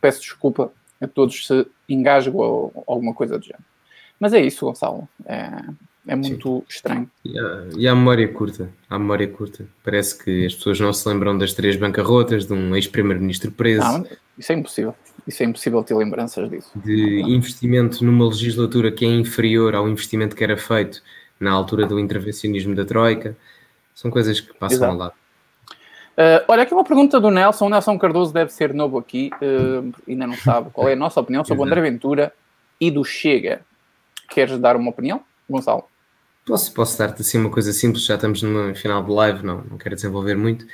Peço 0.00 0.20
desculpa 0.20 0.72
a 1.00 1.06
todos 1.06 1.46
se 1.46 1.66
engasgo 1.88 2.38
ou 2.42 2.84
alguma 2.86 3.14
coisa 3.14 3.38
do 3.38 3.44
género. 3.44 3.64
Mas 4.18 4.34
é 4.34 4.40
isso, 4.40 4.66
Gonçalo. 4.66 5.08
É, 5.24 5.62
é 6.10 6.16
muito 6.16 6.58
Sim. 6.58 6.64
estranho. 6.68 7.10
E 7.24 7.38
a, 7.38 7.64
e 7.76 7.88
a, 7.88 7.94
memória 7.94 8.26
curta. 8.26 8.68
A 8.88 8.98
memória 8.98 9.28
curta. 9.28 9.64
Parece 9.84 10.22
que 10.22 10.44
as 10.44 10.52
pessoas 10.56 10.80
não 10.80 10.92
se 10.92 11.08
lembram 11.08 11.38
das 11.38 11.54
três 11.54 11.76
bancarrotas, 11.76 12.46
de 12.46 12.52
um 12.52 12.74
ex-primeiro-ministro 12.74 13.52
preso. 13.52 13.84
Não, 13.84 14.04
isso 14.36 14.50
é 14.50 14.56
impossível. 14.56 14.92
Isso 15.24 15.40
é 15.44 15.46
impossível 15.46 15.84
ter 15.84 15.94
lembranças 15.94 16.50
disso. 16.50 16.72
De 16.74 17.22
investimento 17.22 18.04
numa 18.04 18.26
legislatura 18.26 18.90
que 18.90 19.04
é 19.04 19.08
inferior 19.08 19.76
ao 19.76 19.88
investimento 19.88 20.34
que 20.34 20.42
era 20.42 20.56
feito 20.56 21.00
na 21.38 21.52
altura 21.52 21.86
do 21.86 22.00
intervencionismo 22.00 22.74
da 22.74 22.84
Troika. 22.84 23.36
São 23.94 24.10
coisas 24.10 24.40
que 24.40 24.52
passam 24.52 24.78
Exato. 24.78 24.92
ao 24.92 24.98
lado. 24.98 25.14
Uh, 26.18 26.42
olha, 26.48 26.64
aqui 26.64 26.74
uma 26.74 26.82
pergunta 26.82 27.20
do 27.20 27.30
Nelson. 27.30 27.66
O 27.66 27.70
Nelson 27.70 27.96
Cardoso 27.96 28.34
deve 28.34 28.52
ser 28.52 28.74
novo 28.74 28.98
aqui, 28.98 29.30
uh, 29.34 29.94
ainda 30.08 30.26
não 30.26 30.34
sabe 30.34 30.70
qual 30.72 30.88
é 30.88 30.94
a 30.94 30.96
nossa 30.96 31.20
opinião 31.20 31.44
sobre 31.44 31.62
o 31.62 31.66
André 31.66 31.80
Ventura 31.80 32.32
e 32.80 32.90
do 32.90 33.04
Chega. 33.04 33.60
Queres 34.28 34.58
dar 34.58 34.74
uma 34.74 34.90
opinião, 34.90 35.22
Gonçalo? 35.48 35.89
Posso, 36.50 36.72
posso 36.74 36.98
dar-te 36.98 37.22
assim 37.22 37.38
uma 37.38 37.48
coisa 37.48 37.72
simples, 37.72 38.04
já 38.04 38.16
estamos 38.16 38.42
no 38.42 38.74
final 38.74 39.04
de 39.04 39.12
live, 39.12 39.46
não, 39.46 39.62
não 39.70 39.78
quero 39.78 39.94
desenvolver 39.94 40.34
muito, 40.34 40.66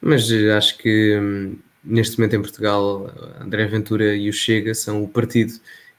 mas 0.00 0.28
eh, 0.28 0.50
acho 0.50 0.76
que 0.76 1.16
hum, 1.16 1.56
neste 1.84 2.18
momento 2.18 2.34
em 2.34 2.42
Portugal, 2.42 3.08
André 3.40 3.64
Ventura 3.66 4.16
e 4.16 4.28
o 4.28 4.32
Chega 4.32 4.74
são 4.74 5.04
o 5.04 5.06
partido 5.06 5.52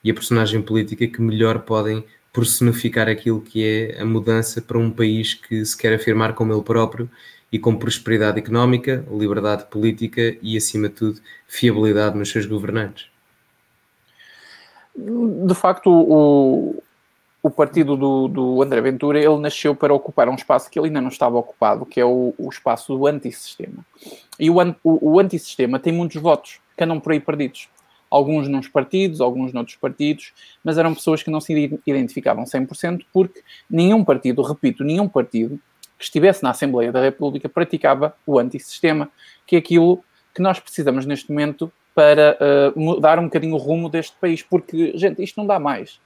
e 0.03 0.11
a 0.11 0.13
personagem 0.13 0.61
política 0.61 1.07
que 1.07 1.21
melhor 1.21 1.59
podem 1.59 2.03
personificar 2.33 3.07
aquilo 3.07 3.39
que 3.39 3.63
é 3.63 4.01
a 4.01 4.05
mudança 4.05 4.61
para 4.61 4.77
um 4.77 4.91
país 4.91 5.33
que 5.33 5.63
se 5.63 5.77
quer 5.77 5.93
afirmar 5.93 6.33
como 6.33 6.51
ele 6.53 6.63
próprio 6.63 7.09
e 7.49 7.57
com 7.57 7.73
prosperidade 7.77 8.37
económica, 8.37 9.05
liberdade 9.09 9.63
política 9.67 10.35
e, 10.41 10.57
acima 10.57 10.89
de 10.89 10.95
tudo, 10.95 11.21
fiabilidade 11.47 12.17
nos 12.17 12.29
seus 12.29 12.45
governantes. 12.45 13.07
De 14.93 15.55
facto, 15.55 15.89
o, 15.89 16.83
o 17.43 17.49
partido 17.49 17.97
do, 17.97 18.27
do 18.27 18.61
André 18.61 18.81
Ventura, 18.81 19.19
ele 19.19 19.37
nasceu 19.37 19.75
para 19.75 19.93
ocupar 19.93 20.29
um 20.29 20.35
espaço 20.35 20.69
que 20.69 20.77
ele 20.77 20.87
ainda 20.87 21.01
não 21.01 21.07
estava 21.09 21.37
ocupado, 21.37 21.85
que 21.85 21.99
é 21.99 22.05
o, 22.05 22.33
o 22.37 22.49
espaço 22.49 22.95
do 22.95 23.07
antissistema. 23.07 23.83
E 24.39 24.49
o, 24.49 24.57
o, 24.83 25.13
o 25.13 25.19
antissistema 25.19 25.79
tem 25.79 25.91
muitos 25.91 26.21
votos 26.21 26.59
que 26.77 26.83
andam 26.83 26.99
por 26.99 27.11
aí 27.11 27.19
perdidos. 27.19 27.67
Alguns 28.11 28.47
nos 28.47 28.67
partidos, 28.67 29.21
alguns 29.21 29.53
noutros 29.53 29.75
partidos, 29.77 30.33
mas 30.63 30.77
eram 30.77 30.93
pessoas 30.93 31.23
que 31.23 31.31
não 31.31 31.41
se 31.41 31.79
identificavam 31.87 32.43
100% 32.43 33.05
porque 33.11 33.41
nenhum 33.69 34.03
partido, 34.03 34.41
repito, 34.43 34.83
nenhum 34.83 35.07
partido 35.07 35.59
que 35.97 36.03
estivesse 36.03 36.43
na 36.43 36.51
Assembleia 36.51 36.91
da 36.91 37.01
República 37.01 37.47
praticava 37.47 38.15
o 38.25 38.37
antissistema, 38.37 39.09
que 39.47 39.55
é 39.55 39.59
aquilo 39.59 40.03
que 40.33 40.41
nós 40.41 40.59
precisamos 40.59 41.05
neste 41.05 41.31
momento 41.31 41.71
para 41.95 42.37
uh, 42.39 42.79
mudar 42.79 43.17
um 43.17 43.25
bocadinho 43.25 43.55
o 43.55 43.57
rumo 43.57 43.89
deste 43.89 44.15
país, 44.19 44.41
porque, 44.43 44.95
gente, 44.95 45.23
isto 45.23 45.37
não 45.37 45.47
dá 45.47 45.59
mais 45.59 45.99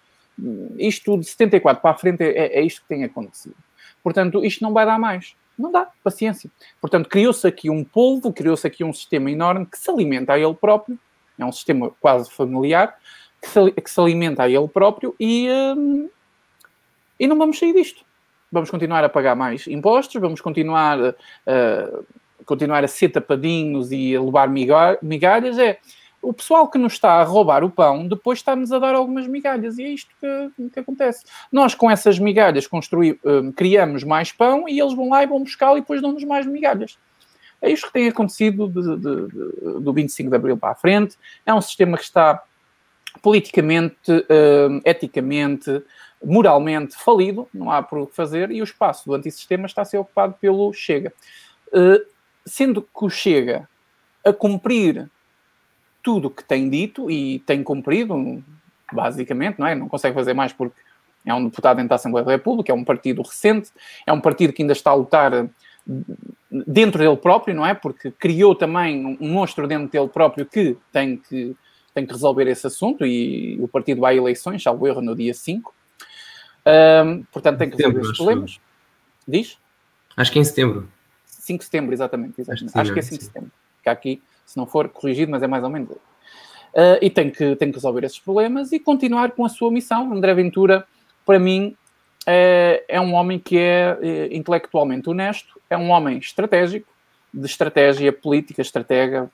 isto 0.77 1.17
de 1.17 1.25
74 1.25 1.81
para 1.81 1.91
a 1.91 1.97
frente 1.97 2.23
é, 2.23 2.59
é 2.59 2.61
isto 2.61 2.81
que 2.81 2.87
tem 2.87 3.03
acontecido. 3.03 3.55
Portanto, 4.03 4.43
isto 4.43 4.63
não 4.63 4.73
vai 4.73 4.85
dar 4.85 4.99
mais. 4.99 5.35
Não 5.57 5.71
dá, 5.71 5.89
paciência. 6.03 6.51
Portanto, 6.81 7.07
criou-se 7.07 7.47
aqui 7.47 7.69
um 7.69 7.83
polvo, 7.83 8.33
criou-se 8.33 8.67
aqui 8.67 8.83
um 8.83 8.91
sistema 8.91 9.31
enorme 9.31 9.65
que 9.65 9.77
se 9.77 9.89
alimenta 9.89 10.33
a 10.33 10.39
ele 10.39 10.53
próprio, 10.53 10.99
é 11.39 11.45
um 11.45 11.51
sistema 11.51 11.91
quase 11.99 12.29
familiar, 12.29 12.95
que 13.41 13.47
se, 13.47 13.71
que 13.71 13.89
se 13.89 13.99
alimenta 13.99 14.43
a 14.43 14.49
ele 14.49 14.67
próprio 14.67 15.15
e, 15.19 15.49
hum, 15.49 16.09
e 17.19 17.27
não 17.27 17.37
vamos 17.37 17.57
sair 17.57 17.73
disto. 17.73 18.03
Vamos 18.51 18.69
continuar 18.69 19.03
a 19.03 19.09
pagar 19.09 19.35
mais 19.35 19.67
impostos, 19.67 20.19
vamos 20.19 20.41
continuar, 20.41 20.99
uh, 20.99 22.05
continuar 22.45 22.83
a 22.83 22.87
ser 22.87 23.09
tapadinhos 23.09 23.91
e 23.91 24.15
a 24.15 24.21
levar 24.21 24.49
migalhas. 25.01 25.57
É, 25.57 25.79
o 26.27 26.33
pessoal 26.33 26.67
que 26.67 26.77
nos 26.77 26.93
está 26.93 27.13
a 27.13 27.23
roubar 27.23 27.63
o 27.63 27.69
pão 27.69 28.07
depois 28.07 28.39
está-nos 28.39 28.71
a 28.71 28.79
dar 28.79 28.95
algumas 28.95 29.27
migalhas 29.27 29.77
e 29.77 29.83
é 29.83 29.89
isto 29.89 30.09
que, 30.19 30.69
que 30.69 30.79
acontece. 30.79 31.23
Nós 31.51 31.75
com 31.75 31.89
essas 31.89 32.17
migalhas 32.17 32.67
construí, 32.67 33.19
um, 33.23 33.51
criamos 33.51 34.03
mais 34.03 34.31
pão 34.31 34.67
e 34.67 34.79
eles 34.79 34.95
vão 34.95 35.09
lá 35.09 35.23
e 35.23 35.27
vão 35.27 35.39
buscá-lo 35.39 35.77
e 35.77 35.81
depois 35.81 36.01
dão-nos 36.01 36.23
mais 36.23 36.45
migalhas. 36.45 36.97
É 37.61 37.69
isto 37.69 37.87
que 37.87 37.93
tem 37.93 38.07
acontecido 38.07 38.67
de, 38.67 38.81
de, 38.81 39.27
de, 39.27 39.79
do 39.81 39.93
25 39.93 40.29
de 40.29 40.35
Abril 40.35 40.57
para 40.57 40.71
a 40.71 40.75
frente. 40.75 41.17
É 41.45 41.53
um 41.53 41.61
sistema 41.61 41.97
que 41.97 42.03
está 42.03 42.43
politicamente, 43.21 44.11
uh, 44.11 44.81
eticamente, 44.83 45.81
moralmente 46.23 46.95
falido, 46.95 47.47
não 47.53 47.71
há 47.71 47.81
por 47.81 47.99
o 47.99 48.07
que 48.07 48.15
fazer, 48.15 48.51
e 48.51 48.61
o 48.61 48.63
espaço 48.63 49.05
do 49.05 49.13
antissistema 49.13 49.65
está 49.65 49.83
a 49.83 49.85
ser 49.85 49.97
ocupado 49.97 50.35
pelo 50.39 50.71
Chega. 50.73 51.13
Uh, 51.67 52.05
sendo 52.45 52.81
que 52.81 53.05
o 53.05 53.09
Chega 53.09 53.67
a 54.23 54.33
cumprir 54.33 55.09
tudo 56.05 56.27
o 56.27 56.29
que 56.29 56.43
tem 56.43 56.69
dito 56.69 57.09
e 57.09 57.39
tem 57.39 57.63
cumprido, 57.63 58.43
basicamente, 58.93 59.57
não 59.57 59.65
é? 59.65 59.73
Não 59.73 59.89
consegue 59.89 60.13
fazer 60.13 60.35
mais 60.35 60.53
porque 60.53 60.79
é 61.25 61.33
um 61.33 61.45
deputado 61.45 61.77
dentro 61.77 61.89
da 61.89 61.95
Assembleia 61.95 62.23
da 62.23 62.31
República, 62.31 62.71
é 62.71 62.75
um 62.75 62.83
partido 62.83 63.23
recente, 63.23 63.71
é 64.05 64.13
um 64.13 64.21
partido 64.21 64.53
que 64.53 64.61
ainda 64.61 64.73
está 64.73 64.91
a 64.91 64.93
lutar 64.93 65.49
dentro 66.67 66.99
dele 66.99 67.17
próprio, 67.17 67.55
não 67.55 67.65
é? 67.65 67.73
Porque 67.73 68.11
criou 68.11 68.53
também 68.53 69.17
um 69.19 69.29
monstro 69.31 69.67
dentro 69.67 69.87
dele 69.87 70.07
próprio 70.07 70.45
que 70.45 70.77
tem 70.91 71.17
que, 71.17 71.55
tem 71.91 72.05
que 72.05 72.13
resolver 72.13 72.47
esse 72.47 72.67
assunto 72.67 73.03
e 73.03 73.57
o 73.59 73.67
partido 73.67 74.01
vai 74.01 74.13
a 74.13 74.17
eleições, 74.17 74.61
salvo 74.61 74.85
erro, 74.87 75.01
no 75.01 75.15
dia 75.15 75.33
5. 75.33 75.73
Um, 76.67 77.23
portanto, 77.31 77.57
tem 77.57 77.71
que 77.71 77.77
resolver 77.77 78.01
esses 78.01 78.15
problemas. 78.15 78.59
Diz? 79.27 79.57
Acho 80.15 80.31
que 80.31 80.37
é 80.37 80.41
em 80.43 80.45
setembro. 80.45 80.87
5 81.25 81.59
de 81.59 81.65
setembro, 81.65 81.93
exatamente. 81.93 82.39
exatamente. 82.39 82.63
Acho, 82.65 82.71
sim, 82.71 82.79
Acho 82.79 82.93
que 82.93 82.99
é 82.99 83.01
5 83.01 83.17
de 83.17 83.25
setembro. 83.25 83.51
Que 83.81 83.89
aqui, 83.89 84.21
se 84.45 84.57
não 84.57 84.65
for 84.65 84.89
corrigido, 84.89 85.31
mas 85.31 85.43
é 85.43 85.47
mais 85.47 85.63
ou 85.63 85.69
menos. 85.69 85.89
Uh, 85.91 86.99
e 87.01 87.09
tem 87.09 87.29
que, 87.29 87.55
tem 87.55 87.69
que 87.69 87.77
resolver 87.77 88.03
esses 88.03 88.19
problemas 88.19 88.71
e 88.71 88.79
continuar 88.79 89.31
com 89.31 89.45
a 89.45 89.49
sua 89.49 89.71
missão. 89.71 90.11
André 90.11 90.33
Ventura, 90.33 90.85
para 91.25 91.39
mim, 91.39 91.75
é, 92.25 92.83
é 92.87 92.99
um 92.99 93.13
homem 93.13 93.39
que 93.39 93.57
é, 93.57 93.97
é 94.01 94.35
intelectualmente 94.35 95.09
honesto, 95.09 95.59
é 95.69 95.77
um 95.77 95.89
homem 95.89 96.17
estratégico, 96.17 96.87
de 97.33 97.45
estratégia 97.45 98.13
política, 98.13 98.61
estratega, 98.61 99.29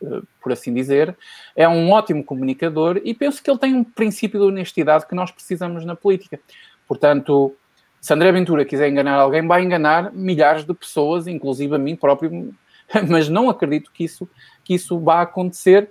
uh, 0.00 0.26
por 0.42 0.52
assim 0.52 0.74
dizer, 0.74 1.16
é 1.54 1.68
um 1.68 1.90
ótimo 1.90 2.24
comunicador 2.24 3.00
e 3.04 3.14
penso 3.14 3.42
que 3.42 3.50
ele 3.50 3.58
tem 3.58 3.74
um 3.74 3.84
princípio 3.84 4.40
de 4.40 4.46
honestidade 4.46 5.06
que 5.06 5.14
nós 5.14 5.30
precisamos 5.30 5.84
na 5.84 5.94
política. 5.94 6.38
Portanto, 6.86 7.54
se 8.00 8.12
André 8.14 8.30
Ventura 8.30 8.64
quiser 8.64 8.88
enganar 8.88 9.14
alguém, 9.14 9.46
vai 9.46 9.62
enganar 9.62 10.12
milhares 10.12 10.64
de 10.64 10.72
pessoas, 10.72 11.26
inclusive 11.26 11.74
a 11.74 11.78
mim 11.78 11.96
próprio, 11.96 12.54
mas 13.08 13.28
não 13.28 13.48
acredito 13.48 13.90
que 13.92 14.04
isso, 14.04 14.28
que 14.64 14.74
isso 14.74 14.98
vá 14.98 15.22
acontecer. 15.22 15.90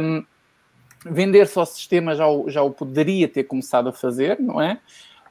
Um, 0.00 0.24
vender 1.04 1.46
só 1.46 1.64
sistema 1.64 2.14
já 2.14 2.26
o, 2.26 2.50
já 2.50 2.62
o 2.62 2.70
poderia 2.70 3.28
ter 3.28 3.44
começado 3.44 3.88
a 3.88 3.92
fazer, 3.92 4.38
não 4.40 4.60
é? 4.60 4.78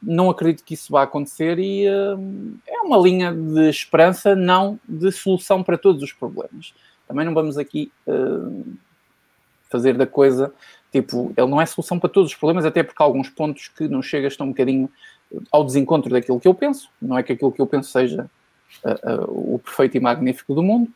Não 0.01 0.29
acredito 0.29 0.63
que 0.63 0.75
isso 0.75 0.91
vá 0.91 1.03
acontecer 1.03 1.57
e 1.59 1.89
um, 1.89 2.57
é 2.67 2.79
uma 2.81 2.97
linha 2.97 3.33
de 3.33 3.69
esperança, 3.69 4.35
não 4.35 4.79
de 4.87 5.11
solução 5.11 5.63
para 5.63 5.77
todos 5.77 6.03
os 6.03 6.13
problemas. 6.13 6.73
Também 7.07 7.25
não 7.25 7.33
vamos 7.33 7.57
aqui 7.57 7.91
uh, 8.07 8.65
fazer 9.69 9.97
da 9.97 10.05
coisa 10.05 10.53
tipo, 10.91 11.33
ele 11.35 11.47
não 11.47 11.61
é 11.61 11.65
solução 11.65 11.99
para 11.99 12.09
todos 12.09 12.31
os 12.31 12.37
problemas, 12.37 12.65
até 12.65 12.83
porque 12.83 13.01
alguns 13.01 13.29
pontos 13.29 13.67
que 13.67 13.87
não 13.87 14.01
chega 14.01 14.27
estão 14.27 14.47
um 14.47 14.49
bocadinho 14.49 14.89
ao 15.51 15.63
desencontro 15.63 16.11
daquilo 16.11 16.39
que 16.39 16.47
eu 16.47 16.53
penso. 16.53 16.89
Não 17.01 17.17
é 17.17 17.23
que 17.23 17.33
aquilo 17.33 17.51
que 17.51 17.61
eu 17.61 17.67
penso 17.67 17.91
seja 17.91 18.29
o 19.27 19.59
perfeito 19.59 19.97
e 19.97 19.99
magnífico 19.99 20.53
do 20.53 20.63
mundo, 20.63 20.91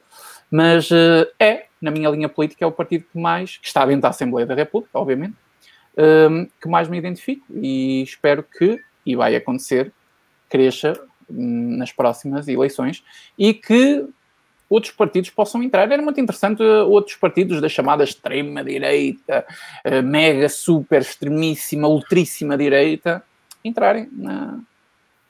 mas 0.50 0.92
uh, 0.92 1.28
é, 1.40 1.66
na 1.82 1.92
minha 1.92 2.10
linha 2.10 2.30
política, 2.30 2.64
é 2.66 2.68
o 2.68 2.72
partido 2.72 3.06
que 3.12 3.18
mais, 3.18 3.58
que 3.58 3.68
está 3.68 3.86
dentro 3.86 4.02
da 4.02 4.10
Assembleia 4.10 4.46
da 4.46 4.54
República, 4.54 5.00
obviamente, 5.00 5.36
que 6.62 6.70
mais 6.70 6.88
me 6.88 6.98
identifico 6.98 7.46
e 7.54 8.02
espero 8.02 8.44
que, 8.44 8.80
e 9.06 9.16
vai 9.16 9.36
acontecer, 9.36 9.92
cresça 10.50 10.94
hum, 11.30 11.76
nas 11.78 11.92
próximas 11.92 12.48
eleições 12.48 13.04
e 13.38 13.54
que 13.54 14.08
outros 14.70 14.94
partidos 14.94 15.30
possam 15.30 15.62
entrar. 15.62 15.92
Era 15.92 16.02
muito 16.02 16.20
interessante 16.20 16.64
outros 16.64 17.18
partidos 17.18 17.60
da 17.60 17.68
chamada 17.68 18.06
extrema-direita, 18.06 19.46
mega, 20.04 20.48
super, 20.48 21.02
extremíssima, 21.02 21.90
ultríssima 21.90 22.58
direita, 22.58 23.22
entrarem 23.66 24.08
na, 24.14 24.60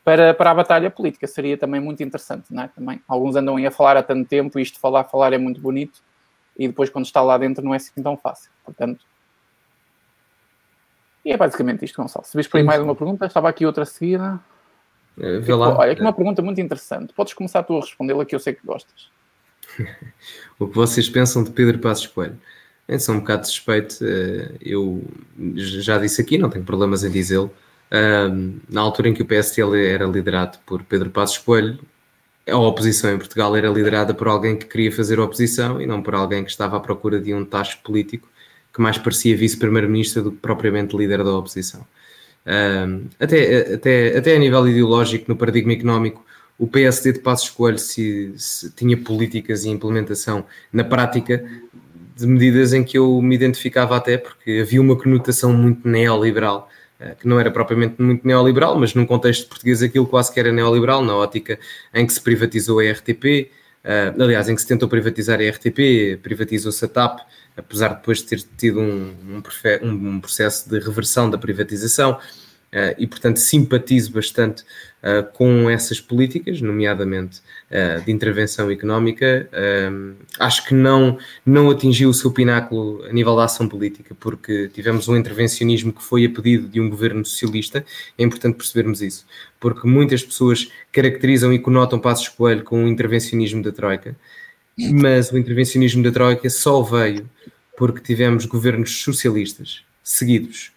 para, 0.03 0.33
para 0.33 0.51
a 0.51 0.53
batalha 0.55 0.89
política. 0.89 1.27
Seria 1.27 1.57
também 1.57 1.79
muito 1.79 2.01
interessante, 2.03 2.45
não 2.49 2.63
é? 2.63 2.67
Também, 2.67 3.01
alguns 3.07 3.35
andam 3.35 3.57
aí 3.57 3.65
a 3.65 3.71
falar 3.71 3.97
há 3.97 4.03
tanto 4.03 4.27
tempo 4.27 4.59
e 4.59 4.61
isto 4.61 4.79
falar, 4.79 5.03
falar 5.05 5.33
é 5.33 5.37
muito 5.37 5.61
bonito 5.61 6.01
e 6.57 6.67
depois 6.67 6.89
quando 6.89 7.05
está 7.05 7.21
lá 7.21 7.37
dentro 7.37 7.63
não 7.63 7.73
é 7.73 7.77
assim 7.77 8.01
tão 8.01 8.17
fácil. 8.17 8.51
Portanto, 8.63 9.05
e 11.23 11.31
é 11.31 11.37
basicamente 11.37 11.85
isto, 11.85 12.01
Gonçalo. 12.01 12.25
Se 12.25 12.35
vês 12.35 12.47
por 12.47 12.57
aí 12.57 12.63
mais 12.63 12.81
uma 12.81 12.95
pergunta, 12.95 13.25
estava 13.25 13.47
aqui 13.47 13.65
outra 13.65 13.85
seguida. 13.85 14.39
Uh, 15.17 15.39
vê 15.41 15.53
lá. 15.53 15.77
Olha, 15.77 15.91
aqui 15.91 16.01
uma 16.01 16.13
pergunta 16.13 16.41
muito 16.41 16.59
interessante. 16.59 17.13
Podes 17.13 17.33
começar 17.33 17.61
tu 17.63 17.77
a 17.77 17.81
respondê-la 17.81 18.25
que 18.25 18.33
eu 18.33 18.39
sei 18.39 18.53
que 18.53 18.65
gostas. 18.65 19.11
o 20.57 20.67
que 20.67 20.75
vocês 20.75 21.07
pensam 21.07 21.43
de 21.43 21.51
Pedro 21.51 21.77
Passos 21.77 22.07
Coelho? 22.07 22.39
É 22.87 22.95
um 23.11 23.19
bocado 23.19 23.45
suspeito. 23.45 23.97
Eh, 24.01 24.57
eu 24.59 25.03
já 25.55 25.97
disse 25.97 26.19
aqui, 26.19 26.37
não 26.37 26.49
tenho 26.49 26.65
problemas 26.65 27.03
em 27.03 27.11
dizê-lo 27.11 27.53
na 28.69 28.81
altura 28.81 29.09
em 29.09 29.13
que 29.13 29.21
o 29.21 29.25
PSL 29.25 29.85
era 29.85 30.05
liderado 30.05 30.57
por 30.65 30.83
Pedro 30.83 31.09
Passos 31.09 31.37
Coelho, 31.37 31.79
a 32.49 32.57
oposição 32.57 33.13
em 33.13 33.17
Portugal 33.17 33.55
era 33.55 33.69
liderada 33.69 34.13
por 34.13 34.27
alguém 34.27 34.57
que 34.57 34.65
queria 34.65 34.91
fazer 34.91 35.19
oposição 35.19 35.81
e 35.81 35.85
não 35.85 36.01
por 36.01 36.15
alguém 36.15 36.43
que 36.43 36.49
estava 36.49 36.77
à 36.77 36.79
procura 36.79 37.19
de 37.19 37.33
um 37.33 37.45
tacho 37.45 37.79
político 37.83 38.27
que 38.73 38.81
mais 38.81 38.97
parecia 38.97 39.35
vice-primeiro-ministro 39.35 40.23
do 40.23 40.31
que 40.31 40.37
propriamente 40.37 40.95
líder 40.95 41.23
da 41.23 41.33
oposição. 41.33 41.85
até, 43.19 43.73
até, 43.73 44.17
até 44.17 44.35
a 44.35 44.39
nível 44.39 44.67
ideológico, 44.67 45.25
no 45.27 45.35
paradigma 45.35 45.73
económico, 45.73 46.25
o 46.57 46.67
PSD 46.67 47.13
de 47.13 47.19
Passos 47.19 47.49
Coelho 47.49 47.79
se, 47.79 48.33
se, 48.37 48.71
tinha 48.71 48.95
políticas 48.95 49.65
e 49.65 49.69
implementação 49.69 50.45
na 50.71 50.83
prática 50.83 51.43
de 52.15 52.27
medidas 52.27 52.71
em 52.71 52.83
que 52.83 52.97
eu 52.97 53.21
me 53.21 53.35
identificava 53.35 53.95
até, 53.97 54.17
porque 54.17 54.59
havia 54.61 54.79
uma 54.79 54.95
conotação 54.95 55.53
muito 55.53 55.87
neoliberal 55.87 56.69
que 57.19 57.27
não 57.27 57.39
era 57.39 57.49
propriamente 57.49 58.01
muito 58.01 58.25
neoliberal, 58.25 58.77
mas 58.77 58.93
num 58.93 59.05
contexto 59.05 59.47
português 59.47 59.81
aquilo 59.81 60.05
quase 60.05 60.31
que 60.31 60.39
era 60.39 60.51
neoliberal, 60.51 61.03
na 61.03 61.15
ótica 61.15 61.59
em 61.93 62.05
que 62.05 62.13
se 62.13 62.21
privatizou 62.21 62.79
a 62.79 62.91
RTP, 62.91 63.23
uh, 63.23 63.49
eh, 63.83 64.13
aliás, 64.19 64.47
em 64.47 64.55
que 64.55 64.61
se 64.61 64.67
tentou 64.67 64.87
privatizar 64.87 65.39
a 65.39 65.49
RTP, 65.49 66.19
privatizou-se 66.21 66.83
a 66.85 66.87
TAP, 66.87 67.19
apesar 67.57 67.89
de 67.89 67.95
depois 67.95 68.19
de 68.19 68.25
ter 68.25 68.43
tido 68.57 68.79
um, 68.79 69.41
um, 69.83 70.09
um 70.09 70.21
processo 70.21 70.69
de 70.69 70.79
reversão 70.79 71.29
da 71.29 71.37
privatização, 71.37 72.19
e 72.97 73.05
portanto 73.05 73.37
simpatizo 73.37 74.13
bastante 74.13 74.63
uh, 75.01 75.29
com 75.33 75.69
essas 75.69 75.99
políticas, 75.99 76.61
nomeadamente 76.61 77.41
uh, 77.69 78.03
de 78.03 78.11
intervenção 78.11 78.71
económica, 78.71 79.49
uh, 79.51 80.15
acho 80.39 80.65
que 80.65 80.73
não, 80.73 81.17
não 81.45 81.69
atingiu 81.69 82.09
o 82.09 82.13
seu 82.13 82.31
pináculo 82.31 83.03
a 83.05 83.13
nível 83.13 83.35
da 83.35 83.45
ação 83.45 83.67
política, 83.67 84.15
porque 84.19 84.69
tivemos 84.73 85.07
um 85.07 85.17
intervencionismo 85.17 85.91
que 85.91 86.03
foi 86.03 86.25
a 86.25 86.29
pedido 86.29 86.67
de 86.67 86.79
um 86.79 86.89
governo 86.89 87.25
socialista, 87.25 87.83
é 88.17 88.23
importante 88.23 88.55
percebermos 88.55 89.01
isso, 89.01 89.25
porque 89.59 89.87
muitas 89.87 90.23
pessoas 90.23 90.71
caracterizam 90.91 91.53
e 91.53 91.59
conotam 91.59 91.99
Passos 91.99 92.29
Coelho 92.29 92.63
com 92.63 92.85
o 92.85 92.87
intervencionismo 92.87 93.61
da 93.61 93.71
Troika, 93.71 94.15
mas 94.77 95.31
o 95.31 95.37
intervencionismo 95.37 96.01
da 96.01 96.11
Troika 96.11 96.49
só 96.49 96.81
veio 96.81 97.29
porque 97.77 97.99
tivemos 97.99 98.45
governos 98.45 99.01
socialistas 99.01 99.83
seguidos 100.03 100.71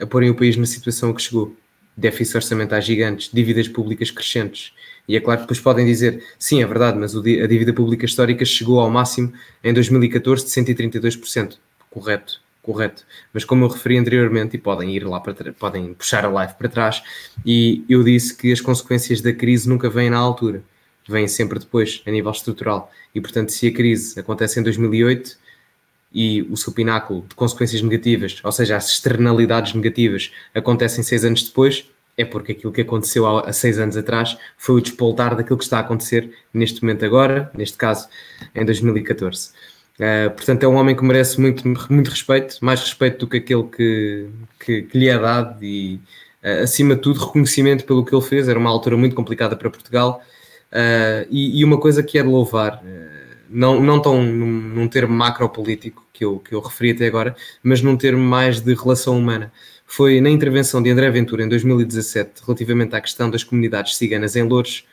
a 0.00 0.06
porem 0.06 0.30
o 0.30 0.34
país 0.34 0.56
na 0.56 0.66
situação 0.66 1.12
que 1.12 1.22
chegou 1.22 1.56
déficits 1.96 2.34
orçamentais 2.34 2.84
gigantes, 2.84 3.30
dívidas 3.32 3.68
públicas 3.68 4.10
crescentes. 4.10 4.72
E 5.06 5.16
é 5.16 5.20
claro 5.20 5.40
que 5.40 5.44
depois 5.44 5.60
podem 5.60 5.84
dizer, 5.84 6.22
sim, 6.38 6.62
é 6.62 6.66
verdade, 6.66 6.98
mas 6.98 7.14
a 7.16 7.20
dívida 7.20 7.72
pública 7.72 8.06
histórica 8.06 8.44
chegou 8.44 8.80
ao 8.80 8.90
máximo 8.90 9.32
em 9.62 9.74
2014 9.74 10.44
de 10.44 10.50
132%. 10.50 11.58
Correto, 11.90 12.40
correto. 12.62 13.04
Mas 13.34 13.44
como 13.44 13.64
eu 13.64 13.68
referi 13.68 13.98
anteriormente, 13.98 14.56
e 14.56 14.58
podem 14.58 14.94
ir 14.94 15.06
lá 15.06 15.20
para 15.20 15.52
podem 15.52 15.92
puxar 15.94 16.24
a 16.24 16.28
live 16.28 16.54
para 16.54 16.68
trás, 16.68 17.02
e 17.44 17.84
eu 17.88 18.02
disse 18.04 18.36
que 18.36 18.52
as 18.52 18.60
consequências 18.60 19.20
da 19.20 19.32
crise 19.32 19.68
nunca 19.68 19.90
vêm 19.90 20.10
na 20.10 20.18
altura, 20.18 20.62
vêm 21.08 21.26
sempre 21.26 21.58
depois, 21.58 22.02
a 22.06 22.10
nível 22.10 22.30
estrutural. 22.30 22.90
E 23.14 23.20
portanto, 23.20 23.50
se 23.50 23.66
a 23.66 23.72
crise 23.72 24.18
acontece 24.20 24.60
em 24.60 24.62
2008 24.62 25.36
e 26.12 26.42
o 26.42 26.56
seu 26.56 26.72
pináculo 26.72 27.24
de 27.28 27.34
consequências 27.34 27.80
negativas, 27.82 28.40
ou 28.42 28.50
seja, 28.50 28.76
as 28.76 28.90
externalidades 28.90 29.74
negativas, 29.74 30.32
acontecem 30.54 31.04
seis 31.04 31.24
anos 31.24 31.42
depois, 31.44 31.88
é 32.16 32.24
porque 32.24 32.52
aquilo 32.52 32.72
que 32.72 32.80
aconteceu 32.80 33.26
há, 33.26 33.52
seis 33.52 33.78
anos 33.78 33.96
atrás 33.96 34.36
foi 34.58 34.76
o 34.76 34.80
despoltar 34.80 35.36
daquilo 35.36 35.56
que 35.56 35.64
está 35.64 35.78
a 35.78 35.80
acontecer 35.80 36.30
neste 36.52 36.82
momento 36.82 37.04
agora, 37.04 37.50
neste 37.54 37.76
caso 37.76 38.08
em 38.54 38.64
2014. 38.64 39.48
Uh, 39.48 39.52
eh, 40.02 40.28
portanto, 40.30 40.62
é 40.64 40.68
um 40.68 40.74
homem 40.74 40.96
que 40.96 41.04
merece 41.04 41.40
muito, 41.40 41.66
muito 41.90 42.08
respeito, 42.08 42.58
mais 42.60 42.80
respeito 42.80 43.20
do 43.20 43.28
que 43.28 43.36
aquele 43.38 43.64
que, 43.64 44.28
que, 44.58 44.82
que 44.82 44.98
lhe 44.98 45.08
é 45.08 45.18
dado 45.18 45.62
e, 45.62 46.00
uh, 46.42 46.62
acima 46.62 46.94
de 46.94 47.02
tudo, 47.02 47.20
reconhecimento 47.20 47.84
pelo 47.84 48.04
que 48.04 48.14
ele 48.14 48.22
fez. 48.22 48.48
Era 48.48 48.58
uma 48.58 48.70
altura 48.70 48.96
muito 48.96 49.14
complicada 49.14 49.56
para 49.56 49.70
Portugal 49.70 50.22
uh, 50.72 51.26
e, 51.30 51.60
e, 51.60 51.64
uma 51.64 51.78
coisa 51.78 52.02
que 52.02 52.18
é 52.18 52.22
de 52.22 52.28
louvar 52.28 52.82
não, 53.50 53.80
não 53.80 54.00
tão 54.00 54.22
num, 54.22 54.46
num 54.46 54.88
termo 54.88 55.14
macropolítico 55.14 56.06
que 56.12 56.24
eu, 56.24 56.38
que 56.38 56.54
eu 56.54 56.60
referi 56.60 56.92
até 56.92 57.06
agora, 57.06 57.34
mas 57.62 57.82
num 57.82 57.96
termo 57.96 58.22
mais 58.22 58.60
de 58.60 58.74
relação 58.74 59.18
humana. 59.18 59.52
Foi 59.86 60.20
na 60.20 60.30
intervenção 60.30 60.80
de 60.80 60.90
André 60.90 61.10
Ventura 61.10 61.42
em 61.42 61.48
2017, 61.48 62.42
relativamente 62.46 62.94
à 62.94 63.00
questão 63.00 63.28
das 63.28 63.42
comunidades 63.42 63.96
ciganas 63.96 64.36
em 64.36 64.42
Louros, 64.42 64.86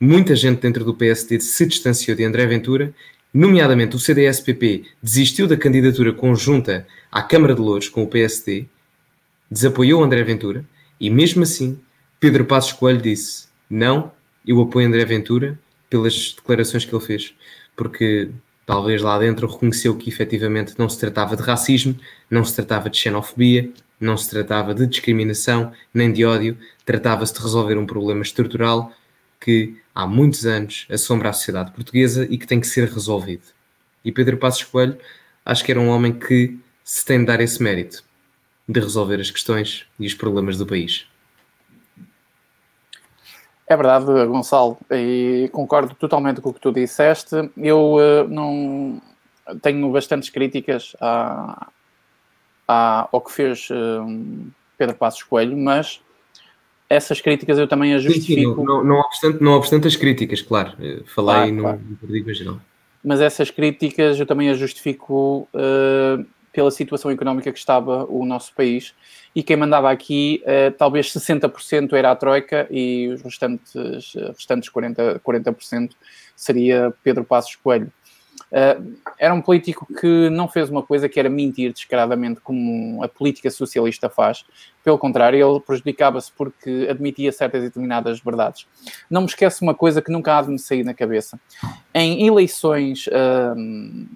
muita 0.00 0.36
gente 0.36 0.60
dentro 0.60 0.84
do 0.84 0.94
PSD 0.94 1.40
se 1.40 1.66
distanciou 1.66 2.16
de 2.16 2.24
André 2.24 2.46
Ventura, 2.46 2.94
nomeadamente 3.34 3.96
o 3.96 3.98
CDS-PP 3.98 4.84
desistiu 5.02 5.48
da 5.48 5.56
candidatura 5.56 6.12
conjunta 6.12 6.86
à 7.10 7.22
Câmara 7.22 7.54
de 7.54 7.60
Louros 7.60 7.88
com 7.88 8.04
o 8.04 8.06
PSD, 8.06 8.66
desapoiou 9.50 10.02
André 10.02 10.22
Ventura 10.22 10.64
e 11.00 11.10
mesmo 11.10 11.42
assim 11.42 11.80
Pedro 12.20 12.44
Passos 12.44 12.72
Coelho 12.72 13.02
disse 13.02 13.46
não, 13.68 14.12
eu 14.46 14.60
apoio 14.60 14.86
André 14.86 15.04
Ventura 15.04 15.58
pelas 15.90 16.34
declarações 16.34 16.84
que 16.84 16.94
ele 16.94 17.04
fez. 17.04 17.34
Porque 17.76 18.30
talvez 18.64 19.00
lá 19.02 19.18
dentro 19.18 19.46
reconheceu 19.46 19.96
que 19.96 20.08
efetivamente 20.08 20.74
não 20.78 20.88
se 20.88 20.98
tratava 20.98 21.36
de 21.36 21.42
racismo, 21.42 21.96
não 22.28 22.44
se 22.44 22.56
tratava 22.56 22.90
de 22.90 22.96
xenofobia, 22.96 23.70
não 24.00 24.16
se 24.16 24.28
tratava 24.28 24.74
de 24.74 24.86
discriminação 24.86 25.72
nem 25.94 26.12
de 26.12 26.24
ódio, 26.24 26.58
tratava-se 26.84 27.34
de 27.34 27.40
resolver 27.40 27.78
um 27.78 27.86
problema 27.86 28.22
estrutural 28.22 28.92
que 29.40 29.76
há 29.94 30.06
muitos 30.06 30.44
anos 30.46 30.86
assombra 30.90 31.30
a 31.30 31.32
sociedade 31.32 31.70
portuguesa 31.70 32.26
e 32.28 32.36
que 32.36 32.46
tem 32.46 32.60
que 32.60 32.66
ser 32.66 32.88
resolvido. 32.88 33.44
E 34.04 34.10
Pedro 34.10 34.36
Passos 34.36 34.64
Coelho 34.64 34.98
acho 35.44 35.64
que 35.64 35.70
era 35.70 35.80
um 35.80 35.88
homem 35.88 36.12
que 36.12 36.58
se 36.82 37.04
tem 37.04 37.20
de 37.20 37.26
dar 37.26 37.40
esse 37.40 37.62
mérito 37.62 38.04
de 38.68 38.80
resolver 38.80 39.20
as 39.20 39.30
questões 39.30 39.86
e 39.98 40.06
os 40.06 40.14
problemas 40.14 40.58
do 40.58 40.66
país. 40.66 41.06
É 43.68 43.76
verdade, 43.76 44.06
Gonçalo, 44.26 44.78
e 44.90 45.48
concordo 45.52 45.94
totalmente 45.94 46.40
com 46.40 46.50
o 46.50 46.54
que 46.54 46.60
tu 46.60 46.70
disseste. 46.70 47.34
Eu 47.56 47.94
uh, 47.94 48.28
não 48.28 49.02
tenho 49.60 49.90
bastantes 49.90 50.30
críticas 50.30 50.94
a, 51.00 51.66
a, 52.68 53.08
ao 53.10 53.20
que 53.20 53.32
fez 53.32 53.68
uh, 53.70 54.52
Pedro 54.78 54.94
Passos 54.94 55.24
Coelho, 55.24 55.56
mas 55.56 56.00
essas 56.88 57.20
críticas 57.20 57.58
eu 57.58 57.66
também 57.66 57.94
as 57.94 58.02
justifico. 58.02 58.54
Sim, 58.54 58.60
sim, 58.60 58.64
não, 58.64 58.84
não, 58.84 58.96
obstante, 58.96 59.42
não 59.42 59.52
obstante 59.52 59.88
as 59.88 59.96
críticas, 59.96 60.40
claro, 60.40 60.72
eh, 60.80 61.02
falei 61.06 61.52
claro, 61.56 61.80
no, 61.80 61.96
claro. 61.98 62.34
geral. 62.34 62.60
Mas 63.02 63.20
essas 63.20 63.50
críticas 63.50 64.18
eu 64.20 64.26
também 64.26 64.48
as 64.48 64.58
justifico 64.58 65.48
uh, 65.52 66.24
pela 66.52 66.70
situação 66.70 67.10
económica 67.10 67.52
que 67.52 67.58
estava 67.58 68.04
o 68.04 68.24
nosso 68.24 68.52
país 68.54 68.94
e 69.36 69.42
quem 69.42 69.54
mandava 69.54 69.90
aqui, 69.90 70.42
uh, 70.44 70.72
talvez 70.78 71.12
60% 71.12 71.92
era 71.92 72.10
a 72.10 72.16
Troika 72.16 72.66
e 72.70 73.08
os 73.08 73.20
restantes, 73.20 74.14
restantes 74.34 74.70
40%, 74.70 75.20
40% 75.20 75.90
seria 76.34 76.90
Pedro 77.04 77.22
Passos 77.22 77.54
Coelho. 77.56 77.92
Uh, 78.50 78.96
era 79.18 79.34
um 79.34 79.42
político 79.42 79.86
que 80.00 80.30
não 80.30 80.48
fez 80.48 80.70
uma 80.70 80.82
coisa 80.82 81.06
que 81.06 81.20
era 81.20 81.28
mentir 81.28 81.70
descaradamente, 81.70 82.40
como 82.40 83.04
a 83.04 83.08
política 83.08 83.50
socialista 83.50 84.08
faz. 84.08 84.42
Pelo 84.82 84.98
contrário, 84.98 85.36
ele 85.36 85.60
prejudicava-se 85.60 86.32
porque 86.32 86.86
admitia 86.88 87.30
certas 87.30 87.60
e 87.60 87.66
determinadas 87.66 88.18
verdades. 88.20 88.66
Não 89.10 89.20
me 89.20 89.26
esqueço 89.26 89.62
uma 89.62 89.74
coisa 89.74 90.00
que 90.00 90.10
nunca 90.10 90.38
há 90.38 90.40
de 90.40 90.48
me 90.48 90.58
sair 90.58 90.82
na 90.82 90.94
cabeça. 90.94 91.38
Em 91.92 92.26
eleições 92.26 93.06
uh, 93.08 94.08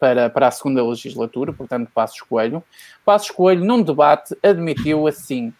para, 0.00 0.30
para 0.30 0.48
a 0.48 0.50
segunda 0.50 0.82
legislatura, 0.82 1.52
portanto, 1.52 1.90
Passos 1.94 2.22
Coelho, 2.22 2.64
Passos 3.04 3.30
Coelho, 3.30 3.64
num 3.64 3.82
debate, 3.82 4.36
admitiu 4.42 5.06
assim 5.06 5.52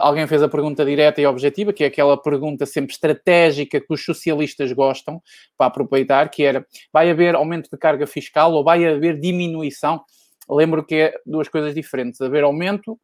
alguém 0.00 0.26
fez 0.26 0.42
a 0.42 0.48
pergunta 0.48 0.84
direta 0.84 1.20
e 1.20 1.26
objetiva, 1.26 1.72
que 1.72 1.84
é 1.84 1.86
aquela 1.86 2.16
pergunta 2.16 2.64
sempre 2.64 2.92
estratégica 2.92 3.80
que 3.80 3.92
os 3.92 4.04
socialistas 4.04 4.72
gostam 4.72 5.22
para 5.56 5.66
aproveitar, 5.66 6.28
que 6.30 6.44
era, 6.44 6.66
vai 6.92 7.10
haver 7.10 7.34
aumento 7.34 7.68
de 7.70 7.76
carga 7.76 8.06
fiscal 8.06 8.52
ou 8.52 8.64
vai 8.64 8.86
haver 8.86 9.18
diminuição? 9.18 10.02
Lembro 10.48 10.84
que 10.84 10.94
é 10.94 11.14
duas 11.26 11.48
coisas 11.48 11.74
diferentes. 11.74 12.20
Haver 12.20 12.44
aumento 12.44 12.98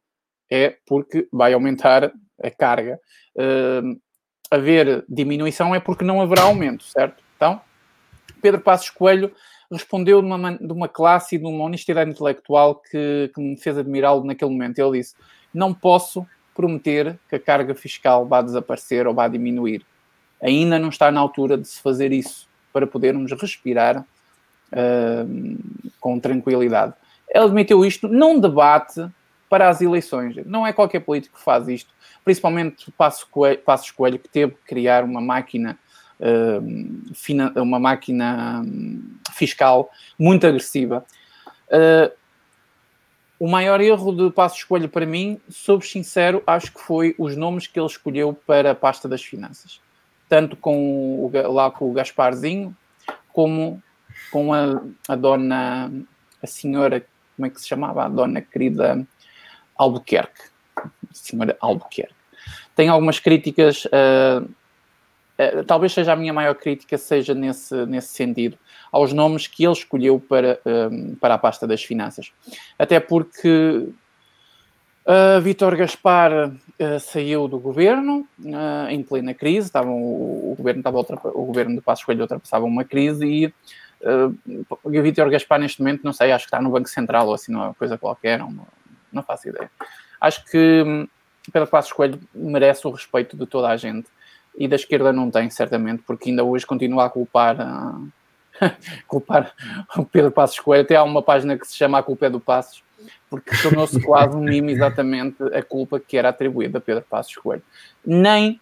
é 0.49 0.77
porque 0.85 1.27
vai 1.31 1.53
aumentar 1.53 2.11
a 2.41 2.51
carga. 2.51 2.99
Uh, 3.35 3.99
haver 4.51 5.05
diminuição 5.07 5.75
é 5.75 5.79
porque 5.79 6.03
não 6.03 6.21
haverá 6.21 6.43
aumento, 6.43 6.83
certo? 6.83 7.23
Então, 7.35 7.61
Pedro 8.41 8.61
Passos 8.61 8.89
Coelho 8.89 9.31
respondeu 9.71 10.21
de 10.21 10.27
uma, 10.27 10.57
de 10.57 10.71
uma 10.71 10.87
classe 10.87 11.35
e 11.35 11.37
de 11.37 11.45
uma 11.45 11.63
honestidade 11.63 12.09
intelectual 12.09 12.75
que, 12.75 13.31
que 13.33 13.41
me 13.41 13.57
fez 13.57 13.77
admirá-lo 13.77 14.23
naquele 14.23 14.51
momento. 14.51 14.79
Ele 14.79 14.99
disse: 14.99 15.15
Não 15.53 15.73
posso 15.73 16.25
prometer 16.55 17.17
que 17.29 17.35
a 17.35 17.39
carga 17.39 17.73
fiscal 17.73 18.25
vá 18.25 18.41
desaparecer 18.41 19.07
ou 19.07 19.13
vá 19.13 19.27
diminuir. 19.27 19.85
Ainda 20.41 20.79
não 20.79 20.89
está 20.89 21.11
na 21.11 21.19
altura 21.19 21.57
de 21.57 21.67
se 21.67 21.81
fazer 21.81 22.11
isso 22.11 22.47
para 22.73 22.87
podermos 22.87 23.31
respirar 23.31 24.05
uh, 24.71 25.57
com 25.99 26.19
tranquilidade. 26.19 26.93
Ele 27.29 27.45
admitiu 27.45 27.85
isto 27.85 28.07
num 28.07 28.39
debate 28.39 29.07
para 29.49 29.69
as 29.69 29.81
eleições. 29.81 30.35
Não 30.45 30.65
é 30.65 30.71
qualquer 30.71 30.99
político 30.99 31.37
que 31.37 31.43
faz 31.43 31.67
isto, 31.67 31.93
principalmente 32.23 32.91
Passos 32.91 33.23
Coelho, 33.23 33.59
Passos 33.59 33.91
Coelho 33.91 34.19
que 34.19 34.29
teve 34.29 34.53
que 34.53 34.63
criar 34.65 35.03
uma 35.03 35.19
máquina, 35.19 35.77
uma 37.55 37.79
máquina 37.79 38.63
fiscal 39.33 39.89
muito 40.17 40.45
agressiva. 40.45 41.05
Uh, 41.67 42.11
o 43.39 43.47
maior 43.47 43.79
erro 43.79 44.11
de 44.11 44.29
Passo 44.31 44.57
Escolho 44.57 44.89
para 44.89 45.05
mim, 45.05 45.39
sou 45.49 45.79
sincero, 45.79 46.43
acho 46.45 46.73
que 46.73 46.81
foi 46.81 47.15
os 47.17 47.37
nomes 47.37 47.67
que 47.67 47.79
ele 47.79 47.87
escolheu 47.87 48.33
para 48.33 48.71
a 48.71 48.75
pasta 48.75 49.07
das 49.07 49.23
finanças. 49.23 49.79
Tanto 50.27 50.57
com 50.57 51.25
o, 51.25 51.31
lá 51.53 51.71
com 51.71 51.89
o 51.89 51.93
Gasparzinho, 51.93 52.75
como 53.31 53.81
com 54.29 54.53
a, 54.53 54.81
a 55.07 55.15
dona, 55.15 55.89
a 56.43 56.47
senhora, 56.47 57.05
como 57.35 57.45
é 57.45 57.49
que 57.49 57.61
se 57.61 57.67
chamava? 57.67 58.03
A 58.03 58.09
dona 58.09 58.41
querida 58.41 59.07
Albuquerque. 59.77 60.49
Senhora 61.13 61.57
Albuquerque. 61.61 62.13
Tem 62.75 62.89
algumas 62.89 63.19
críticas, 63.19 63.85
uh, 63.85 64.49
uh, 65.39 65.63
talvez 65.63 65.93
seja 65.93 66.13
a 66.13 66.15
minha 66.15 66.33
maior 66.33 66.55
crítica, 66.55 66.97
seja 66.97 67.33
nesse, 67.33 67.85
nesse 67.85 68.09
sentido 68.09 68.57
aos 68.91 69.13
nomes 69.13 69.47
que 69.47 69.63
ele 69.63 69.73
escolheu 69.73 70.19
para, 70.19 70.59
um, 70.65 71.15
para 71.15 71.35
a 71.35 71.37
pasta 71.37 71.67
das 71.67 71.83
finanças. 71.83 72.31
Até 72.77 72.99
porque 72.99 73.87
uh, 75.05 75.41
Vítor 75.41 75.75
Gaspar 75.75 76.49
uh, 76.49 76.99
saiu 76.99 77.47
do 77.47 77.59
governo 77.59 78.27
uh, 78.39 78.89
em 78.89 79.03
plena 79.03 79.33
crise, 79.33 79.67
estavam, 79.67 80.01
o, 80.01 80.51
o, 80.51 80.55
governo 80.55 80.79
estava 80.79 80.99
o 80.99 81.45
governo 81.45 81.75
de 81.75 81.81
Passos 81.81 82.05
Coelho 82.05 82.21
ultrapassava 82.21 82.65
uma 82.65 82.83
crise 82.83 83.25
e 83.25 83.45
uh, 84.01 84.71
Vítor 84.85 85.29
Gaspar 85.29 85.59
neste 85.59 85.79
momento, 85.79 86.03
não 86.03 86.13
sei, 86.13 86.31
acho 86.31 86.45
que 86.45 86.49
está 86.49 86.61
no 86.61 86.71
Banco 86.71 86.89
Central 86.89 87.27
ou 87.27 87.33
assim, 87.33 87.53
uma 87.53 87.73
coisa 87.73 87.97
qualquer, 87.97 88.39
não, 88.39 88.67
não 89.11 89.23
faço 89.23 89.49
ideia. 89.49 89.69
Acho 90.19 90.43
que 90.45 90.83
um, 90.85 91.07
Pedro 91.51 91.69
Passos 91.69 91.93
Coelho 91.93 92.19
merece 92.33 92.85
o 92.87 92.91
respeito 92.91 93.37
de 93.37 93.45
toda 93.45 93.69
a 93.69 93.77
gente 93.77 94.07
e 94.57 94.67
da 94.67 94.75
esquerda 94.75 95.13
não 95.13 95.31
tem, 95.31 95.49
certamente, 95.49 96.03
porque 96.05 96.29
ainda 96.29 96.43
hoje 96.43 96.65
continua 96.65 97.05
a 97.05 97.09
culpar 97.09 97.55
uh, 97.59 98.11
culpar 99.07 99.53
o 99.95 100.05
Pedro 100.05 100.31
Passos 100.31 100.59
Coelho. 100.59 100.83
Até 100.83 100.95
há 100.95 101.03
uma 101.03 101.21
página 101.21 101.57
que 101.57 101.67
se 101.67 101.75
chama 101.75 101.97
A 101.97 102.03
Culpa 102.03 102.25
é 102.25 102.29
do 102.29 102.39
Passos, 102.39 102.83
porque 103.29 103.55
tornou-se 103.61 103.99
quase 104.03 104.35
um 104.35 104.41
mimo 104.41 104.69
exatamente 104.69 105.41
a 105.53 105.61
culpa 105.61 105.99
que 105.99 106.17
era 106.17 106.29
atribuída 106.29 106.77
a 106.77 106.81
Pedro 106.81 107.03
Passos 107.09 107.35
Coelho. 107.35 107.63
Nem, 108.05 108.59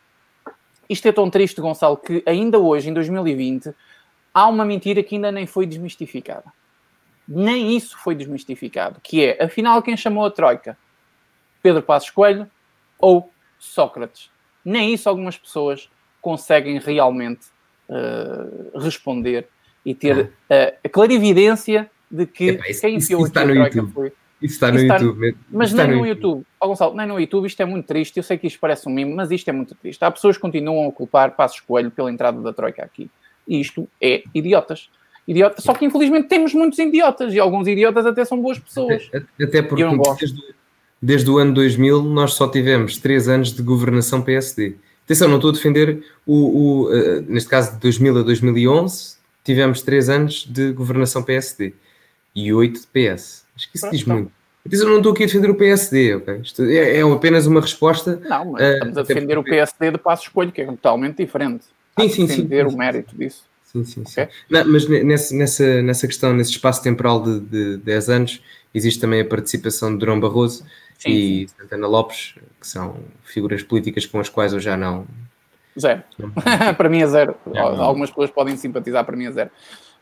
isto 0.89 1.07
é 1.07 1.11
tão 1.11 1.29
triste, 1.29 1.61
Gonçalo, 1.61 1.97
que 1.97 2.23
ainda 2.25 2.59
hoje, 2.59 2.89
em 2.89 2.93
2020, 2.93 3.73
há 4.33 4.47
uma 4.47 4.65
mentira 4.65 5.03
que 5.03 5.15
ainda 5.15 5.31
nem 5.31 5.45
foi 5.45 5.65
desmistificada. 5.65 6.45
Nem 7.27 7.75
isso 7.75 7.97
foi 7.97 8.15
desmistificado, 8.15 9.01
que 9.01 9.25
é, 9.25 9.43
afinal, 9.43 9.81
quem 9.81 9.97
chamou 9.97 10.25
a 10.25 10.31
Troika? 10.31 10.77
Pedro 11.61 11.81
Passos 11.81 12.09
Coelho 12.09 12.49
ou 12.97 13.29
Sócrates? 13.59 14.31
Nem 14.67 14.93
isso 14.93 15.07
algumas 15.07 15.37
pessoas 15.37 15.89
conseguem 16.21 16.77
realmente 16.77 17.47
uh, 17.87 18.77
responder 18.77 19.47
e 19.85 19.95
ter 19.95 20.25
uh, 20.25 20.77
a 20.83 20.89
clarividência 20.89 21.89
de 22.11 22.25
que 22.25 22.59
isso, 22.67 22.81
quem 22.81 22.95
enfiou 22.95 23.23
aqui 23.23 23.39
a 23.39 23.43
Troika 23.43 23.87
foi. 23.87 24.11
Isso 24.41 24.55
está 24.55 24.71
no 24.71 24.77
está, 24.77 24.97
YouTube. 24.97 25.37
Mas 25.49 25.71
nem 25.71 25.87
no, 25.87 25.97
no 25.97 26.05
YouTube. 26.05 26.45
Oh, 26.59 26.67
Gonçalo, 26.67 26.95
nem 26.95 27.07
no 27.07 27.19
YouTube. 27.19 27.47
Isto 27.47 27.61
é 27.61 27.65
muito 27.65 27.85
triste. 27.85 28.17
Eu 28.17 28.23
sei 28.23 28.37
que 28.37 28.45
isto 28.45 28.59
parece 28.59 28.87
um 28.87 28.91
mimo, 28.91 29.15
mas 29.15 29.31
isto 29.31 29.47
é 29.47 29.53
muito 29.53 29.73
triste. 29.73 30.03
Há 30.03 30.11
pessoas 30.11 30.35
que 30.35 30.41
continuam 30.41 30.89
a 30.89 30.91
culpar 30.91 31.35
Passos 31.35 31.61
Coelho 31.61 31.89
pela 31.89 32.11
entrada 32.11 32.39
da 32.41 32.53
Troika 32.53 32.83
aqui. 32.83 33.09
E 33.47 33.59
isto 33.59 33.87
é 34.01 34.23
idiotas. 34.35 34.89
Idiota. 35.27 35.61
Só 35.61 35.73
que 35.73 35.85
infelizmente 35.85 36.27
temos 36.27 36.53
muitos 36.53 36.77
idiotas 36.77 37.33
e 37.33 37.39
alguns 37.39 37.67
idiotas 37.67 38.05
até 38.05 38.23
são 38.25 38.39
boas 38.41 38.59
pessoas. 38.59 39.09
Até, 39.13 39.43
até 39.43 39.61
porque 39.61 39.83
desde, 40.19 40.41
desde, 41.01 41.29
o 41.29 41.37
ano 41.37 41.53
2000 41.53 42.03
nós 42.03 42.33
só 42.33 42.47
tivemos 42.47 42.97
três 42.97 43.27
anos 43.27 43.51
de 43.51 43.61
governação 43.61 44.21
PSD. 44.21 44.75
Atenção, 45.05 45.27
não 45.27 45.37
estou 45.37 45.51
a 45.51 45.53
defender 45.53 46.03
o, 46.25 46.33
o 46.33 46.89
uh, 46.89 47.21
neste 47.27 47.49
caso 47.49 47.73
de 47.73 47.79
2000 47.79 48.19
a 48.19 48.23
2011 48.23 49.17
tivemos 49.47 49.81
três 49.81 50.09
anos 50.09 50.45
de 50.45 50.73
governação 50.73 51.23
PSD 51.23 51.73
e 52.35 52.53
oito 52.53 52.81
de 52.81 52.87
PS. 52.87 53.45
Acho 53.55 53.71
que 53.71 53.77
isso 53.77 53.89
diz 53.89 54.03
muito. 54.03 54.29
Mas 54.69 54.81
eu 54.81 54.89
não 54.89 54.97
estou 54.97 55.13
aqui 55.13 55.23
a 55.23 55.25
defender 55.25 55.49
o 55.49 55.55
PSD, 55.55 56.15
ok? 56.15 56.41
Isto 56.43 56.63
é, 56.63 56.97
é 56.97 57.01
apenas 57.01 57.47
uma 57.47 57.61
resposta. 57.61 58.21
Não, 58.27 58.51
mas 58.51 58.73
estamos 58.73 58.97
a 58.97 59.03
defender 59.03 59.37
o 59.37 59.43
PSD 59.43 59.91
de 59.91 59.97
passo 59.97 60.23
escolho, 60.23 60.51
que 60.51 60.61
é 60.61 60.65
totalmente 60.65 61.23
diferente. 61.23 61.63
Sim, 61.97 62.09
sim, 62.09 62.27
sim. 62.27 62.27
defender 62.27 62.67
o 62.67 62.75
mérito 62.75 63.17
disso. 63.17 63.45
Sim, 63.63 63.85
sim, 63.85 64.03
sim. 64.05 64.21
Okay? 64.21 64.27
Não, 64.49 64.65
mas 64.65 64.85
nessa, 64.87 65.33
nessa, 65.33 65.81
nessa 65.81 66.07
questão, 66.07 66.33
nesse 66.33 66.51
espaço 66.51 66.83
temporal 66.83 67.23
de, 67.23 67.39
de 67.39 67.77
10 67.77 68.09
anos, 68.09 68.41
existe 68.73 68.99
também 68.99 69.21
a 69.21 69.25
participação 69.25 69.93
de 69.93 69.99
Durão 69.99 70.19
Barroso 70.19 70.65
sim, 70.97 71.09
e 71.09 71.47
sim. 71.47 71.55
Santana 71.57 71.87
Lopes, 71.87 72.35
que 72.59 72.67
são 72.67 72.97
figuras 73.23 73.63
políticas 73.63 74.05
com 74.05 74.19
as 74.19 74.29
quais 74.29 74.53
eu 74.53 74.59
já 74.59 74.75
não, 74.75 75.05
Zero. 75.79 76.03
para 76.75 76.89
mim 76.89 77.01
é 77.01 77.07
zero. 77.07 77.35
É, 77.53 77.59
Algumas 77.59 78.09
pessoas 78.09 78.31
podem 78.31 78.57
simpatizar, 78.57 79.05
para 79.05 79.15
mim 79.15 79.25
é 79.25 79.31
zero. 79.31 79.51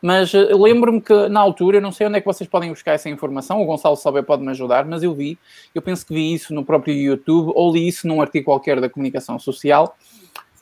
Mas 0.00 0.32
uh, 0.32 0.62
lembro-me 0.62 1.00
que 1.00 1.28
na 1.28 1.40
altura, 1.40 1.78
eu 1.78 1.82
não 1.82 1.92
sei 1.92 2.06
onde 2.06 2.16
é 2.16 2.20
que 2.20 2.26
vocês 2.26 2.48
podem 2.48 2.70
buscar 2.70 2.92
essa 2.92 3.08
informação, 3.08 3.60
o 3.60 3.64
Gonçalo 3.66 3.96
Souber 3.96 4.22
pode 4.22 4.42
me 4.42 4.50
ajudar, 4.50 4.84
mas 4.84 5.02
eu 5.02 5.14
vi, 5.14 5.38
eu 5.74 5.82
penso 5.82 6.06
que 6.06 6.14
vi 6.14 6.34
isso 6.34 6.54
no 6.54 6.64
próprio 6.64 6.94
YouTube 6.94 7.52
ou 7.54 7.72
li 7.72 7.88
isso 7.88 8.06
num 8.06 8.20
artigo 8.20 8.44
qualquer 8.44 8.80
da 8.80 8.88
comunicação 8.88 9.38
social 9.38 9.96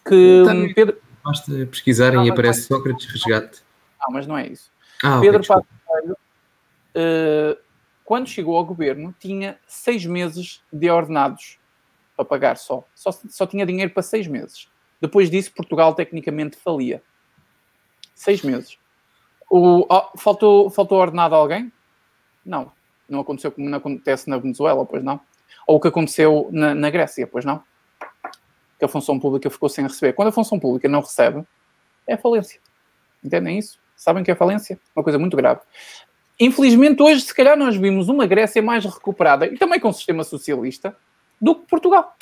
que 0.07 0.43
Pedro... 0.75 0.97
Basta 1.25 1.53
pesquisarem 1.67 2.21
ah, 2.21 2.25
e 2.27 2.31
aparece 2.31 2.63
Sócrates 2.63 3.07
Resgate. 3.07 3.63
Não, 4.01 4.13
mas 4.13 4.27
não 4.27 4.37
é 4.37 4.47
isso. 4.47 4.71
Ah, 5.03 5.19
Pedro 5.21 5.39
okay, 5.39 5.49
Passos 5.49 5.67
Coelho, 5.87 6.17
uh, 6.97 7.64
quando 8.05 8.29
chegou 8.29 8.57
ao 8.57 8.65
governo, 8.65 9.15
tinha 9.19 9.59
seis 9.67 10.05
meses 10.05 10.63
de 10.71 10.91
ordenados 10.91 11.59
para 12.15 12.25
pagar 12.25 12.57
só. 12.57 12.85
só. 12.95 13.11
Só 13.11 13.47
tinha 13.47 13.65
dinheiro 13.65 13.93
para 13.93 14.03
seis 14.03 14.27
meses. 14.27 14.69
Depois 15.01 15.31
disso, 15.31 15.53
Portugal 15.55 15.95
tecnicamente 15.95 16.57
falia. 16.57 17.03
Seis 18.15 18.43
meses. 18.43 18.79
O, 19.51 19.87
oh, 19.89 20.19
faltou, 20.19 20.71
faltou 20.71 20.99
ordenado 20.99 21.35
a 21.35 21.39
alguém? 21.39 21.73
Não. 22.45 22.71
Não 23.09 23.21
aconteceu 23.21 23.51
como 23.51 23.69
não 23.69 23.79
acontece 23.79 24.29
na 24.29 24.39
Venezuela, 24.39 24.85
pois 24.85 25.03
não. 25.03 25.21
Ou 25.67 25.77
o 25.77 25.81
que 25.81 25.89
aconteceu 25.89 26.49
na, 26.53 26.75
na 26.75 26.91
Grécia, 26.91 27.27
pois 27.27 27.45
não. 27.45 27.63
Que 28.79 28.85
a 28.85 28.89
função 28.89 29.19
pública 29.19 29.49
ficou 29.49 29.69
sem 29.69 29.85
receber. 29.85 30.13
Quando 30.13 30.29
a 30.29 30.33
função 30.33 30.59
pública 30.59 30.89
não 30.89 31.01
recebe, 31.01 31.45
é 32.07 32.17
falência. 32.17 32.61
Entendem 33.23 33.59
isso? 33.59 33.79
Sabem 33.97 34.23
que 34.23 34.31
é 34.31 34.35
falência? 34.35 34.79
Uma 34.95 35.03
coisa 35.03 35.19
muito 35.19 35.37
grave. 35.37 35.61
Infelizmente, 36.39 37.03
hoje, 37.03 37.21
se 37.21 37.35
calhar, 37.35 37.57
nós 37.57 37.77
vimos 37.77 38.09
uma 38.09 38.27
Grécia 38.27 38.61
mais 38.61 38.85
recuperada 38.85 39.47
e 39.47 39.57
também 39.57 39.79
com 39.79 39.89
o 39.89 39.93
sistema 39.93 40.25
socialista 40.25 40.97
do 41.41 41.55
que 41.55 41.67
Portugal, 41.69 42.17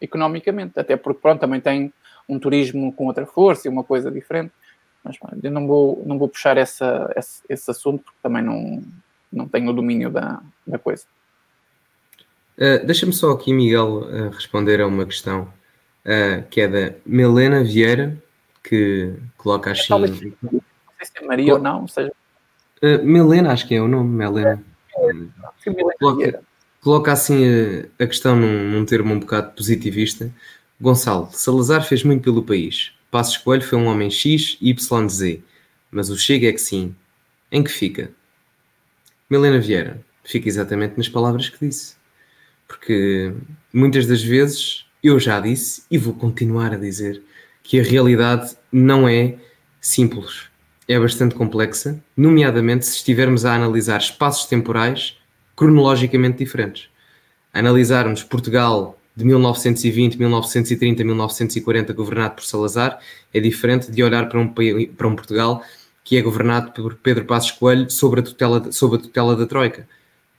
economicamente. 0.00 0.78
Até 0.78 0.96
porque, 0.96 1.20
pronto, 1.20 1.40
também 1.40 1.60
tem 1.60 1.92
um 2.28 2.38
turismo 2.38 2.92
com 2.92 3.06
outra 3.06 3.26
força 3.26 3.66
e 3.66 3.70
uma 3.70 3.84
coisa 3.84 4.10
diferente. 4.10 4.52
Mas 5.02 5.16
eu 5.42 5.50
não 5.50 5.66
vou, 5.66 6.02
não 6.06 6.18
vou 6.18 6.28
puxar 6.28 6.56
essa, 6.56 7.12
esse, 7.16 7.42
esse 7.48 7.70
assunto 7.70 8.02
porque 8.02 8.18
também 8.22 8.42
não, 8.42 8.82
não 9.30 9.48
tenho 9.48 9.70
o 9.70 9.74
domínio 9.74 10.10
da, 10.10 10.40
da 10.66 10.78
coisa. 10.78 11.04
Uh, 12.56 12.84
Deixa-me 12.86 13.12
só 13.12 13.32
aqui, 13.32 13.52
Miguel, 13.52 13.98
uh, 13.98 14.30
responder 14.30 14.80
a 14.80 14.86
uma 14.86 15.04
questão 15.04 15.42
uh, 16.04 16.46
que 16.48 16.60
é 16.60 16.68
da 16.68 16.96
Melena 17.04 17.62
Vieira, 17.64 18.16
que 18.62 19.14
coloca 19.36 19.72
assim. 19.72 19.92
Não 19.92 20.06
sei 20.06 20.32
se 21.02 21.12
é 21.16 21.26
Maria 21.26 21.54
ou 21.54 21.60
não, 21.60 21.82
ou 21.82 21.88
seja. 22.80 23.02
Melena, 23.02 23.52
acho 23.52 23.66
que 23.66 23.74
é 23.74 23.80
o 23.80 23.88
nome, 23.88 24.16
Melena. 24.16 24.62
É, 24.96 25.10
é, 25.10 25.98
coloca, 25.98 26.42
coloca 26.80 27.12
assim 27.12 27.44
a, 27.98 28.04
a 28.04 28.06
questão 28.06 28.36
num, 28.36 28.70
num 28.70 28.84
termo 28.84 29.14
um 29.14 29.20
bocado 29.20 29.52
positivista. 29.52 30.32
Gonçalo, 30.80 31.28
Salazar 31.32 31.84
fez 31.84 32.02
muito 32.02 32.22
pelo 32.22 32.42
país. 32.42 32.92
Passos 33.10 33.36
Coelho 33.36 33.62
foi 33.62 33.78
um 33.78 33.86
homem 33.86 34.10
X, 34.10 34.58
Y, 34.60 35.08
Z. 35.08 35.42
Mas 35.90 36.10
o 36.10 36.18
Chega 36.18 36.48
é 36.48 36.52
que 36.52 36.60
sim. 36.60 36.94
Em 37.50 37.62
que 37.62 37.70
fica? 37.70 38.10
Milena 39.30 39.60
Vieira, 39.60 40.04
fica 40.24 40.48
exatamente 40.48 40.96
nas 40.96 41.08
palavras 41.08 41.48
que 41.48 41.64
disse. 41.64 41.94
Porque 42.66 43.32
muitas 43.72 44.06
das 44.06 44.22
vezes 44.22 44.84
eu 45.02 45.20
já 45.20 45.38
disse 45.38 45.84
e 45.90 45.96
vou 45.96 46.14
continuar 46.14 46.72
a 46.72 46.78
dizer 46.78 47.22
que 47.62 47.78
a 47.78 47.82
realidade 47.82 48.56
não 48.72 49.08
é 49.08 49.36
simples. 49.80 50.48
É 50.86 50.98
bastante 50.98 51.34
complexa, 51.34 51.98
nomeadamente 52.14 52.84
se 52.84 52.96
estivermos 52.96 53.46
a 53.46 53.54
analisar 53.54 53.98
espaços 53.98 54.46
temporais 54.46 55.16
cronologicamente 55.56 56.38
diferentes. 56.38 56.88
Analisarmos 57.54 58.22
Portugal 58.22 58.98
de 59.16 59.24
1920, 59.24 60.18
1930, 60.18 61.02
1940 61.04 61.92
governado 61.94 62.34
por 62.34 62.44
Salazar 62.44 62.98
é 63.32 63.40
diferente 63.40 63.90
de 63.90 64.02
olhar 64.02 64.28
para 64.28 64.38
um, 64.38 64.48
para 64.48 65.08
um 65.08 65.16
Portugal 65.16 65.62
que 66.02 66.18
é 66.18 66.22
governado 66.22 66.72
por 66.72 66.96
Pedro 66.96 67.24
Passos 67.24 67.52
Coelho 67.52 67.90
sobre 67.90 68.20
a 68.20 68.22
tutela, 68.22 68.70
sobre 68.70 68.98
a 68.98 69.02
tutela 69.02 69.34
da 69.34 69.46
Troika. 69.46 69.88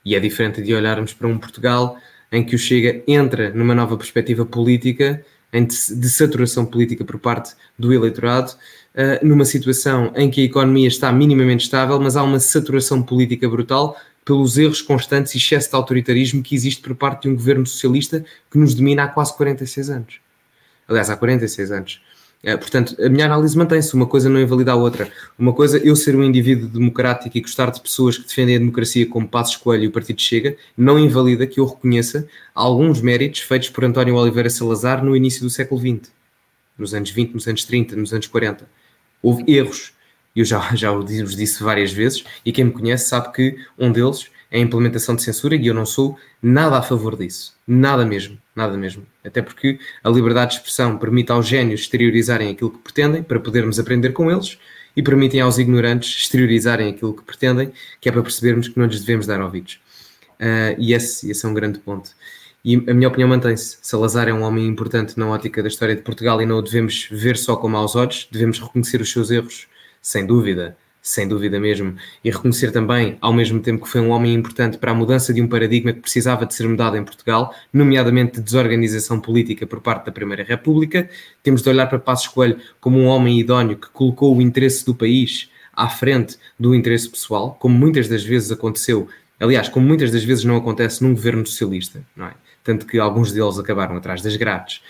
E 0.06 0.16
é 0.16 0.20
diferente 0.20 0.62
de 0.62 0.76
olharmos 0.76 1.12
para 1.12 1.28
um 1.28 1.40
Portugal 1.40 1.98
em 2.32 2.44
que 2.44 2.56
o 2.56 2.60
Chega 2.60 3.02
entra 3.08 3.50
numa 3.50 3.74
nova 3.74 3.98
perspectiva 3.98 4.46
política, 4.46 5.26
de 5.52 6.10
saturação 6.10 6.66
política 6.66 7.06
por 7.06 7.18
parte 7.18 7.56
do 7.80 7.94
eleitorado, 7.94 8.52
eh, 8.96 9.20
numa 9.22 9.44
situação 9.44 10.14
em 10.16 10.30
que 10.30 10.42
a 10.42 10.46
economia 10.46 10.88
está 10.88 11.12
minimamente 11.12 11.66
estável, 11.66 12.00
mas 12.00 12.16
há 12.16 12.24
uma 12.24 12.40
saturação 12.40 13.04
política 13.04 13.50
brutal 13.50 13.98
pelos 14.24 14.58
erros 14.58 14.82
constantes 14.82 15.36
e 15.36 15.38
excesso 15.38 15.70
de 15.70 15.76
autoritarismo 15.76 16.42
que 16.42 16.56
existe 16.56 16.82
por 16.82 16.96
parte 16.96 17.24
de 17.24 17.30
um 17.30 17.36
governo 17.36 17.66
socialista 17.66 18.24
que 18.50 18.58
nos 18.58 18.74
domina 18.74 19.04
há 19.04 19.08
quase 19.08 19.36
46 19.36 19.90
anos. 19.90 20.20
Aliás, 20.88 21.10
há 21.10 21.18
46 21.18 21.72
anos. 21.72 22.02
É, 22.42 22.56
portanto, 22.56 22.96
a 23.04 23.10
minha 23.10 23.26
análise 23.26 23.58
mantém-se, 23.58 23.94
uma 23.96 24.06
coisa 24.06 24.30
não 24.30 24.40
invalida 24.40 24.72
a 24.72 24.76
outra. 24.76 25.12
Uma 25.38 25.52
coisa, 25.52 25.78
eu 25.80 25.96
ser 25.96 26.16
um 26.16 26.24
indivíduo 26.24 26.70
democrático 26.70 27.38
e 27.38 27.42
gostar 27.42 27.72
de 27.72 27.82
pessoas 27.82 28.18
que 28.18 28.28
defendem 28.28 28.56
a 28.56 28.60
democracia 28.60 29.06
como 29.08 29.28
Passos 29.28 29.58
Coelho 29.58 29.86
e 29.86 29.88
o 29.88 29.92
Partido 29.92 30.22
Chega, 30.22 30.56
não 30.78 30.98
invalida 30.98 31.46
que 31.46 31.60
eu 31.60 31.66
reconheça 31.66 32.28
alguns 32.54 33.02
méritos 33.02 33.42
feitos 33.42 33.70
por 33.70 33.84
António 33.84 34.16
Oliveira 34.16 34.50
Salazar 34.50 35.04
no 35.04 35.16
início 35.16 35.42
do 35.42 35.50
século 35.50 35.82
XX, 35.82 36.12
nos 36.78 36.94
anos 36.94 37.10
20, 37.10 37.34
nos 37.34 37.48
anos 37.48 37.66
30, 37.66 37.96
nos 37.96 38.14
anos 38.14 38.28
40. 38.28 38.66
Houve 39.26 39.44
erros, 39.52 39.92
eu 40.36 40.46
já, 40.46 40.60
já 40.76 40.92
vos 40.92 41.36
disse 41.36 41.64
várias 41.64 41.92
vezes, 41.92 42.24
e 42.46 42.52
quem 42.52 42.66
me 42.66 42.72
conhece 42.72 43.10
sabe 43.10 43.34
que 43.34 43.58
um 43.78 43.92
deles 43.92 44.30
é 44.52 44.60
a 44.60 44.62
implementação 44.62 45.16
de 45.16 45.24
censura 45.24 45.56
e 45.56 45.66
eu 45.66 45.74
não 45.74 45.86
sou 45.86 46.16
nada 46.42 46.78
a 46.78 46.82
favor 46.84 47.18
disso. 47.18 47.56
Nada 47.68 48.06
mesmo, 48.06 48.38
nada 48.56 48.78
mesmo. 48.78 49.04
Até 49.26 49.42
porque 49.42 49.80
a 50.04 50.10
liberdade 50.10 50.52
de 50.52 50.58
expressão 50.58 50.96
permite 51.00 51.32
aos 51.32 51.48
génios 51.48 51.82
exteriorizarem 51.82 52.52
aquilo 52.52 52.70
que 52.70 52.78
pretendem 52.78 53.24
para 53.24 53.40
podermos 53.40 53.80
aprender 53.80 54.12
com 54.12 54.30
eles 54.30 54.60
e 54.96 55.02
permitem 55.02 55.42
aos 55.42 55.58
ignorantes 55.58 56.22
exteriorizarem 56.22 56.92
aquilo 56.92 57.16
que 57.16 57.24
pretendem, 57.24 57.74
que 58.00 58.08
é 58.08 58.12
para 58.12 58.22
percebermos 58.22 58.68
que 58.68 58.78
não 58.78 58.86
lhes 58.86 59.00
devemos 59.00 59.26
dar 59.26 59.42
ouvidos. 59.42 59.80
Uh, 60.40 60.78
e 60.78 60.94
esse, 60.94 61.32
esse 61.32 61.44
é 61.46 61.50
um 61.50 61.54
grande 61.54 61.80
ponto. 61.80 62.12
E 62.66 62.84
a 62.90 62.94
minha 62.96 63.08
opinião 63.08 63.30
mantém-se. 63.30 63.78
Salazar 63.80 64.28
é 64.28 64.34
um 64.34 64.42
homem 64.42 64.66
importante 64.66 65.20
na 65.20 65.28
ótica 65.28 65.62
da 65.62 65.68
história 65.68 65.96
de 65.96 66.02
Portugal 66.02 66.42
e 66.42 66.48
não 66.48 66.58
o 66.58 66.64
devemos 66.64 67.08
ver 67.12 67.38
só 67.38 67.56
como 67.56 67.78
aos 67.78 67.96
olhos, 67.96 68.28
devemos 68.32 68.60
reconhecer 68.60 69.00
os 69.00 69.12
seus 69.12 69.30
erros, 69.30 69.68
sem 70.02 70.26
dúvida, 70.26 70.76
sem 71.00 71.28
dúvida 71.28 71.60
mesmo, 71.60 71.96
e 72.24 72.32
reconhecer 72.32 72.72
também, 72.72 73.20
ao 73.22 73.32
mesmo 73.32 73.60
tempo, 73.60 73.84
que 73.84 73.92
foi 73.92 74.02
um 74.02 74.10
homem 74.10 74.34
importante 74.34 74.80
para 74.80 74.90
a 74.90 74.96
mudança 74.96 75.32
de 75.32 75.44
um 75.44 75.48
paradigma 75.48 75.94
que 75.94 76.00
precisava 76.00 76.44
de 76.44 76.56
ser 76.56 76.68
mudado 76.68 76.98
em 76.98 77.04
Portugal, 77.04 77.54
nomeadamente 77.72 78.38
de 78.38 78.42
desorganização 78.42 79.20
política 79.20 79.68
por 79.68 79.80
parte 79.80 80.08
da 80.08 80.12
Primeira 80.12 80.44
República. 80.44 81.08
Temos 81.44 81.62
de 81.62 81.70
olhar 81.70 81.86
para 81.86 82.00
Passos 82.00 82.30
Coelho 82.30 82.58
como 82.82 82.98
um 82.98 83.06
homem 83.06 83.40
idóneo 83.40 83.78
que 83.78 83.90
colocou 83.90 84.36
o 84.36 84.42
interesse 84.42 84.84
do 84.84 84.96
país 84.96 85.52
à 85.72 85.88
frente 85.88 86.36
do 86.60 86.74
interesse 86.74 87.08
pessoal, 87.08 87.56
como 87.60 87.78
muitas 87.78 88.08
das 88.08 88.24
vezes 88.24 88.52
aconteceu, 88.52 89.08
aliás, 89.40 89.70
como 89.70 89.86
muitas 89.86 90.10
das 90.10 90.24
vezes 90.24 90.44
não 90.44 90.56
acontece 90.56 91.04
num 91.04 91.14
governo 91.14 91.46
socialista, 91.46 92.04
não 92.16 92.26
é? 92.26 92.34
Tanto 92.66 92.86
que 92.86 93.00
alguns 93.00 93.32
deles 93.32 93.58
acabaram 93.58 93.96
atrás 93.96 94.22
das 94.22 94.36
grades. 94.36 94.82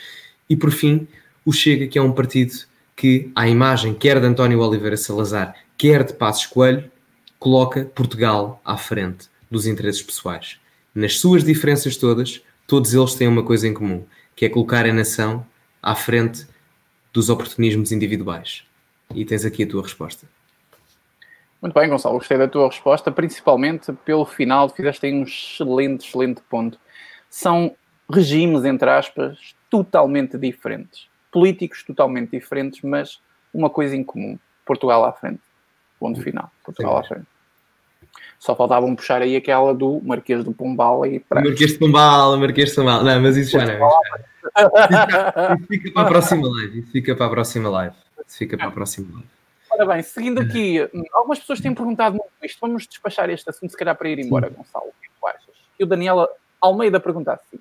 E 0.49 0.55
por 0.55 0.71
fim, 0.71 1.07
o 1.45 1.53
Chega, 1.53 1.87
que 1.87 1.99
é 1.99 2.01
um 2.01 2.11
partido 2.11 2.53
que, 2.95 3.29
à 3.35 3.47
imagem 3.47 3.93
quer 3.93 4.19
de 4.19 4.25
António 4.25 4.59
Oliveira 4.61 4.97
Salazar, 4.97 5.55
quer 5.77 6.03
de 6.03 6.13
Passos 6.13 6.47
Coelho, 6.47 6.89
coloca 7.37 7.85
Portugal 7.93 8.61
à 8.65 8.77
frente 8.77 9.27
dos 9.51 9.67
interesses 9.67 10.01
pessoais. 10.01 10.57
Nas 10.95 11.19
suas 11.19 11.43
diferenças 11.43 11.97
todas, 11.97 12.41
todos 12.65 12.93
eles 12.93 13.13
têm 13.13 13.27
uma 13.27 13.43
coisa 13.43 13.67
em 13.67 13.73
comum, 13.73 14.05
que 14.35 14.45
é 14.45 14.49
colocar 14.49 14.85
a 14.85 14.93
nação 14.93 15.45
à 15.83 15.93
frente 15.93 16.47
dos 17.13 17.29
oportunismos 17.29 17.91
individuais. 17.91 18.63
E 19.13 19.23
tens 19.25 19.45
aqui 19.45 19.63
a 19.63 19.67
tua 19.67 19.83
resposta. 19.83 20.27
Muito 21.61 21.73
bem, 21.73 21.89
Gonçalo, 21.89 22.17
gostei 22.17 22.37
da 22.37 22.47
tua 22.47 22.67
resposta, 22.67 23.11
principalmente 23.11 23.91
pelo 24.05 24.25
final, 24.25 24.69
fizeste 24.69 25.05
aí 25.05 25.13
um 25.13 25.23
excelente, 25.23 26.07
excelente 26.07 26.41
ponto. 26.49 26.79
São 27.35 27.75
regimes, 28.09 28.63
entre 28.63 28.89
aspas, 28.89 29.53
totalmente 29.69 30.37
diferentes. 30.37 31.09
Políticos 31.29 31.83
totalmente 31.83 32.29
diferentes, 32.31 32.81
mas 32.81 33.19
uma 33.53 33.69
coisa 33.69 33.93
em 33.93 34.05
comum: 34.05 34.39
Portugal 34.65 35.03
à 35.03 35.11
frente. 35.11 35.41
Ponto 35.99 36.21
final. 36.21 36.49
Portugal 36.63 36.97
à 36.97 37.03
frente. 37.03 37.27
Só 38.39 38.55
faltavam 38.55 38.95
puxar 38.95 39.21
aí 39.21 39.35
aquela 39.35 39.75
do 39.75 39.99
Marquês 40.01 40.45
do 40.45 40.53
Pombal 40.53 41.05
e 41.05 41.19
para. 41.19 41.41
Marquês 41.41 41.73
de 41.73 41.77
Pombal, 41.77 42.37
Marquês 42.37 42.69
de 42.69 42.75
Pombal. 42.75 43.03
Não, 43.03 43.19
mas 43.21 43.35
isso 43.35 43.51
já 43.51 43.65
não. 43.65 43.89
Isso 45.59 45.67
fica 45.67 45.91
para 45.91 46.03
a 46.03 46.05
próxima 46.05 46.47
live. 46.47 46.79
Isso 46.79 46.91
fica 46.93 47.15
para 47.17 47.25
a 47.25 47.29
próxima 47.29 47.69
live. 47.69 47.95
Isso 48.25 48.37
fica 48.37 48.57
para 48.57 48.67
a 48.67 48.71
próxima 48.71 49.07
live. 49.11 49.29
Ora 49.71 49.85
bem, 49.87 50.03
seguindo 50.03 50.39
aqui, 50.39 50.89
algumas 51.11 51.39
pessoas 51.39 51.59
têm 51.59 51.73
perguntado 51.73 52.15
muito 52.15 52.31
isto. 52.41 52.59
Vamos 52.61 52.87
despachar 52.87 53.29
este 53.29 53.49
assunto, 53.49 53.71
se 53.71 53.77
calhar, 53.77 53.93
para 53.97 54.07
ir 54.07 54.19
embora, 54.19 54.47
Sim. 54.47 54.55
Gonçalo. 54.55 54.85
O 54.85 54.93
que 55.01 55.09
tu 55.09 55.27
achas? 55.27 55.55
E 55.77 55.83
o 55.83 55.85
Daniela 55.85 56.29
Almeida 56.65 56.99
pergunta 56.99 57.33
assim: 57.33 57.59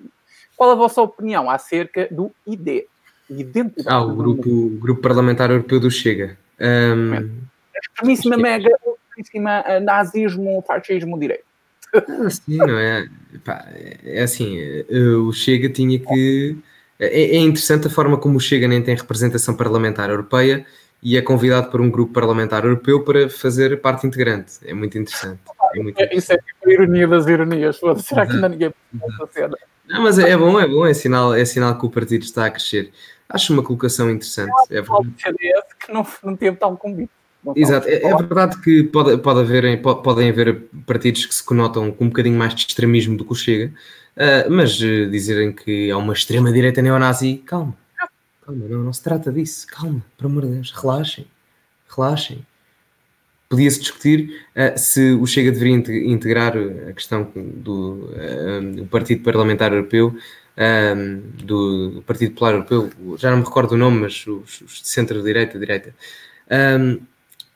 qual 0.55 0.71
a 0.71 0.75
vossa 0.75 1.01
opinião 1.01 1.49
acerca 1.49 2.07
do 2.11 2.31
ID? 2.45 2.85
Identidade 3.29 3.87
ah, 3.87 4.01
o 4.01 4.15
grupo, 4.15 4.69
grupo 4.79 5.01
Parlamentar 5.01 5.49
Europeu 5.49 5.79
do 5.79 5.89
Chega. 5.89 6.37
Um, 6.59 7.41
extremíssima 7.75 8.37
mega, 8.37 8.69
extremíssima 9.09 9.63
uh, 9.67 9.83
nazismo, 9.83 10.63
fascismo 10.65 11.19
direito. 11.19 11.43
Ah, 11.93 12.29
sim, 12.29 12.57
não 12.57 12.77
é? 12.77 13.07
Pá, 13.43 13.65
é 14.03 14.21
assim, 14.21 14.59
uh, 14.89 15.27
o 15.27 15.33
Chega 15.33 15.69
tinha 15.69 15.99
que. 15.99 16.57
É, 16.99 17.35
é, 17.35 17.37
interessante 17.39 17.87
a 17.87 17.89
forma 17.89 18.17
como 18.17 18.37
o 18.37 18.39
Chega 18.39 18.67
nem 18.67 18.81
tem 18.81 18.95
representação 18.95 19.55
parlamentar 19.55 20.09
europeia 20.09 20.65
e 21.03 21.17
é 21.17 21.21
convidado 21.21 21.69
por 21.69 21.81
um 21.81 21.89
grupo 21.89 22.13
parlamentar 22.13 22.63
europeu 22.63 23.03
para 23.03 23.29
fazer 23.29 23.81
parte 23.81 24.07
integrante. 24.07 24.53
É 24.63 24.73
muito 24.73 24.97
interessante. 24.97 25.41
É 25.75 25.83
muito 25.83 25.95
interessante. 25.95 26.17
Isso 26.17 26.33
é 26.33 26.37
tipo 26.37 26.69
a 26.69 26.71
ironia 26.71 27.07
das 27.07 27.27
ironias. 27.27 27.79
Será 28.03 28.25
que 28.25 28.33
ainda 28.33 28.49
ninguém 28.49 28.73
essa 29.03 29.27
cena? 29.31 29.57
Não, 29.87 30.03
mas 30.03 30.17
é, 30.17 30.31
é 30.31 30.37
bom, 30.37 30.59
é 30.59 30.67
bom, 30.67 30.85
é 30.85 30.93
sinal, 30.93 31.33
é 31.33 31.45
sinal 31.45 31.77
que 31.77 31.85
o 31.85 31.89
partido 31.89 32.23
está 32.23 32.45
a 32.45 32.51
crescer. 32.51 32.91
Acho 33.29 33.53
uma 33.53 33.63
colocação 33.63 34.09
interessante. 34.09 34.51
É 34.69 34.81
verdade. 34.81 35.13
CDS 35.17 35.73
que 35.79 35.93
não, 35.93 36.05
não 36.23 36.35
teve 36.35 36.57
tal 36.57 36.75
convite. 36.77 37.11
Exato, 37.55 37.87
é, 37.87 38.01
é, 38.01 38.15
verdade 38.15 38.59
que 38.61 38.83
pode, 38.85 39.17
pode 39.19 39.41
haver, 39.41 39.79
pode, 39.79 40.01
podem 40.01 40.29
haver 40.29 40.67
partidos 40.87 41.27
que 41.27 41.35
se 41.35 41.43
conotam 41.43 41.91
com 41.91 42.05
um 42.05 42.07
bocadinho 42.07 42.37
mais 42.37 42.55
de 42.55 42.61
extremismo 42.61 43.15
do 43.15 43.23
que 43.23 43.33
o 43.33 43.35
Chega, 43.35 43.71
uh, 44.17 44.51
mas 44.51 44.79
uh, 44.81 45.07
dizerem 45.11 45.51
que 45.51 45.91
é 45.91 45.95
uma 45.95 46.13
extrema-direita 46.13 46.81
neonazi, 46.81 47.43
calma, 47.45 47.77
calma, 48.41 48.65
não, 48.67 48.79
não 48.79 48.93
se 48.93 49.03
trata 49.03 49.31
disso, 49.31 49.67
calma, 49.67 50.03
por 50.17 50.25
amor 50.25 50.45
de 50.45 50.53
Deus, 50.53 50.71
relaxem, 50.71 51.27
relaxem. 51.87 52.43
Podia-se 53.47 53.79
discutir 53.79 54.43
uh, 54.55 54.77
se 54.77 55.11
o 55.13 55.25
Chega 55.27 55.51
deveria 55.51 55.75
integrar 56.07 56.53
a 56.89 56.93
questão 56.93 57.31
do 57.35 58.09
Partido 58.89 59.23
Parlamentar 59.23 59.71
Europeu 59.71 60.15
um, 60.57 61.21
do 61.43 62.03
Partido 62.05 62.31
Popular 62.31 62.53
Europeu, 62.53 62.89
já 63.17 63.29
não 63.29 63.39
me 63.39 63.43
recordo 63.43 63.73
o 63.73 63.77
nome, 63.77 64.01
mas 64.01 64.25
os, 64.25 64.61
os 64.61 64.81
de 64.81 64.89
centro-direita, 64.89 65.59
direita. 65.59 65.93
Um, 66.49 67.01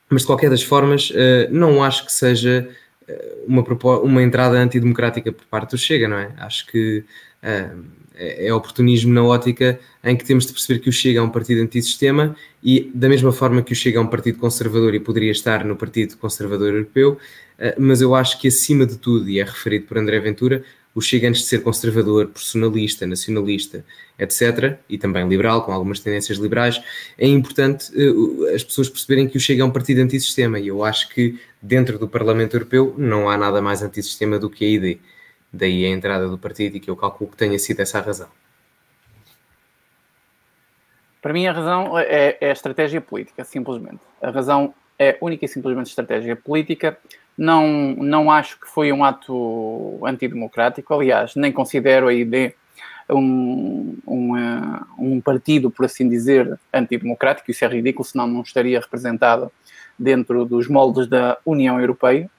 mas 0.10 0.22
de 0.22 0.28
qualquer 0.28 0.50
das 0.50 0.64
formas, 0.64 1.10
uh, 1.12 1.48
não 1.52 1.84
acho 1.84 2.06
que 2.06 2.12
seja 2.12 2.68
ah, 3.08 3.14
uma, 3.48 3.64
uma 4.02 4.24
entrada 4.24 4.58
antidemocrática 4.58 5.32
por 5.32 5.46
parte 5.46 5.72
do 5.72 5.78
Chega, 5.78 6.08
não 6.08 6.18
é? 6.18 6.34
Acho 6.38 6.66
que 6.66 7.04
uh, 7.44 7.86
é 8.20 8.54
oportunismo 8.54 9.14
na 9.14 9.24
ótica 9.24 9.80
em 10.04 10.16
que 10.16 10.26
temos 10.26 10.46
de 10.46 10.52
perceber 10.52 10.80
que 10.80 10.90
o 10.90 10.92
Chega 10.92 11.20
é 11.20 11.22
um 11.22 11.30
partido 11.30 11.62
antissistema 11.62 12.36
e, 12.64 12.92
da 12.94 13.08
mesma 13.08 13.32
forma 13.32 13.62
que 13.62 13.74
o 13.74 13.76
Chega 13.76 13.98
é 13.98 14.02
um 14.02 14.08
partido 14.08 14.38
conservador 14.38 14.94
e 14.94 15.00
poderia 15.00 15.32
estar 15.32 15.64
no 15.64 15.76
Partido 15.76 16.18
Conservador 16.18 16.74
Europeu, 16.74 17.14
uh, 17.14 17.74
mas 17.78 18.02
eu 18.02 18.14
acho 18.14 18.40
que, 18.40 18.48
acima 18.50 18.86
de 18.86 18.98
tudo, 18.98 19.30
e 19.30 19.40
é 19.40 19.44
referido 19.44 19.86
por 19.86 19.98
André 19.98 20.20
Ventura, 20.20 20.64
o 20.94 21.02
Chega, 21.02 21.30
antes 21.30 21.42
de 21.42 21.48
ser 21.48 21.62
conservador, 21.62 22.28
personalista, 22.28 23.06
nacionalista, 23.06 23.86
etc., 24.18 24.78
e 24.90 24.98
também 24.98 25.28
liberal, 25.28 25.64
com 25.64 25.72
algumas 25.72 26.00
tendências 26.00 26.38
liberais, 26.38 26.82
é 27.18 27.28
importante 27.28 27.92
uh, 27.96 28.54
as 28.54 28.64
pessoas 28.64 28.90
perceberem 28.90 29.28
que 29.28 29.38
o 29.38 29.40
Chega 29.40 29.62
é 29.62 29.66
um 29.66 29.72
partido 29.72 30.02
antissistema, 30.02 30.60
e 30.60 30.68
eu 30.68 30.84
acho 30.84 31.10
que 31.10 31.40
dentro 31.62 31.98
do 31.98 32.08
Parlamento 32.08 32.56
Europeu 32.56 32.94
não 32.98 33.30
há 33.30 33.38
nada 33.38 33.62
mais 33.62 33.82
antissistema 33.82 34.38
do 34.38 34.50
que 34.50 34.66
a 34.66 34.68
ID. 34.68 35.00
Daí 35.52 35.86
a 35.86 35.90
entrada 35.90 36.28
do 36.28 36.38
partido 36.38 36.78
e 36.78 36.80
que 36.80 36.90
eu 36.90 36.96
calculo 36.96 37.32
que 37.32 37.38
tenha 37.38 37.58
sido 37.58 37.80
essa 37.80 37.98
a 37.98 38.02
razão. 38.02 38.30
Para 41.22 41.34
mim, 41.34 41.48
a 41.48 41.52
razão 41.52 41.98
é, 42.00 42.38
é 42.40 42.50
a 42.50 42.54
estratégia 42.54 43.02
política, 43.02 43.44
simplesmente. 43.44 44.00
A 44.22 44.30
razão 44.30 44.74
é 44.98 45.18
única 45.22 45.46
e 45.46 45.48
simplesmente 45.48 45.88
estratégia 45.88 46.36
política. 46.36 46.98
Não, 47.38 47.96
não 47.96 48.32
acho 48.32 48.60
que 48.60 48.68
foi 48.68 48.92
um 48.92 49.04
ato 49.04 50.00
antidemocrático, 50.06 50.94
aliás, 50.94 51.36
nem 51.36 51.52
considero 51.52 52.08
a 52.08 52.14
ID 52.14 52.54
um, 53.10 53.98
um, 54.06 54.34
um 54.98 55.22
partido, 55.22 55.72
por 55.72 55.86
assim 55.86 56.08
dizer, 56.08 56.60
antidemocrático. 56.74 57.50
Isso 57.50 57.66
é 57.66 57.68
ridículo, 57.68 58.06
senão 58.06 58.28
não 58.28 58.42
estaria 58.42 58.80
representado 58.80 59.52
dentro 59.98 60.46
dos 60.46 60.68
moldes 60.68 61.08
da 61.08 61.38
União 61.46 61.80
Europeia. 61.80 62.30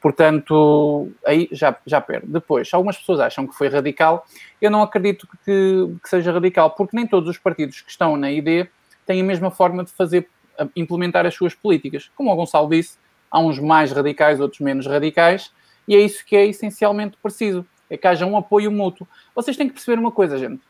Portanto, 0.00 1.10
aí 1.24 1.48
já, 1.50 1.76
já 1.86 2.00
perde. 2.00 2.26
Depois, 2.28 2.68
algumas 2.72 2.96
pessoas 2.96 3.20
acham 3.20 3.46
que 3.46 3.54
foi 3.54 3.68
radical. 3.68 4.26
Eu 4.60 4.70
não 4.70 4.82
acredito 4.82 5.26
que, 5.44 5.96
que 6.02 6.08
seja 6.08 6.32
radical, 6.32 6.70
porque 6.70 6.96
nem 6.96 7.06
todos 7.06 7.28
os 7.28 7.38
partidos 7.38 7.80
que 7.80 7.90
estão 7.90 8.16
na 8.16 8.30
ID 8.30 8.68
têm 9.06 9.20
a 9.20 9.24
mesma 9.24 9.50
forma 9.50 9.84
de 9.84 9.90
fazer, 9.90 10.28
implementar 10.74 11.26
as 11.26 11.34
suas 11.34 11.54
políticas. 11.54 12.10
Como 12.14 12.30
o 12.30 12.36
Gonçalo 12.36 12.68
disse, 12.68 12.98
há 13.30 13.40
uns 13.40 13.58
mais 13.58 13.90
radicais, 13.92 14.40
outros 14.40 14.60
menos 14.60 14.86
radicais, 14.86 15.52
e 15.88 15.94
é 15.94 16.00
isso 16.00 16.24
que 16.24 16.36
é 16.36 16.46
essencialmente 16.46 17.16
preciso, 17.22 17.64
é 17.88 17.96
que 17.96 18.06
haja 18.06 18.26
um 18.26 18.36
apoio 18.36 18.70
mútuo. 18.70 19.06
Vocês 19.34 19.56
têm 19.56 19.68
que 19.68 19.74
perceber 19.74 19.98
uma 19.98 20.10
coisa, 20.10 20.36
gente. 20.36 20.60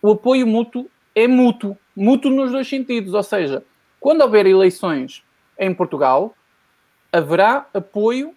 O 0.00 0.12
apoio 0.12 0.46
mútuo 0.46 0.88
é 1.14 1.28
mútuo, 1.28 1.76
mútuo 1.94 2.30
nos 2.30 2.50
dois 2.50 2.68
sentidos, 2.68 3.14
ou 3.14 3.22
seja, 3.22 3.64
quando 4.00 4.22
houver 4.22 4.46
eleições 4.46 5.22
em 5.58 5.72
Portugal, 5.74 6.34
haverá 7.12 7.66
apoio 7.74 8.34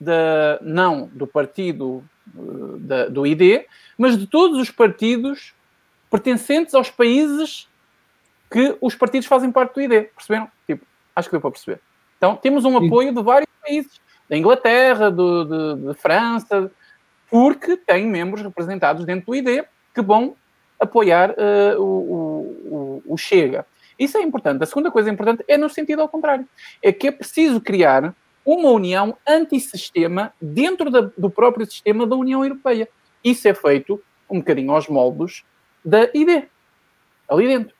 da, 0.00 0.58
não 0.62 1.10
do 1.12 1.26
partido 1.26 2.02
eh, 2.34 2.40
da, 2.78 3.08
do 3.08 3.26
ID, 3.26 3.64
mas 3.96 4.16
de 4.16 4.26
todos 4.26 4.58
os 4.58 4.70
partidos 4.70 5.54
pertencentes 6.10 6.74
aos 6.74 6.90
países 6.90 7.68
que 8.50 8.76
os 8.80 8.94
partidos 8.94 9.28
fazem 9.28 9.52
parte 9.52 9.74
do 9.74 9.82
ID. 9.82 10.08
Perceberam? 10.14 10.50
Tipo, 10.66 10.86
acho 11.14 11.28
que 11.28 11.32
deu 11.32 11.40
para 11.40 11.50
perceber. 11.50 11.80
Então, 12.16 12.34
temos 12.36 12.64
um 12.64 12.76
apoio 12.76 13.14
de 13.14 13.22
vários 13.22 13.48
países, 13.62 14.00
da 14.28 14.36
Inglaterra, 14.36 15.10
do, 15.10 15.44
de, 15.44 15.86
de, 15.86 15.94
França, 15.94 16.70
porque 17.30 17.76
tem 17.76 18.06
membros 18.06 18.42
representados 18.42 19.04
dentro 19.04 19.26
do 19.26 19.34
ID 19.34 19.64
que 19.94 20.02
vão 20.02 20.36
apoiar 20.78 21.30
uh, 21.30 21.80
o, 21.80 23.02
o, 23.04 23.14
o, 23.14 23.16
Chega. 23.16 23.66
Isso 23.98 24.16
é 24.16 24.22
importante. 24.22 24.62
A 24.62 24.66
segunda 24.66 24.90
coisa 24.90 25.10
importante 25.10 25.44
é 25.48 25.56
no 25.56 25.68
sentido 25.68 26.02
ao 26.02 26.08
contrário. 26.08 26.46
É 26.82 26.92
que 26.92 27.08
é 27.08 27.12
preciso 27.12 27.60
criar 27.60 28.14
uma 28.44 28.70
união 28.70 29.16
antissistema 29.26 30.32
dentro 30.40 30.90
da, 30.90 31.10
do 31.16 31.28
próprio 31.28 31.66
sistema 31.66 32.06
da 32.06 32.16
União 32.16 32.42
Europeia. 32.44 32.88
Isso 33.22 33.46
é 33.48 33.54
feito 33.54 34.02
um 34.30 34.38
bocadinho 34.38 34.72
aos 34.72 34.88
moldes 34.88 35.44
da 35.84 36.04
ID, 36.14 36.44
ali 37.28 37.46
dentro. 37.46 37.78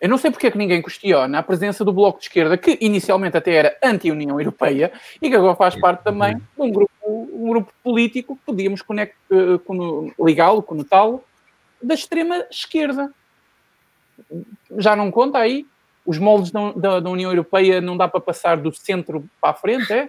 Eu 0.00 0.08
não 0.10 0.18
sei 0.18 0.30
porque 0.30 0.46
é 0.46 0.50
que 0.50 0.58
ninguém 0.58 0.82
questiona 0.82 1.38
a 1.38 1.42
presença 1.42 1.84
do 1.84 1.92
Bloco 1.92 2.18
de 2.18 2.26
Esquerda, 2.26 2.58
que 2.58 2.76
inicialmente 2.80 3.36
até 3.36 3.54
era 3.54 3.78
anti-União 3.82 4.38
Europeia 4.38 4.92
e 5.22 5.28
que 5.28 5.36
agora 5.36 5.56
faz 5.56 5.74
parte 5.74 6.02
também 6.04 6.36
de 6.36 6.42
um 6.58 6.70
grupo, 6.70 6.92
um 7.02 7.48
grupo 7.48 7.72
político 7.82 8.36
que 8.36 8.42
podíamos 8.44 8.82
uh, 8.82 10.24
ligá-lo, 10.24 10.62
conotá-lo, 10.62 11.24
da 11.82 11.94
extrema 11.94 12.44
esquerda. 12.50 13.10
Já 14.78 14.96
não 14.96 15.10
conta 15.10 15.38
aí? 15.38 15.66
Os 16.04 16.18
moldes 16.18 16.50
da, 16.50 16.72
da, 16.72 17.00
da, 17.00 17.10
União 17.10 17.30
Europeia 17.30 17.80
não 17.80 17.96
dá 17.96 18.06
para 18.06 18.20
passar 18.20 18.56
do 18.56 18.72
centro 18.72 19.24
para 19.40 19.50
a 19.50 19.54
frente, 19.54 19.92
é? 19.92 20.08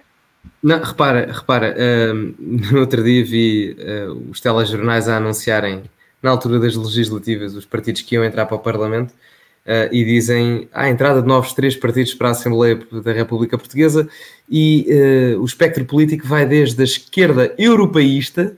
Não, 0.62 0.82
repara, 0.82 1.32
repara, 1.32 1.76
uh, 1.76 2.36
no 2.72 2.80
outro 2.80 3.04
dia 3.04 3.24
vi 3.26 3.76
uh, 3.80 4.30
os 4.30 4.40
telejornais 4.40 5.08
a 5.10 5.18
anunciarem, 5.18 5.84
na 6.22 6.32
altura 6.32 6.60
das 6.60 6.76
legislativas, 6.76 7.56
os 7.56 7.66
partidos 7.66 8.02
que 8.02 8.16
iam 8.16 8.24
entrar 8.24 8.46
para 8.46 8.56
o 8.56 8.60
Parlamento 8.60 9.12
uh, 9.12 9.92
e 9.92 10.04
dizem 10.04 10.68
a 10.74 10.90
entrada 10.90 11.22
de 11.22 11.28
novos 11.28 11.54
três 11.54 11.76
partidos 11.76 12.14
para 12.14 12.30
a 12.30 12.32
Assembleia 12.32 12.76
da 12.76 13.12
República 13.12 13.58
Portuguesa 13.58 14.10
e 14.50 14.88
o 15.40 15.46
espectro 15.46 15.84
político 15.86 16.26
vai 16.26 16.46
desde 16.46 16.82
a 16.82 16.86
esquerda 16.86 17.54
europeísta 17.58 18.56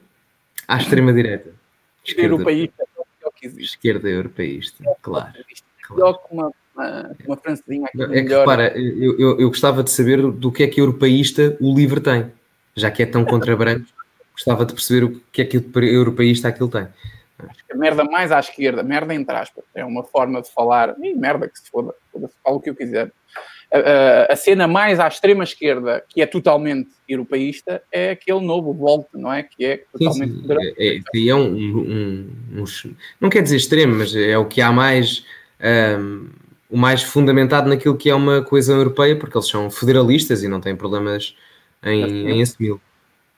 à 0.67 0.77
extrema-direita. 0.77 1.51
Esquerda 2.05 2.35
europeísta 2.35 2.83
é 3.23 3.27
o 3.27 3.31
que 3.31 3.45
existe. 3.47 3.48
Esquerda 3.59 4.09
europeísta, 4.09 4.83
claro. 5.01 5.33
claro. 5.81 6.19
uma, 6.31 6.51
uma, 6.73 7.15
uma 7.27 7.37
francesinha 7.37 7.87
aqui. 7.87 8.01
É 8.01 8.23
que 8.23 8.35
repara, 8.35 8.77
eu, 8.77 9.19
eu, 9.19 9.39
eu 9.39 9.49
gostava 9.49 9.83
de 9.83 9.91
saber 9.91 10.21
do 10.21 10.51
que 10.51 10.63
é 10.63 10.67
que 10.67 10.79
europeísta 10.79 11.57
o 11.59 11.75
livro 11.75 11.99
tem, 11.99 12.31
já 12.75 12.89
que 12.89 13.03
é 13.03 13.05
tão 13.05 13.25
contra 13.25 13.55
branco, 13.55 13.85
gostava 14.31 14.65
de 14.65 14.73
perceber 14.73 15.05
o 15.05 15.19
que 15.31 15.41
é 15.41 15.45
que 15.45 15.57
o 15.57 15.79
europeísta 15.83 16.47
aquilo 16.47 16.69
tem. 16.69 16.87
Acho 17.47 17.65
que 17.65 17.73
a 17.73 17.77
merda 17.77 18.03
mais 18.03 18.31
à 18.31 18.39
esquerda, 18.39 18.83
merda 18.83 19.13
entre 19.13 19.35
aspas, 19.35 19.63
é 19.73 19.83
uma 19.85 20.03
forma 20.03 20.41
de 20.41 20.51
falar, 20.51 20.95
e 21.01 21.13
merda 21.13 21.47
que 21.47 21.59
se 21.59 21.69
foda, 21.69 21.93
foda 22.11 22.29
falo 22.43 22.57
o 22.57 22.61
que 22.61 22.69
eu 22.69 22.75
quiser. 22.75 23.11
A, 23.71 24.35
cena 24.35 24.67
mais 24.67 24.99
à 24.99 25.07
extrema 25.07 25.43
esquerda, 25.43 26.03
que 26.09 26.21
é 26.21 26.25
totalmente 26.25 26.89
europeísta, 27.07 27.83
é 27.91 28.11
aquele 28.11 28.41
novo 28.41 28.73
Volt, 28.73 29.05
não 29.13 29.31
é? 29.31 29.43
Que 29.43 29.65
é 29.65 29.83
totalmente. 29.91 30.33
Sim, 30.33 30.47
sim. 30.47 30.73
É, 30.77 30.97
é, 30.97 31.27
é 31.27 31.35
um, 31.35 31.53
um, 31.53 32.63
um, 32.63 32.95
Não 33.21 33.29
quer 33.29 33.43
dizer 33.43 33.57
extremo, 33.57 33.95
mas 33.95 34.15
é 34.15 34.37
o 34.37 34.45
que 34.45 34.59
há 34.59 34.71
mais. 34.71 35.23
Um, 35.61 36.29
o 36.69 36.77
mais 36.77 37.01
fundamentado 37.01 37.67
naquilo 37.67 37.97
que 37.97 38.09
é 38.09 38.15
uma 38.15 38.43
coesão 38.43 38.77
europeia, 38.77 39.15
porque 39.15 39.35
eles 39.35 39.47
são 39.47 39.71
federalistas 39.71 40.43
e 40.43 40.47
não 40.47 40.61
têm 40.61 40.75
problemas 40.75 41.35
em, 41.83 42.29
em 42.29 42.41
assumi-lo. 42.41 42.79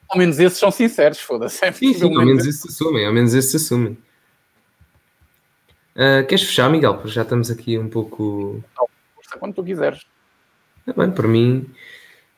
Ao 0.09 0.17
menos 0.17 0.37
esses 0.39 0.59
são 0.59 0.69
sinceros, 0.69 1.19
foda-se. 1.19 1.63
É 1.63 1.71
sim, 1.71 1.93
sim, 1.93 2.13
ao 2.13 2.25
menos 2.25 2.45
esses 2.45 2.65
assumem, 2.65 3.05
ao 3.05 3.13
menos 3.13 3.33
esses 3.33 3.55
assumem. 3.55 3.97
Uh, 5.95 6.25
queres 6.27 6.43
fechar, 6.43 6.69
Miguel? 6.69 6.95
Porque 6.95 7.09
já 7.09 7.21
estamos 7.21 7.49
aqui 7.49 7.77
um 7.77 7.89
pouco. 7.89 8.61
Quando 9.39 9.55
tu 9.55 9.63
quiseres. 9.63 10.05
É 10.87 10.93
bem, 10.93 11.11
por 11.11 11.27
mim, 11.27 11.65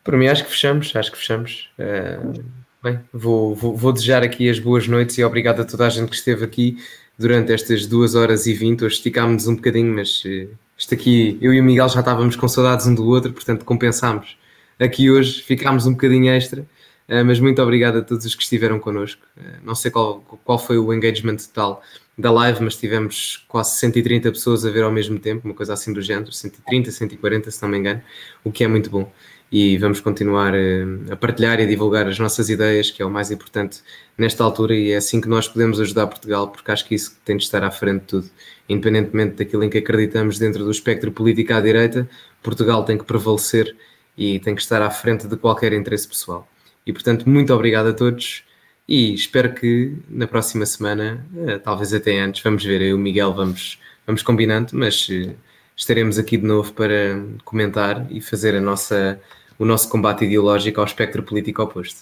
por 0.03 0.17
mim 0.17 0.27
acho 0.27 0.43
que 0.43 0.51
fechamos, 0.51 0.95
acho 0.95 1.11
que 1.11 1.17
fechamos. 1.17 1.69
Uh, 1.79 2.43
bem, 2.83 2.99
vou, 3.11 3.55
vou, 3.55 3.75
vou, 3.75 3.93
desejar 3.93 4.23
aqui 4.23 4.49
as 4.49 4.59
boas 4.59 4.87
noites 4.87 5.17
e 5.17 5.23
obrigado 5.23 5.61
a 5.61 5.65
toda 5.65 5.87
a 5.87 5.89
gente 5.89 6.09
que 6.09 6.15
esteve 6.15 6.43
aqui 6.43 6.77
durante 7.17 7.53
estas 7.53 7.85
duas 7.87 8.15
horas 8.15 8.45
e 8.45 8.53
vinte. 8.53 8.83
Hoje 8.83 8.95
esticámos 8.95 9.47
um 9.47 9.55
bocadinho, 9.55 9.93
mas 9.95 10.23
uh, 10.25 10.49
isto 10.77 10.93
aqui, 10.93 11.37
eu 11.41 11.53
e 11.53 11.59
o 11.59 11.63
Miguel 11.63 11.87
já 11.89 11.99
estávamos 11.99 12.35
com 12.35 12.47
saudades 12.47 12.85
um 12.85 12.95
do 12.95 13.07
outro, 13.07 13.31
portanto 13.31 13.63
compensámos. 13.63 14.37
Aqui 14.79 15.09
hoje 15.09 15.41
ficámos 15.41 15.85
um 15.85 15.91
bocadinho 15.91 16.31
extra. 16.31 16.65
Uh, 17.13 17.23
mas 17.25 17.39
muito 17.39 17.61
obrigado 17.61 17.97
a 17.97 18.01
todos 18.01 18.25
os 18.25 18.33
que 18.33 18.41
estiveram 18.41 18.79
connosco. 18.79 19.21
Uh, 19.37 19.59
não 19.63 19.75
sei 19.75 19.91
qual, 19.91 20.21
qual 20.43 20.57
foi 20.57 20.77
o 20.77 20.91
engagement 20.91 21.35
total 21.35 21.83
da 22.17 22.31
live, 22.31 22.63
mas 22.63 22.75
tivemos 22.75 23.43
quase 23.47 23.77
130 23.77 24.31
pessoas 24.31 24.65
a 24.65 24.71
ver 24.71 24.83
ao 24.83 24.91
mesmo 24.91 25.19
tempo, 25.19 25.45
uma 25.45 25.53
coisa 25.53 25.73
assim 25.73 25.93
do 25.93 26.01
género, 26.01 26.31
130, 26.31 26.91
140, 26.91 27.51
se 27.51 27.61
não 27.61 27.69
me 27.69 27.77
engano, 27.77 28.01
o 28.43 28.51
que 28.51 28.63
é 28.63 28.67
muito 28.67 28.89
bom. 28.89 29.11
E 29.51 29.77
vamos 29.77 29.99
continuar 29.99 30.53
uh, 30.55 31.11
a 31.11 31.15
partilhar 31.15 31.59
e 31.59 31.63
a 31.63 31.67
divulgar 31.67 32.07
as 32.07 32.17
nossas 32.17 32.49
ideias, 32.49 32.89
que 32.89 33.03
é 33.03 33.05
o 33.05 33.11
mais 33.11 33.29
importante 33.29 33.81
nesta 34.17 34.43
altura, 34.43 34.75
e 34.75 34.91
é 34.91 34.95
assim 34.95 35.21
que 35.21 35.27
nós 35.27 35.47
podemos 35.47 35.79
ajudar 35.79 36.07
Portugal, 36.07 36.47
porque 36.47 36.71
acho 36.71 36.87
que 36.87 36.95
isso 36.95 37.15
tem 37.23 37.37
de 37.37 37.43
estar 37.43 37.63
à 37.63 37.69
frente 37.69 38.01
de 38.01 38.07
tudo, 38.07 38.29
independentemente 38.67 39.35
daquilo 39.35 39.63
em 39.63 39.69
que 39.69 39.77
acreditamos 39.77 40.39
dentro 40.39 40.63
do 40.63 40.71
espectro 40.71 41.11
político 41.11 41.53
à 41.53 41.61
direita 41.61 42.09
Portugal 42.43 42.83
tem 42.83 42.97
que 42.97 43.05
prevalecer 43.05 43.75
e 44.17 44.37
tem 44.39 44.53
que 44.53 44.61
estar 44.61 44.81
à 44.81 44.91
frente 44.91 45.27
de 45.27 45.37
qualquer 45.37 45.73
interesse 45.73 46.07
pessoal. 46.07 46.47
E 46.85 46.93
portanto, 46.93 47.29
muito 47.29 47.53
obrigado 47.53 47.87
a 47.87 47.93
todos 47.93 48.43
e 48.87 49.13
espero 49.13 49.53
que 49.53 49.95
na 50.09 50.27
próxima 50.27 50.65
semana, 50.65 51.25
eh, 51.47 51.57
talvez 51.57 51.93
até 51.93 52.19
antes, 52.19 52.43
vamos 52.43 52.63
ver, 52.63 52.81
eu 52.81 52.89
e 52.89 52.93
o 52.93 52.97
Miguel 52.97 53.33
vamos, 53.33 53.79
vamos 54.05 54.21
combinando, 54.21 54.71
mas 54.73 55.07
eh, 55.09 55.35
estaremos 55.75 56.19
aqui 56.19 56.37
de 56.37 56.45
novo 56.45 56.73
para 56.73 57.23
comentar 57.45 58.05
e 58.11 58.19
fazer 58.19 58.55
a 58.55 58.61
nossa, 58.61 59.19
o 59.57 59.65
nosso 59.65 59.89
combate 59.89 60.25
ideológico 60.25 60.81
ao 60.81 60.85
espectro 60.85 61.23
político 61.23 61.61
oposto. 61.63 62.01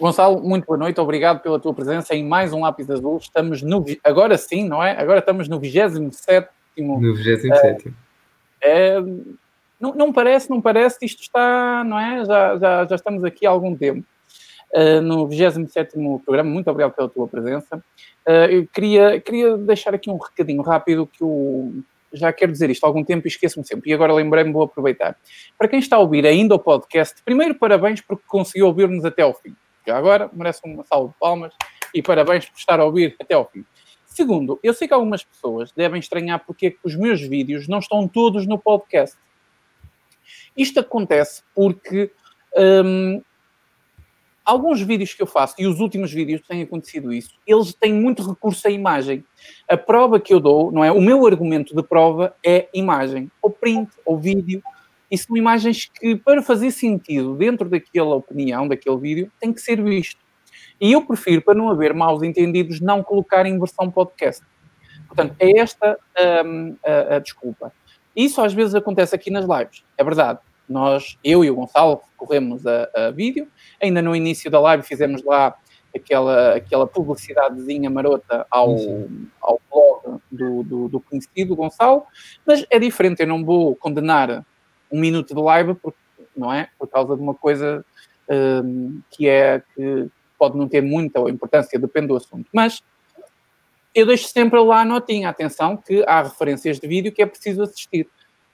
Gonçalo, 0.00 0.42
muito 0.42 0.64
boa 0.64 0.78
noite, 0.78 0.98
obrigado 0.98 1.40
pela 1.40 1.60
tua 1.60 1.74
presença 1.74 2.14
em 2.14 2.26
mais 2.26 2.52
um 2.52 2.62
Lápis 2.62 2.90
Azul. 2.90 3.18
Estamos 3.18 3.62
no, 3.62 3.84
agora 4.02 4.36
sim, 4.38 4.66
não 4.66 4.82
é? 4.82 4.98
Agora 4.98 5.18
estamos 5.18 5.46
no 5.46 5.60
27 5.60 6.00
No 6.78 7.14
27 7.14 7.88
uh, 7.88 7.94
é, 8.62 8.98
não, 9.80 9.94
não 9.94 10.12
parece, 10.12 10.50
não 10.50 10.60
parece, 10.60 10.98
isto 11.02 11.22
está, 11.22 11.82
não 11.84 11.98
é? 11.98 12.24
Já, 12.24 12.58
já, 12.58 12.86
já 12.86 12.94
estamos 12.94 13.24
aqui 13.24 13.46
há 13.46 13.50
algum 13.50 13.74
tempo. 13.74 14.06
Uh, 14.72 15.00
no 15.02 15.26
27 15.26 15.96
programa. 16.24 16.48
Muito 16.48 16.70
obrigado 16.70 16.94
pela 16.94 17.08
tua 17.08 17.26
presença. 17.26 17.82
Uh, 18.24 18.46
eu 18.48 18.68
queria, 18.68 19.20
queria 19.20 19.56
deixar 19.56 19.94
aqui 19.94 20.08
um 20.08 20.16
recadinho 20.16 20.62
rápido 20.62 21.08
que 21.08 21.24
eu 21.24 21.82
já 22.12 22.32
quero 22.32 22.52
dizer 22.52 22.70
isto 22.70 22.84
há 22.84 22.86
algum 22.86 23.04
tempo 23.04 23.26
e 23.26 23.28
esqueço-me 23.28 23.66
sempre. 23.66 23.90
E 23.90 23.94
agora 23.94 24.12
lembrei-me, 24.12 24.52
vou 24.52 24.62
aproveitar. 24.62 25.16
Para 25.58 25.66
quem 25.66 25.78
está 25.78 25.96
a 25.96 25.98
ouvir 25.98 26.26
ainda 26.26 26.54
o 26.54 26.58
podcast, 26.58 27.22
primeiro 27.24 27.54
parabéns 27.54 28.00
porque 28.00 28.22
conseguiu 28.28 28.66
ouvir-nos 28.66 29.04
até 29.04 29.22
ao 29.22 29.34
fim. 29.34 29.56
Já 29.86 29.96
agora 29.96 30.30
merece 30.32 30.60
uma 30.64 30.84
salva 30.84 31.08
de 31.08 31.14
palmas 31.18 31.52
e 31.94 32.02
parabéns 32.02 32.48
por 32.48 32.58
estar 32.58 32.78
a 32.78 32.84
ouvir 32.84 33.16
até 33.20 33.34
ao 33.34 33.48
fim. 33.50 33.64
Segundo, 34.06 34.58
eu 34.62 34.74
sei 34.74 34.88
que 34.88 34.94
algumas 34.94 35.22
pessoas 35.22 35.72
devem 35.72 36.00
estranhar 36.00 36.44
porque 36.44 36.66
é 36.66 36.70
que 36.70 36.78
os 36.84 36.96
meus 36.96 37.20
vídeos 37.20 37.68
não 37.68 37.78
estão 37.78 38.06
todos 38.08 38.46
no 38.46 38.58
podcast. 38.58 39.16
Isto 40.56 40.80
acontece 40.80 41.42
porque 41.54 42.10
hum, 42.56 43.22
alguns 44.44 44.80
vídeos 44.82 45.14
que 45.14 45.22
eu 45.22 45.26
faço, 45.26 45.54
e 45.58 45.66
os 45.66 45.80
últimos 45.80 46.12
vídeos 46.12 46.40
têm 46.46 46.62
acontecido 46.62 47.12
isso, 47.12 47.34
eles 47.46 47.72
têm 47.74 47.92
muito 47.92 48.28
recurso 48.28 48.66
à 48.66 48.70
imagem. 48.70 49.24
A 49.68 49.76
prova 49.76 50.18
que 50.18 50.34
eu 50.34 50.40
dou, 50.40 50.72
não 50.72 50.84
é? 50.84 50.90
O 50.90 51.00
meu 51.00 51.26
argumento 51.26 51.74
de 51.74 51.82
prova 51.82 52.34
é 52.44 52.68
imagem, 52.74 53.30
ou 53.40 53.50
print, 53.50 53.90
ou 54.04 54.18
vídeo, 54.18 54.62
e 55.10 55.18
são 55.18 55.36
imagens 55.36 55.86
que, 55.86 56.16
para 56.16 56.42
fazer 56.42 56.70
sentido 56.70 57.34
dentro 57.34 57.68
daquela 57.68 58.14
opinião, 58.14 58.68
daquele 58.68 58.96
vídeo, 58.96 59.32
tem 59.40 59.52
que 59.52 59.60
ser 59.60 59.82
visto. 59.82 60.20
E 60.80 60.92
eu 60.92 61.04
prefiro, 61.04 61.42
para 61.42 61.54
não 61.54 61.68
haver 61.68 61.92
maus 61.92 62.22
entendidos, 62.22 62.80
não 62.80 63.02
colocar 63.02 63.44
em 63.44 63.58
versão 63.58 63.90
podcast. 63.90 64.44
Portanto, 65.06 65.34
é 65.40 65.58
esta 65.58 65.98
um, 66.44 66.76
a, 66.84 67.16
a 67.16 67.18
desculpa. 67.18 67.72
Isso 68.14 68.40
às 68.40 68.52
vezes 68.52 68.74
acontece 68.74 69.14
aqui 69.14 69.30
nas 69.30 69.44
lives, 69.44 69.84
é 69.96 70.04
verdade 70.04 70.40
nós, 70.70 71.18
eu 71.24 71.44
e 71.44 71.50
o 71.50 71.56
Gonçalo, 71.56 72.00
corremos 72.16 72.64
a, 72.64 72.88
a, 72.94 73.10
vídeo. 73.10 73.48
Ainda 73.82 74.00
no 74.00 74.14
início 74.14 74.48
da 74.48 74.60
live 74.60 74.84
fizemos 74.84 75.24
lá 75.24 75.56
aquela, 75.94 76.54
aquela 76.54 76.86
publicidadezinha 76.86 77.90
marota 77.90 78.46
ao, 78.48 78.76
ao 79.42 79.60
blog 79.68 80.20
do, 80.30 80.62
do, 80.62 80.88
do, 80.88 81.00
conhecido 81.00 81.56
Gonçalo, 81.56 82.04
mas 82.46 82.64
é 82.70 82.78
diferente, 82.78 83.20
eu 83.20 83.26
não 83.26 83.44
vou 83.44 83.74
condenar 83.74 84.46
um 84.90 85.00
minuto 85.00 85.34
de 85.34 85.40
live, 85.40 85.74
porque, 85.74 85.98
não 86.36 86.52
é? 86.52 86.68
Por 86.78 86.86
causa 86.86 87.16
de 87.16 87.22
uma 87.22 87.34
coisa 87.34 87.84
um, 88.64 89.00
que 89.10 89.28
é 89.28 89.60
que 89.74 90.08
pode 90.38 90.56
não 90.56 90.68
ter 90.68 90.80
muita 90.80 91.18
importância, 91.28 91.78
depende 91.78 92.06
do 92.06 92.16
assunto. 92.16 92.48
Mas 92.52 92.80
eu 93.94 94.06
deixo 94.06 94.28
sempre 94.28 94.58
lá 94.60 94.82
a 94.82 94.84
notinha, 94.84 95.28
atenção, 95.28 95.76
que 95.76 96.04
há 96.06 96.22
referências 96.22 96.78
de 96.78 96.86
vídeo 96.86 97.12
que 97.12 97.22
é 97.22 97.26
preciso 97.26 97.62
assistir 97.62 98.08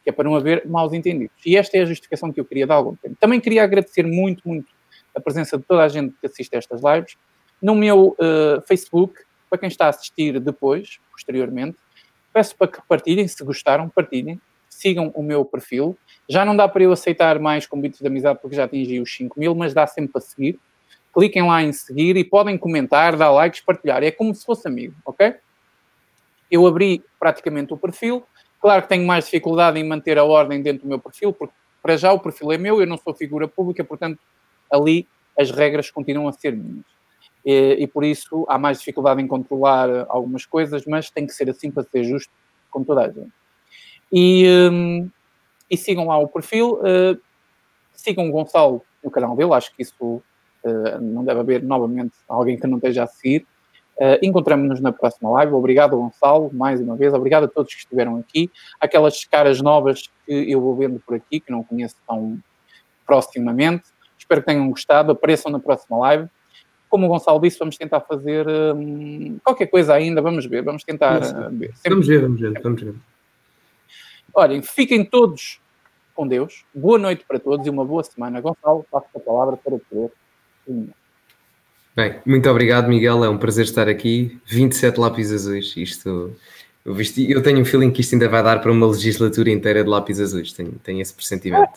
que 0.07 0.11
é 0.11 0.13
para 0.13 0.23
não 0.23 0.37
haver 0.37 0.65
maus 0.69 0.93
entendidos. 0.93 1.37
E 1.45 1.57
esta 1.57 1.77
é 1.77 1.83
a 1.83 1.85
justificação 1.85 2.33
que 2.33 2.39
eu 2.39 2.45
queria 2.45 2.65
dar 2.65 2.77
algum 2.77 2.95
tempo. 2.95 3.17
Também 3.19 3.41
queria 3.41 3.65
agradecer 3.65 4.05
muito, 4.05 4.49
muito 4.49 4.69
a 5.13 5.21
presença 5.21 5.59
de 5.59 5.65
toda 5.65 5.83
a 5.83 5.89
gente 5.89 6.15
que 6.21 6.27
assiste 6.29 6.55
a 6.55 6.59
estas 6.59 6.81
lives. 6.81 7.17
No 7.61 7.75
meu 7.75 8.11
uh, 8.11 8.63
Facebook, 8.69 9.21
para 9.51 9.59
quem 9.59 9.67
está 9.67 9.87
a 9.87 9.89
assistir 9.89 10.39
depois, 10.39 11.01
posteriormente, 11.11 11.77
peço 12.33 12.55
para 12.55 12.69
que 12.69 12.79
partilhem, 12.87 13.27
se 13.27 13.43
gostaram, 13.43 13.89
partilhem, 13.89 14.41
sigam 14.69 15.11
o 15.13 15.25
meu 15.25 15.45
perfil. 15.45 15.99
Já 16.29 16.45
não 16.45 16.55
dá 16.55 16.69
para 16.69 16.85
eu 16.85 16.93
aceitar 16.93 17.41
mais 17.41 17.67
convites 17.67 17.99
de 17.99 18.07
amizade 18.07 18.39
porque 18.41 18.55
já 18.55 18.63
atingi 18.63 19.01
os 19.01 19.13
5 19.13 19.41
mil, 19.41 19.57
mas 19.57 19.75
dá 19.75 19.89
sempre 19.89 20.13
para 20.13 20.21
seguir. 20.21 20.57
Cliquem 21.17 21.47
lá 21.47 21.63
em 21.63 21.73
seguir 21.73 22.17
e 22.17 22.25
podem 22.25 22.59
comentar, 22.59 23.17
dar 23.17 23.31
likes, 23.31 23.61
partilhar. 23.61 24.03
É 24.03 24.11
como 24.11 24.35
se 24.35 24.45
fosse 24.45 24.69
amigo, 24.69 24.95
ok? 25.05 25.35
Eu 26.51 26.67
abri 26.67 27.03
praticamente 27.19 27.73
o 27.73 27.77
perfil, 27.77 28.27
Claro 28.61 28.83
que 28.83 28.89
tenho 28.89 29.07
mais 29.07 29.27
dificuldade 29.27 29.79
em 29.79 29.85
manter 29.85 30.19
a 30.19 30.25
ordem 30.25 30.63
dentro 30.63 30.83
do 30.83 30.89
meu 30.89 30.99
perfil, 30.99 31.33
porque 31.33 31.55
para 31.83 31.97
já 31.97 32.13
o 32.13 32.19
perfil 32.19 32.51
é 32.51 32.59
meu, 32.59 32.81
eu 32.81 32.87
não 32.87 32.97
sou 32.97 33.15
figura 33.15 33.47
pública, 33.47 33.85
portanto, 33.85 34.19
ali 34.73 35.07
as 35.39 35.51
regras 35.51 35.91
continuam 35.91 36.27
a 36.27 36.33
ser 36.33 36.57
minhas. 36.57 36.85
E, 37.45 37.77
e, 37.79 37.87
por 37.87 38.03
isso 38.03 38.45
há 38.49 38.59
mais 38.59 38.79
dificuldade 38.79 39.23
em 39.23 39.27
controlar 39.29 39.89
algumas 40.09 40.45
coisas, 40.45 40.85
mas 40.85 41.11
tem 41.11 41.27
que 41.27 41.33
ser 41.33 41.49
assim 41.49 41.71
para 41.71 41.85
ser 41.85 42.03
justo 42.03 42.33
com 42.69 42.83
toda 42.83 43.03
a 43.03 43.09
gente. 43.09 43.31
E, 44.13 44.69
um, 44.69 45.09
e 45.71 45.77
sigam 45.77 46.09
lá 46.09 46.19
o 46.19 46.27
perfil, 46.27 46.81
uh, 46.81 47.21
sigam 47.93 48.29
o 48.29 48.33
Gonçalo 48.33 48.83
no 49.01 49.13
canal 49.13 49.37
dele, 49.37 49.53
acho 49.53 49.73
que 49.77 49.83
isso 49.83 50.21
não 51.01 51.25
deve 51.25 51.41
haver 51.41 51.63
novamente 51.63 52.13
alguém 52.29 52.59
que 52.59 52.67
não 52.67 52.77
esteja 52.79 53.05
a 53.05 53.07
seguir. 53.07 53.47
Uh, 53.97 54.21
Encontramos-nos 54.23 54.79
na 54.81 54.93
próxima 54.93 55.31
live. 55.31 55.55
Obrigado, 55.55 55.97
Gonçalo, 55.97 56.51
mais 56.53 56.81
uma 56.81 56.97
vez. 56.97 57.15
Obrigado 57.15 57.45
a 57.45 57.49
todos 57.49 57.73
que 57.73 57.81
estiveram 57.81 58.19
aqui. 58.19 58.51
Aquelas 58.79 59.25
caras 59.25 59.63
novas 59.63 60.11
que 60.27 60.51
eu 60.51 60.61
vou 60.61 60.77
vendo 60.77 61.01
por 61.01 61.15
aqui, 61.15 61.41
que 61.41 61.51
não 61.51 61.63
conheço 61.63 61.97
tão 62.07 62.39
proximamente. 63.07 63.85
Espero 64.19 64.43
que 64.43 64.49
tenham 64.49 64.69
gostado. 64.69 65.13
Apareçam 65.13 65.51
na 65.51 65.59
próxima 65.59 65.97
live. 65.99 66.29
Como 66.91 67.07
o 67.07 67.09
Gonçalo 67.09 67.41
disse, 67.41 67.59
vamos 67.59 67.79
tentar 67.79 68.01
fazer 68.01 68.47
um, 68.49 69.39
qualquer 69.43 69.67
coisa 69.67 69.95
ainda. 69.95 70.21
Vamos 70.21 70.45
ver, 70.45 70.63
vamos 70.63 70.85
tentar 70.85 71.23
uh, 71.23 71.51
ver. 71.51 71.75
Sempre... 71.77 71.91
Vamos 71.91 72.07
ver, 72.07 72.21
vamos 72.21 72.41
ver, 72.41 72.61
vamos 72.63 72.83
ver. 72.83 72.95
Olhem, 74.35 74.61
fiquem 74.61 75.05
todos 75.05 75.59
com 76.15 76.29
Deus. 76.29 76.67
Boa 76.75 76.99
noite 76.99 77.25
para 77.27 77.39
todos 77.39 77.67
e 77.67 77.71
uma 77.71 77.85
boa 77.85 78.05
semana. 78.05 78.43
Gonçalo, 78.43 78.85
passo 78.91 79.09
a 79.15 79.21
palavra 79.21 79.57
para 79.57 79.79
poder 79.79 80.11
Bem, 81.97 82.17
muito 82.27 82.49
obrigado, 82.51 82.89
Miguel. 82.89 83.25
É 83.25 83.29
um 83.29 83.39
prazer 83.39 83.65
estar 83.65 83.89
aqui. 83.89 84.39
27 84.47 85.01
lápis 85.01 85.33
azuis. 85.33 85.75
Isto. 85.77 86.31
Eu, 86.85 86.95
vesti, 86.95 87.31
eu 87.31 87.43
tenho 87.43 87.61
um 87.61 87.65
feeling 87.65 87.91
que 87.91 88.03
isto 88.03 88.15
ainda 88.15 88.29
vai 88.29 88.43
dar 88.43 88.61
para 88.61 88.71
uma 88.71 88.87
legislatura 88.87 89.51
inteira 89.51 89.83
de 89.83 89.89
lápis 89.89 90.21
azuis. 90.21 90.53
Tenho, 90.53 90.73
tenho 90.83 91.01
esse 91.01 91.15
pressentimento. 91.15 91.73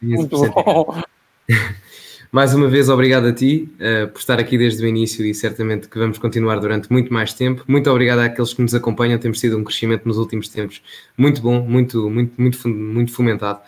Tenho 0.00 0.14
esse 0.14 0.28
pressentimento. 0.28 1.04
mais 2.30 2.54
uma 2.54 2.68
vez, 2.68 2.88
obrigado 2.88 3.26
a 3.26 3.32
ti 3.32 3.68
uh, 3.74 4.08
por 4.08 4.20
estar 4.20 4.38
aqui 4.38 4.56
desde 4.56 4.84
o 4.84 4.88
início 4.88 5.26
e 5.26 5.34
certamente 5.34 5.88
que 5.88 5.98
vamos 5.98 6.18
continuar 6.18 6.60
durante 6.60 6.90
muito 6.92 7.12
mais 7.12 7.34
tempo. 7.34 7.64
Muito 7.66 7.90
obrigado 7.90 8.20
àqueles 8.20 8.54
que 8.54 8.62
nos 8.62 8.74
acompanham. 8.74 9.18
Temos 9.18 9.40
tido 9.40 9.58
um 9.58 9.64
crescimento 9.64 10.06
nos 10.06 10.16
últimos 10.16 10.48
tempos 10.48 10.80
muito 11.18 11.42
bom, 11.42 11.60
muito, 11.60 12.08
muito, 12.08 12.40
muito, 12.40 12.68
muito 12.68 13.12
fomentado. 13.12 13.60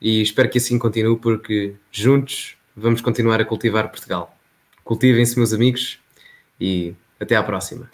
E 0.00 0.20
espero 0.20 0.50
que 0.50 0.58
assim 0.58 0.80
continue, 0.80 1.16
porque 1.16 1.74
juntos 1.92 2.56
vamos 2.76 3.00
continuar 3.00 3.40
a 3.40 3.44
cultivar 3.44 3.88
Portugal. 3.88 4.36
Cultivem-se, 4.84 5.36
meus 5.36 5.52
amigos, 5.52 5.98
e 6.60 6.94
até 7.20 7.36
à 7.36 7.42
próxima. 7.42 7.90